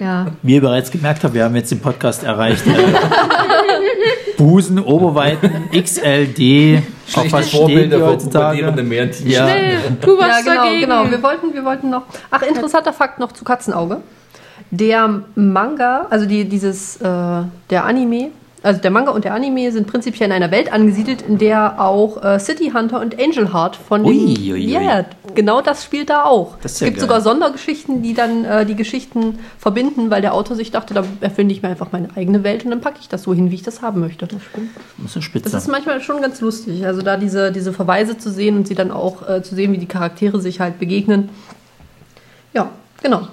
ja. 0.00 0.26
Wie 0.42 0.54
ihr 0.54 0.60
bereits 0.60 0.90
gemerkt 0.90 1.24
habt, 1.24 1.34
wir 1.34 1.44
haben 1.44 1.54
jetzt 1.56 1.70
den 1.70 1.80
Podcast 1.80 2.24
erreicht. 2.24 2.66
Äh, 2.66 2.72
Busen, 4.36 4.78
Oberweiten, 4.80 5.50
XLD. 5.72 6.82
Stehen 7.06 7.30
Vorbilder 7.30 7.96
die 7.98 8.18
für 8.20 8.28
pubertierende 8.28 8.82
Mädchen. 8.82 9.26
Ja. 9.28 9.42
Schnell, 9.48 9.78
tu 10.00 10.18
was 10.18 10.28
Ja, 10.28 10.40
genau, 10.40 10.64
dagegen. 10.64 10.80
genau. 10.80 11.10
Wir 11.10 11.22
wollten, 11.22 11.54
wir 11.54 11.64
wollten 11.64 11.90
noch. 11.90 12.02
Ach, 12.30 12.42
interessanter 12.42 12.92
Fakt 12.92 13.18
noch 13.18 13.32
zu 13.32 13.44
Katzenauge. 13.44 13.98
Der 14.70 15.22
Manga, 15.34 16.06
also 16.10 16.26
die, 16.26 16.44
dieses, 16.48 16.96
äh, 16.96 17.02
der 17.70 17.84
Anime, 17.84 18.30
also 18.64 18.80
der 18.80 18.90
Manga 18.90 19.10
und 19.10 19.24
der 19.24 19.34
Anime 19.34 19.70
sind 19.70 19.86
prinzipiell 19.86 20.28
in 20.28 20.32
einer 20.32 20.50
Welt 20.50 20.72
angesiedelt, 20.72 21.22
in 21.22 21.36
der 21.36 21.80
auch 21.80 22.22
äh, 22.24 22.40
City 22.40 22.72
Hunter 22.74 23.00
und 23.00 23.20
Angel 23.20 23.52
Heart 23.52 23.76
von 23.76 24.02
den. 24.02 24.12
Ui, 24.12 24.52
ui, 24.52 24.52
ui. 24.52 24.70
Ja, 24.70 25.04
genau 25.34 25.60
das 25.60 25.84
spielt 25.84 26.08
da 26.08 26.24
auch. 26.24 26.56
Das 26.62 26.72
ist 26.72 26.76
es 26.76 26.80
ja 26.80 26.86
gibt 26.86 26.96
geil. 26.96 27.06
sogar 27.06 27.20
Sondergeschichten, 27.20 28.02
die 28.02 28.14
dann 28.14 28.44
äh, 28.44 28.64
die 28.64 28.74
Geschichten 28.74 29.38
verbinden, 29.58 30.08
weil 30.10 30.22
der 30.22 30.32
Autor 30.32 30.56
sich 30.56 30.70
dachte, 30.70 30.94
da 30.94 31.04
erfinde 31.20 31.54
ich 31.54 31.62
mir 31.62 31.68
einfach 31.68 31.92
meine 31.92 32.08
eigene 32.16 32.42
Welt 32.42 32.64
und 32.64 32.70
dann 32.70 32.80
packe 32.80 32.98
ich 33.00 33.08
das 33.08 33.24
so 33.24 33.34
hin, 33.34 33.50
wie 33.50 33.56
ich 33.56 33.62
das 33.62 33.82
haben 33.82 34.00
möchte. 34.00 34.26
Das 34.26 34.40
ist 34.40 35.14
eine 35.14 35.22
Spitze. 35.22 35.50
Das 35.50 35.62
ist 35.62 35.68
manchmal 35.68 36.00
schon 36.00 36.22
ganz 36.22 36.40
lustig. 36.40 36.86
Also 36.86 37.02
da 37.02 37.18
diese, 37.18 37.52
diese 37.52 37.74
Verweise 37.74 38.16
zu 38.16 38.30
sehen 38.30 38.56
und 38.56 38.66
sie 38.66 38.74
dann 38.74 38.90
auch 38.90 39.28
äh, 39.28 39.42
zu 39.42 39.54
sehen, 39.54 39.72
wie 39.72 39.78
die 39.78 39.86
Charaktere 39.86 40.40
sich 40.40 40.60
halt 40.60 40.78
begegnen. 40.78 41.28
Ja, 42.54 42.70
genau. 43.02 43.28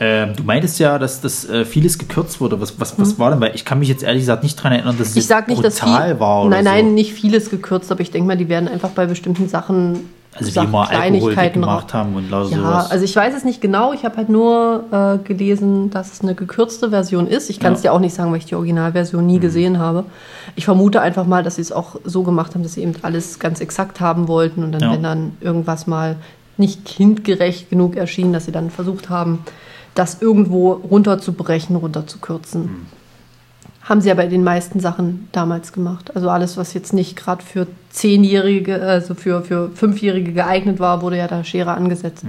Ähm, 0.00 0.34
du 0.36 0.42
meintest 0.42 0.80
ja, 0.80 0.98
dass 0.98 1.20
das 1.20 1.48
äh, 1.48 1.64
vieles 1.64 1.98
gekürzt 1.98 2.40
wurde. 2.40 2.60
Was, 2.60 2.80
was, 2.80 2.98
was 2.98 3.18
war 3.18 3.30
denn? 3.30 3.40
Weil 3.40 3.54
ich 3.54 3.64
kann 3.64 3.78
mich 3.78 3.88
jetzt 3.88 4.02
ehrlich 4.02 4.22
gesagt 4.22 4.42
nicht 4.42 4.58
daran 4.58 4.72
erinnern, 4.72 4.96
dass 4.98 5.08
es 5.08 5.14
Mhm. 5.14 5.18
Ich 5.20 5.26
sag 5.26 5.46
nicht, 5.48 5.62
dass 5.64 5.78
brutal 5.78 6.10
viel, 6.10 6.20
war. 6.20 6.40
Oder 6.44 6.50
Nein, 6.50 6.64
so. 6.64 6.70
nein, 6.70 6.94
nicht 6.94 7.12
vieles 7.12 7.48
gekürzt, 7.50 7.92
aber 7.92 8.00
ich 8.00 8.10
denke 8.10 8.26
mal, 8.26 8.36
die 8.36 8.48
werden 8.48 8.68
einfach 8.68 8.90
bei 8.90 9.06
bestimmten 9.06 9.48
Sachen. 9.48 10.00
Also 10.36 10.52
wie 10.52 10.64
immer 10.64 10.80
Alkohol 10.80 10.96
Kleinigkeiten 11.32 11.60
gemacht 11.60 11.94
haben 11.94 12.16
und 12.16 12.28
lauter 12.28 12.50
Ja, 12.50 12.56
sowas. 12.56 12.90
also 12.90 13.04
ich 13.04 13.14
weiß 13.14 13.36
es 13.36 13.44
nicht 13.44 13.60
genau. 13.60 13.92
Ich 13.92 14.04
habe 14.04 14.16
halt 14.16 14.28
nur 14.28 14.82
äh, 14.90 15.18
gelesen, 15.28 15.90
dass 15.90 16.12
es 16.12 16.22
eine 16.22 16.34
gekürzte 16.34 16.90
Version 16.90 17.28
ist. 17.28 17.50
Ich 17.50 17.60
kann 17.60 17.74
es 17.74 17.84
Ja. 17.84 17.92
dir 17.92 17.94
auch 17.96 18.00
nicht 18.00 18.16
sagen, 18.16 18.32
weil 18.32 18.38
ich 18.38 18.46
die 18.46 18.56
Originalversion 18.56 19.24
nie 19.24 19.38
gesehen 19.38 19.78
habe. 19.78 20.04
Ich 20.56 20.64
vermute 20.64 21.00
einfach 21.00 21.24
mal, 21.24 21.44
dass 21.44 21.54
sie 21.54 21.62
es 21.62 21.70
auch 21.70 21.94
so 22.04 22.24
gemacht 22.24 22.54
haben, 22.54 22.64
dass 22.64 22.72
sie 22.72 22.82
eben 22.82 22.94
alles 23.02 23.38
ganz 23.38 23.60
exakt 23.60 24.00
haben 24.00 24.26
wollten 24.26 24.64
und 24.64 24.72
dann, 24.72 24.80
Ja. 24.80 24.92
wenn 24.92 25.04
dann 25.04 25.36
irgendwas 25.40 25.86
mal 25.86 26.16
nicht 26.56 26.84
kindgerecht 26.84 27.70
genug 27.70 27.94
erschien, 27.94 28.32
dass 28.32 28.46
sie 28.46 28.52
dann 28.52 28.70
versucht 28.70 29.10
haben, 29.10 29.38
das 29.94 30.20
irgendwo 30.20 30.72
runterzubrechen, 30.72 31.76
runterzukürzen. 31.76 32.86
Haben 33.82 34.00
sie 34.00 34.10
aber 34.10 34.24
in 34.24 34.30
den 34.30 34.44
meisten 34.44 34.80
Sachen 34.80 35.28
damals 35.32 35.72
gemacht. 35.72 36.16
Also 36.16 36.30
alles, 36.30 36.56
was 36.56 36.72
jetzt 36.74 36.92
nicht 36.94 37.16
gerade 37.16 37.44
für 37.44 37.66
Zehnjährige, 37.90 38.80
also 38.80 39.14
für, 39.14 39.42
für 39.42 39.70
Fünfjährige 39.74 40.32
geeignet 40.32 40.80
war, 40.80 41.02
wurde 41.02 41.18
ja 41.18 41.28
da 41.28 41.44
Schere 41.44 41.72
angesetzt. 41.72 42.24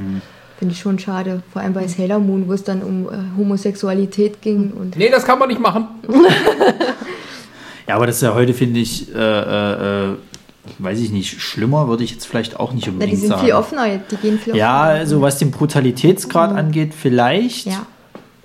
Finde 0.59 0.73
ich 0.73 0.79
schon 0.79 0.99
schade. 0.99 1.43
Vor 1.51 1.61
allem 1.61 1.73
bei 1.73 1.87
Sailor 1.87 2.19
Moon, 2.19 2.47
wo 2.47 2.53
es 2.53 2.63
dann 2.63 2.81
um 2.81 3.07
äh, 3.07 3.37
Homosexualität 3.37 4.41
ging 4.41 4.71
und 4.71 4.95
Nee, 4.97 5.09
das 5.09 5.25
kann 5.25 5.39
man 5.39 5.49
nicht 5.49 5.59
machen. 5.59 5.87
Ja, 7.87 7.95
aber 7.95 8.07
das 8.07 8.15
ist 8.15 8.23
ja 8.23 8.33
heute, 8.33 8.53
finde 8.53 8.79
ich, 8.79 9.13
äh, 9.13 9.19
äh, 9.19 10.11
äh, 10.11 10.15
weiß 10.79 10.99
ich 10.99 11.11
nicht, 11.11 11.41
schlimmer 11.41 11.87
würde 11.87 12.03
ich 12.03 12.11
jetzt 12.11 12.25
vielleicht 12.27 12.59
auch 12.59 12.73
nicht 12.73 12.87
unbedingt 12.87 13.11
die 13.13 13.17
sind 13.17 13.29
sagen. 13.29 13.41
viel 13.41 13.53
offener, 13.53 13.85
die 14.09 14.15
gehen 14.17 14.39
viel 14.39 14.55
Ja, 14.55 14.81
offener. 14.83 14.99
also 14.99 15.21
was 15.21 15.37
den 15.37 15.51
Brutalitätsgrad 15.51 16.55
angeht, 16.55 16.93
vielleicht. 16.93 17.67
Ja. 17.67 17.85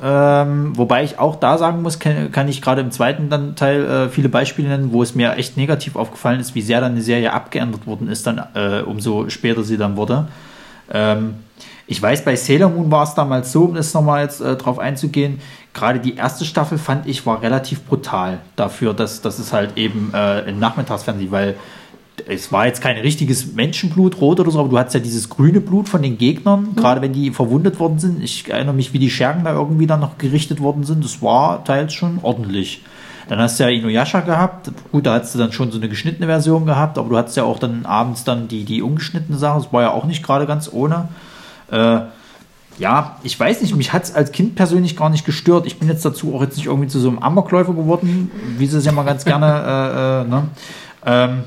Ähm, 0.03 0.77
wobei 0.79 1.05
ich 1.05 1.19
auch 1.19 1.37
da 1.37 1.59
sagen 1.59 1.83
muss, 1.83 1.99
kann, 1.99 2.33
kann 2.33 2.49
ich 2.49 2.63
gerade 2.63 2.81
im 2.81 2.91
zweiten 2.91 3.29
dann 3.29 3.55
Teil 3.55 3.85
äh, 3.85 4.09
viele 4.09 4.31
Beispiele 4.31 4.69
nennen, 4.69 4.93
wo 4.93 5.03
es 5.03 5.15
mir 5.15 5.35
echt 5.37 5.57
negativ 5.59 5.95
aufgefallen 5.97 6.41
ist, 6.41 6.55
wie 6.55 6.63
sehr 6.63 6.81
dann 6.81 6.93
eine 6.93 7.03
Serie 7.03 7.33
abgeändert 7.35 7.87
worden 7.87 8.09
ist, 8.09 8.27
dann 8.27 8.43
äh, 8.55 8.81
umso 8.81 9.29
später 9.29 9.63
sie 9.63 9.77
dann 9.77 9.97
wurde. 9.97 10.29
Ähm, 10.91 11.35
ich 11.87 12.01
weiß, 12.01 12.25
bei 12.25 12.37
Sailor 12.37 12.71
Moon 12.71 12.91
war 12.91 13.03
es 13.03 13.15
damals 13.15 13.53
so, 13.53 13.65
um 13.65 13.75
das 13.75 13.93
nochmal 13.93 14.23
jetzt 14.23 14.41
äh, 14.41 14.57
drauf 14.57 14.79
einzugehen, 14.79 15.41
gerade 15.75 15.99
die 15.99 16.15
erste 16.15 16.45
Staffel 16.45 16.79
fand 16.79 17.07
ich 17.07 17.27
war 17.27 17.43
relativ 17.43 17.85
brutal 17.85 18.39
dafür, 18.57 18.95
dass, 18.95 19.21
dass 19.21 19.39
es 19.39 19.53
halt 19.53 19.77
eben 19.77 20.13
äh, 20.15 20.49
im 20.49 20.59
Nachmittagsfernsehen, 20.61 21.31
weil 21.31 21.57
es 22.29 22.53
war 22.53 22.67
jetzt 22.67 22.83
kein 22.83 22.97
richtiges 22.99 23.55
Menschenblut 23.55 24.21
rot 24.21 24.41
oder 24.41 24.51
so, 24.51 24.61
aber 24.61 24.69
du 24.69 24.79
hattest 24.79 24.95
ja 24.95 25.01
dieses 25.01 25.29
grüne 25.29 25.61
Blut 25.61 25.89
von 25.89 26.03
den 26.03 26.19
Gegnern, 26.19 26.75
gerade 26.77 27.01
wenn 27.01 27.13
die 27.13 27.31
verwundet 27.31 27.79
worden 27.79 27.99
sind. 27.99 28.23
Ich 28.23 28.49
erinnere 28.49 28.75
mich, 28.75 28.93
wie 28.93 28.99
die 28.99 29.11
Schergen 29.11 29.45
da 29.45 29.53
irgendwie 29.53 29.87
dann 29.87 30.01
noch 30.01 30.19
gerichtet 30.19 30.61
worden 30.61 30.85
sind. 30.85 31.05
Das 31.05 31.23
war 31.23 31.65
teils 31.65 31.93
schon 31.93 32.19
ordentlich. 32.23 32.83
Dann 33.29 33.39
hast 33.39 33.61
du 33.61 33.65
ja 33.65 33.71
Inuyasha 33.71 34.21
gehabt. 34.21 34.71
Gut, 34.91 35.07
da 35.07 35.15
hast 35.15 35.35
du 35.35 35.39
dann 35.39 35.53
schon 35.53 35.71
so 35.71 35.79
eine 35.79 35.89
geschnittene 35.89 36.27
Version 36.27 36.67
gehabt, 36.67 36.99
aber 36.99 37.09
du 37.09 37.17
hattest 37.17 37.37
ja 37.37 37.45
auch 37.45 37.59
dann 37.59 37.87
abends 37.87 38.25
dann 38.25 38.49
die, 38.49 38.65
die 38.65 38.83
ungeschnittene 38.83 39.39
Sache. 39.39 39.61
Das 39.61 39.73
war 39.73 39.83
ja 39.83 39.91
auch 39.93 40.05
nicht 40.05 40.23
gerade 40.25 40.47
ganz 40.47 40.69
ohne. 40.73 41.09
Äh, 41.71 42.01
ja, 42.79 43.17
ich 43.23 43.39
weiß 43.39 43.61
nicht, 43.61 43.77
mich 43.77 43.93
hat 43.93 44.05
es 44.05 44.15
als 44.15 44.33
Kind 44.33 44.57
persönlich 44.57 44.97
gar 44.97 45.11
nicht 45.11 45.25
gestört. 45.25 45.67
Ich 45.67 45.79
bin 45.79 45.89
jetzt 45.89 46.05
dazu 46.05 46.35
auch 46.35 46.43
jetzt 46.43 46.57
nicht 46.57 46.67
irgendwie 46.67 46.89
zu 46.89 46.99
so 46.99 47.09
einem 47.09 47.19
Amokläufer 47.19 47.75
geworden, 47.75 48.31
wie 48.59 48.67
sie 48.67 48.79
es 48.79 48.85
ja 48.85 48.93
mal 48.93 49.05
ganz 49.05 49.25
gerne, 49.25 49.47
äh, 50.27 50.27
äh, 50.27 50.29
ne? 50.29 50.49
Ähm, 51.07 51.43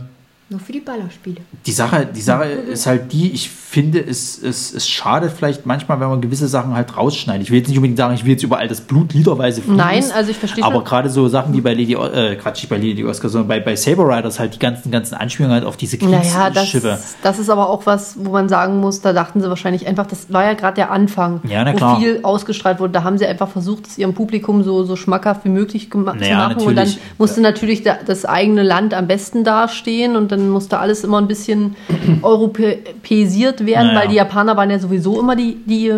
Nur 0.50 0.60
für 0.60 0.72
die 0.74 0.82
Ballerspiele. 0.82 1.38
die 1.66 1.72
Sache, 1.72 2.06
die 2.06 2.22
Sache 2.22 2.44
ist 2.46 2.86
halt 2.86 3.12
die, 3.12 3.32
ich 3.32 3.50
finde, 3.50 4.00
es, 4.00 4.38
es, 4.42 4.72
es 4.74 4.88
schadet 4.88 5.32
vielleicht 5.32 5.66
manchmal, 5.66 6.00
wenn 6.00 6.10
man 6.10 6.22
gewisse 6.22 6.48
Sachen 6.48 6.76
halt 6.76 6.96
rausschneidet. 6.96 7.42
Ich 7.44 7.50
will 7.50 7.58
jetzt 7.60 7.70
nicht 7.70 7.78
unbedingt 7.78 7.98
sagen, 7.98 8.14
ich 8.14 8.24
will 8.24 8.34
jetzt 8.34 8.44
überall 8.44 8.68
das 8.68 8.82
Blut 8.82 9.14
liederweise 9.14 9.62
fließen. 9.62 9.76
Nein, 9.76 10.04
also 10.14 10.30
ich 10.30 10.38
verstehe 10.38 10.64
Aber 10.64 10.84
gerade 10.84 11.10
so 11.10 11.28
Sachen 11.28 11.54
wie 11.54 11.62
bei 11.62 11.74
Lady, 11.74 11.94
äh, 11.94 12.36
Quatsch, 12.36 12.58
nicht 12.62 12.70
bei 12.70 12.78
Lady 12.78 13.04
Oscar, 13.04 13.30
sondern 13.30 13.48
bei, 13.48 13.62
bei 13.62 13.76
Saber 13.76 14.06
Riders 14.08 14.38
halt 14.40 14.54
die 14.56 14.60
ganzen, 14.60 14.92
ganzen 14.92 15.16
Anspielungen 15.16 15.56
halt 15.56 15.66
auf 15.66 15.76
diese 15.78 15.98
Naja, 16.06 16.50
das, 16.50 16.54
Kriegsschiffe. 16.56 17.00
das 17.24 17.40
ist 17.40 17.50
aber 17.50 17.70
auch 17.70 17.86
was, 17.86 18.16
wo 18.20 18.32
man 18.32 18.48
sagen 18.50 18.80
muss, 18.80 19.02
da 19.02 19.14
dachten 19.14 19.42
sie 19.42 19.50
wahrscheinlich 19.50 19.88
einfach, 19.88 20.06
das 20.06 20.32
war 20.32 20.44
ja 20.44 20.54
gerade 20.54 20.76
der 20.76 20.92
Anfang, 20.92 21.42
Ja, 21.48 21.64
na 21.64 21.74
wo 21.74 21.78
klar. 21.78 22.00
viel 22.00 22.20
ausgestrahlt 22.22 22.80
wurde. 22.80 22.92
Da 22.94 23.04
haben 23.04 23.18
sie 23.18 23.26
einfach 23.26 23.48
versucht, 23.50 23.88
es 23.88 23.98
ihrem 23.98 24.14
Publikum 24.14 24.64
so, 24.64 24.84
so 24.84 24.96
schmackhaft 24.98 25.46
wie 25.46 25.50
möglich 25.50 25.90
gema 25.90 26.12
zu 26.14 26.20
Naja, 26.20 26.50
machen. 26.50 26.58
Und 26.58 26.76
dann 26.76 26.86
natürlich. 26.86 27.00
musste 27.18 27.42
natürlich 27.42 27.82
da, 27.84 27.98
das 28.06 28.26
eigene 28.26 28.62
Land 28.62 28.94
am 28.94 29.08
besten 29.08 29.44
dastehen 29.44 30.16
und 30.18 30.33
dann 30.38 30.50
musste 30.50 30.78
alles 30.80 31.04
immer 31.04 31.20
ein 31.20 31.28
bisschen 31.28 31.76
europäisiert 32.22 33.66
werden, 33.66 33.88
Naja. 33.88 34.00
weil 34.02 34.08
die 34.10 34.16
Japaner 34.16 34.56
waren 34.58 34.70
ja 34.70 34.80
sowieso 34.80 35.20
immer 35.20 35.36
die, 35.36 35.58
die 35.66 35.92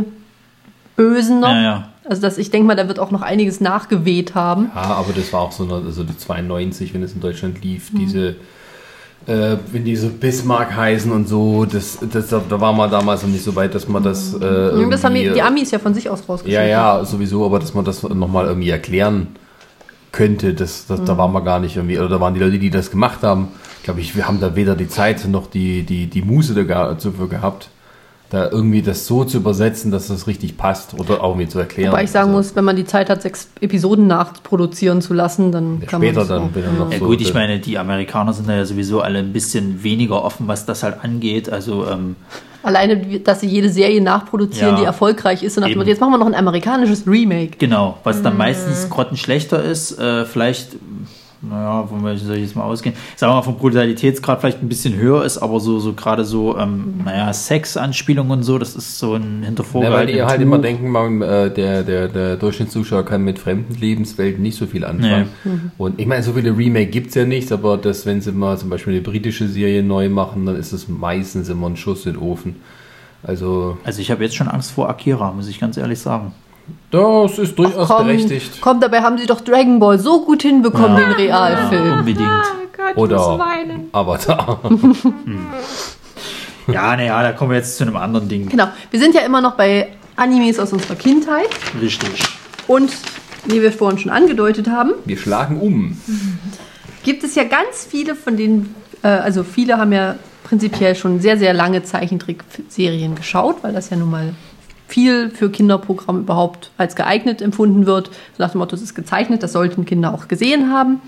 Bösen 0.95 1.39
noch. 1.39 1.49
Ja, 1.49 1.61
ja. 1.61 1.89
Also 2.07 2.21
das, 2.21 2.37
ich 2.37 2.51
denke 2.51 2.67
mal, 2.67 2.75
da 2.75 2.87
wird 2.87 2.99
auch 2.99 3.09
noch 3.11 3.23
einiges 3.23 3.61
nachgeweht 3.61 4.35
haben. 4.35 4.69
Ja, 4.75 4.81
aber 4.83 5.11
das 5.15 5.33
war 5.33 5.41
auch 5.41 5.51
so 5.51 5.63
eine, 5.63 5.73
also 5.85 6.03
die 6.03 6.15
92, 6.15 6.93
wenn 6.93 7.01
es 7.01 7.13
in 7.13 7.19
Deutschland 7.21 7.63
lief, 7.63 7.91
Mhm. 7.91 7.97
diese, 7.97 8.35
äh, 9.25 9.57
wenn 9.71 9.83
die 9.85 9.95
so 9.95 10.09
Bismarck 10.09 10.75
heißen 10.75 11.11
und 11.11 11.27
so, 11.27 11.65
das, 11.65 11.97
das, 12.11 12.27
da 12.29 12.61
war 12.61 12.73
man 12.73 12.91
damals 12.91 13.23
noch 13.23 13.29
nicht 13.29 13.43
so 13.43 13.55
weit, 13.55 13.73
dass 13.73 13.87
man 13.87 14.03
das. 14.03 14.35
Äh, 14.35 14.39
das 14.89 15.03
haben 15.03 15.15
die, 15.15 15.21
irgendwie- 15.21 15.33
die 15.33 15.41
Amis 15.41 15.71
ja 15.71 15.79
von 15.79 15.95
sich 15.95 16.07
aus 16.09 16.19
Ja, 16.19 16.25
rausgeschrieben. 16.27 16.69
ja, 16.69 17.03
sowieso, 17.05 17.43
aber 17.43 17.57
dass 17.57 17.73
man 17.73 17.83
das 17.83 18.03
nochmal 18.03 18.45
irgendwie 18.45 18.69
erklären 18.69 19.27
könnte, 20.11 20.53
das, 20.53 20.85
das, 20.85 20.99
Mhm. 21.01 21.05
da 21.05 21.17
waren 21.17 21.31
wir 21.33 21.41
gar 21.41 21.59
nicht 21.59 21.75
irgendwie, 21.75 21.97
oder 21.97 22.07
da 22.07 22.21
waren 22.21 22.35
die 22.35 22.39
Leute, 22.39 22.59
die 22.59 22.69
das 22.69 22.91
gemacht 22.91 23.23
haben, 23.23 23.47
glaube 23.85 24.01
ich, 24.01 24.15
wir 24.15 24.27
haben 24.27 24.39
da 24.41 24.55
weder 24.55 24.75
die 24.75 24.89
Zeit 24.89 25.25
noch 25.27 25.47
die, 25.47 25.83
die, 25.83 26.07
die 26.07 26.21
Muße 26.21 26.53
dafür 26.65 27.29
gehabt, 27.29 27.69
da 28.31 28.49
irgendwie 28.49 28.81
das 28.81 29.05
so 29.05 29.23
zu 29.23 29.37
übersetzen, 29.37 29.91
dass 29.91 30.07
das 30.07 30.25
richtig 30.27 30.57
passt 30.57 30.95
oder 30.99 31.23
auch 31.23 31.35
mir 31.35 31.47
zu 31.47 31.59
erklären. 31.59 31.91
Wobei 31.91 32.03
ich 32.03 32.11
sagen 32.11 32.29
Also, 32.29 32.37
muss, 32.37 32.55
wenn 32.55 32.65
man 32.65 32.75
die 32.75 32.83
Zeit 32.85 33.09
hat, 33.09 33.21
sechs 33.21 33.49
Episoden 33.61 34.07
nachproduzieren 34.07 35.01
zu 35.01 35.13
lassen, 35.13 35.51
dann 35.51 35.79
Ja, 35.81 35.85
kann 35.87 36.01
später 36.01 36.25
man 36.25 36.27
das 36.27 36.53
dann, 36.53 36.63
er 36.63 36.71
noch 36.73 36.91
Ja 36.91 36.97
so, 36.99 37.05
gut, 37.05 37.21
ich 37.21 37.33
meine, 37.35 37.59
die 37.59 37.77
Amerikaner 37.77 38.33
sind 38.33 38.49
da 38.49 38.55
ja 38.55 38.65
sowieso 38.65 39.01
alle 39.01 39.19
ein 39.19 39.31
bisschen 39.31 39.83
weniger 39.83 40.23
offen, 40.25 40.47
was 40.47 40.65
das 40.65 40.81
halt 40.81 41.03
angeht. 41.03 41.49
Also 41.49 41.85
ähm, 41.87 42.15
Alleine, 42.63 43.19
dass 43.19 43.41
sie 43.41 43.47
jede 43.47 43.69
Serie 43.69 44.01
nachproduzieren, 44.01 44.71
Ja. 44.73 44.79
die 44.79 44.85
erfolgreich 44.85 45.43
ist 45.43 45.59
und 45.59 45.67
jetzt 45.87 46.01
machen 46.01 46.11
wir 46.13 46.17
noch 46.17 46.25
ein 46.25 46.33
amerikanisches 46.33 47.05
Remake. 47.05 47.57
genau, 47.59 47.99
was 48.03 48.17
Mhm. 48.17 48.23
dann 48.23 48.37
meistens 48.37 48.89
grottenschlechter 48.89 49.63
ist, 49.63 49.99
äh, 49.99 50.25
vielleicht, 50.25 50.69
naja, 51.49 51.85
von 51.87 52.03
welchen 52.03 52.25
soll 52.27 52.35
ich 52.37 52.43
jetzt 52.43 52.55
mal 52.55 52.63
ausgehen? 52.63 52.95
Sagen 53.15 53.31
wir 53.31 53.35
mal, 53.37 53.41
vom 53.41 53.57
Brutalitätsgrad 53.57 54.39
vielleicht 54.41 54.61
ein 54.61 54.69
bisschen 54.69 54.95
höher 54.95 55.23
ist, 55.25 55.37
aber 55.37 55.59
so, 55.59 55.79
so 55.79 55.93
gerade 55.93 56.23
so, 56.25 56.57
ähm, 56.57 57.01
naja, 57.05 57.31
Sexanspielungen 57.33 58.31
und 58.39 58.43
so, 58.43 58.57
das 58.57 58.75
ist 58.75 58.99
so 58.99 59.15
ein 59.15 59.39
Ja, 59.41 59.45
Hintervorgang. 59.47 59.91
weil 59.93 60.07
die 60.07 60.21
halt 60.21 60.41
immer 60.41 60.57
denken, 60.59 60.89
man, 60.89 61.21
äh, 61.21 61.51
der, 61.53 61.83
der, 61.83 62.07
der 62.07 62.35
Durchschnittszuschauer 62.37 63.03
kann 63.05 63.23
mit 63.23 63.39
fremden 63.39 63.75
Lebenswelten 63.75 64.41
nicht 64.41 64.57
so 64.57 64.65
viel 64.65 64.83
anfangen. 64.85 65.29
Und 65.77 65.99
ich 65.99 66.07
meine, 66.07 66.23
so 66.23 66.33
viele 66.33 66.55
Remake 66.57 66.87
gibt 66.87 67.09
es 67.09 67.15
ja 67.15 67.25
nicht, 67.25 67.51
aber 67.51 67.77
das, 67.77 68.05
wenn 68.05 68.21
sie 68.21 68.31
mal 68.31 68.57
zum 68.57 68.69
Beispiel 68.69 68.93
eine 68.93 69.01
britische 69.01 69.47
Serie 69.47 69.83
neu 69.83 70.09
machen, 70.09 70.45
dann 70.45 70.55
ist 70.55 70.71
es 70.73 70.87
meistens 70.87 71.49
immer 71.49 71.67
ein 71.67 71.77
Schuss 71.77 72.05
in 72.05 72.13
den 72.13 72.21
Ofen. 72.21 72.55
Also, 73.23 73.77
Also 73.83 74.01
ich 74.01 74.11
habe 74.11 74.23
jetzt 74.23 74.35
schon 74.35 74.47
Angst 74.47 74.71
vor 74.71 74.89
Akira, 74.89 75.31
muss 75.31 75.47
ich 75.47 75.59
ganz 75.59 75.77
ehrlich 75.77 75.99
sagen. 75.99 76.31
Das 76.91 77.37
ist 77.39 77.57
durchaus 77.57 77.87
Komm, 77.87 78.07
berechtigt. 78.07 78.59
komm, 78.61 78.79
dabei 78.79 79.01
haben 79.01 79.17
sie 79.17 79.25
doch 79.25 79.41
Dragon 79.41 79.79
Ball 79.79 79.99
so 79.99 80.23
gut 80.25 80.41
hinbekommen, 80.41 80.97
den 80.97 81.11
Realfilm. 81.11 81.99
Unbedingt. 81.99 82.29
Gott, 82.75 82.97
Oder 82.97 83.39
Avatar. 83.91 84.59
Ja, 86.67 86.95
naja, 86.95 87.21
da 87.21 87.31
kommen 87.31 87.51
wir 87.51 87.57
jetzt 87.57 87.77
zu 87.77 87.83
einem 87.83 87.95
anderen 87.95 88.27
Ding. 88.27 88.49
Genau. 88.49 88.67
Wir 88.89 88.99
sind 88.99 89.13
ja 89.13 89.21
immer 89.21 89.39
noch 89.41 89.53
bei 89.53 89.89
Animes 90.15 90.57
aus 90.59 90.73
unserer 90.73 90.95
Kindheit. 90.95 91.47
Richtig. 91.79 92.23
Und 92.67 92.91
wie 93.45 93.61
wir 93.61 93.71
vorhin 93.71 93.99
schon 93.99 94.11
angedeutet 94.11 94.67
haben, 94.67 94.93
Wir 95.05 95.17
schlagen 95.17 95.59
um. 95.59 95.95
gibt 97.03 97.23
es 97.23 97.35
ja 97.35 97.43
ganz 97.43 97.85
viele 97.87 98.15
von 98.15 98.35
denen, 98.35 98.73
äh, 99.03 99.09
also 99.09 99.43
viele 99.43 99.77
haben 99.77 99.93
ja 99.93 100.15
prinzipiell 100.43 100.95
schon 100.95 101.19
sehr, 101.19 101.37
sehr 101.37 101.53
lange 101.53 101.83
Zeichentrickserien 101.83 103.13
geschaut, 103.13 103.57
weil 103.61 103.73
das 103.73 103.91
ja 103.91 103.97
nun 103.97 104.09
mal 104.09 104.33
viel 104.87 105.29
für 105.29 105.49
Kinderprogramm 105.49 106.19
überhaupt 106.19 106.71
als 106.77 106.95
geeignet 106.95 107.41
empfunden 107.41 107.85
wird. 107.85 108.11
Nach 108.37 108.51
dem 108.51 108.59
Motto, 108.59 108.75
es 108.75 108.81
ist 108.81 108.95
gezeichnet, 108.95 109.43
das 109.43 109.53
sollten 109.53 109.85
Kinder 109.85 110.13
auch 110.13 110.27
gesehen 110.27 110.71
haben. 110.71 111.01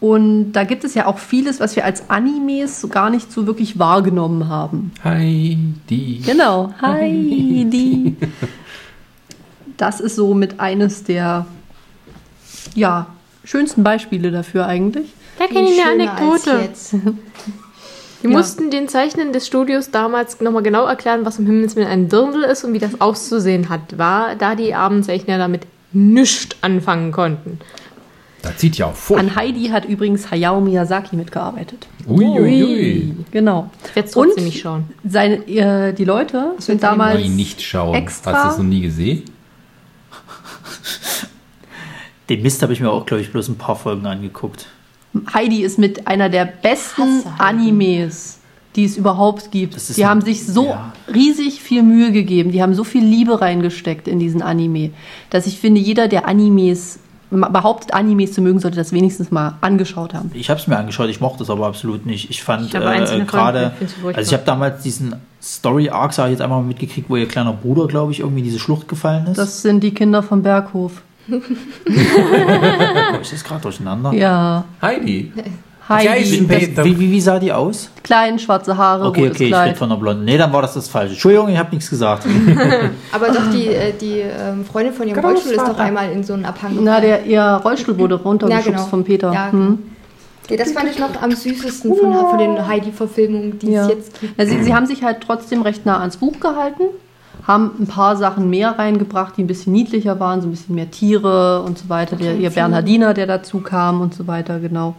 Und 0.00 0.52
da 0.52 0.64
gibt 0.64 0.84
es 0.84 0.94
ja 0.94 1.06
auch 1.06 1.18
vieles, 1.18 1.60
was 1.60 1.76
wir 1.76 1.84
als 1.84 2.10
Animes 2.10 2.80
so 2.80 2.88
gar 2.88 3.10
nicht 3.10 3.32
so 3.32 3.46
wirklich 3.46 3.78
wahrgenommen 3.78 4.48
haben. 4.48 4.92
Heidi. 5.02 6.20
Genau, 6.24 6.74
Heidi. 6.82 8.16
Das 9.76 10.00
ist 10.00 10.16
so 10.16 10.34
mit 10.34 10.60
eines 10.60 11.04
der 11.04 11.46
ja, 12.74 13.06
schönsten 13.44 13.82
Beispiele 13.82 14.30
dafür 14.30 14.66
eigentlich. 14.66 15.10
Da 15.38 15.46
kenne 15.46 15.70
ich 15.70 15.82
eine 15.82 16.10
Anekdote. 16.10 16.68
jetzt. 18.24 18.30
Wir 18.30 18.30
Ja. 18.30 18.36
mussten 18.38 18.70
den 18.70 18.88
Zeichnern 18.88 19.32
des 19.32 19.46
Studios 19.46 19.90
damals 19.90 20.40
nochmal 20.40 20.62
genau 20.62 20.84
erklären, 20.86 21.24
was 21.24 21.38
im 21.38 21.46
Himmelswillen 21.46 21.88
ein 21.88 22.08
Dirndl 22.08 22.42
ist 22.44 22.64
und 22.64 22.72
wie 22.72 22.78
das 22.78 23.00
auszusehen 23.00 23.68
hat, 23.68 23.98
war, 23.98 24.34
da 24.36 24.54
die 24.54 24.74
Abendzeichner 24.74 25.38
damit 25.38 25.62
nichts 25.92 26.56
anfangen 26.62 27.12
konnten. 27.12 27.58
Da 28.42 28.54
zieht 28.56 28.76
ja 28.76 28.86
auch 28.86 28.94
vor. 28.94 29.16
An 29.18 29.36
Heidi 29.36 29.68
hat 29.68 29.86
übrigens 29.86 30.30
Hayao 30.30 30.60
Miyazaki 30.60 31.16
mitgearbeitet. 31.16 31.86
Uiuiui. 32.06 33.14
Genau. 33.30 33.70
Ich 33.88 33.96
werde 33.96 34.08
es 34.10 34.14
Und 34.16 34.26
trotzdem 34.26 34.44
nicht 34.44 34.60
schauen. 34.60 34.84
seine, 35.08 35.36
äh, 35.48 35.92
die 35.94 36.04
Leute 36.04 36.52
sind 36.58 36.82
damals 36.82 37.20
Nie 37.20 37.30
nicht 37.30 37.62
schauen. 37.62 37.94
extra- 37.94 38.32
Hast 38.34 38.44
du 38.44 38.48
das 38.48 38.58
noch 38.58 38.64
nie 38.64 38.82
gesehen? 38.82 39.22
Den 42.28 42.42
Mist 42.42 42.62
habe 42.62 42.72
ich 42.72 42.80
mir 42.80 42.90
auch, 42.90 43.04
glaube 43.06 43.22
ich, 43.22 43.30
bloß 43.32 43.48
ein 43.48 43.56
paar 43.56 43.76
Folgen 43.76 44.06
angeguckt. 44.06 44.66
Heidi 45.32 45.62
ist 45.62 45.78
mit 45.78 46.06
einer 46.06 46.28
der 46.28 46.44
besten. 46.44 47.22
Animes, 47.38 48.38
die 48.76 48.84
es 48.84 48.96
überhaupt 48.96 49.50
gibt. 49.50 49.76
Die 49.96 50.04
ein- 50.04 50.10
haben 50.10 50.20
sich 50.20 50.46
so 50.46 50.66
ja. 50.66 50.92
riesig 51.12 51.60
viel 51.60 51.82
Mühe 51.82 52.12
gegeben, 52.12 52.50
die 52.50 52.62
haben 52.62 52.74
so 52.74 52.84
viel 52.84 53.04
Liebe 53.04 53.40
reingesteckt 53.40 54.08
in 54.08 54.18
diesen 54.18 54.42
Anime, 54.42 54.90
dass 55.30 55.46
ich 55.46 55.58
finde, 55.58 55.80
jeder, 55.80 56.08
der 56.08 56.26
Animes 56.26 56.98
behauptet, 57.30 57.94
Animes 57.94 58.32
zu 58.32 58.42
mögen, 58.42 58.60
sollte 58.60 58.76
das 58.76 58.92
wenigstens 58.92 59.30
mal 59.30 59.56
angeschaut 59.60 60.14
haben. 60.14 60.30
Ich 60.34 60.50
habe 60.50 60.60
es 60.60 60.66
mir 60.66 60.76
angeschaut, 60.76 61.08
ich 61.08 61.20
mochte 61.20 61.42
es 61.42 61.50
aber 61.50 61.66
absolut 61.66 62.06
nicht. 62.06 62.30
Ich 62.30 62.42
fand 62.42 62.72
äh, 62.74 63.24
gerade, 63.24 63.72
also 64.04 64.20
ich 64.20 64.32
habe 64.32 64.44
damals 64.44 64.82
diesen 64.82 65.16
Story 65.42 65.90
Arc, 65.90 66.12
sag 66.12 66.26
ich 66.26 66.32
jetzt 66.32 66.42
einmal 66.42 66.60
mal 66.60 66.68
mitgekriegt, 66.68 67.10
wo 67.10 67.16
ihr 67.16 67.26
kleiner 67.26 67.52
Bruder, 67.52 67.86
glaube 67.86 68.12
ich, 68.12 68.20
irgendwie 68.20 68.40
in 68.40 68.44
diese 68.44 68.58
Schlucht 68.58 68.88
gefallen 68.88 69.26
ist. 69.26 69.36
Das 69.36 69.62
sind 69.62 69.82
die 69.82 69.92
Kinder 69.92 70.22
vom 70.22 70.42
Berghof. 70.42 71.02
Oh, 71.30 73.20
ist 73.20 73.32
das 73.32 73.44
gerade 73.44 73.62
durcheinander? 73.62 74.12
Ja, 74.12 74.64
Heidi. 74.82 75.32
Heidi, 75.88 76.46
das 76.46 76.58
Peter. 76.58 76.84
Wie, 76.84 76.98
wie, 76.98 77.10
wie 77.10 77.20
sah 77.20 77.38
die 77.38 77.52
aus? 77.52 77.90
klein, 78.02 78.38
schwarze 78.38 78.76
Haare, 78.76 79.06
Okay, 79.06 79.28
okay, 79.28 79.44
ich 79.44 79.48
Kleid. 79.50 79.68
rede 79.68 79.76
von 79.78 79.90
der 79.90 79.96
Blonden. 79.96 80.24
Nee, 80.24 80.38
dann 80.38 80.50
war 80.52 80.62
das 80.62 80.74
das 80.74 80.88
Falsche. 80.88 81.12
Entschuldigung, 81.12 81.48
ich 81.50 81.58
habe 81.58 81.74
nichts 81.74 81.90
gesagt. 81.90 82.26
Aber 83.12 83.28
doch, 83.28 83.50
die, 83.52 83.68
äh, 83.68 83.92
die 83.92 84.20
ähm, 84.20 84.64
Freundin 84.64 84.94
von 84.94 85.06
ihrem 85.08 85.22
Rollstuhl 85.22 85.52
ist 85.52 85.66
doch 85.66 85.78
einmal 85.78 86.10
in 86.10 86.24
so 86.24 86.32
einen 86.32 86.46
Abhang 86.46 86.78
Na, 86.80 87.00
der, 87.00 87.24
ihr 87.26 87.42
Rollstuhl 87.64 87.98
wurde 87.98 88.14
runtergeschubst 88.14 88.66
Ja, 88.66 88.72
genau. 88.72 88.86
von 88.86 89.04
Peter. 89.04 89.32
Ja, 89.32 89.52
hm. 89.52 89.78
Ja, 90.48 90.56
das 90.58 90.72
fand 90.72 90.90
ich 90.90 90.98
noch 90.98 91.20
am 91.22 91.32
süßesten 91.32 91.94
von, 91.94 92.12
von 92.12 92.38
den 92.38 92.66
Heidi-Verfilmungen, 92.66 93.58
die 93.58 93.72
Ja. 93.72 93.82
es 93.84 93.88
jetzt 93.88 94.20
gibt. 94.20 94.34
Sie, 94.40 94.62
sie 94.62 94.74
haben 94.74 94.86
sich 94.86 95.02
halt 95.02 95.18
trotzdem 95.22 95.62
recht 95.62 95.84
nah 95.86 96.00
ans 96.00 96.16
Buch 96.18 96.38
gehalten, 96.40 96.82
haben 97.46 97.72
ein 97.78 97.86
paar 97.86 98.16
Sachen 98.16 98.48
mehr 98.48 98.78
reingebracht, 98.78 99.36
die 99.36 99.44
ein 99.44 99.46
bisschen 99.46 99.72
niedlicher 99.72 100.18
waren, 100.18 100.40
so 100.40 100.48
ein 100.48 100.50
bisschen 100.50 100.74
mehr 100.74 100.90
Tiere 100.90 101.62
und 101.62 101.78
so 101.78 101.88
weiter. 101.88 102.16
Der, 102.16 102.36
ihr 102.36 102.50
Bernhardiner, 102.50 103.14
der 103.14 103.26
dazu 103.26 103.60
kam 103.60 104.00
und 104.00 104.14
so 104.14 104.26
weiter, 104.26 104.60
genau. 104.60 104.94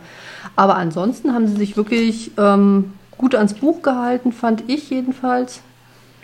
Aber 0.56 0.76
ansonsten 0.76 1.34
haben 1.34 1.48
sie 1.48 1.56
sich 1.56 1.76
wirklich 1.76 2.32
ähm, 2.38 2.94
gut 3.18 3.36
ans 3.36 3.56
Buch 3.56 3.82
gehalten, 3.82 4.32
fand 4.32 4.70
ich 4.70 4.90
jedenfalls. 4.90 5.62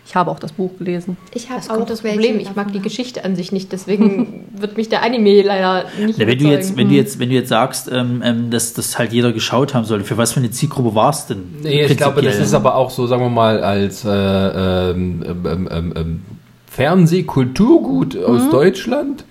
Ich 0.06 0.16
habe 0.16 0.30
auch 0.32 0.40
das 0.40 0.52
Buch 0.54 0.72
gelesen. 0.78 1.16
Ich 1.34 1.50
habe 1.50 1.60
Das 1.60 1.70
kommt 1.70 1.90
das 1.90 2.02
Problem. 2.02 2.40
Ich 2.40 2.56
mag 2.56 2.74
die 2.74 2.80
Geschichte 2.82 3.24
an 3.24 3.36
sich 3.36 3.52
nicht, 3.52 3.72
deswegen 3.72 4.46
wird 4.60 4.76
mich 4.76 4.90
der 4.90 5.04
Anime 5.04 5.42
leider 5.44 5.86
nicht 6.04 6.18
Ja, 6.20 6.28
wenn, 6.28 6.40
du 6.40 6.46
jetzt, 6.46 6.76
wenn, 6.76 6.90
du 6.90 6.96
jetzt, 6.96 7.20
wenn 7.20 7.30
du 7.30 7.36
jetzt 7.36 7.50
sagst, 7.50 7.90
ähm, 7.92 8.22
ähm, 8.26 8.50
dass 8.50 8.74
das 8.74 8.98
halt 8.98 9.14
jeder 9.14 9.32
geschaut 9.32 9.74
haben 9.74 9.86
soll, 9.86 10.04
für 10.04 10.18
was 10.18 10.34
für 10.34 10.40
eine 10.40 10.52
Zielgruppe 10.52 10.96
war 10.96 11.12
es 11.12 11.28
denn? 11.28 11.44
Nee, 11.62 11.86
ich 11.86 11.98
glaube, 11.98 12.22
das 12.22 12.40
ist 12.40 12.54
aber 12.54 12.76
auch 12.76 12.90
so, 12.90 13.08
sagen 13.08 13.22
wir 13.22 13.30
mal, 13.30 13.64
als 13.64 14.04
äh, 14.04 14.10
ähm, 14.10 15.24
ähm, 15.26 15.70
ähm, 15.72 15.94
ähm, 15.96 16.22
Fernsehkulturgut 16.68 18.18
aus 18.18 18.50
Deutschland. 18.50 19.26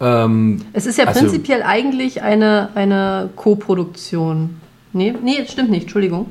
Ähm, 0.00 0.62
Es 0.72 0.86
ist 0.86 0.98
ja 0.98 1.04
Also- 1.06 1.20
prinzipiell 1.20 1.62
eigentlich 1.62 2.22
eine, 2.22 2.70
eine 2.74 3.30
Co-Produktion. 3.36 4.56
Nee, 4.92 5.14
nee, 5.22 5.36
das 5.40 5.52
stimmt 5.52 5.70
nicht, 5.70 5.82
Entschuldigung. 5.82 6.26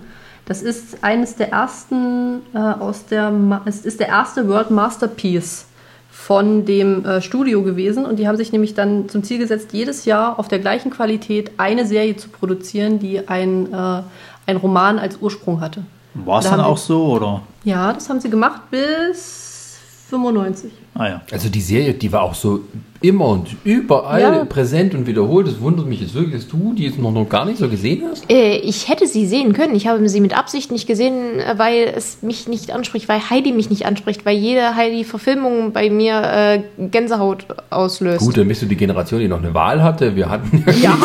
Das 0.45 0.61
ist 0.61 1.03
eines 1.03 1.35
der 1.35 1.51
ersten 1.51 2.41
äh, 2.53 2.57
aus 2.57 3.05
der 3.05 3.31
Ma 3.31 3.61
es 3.65 3.85
ist 3.85 3.99
der 3.99 4.09
erste 4.09 4.47
World 4.49 4.71
Masterpiece 4.71 5.65
von 6.11 6.65
dem 6.65 7.05
äh, 7.05 7.21
Studio 7.21 7.63
gewesen 7.63 8.05
und 8.05 8.17
die 8.17 8.27
haben 8.27 8.37
sich 8.37 8.51
nämlich 8.51 8.73
dann 8.73 9.09
zum 9.09 9.23
Ziel 9.23 9.37
gesetzt, 9.39 9.69
jedes 9.73 10.05
Jahr 10.05 10.37
auf 10.39 10.47
der 10.47 10.59
gleichen 10.59 10.91
Qualität 10.91 11.51
eine 11.57 11.85
Serie 11.87 12.15
zu 12.17 12.29
produzieren, 12.29 12.99
die 12.99 13.27
ein, 13.27 13.71
äh, 13.73 14.01
ein 14.45 14.57
Roman 14.57 14.99
als 14.99 15.17
Ursprung 15.17 15.59
hatte. 15.61 15.83
War 16.13 16.39
es 16.39 16.45
Da 16.45 16.51
dann 16.51 16.61
auch 16.61 16.77
sie- 16.77 16.87
so, 16.87 17.05
oder? 17.13 17.41
Ja, 17.63 17.93
das 17.93 18.09
haben 18.09 18.19
sie 18.19 18.29
gemacht 18.29 18.61
bis 18.69 19.77
95. 20.09 20.71
Ah 20.93 21.07
ja. 21.07 21.21
also 21.31 21.49
die 21.49 21.61
Serie, 21.61 21.93
die 21.93 22.11
war 22.11 22.21
auch 22.21 22.35
so 22.35 22.59
immer 23.03 23.25
und 23.27 23.47
überall 23.65 24.21
Ja. 24.21 24.45
präsent 24.45 24.95
und 24.95 25.05
wiederholt. 25.07 25.45
Das 25.45 25.59
wundert 25.59 25.85
mich 25.87 25.99
jetzt 26.01 26.13
wirklich, 26.15 26.33
dass 26.35 26.47
du 26.47 26.73
die 26.73 26.85
jetzt 26.85 26.97
noch, 26.97 27.11
noch 27.11 27.27
gar 27.27 27.45
nicht 27.45 27.57
so 27.57 27.67
gesehen 27.67 28.03
hast. 28.09 28.29
Äh, 28.31 28.57
ich 28.57 28.87
hätte 28.87 29.05
sie 29.07 29.25
sehen 29.27 29.51
können. 29.53 29.75
Ich 29.75 29.87
habe 29.87 30.07
sie 30.07 30.21
mit 30.21 30.35
Absicht 30.37 30.71
nicht 30.71 30.87
gesehen, 30.87 31.39
äh, 31.39 31.53
weil 31.57 31.93
es 31.95 32.23
mich 32.23 32.47
nicht 32.47 32.71
anspricht, 32.71 33.09
weil 33.09 33.19
Heidi 33.29 33.51
mich 33.51 33.69
nicht 33.69 33.85
anspricht, 33.85 34.25
weil 34.25 34.37
jede 34.37 34.75
Heidi-Verfilmung 34.75 35.73
bei 35.73 35.89
mir 35.89 36.21
äh, 36.23 36.61
Gänsehaut 36.87 37.45
auslöst. 37.69 38.19
Gut, 38.25 38.37
dann 38.37 38.47
bist 38.47 38.61
du 38.61 38.67
die 38.67 38.77
Generation, 38.77 39.19
die 39.19 39.27
noch 39.27 39.39
eine 39.43 39.53
Wahl 39.53 39.83
hatte. 39.83 40.15
Wir 40.15 40.29
hatten 40.29 40.63
Ja, 40.81 40.97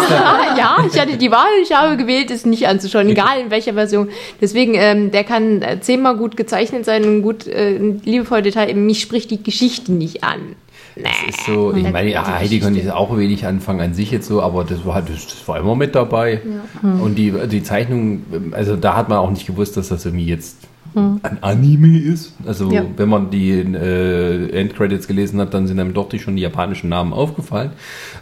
ja, 0.57 0.77
ich 0.93 0.99
hatte 1.01 1.17
die 1.17 1.31
Wahl, 1.33 1.49
ich 1.63 1.75
habe 1.77 1.97
gewählt, 1.97 2.31
es 2.31 2.47
nicht 2.47 2.69
anzuschauen, 2.69 3.09
egal 3.09 3.41
in 3.45 3.51
welcher 3.51 3.75
Version. 3.75 4.09
Deswegen, 4.41 4.75
ähm, 4.77 5.11
der 5.11 5.25
kann 5.25 5.63
äh, 5.63 5.81
zehnmal 5.81 6.17
gut 6.17 6.37
gezeichnet 6.37 6.85
sein 6.85 7.05
und 7.05 7.23
gut 7.23 7.49
äh, 7.49 7.77
liebevoll 8.05 8.43
Detail. 8.43 8.73
Mich 8.75 9.01
spricht 9.01 9.33
die 9.33 9.43
Geschichte 9.43 9.91
nicht 9.93 10.23
an. 10.23 10.55
Das 11.03 11.13
ist 11.29 11.45
so, 11.47 11.73
ich 11.75 11.91
meine, 11.93 12.11
ja, 12.11 12.27
Heidi 12.27 12.61
konnte 12.61 12.81
ich 12.81 12.91
auch 12.91 13.17
wenig 13.17 13.47
anfangen 13.47 13.81
an 13.81 13.95
sich 13.95 14.11
jetzt 14.11 14.27
so, 14.27 14.43
aber 14.43 14.65
das 14.65 14.85
war, 14.85 15.01
das, 15.03 15.27
das 15.27 15.47
war 15.47 15.59
immer 15.59 15.75
mit 15.77 15.95
dabei. 15.95 16.41
Und 16.83 17.15
die, 17.17 17.33
die 17.49 17.63
Zeichnung, 17.63 18.23
also 18.53 18.77
da 18.77 18.97
hat 18.97 19.09
man 19.09 19.19
auch 19.19 19.31
nicht 19.31 19.47
gewusst, 19.47 19.77
dass 19.77 19.89
das 19.89 20.05
irgendwie 20.05 20.27
jetzt 20.27 20.57
ein 20.95 21.39
Anime 21.43 21.99
ist. 22.01 22.33
Also 22.47 22.73
Ja. 22.73 22.83
wenn 22.97 23.09
man 23.09 23.31
die 23.31 23.51
äh, 23.53 24.51
Endcredits 24.51 25.07
gelesen 25.07 25.39
hat, 25.41 25.55
dann 25.55 25.67
sind 25.67 25.79
einem 25.79 25.95
doch 25.95 26.09
die 26.09 26.19
schon 26.19 26.35
die 26.35 26.43
japanischen 26.43 26.89
Namen 26.89 27.13
aufgefallen. 27.13 27.71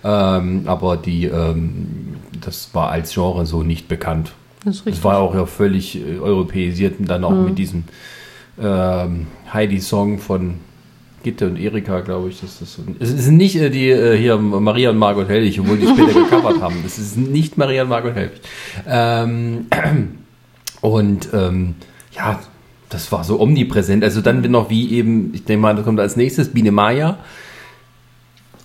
Ähm, 0.05 0.62
aber 0.66 0.97
die, 0.97 1.24
ähm, 1.27 2.16
das 2.44 2.70
war 2.74 2.90
als 2.90 3.15
Genre 3.15 3.47
so 3.47 3.62
nicht 3.62 3.89
bekannt. 3.89 4.32
Das 4.65 4.74
ist 4.74 4.81
Es 4.81 4.86
richtig. 4.86 5.05
war 5.05 5.19
auch 5.19 5.35
ja 5.35 5.47
völlig 5.47 5.97
äh, 5.97 6.19
europäisiert 6.19 6.98
und 6.98 7.09
dann 7.09 7.24
auch 7.24 7.31
mit 7.32 7.57
diesem 7.57 7.85
ähm, 8.61 9.28
Heidi-Song 9.53 10.19
von 10.19 10.55
Gitte 11.27 11.48
und 11.48 11.57
Erika, 11.57 12.01
glaube 12.03 12.28
ich. 12.28 12.40
Das 12.40 12.62
ist, 12.62 12.78
es 13.01 13.24
sind 13.24 13.36
nicht 13.36 13.57
äh, 13.57 13.69
die 13.69 13.90
äh, 13.90 14.16
hier 14.16 14.36
Maria 14.36 14.90
und 14.90 14.97
Margot 14.97 15.28
Helwig, 15.28 15.59
obwohl 15.59 15.77
die 15.77 15.89
später 15.89 16.12
gecovert 16.20 16.61
haben. 16.61 16.77
Das 16.85 16.98
ist 16.98 17.16
nicht 17.16 17.59
Maria 17.59 17.82
und 17.82 17.89
Margot 17.89 18.15
Helwig. 18.15 18.40
Ähm, 18.86 19.66
und 20.82 21.28
ähm, 21.32 21.74
ja, 22.12 22.39
das 22.90 23.11
war 23.11 23.24
so 23.24 23.40
omnipräsent. 23.40 24.05
Also 24.05 24.20
dann 24.20 24.40
noch 24.43 24.70
wie 24.70 24.93
eben, 24.93 25.35
ich 25.35 25.44
denke 25.44 25.62
mal, 25.62 25.74
da 25.74 25.82
kommt 25.82 25.98
als 25.98 26.15
nächstes 26.15 26.53
Biene 26.53 26.70
Maya. 26.70 27.19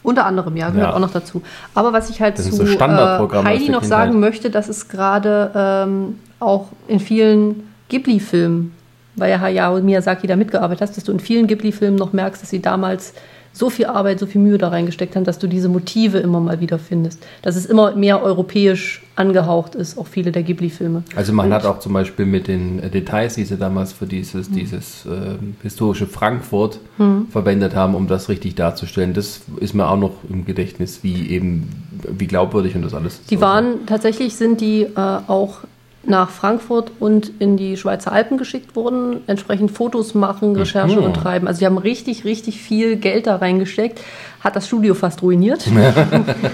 Unter 0.04 0.28
anderem, 0.28 0.56
ja, 0.56 0.70
gehört 0.70 0.90
Ja. 0.90 0.96
auch 0.96 1.00
noch 1.00 1.12
dazu. 1.12 1.42
Aber 1.74 1.94
was 1.94 2.12
ich 2.12 2.22
halt 2.22 2.38
Das 2.38 2.46
zu 2.48 2.56
so 2.58 2.64
äh, 2.64 2.78
Heidi 2.78 3.70
noch 3.70 3.82
Kindheit. 3.82 3.86
sagen 3.86 4.20
möchte, 4.20 4.52
dass 4.52 4.70
es 4.70 4.88
gerade 4.88 5.52
ähm, 5.56 6.20
auch 6.40 6.68
in 6.88 7.00
vielen 7.00 7.64
Ghibli-Filmen, 7.90 8.72
weil 9.16 9.32
ja 9.32 9.40
Hayao 9.40 9.80
Miyazaki 9.82 10.28
da 10.28 10.36
mitgearbeitet 10.36 10.90
hat, 10.90 10.98
dass 10.98 11.04
du 11.04 11.12
in 11.12 11.20
vielen 11.20 11.48
Ghibli-Filmen 11.48 11.98
noch 11.98 12.14
merkst, 12.14 12.42
dass 12.42 12.50
sie 12.50 12.62
damals 12.62 13.14
so 13.54 13.70
viel 13.70 13.88
Arbeit, 13.88 14.18
so 14.18 14.28
viel 14.28 14.40
Mühe 14.40 14.58
da 14.58 14.70
reingesteckt 14.70 15.14
haben, 15.18 15.26
dass 15.26 15.38
du 15.38 15.46
diese 15.46 15.68
Motive 15.68 16.20
immer 16.20 16.40
mal 16.40 16.62
wieder 16.62 16.80
findest. 16.80 17.22
Dass 17.42 17.58
es 17.58 17.66
immer 17.66 17.94
mehr 17.98 18.24
europäisch 18.24 19.04
angehaucht 19.18 19.76
ist, 19.76 19.98
auch 19.98 20.08
viele 20.08 20.32
der 20.32 20.44
Ghibli-Filme. 20.44 21.04
Also 21.18 21.34
man 21.34 21.52
hat 21.52 21.66
auch 21.66 21.80
zum 21.80 21.92
Beispiel 21.92 22.26
mit 22.26 22.48
den 22.48 22.80
äh, 22.82 22.90
Details, 22.90 23.36
die 23.36 23.44
sie 23.44 23.58
damals 23.58 23.92
für 23.92 24.06
dieses, 24.06 24.50
Mhm. 24.50 24.56
dieses 24.56 25.06
ähm, 25.06 25.58
historische 25.62 26.08
Frankfurt 26.08 26.80
verwendet 27.30 27.76
haben, 27.76 27.94
um 27.96 28.08
das 28.08 28.30
richtig 28.30 28.56
darzustellen. 28.56 29.14
Das 29.14 29.42
ist 29.60 29.74
mir 29.74 29.90
auch 29.90 29.98
noch 29.98 30.14
im 30.30 30.46
Gedächtnis, 30.46 31.00
wie 31.04 31.28
eben, 31.30 31.68
wie 32.18 32.28
glaubwürdig 32.28 32.76
und 32.76 32.84
das 32.84 32.94
alles. 32.94 33.22
Die 33.30 33.42
waren 33.42 33.86
tatsächlich 33.86 34.36
sind 34.36 34.62
die 34.62 34.84
äh, 34.84 34.88
auch 34.96 35.58
nach 36.04 36.30
Frankfurt 36.32 36.92
und 37.00 37.32
in 37.40 37.58
die 37.58 37.78
Schweizer 37.78 38.12
Alpen 38.12 38.38
geschickt 38.38 38.76
worden, 38.76 39.18
entsprechend 39.28 39.72
Fotos 39.72 40.16
machen, 40.16 40.56
Recherche 40.56 40.98
Mhm. 41.00 41.04
und 41.06 41.14
treiben. 41.16 41.48
Also 41.48 41.60
die 41.60 41.66
haben 41.68 41.78
richtig, 41.78 42.26
richtig 42.26 42.60
viel 42.60 42.96
Geld 42.96 43.28
da 43.28 43.36
reingesteckt, 43.36 44.02
hat 44.40 44.56
das 44.56 44.68
Studio 44.68 44.96
fast 44.96 45.22
ruiniert. 45.22 45.66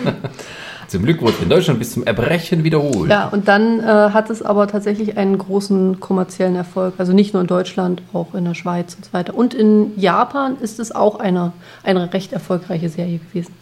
Zum 0.87 1.03
Glück 1.03 1.21
wurde 1.21 1.33
in 1.41 1.49
Deutschland 1.49 1.79
bis 1.79 1.91
zum 1.91 2.05
Erbrechen 2.05 2.63
wiederholt. 2.63 3.09
Ja, 3.09 3.27
und 3.27 3.49
dann 3.49 3.81
äh, 3.81 3.83
hat 3.83 4.29
es 4.29 4.41
aber 4.41 4.67
tatsächlich 4.67 5.17
einen 5.17 5.37
großen 5.37 5.99
kommerziellen 5.99 6.55
Erfolg. 6.55 6.93
Also 6.97 7.11
nicht 7.11 7.33
nur 7.33 7.41
in 7.41 7.47
Deutschland, 7.47 8.01
auch 8.13 8.33
in 8.33 8.45
der 8.45 8.53
Schweiz 8.53 8.95
und 8.95 9.03
so 9.03 9.11
weiter. 9.13 9.35
Und 9.35 9.53
in 9.53 9.91
Japan 9.99 10.55
ist 10.61 10.79
es 10.79 10.93
auch 10.93 11.19
eine, 11.19 11.51
eine 11.83 12.13
recht 12.13 12.31
erfolgreiche 12.31 12.87
Serie 12.87 13.19
gewesen. 13.19 13.53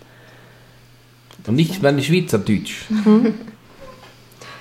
Und 1.47 1.55
nicht 1.55 1.81
mal 1.81 1.99
Schweizerdeutsch. 1.99 2.85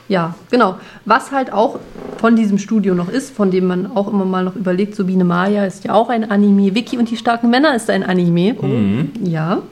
Ja, 0.08 0.34
genau. 0.50 0.76
Was 1.04 1.32
halt 1.32 1.52
auch 1.52 1.78
von 2.18 2.36
diesem 2.36 2.58
Studio 2.58 2.94
noch 2.94 3.08
ist, 3.08 3.34
von 3.34 3.50
dem 3.50 3.66
man 3.66 3.96
auch 3.96 4.08
immer 4.08 4.24
mal 4.24 4.44
noch 4.44 4.54
überlegt, 4.54 4.94
so 4.94 5.04
Biene 5.04 5.24
Maya 5.24 5.64
ist 5.64 5.84
ja 5.84 5.94
auch 5.94 6.08
ein 6.10 6.30
Anime. 6.30 6.74
Vicky 6.74 6.98
und 6.98 7.10
die 7.10 7.16
starken 7.16 7.50
Männer 7.50 7.74
ist 7.74 7.88
ein 7.90 8.02
Anime. 8.02 8.56
Ja. 9.22 9.62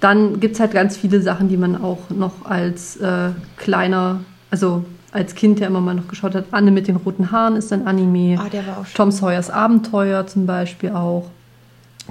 Dann 0.00 0.40
gibt 0.40 0.54
es 0.54 0.60
halt 0.60 0.72
ganz 0.72 0.96
viele 0.96 1.20
Sachen, 1.20 1.48
die 1.48 1.56
man 1.56 1.82
auch 1.82 2.10
noch 2.10 2.44
als 2.44 2.96
äh, 2.98 3.30
kleiner, 3.56 4.20
also 4.50 4.84
als 5.10 5.34
Kind 5.34 5.60
ja 5.60 5.66
immer 5.66 5.80
mal 5.80 5.94
noch 5.94 6.08
geschaut 6.08 6.34
hat. 6.34 6.44
Anne 6.50 6.70
mit 6.70 6.88
den 6.88 6.96
roten 6.96 7.30
Haaren 7.32 7.56
ist 7.56 7.72
ein 7.72 7.86
Anime. 7.86 8.38
Ah, 8.38 8.48
der 8.48 8.66
war 8.66 8.78
auch 8.78 8.86
schön. 8.86 8.94
Tom 8.94 9.10
Sawyers 9.10 9.50
Abenteuer 9.50 10.26
zum 10.26 10.46
Beispiel 10.46 10.90
auch. 10.90 11.30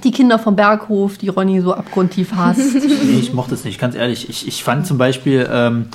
Die 0.04 0.10
Kinder 0.10 0.38
vom 0.38 0.56
Berghof, 0.56 1.16
die 1.16 1.28
Ronny 1.28 1.60
so 1.60 1.72
abgrundtief 1.72 2.32
hasst. 2.34 2.60
Nee, 2.74 3.20
ich 3.20 3.32
mochte 3.32 3.54
es 3.54 3.64
nicht, 3.64 3.80
ganz 3.80 3.94
ehrlich. 3.94 4.28
Ich, 4.28 4.46
ich 4.46 4.62
fand 4.62 4.86
zum 4.86 4.98
Beispiel, 4.98 5.48
ähm, 5.50 5.86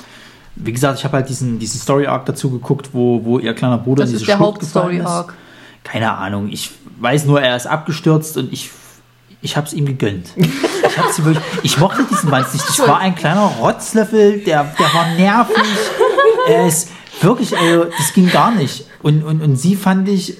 wie 0.56 0.72
gesagt, 0.72 0.98
ich 0.98 1.04
habe 1.04 1.16
halt 1.18 1.28
diesen, 1.28 1.58
diesen 1.58 1.80
Story-Arc 1.80 2.26
dazu 2.26 2.50
geguckt, 2.50 2.90
wo, 2.92 3.24
wo 3.24 3.38
ihr 3.38 3.54
kleiner 3.54 3.78
Bruder 3.78 4.02
Das 4.02 4.10
in 4.10 4.16
ist 4.16 4.20
diese 4.22 4.32
der 4.32 4.36
ist. 4.36 4.40
Hauptstory-Arc. 4.42 5.34
Keine 5.84 6.12
Ahnung, 6.12 6.48
ich 6.50 6.70
weiß 7.00 7.24
nur, 7.24 7.40
er 7.40 7.56
ist 7.56 7.66
abgestürzt 7.66 8.36
und 8.36 8.52
ich, 8.52 8.70
ich 9.40 9.56
habe 9.56 9.66
es 9.66 9.72
ihm 9.72 9.86
gegönnt. 9.86 10.28
Ich, 10.92 10.98
hab's 10.98 11.18
ihm 11.18 11.24
wirklich, 11.24 11.44
ich 11.62 11.78
mochte 11.78 12.04
diesen 12.04 12.28
Mann 12.28 12.44
nicht. 12.52 12.68
Ich 12.68 12.78
war 12.80 12.98
ein 12.98 13.14
kleiner 13.14 13.46
Rotzlöffel, 13.46 14.40
der, 14.40 14.64
der 14.78 14.92
war 14.92 15.14
nervig. 15.14 15.56
Er 16.46 16.66
ist 16.66 16.90
wirklich, 17.22 17.56
also, 17.56 17.84
das 17.84 18.12
ging 18.12 18.28
gar 18.28 18.50
nicht. 18.50 18.84
Und, 19.02 19.24
und, 19.24 19.40
und 19.40 19.56
sie 19.56 19.74
fand 19.74 20.06
ich 20.10 20.36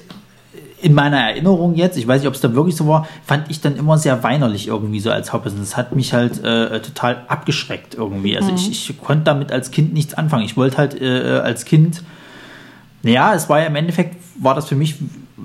in 0.82 0.94
meiner 0.94 1.18
Erinnerung 1.18 1.74
jetzt, 1.74 1.96
ich 1.96 2.06
weiß 2.06 2.20
nicht, 2.20 2.28
ob 2.28 2.34
es 2.34 2.40
da 2.40 2.54
wirklich 2.54 2.76
so 2.76 2.86
war, 2.88 3.06
fand 3.24 3.50
ich 3.50 3.60
dann 3.60 3.76
immer 3.76 3.98
sehr 3.98 4.22
weinerlich 4.22 4.66
irgendwie 4.66 5.00
so 5.00 5.10
als 5.10 5.32
Hauptperson. 5.32 5.60
Das 5.60 5.76
hat 5.76 5.94
mich 5.94 6.12
halt 6.12 6.42
äh, 6.44 6.80
total 6.80 7.22
abgeschreckt 7.28 7.94
irgendwie. 7.94 8.36
Also 8.36 8.52
ich, 8.52 8.70
ich 8.70 9.00
konnte 9.00 9.24
damit 9.24 9.52
als 9.52 9.70
Kind 9.70 9.94
nichts 9.94 10.14
anfangen. 10.14 10.44
Ich 10.44 10.56
wollte 10.56 10.78
halt 10.78 11.00
äh, 11.00 11.40
als 11.42 11.64
Kind, 11.64 12.02
naja, 13.02 13.32
es 13.34 13.48
war 13.48 13.60
ja 13.60 13.66
im 13.66 13.76
Endeffekt, 13.76 14.16
war 14.40 14.54
das 14.54 14.68
für 14.68 14.74
mich 14.74 14.96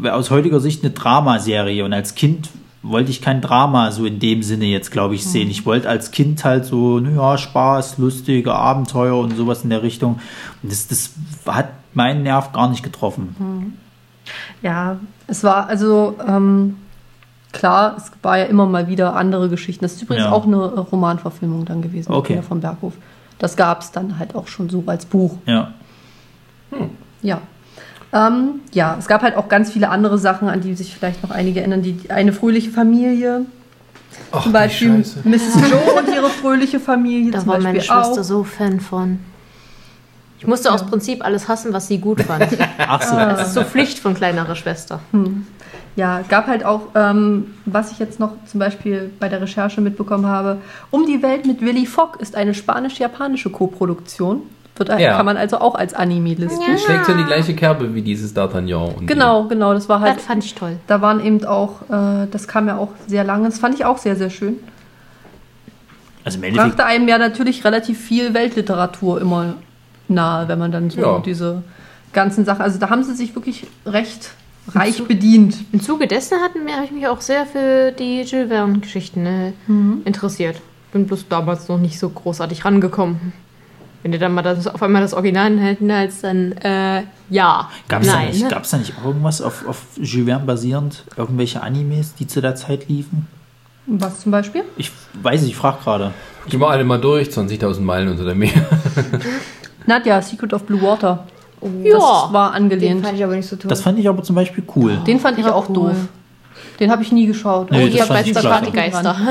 aus 0.04 0.32
heutiger 0.32 0.60
Sicht 0.60 0.84
eine 0.84 0.92
Dramaserie 0.92 1.86
und 1.86 1.94
als 1.94 2.16
Kind 2.16 2.50
wollte 2.82 3.12
ich 3.12 3.22
kein 3.22 3.42
Drama 3.42 3.92
so 3.92 4.06
in 4.06 4.20
dem 4.20 4.44
Sinne 4.44 4.66
jetzt, 4.66 4.92
glaube 4.92 5.16
ich, 5.16 5.26
sehen. 5.26 5.50
Ich 5.50 5.66
wollte 5.66 5.90
als 5.90 6.12
Kind 6.12 6.44
halt 6.46 6.66
so, 6.66 7.00
naja, 7.00 7.38
Spaß, 7.38 7.98
lustige 7.98 8.54
Abenteuer 8.54 9.18
und 9.18 9.36
sowas 9.36 9.64
in 9.64 9.70
der 9.70 9.84
Richtung. 9.84 10.20
Und 10.64 10.72
das, 10.72 10.88
das 10.88 11.12
hat 11.46 11.70
meinen 11.94 12.24
Nerv 12.24 12.54
gar 12.54 12.70
nicht 12.70 12.84
getroffen. 12.84 13.36
Ja, 14.62 14.98
es 15.28 15.44
war 15.44 15.68
also 15.68 16.16
ähm, 16.28 16.78
klar, 17.54 17.96
es 17.98 18.12
war 18.22 18.38
ja 18.38 18.46
immer 18.46 18.66
mal 18.66 18.88
wieder 18.88 19.16
andere 19.16 19.50
Geschichten. 19.50 19.84
Das 19.86 19.94
ist 19.94 20.02
übrigens 20.02 20.26
Ja. 20.26 20.32
auch 20.32 20.46
eine 20.46 20.58
Romanverfilmung 20.58 21.66
dann 21.66 21.82
gewesen, 21.82 22.12
Okay. 22.12 22.34
Kinder 22.34 22.44
vom 22.44 22.60
Berghof. 22.62 22.94
Das 23.40 23.56
gab 23.56 23.82
es 23.82 23.92
dann 23.92 24.18
halt 24.20 24.36
auch 24.36 24.48
schon 24.48 24.70
so 24.70 24.84
als 24.88 25.06
Buch. 25.06 25.38
Ja. 25.46 25.72
Ja. 27.22 27.42
Ähm, 28.14 28.62
ja, 28.74 28.96
es 28.98 29.08
gab 29.08 29.22
halt 29.22 29.36
auch 29.36 29.50
ganz 29.50 29.72
viele 29.72 29.90
andere 29.90 30.18
Sachen, 30.18 30.48
an 30.48 30.62
die 30.62 30.74
sich 30.76 30.94
vielleicht 30.96 31.24
noch 31.24 31.32
einige 31.32 31.60
erinnern. 31.60 31.82
Die 31.82 32.10
eine 32.10 32.32
fröhliche 32.34 32.72
Familie, 32.72 33.46
Ach, 34.32 34.44
zum 34.44 34.54
Beispiel. 34.54 34.90
Mrs. 35.24 35.56
Joe 35.70 36.00
und 36.00 36.08
ihre 36.16 36.30
fröhliche 36.30 36.80
Familie. 36.80 37.32
Da 37.32 37.40
zum 37.40 37.48
war 37.50 37.56
Beispiel 37.56 37.74
meine 37.74 37.82
Schwester 37.84 38.22
auch. 38.22 38.26
so 38.26 38.44
Fan 38.44 38.80
von. 38.80 39.20
Ich 40.40 40.46
musste 40.46 40.72
aus 40.72 40.86
Prinzip 40.86 41.26
alles 41.26 41.48
hassen, 41.48 41.74
was 41.74 41.88
sie 41.88 41.98
gut 41.98 42.22
fand. 42.22 42.48
Ach 42.78 43.02
so. 43.02 43.16
Das 43.16 43.48
ist 43.48 43.54
so 43.56 43.64
Pflicht 43.64 44.00
von 44.00 44.14
kleinerer 44.14 44.56
Schwester. 44.56 45.00
Ja, 45.96 46.22
gab 46.30 46.46
halt 46.46 46.64
auch, 46.64 46.90
ähm, 46.94 47.56
was 47.66 47.92
ich 47.92 47.98
jetzt 47.98 48.20
noch 48.20 48.34
zum 48.46 48.60
Beispiel 48.60 49.10
bei 49.20 49.30
der 49.30 49.42
Recherche 49.42 49.82
mitbekommen 49.82 50.28
habe, 50.28 50.58
Um 50.92 51.08
die 51.08 51.24
Welt 51.24 51.48
mit 51.48 51.62
Willy 51.62 51.88
Fogg 51.88 52.20
ist 52.20 52.36
eine 52.36 52.54
spanisch-japanische 52.54 53.50
Koproduktion. 53.50 54.44
Wird, 54.76 54.90
Ja. 55.00 55.18
Kann 55.18 55.26
man 55.26 55.38
also 55.38 55.58
auch 55.58 55.74
als 55.74 55.96
Anime 55.96 56.36
listen. 56.36 56.62
Das 56.72 56.84
schlägt 56.84 57.06
so 57.08 57.14
in 57.14 57.18
die 57.18 57.24
gleiche 57.24 57.56
Kerbe 57.56 57.96
wie 57.96 58.04
dieses 58.04 58.36
D'Artagnan. 58.36 59.08
Genau, 59.08 59.46
genau, 59.46 59.74
das 59.74 59.90
war 59.90 60.02
halt 60.02 60.18
Das 60.18 60.26
fand 60.26 60.44
ich 60.44 60.54
toll. 60.54 60.78
Da 60.86 61.02
waren 61.02 61.20
eben 61.26 61.44
auch, 61.46 61.82
äh, 61.90 62.28
das 62.30 62.48
kam 62.48 62.68
ja 62.68 62.78
auch 62.78 62.90
sehr 63.08 63.24
lange, 63.24 63.46
das 63.46 63.58
fand 63.58 63.74
ich 63.74 63.86
auch 63.86 63.98
sehr, 63.98 64.16
sehr 64.16 64.30
schön. 64.30 64.60
Also 66.24 66.38
im 66.38 66.44
Endeffekt, 66.44 66.76
Brachte 66.76 66.86
einem 66.86 67.08
ja 67.08 67.18
natürlich 67.18 67.64
relativ 67.66 68.00
viel 68.00 68.36
Weltliteratur 68.36 69.20
immer 69.20 69.56
nahe, 70.10 70.48
wenn 70.48 70.60
man 70.60 70.72
dann 70.72 70.90
so 70.90 71.02
Ja. 71.02 71.20
diese 71.20 71.64
ganzen 72.14 72.46
Sachen, 72.46 72.62
also 72.62 72.80
da 72.80 72.90
haben 72.90 73.04
sie 73.04 73.14
sich 73.16 73.36
wirklich 73.36 73.68
recht 73.86 74.32
reich 74.70 75.02
bedient. 75.04 75.56
Im 75.72 75.82
Zuge 75.82 76.08
dessen 76.08 76.38
habe 76.42 76.54
ich 76.86 76.92
mich 76.92 77.08
auch 77.08 77.22
sehr 77.22 77.46
für 77.46 77.92
die 77.92 78.22
Jules 78.24 78.50
Verne-Geschichten 78.50 79.26
äh, 79.26 79.52
interessiert. 80.06 80.60
Bin 80.92 81.08
bloß 81.08 81.28
damals 81.30 81.68
noch 81.70 81.78
nicht 81.80 82.00
so 82.00 82.10
großartig 82.10 82.66
rangekommen. 82.66 83.34
Wenn 84.04 84.14
ihr 84.14 84.20
dann 84.20 84.34
mal 84.34 84.42
das, 84.42 84.68
auf 84.68 84.82
einmal 84.84 85.02
das 85.02 85.14
Original 85.14 85.60
halten, 85.60 85.90
als 85.92 86.22
dann, 86.22 86.52
äh, 86.54 87.04
ja. 87.30 87.70
gab 87.88 88.02
es 88.04 88.08
da, 88.08 88.20
nicht- 88.22 88.44
ne? 88.44 88.50
gab's 88.50 88.70
da 88.72 88.78
nicht 88.78 88.94
auch 89.00 89.06
irgendwas 89.06 89.42
auf, 89.42 89.68
auf 89.68 89.82
Jules 90.02 90.28
Verne 90.28 90.46
basierend? 90.46 91.04
Irgendwelche 91.18 91.62
Animes, 91.62 92.14
die 92.16 92.28
zu 92.28 92.42
der 92.42 92.56
Zeit 92.56 92.88
liefen? 92.90 93.28
Was 93.86 94.20
zum 94.22 94.32
Beispiel? 94.34 94.64
Ich 94.76 94.92
weiß 95.22 95.42
nicht, 95.42 95.52
ich 95.52 95.56
frage 95.58 95.78
gerade. 95.84 96.14
Gehen 96.50 96.60
wir 96.60 96.70
alle 96.70 96.84
mal 96.84 97.00
durch, 97.00 97.30
20.000 97.30 97.80
Meilen 97.82 98.10
unter 98.10 98.26
der 98.26 98.36
Meer. 98.36 98.52
Nadja, 99.88 100.22
Secret 100.22 100.54
of 100.54 100.64
Blue 100.66 100.82
Water. 100.82 101.26
Ja. 101.84 101.94
Das 101.94 102.04
war 102.34 102.52
Den 102.52 102.56
angelehnt. 102.64 103.04
fand 103.06 103.18
ich 103.18 103.24
aber 103.24 103.36
nicht 103.36 103.48
so 103.50 103.56
toll. 103.56 103.70
Das 103.70 103.82
fand 103.82 103.98
ich 103.98 104.08
aber 104.08 104.22
zum 104.22 104.36
Beispiel 104.36 104.64
cool. 104.76 104.98
Den 105.08 105.20
fand 105.20 105.40
ich 105.40 105.46
Ja, 105.46 105.54
auch 105.54 105.68
cool. 105.70 105.76
doof. 105.76 105.96
Den 106.80 106.92
habe 106.92 107.02
ich 107.02 107.12
nie 107.12 107.26
geschaut. 107.26 107.72
Nee, 107.72 107.84
Oh, 107.86 107.88
das 107.88 107.96
ihr 108.26 108.34
klasse. 108.34 108.48
Partygeister. 108.50 109.16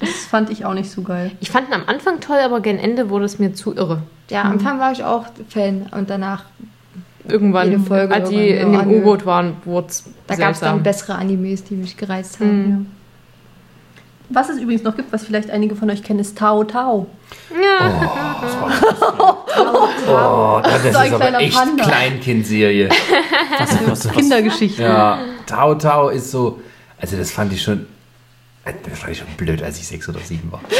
Das 0.00 0.10
fand 0.28 0.50
ich 0.50 0.64
auch 0.64 0.74
nicht 0.74 0.90
so 0.90 1.02
geil. 1.02 1.30
Ich 1.38 1.52
fand 1.52 1.68
ihn 1.68 1.74
am 1.74 1.82
Anfang 1.86 2.18
toll, 2.18 2.38
aber 2.44 2.58
gegen 2.60 2.78
Ende 2.80 3.08
wurde 3.08 3.24
es 3.24 3.38
mir 3.38 3.54
zu 3.54 3.72
irre. 3.76 4.02
ja, 4.30 4.42
am 4.42 4.52
Anfang 4.52 4.80
war 4.80 4.90
ich 4.90 5.04
auch 5.04 5.26
Fan 5.48 5.86
und 5.96 6.10
danach, 6.10 6.44
Irgendwann, 7.28 7.70
Jede 7.70 7.80
Folge 7.84 8.12
als 8.12 8.28
irgendwann, 8.32 8.66
in 8.66 8.74
ja, 8.74 8.82
dem 8.82 9.00
U-Boot 9.00 9.24
waren, 9.26 9.52
wurde 9.64 9.86
es 9.90 10.02
da 10.26 10.34
gab 10.34 10.50
es 10.54 10.58
dann 10.60 10.82
bessere 10.82 11.14
Animes, 11.14 11.62
die 11.62 11.74
mich 11.76 11.96
gereizt 11.96 12.40
haben. 12.40 12.90
Was 14.32 14.48
es 14.48 14.58
übrigens 14.58 14.82
noch 14.82 14.96
gibt, 14.96 15.12
was 15.12 15.24
vielleicht 15.24 15.50
einige 15.50 15.76
von 15.76 15.90
euch 15.90 16.02
kennen, 16.02 16.20
ist 16.20 16.38
Tao 16.38 16.64
Tao. 16.64 17.06
Oh, 20.08 20.60
das 20.62 20.84
ist 20.84 20.92
so 20.92 20.98
ein 20.98 21.14
aber 21.14 21.38
echt 21.40 21.54
Panda. 21.54 21.84
Kleinkind-Serie. 21.84 22.88
Was, 23.58 23.86
was, 23.86 24.08
was, 24.08 24.14
Kindergeschichte. 24.14 24.82
Ja, 24.82 25.18
Tao 25.46 25.74
Tao 25.74 26.08
ist 26.08 26.30
so, 26.30 26.60
also 26.98 27.16
das 27.16 27.30
fand 27.30 27.52
ich 27.52 27.62
schon, 27.62 27.86
äh, 28.64 28.72
das 28.88 28.98
fand 28.98 29.12
ich 29.12 29.18
schon 29.18 29.28
blöd, 29.36 29.62
als 29.62 29.78
ich 29.78 29.86
sechs 29.86 30.08
oder 30.08 30.20
sieben 30.20 30.50
war. 30.50 30.60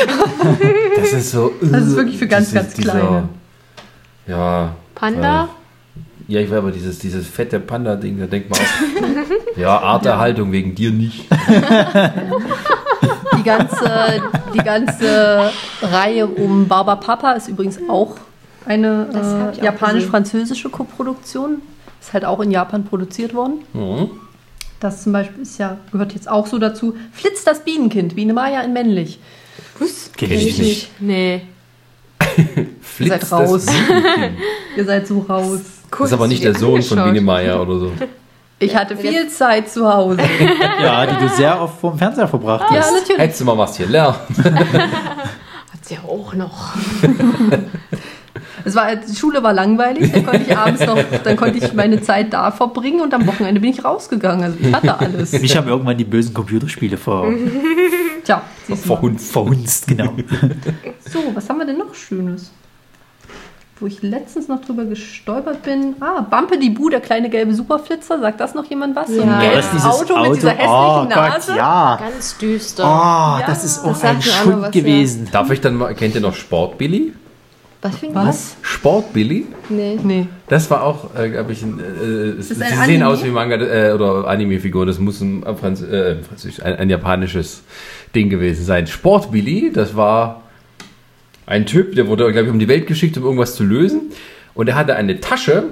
Das 0.97 1.13
ist 1.13 1.33
so. 1.33 1.53
Das 1.61 1.83
ist 1.83 1.97
wirklich 1.97 2.19
für 2.19 2.29
ganz, 2.29 2.53
ganz 2.55 2.75
Kleine. 2.75 3.29
Ja. 4.27 4.75
Panda? 4.95 5.49
Ja, 6.29 6.41
ich 6.41 6.51
war 6.51 6.59
aber 6.59 6.71
dieses, 6.71 6.99
dieses 6.99 7.27
fette 7.27 7.61
Panda-Ding, 7.61 8.19
da 8.19 8.27
denkt 8.27 8.51
man 8.51 8.61
auch, 8.61 9.57
ja, 9.57 9.79
Arterhaltung 9.79 10.53
wegen 10.53 10.75
dir 10.75 10.91
nicht. 10.91 11.27
Die 13.43 13.49
ganze, 13.49 14.23
die 14.55 14.59
ganze 14.59 15.51
Reihe 15.83 16.27
um 16.27 16.69
Barber 16.69 16.97
Papa 16.97 17.33
ist 17.33 17.49
übrigens 17.49 17.79
auch 17.89 18.17
eine 18.65 19.53
äh, 19.59 19.65
japanisch-französische 19.65 20.69
Koproduktion. 20.69 21.63
Ist 22.01 22.13
halt 22.13 22.25
auch 22.25 22.41
in 22.41 22.51
Japan 22.51 22.85
produziert 22.85 23.35
worden. 23.35 23.65
Mhm. 23.73 24.11
Das 24.81 25.03
zum 25.03 25.13
Beispiel 25.13 25.43
ist 25.43 25.59
ja, 25.59 25.79
gehört 25.91 26.13
jetzt 26.15 26.29
auch 26.29 26.47
so 26.47 26.59
dazu. 26.59 26.97
Flitz 27.13 27.45
das 27.45 27.65
Bienenkind, 27.65 28.17
Biene 28.17 28.33
Maya 28.33 28.61
in 28.63 28.73
männlich. 28.73 29.19
kenn 29.79 30.29
Kenn 30.29 30.39
ich 30.39 30.47
ich 30.47 30.59
nicht. 30.59 31.01
Nee. 31.01 31.43
Flitz 32.81 33.09
seid 33.09 33.23
das 33.23 33.33
raus. 33.33 33.67
Ihr 34.77 34.85
seid 34.85 35.07
so 35.07 35.21
raus. 35.21 35.61
Das 35.91 36.01
ist 36.01 36.13
aber 36.13 36.27
nicht 36.27 36.43
der 36.43 36.55
Sohn 36.55 36.83
von 36.83 37.05
Biene 37.05 37.21
Meier 37.21 37.61
oder 37.61 37.79
so. 37.79 37.93
Ich 38.63 38.77
hatte 38.77 38.97
viel 38.97 39.29
Zeit 39.29 39.69
zu 39.71 39.93
Hause. 39.93 40.19
Ja, 40.83 41.07
die 41.07 41.17
du 41.17 41.29
sehr 41.29 41.61
oft 41.61 41.81
vorm 41.81 41.99
Fernseher 41.99 42.29
verbracht 42.29 42.71
Ja, 42.71 42.81
hast. 42.81 42.93
natürlich. 42.93 43.21
Hättest 43.21 43.41
du 43.41 43.45
mal 43.45 43.59
was 43.59 43.77
hier 43.77 43.87
lernen. 43.87 44.17
Hat 44.39 45.85
sie 45.85 45.95
ja 45.95 46.01
auch 46.03 46.35
noch. 46.35 46.71
Es 48.65 48.75
war, 48.75 48.95
die 48.95 49.15
Schule 49.17 49.43
war 49.43 49.53
langweilig, 49.53 50.13
dann 50.13 50.25
konnte 50.25 50.43
ich 50.49 50.57
abends 50.57 50.87
noch, 50.87 50.99
dann 51.25 51.37
konnte 51.37 51.59
ich 51.59 51.73
meine 51.75 52.01
Zeit 52.01 52.33
da 52.33 52.51
verbringen 52.53 53.01
und 53.01 53.13
am 53.13 53.27
Wochenende 53.27 53.61
bin 53.61 53.71
ich 53.71 53.85
rausgegangen. 53.85 54.45
Also 54.45 54.59
ich 54.61 54.73
hatte 54.73 54.99
alles. 54.99 55.33
Mich 55.41 55.57
haben 55.57 55.69
irgendwann 55.69 55.99
die 55.99 56.05
bösen 56.05 56.33
Computerspiele 56.33 56.97
ver 56.97 57.27
Tja. 58.25 58.43
Verhunzt. 58.85 59.33
verhunzt, 59.33 59.89
genau. 59.89 60.15
So, 61.11 61.19
was 61.35 61.49
haben 61.49 61.59
wir 61.59 61.67
denn 61.67 61.79
noch 61.79 61.93
Schönes? 61.95 62.53
Wo 63.83 63.89
ich 63.89 64.01
letztens 64.01 64.47
noch 64.47 64.65
drüber 64.65 64.85
gestolpert 64.85 65.65
bin. 65.65 65.97
Ah, 65.99 66.21
Bumpe 66.21 66.57
die 66.57 66.71
Bu, 66.71 66.89
der 66.89 67.01
kleine 67.01 67.29
gelbe 67.29 67.53
Superflitzer. 67.53 68.21
Sagt 68.21 68.39
das 68.39 68.55
noch 68.55 68.65
jemand 68.67 68.95
was? 68.95 69.09
So 69.09 69.21
ein 69.21 69.29
Ja. 69.29 69.41
gelbes 69.41 69.67
Das 69.73 69.85
ist 69.85 69.87
Auto, 69.87 70.23
mit 70.23 70.37
dieser 70.37 70.51
hässlichen 70.51 70.71
oh 70.73 71.05
Nase. 71.09 71.47
Gott, 71.49 71.57
ja. 71.57 71.97
Ganz 72.01 72.39
düster. 72.39 72.85
Oh, 72.85 73.45
das 73.45 73.65
ist 73.65 73.81
auch 73.81 73.89
das 73.89 74.05
ein 74.05 74.23
Schund 74.23 74.63
was, 74.63 74.71
gewesen. 74.71 75.29
Darf 75.33 75.51
ich 75.51 75.61
dann 75.61 75.75
mal, 75.75 75.97
kennt 75.97 76.15
ihr 76.15 76.21
noch 76.21 76.37
Sportbilly? 76.37 77.13
Was 77.81 77.97
für 77.97 78.07
ein 78.07 78.15
Was? 78.15 78.57
Sportbilly? 78.63 79.47
Nee. 79.69 79.99
Nee. 80.01 80.29
Das 80.47 80.71
war 80.71 80.85
auch, 80.85 81.17
äh, 81.17 81.31
glaube 81.31 81.51
ich, 81.51 81.65
ein, 81.65 81.81
äh, 81.81 82.39
ist 82.39 82.51
sie 82.51 82.63
ein 82.63 82.71
sehen 82.71 82.79
Anime? 83.03 83.09
aus 83.09 83.25
wie 83.25 83.31
Manga 83.31 83.57
äh, 83.57 83.93
oder 83.95 84.29
Anime-Figur. 84.29 84.87
Das 84.87 85.01
muss 85.01 85.21
ein, 85.21 85.43
äh, 85.43 85.55
Franz, 85.57 85.83
äh, 85.83 86.19
ein, 86.63 86.77
ein 86.77 86.89
japanisches 86.89 87.65
Ding 88.15 88.31
gewesen 88.31 88.65
sein. 88.65 88.87
Sportbilly, 88.87 89.73
das 89.73 89.97
war 89.97 90.43
ein 91.47 91.67
Typ, 91.67 91.95
der 91.95 92.07
wurde, 92.07 92.31
glaube 92.33 92.47
ich, 92.47 92.53
um 92.53 92.59
die 92.59 92.69
Welt 92.69 92.87
geschickt, 92.87 93.17
um 93.17 93.25
irgendwas 93.25 93.55
zu 93.57 93.65
lösen. 93.65 94.13
Und 94.55 94.69
er 94.69 94.75
hatte 94.75 94.97
eine 94.97 95.21
Tasche, 95.21 95.65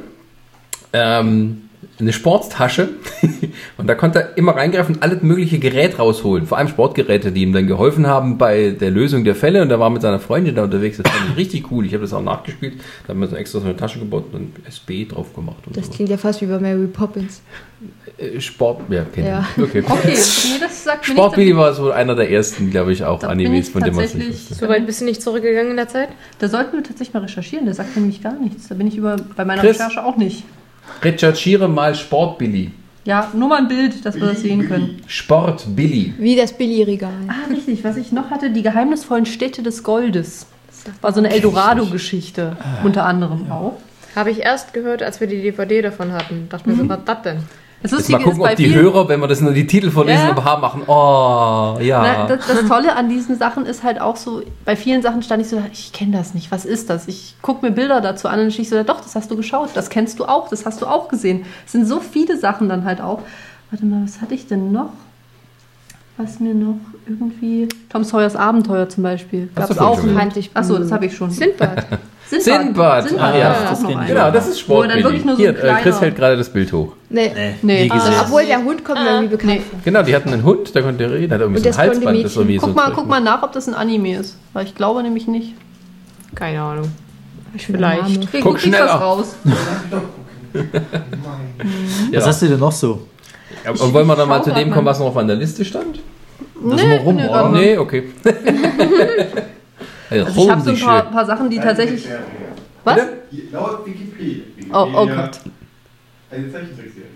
ähm, 0.93 1.70
eine 1.99 2.13
Sporttasche. 2.13 2.91
und 3.77 3.87
da 3.87 3.95
konnte 3.95 4.21
er 4.21 4.37
immer 4.39 4.57
reingreifen 4.57 4.97
und 4.97 5.03
alles 5.03 5.23
mögliche 5.23 5.59
Gerät 5.59 5.99
rausholen. 5.99 6.47
Vor 6.47 6.59
allem 6.59 6.69
Sportgeräte, 6.69 7.33
die 7.33 7.43
ihm 7.43 7.53
dann 7.53 7.67
geholfen 7.67 8.07
haben 8.07 8.39
bei 8.39 8.71
der 8.71 8.91
Lösung 8.91 9.25
der 9.25 9.35
Fälle. 9.35 9.63
Und 9.63 9.71
er 9.71 9.81
war 9.81 9.91
mit 9.91 10.03
seiner 10.03 10.21
Freundin 10.21 10.55
da 10.55 10.65
unterwegs. 10.65 10.99
Das 10.99 11.11
fand 11.11 11.31
ich 11.31 11.37
richtig 11.37 11.71
cool. 11.71 11.85
Ich 11.87 11.93
habe 11.93 12.03
das 12.03 12.13
auch 12.13 12.23
nachgespielt. 12.23 12.75
Da 13.07 13.13
haben 13.13 13.21
wir 13.21 13.27
so 13.29 13.37
extra 13.37 13.61
so 13.61 13.67
eine 13.67 13.77
Tasche 13.77 13.99
gebaut 13.99 14.25
und 14.33 14.35
dann 14.57 14.65
SB 14.67 15.05
drauf 15.07 15.35
gemacht. 15.35 15.59
Und 15.67 15.77
Das 15.77 15.87
so. 15.87 15.93
klingt 15.93 16.11
ja 16.11 16.17
fast 16.17 16.41
wie 16.41 16.47
bei 16.47 16.59
Mary 16.59 16.87
Poppins. 16.87 17.43
Äh, 18.19 18.41
Sport, 18.41 18.83
ja, 18.91 19.05
kenn 19.05 19.25
Ja. 19.27 19.47
ich. 19.57 19.63
Okay. 19.63 19.83
Okay, 19.89 20.09
nee, 20.15 20.59
das 20.61 20.85
sagt 20.85 21.09
mir 21.09 21.15
Sportbilly 21.15 21.47
nicht. 21.49 21.57
war 21.57 21.73
so 21.75 21.91
einer 21.91 22.15
der 22.15 22.31
ersten, 22.31 22.71
glaube 22.71 22.93
ich, 22.93 23.05
auch 23.05 23.19
Da 23.21 23.29
Animes, 23.29 23.69
ich 23.69 23.73
von 23.73 23.83
dem 23.83 23.95
man 23.95 24.05
tatsächlich- 24.05 24.35
wusste. 24.35 24.55
So 24.55 24.69
weit 24.69 24.87
bist 24.87 25.01
du 25.01 25.05
nicht 25.07 25.23
zurückgegangen 25.23 25.71
in 25.73 25.77
der 25.77 25.89
Zeit? 25.89 26.09
Da 26.39 26.49
sollten 26.49 26.77
wir 26.77 26.83
tatsächlich 26.83 27.15
mal 27.15 27.21
recherchieren. 27.23 27.65
Der 27.65 27.75
sagt 27.75 27.97
nämlich 27.97 28.23
gar 28.23 28.35
nichts. 28.39 28.69
Da 28.69 28.75
bin 28.75 28.87
ich 28.87 28.97
über, 28.97 29.17
bei 29.37 29.45
meiner 29.45 29.61
Chris? 29.63 29.77
Recherche 29.79 30.05
auch 30.05 30.17
nicht. 30.17 30.45
Recherchiere 31.03 31.69
mal 31.69 31.95
Sportbilly. 31.95 32.71
Ja, 33.05 33.31
nur 33.35 33.49
mal 33.49 33.59
ein 33.59 33.69
Bild, 33.69 34.05
dass 34.05 34.15
wir 34.15 34.27
das 34.27 34.43
sehen 34.43 34.69
können. 34.69 35.03
Sportbilly. 35.07 36.15
Wie 36.19 36.37
das 36.37 36.53
Billy-Regal. 36.53 37.11
Ah, 37.29 37.51
richtig. 37.51 37.83
Was 37.83 37.97
ich 37.97 38.13
noch 38.13 38.31
hatte, 38.31 38.51
die 38.51 38.63
geheimnisvollen 38.63 39.27
Städte 39.27 39.63
des 39.63 39.83
Goldes. 39.83 40.47
War 41.01 41.13
so 41.13 41.21
eine 41.21 41.31
Eldorado-Geschichte. 41.31 42.57
Unter 42.85 43.07
anderem 43.07 43.51
auch. 43.51 43.79
Habe 44.15 44.31
ich 44.31 44.41
erst 44.41 44.75
gehört, 44.75 45.03
als 45.03 45.21
wir 45.21 45.27
die 45.29 45.41
DVD 45.41 45.83
davon 45.83 46.13
hatten. 46.13 46.49
Dachte 46.49 46.69
mir 46.69 46.77
so, 46.77 46.89
was 46.89 47.01
das 47.05 47.23
denn? 47.23 47.39
Das 47.83 47.93
Jetzt 47.93 47.99
Lustige 48.01 48.19
mal 48.19 48.25
gucken, 48.25 48.41
ist 48.41 48.45
bei 48.45 48.51
ob 48.51 48.57
die 48.57 48.65
vielen, 48.69 48.83
Hörer, 48.83 49.09
wenn 49.09 49.21
wir 49.21 49.27
das 49.29 49.41
nur 49.41 49.53
die 49.53 49.67
Titel 49.67 49.91
vorlesen, 49.91 50.23
Ja. 50.25 50.29
ein 50.31 50.35
paar 50.35 50.59
machen. 50.59 50.83
Oh, 50.87 51.79
ja. 51.81 52.03
Na, 52.03 52.27
das, 52.27 52.47
das 52.47 52.69
Tolle 52.69 52.95
an 52.95 53.09
diesen 53.09 53.39
Sachen 53.39 53.65
ist 53.65 53.83
halt 53.83 54.01
auch 54.03 54.17
so, 54.17 54.43
bei 54.67 54.77
vielen 54.77 55.01
Sachen 55.01 55.23
stand 55.23 55.41
ich 55.43 55.49
so, 55.49 55.63
ich 55.73 55.93
kenne 55.93 56.17
das 56.17 56.35
nicht, 56.35 56.53
was 56.53 56.67
ist 56.67 56.91
das? 56.91 57.09
Ich 57.09 57.37
gucke 57.41 57.65
mir 57.65 57.73
Bilder 57.73 58.03
dazu 58.03 58.29
an 58.29 58.41
und 58.41 58.59
ich 58.59 58.69
so, 58.69 58.83
doch, 58.83 59.01
das 59.01 59.15
hast 59.15 59.31
du 59.31 59.37
geschaut, 59.37 59.71
das 59.75 59.89
kennst 59.89 60.19
du 60.19 60.27
auch, 60.27 60.49
das 60.49 60.67
hast 60.67 60.83
du 60.83 60.87
auch 60.87 61.09
gesehen. 61.09 61.47
Es 61.65 61.73
sind 61.73 61.87
so 61.87 62.01
viele 62.01 62.37
Sachen 62.39 62.69
dann 62.69 62.85
halt 62.85 63.01
auch. 63.01 63.21
Warte 63.71 63.87
mal, 63.87 64.03
was 64.05 64.21
hatte 64.21 64.35
ich 64.35 64.47
denn 64.47 64.73
noch? 64.73 64.91
Was 66.19 66.39
mir 66.39 66.53
noch 66.55 66.77
irgendwie. 67.07 67.67
Tom 67.89 68.05
Sawyers 68.05 68.37
Abenteuer 68.37 68.91
zum 68.91 69.05
Beispiel. 69.05 69.49
Gab 69.55 69.71
es 69.71 69.79
auch. 69.79 70.01
Fand 70.01 70.37
ich 70.37 70.51
Achso, 70.53 70.77
das 70.77 70.93
habe 70.93 71.07
ich 71.07 71.17
schon. 71.17 71.31
Sindbad. 71.31 71.87
Sinbad. 72.31 73.09
Sinbad, 73.09 73.21
Ah, 73.21 73.33
ja, 73.33 73.39
ja, 73.39 73.71
das 73.71 73.81
kenn 73.81 73.91
ich. 73.91 73.97
einer. 73.97 74.07
Genau, 74.07 74.31
das 74.31 74.49
ist 74.49 74.69
nur 74.69 74.89
so 74.89 75.37
Hier, 75.37 75.51
äh, 75.51 75.75
Chris 75.83 76.01
hält 76.01 76.17
gerade 76.17 76.37
das 76.37 76.49
Bild 76.49 76.73
hoch. 76.73 76.93
Nee. 77.09 77.33
Nee, 77.63 77.91
also, 77.91 78.07
gesehen. 78.07 78.21
Obwohl 78.25 78.47
der 78.47 78.65
Hund 78.65 78.85
kommt 78.85 79.01
mir 79.01 79.11
irgendwie 79.11 79.37
bekannt 79.37 79.63
vor. 79.69 79.81
Genau, 79.85 80.03
die 80.03 80.15
hatten 80.15 80.33
einen 80.33 80.45
Hund, 80.45 80.75
der 80.75 80.83
konnte 80.83 81.11
reden, 81.11 81.33
hat 81.33 81.41
irgendwie 81.41 81.59
Und 81.59 81.63
so 81.65 81.69
ein 81.69 81.73
das 81.73 81.79
Halsband. 81.79 82.25
Das 82.25 82.37
irgendwie 82.37 82.57
guck, 82.59 82.69
so 82.71 82.75
mal, 82.75 82.93
guck 82.95 83.09
mal 83.09 83.21
nach, 83.21 83.43
ob 83.43 83.53
das 83.53 83.67
ein 83.69 83.75
Anime 83.75 84.17
ist. 84.19 84.37
Weil 84.53 84.67
ich 84.67 84.75
glaube 84.75 85.03
nämlich 85.03 85.27
nicht. 85.27 85.55
Keine 86.35 86.61
Ahnung. 86.63 86.93
Vielleicht. 87.57 88.31
Guck 88.33 88.43
gut, 88.43 88.53
liegt 88.53 88.77
schneller. 88.77 88.95
was 88.95 89.01
raus. 89.01 89.37
Was 92.13 92.27
hast 92.27 92.43
du 92.43 92.47
denn 92.47 92.61
noch 92.61 92.73
so? 92.73 93.07
Ja, 93.65 93.73
und 93.73 93.93
wollen 93.93 94.07
wir 94.07 94.17
dann 94.17 94.29
mal 94.29 94.43
zu 94.43 94.53
dem 94.53 94.71
kommen, 94.71 94.87
was 94.87 94.99
noch 95.01 95.07
auf 95.07 95.15
meiner 95.15 95.35
Liste 95.35 95.65
stand? 95.65 96.01
Da 96.63 96.77
sind 96.77 96.91
wir 96.91 97.01
rum, 97.01 97.17
nee. 97.17 97.61
Nee, 97.61 97.79
okay. 97.79 98.05
also, 100.11 100.27
Also 100.27 100.43
ich 100.43 100.51
habe 100.51 100.61
so 100.63 100.71
ein 100.71 100.81
paar, 100.81 101.03
paar 101.11 101.27
Sachen, 101.27 101.51
die 101.51 101.59
tatsächlich. 101.59 102.09
Was? 102.85 102.99
Laut 103.53 103.87
Wikipedia. 103.87 104.43
Oh, 104.73 104.89
oh 104.95 105.07
Gott. 105.07 105.41
Eine 106.31 106.53
Zeichentrickserie. 106.53 107.07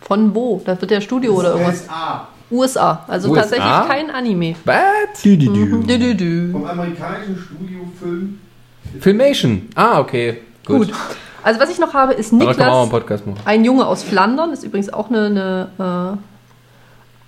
Von 0.00 0.34
wo? 0.34 0.62
Das 0.64 0.80
wird 0.80 0.90
ja 0.90 1.00
Studio 1.00 1.34
oder 1.34 1.52
irgendwas. 1.52 1.82
USA. 1.82 2.28
USA. 2.50 3.04
Also 3.08 3.30
USA? 3.30 3.40
tatsächlich 3.40 3.88
kein 3.88 4.10
Anime. 4.10 4.54
Was? 4.64 5.22
Dü. 5.22 6.52
Vom 6.52 6.64
amerikanischen 6.64 7.36
Studiofilm. 7.38 8.38
Filmation. 9.00 9.68
Ah, 9.74 9.98
okay. 9.98 10.38
Gut. 10.64 10.88
Gut. 10.88 10.96
Also 11.42 11.60
was 11.60 11.70
ich 11.70 11.78
noch 11.78 11.94
habe, 11.94 12.12
ist 12.14 12.32
Niklas, 12.32 12.88
Podcast 12.88 13.26
machen. 13.26 13.40
ein 13.44 13.64
Junge 13.64 13.86
aus 13.86 14.02
Flandern. 14.02 14.52
Ist 14.52 14.64
übrigens 14.64 14.92
auch 14.92 15.10
eine, 15.10 15.70
eine 15.78 16.18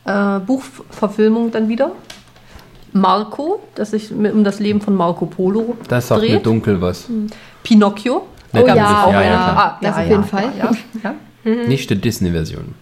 äh, 0.06 0.36
äh, 0.36 0.40
Buchverfilmung 0.40 1.52
dann 1.52 1.68
wieder. 1.68 1.92
Marco, 2.98 3.60
das 3.74 3.90
sich 3.92 4.12
um 4.12 4.44
das 4.44 4.60
Leben 4.60 4.80
von 4.80 4.94
Marco 4.94 5.26
Polo 5.26 5.76
Das 5.88 6.08
sagt 6.08 6.22
mir 6.22 6.28
dreht. 6.34 6.46
dunkel 6.46 6.80
was. 6.80 7.06
Pinocchio. 7.62 8.26
Oh 8.52 8.64
Gab's 8.64 8.76
ja, 8.76 9.04
auch 9.04 9.12
ja. 9.12 9.20
Ah, 9.56 9.78
Das 9.80 9.96
ja, 9.96 10.02
auf 10.02 10.08
jeden 10.08 10.22
ja, 10.22 10.26
Fall. 10.26 10.52
Ja. 11.04 11.14
Nicht 11.68 11.90
die 11.90 11.96
Disney-Version. 12.00 12.74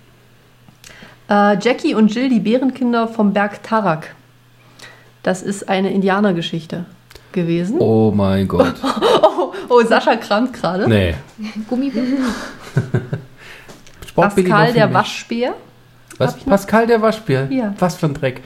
Äh, 1.29 1.59
Jackie 1.61 1.95
und 1.95 2.15
Jill, 2.15 2.29
die 2.29 2.41
Bärenkinder 2.41 3.09
vom 3.09 3.33
Berg 3.33 3.63
Tarak. 3.63 4.15
Das 5.23 5.43
ist 5.43 5.69
eine 5.69 5.91
Indianergeschichte 5.91 6.85
gewesen. 7.33 7.79
Oh 7.81 8.13
mein 8.15 8.49
Gott. 8.49 8.75
Oh, 9.39 9.53
oh 9.69 9.83
Sascha 9.85 10.17
kramt 10.17 10.53
gerade. 10.55 10.89
Nee. 10.89 11.15
War 14.15 14.29
Pascal, 14.31 14.73
der. 14.73 14.93
Waschbär. 14.95 15.55
Was? 16.19 16.37
Pascal, 16.37 16.87
der 16.87 17.03
Waschbär? 17.03 17.49
Ja. 17.51 17.75
Was 17.79 17.97
für 17.97 18.07
ein 18.07 18.15
Dreck. 18.15 18.41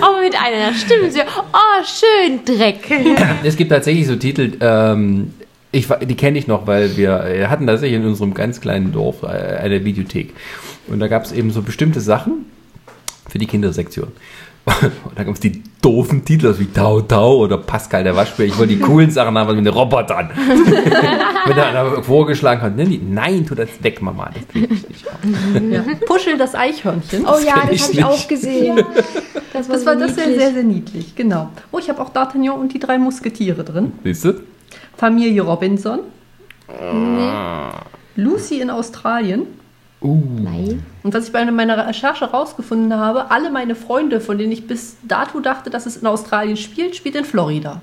Aber 0.00 0.20
mit 0.22 0.34
einer 0.40 0.74
Stimme. 0.74 1.10
So, 1.10 1.20
oh, 1.20 1.84
schön, 1.84 2.44
Dreck. 2.44 2.90
Es 3.44 3.56
gibt 3.56 3.70
tatsächlich 3.70 4.06
so 4.06 4.16
Titel, 4.16 4.56
ähm, 4.60 5.34
ich, 5.72 5.88
die 6.02 6.16
kenne 6.16 6.38
ich 6.38 6.46
noch, 6.46 6.66
weil 6.66 6.96
wir 6.96 7.24
äh, 7.24 7.46
hatten 7.46 7.66
tatsächlich 7.66 8.00
in 8.00 8.06
unserem 8.06 8.34
ganz 8.34 8.60
kleinen 8.60 8.92
Dorf 8.92 9.22
äh, 9.22 9.26
eine 9.26 9.84
Videothek. 9.84 10.34
Und 10.88 11.00
da 11.00 11.08
gab 11.08 11.24
es 11.24 11.32
eben 11.32 11.50
so 11.50 11.62
bestimmte 11.62 12.00
Sachen 12.00 12.46
für 13.28 13.38
die 13.38 13.46
Kindersektion. 13.46 14.08
Und 14.66 15.18
da 15.18 15.24
gab 15.24 15.34
es 15.34 15.40
die 15.40 15.62
doofen 15.82 16.24
Titel 16.24 16.48
aus 16.48 16.58
wie 16.60 16.66
Tau 16.66 17.00
Tau 17.00 17.38
oder 17.38 17.56
Pascal 17.58 18.04
der 18.04 18.14
Waschbär. 18.14 18.46
Ich 18.46 18.58
wollte 18.58 18.74
die 18.74 18.80
coolen 18.80 19.10
Sachen 19.10 19.36
haben, 19.36 19.48
was 19.48 19.56
mit 19.56 19.66
den 19.66 19.72
Robotern. 19.74 20.30
Wenn 21.46 21.56
da 21.56 21.68
einer 21.70 22.02
vorgeschlagen 22.02 22.60
hat, 22.60 22.76
nein, 22.76 23.00
nein, 23.10 23.46
tu 23.46 23.54
das 23.54 23.68
weg, 23.82 24.00
Mama. 24.02 24.30
Das. 24.52 24.62
Ja. 25.70 25.84
Puschel, 26.06 26.36
das 26.38 26.54
Eichhörnchen. 26.54 27.24
Oh 27.26 27.38
ja, 27.44 27.54
kenn 27.60 27.70
das 27.70 27.90
ich 27.90 28.02
habe 28.02 28.14
ich 28.14 28.20
auch 28.22 28.28
gesehen. 28.28 28.76
Das 29.52 29.68
war, 29.68 29.76
Das 29.76 29.86
war 29.86 29.94
so 29.94 30.00
das 30.00 30.14
sehr, 30.14 30.26
niedlich. 30.26 30.40
sehr, 30.44 30.52
sehr 30.54 30.62
niedlich, 30.62 31.16
genau. 31.16 31.48
Oh, 31.72 31.78
ich 31.78 31.88
habe 31.88 32.00
auch 32.00 32.10
D'Artagnan 32.10 32.50
und 32.52 32.72
die 32.74 32.78
drei 32.78 32.98
Musketiere 32.98 33.64
drin. 33.64 33.92
Siehst 34.04 34.24
du? 34.26 34.34
Familie 34.96 35.42
Robinson. 35.42 36.00
Lucy 38.16 38.60
in 38.60 38.70
Australien. 38.70 39.46
Nein. 40.02 40.82
Und 41.02 41.12
was 41.12 41.26
ich 41.26 41.32
bei 41.32 41.44
meiner 41.50 41.86
Recherche 41.86 42.26
herausgefunden 42.26 42.94
habe, 42.94 43.30
alle 43.30 43.50
meine 43.50 43.74
Freunde, 43.74 44.20
von 44.20 44.38
denen 44.38 44.52
ich 44.52 44.66
bis 44.66 44.96
dato 45.02 45.40
dachte, 45.40 45.68
dass 45.68 45.86
es 45.86 45.98
in 45.98 46.06
Australien 46.06 46.56
spielt, 46.56 46.96
spielt 46.96 47.16
in 47.16 47.24
Florida. 47.24 47.80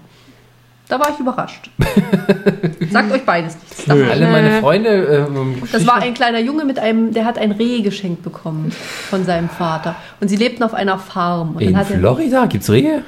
Da 0.87 0.99
war 0.99 1.09
ich 1.09 1.19
überrascht. 1.19 1.69
Sagt 2.91 3.11
euch 3.11 3.25
beides 3.25 3.55
nichts. 3.55 3.85
Das, 3.85 3.97
Alle 4.09 4.27
meine 4.31 4.61
Freunde. 4.61 5.27
Ähm, 5.29 5.61
das 5.71 5.85
war 5.85 5.97
ein 5.97 6.13
kleiner 6.13 6.39
Junge 6.39 6.63
mit 6.63 6.79
einem, 6.79 7.13
der 7.13 7.25
hat 7.25 7.37
ein 7.37 7.51
Reh 7.51 7.81
geschenkt 7.81 8.23
bekommen 8.23 8.71
von 9.09 9.25
seinem 9.25 9.49
Vater. 9.49 9.95
Und 10.21 10.29
sie 10.29 10.37
lebten 10.37 10.63
auf 10.63 10.73
einer 10.73 10.97
Farm. 10.97 11.55
Und 11.55 11.61
in 11.61 11.73
dann 11.73 11.81
hat 11.81 11.91
er, 11.91 11.99
Florida 11.99 12.45
gibt's 12.45 12.69
Rehe? 12.69 13.03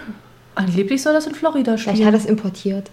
angeblich 0.56 1.02
soll 1.02 1.14
das 1.14 1.26
in 1.26 1.36
Florida 1.36 1.77
Vielleicht 1.77 1.88
hat 1.88 1.95
spielen. 1.95 2.14
er 2.14 2.19
es 2.19 2.26
importiert. 2.26 2.91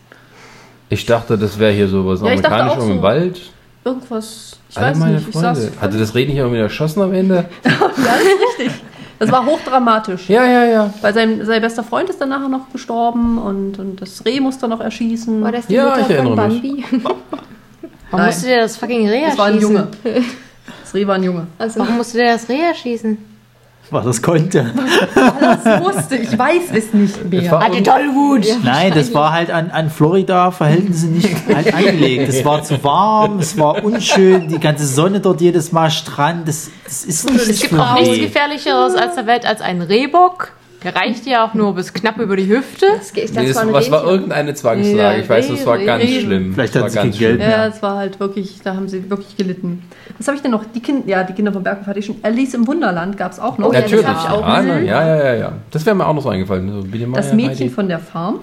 Ich 0.89 1.05
dachte, 1.05 1.37
das 1.37 1.59
wäre 1.59 1.73
hier 1.73 1.89
sowas 1.89 2.21
Ja, 2.23 2.33
ich 2.33 2.41
dachte 2.41 2.55
amerikanisch 2.55 2.85
auch 2.85 2.89
im 2.89 2.97
so. 2.99 3.03
Wald. 3.03 3.41
Irgendwas, 3.85 4.56
ich 4.69 4.77
Alle 4.79 4.91
weiß 4.91 4.99
meine 4.99 5.15
nicht. 5.15 5.29
Ich 5.29 5.33
Freunde. 5.35 5.61
saß, 5.61 5.71
Hatte 5.81 5.99
das 5.99 6.15
Reh 6.15 6.27
nicht 6.27 6.37
irgendwie 6.37 6.59
erschossen 6.61 7.03
am 7.03 7.13
Ende? 7.13 7.35
ja, 7.65 7.71
das 7.73 8.21
ist 8.23 8.59
richtig. 8.59 8.83
Das 9.19 9.33
war 9.33 9.47
hochdramatisch. 9.47 10.29
Ja, 10.29 10.45
ja, 10.45 10.65
ja. 10.65 10.95
Weil 11.01 11.15
sein, 11.15 11.45
sein 11.47 11.63
bester 11.63 11.83
Freund 11.83 12.11
ist 12.11 12.21
dann 12.21 12.29
nachher 12.29 12.49
noch 12.51 12.71
gestorben 12.71 13.39
und, 13.39 13.79
und 13.79 14.03
das 14.03 14.25
Reh 14.27 14.41
musste 14.41 14.69
noch 14.69 14.81
erschießen. 14.81 15.43
War 15.43 15.53
das 15.53 15.67
die 15.69 15.75
Ja, 15.75 15.87
Mutter 15.89 16.01
ich 16.03 16.11
erinnere 16.11 16.37
von 16.37 16.49
mich. 16.49 16.63
Bambi? 16.63 16.85
Warum 17.05 17.17
Nein. 18.13 18.27
musst 18.27 18.43
du 18.43 18.47
dir 18.49 18.61
das 18.61 18.77
fucking 18.77 19.09
Reh 19.09 19.23
das 19.27 19.39
war 19.39 19.47
ein 19.47 19.55
erschießen? 19.55 19.75
Junge. 19.75 19.89
Das 20.83 20.95
Reh 20.95 21.07
war 21.07 21.15
ein 21.15 21.23
Junge. 21.23 21.47
Also, 21.59 21.81
Warum 21.81 21.97
musst 21.97 22.13
du 22.15 22.19
dir 22.19 22.27
das 22.27 22.49
Reh 22.49 22.61
erschießen? 22.61 23.17
Was 23.91 24.05
das 24.05 24.21
konnte. 24.23 24.73
Das 25.15 25.81
wusste 25.85 26.17
ich, 26.17 26.37
weiß 26.37 26.63
es 26.75 26.93
nicht 26.93 27.17
Es 27.17 27.25
mehr. 27.25 27.53
war 27.53 27.65
Hatte 27.65 27.83
Tollwut. 27.83 28.45
Nein, 28.65 28.93
das 28.95 29.15
war 29.15 29.33
halt 29.33 29.51
an, 29.51 29.71
an 29.71 29.91
Florida-Verhältnisse 29.91 31.07
nicht 31.07 31.31
halt 31.53 31.73
angelegt. 31.73 32.29
Es 32.29 32.45
war 32.45 32.63
zu 32.63 32.83
warm, 32.83 33.39
es 33.39 33.57
war 33.59 33.85
unschön, 33.85 34.49
die 34.49 34.59
ganze 34.59 34.87
Sonne 34.87 35.21
dort 35.21 35.41
jedes 35.41 35.71
Mal 35.73 35.91
Strand. 35.91 36.49
Das, 36.49 36.69
das 36.85 37.05
ist 37.05 37.31
nicht 37.31 37.49
Es 37.49 37.61
gibt 37.61 37.75
für 37.75 37.83
auch 37.83 37.95
nichts. 38.01 38.19
Gefährlicheres 38.19 38.95
als 38.97 39.15
der 39.15 39.27
Welt 39.27 39.47
als 39.47 39.61
ein 39.61 39.81
Rehbock. 39.83 40.53
Der 40.83 40.95
reicht 40.95 41.27
ja 41.27 41.47
auch 41.47 41.55
nur 41.55 41.75
bis 41.75 41.93
knapp 41.93 42.19
über 42.19 42.37
die 42.37 42.47
Hüfte. 42.49 42.87
das, 42.97 43.13
das 43.13 43.31
Nee, 43.33 43.47
das, 43.49 43.57
war 43.57 43.73
was 43.73 43.91
war 43.91 44.05
irgendeine 44.05 44.55
Zwangslage? 44.55 44.97
Ja, 44.97 45.17
ich 45.17 45.29
weiß, 45.29 45.49
das 45.49 45.67
war 45.67 45.79
ganz 45.79 46.05
schlimm. 46.05 46.55
Vielleicht 46.55 46.75
das 46.75 46.83
hat 46.83 46.91
sie 46.91 46.97
ganz 46.97 47.11
kein 47.15 47.19
Geld 47.19 47.41
schlimm. 47.41 47.51
Ja, 47.51 47.67
es 47.67 47.83
war 47.83 47.97
halt 47.97 48.21
wirklich, 48.21 48.61
da 48.63 48.75
haben 48.77 48.89
sie 48.89 49.09
wirklich 49.11 49.37
gelitten. 49.37 49.83
Was 50.19 50.29
habe 50.29 50.37
ich 50.37 50.43
denn 50.43 50.51
noch? 50.51 50.65
Die 50.75 50.81
Kinder, 50.81 51.03
ja, 51.07 51.23
die 51.25 51.33
Kinder 51.33 51.53
vom 51.53 51.63
Berghof 51.63 51.87
hatte 51.87 51.99
ich 51.99 52.07
schon. 52.07 52.17
Alice 52.23 52.55
im 52.55 52.67
Wunderland 52.67 53.17
gab 53.17 53.33
es 53.33 53.39
auch 53.39 53.59
noch. 53.59 53.69
Oh 53.69 53.73
ja, 53.73 53.81
das 53.83 53.91
Natürlich. 53.91 54.07
hab 54.09 54.25
ich 54.25 54.31
auch 54.31 54.47
ja, 54.49 54.63
ja, 54.63 54.79
ja, 55.07 55.17
ja, 55.25 55.35
ja. 55.35 55.53
Das 55.71 55.85
wäre 55.85 55.95
mir 55.97 56.07
auch 56.07 56.15
noch 56.15 56.23
so 56.23 56.29
eingefallen. 56.31 56.71
So, 56.73 56.83
Biene 56.89 57.13
Das 57.15 57.33
Mädchen 57.33 57.51
Heidi. 57.51 57.69
von 57.71 57.89
der 57.89 57.99
Farm, 57.99 58.41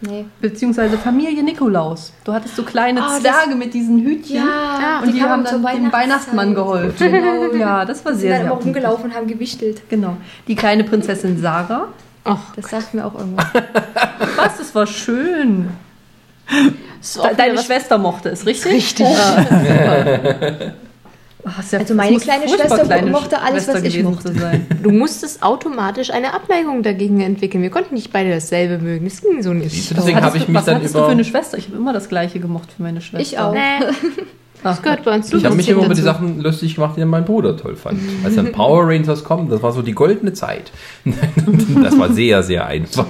Nee. 0.00 0.24
beziehungsweise 0.40 0.98
Familie 0.98 1.42
Nikolaus. 1.42 2.12
Du 2.24 2.32
hattest 2.32 2.56
so 2.56 2.62
kleine 2.62 3.00
das- 3.00 3.20
Zwerge 3.20 3.54
mit 3.56 3.72
diesen 3.72 4.00
Hütchen. 4.00 4.36
Ja, 4.36 5.00
Und 5.02 5.14
die, 5.14 5.22
haben 5.22 5.28
kamen 5.30 5.44
dann 5.44 5.62
zur 5.62 5.70
dem 5.70 5.92
Weihnachtsmann 5.92 6.54
geholfen. 6.54 6.94
Genau, 7.12 7.54
ja, 7.54 7.84
das 7.84 8.04
war 8.04 8.12
Die 8.12 8.18
sind 8.18 8.28
sehr, 8.28 8.30
dann 8.30 8.38
sehr 8.40 8.46
immer 8.46 8.56
gut. 8.56 8.64
rumgelaufen 8.66 9.04
und 9.06 9.14
haben 9.16 9.26
gewichtelt. 9.26 9.82
Genau. 9.88 10.16
Die 10.48 10.54
kleine 10.56 10.84
Prinzessin 10.84 11.38
Sarah. 11.38 11.88
Das 12.56 12.70
sagt 12.70 12.92
mir 12.94 13.04
auch 13.04 13.14
irgendwas. 13.14 13.46
Was, 14.36 14.58
das 14.58 14.74
war 14.74 14.86
schön. 14.86 15.68
Das 17.00 17.18
deine 17.36 17.58
Schwester 17.58 17.96
mochte 17.98 18.30
es, 18.30 18.44
richtig? 18.46 18.72
Richtig. 18.72 19.06
Ah, 19.06 19.44
ist 21.58 21.72
ja- 21.72 21.78
Also 21.80 21.94
meine 21.94 22.16
kleine 22.18 22.48
Schwester 22.48 22.78
kleine 22.84 23.10
mochte 23.10 23.40
alles, 23.40 23.64
Schwester 23.64 23.74
was 23.84 23.94
ich 23.94 24.02
mochte. 24.02 24.32
zu 24.32 24.38
sein. 24.40 24.66
Du 24.82 24.90
musstest 24.90 25.42
automatisch 25.42 26.10
eine 26.10 26.32
Abneigung 26.34 26.82
dagegen 26.82 27.20
entwickeln. 27.20 27.62
Wir 27.62 27.70
konnten 27.70 27.94
nicht 27.94 28.12
beide 28.12 28.30
dasselbe 28.30 28.78
mögen. 28.82 29.04
Das 29.04 29.20
ging 29.22 29.42
so 29.42 29.52
nicht. 29.52 29.90
Du, 29.90 29.94
Deswegen 29.94 30.16
habe 30.16 30.26
Hattest 30.26 30.36
ich 30.42 30.44
du- 30.46 30.52
mich 30.52 30.58
was 30.58 30.64
dann 30.66 30.74
hattest 30.76 30.94
du 30.94 30.98
über. 30.98 31.06
für 31.06 31.12
eine 31.12 31.24
Schwester? 31.24 31.58
Ich 31.58 31.66
habe 31.66 31.76
immer 31.76 31.92
das 31.92 32.08
gleiche 32.08 32.40
gemocht 32.40 32.70
für 32.76 32.82
meine 32.82 33.00
Schwester. 33.00 33.20
Ich 33.20 33.38
auch. 33.38 33.52
Nee, 33.52 33.60
das 34.62 34.80
gehört 34.80 35.04
bei 35.04 35.14
uns 35.14 35.32
Ich 35.32 35.44
habe 35.44 35.54
mich 35.54 35.66
dazu. 35.66 35.76
immer 35.78 35.86
über 35.86 35.94
die 35.94 36.00
Sachen 36.00 36.40
lustig 36.40 36.74
gemacht, 36.76 36.94
die 36.96 37.04
mein 37.04 37.24
Bruder 37.26 37.56
toll 37.56 37.76
fand. 37.76 38.00
Als 38.24 38.34
dann 38.36 38.50
Power 38.52 38.88
Rangers 38.88 39.22
kommen, 39.24 39.50
das 39.50 39.62
war 39.62 39.72
so 39.72 39.82
die 39.82 39.92
goldene 39.92 40.32
Zeit. 40.32 40.72
das 41.82 41.98
war 41.98 42.10
sehr, 42.12 42.42
sehr 42.42 42.66
einfach. 42.66 43.06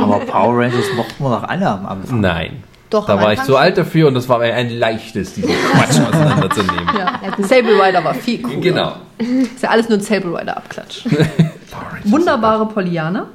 Aber 0.00 0.18
Power 0.20 0.58
Rangers 0.58 0.84
mochten 0.96 1.22
wir 1.22 1.30
doch 1.30 1.44
alle 1.44 1.68
am 1.68 1.86
Anfang. 1.86 2.20
Nein. 2.20 2.64
Doch, 2.90 3.06
Da 3.06 3.20
war 3.20 3.32
ich 3.32 3.42
zu 3.42 3.56
alt 3.56 3.76
dafür 3.78 4.08
und 4.08 4.14
das 4.14 4.28
war 4.28 4.38
mir 4.38 4.54
ein 4.54 4.70
leichtes, 4.70 5.34
diesen 5.34 5.50
Quatsch 5.50 5.98
auseinanderzunehmen. 6.00 6.88
Ja. 6.96 7.20
Sable 7.38 7.82
Rider 7.82 8.04
war 8.04 8.14
viel 8.14 8.40
cooler. 8.40 8.60
Genau. 8.60 8.92
Ist 9.18 9.62
ja 9.62 9.70
alles 9.70 9.88
nur 9.88 9.98
ein 9.98 10.02
Sable 10.02 10.38
Rider 10.38 10.56
Abklatsch. 10.56 11.04
Wunderbare 12.04 12.66
Pollyanna. 12.66 13.26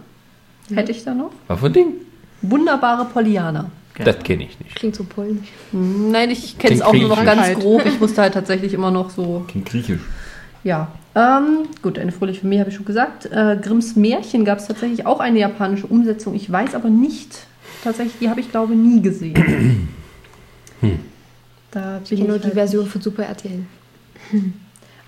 Hätte 0.74 0.92
ich 0.92 1.04
da 1.04 1.14
noch? 1.14 1.32
Für 1.48 1.66
ein 1.66 1.74
Ding? 1.74 1.88
Wunderbare 2.42 3.06
Pollyanna. 3.06 3.70
Das 3.98 4.20
kenne 4.20 4.44
ich 4.44 4.60
nicht. 4.60 4.76
Klingt 4.76 4.96
so 4.96 5.04
polnisch. 5.04 5.50
Nein, 5.72 6.32
ich 6.32 6.58
kenne 6.58 6.76
es 6.76 6.82
auch 6.82 6.94
nur 6.94 7.10
noch 7.10 7.24
ganz 7.24 7.60
grob. 7.60 7.86
Ich 7.86 8.00
wusste 8.00 8.22
halt 8.22 8.34
tatsächlich 8.34 8.74
immer 8.74 8.90
noch 8.90 9.10
so. 9.10 9.46
Klingt 9.48 9.68
griechisch. 9.68 10.00
Ja. 10.64 10.88
Ähm, 11.14 11.68
gut, 11.82 12.00
eine 12.00 12.12
fröhliche 12.12 12.42
Familie 12.42 12.62
habe 12.62 12.70
ich 12.70 12.76
schon 12.78 12.86
gesagt. 12.86 13.26
Äh, 13.26 13.58
Grimms 13.62 13.96
Märchen 13.98 14.46
gab 14.46 14.60
es 14.60 14.68
tatsächlich 14.68 15.06
auch 15.06 15.20
eine 15.20 15.40
japanische 15.40 15.88
Umsetzung. 15.88 16.36
Ich 16.36 16.50
weiß 16.50 16.74
aber 16.74 16.90
nicht, 16.90 17.40
tatsächlich, 17.84 18.16
die 18.20 18.30
habe 18.30 18.40
ich 18.42 18.50
glaube 18.52 18.76
nie 18.76 19.02
gesehen. 19.02 19.90
Da 21.74 22.00
Ich 22.04 22.10
bin 22.10 22.18
kenne 22.20 22.30
nur 22.32 22.38
die 22.40 22.46
halt- 22.46 22.54
Version 22.54 22.86
von 22.86 23.02
Super 23.02 23.24
RTL. 23.24 23.64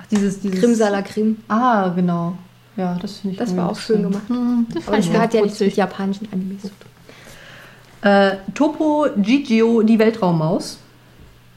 Ach, 0.01 0.05
dieses, 0.09 0.39
dieses 0.39 0.61
Grimsala 0.61 1.01
Grimm. 1.01 1.37
Ah, 1.49 1.89
genau. 1.89 2.37
Ja, 2.77 2.97
das 3.01 3.17
finde 3.17 3.33
ich 3.33 3.39
Das 3.39 3.55
war 3.57 3.69
auch 3.69 3.77
schön 3.77 4.01
gemacht. 4.03 4.23
Hm, 4.29 4.65
das 4.73 4.87
Aber 4.87 4.95
das 4.97 5.05
ich 5.07 5.13
hat 5.17 5.33
ja 5.33 5.41
nichts 5.41 5.59
mit 5.59 5.75
japanischen 5.75 6.27
Animes 6.31 6.61
zu 6.61 6.67
tun. 6.69 8.09
Äh, 8.09 8.37
Topo 8.53 9.07
Gigio, 9.17 9.81
die 9.83 9.99
Weltraummaus. 9.99 10.79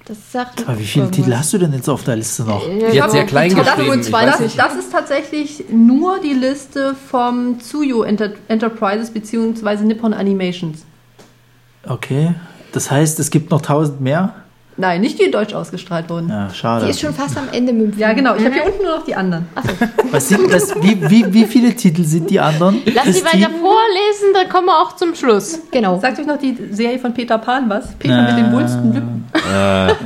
Das 0.05 0.19
sagt 0.33 0.67
Aber 0.69 0.79
wie 0.79 0.85
viele 0.85 1.11
Titel 1.11 1.35
hast 1.35 1.53
du 1.53 1.59
denn 1.59 1.73
jetzt 1.73 1.89
auf 1.89 2.03
der 2.05 2.17
Liste 2.17 2.43
noch? 2.45 2.65
Die 2.93 3.01
hat 3.03 3.11
sehr 3.11 3.27
klein 3.27 3.49
geschrieben. 3.55 4.03
Das, 4.11 4.55
das 4.57 4.75
ist 4.77 4.93
tatsächlich 4.93 5.65
nur 5.71 6.21
die 6.21 6.33
Liste 6.35 6.95
vom 6.95 7.59
Tsuyo 7.61 8.03
Enter 8.03 8.31
Enterprises 8.49 9.11
bzw. 9.11 9.85
Nippon 9.85 10.15
Animations. 10.15 10.85
Okay. 11.89 12.35
Das 12.73 12.91
heißt, 12.91 13.19
es 13.21 13.31
gibt 13.31 13.51
noch 13.51 13.63
tausend 13.63 14.01
mehr? 14.01 14.35
Nein, 14.79 15.01
nicht 15.01 15.19
die 15.19 15.25
in 15.25 15.33
Deutsch 15.33 15.55
ausgestrahlt 15.55 16.11
wurden. 16.11 16.29
Ja, 16.29 16.49
Ja, 16.49 16.55
schade. 16.55 16.85
Die 16.85 16.91
ist 16.91 17.01
schon 17.01 17.15
fast 17.15 17.37
am 17.39 17.49
Ende 17.53 17.73
mit 17.73 17.83
dem 17.83 17.93
Film. 17.95 18.17
genau. 18.17 18.35
Ich 18.37 18.45
habe 18.45 18.55
hier 18.55 18.65
unten 18.67 18.83
nur 18.85 18.97
noch 18.99 19.05
die 19.07 19.15
anderen. 19.15 19.49
Was 20.11 20.29
sind 20.29 20.53
das? 20.53 20.75
Wie, 20.83 21.01
wie, 21.11 21.33
wie 21.33 21.45
viele 21.47 21.75
Titel 21.75 22.05
sind 22.05 22.29
die 22.31 22.39
anderen? 22.41 22.83
Lass 22.95 23.07
sie 23.07 23.25
weiter 23.25 23.49
vorlesen, 23.51 24.33
dann 24.35 24.49
kommen 24.51 24.67
wir 24.67 24.77
auch 24.83 24.95
zum 24.97 25.15
Schluss. 25.15 25.61
Genau. 25.71 25.99
Sagt 26.01 26.19
euch 26.19 26.27
noch 26.27 26.39
die 26.39 26.57
Serie 26.73 26.99
von 26.99 27.15
Peter 27.15 27.39
Pan 27.39 27.69
was? 27.71 27.95
Peter 27.99 28.23
mit 28.23 28.37
den 28.39 28.53
wulsten 28.53 28.93
Lippen. 28.93 29.25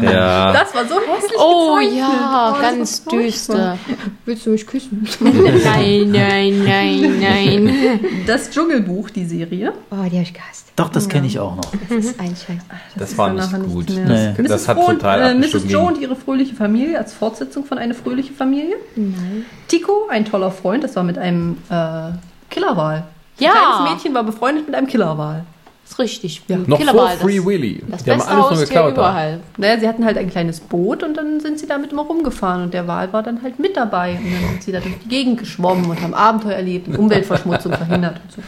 ja. 0.03 0.53
Das 0.61 0.75
war 0.75 0.85
so 0.87 0.95
hässlich 0.97 1.33
Oh 1.39 1.77
gezeichnet. 1.77 1.99
ja, 1.99 2.51
das 2.53 2.61
ganz 2.63 3.05
düster. 3.07 3.79
Willst 4.25 4.47
du 4.47 4.51
mich 4.51 4.67
küssen? 4.67 5.07
Nein, 5.21 6.11
nein, 6.11 6.65
nein, 6.65 7.21
nein. 7.21 8.01
Das 8.27 8.51
Dschungelbuch, 8.51 9.11
die 9.11 9.25
Serie. 9.25 9.73
Oh, 9.91 9.97
die 10.05 10.11
habe 10.17 10.23
ich 10.23 10.35
gehasst. 10.35 10.67
Doch, 10.77 10.89
das 10.89 11.09
kenne 11.09 11.27
ich 11.27 11.39
auch 11.39 11.57
noch. 11.57 11.65
Das 11.89 12.05
ist 12.07 12.21
ein 12.21 12.29
Scheiß. 12.29 12.63
Das 12.97 13.11
ist 13.11 13.19
war 13.19 13.33
nicht 13.33 13.53
gut. 13.65 13.89
nichts 13.91 13.95
Nee. 13.95 14.05
mehr. 14.09 14.35
Das 14.67 14.67
Mrs. 14.67 14.69
hat 14.69 14.77
Joe, 14.77 14.87
total 14.95 15.21
äh, 15.23 15.35
Mrs. 15.35 15.63
Joe 15.69 15.87
und 15.87 15.99
ihre 16.01 16.17
fröhliche 16.17 16.55
Familie 16.55 16.99
als 16.99 17.13
Fortsetzung 17.13 17.65
von 17.65 17.79
Eine 17.79 17.95
fröhliche 17.95 18.33
Familie. 18.33 18.77
Nein. 18.97 19.45
Tico, 19.69 20.09
ein 20.11 20.25
toller 20.25 20.51
Freund, 20.51 20.85
das 20.85 20.97
war 20.97 21.03
mit 21.03 21.19
einem 21.19 21.59
äh, 21.71 22.11
Killerwal. 22.51 22.97
Ein 22.97 23.05
Ja. 23.45 23.53
kleines 23.53 23.95
Mädchen 23.95 24.15
war 24.15 24.25
befreundet 24.25 24.67
mit 24.67 24.75
einem 24.75 24.87
Killerwal. 24.87 25.45
ist 25.89 25.99
richtig. 25.99 26.43
Noch 26.49 26.79
Killerwahl, 26.79 27.17
vor 27.17 27.29
Free 27.29 27.37
das, 27.39 27.47
Willy. 27.47 27.83
das 27.89 28.05
Die 28.05 28.11
haben 28.11 28.19
beste 28.19 28.33
alles 28.33 28.41
nur 28.43 28.51
Haustier 28.51 28.67
geklaut. 28.67 28.93
überall. 28.93 29.41
Naja, 29.57 29.81
sie 29.81 29.89
hatten 29.89 30.05
halt 30.05 30.19
ein 30.19 30.31
kleines 30.31 30.61
Boot 30.61 31.03
und 31.03 31.17
dann 31.17 31.41
sind 31.41 31.59
sie 31.59 31.67
damit 31.67 31.93
immer 31.93 32.03
rumgefahren 32.03 32.63
und 32.65 32.75
der 32.75 32.87
Wal 32.87 33.13
war 33.13 33.23
dann 33.23 33.43
halt 33.43 33.59
mit 33.59 33.77
dabei 33.77 34.11
und 34.13 34.25
dann 34.33 34.51
sind 34.51 34.63
sie 34.63 34.73
da 34.73 34.81
durch 34.81 34.99
die 35.03 35.09
Gegend 35.09 35.39
geschwommen 35.41 35.87
und 35.91 36.01
haben 36.03 36.15
Abenteuer 36.15 36.53
erlebt 36.55 36.89
und 36.89 36.97
Umweltverschmutzung 36.97 37.73
verhindert 37.73 38.21
und 38.25 38.33
so. 38.33 38.43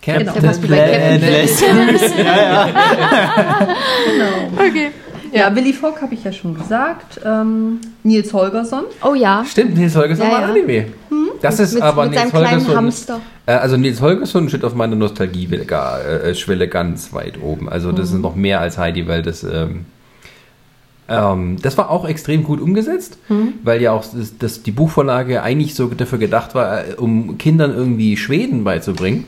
Captain 0.00 0.26
Genau. 0.32 0.46
fast 0.46 0.62
wie 0.62 0.68
bei 0.68 0.76
Captain 0.78 1.20
Planet. 1.20 1.50
Okay. 4.58 4.90
Ja, 5.32 5.54
Willy 5.54 5.72
Fogg 5.72 6.00
habe 6.00 6.14
ich 6.14 6.24
ja 6.24 6.32
schon 6.32 6.54
gesagt. 6.54 7.20
Ähm, 7.24 7.80
Nils 8.02 8.32
Holgersson. 8.32 8.84
Oh 9.02 9.14
ja. 9.14 9.44
Stimmt, 9.44 9.76
Nils 9.76 9.94
Holgersson 9.96 10.26
Ja, 10.26 10.32
war 10.32 10.40
ja. 10.42 10.48
Anime. 10.48 10.86
Das 11.40 11.60
ist 11.60 11.74
mit, 11.74 11.82
aber 11.82 12.04
mit 12.04 12.12
Nils 12.12 12.22
seinem 12.22 12.30
kleinen 12.30 12.50
Holgersson. 12.50 12.76
Hamster. 12.76 13.20
Äh, 13.46 13.52
also 13.52 13.76
Nils 13.76 14.00
Holgersson 14.00 14.48
steht 14.48 14.64
auf 14.64 14.74
meiner 14.74 14.96
Nostalgie-Schwelle 14.96 16.68
ganz 16.68 17.12
weit 17.12 17.40
oben. 17.40 17.68
Also 17.68 17.92
das 17.92 18.12
ist 18.12 18.18
noch 18.18 18.34
mehr 18.34 18.60
als 18.60 18.78
Heidi, 18.78 19.06
weil 19.06 19.22
das 19.22 19.44
ähm, 19.44 19.86
ähm, 21.08 21.56
das 21.62 21.78
war 21.78 21.90
auch 21.90 22.06
extrem 22.06 22.44
gut 22.44 22.60
umgesetzt, 22.60 23.18
weil 23.64 23.80
ja 23.80 23.92
auch 23.92 24.04
das, 24.04 24.36
das, 24.38 24.62
die 24.62 24.72
Buchvorlage 24.72 25.42
eigentlich 25.42 25.74
so 25.74 25.86
dafür 25.86 26.18
gedacht 26.18 26.54
war, 26.54 26.86
äh, 26.86 26.94
um 26.94 27.38
Kindern 27.38 27.74
irgendwie 27.74 28.16
Schweden 28.16 28.62
beizubringen. 28.64 29.24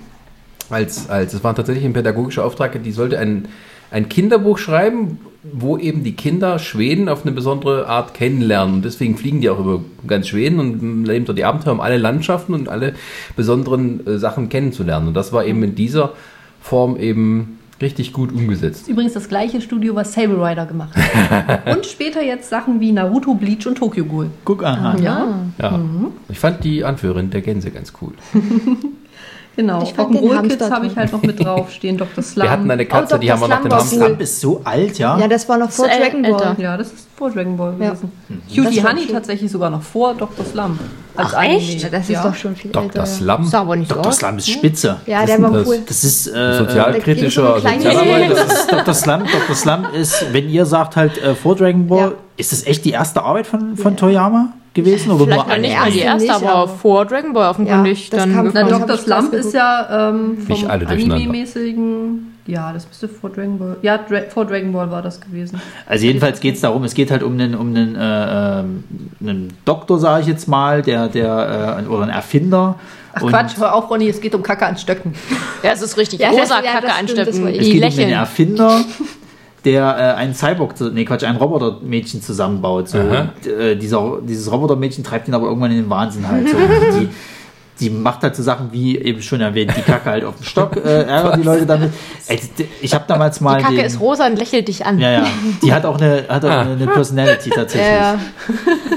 Als, 0.69 1.09
als 1.09 1.35
es 1.35 1.43
war 1.43 1.55
tatsächlich 1.55 1.85
ein 1.85 1.95
pädagogischer 1.95 2.45
Auftrag, 2.45 2.81
die 2.83 2.93
sollte 2.93 3.19
ein, 3.19 3.49
ein 3.91 4.09
Kinderbuch 4.09 4.59
schreiben, 4.59 5.19
wo 5.43 5.79
eben 5.79 6.05
die 6.05 6.13
Kinder 6.13 6.59
Schweden 6.59 7.09
auf 7.09 7.25
eine 7.25 7.33
besondere 7.33 7.87
Art 7.87 8.15
kennenlernen. 8.15 8.77
Und 8.77 8.85
deswegen 8.85 9.17
fliegen 9.17 9.41
die 9.41 9.49
auch 9.49 9.59
über 9.59 9.81
ganz 10.07 10.29
Schweden 10.29 10.61
und 10.61 11.05
leben 11.05 11.25
dort 11.25 11.39
die 11.39 11.45
Abenteuer, 11.45 11.73
um 11.73 11.81
alle 11.81 11.97
Landschaften 11.97 12.55
und 12.55 12.69
alle 12.69 12.95
besonderen 13.37 14.07
äh, 14.07 14.19
Sachen 14.19 14.49
kennenzulernen. 14.49 15.09
Und 15.09 15.15
das 15.15 15.33
war 15.33 15.45
eben 15.45 15.63
in 15.63 15.75
dieser 15.75 16.13
Form 16.61 16.97
eben 16.97 17.59
richtig 17.81 18.13
gut 18.13 18.33
umgesetzt. 18.33 18.89
Übrigens 18.89 19.15
das 19.15 19.29
gleiche 19.29 19.63
Studio, 19.63 19.95
was 19.95 20.13
Sable 20.13 20.47
Rider 20.47 20.67
gemacht 20.67 20.95
hat. 20.95 21.67
und 21.77 21.87
später 21.87 22.23
jetzt 22.23 22.51
Sachen 22.51 22.79
wie 22.81 22.93
Naruto, 22.93 23.33
Bleach 23.35 23.67
und 23.67 23.77
Tokyo 23.79 24.05
Ghoul. 24.05 24.31
Guck 24.45 24.63
an. 24.63 25.03
Ja, 25.03 25.27
Ja. 25.59 25.81
Ich 26.29 26.39
fand 26.39 26.63
die 26.63 26.85
Anführerin 26.85 27.31
der 27.31 27.41
Gänse 27.41 27.71
ganz 27.71 27.95
cool. 28.03 28.13
genau. 29.57 29.83
Den 29.83 29.97
Rock'n'Roll 29.97 30.49
Kids 30.49 30.71
habe 30.71 30.87
ich 30.87 30.97
halt 30.97 31.13
noch 31.13 31.23
mit 31.23 31.39
draufstehen. 31.45 31.97
Dr. 31.99 32.23
Slum. 32.23 32.45
Wir 32.45 32.51
hatten 32.51 32.71
eine 32.71 32.87
Katze, 32.87 33.15
Oh, 33.15 33.19
die 33.19 33.27
Dr. 33.29 33.41
haben 33.41 33.49
wir 33.51 33.57
Slum 33.57 33.63
dem 33.65 33.71
war 33.73 33.79
Hamster. 33.81 33.97
Slump 33.97 34.21
ist 34.21 34.41
so 34.41 34.61
alt, 34.65 34.99
ja? 34.99 35.19
Ja, 35.19 35.29
das 35.29 35.49
war 35.49 35.59
noch 35.59 35.71
vor 35.71 35.87
Das 35.87 35.97
Dragon 35.99 36.25
älter. 36.25 36.39
Ball. 36.55 36.57
Ja, 36.59 36.77
das 36.77 36.89
ist 36.89 37.09
vor 37.17 37.31
Dragon 37.31 37.57
Ball 37.57 37.75
Ja. 37.79 37.91
gewesen. 37.91 38.13
Das 38.29 38.57
Cutie 38.65 38.83
war 38.85 38.91
Honey 38.93 39.07
tatsächlich 39.07 39.51
sogar 39.51 39.71
noch 39.71 39.83
vor 39.83 40.15
Dr. 40.15 40.45
Slum. 40.45 40.79
Als 41.17 41.35
Ach, 41.35 41.39
Anime. 41.41 41.57
echt? 41.57 41.83
Ja, 41.83 41.89
das 41.89 42.03
ist 42.03 42.09
ja. 42.11 42.23
doch 42.23 42.35
schon 42.35 42.55
viel 42.57 42.71
Dr. 42.71 42.85
älter. 42.87 43.07
Slum. 43.07 43.45
Sah 43.45 43.61
aber 43.61 43.77
nicht 43.77 43.89
so 43.89 43.95
Dr. 43.97 44.09
aus. 44.09 44.17
Slum 44.17 44.39
ist 44.39 44.49
spitze. 44.51 44.97
Ja, 45.07 45.27
der 45.27 45.43
war 45.43 45.51
das? 45.51 45.67
cool. 45.67 45.79
Das 45.87 46.05
ist 46.05 46.27
äh, 46.29 46.55
Sozialkritischer 46.59 47.61
Sozialarbeiter. 47.61 48.35
Das 48.35 48.53
ist 48.61 48.73
Dr. 48.73 48.95
Slum. 48.95 49.23
Dr. 49.25 49.57
Slum 49.57 49.87
ist, 49.95 50.27
wenn 50.33 50.49
ihr 50.49 50.65
sagt 50.67 50.97
halt 50.97 51.19
äh, 51.23 51.35
vor 51.35 51.57
Dragon 51.57 51.87
Ball, 51.89 51.99
Ja. 52.01 52.13
ist 52.37 52.53
das 52.53 52.65
echt 52.67 52.85
die 52.85 52.91
erste 52.93 53.23
Arbeit 53.23 53.47
von, 53.47 53.77
von 53.77 53.97
Toyama 53.97 54.53
gewesen? 54.75 55.11
Oder 55.13 55.25
Vielleicht 55.25 55.47
nur 55.47 55.55
eine? 55.55 55.63
nicht 55.69 55.79
mal 55.79 55.91
die 55.91 55.99
erste 56.01 56.23
nicht, 56.29 56.35
aber 56.35 56.51
aber- 56.55 56.69
vor 56.69 57.05
Dragon 57.07 57.33
Ball 57.33 57.51
offenkundig. 57.51 58.11
Ja, 58.11 58.17
das 58.19 58.25
dann 58.25 58.35
kam- 58.35 58.51
Na, 58.53 58.63
Dr. 58.79 58.97
Slump 58.97 59.33
ist 59.35 59.53
ja 59.55 60.11
ähm, 60.11 60.39
Nicht 60.49 60.63
vom. 60.63 60.71
Anime-mäßigen. 60.71 62.27
Ja, 62.47 62.73
das 62.73 62.87
müsste 62.89 63.09
vor 63.09 63.31
Dragon 63.31 63.59
Ball. 63.59 63.77
Ja, 63.83 63.99
Dra 63.99 64.23
vor 64.29 64.45
Dragon 64.45 64.73
Ball 64.73 64.91
war 64.91 65.03
das 65.03 65.21
gewesen. 65.21 65.61
Also 65.87 66.07
jedenfalls 66.07 66.41
geht 66.41 66.57
es 66.57 66.61
darum, 66.63 66.83
es 66.85 66.95
geht 66.95 67.11
halt 67.11 67.23
um 67.23 67.35
einen, 67.35 67.55
um 67.55 67.69
einen, 67.69 67.95
äh, 67.95 68.61
ähm, 68.61 68.85
einen 69.21 69.53
Doktor, 69.65 69.99
sage 69.99 70.23
ich 70.23 70.27
jetzt 70.29 70.49
mal, 70.49 70.83
der, 70.83 71.09
der 71.09 71.79
äh, 71.85 71.87
oder 71.89 72.03
einen 72.05 72.11
Erfinder. 72.13 72.77
Ach 73.13 73.23
Und 73.23 73.31
Quatsch, 73.31 73.57
hör 73.59 73.75
auf, 73.75 73.91
Ronny, 73.91 74.09
es 74.09 74.21
geht 74.21 74.35
um 74.35 74.43
Kacke 74.43 74.67
an 74.67 74.77
Stöcken. 74.77 75.15
Ja, 75.63 75.73
es 75.73 75.83
ist 75.83 75.97
richtig. 75.97 76.21
Ja, 76.21 76.31
Rosa 76.31 76.61
ja, 76.63 76.73
Kacke 76.81 76.89
stimmt, 76.91 77.19
anstöcken. 77.19 77.43
war 77.45 77.51
Es 77.51 77.59
geht 77.59 77.67
um 77.67 77.73
einen 77.73 77.81
lächeln. 77.83 78.11
Erfinder, 78.13 78.81
der 79.65 79.83
äh, 79.83 80.19
einen 80.19 80.35
Cyborg, 80.35 80.75
nee 80.93 81.05
Quatsch, 81.05 81.25
ein 81.25 81.37
Robotermädchen 81.37 82.23
zusammenbaut. 82.23 82.89
So. 82.89 82.99
Und, 82.99 83.47
äh, 83.47 83.77
dieser, 83.77 84.19
dieses 84.23 84.51
Robotermädchen 84.51 85.05
treibt 85.05 85.29
ihn 85.29 85.35
aber 85.35 85.49
irgendwann 85.49 85.71
in 85.71 85.79
den 85.79 85.91
Wahnsinn 85.91 86.27
halt. 86.27 86.49
So. 86.49 86.57
die, 86.57 87.09
die 87.81 87.91
macht 87.91 88.23
halt 88.23 88.37
so 88.37 88.43
Sachen 88.43 88.73
wie 88.73 88.99
eben 88.99 89.23
schon 89.23 89.41
erwähnt, 89.41 89.73
die 89.77 89.81
Kacke 89.83 90.11
halt 90.11 90.25
auf 90.25 90.37
dem 90.37 90.45
Stock, 90.45 90.77
äh, 90.77 90.81
ärgert 91.05 91.37
die 91.39 91.43
Leute 91.43 91.67
damit. 91.67 91.93
Ey, 92.29 92.39
ich 92.83 92.95
habe 92.95 93.05
damals 93.09 93.41
mal 93.41 93.57
Die 93.59 93.63
Kacke 93.65 93.77
den, 93.77 93.85
ist 93.87 93.99
rosa 94.01 94.27
und 94.27 94.39
lächelt 94.39 94.69
dich 94.69 94.85
an. 94.87 94.99
ja, 94.99 95.11
ja. 95.11 95.27
Die 95.63 95.73
hat 95.73 95.85
auch 95.87 95.99
eine, 95.99 96.25
hat 96.29 96.45
auch 96.45 96.51
eine, 96.51 96.73
eine 96.73 96.87
Personality 96.87 97.51
tatsächlich. 97.55 97.91
Ja, 97.91 98.15
ja. 98.15 98.19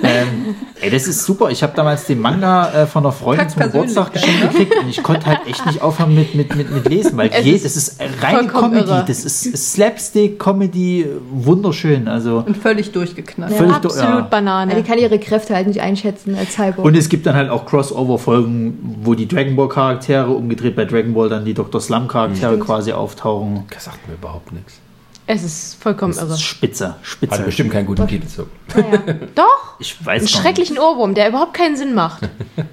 Ähm, 0.04 0.56
ey, 0.82 0.90
das 0.90 1.08
ist 1.08 1.24
super. 1.26 1.50
Ich 1.50 1.64
habe 1.64 1.74
damals 1.76 2.06
den 2.06 2.20
Manga 2.20 2.70
äh, 2.84 2.86
von 2.88 3.04
einer 3.04 3.14
Freundin 3.14 3.50
zum 3.50 3.62
Geburtstag 3.64 4.14
Kackpersönlichkeit, 4.14 4.14
geschenkt 4.14 4.52
gekriegt 4.70 4.84
und 4.84 4.90
ich 4.90 5.04
konnte 5.04 5.26
halt 5.28 5.40
echt 5.48 5.66
nicht 5.66 5.82
aufhören 5.82 6.14
mit, 6.14 6.36
mit, 6.36 6.56
mit, 6.56 6.72
mit 6.72 6.90
Lesen, 6.90 7.16
weil 7.18 7.30
Es 7.34 7.46
je, 7.46 7.52
ist 7.54 7.66
das 7.66 7.76
ist 7.78 8.00
reine 8.22 8.40
vollkommen 8.50 8.74
Comedy. 8.74 8.90
irre. 8.90 9.06
Das 9.08 9.24
ist 9.26 9.74
Slapstick, 9.74 10.40
Comedy, 10.40 11.08
wunderschön. 11.32 12.08
Also 12.08 12.44
Und 12.46 12.58
völlig 12.58 12.92
durchgeknallt. 12.92 13.54
Völlig 13.54 13.78
do- 13.78 13.88
Absolut 13.90 14.10
ja. 14.10 14.16
Ja, 14.20 14.22
Banane. 14.22 14.76
die 14.76 14.84
kann 14.84 14.98
ihre 14.98 15.20
Kräfte 15.20 15.56
halt 15.56 15.68
nicht 15.68 15.80
einschätzen 15.82 16.36
als 16.38 16.54
Cyborg. 16.54 16.86
und 16.86 16.96
es 16.98 17.08
gibt 17.10 17.26
dann 17.26 17.36
halt 17.36 17.50
auch 17.50 17.66
Crossover-Folgen, 17.66 18.73
wo 18.82 19.14
die 19.16 19.28
Dragon 19.28 19.56
Ball 19.56 19.70
Charaktere 19.70 20.30
umgedreht 20.30 20.76
bei 20.76 20.86
Dragon 20.86 21.14
Ball 21.14 21.30
dann 21.30 21.46
die 21.46 21.54
Dr. 21.54 21.80
Slum 21.82 22.08
Charaktere 22.08 22.58
quasi 22.60 22.92
auftauchen. 22.94 23.64
Das 23.70 23.86
sagt 23.86 24.08
mir 24.08 24.16
überhaupt 24.16 24.52
nichts. 24.52 24.80
Es 25.26 25.44
ist 25.44 25.82
vollkommen 25.82 26.14
Das 26.14 26.22
irre. 26.24 26.34
ist 26.34 26.42
spitze, 26.42 26.96
Hat 27.30 27.46
bestimmt 27.46 27.72
keinen 27.72 27.86
guten 27.86 28.08
Titel. 28.08 28.28
So. 28.28 28.48
Doch, 29.36 29.80
Ich 29.80 29.94
weiß 30.00 30.08
einen 30.08 30.18
gar 30.18 30.22
nicht. 30.22 30.36
schrecklichen 30.36 30.78
Ohrwurm, 30.78 31.14
der 31.14 31.30
überhaupt 31.30 31.54
keinen 31.54 31.76
Sinn 31.78 31.94
macht. 31.94 32.30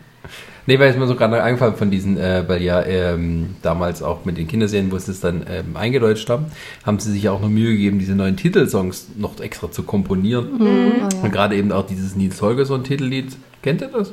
Nee, 0.67 0.79
weil 0.79 0.91
es 0.91 0.97
mir 0.97 1.07
so 1.09 1.17
gerade 1.17 1.43
eingefallen 1.43 1.75
von 1.75 1.91
diesen, 1.91 2.17
äh, 2.17 2.45
weil 2.47 2.63
ja 2.63 2.83
ähm, 2.85 3.57
damals 3.63 4.03
auch 4.05 4.25
mit 4.25 4.37
den 4.37 4.47
Kinderserien, 4.47 4.93
wo 4.93 4.97
es 4.97 5.07
das 5.07 5.19
dann 5.19 5.45
ähm, 5.51 5.77
eingedeutscht 5.77 6.29
haben, 6.31 6.47
haben 6.87 7.01
sie 7.01 7.11
sich 7.11 7.29
auch 7.29 7.41
noch 7.41 7.49
Mühe 7.49 7.73
gegeben, 7.73 7.99
diese 7.99 8.15
neuen 8.15 8.37
Titelsongs 8.37 9.09
noch 9.17 9.41
extra 9.41 9.73
zu 9.73 9.83
komponieren. 9.83 10.61
Oh, 10.61 10.65
ja. 11.01 11.23
Und 11.23 11.33
gerade 11.33 11.57
eben 11.57 11.73
auch 11.73 11.87
dieses 11.87 12.15
Nils 12.15 12.41
Holgersson 12.41 12.85
Titellied. 12.85 13.37
Kennt 13.63 13.81
ihr 13.81 13.89
das? 13.89 14.13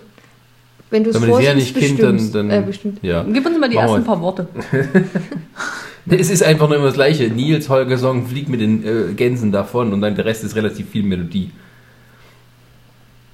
Wenn 0.90 1.04
du 1.04 1.10
es 1.10 1.18
vorsiehst, 1.18 1.56
nicht 1.56 1.76
kennt, 1.76 2.02
dann, 2.02 2.32
dann 2.32 2.50
Äh, 2.50 2.62
bestimmt. 2.66 3.00
ja. 3.02 3.24
Gib 3.24 3.46
uns 3.46 3.58
mal 3.60 3.70
die 3.70 3.76
Machen 3.76 3.88
ersten 3.90 4.04
paar 4.06 4.22
Worte. 4.22 4.48
Es 6.10 6.30
ist 6.30 6.42
einfach 6.42 6.68
nur 6.70 6.78
immer 6.78 6.86
das 6.86 6.94
Gleiche. 6.94 7.26
Nils 7.26 7.68
Holgersson 7.68 8.28
fliegt 8.28 8.48
mit 8.48 8.62
den 8.62 8.86
äh, 8.86 9.14
Gänsen 9.14 9.52
davon 9.52 9.92
und 9.92 10.00
dann 10.00 10.16
der 10.16 10.24
Rest 10.24 10.44
ist 10.46 10.56
relativ 10.56 10.90
viel 10.90 11.04
Melodie. 11.04 11.52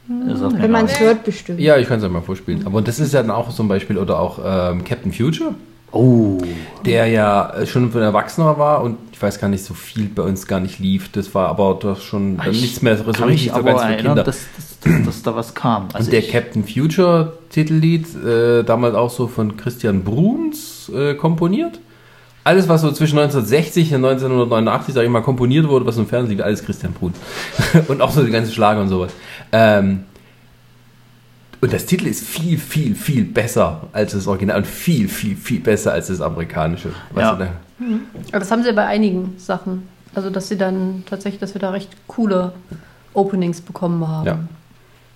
Das 0.07 0.39
mir 0.41 0.61
Wenn 0.61 0.71
man 0.71 0.85
es 0.85 0.99
hört, 0.99 1.23
bestimmt. 1.23 1.59
Ja, 1.59 1.77
ich 1.77 1.87
kann 1.87 1.97
es 1.97 2.03
ja 2.03 2.09
mal 2.09 2.21
vorspielen. 2.21 2.65
Aber 2.65 2.81
das 2.81 2.99
ist 2.99 3.13
ja 3.13 3.21
dann 3.21 3.31
auch 3.31 3.49
zum 3.53 3.67
Beispiel, 3.67 3.97
oder 3.97 4.19
auch 4.19 4.39
ähm, 4.43 4.83
Captain 4.83 5.13
Future, 5.13 5.53
Oh, 5.95 6.39
der 6.87 7.05
ja 7.05 7.51
äh, 7.53 7.67
schon 7.67 7.91
für 7.91 7.99
ein 7.99 8.03
Erwachsener 8.05 8.57
war 8.57 8.81
und 8.81 8.97
ich 9.11 9.21
weiß 9.21 9.39
gar 9.39 9.47
nicht, 9.47 9.63
so 9.63 9.75
viel 9.75 10.05
bei 10.07 10.23
uns 10.23 10.47
gar 10.47 10.59
nicht 10.59 10.79
lief. 10.79 11.11
Das 11.11 11.35
war 11.35 11.49
aber 11.49 11.77
doch 11.79 12.01
schon 12.01 12.37
dann 12.37 12.49
ich 12.51 12.61
nichts 12.61 12.81
mehr 12.81 12.97
so 12.97 13.03
richtig 13.03 13.25
mich 13.27 13.51
so 13.53 13.63
ganz 13.63 13.79
für 13.79 13.85
erinnern, 13.87 14.05
Kinder. 14.15 14.23
dass, 14.23 14.39
dass, 14.57 14.72
dass, 14.83 15.05
dass 15.05 15.23
da 15.23 15.35
was 15.35 15.53
kam. 15.55 15.87
Also 15.93 16.05
und 16.07 16.13
der 16.13 16.21
Captain 16.23 16.63
Future 16.65 17.33
Titellied, 17.49 18.07
äh, 18.23 18.63
damals 18.63 18.95
auch 18.95 19.09
so 19.09 19.27
von 19.27 19.57
Christian 19.57 20.03
Bruns 20.03 20.89
äh, 20.95 21.13
komponiert. 21.15 21.79
Alles, 22.45 22.67
was 22.67 22.81
so 22.81 22.91
zwischen 22.91 23.17
1960 23.19 23.89
und 23.95 24.03
1989, 24.03 24.93
sag 24.93 25.03
ich 25.03 25.09
mal, 25.09 25.21
komponiert 25.21 25.67
wurde, 25.69 25.85
was 25.85 25.95
im 25.97 26.07
Fernsehen 26.07 26.35
lief, 26.37 26.45
alles 26.45 26.63
Christian 26.65 26.91
Brun. 26.91 27.13
und 27.87 28.01
auch 28.01 28.11
so 28.11 28.21
die 28.23 28.31
ganzen 28.31 28.51
Schlager 28.51 28.81
und 28.81 28.89
sowas. 28.89 29.13
Ähm, 29.53 30.01
und 31.61 31.71
das 31.71 31.85
Titel 31.85 32.07
ist 32.07 32.25
viel, 32.27 32.57
viel, 32.57 32.93
viel 32.95 33.23
besser 33.23 33.87
als 33.93 34.11
das 34.11 34.27
Original 34.27 34.57
und 34.57 34.67
viel, 34.67 35.07
viel, 35.07 35.37
viel 35.37 35.61
besser 35.61 35.93
als 35.93 36.07
das 36.07 36.19
amerikanische. 36.19 36.89
Ja. 37.15 37.35
du, 37.35 37.45
da- 37.45 37.51
Aber 38.31 38.39
das 38.39 38.51
haben 38.51 38.63
sie 38.63 38.73
bei 38.73 38.85
einigen 38.85 39.35
Sachen. 39.37 39.87
Also, 40.13 40.29
dass 40.29 40.49
sie 40.49 40.57
dann 40.57 41.03
tatsächlich, 41.09 41.39
dass 41.39 41.53
wir 41.55 41.61
da 41.61 41.69
recht 41.71 41.89
coole 42.07 42.51
Openings 43.13 43.61
bekommen 43.61 44.05
haben. 44.05 44.27
Ja. 44.27 44.39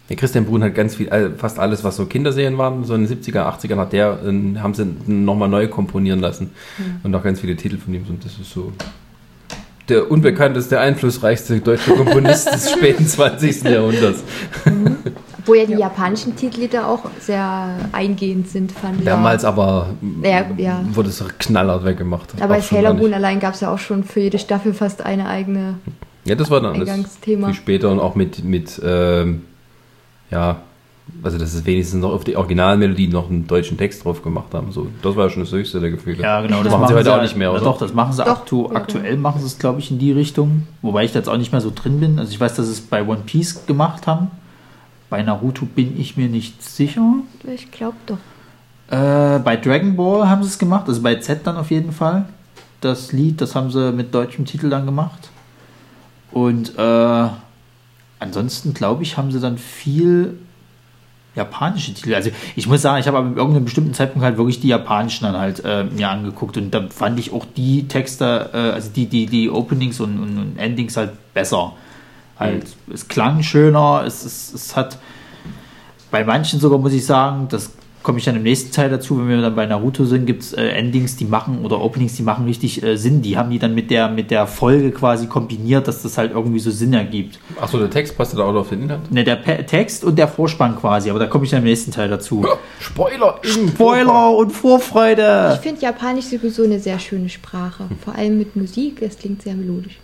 Der 0.10 0.16
Christian 0.16 0.46
Brun 0.46 0.64
hat 0.64 0.74
ganz 0.74 0.96
viel, 0.96 1.10
fast 1.38 1.60
alles, 1.60 1.84
was 1.84 1.98
so 1.98 2.06
Kinderserien 2.06 2.58
waren, 2.58 2.86
so 2.86 2.96
in 2.96 3.06
den 3.06 3.22
70er, 3.22 3.46
80ern 3.46 3.76
hat 3.76 3.94
der, 3.94 4.20
äh, 4.24 4.60
haben 4.60 4.74
sie 4.74 4.86
nochmal 5.06 5.50
neu 5.50 5.68
komponieren 5.68 6.20
lassen. 6.22 6.52
Und 7.04 7.14
auch 7.14 7.24
ganz 7.24 7.42
viele 7.42 7.56
Titel 7.56 7.78
von 7.78 7.94
ihm. 7.94 8.06
Und 8.08 8.24
das 8.24 8.34
ist 8.40 8.52
so, 8.52 8.72
der 9.90 10.10
unbekannteste, 10.12 10.80
einflussreichste 10.80 11.60
deutsche 11.60 11.92
Komponist 11.92 12.54
des 12.54 12.72
späten 12.78 13.06
20. 13.06 13.64
Jahrhunderts. 13.64 14.24
Wo 15.46 15.54
ja 15.54 15.66
die 15.66 15.74
japanischen 15.74 16.36
Titel 16.36 16.68
da 16.68 16.88
auch 16.88 17.06
sehr 17.22 17.70
eingehend 17.94 18.50
sind, 18.50 18.72
fand 18.72 19.00
ich. 19.00 19.06
Damals 19.06 19.46
aber 19.46 19.92
Ja, 20.24 20.46
ja. 20.58 20.82
wurde 20.92 21.10
es 21.10 21.24
knallhart 21.40 21.86
weggemacht. 21.86 22.34
Aber 22.40 22.56
bei 22.56 22.62
Sailor 22.62 22.94
Moon 22.94 23.14
allein 23.14 23.40
gab 23.40 23.54
es 23.54 23.62
ja 23.62 23.74
auch 23.74 23.80
schon 23.80 24.04
für 24.04 24.20
jede 24.20 24.40
Staffel 24.40 24.74
fast 24.74 25.06
eine 25.06 25.28
eigene. 25.30 25.76
Ja, 26.26 26.36
das 26.36 26.52
war 26.52 26.60
dann 26.60 26.76
alles 26.76 27.18
viel 27.22 27.54
später 27.54 27.90
und 27.90 28.00
auch 28.00 28.16
mit, 28.16 28.44
mit 28.44 28.82
ähm, 28.84 29.44
ja, 30.32 30.58
also 31.24 31.38
dass 31.38 31.54
es 31.54 31.66
wenigstens 31.66 32.02
noch 32.02 32.12
auf 32.12 32.24
die 32.24 32.36
Originalmelodie 32.36 33.08
noch 33.08 33.30
einen 33.30 33.48
deutschen 33.48 33.78
Text 33.78 34.04
drauf 34.04 34.22
gemacht 34.22 34.54
haben. 34.54 34.72
So, 34.72 34.88
das 35.02 35.16
war 35.16 35.26
ja 35.26 35.30
schon 35.30 35.44
das 35.44 35.52
höchste 35.52 35.80
der 35.80 35.92
Gefühle. 35.92 36.22
Ja, 36.22 36.42
genau. 36.42 36.64
Das 36.64 36.72
machen 36.72 36.88
sie 36.88 36.94
heute 36.94 37.16
auch 37.16 37.22
nicht 37.22 37.38
mehr, 37.38 37.50
ja, 37.50 37.54
oder? 37.54 37.64
Doch, 37.64 37.78
das 37.78 37.94
machen 37.94 38.14
sie 38.14 38.24
Doch, 38.24 38.32
aktu 38.32 38.68
ja. 38.70 38.76
aktuell 38.76 39.18
machen 39.18 39.40
sie 39.40 39.48
es, 39.48 39.58
glaube 39.58 39.80
ich, 39.80 39.90
in 39.90 40.00
die 40.00 40.12
Richtung. 40.12 40.68
Wobei 40.82 41.06
ich 41.06 41.14
da 41.14 41.20
jetzt 41.20 41.30
auch 41.30 41.38
nicht 41.38 41.52
mehr 41.52 41.62
so 41.62 41.72
drin 41.74 42.00
bin. 42.00 42.20
Also 42.20 42.32
ich 42.32 42.40
weiß, 42.40 42.56
dass 42.56 42.66
sie 42.66 42.74
es 42.74 42.82
bei 42.82 43.06
One 43.06 43.22
Piece 43.26 43.66
gemacht 43.66 44.06
haben. 44.06 44.32
Bei 45.10 45.24
Naruto 45.24 45.66
bin 45.66 46.00
ich 46.00 46.18
mir 46.18 46.28
nicht 46.28 46.62
sicher. 46.62 47.02
Ich 47.46 47.72
glaube 47.72 47.96
doch. 48.06 48.18
Äh, 48.90 49.40
bei 49.40 49.56
Dragon 49.58 49.96
Ball 49.96 50.30
haben 50.30 50.44
sie 50.44 50.50
es 50.50 50.60
gemacht, 50.60 50.88
also 50.88 51.02
bei 51.02 51.16
Z 51.16 51.46
dann 51.46 51.58
auf 51.58 51.72
jeden 51.72 51.92
Fall. 51.92 52.26
Das 52.82 53.12
Lied, 53.12 53.42
das 53.42 53.56
haben 53.56 53.72
sie 53.72 53.92
mit 53.92 54.14
deutschem 54.14 54.46
Titel 54.46 54.70
dann 54.70 54.86
gemacht. 54.86 55.30
Und 56.32 56.78
äh, 56.78 57.28
ansonsten, 58.20 58.74
glaube 58.74 59.04
ich, 59.04 59.18
haben 59.18 59.32
sie 59.32 59.40
dann 59.40 59.58
viel 59.58 60.40
japanische 61.36 61.94
Titel. 61.94 62.16
Also 62.16 62.32
ich 62.56 62.68
muss 62.68 62.82
sagen, 62.82 63.00
ich 63.00 63.08
habe 63.08 63.18
aber 63.18 63.28
in 63.28 63.38
irgendeinem 63.38 63.66
bestimmten 63.66 63.94
Zeitpunkt 63.94 64.26
halt 64.26 64.38
wirklich 64.38 64.60
die 64.60 64.70
japanischen 64.70 65.26
dann 65.26 65.38
halt 65.38 65.64
äh, 65.64 65.84
mir 65.84 66.10
angeguckt 66.10 66.58
und 66.58 66.72
da 66.72 66.88
fand 66.90 67.20
ich 67.20 67.32
auch 67.32 67.46
die 67.56 67.88
Texte, 67.88 68.50
äh, 68.54 68.58
also 68.58 68.90
die, 68.90 69.06
die, 69.06 69.28
die 69.28 69.50
Openings 69.50 70.00
und, 70.00 70.20
und, 70.20 70.38
und 70.38 70.58
Endings 70.58 70.98
halt 70.98 71.12
besser. 71.34 71.74
Halt, 72.40 72.68
es 72.92 73.08
klang 73.08 73.42
schöner, 73.44 74.04
es, 74.06 74.24
es, 74.24 74.54
es 74.54 74.76
hat 74.76 74.98
bei 76.12 76.24
manchen 76.24 76.60
sogar, 76.60 76.80
muss 76.80 76.94
ich 76.94 77.06
sagen, 77.06 77.48
das 77.50 77.72
komme 78.08 78.20
ich 78.20 78.24
dann 78.24 78.38
im 78.38 78.44
nächsten 78.44 78.72
Teil 78.72 78.90
dazu, 78.90 79.20
wenn 79.20 79.28
wir 79.28 79.42
dann 79.42 79.54
bei 79.54 79.66
Naruto 79.66 80.06
sind, 80.06 80.26
gibt 80.26 80.42
es 80.42 80.54
äh, 80.54 80.70
Endings, 80.70 81.18
die 81.18 81.26
machen 81.26 81.66
oder 81.66 81.82
Openings, 81.82 82.16
die 82.16 82.24
machen 82.24 82.46
richtig 82.46 82.82
äh, 82.82 82.96
Sinn. 82.96 83.22
Die 83.22 83.36
haben 83.36 83.50
die 83.50 83.60
dann 83.60 83.76
mit 83.76 83.92
der, 83.92 84.08
mit 84.08 84.32
der 84.32 84.48
Folge 84.48 84.92
quasi 84.92 85.28
kombiniert, 85.28 85.90
dass 85.90 86.04
das 86.04 86.18
halt 86.18 86.32
irgendwie 86.32 86.60
so 86.60 86.72
Sinn 86.72 86.94
ergibt. 86.94 87.38
Achso, 87.60 87.78
der 87.78 87.90
Text 87.90 88.18
passt 88.18 88.34
da 88.34 88.46
auch 88.46 88.56
auf 88.56 88.70
den 88.70 88.84
Inhalt. 88.84 89.12
Ne, 89.12 89.26
der 89.26 89.36
Pe 89.36 89.66
Text 89.66 90.06
und 90.06 90.18
der 90.18 90.30
Vorspann 90.30 90.78
quasi, 90.78 91.10
aber 91.10 91.20
da 91.20 91.28
komme 91.28 91.44
ich 91.44 91.52
dann 91.52 91.60
im 91.60 91.66
nächsten 91.66 91.92
Teil 91.92 92.08
dazu. 92.08 92.46
Spoiler! 92.80 93.42
Spoiler 93.44 94.38
und 94.38 94.52
Vorfreude! 94.52 95.56
Ich 95.56 95.60
finde 95.60 95.82
Japanisch 95.82 96.28
sowieso 96.28 96.64
eine 96.64 96.80
sehr 96.80 97.00
schöne 97.00 97.28
Sprache. 97.28 97.90
Vor 98.06 98.16
allem 98.16 98.38
mit 98.38 98.56
Musik. 98.56 99.02
Es 99.02 99.20
klingt 99.20 99.42
sehr 99.42 99.54
melodisch. 99.54 100.00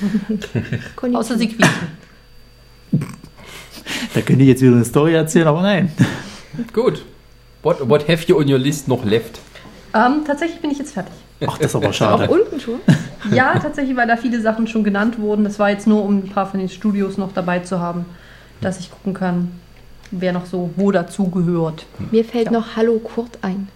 Konnichiwa. 0.96 1.20
Außer 1.20 1.36
sie 1.36 1.48
quietschen. 1.48 1.88
Da 4.14 4.22
könnte 4.22 4.44
ich 4.44 4.48
jetzt 4.48 4.62
wieder 4.62 4.76
eine 4.76 4.84
Story 4.86 5.12
erzählen, 5.12 5.46
aber 5.46 5.60
nein. 5.60 5.92
Gut. 6.72 7.02
What, 7.62 7.88
what 7.88 8.08
have 8.08 8.24
you 8.26 8.38
on 8.38 8.50
your 8.50 8.58
list 8.58 8.88
noch 8.88 9.04
left? 9.04 9.40
Ähm, 9.94 10.22
tatsächlich 10.26 10.60
bin 10.60 10.70
ich 10.70 10.78
jetzt 10.78 10.92
fertig. 10.92 11.12
Ach, 11.46 11.58
das 11.58 11.66
ist 11.68 11.76
aber 11.76 11.88
Auch 11.88 11.92
schade. 11.92 12.28
unten 12.28 12.60
schon. 12.60 12.80
Ja, 13.32 13.58
tatsächlich, 13.58 13.96
weil 13.96 14.06
da 14.06 14.16
viele 14.16 14.40
Sachen 14.40 14.66
schon 14.66 14.84
genannt 14.84 15.18
wurden. 15.18 15.44
Das 15.44 15.58
war 15.58 15.70
jetzt 15.70 15.86
nur, 15.86 16.02
um 16.04 16.18
ein 16.18 16.28
paar 16.28 16.46
von 16.46 16.60
den 16.60 16.68
Studios 16.68 17.18
noch 17.18 17.32
dabei 17.32 17.58
zu 17.60 17.80
haben, 17.80 18.06
dass 18.60 18.78
ich 18.80 18.90
gucken 18.90 19.14
kann, 19.14 19.52
wer 20.10 20.32
noch 20.32 20.46
so 20.46 20.70
wo 20.76 20.90
dazu 20.92 21.28
gehört. 21.30 21.86
Mir 22.10 22.24
fällt 22.24 22.46
Ja. 22.46 22.52
noch 22.52 22.76
Hallo 22.76 22.98
Kurt 23.00 23.38
ein. 23.42 23.68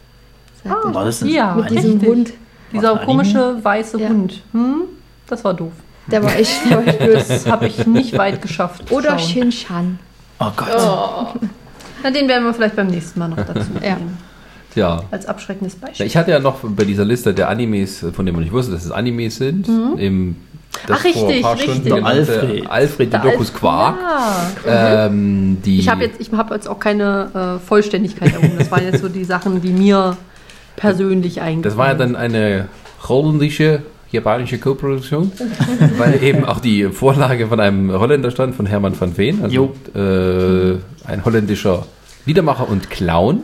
Sagt 0.62 0.84
er. 0.84 0.94
War 0.94 1.04
das 1.04 1.22
ein 1.22 1.28
Ja, 1.28 1.54
Mit 1.54 1.70
diesem 1.70 1.92
richtig. 1.92 2.08
Hund. 2.08 2.32
Dieser 2.72 2.96
komische 2.98 3.58
weiße 3.62 4.00
Ja. 4.00 4.08
Hund. 4.08 4.42
Hm? 4.52 4.82
Das 5.26 5.42
war 5.44 5.52
doof. 5.54 5.72
Der 6.06 6.22
war 6.22 6.34
echt, 6.36 6.52
blöd. 6.98 7.24
Das 7.28 7.46
habe 7.46 7.66
ich 7.66 7.86
nicht 7.86 8.16
weit 8.16 8.40
geschafft. 8.40 8.90
Oder 8.92 9.18
schauen. 9.18 9.50
Shin-Chan. 9.50 9.98
Oh 10.38 10.50
Gott. 10.56 11.34
Na, 12.02 12.10
den 12.10 12.28
werden 12.28 12.44
wir 12.44 12.54
vielleicht 12.54 12.76
beim 12.76 12.86
nächsten 12.88 13.18
Mal 13.18 13.28
noch 13.28 13.36
dazu 13.38 13.68
Ja. 13.82 13.94
nehmen. 13.96 14.18
Ja. 14.76 15.02
Als 15.10 15.26
abschreckendes 15.26 15.74
Beispiel. 15.74 16.06
Ich 16.06 16.16
hatte 16.16 16.30
ja 16.30 16.38
noch 16.38 16.58
bei 16.62 16.84
dieser 16.84 17.04
Liste 17.04 17.34
der 17.34 17.48
Animes, 17.48 18.04
von 18.12 18.24
denen 18.24 18.36
man 18.36 18.44
nicht 18.44 18.52
wusste, 18.52 18.70
dass 18.72 18.84
es 18.84 18.92
Animes 18.92 19.36
sind, 19.36 19.68
im 19.98 20.36
das 20.86 21.00
Ach, 21.00 21.04
richtig, 21.04 21.44
richtig. 21.44 21.92
Alfred. 22.04 22.70
Alfred 22.70 23.12
Der 23.12 23.20
Dokus 23.20 23.50
Alf- 23.50 23.54
Quark. 23.58 23.96
Ja. 24.64 25.06
Ähm, 25.06 25.58
die 25.64 25.80
Ich 25.80 25.88
habe 25.88 26.04
jetzt, 26.04 26.20
ich 26.20 26.30
habe 26.32 26.54
jetzt 26.54 26.68
auch 26.68 26.78
keine 26.78 27.58
äh, 27.58 27.66
Vollständigkeit 27.66 28.32
erhoben. 28.32 28.52
Das 28.56 28.70
waren 28.70 28.84
jetzt 28.84 29.00
so 29.02 29.08
die 29.08 29.24
Sachen, 29.24 29.60
die 29.60 29.72
mir 29.72 30.16
persönlich 30.76 31.42
eigentlich. 31.42 31.62
Das 31.64 31.76
war 31.76 31.88
ja 31.88 31.94
dann 31.94 32.14
eine 32.14 32.68
holländische, 33.08 33.82
japanische 34.12 34.58
Co-Produktion, 34.58 35.32
weil 35.98 36.22
eben 36.22 36.44
auch 36.44 36.60
die 36.60 36.84
Vorlage 36.84 37.48
von 37.48 37.58
einem 37.58 37.90
Holländer 37.92 38.30
stand, 38.30 38.54
von 38.54 38.66
Hermann 38.66 38.98
van 38.98 39.18
Veen, 39.18 39.42
also 39.42 39.72
äh, 39.94 40.78
ein 41.04 41.24
holländischer 41.24 41.86
Liedermacher 42.26 42.68
und 42.68 42.90
Clown. 42.90 43.42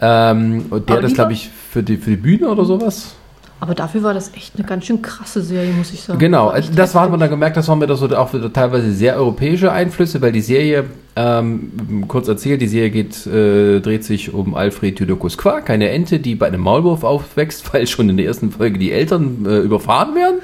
Ähm, 0.00 0.66
und 0.70 0.88
der 0.88 0.96
Aber 0.96 1.02
das, 1.02 1.14
glaube 1.14 1.32
ich, 1.32 1.50
für 1.70 1.82
die, 1.82 1.96
für 1.96 2.10
die 2.10 2.16
Bühne 2.16 2.48
oder 2.48 2.64
sowas. 2.64 3.14
Aber 3.60 3.74
dafür 3.74 4.02
war 4.02 4.14
das 4.14 4.32
echt 4.34 4.56
eine 4.56 4.66
ganz 4.66 4.86
schön 4.86 5.02
krasse 5.02 5.42
Serie, 5.42 5.72
muss 5.74 5.92
ich 5.92 6.00
sagen. 6.00 6.18
Genau, 6.18 6.46
War 6.46 6.56
echt 6.56 6.70
das 6.78 6.94
hat 6.94 7.02
heftig. 7.02 7.10
man 7.10 7.20
dann 7.20 7.30
gemerkt, 7.30 7.58
das 7.58 7.68
waren 7.68 7.80
wieder 7.80 7.94
so 7.94 8.06
auch 8.16 8.32
wieder 8.32 8.50
teilweise 8.50 8.90
sehr 8.92 9.16
europäische 9.16 9.70
Einflüsse, 9.70 10.22
weil 10.22 10.32
die 10.32 10.40
Serie, 10.40 10.84
ähm, 11.14 12.04
kurz 12.08 12.26
erzählt, 12.28 12.62
die 12.62 12.68
Serie 12.68 12.90
geht, 12.90 13.26
äh, 13.26 13.80
dreht 13.80 14.04
sich 14.04 14.32
um 14.32 14.54
Alfred 14.54 14.98
Judokus 14.98 15.36
Quark, 15.36 15.68
eine 15.68 15.90
Ente, 15.90 16.20
die 16.20 16.36
bei 16.36 16.46
einem 16.46 16.62
Maulwurf 16.62 17.04
aufwächst, 17.04 17.74
weil 17.74 17.86
schon 17.86 18.08
in 18.08 18.16
der 18.16 18.24
ersten 18.24 18.50
Folge 18.50 18.78
die 18.78 18.92
Eltern 18.92 19.44
äh, 19.46 19.58
überfahren 19.58 20.14
werden, 20.14 20.40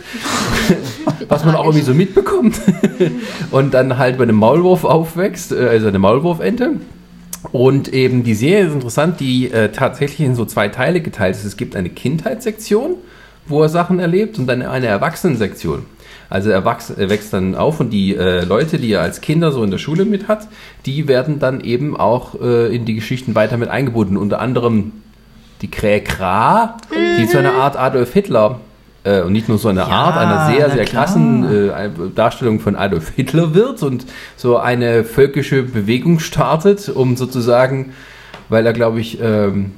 was 1.28 1.42
man 1.46 1.54
auch 1.54 1.64
irgendwie 1.64 1.84
so 1.84 1.94
mitbekommt. 1.94 2.60
Und 3.50 3.72
dann 3.72 3.96
halt 3.96 4.18
bei 4.18 4.24
einem 4.24 4.36
Maulwurf 4.36 4.84
aufwächst, 4.84 5.52
äh, 5.52 5.68
also 5.68 5.88
eine 5.88 5.98
Maulwurfente. 5.98 6.72
Und 7.52 7.88
eben 7.88 8.24
die 8.24 8.34
Serie 8.34 8.66
ist 8.66 8.74
interessant, 8.74 9.20
die 9.20 9.50
äh, 9.50 9.70
tatsächlich 9.70 10.26
in 10.26 10.34
so 10.34 10.44
zwei 10.44 10.68
Teile 10.68 11.00
geteilt 11.00 11.36
ist. 11.36 11.44
Es 11.44 11.56
gibt 11.56 11.76
eine 11.76 11.90
Kindheitssektion, 11.90 12.96
wo 13.46 13.62
er 13.62 13.68
Sachen 13.68 13.98
erlebt, 13.98 14.38
und 14.38 14.46
dann 14.46 14.62
eine 14.62 14.86
Erwachsenensektion. 14.86 15.86
Also 16.28 16.50
er, 16.50 16.64
wachs, 16.64 16.90
er 16.90 17.08
wächst 17.08 17.32
dann 17.32 17.54
auf 17.54 17.78
und 17.78 17.90
die 17.90 18.16
äh, 18.16 18.44
Leute, 18.44 18.78
die 18.78 18.92
er 18.92 19.02
als 19.02 19.20
Kinder 19.20 19.52
so 19.52 19.62
in 19.62 19.70
der 19.70 19.78
Schule 19.78 20.04
mit 20.04 20.26
hat, 20.28 20.48
die 20.84 21.06
werden 21.06 21.38
dann 21.38 21.60
eben 21.60 21.96
auch 21.96 22.40
äh, 22.40 22.74
in 22.74 22.84
die 22.84 22.94
Geschichten 22.94 23.34
weiter 23.34 23.56
mit 23.56 23.68
eingebunden. 23.68 24.16
Unter 24.16 24.40
anderem 24.40 24.92
die 25.62 25.70
Kräkra, 25.70 26.76
die 27.18 27.26
zu 27.28 27.38
einer 27.38 27.54
Art 27.54 27.76
Adolf 27.76 28.12
Hitler 28.12 28.60
äh, 29.06 29.22
und 29.22 29.32
nicht 29.32 29.48
nur 29.48 29.58
so 29.58 29.68
eine 29.68 29.80
Ja, 29.80 29.86
Art, 29.86 30.16
einer 30.16 30.54
sehr, 30.54 30.70
sehr 30.70 30.84
krassen 30.84 31.70
äh, 31.70 31.90
Darstellung 32.14 32.60
von 32.60 32.76
Adolf 32.76 33.12
Hitler 33.14 33.54
wird 33.54 33.82
und 33.82 34.04
so 34.36 34.58
eine 34.58 35.04
völkische 35.04 35.62
Bewegung 35.62 36.18
startet, 36.18 36.88
um 36.88 37.16
sozusagen, 37.16 37.92
weil 38.48 38.66
er, 38.66 38.72
glaube 38.72 39.00
ich, 39.00 39.18
ähm, 39.22 39.72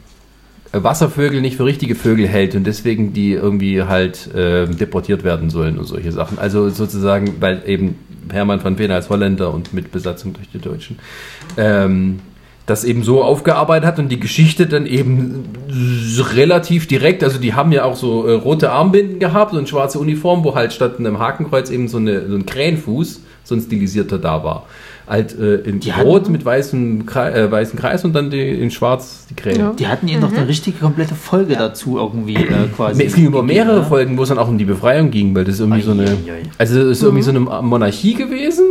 Wasservögel 0.73 1.41
nicht 1.41 1.57
für 1.57 1.65
richtige 1.65 1.95
Vögel 1.95 2.29
hält 2.29 2.55
und 2.55 2.65
deswegen 2.65 3.13
die 3.13 3.33
irgendwie 3.33 3.83
halt 3.83 4.29
ähm, 4.35 4.77
deportiert 4.77 5.25
werden 5.25 5.49
sollen 5.49 5.79
und 5.79 5.87
solche 5.87 6.13
Sachen. 6.13 6.39
Also 6.39 6.69
sozusagen, 6.69 7.37
weil 7.41 7.63
eben 7.67 7.97
Hermann 8.31 8.63
van 8.63 8.79
Veen 8.79 8.91
als 8.91 9.09
Holländer 9.09 9.53
und 9.55 9.73
mit 9.73 9.91
Besatzung 9.93 10.35
durch 10.35 10.51
die 10.51 10.59
Deutschen 10.59 10.99
ähm, 11.57 12.21
das 12.69 12.85
eben 12.85 13.03
so 13.03 13.23
aufgearbeitet 13.23 13.87
hat 13.87 13.99
und 13.99 14.11
die 14.11 14.21
Geschichte 14.21 14.67
dann 14.67 14.85
eben 14.85 15.45
relativ 16.35 16.87
direkt, 16.87 17.25
also 17.25 17.39
die 17.39 17.55
haben 17.55 17.73
ja 17.73 17.85
auch 17.85 17.97
so 17.97 18.27
äh, 18.27 18.33
rote 18.33 18.71
Armbinden 18.71 19.19
gehabt 19.19 19.55
und 19.55 19.69
schwarze 19.69 19.99
Uniform, 19.99 20.45
wo 20.45 20.55
halt 20.55 20.73
statt 20.75 20.99
einem 20.99 21.19
Hakenkreuz 21.19 21.71
eben 21.71 21.89
so, 21.89 21.97
eine, 21.97 22.29
so 22.29 22.35
ein 22.37 22.45
Krähenfuß, 22.45 23.23
so 23.45 23.55
ein 23.55 23.63
stilisierter 23.63 24.19
da 24.19 24.45
war. 24.45 24.67
Halt 25.07 25.39
äh, 25.39 25.55
in 25.61 25.81
Die 25.81 25.91
rot 25.91 26.23
hatten- 26.23 26.33
mit 26.33 26.45
weißem, 26.45 27.07
Kre 27.07 27.33
äh, 27.33 27.51
weißen 27.51 27.79
Kreis 27.79 28.05
und 28.05 28.13
dann 28.13 28.29
die, 28.29 28.47
in 28.47 28.71
schwarz 28.71 29.27
die 29.31 29.35
Krähen. 29.35 29.59
Ja. 29.59 29.73
Die 29.73 29.89
hatten 29.89 30.07
ihnen 30.07 30.21
doch 30.21 30.31
eine 30.31 30.47
richtige 30.47 30.79
komplette 30.79 31.15
Folge 31.15 31.55
dazu 31.55 31.97
irgendwie 31.97 32.35
äh, 32.35 32.69
quasi. 32.77 33.03
Es 33.03 33.15
ging 33.15 33.25
über 33.25 33.43
mehrere 33.43 33.79
ne? 33.79 33.85
Folgen, 33.87 34.19
wo 34.19 34.25
es 34.25 34.29
dann 34.29 34.37
auch 34.39 34.49
um 34.49 34.59
die 34.59 34.67
Befreiung 34.67 35.11
ging, 35.11 35.35
weil 35.35 35.45
das 35.45 35.55
ist 35.55 35.61
irgendwie 35.61 35.81
so 35.81 35.93
eine. 35.93 36.03
Eieiei. 36.05 36.43
Also 36.59 36.79
es 36.83 36.99
ist 36.99 37.03
irgendwie 37.03 37.23
so 37.23 37.31
eine 37.31 37.41
Monarchie 37.41 38.13
gewesen, 38.13 38.65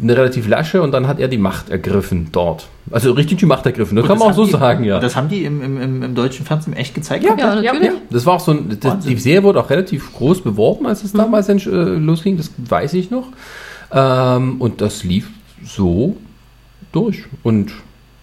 eine 0.00 0.16
relativ 0.16 0.46
lasche, 0.46 0.82
und 0.82 0.92
dann 0.92 1.06
hat 1.08 1.18
er 1.18 1.28
die 1.28 1.38
Macht 1.38 1.70
ergriffen 1.70 2.28
dort. 2.32 2.68
Also 2.90 3.12
richtig 3.12 3.38
die 3.38 3.46
Macht 3.46 3.64
ergriffen. 3.66 3.96
Das 3.96 4.04
Und 4.04 4.08
kann 4.08 4.18
man 4.18 4.30
auch 4.30 4.34
so 4.34 4.44
die, 4.44 4.52
sagen, 4.52 4.84
ja. 4.84 5.00
Das 5.00 5.16
haben 5.16 5.28
die 5.28 5.44
im, 5.44 5.62
im, 5.62 6.02
im, 6.02 6.14
deutschen 6.14 6.44
Fernsehen 6.44 6.74
echt 6.74 6.94
gezeigt. 6.94 7.24
Ja, 7.24 7.34
natürlich. 7.34 7.64
Ja, 7.64 7.92
das 8.10 8.26
war 8.26 8.34
auch 8.34 8.40
so 8.40 8.52
ein, 8.52 8.78
das, 8.78 9.04
die 9.06 9.16
Serie 9.16 9.42
wurde 9.42 9.60
auch 9.60 9.70
relativ 9.70 10.12
groß 10.14 10.42
beworben, 10.42 10.86
als 10.86 11.02
es 11.02 11.14
Mhm. 11.14 11.18
damals 11.18 11.48
äh, 11.48 11.54
losging, 11.54 12.36
das 12.36 12.50
weiß 12.58 12.94
ich 12.94 13.10
noch. 13.10 13.28
Ähm, 13.92 14.56
und 14.60 14.80
das 14.80 15.02
lief 15.04 15.28
so 15.64 16.16
durch 16.92 17.24
und 17.42 17.72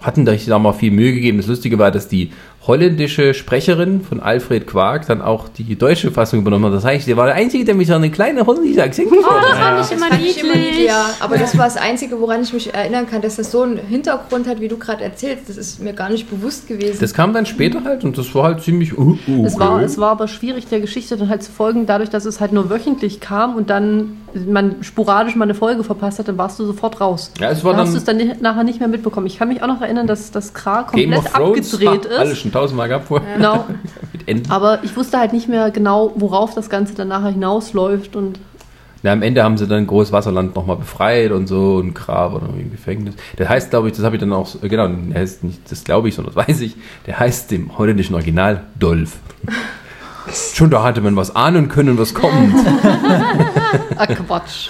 hatten 0.01 0.25
da 0.25 0.33
sich 0.33 0.45
da 0.45 0.59
mal 0.59 0.73
viel 0.73 0.91
Mühe 0.91 1.13
gegeben. 1.13 1.37
Das 1.37 1.47
Lustige 1.47 1.79
war, 1.79 1.89
dass 1.89 2.07
die 2.07 2.31
holländische 2.65 3.33
Sprecherin 3.33 4.01
von 4.01 4.21
Alfred 4.21 4.65
Quark 4.67 5.05
dann 5.07 5.21
auch 5.21 5.49
die 5.49 5.75
deutsche 5.75 6.11
Fassung 6.11 6.39
übernommen 6.39 6.65
hat. 6.65 6.73
Das 6.73 6.85
heißt, 6.85 7.05
sie 7.05 7.17
war 7.17 7.25
der 7.25 7.35
Einzige, 7.35 7.65
der 7.65 7.75
mich 7.75 7.87
so 7.89 7.93
eine 7.93 8.09
kleine 8.09 8.45
holländische 8.45 8.81
Akzent 8.81 9.09
Oh, 9.11 9.15
das 9.21 9.57
hat. 9.57 9.57
fand 9.57 9.85
ich 9.85 9.91
immer 9.97 10.07
Fand 10.07 10.21
ich 10.21 10.41
immer 10.43 10.55
niedlich. 10.55 10.85
Ja, 10.87 11.09
aber 11.19 11.37
das 11.37 11.57
war 11.57 11.65
das 11.65 11.75
Einzige, 11.77 12.19
woran 12.21 12.41
ich 12.41 12.53
mich 12.53 12.73
erinnern 12.73 13.05
kann, 13.09 13.21
dass 13.21 13.35
das 13.35 13.51
so 13.51 13.63
einen 13.63 13.77
Hintergrund 13.77 14.47
hat, 14.47 14.61
wie 14.61 14.69
du 14.69 14.77
gerade 14.77 15.03
erzählst. 15.03 15.49
Das 15.49 15.57
ist 15.57 15.81
mir 15.81 15.93
gar 15.93 16.09
nicht 16.09 16.29
bewusst 16.29 16.67
gewesen. 16.67 16.97
Das 17.01 17.13
kam 17.13 17.33
dann 17.33 17.45
später 17.45 17.83
halt 17.83 18.05
und 18.05 18.17
das 18.17 18.33
war 18.33 18.43
halt 18.45 18.61
ziemlich. 18.61 18.97
Uh, 18.97 19.17
uh, 19.27 19.45
Es 19.45 19.59
war, 19.59 19.81
es 19.81 19.97
war 19.97 20.11
aber 20.11 20.29
schwierig, 20.29 20.67
der 20.67 20.79
Geschichte 20.79 21.17
dann 21.17 21.27
halt 21.29 21.43
zu 21.43 21.51
folgen, 21.51 21.85
dadurch, 21.85 22.09
dass 22.09 22.23
es 22.25 22.39
halt 22.39 22.53
nur 22.53 22.69
wöchentlich 22.69 23.19
kam 23.19 23.55
und 23.55 23.69
dann 23.69 24.17
man 24.47 24.75
sporadisch 24.83 25.35
mal 25.35 25.45
eine 25.45 25.53
Folge 25.55 25.83
verpasst 25.83 26.19
hat, 26.19 26.27
dann 26.27 26.37
warst 26.37 26.59
du 26.59 26.65
sofort 26.65 26.99
raus. 27.01 27.31
Ja, 27.39 27.49
es 27.51 27.63
war 27.63 27.73
dann 27.73 27.81
hast 27.81 27.93
du 27.93 27.97
es 27.97 28.03
dann 28.03 28.17
nicht- 28.17 28.41
nachher 28.41 28.63
nicht 28.63 28.79
mehr 28.79 28.87
mitbekommen. 28.89 29.27
Ich 29.27 29.37
kann 29.37 29.47
mich 29.47 29.61
auch 29.63 29.67
noch 29.67 29.81
erinnern, 29.81 30.07
dass 30.07 30.31
das 30.31 30.53
Kra 30.53 30.83
Game 30.93 31.11
komplett 31.11 31.17
of 31.19 31.33
Thrones. 31.33 31.73
abgedreht 31.73 32.09
ha, 32.11 32.19
Alles 32.19 32.33
ist. 32.33 32.39
schon 32.39 32.51
tausendmal 32.51 32.87
gehabt 32.87 33.07
vorher. 33.07 33.35
Genau. 33.37 33.65
Mit 34.13 34.27
Enden. 34.27 34.51
Aber 34.51 34.83
ich 34.83 34.95
wusste 34.97 35.17
halt 35.19 35.33
nicht 35.33 35.47
mehr 35.49 35.71
genau, 35.71 36.13
worauf 36.15 36.53
das 36.55 36.69
Ganze 36.69 36.93
dann 36.95 37.07
nachher 37.09 37.29
hinausläuft. 37.31 38.15
Und 38.15 38.39
Na, 39.03 39.11
am 39.11 39.21
Ende 39.21 39.43
haben 39.43 39.57
sie 39.57 39.67
dann 39.67 39.85
Großwasserland 39.85 40.55
nochmal 40.55 40.77
befreit 40.77 41.31
und 41.31 41.47
so 41.47 41.75
und 41.75 41.93
Grab 41.93 42.33
oder 42.33 42.47
im 42.57 42.71
Gefängnis. 42.71 43.15
Der 43.37 43.49
heißt, 43.49 43.69
glaube 43.69 43.89
ich, 43.89 43.95
das 43.95 44.03
habe 44.05 44.15
ich 44.15 44.19
dann 44.21 44.31
auch, 44.33 44.47
genau, 44.61 44.87
der 44.87 45.19
heißt 45.21 45.43
nicht, 45.43 45.69
das 45.69 45.83
glaube 45.83 46.07
ich, 46.09 46.15
sondern 46.15 46.33
das 46.33 46.47
weiß 46.47 46.61
ich, 46.61 46.75
der 47.05 47.19
heißt 47.19 47.51
im 47.51 47.77
holländischen 47.77 48.15
Original 48.15 48.63
Dolph. 48.79 49.17
Schon 50.53 50.69
da 50.69 50.83
hatte 50.83 51.01
man 51.01 51.15
was 51.15 51.35
ahnen 51.35 51.67
können, 51.67 51.97
was 51.97 52.13
kommt. 52.13 52.55
ah, 53.97 54.07
Quatsch. 54.07 54.69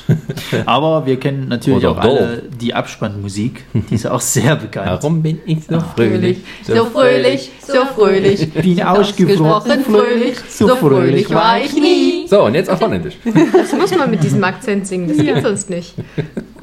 Aber 0.66 1.06
wir 1.06 1.20
kennen 1.20 1.48
natürlich 1.48 1.86
Oder 1.86 1.92
auch 1.92 1.98
alle 2.00 2.44
die 2.60 2.74
Abspannmusik. 2.74 3.66
Die 3.74 3.96
ist 3.96 4.08
auch 4.08 4.22
sehr 4.22 4.56
bekannt. 4.56 4.88
Warum 4.88 5.22
bin 5.22 5.40
ich 5.46 5.66
so 5.66 5.80
fröhlich? 5.80 6.40
So 6.64 6.86
fröhlich, 6.86 7.52
so 7.66 7.86
fröhlich. 7.96 8.52
Bin 8.54 8.82
Ausgesprochen 8.84 9.84
fröhlich, 9.84 10.38
so 10.50 10.76
fröhlich 10.76 11.30
war 11.30 11.60
ich 11.60 11.74
nie. 11.74 12.13
So, 12.34 12.46
und 12.46 12.56
jetzt 12.56 12.68
auf 12.68 12.82
Holländisch. 12.82 13.14
Das 13.54 13.74
muss 13.74 13.96
man 13.96 14.10
mit 14.10 14.24
diesem 14.24 14.44
Akzent 14.44 14.88
singen, 14.88 15.08
das 15.08 15.18
geht 15.18 15.44
sonst 15.44 15.70
nicht. 15.70 15.94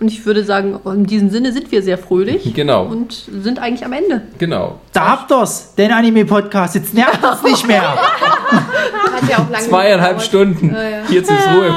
Und 0.01 0.09
ich 0.09 0.27
würde 0.27 0.43
sagen, 0.43 0.81
in 0.85 1.07
diesem 1.07 1.31
Sinne 1.31 1.53
sind 1.53 1.71
wir 1.71 1.81
sehr 1.85 1.97
fröhlich. 1.97 2.53
Genau. 2.55 2.87
Und 2.87 3.13
sind 3.41 3.61
eigentlich 3.61 3.85
am 3.85 3.93
Ende. 3.93 4.23
Genau. 4.39 4.81
Da 4.93 5.11
habt 5.11 5.31
ihr's, 5.31 5.77
den 5.77 5.93
Anime-Podcast. 5.93 6.75
Jetzt 6.75 6.93
nervt 6.93 7.21
es 7.35 7.43
nicht 7.45 7.69
mehr. 7.69 7.83
hat 7.83 9.31
ja 9.31 9.37
auch 9.39 9.49
lange 9.49 9.65
Zweieinhalb 9.69 10.19
gedauert. 10.19 10.27
Stunden. 10.27 10.75
Ja, 10.75 10.83
ja. 10.83 11.03
Jetzt 11.09 11.31
ist 11.31 11.49
Ruhe. 11.55 11.73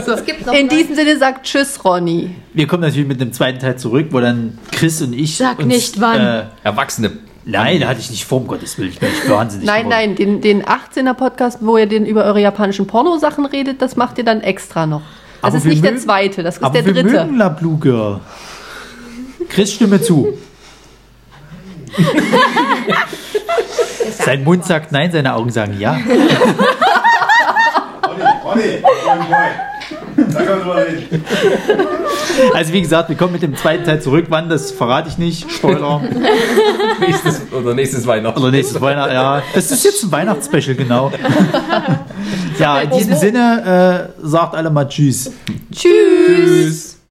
So, 0.06 0.12
Es 0.12 0.24
gibt 0.24 0.46
noch 0.46 0.54
in 0.54 0.66
diesem 0.66 0.94
Sinne 0.94 1.18
sagt 1.18 1.44
Tschüss, 1.44 1.84
Ronny. 1.84 2.30
Wir 2.54 2.66
kommen 2.66 2.82
natürlich 2.82 3.06
mit 3.06 3.20
dem 3.20 3.34
zweiten 3.34 3.58
Teil 3.58 3.76
zurück, 3.76 4.06
wo 4.12 4.20
dann 4.20 4.56
Chris 4.72 5.02
und 5.02 5.12
ich. 5.12 5.36
Sag 5.36 5.66
nicht 5.66 6.00
wann. 6.00 6.18
Äh, 6.18 6.42
Erwachsene. 6.64 7.10
Nein, 7.44 7.80
da 7.80 7.88
hatte 7.88 8.00
ich 8.00 8.10
nicht 8.10 8.24
vor, 8.24 8.38
um 8.38 8.46
Gottes 8.46 8.76
Willen. 8.78 8.90
Ich 8.90 8.98
bin 8.98 9.08
nicht 9.10 9.28
wahnsinnig. 9.28 9.66
Nein, 9.66 9.84
geworden. 9.88 9.98
nein, 10.08 10.14
den, 10.16 10.40
den 10.40 10.62
18er 10.64 11.14
Podcast, 11.14 11.58
wo 11.60 11.76
ihr 11.78 11.86
den 11.86 12.06
über 12.06 12.24
eure 12.24 12.40
japanischen 12.40 12.86
Pornosachen 12.86 13.46
redet, 13.46 13.80
das 13.82 13.96
macht 13.96 14.18
ihr 14.18 14.24
dann 14.24 14.40
extra 14.42 14.86
noch. 14.86 15.02
Das 15.42 15.48
Aber 15.48 15.56
ist 15.58 15.64
wir 15.64 15.70
nicht 15.70 15.84
der 15.84 15.92
mögen- 15.92 16.02
zweite, 16.04 16.42
das 16.42 16.56
ist 16.56 16.62
Aber 16.62 16.74
der 16.74 16.84
wir 16.86 16.92
dritte. 17.02 17.24
mögen 17.24 17.36
La 17.38 17.48
Blue 17.48 17.78
Girl. 17.78 18.20
Chris, 19.48 19.72
stimme 19.72 20.00
zu. 20.02 20.28
Sein 24.24 24.44
Mund 24.44 24.64
sagt 24.64 24.92
nein, 24.92 25.10
seine 25.10 25.34
Augen 25.34 25.50
sagen 25.50 25.76
ja. 25.80 25.92
Moin, 25.94 26.08
moin. 29.28 29.50
Da 30.16 30.42
kann 30.42 30.58
man 30.58 30.60
drüber 30.60 30.76
reden. 30.76 31.24
Also 32.54 32.72
wie 32.72 32.80
gesagt, 32.82 33.08
wir 33.08 33.16
kommen 33.16 33.32
mit 33.32 33.42
dem 33.42 33.56
zweiten 33.56 33.84
Teil 33.84 34.00
zurück. 34.00 34.26
Wann, 34.28 34.48
das 34.48 34.70
verrate 34.70 35.08
ich 35.08 35.18
nicht. 35.18 35.50
Spoiler. 35.50 36.00
Nächstes, 37.00 37.42
oder 37.52 37.74
nächstes 37.74 38.06
Weihnachten. 38.06 38.40
Oder 38.40 38.50
nächstes 38.50 38.80
Weihnachten, 38.80 39.12
ja. 39.14 39.42
Das 39.54 39.70
ist 39.70 39.84
jetzt 39.84 40.04
ein 40.04 40.12
Weihnachtsspecial, 40.12 40.76
genau. 40.76 41.12
Ja, 42.58 42.80
in 42.80 42.90
diesem 42.90 43.16
Sinne, 43.16 44.10
äh, 44.20 44.26
sagt 44.26 44.54
alle 44.54 44.70
mal 44.70 44.88
Tschüss. 44.88 45.30
Tschüss. 45.72 45.86
Tschüss. 46.26 46.89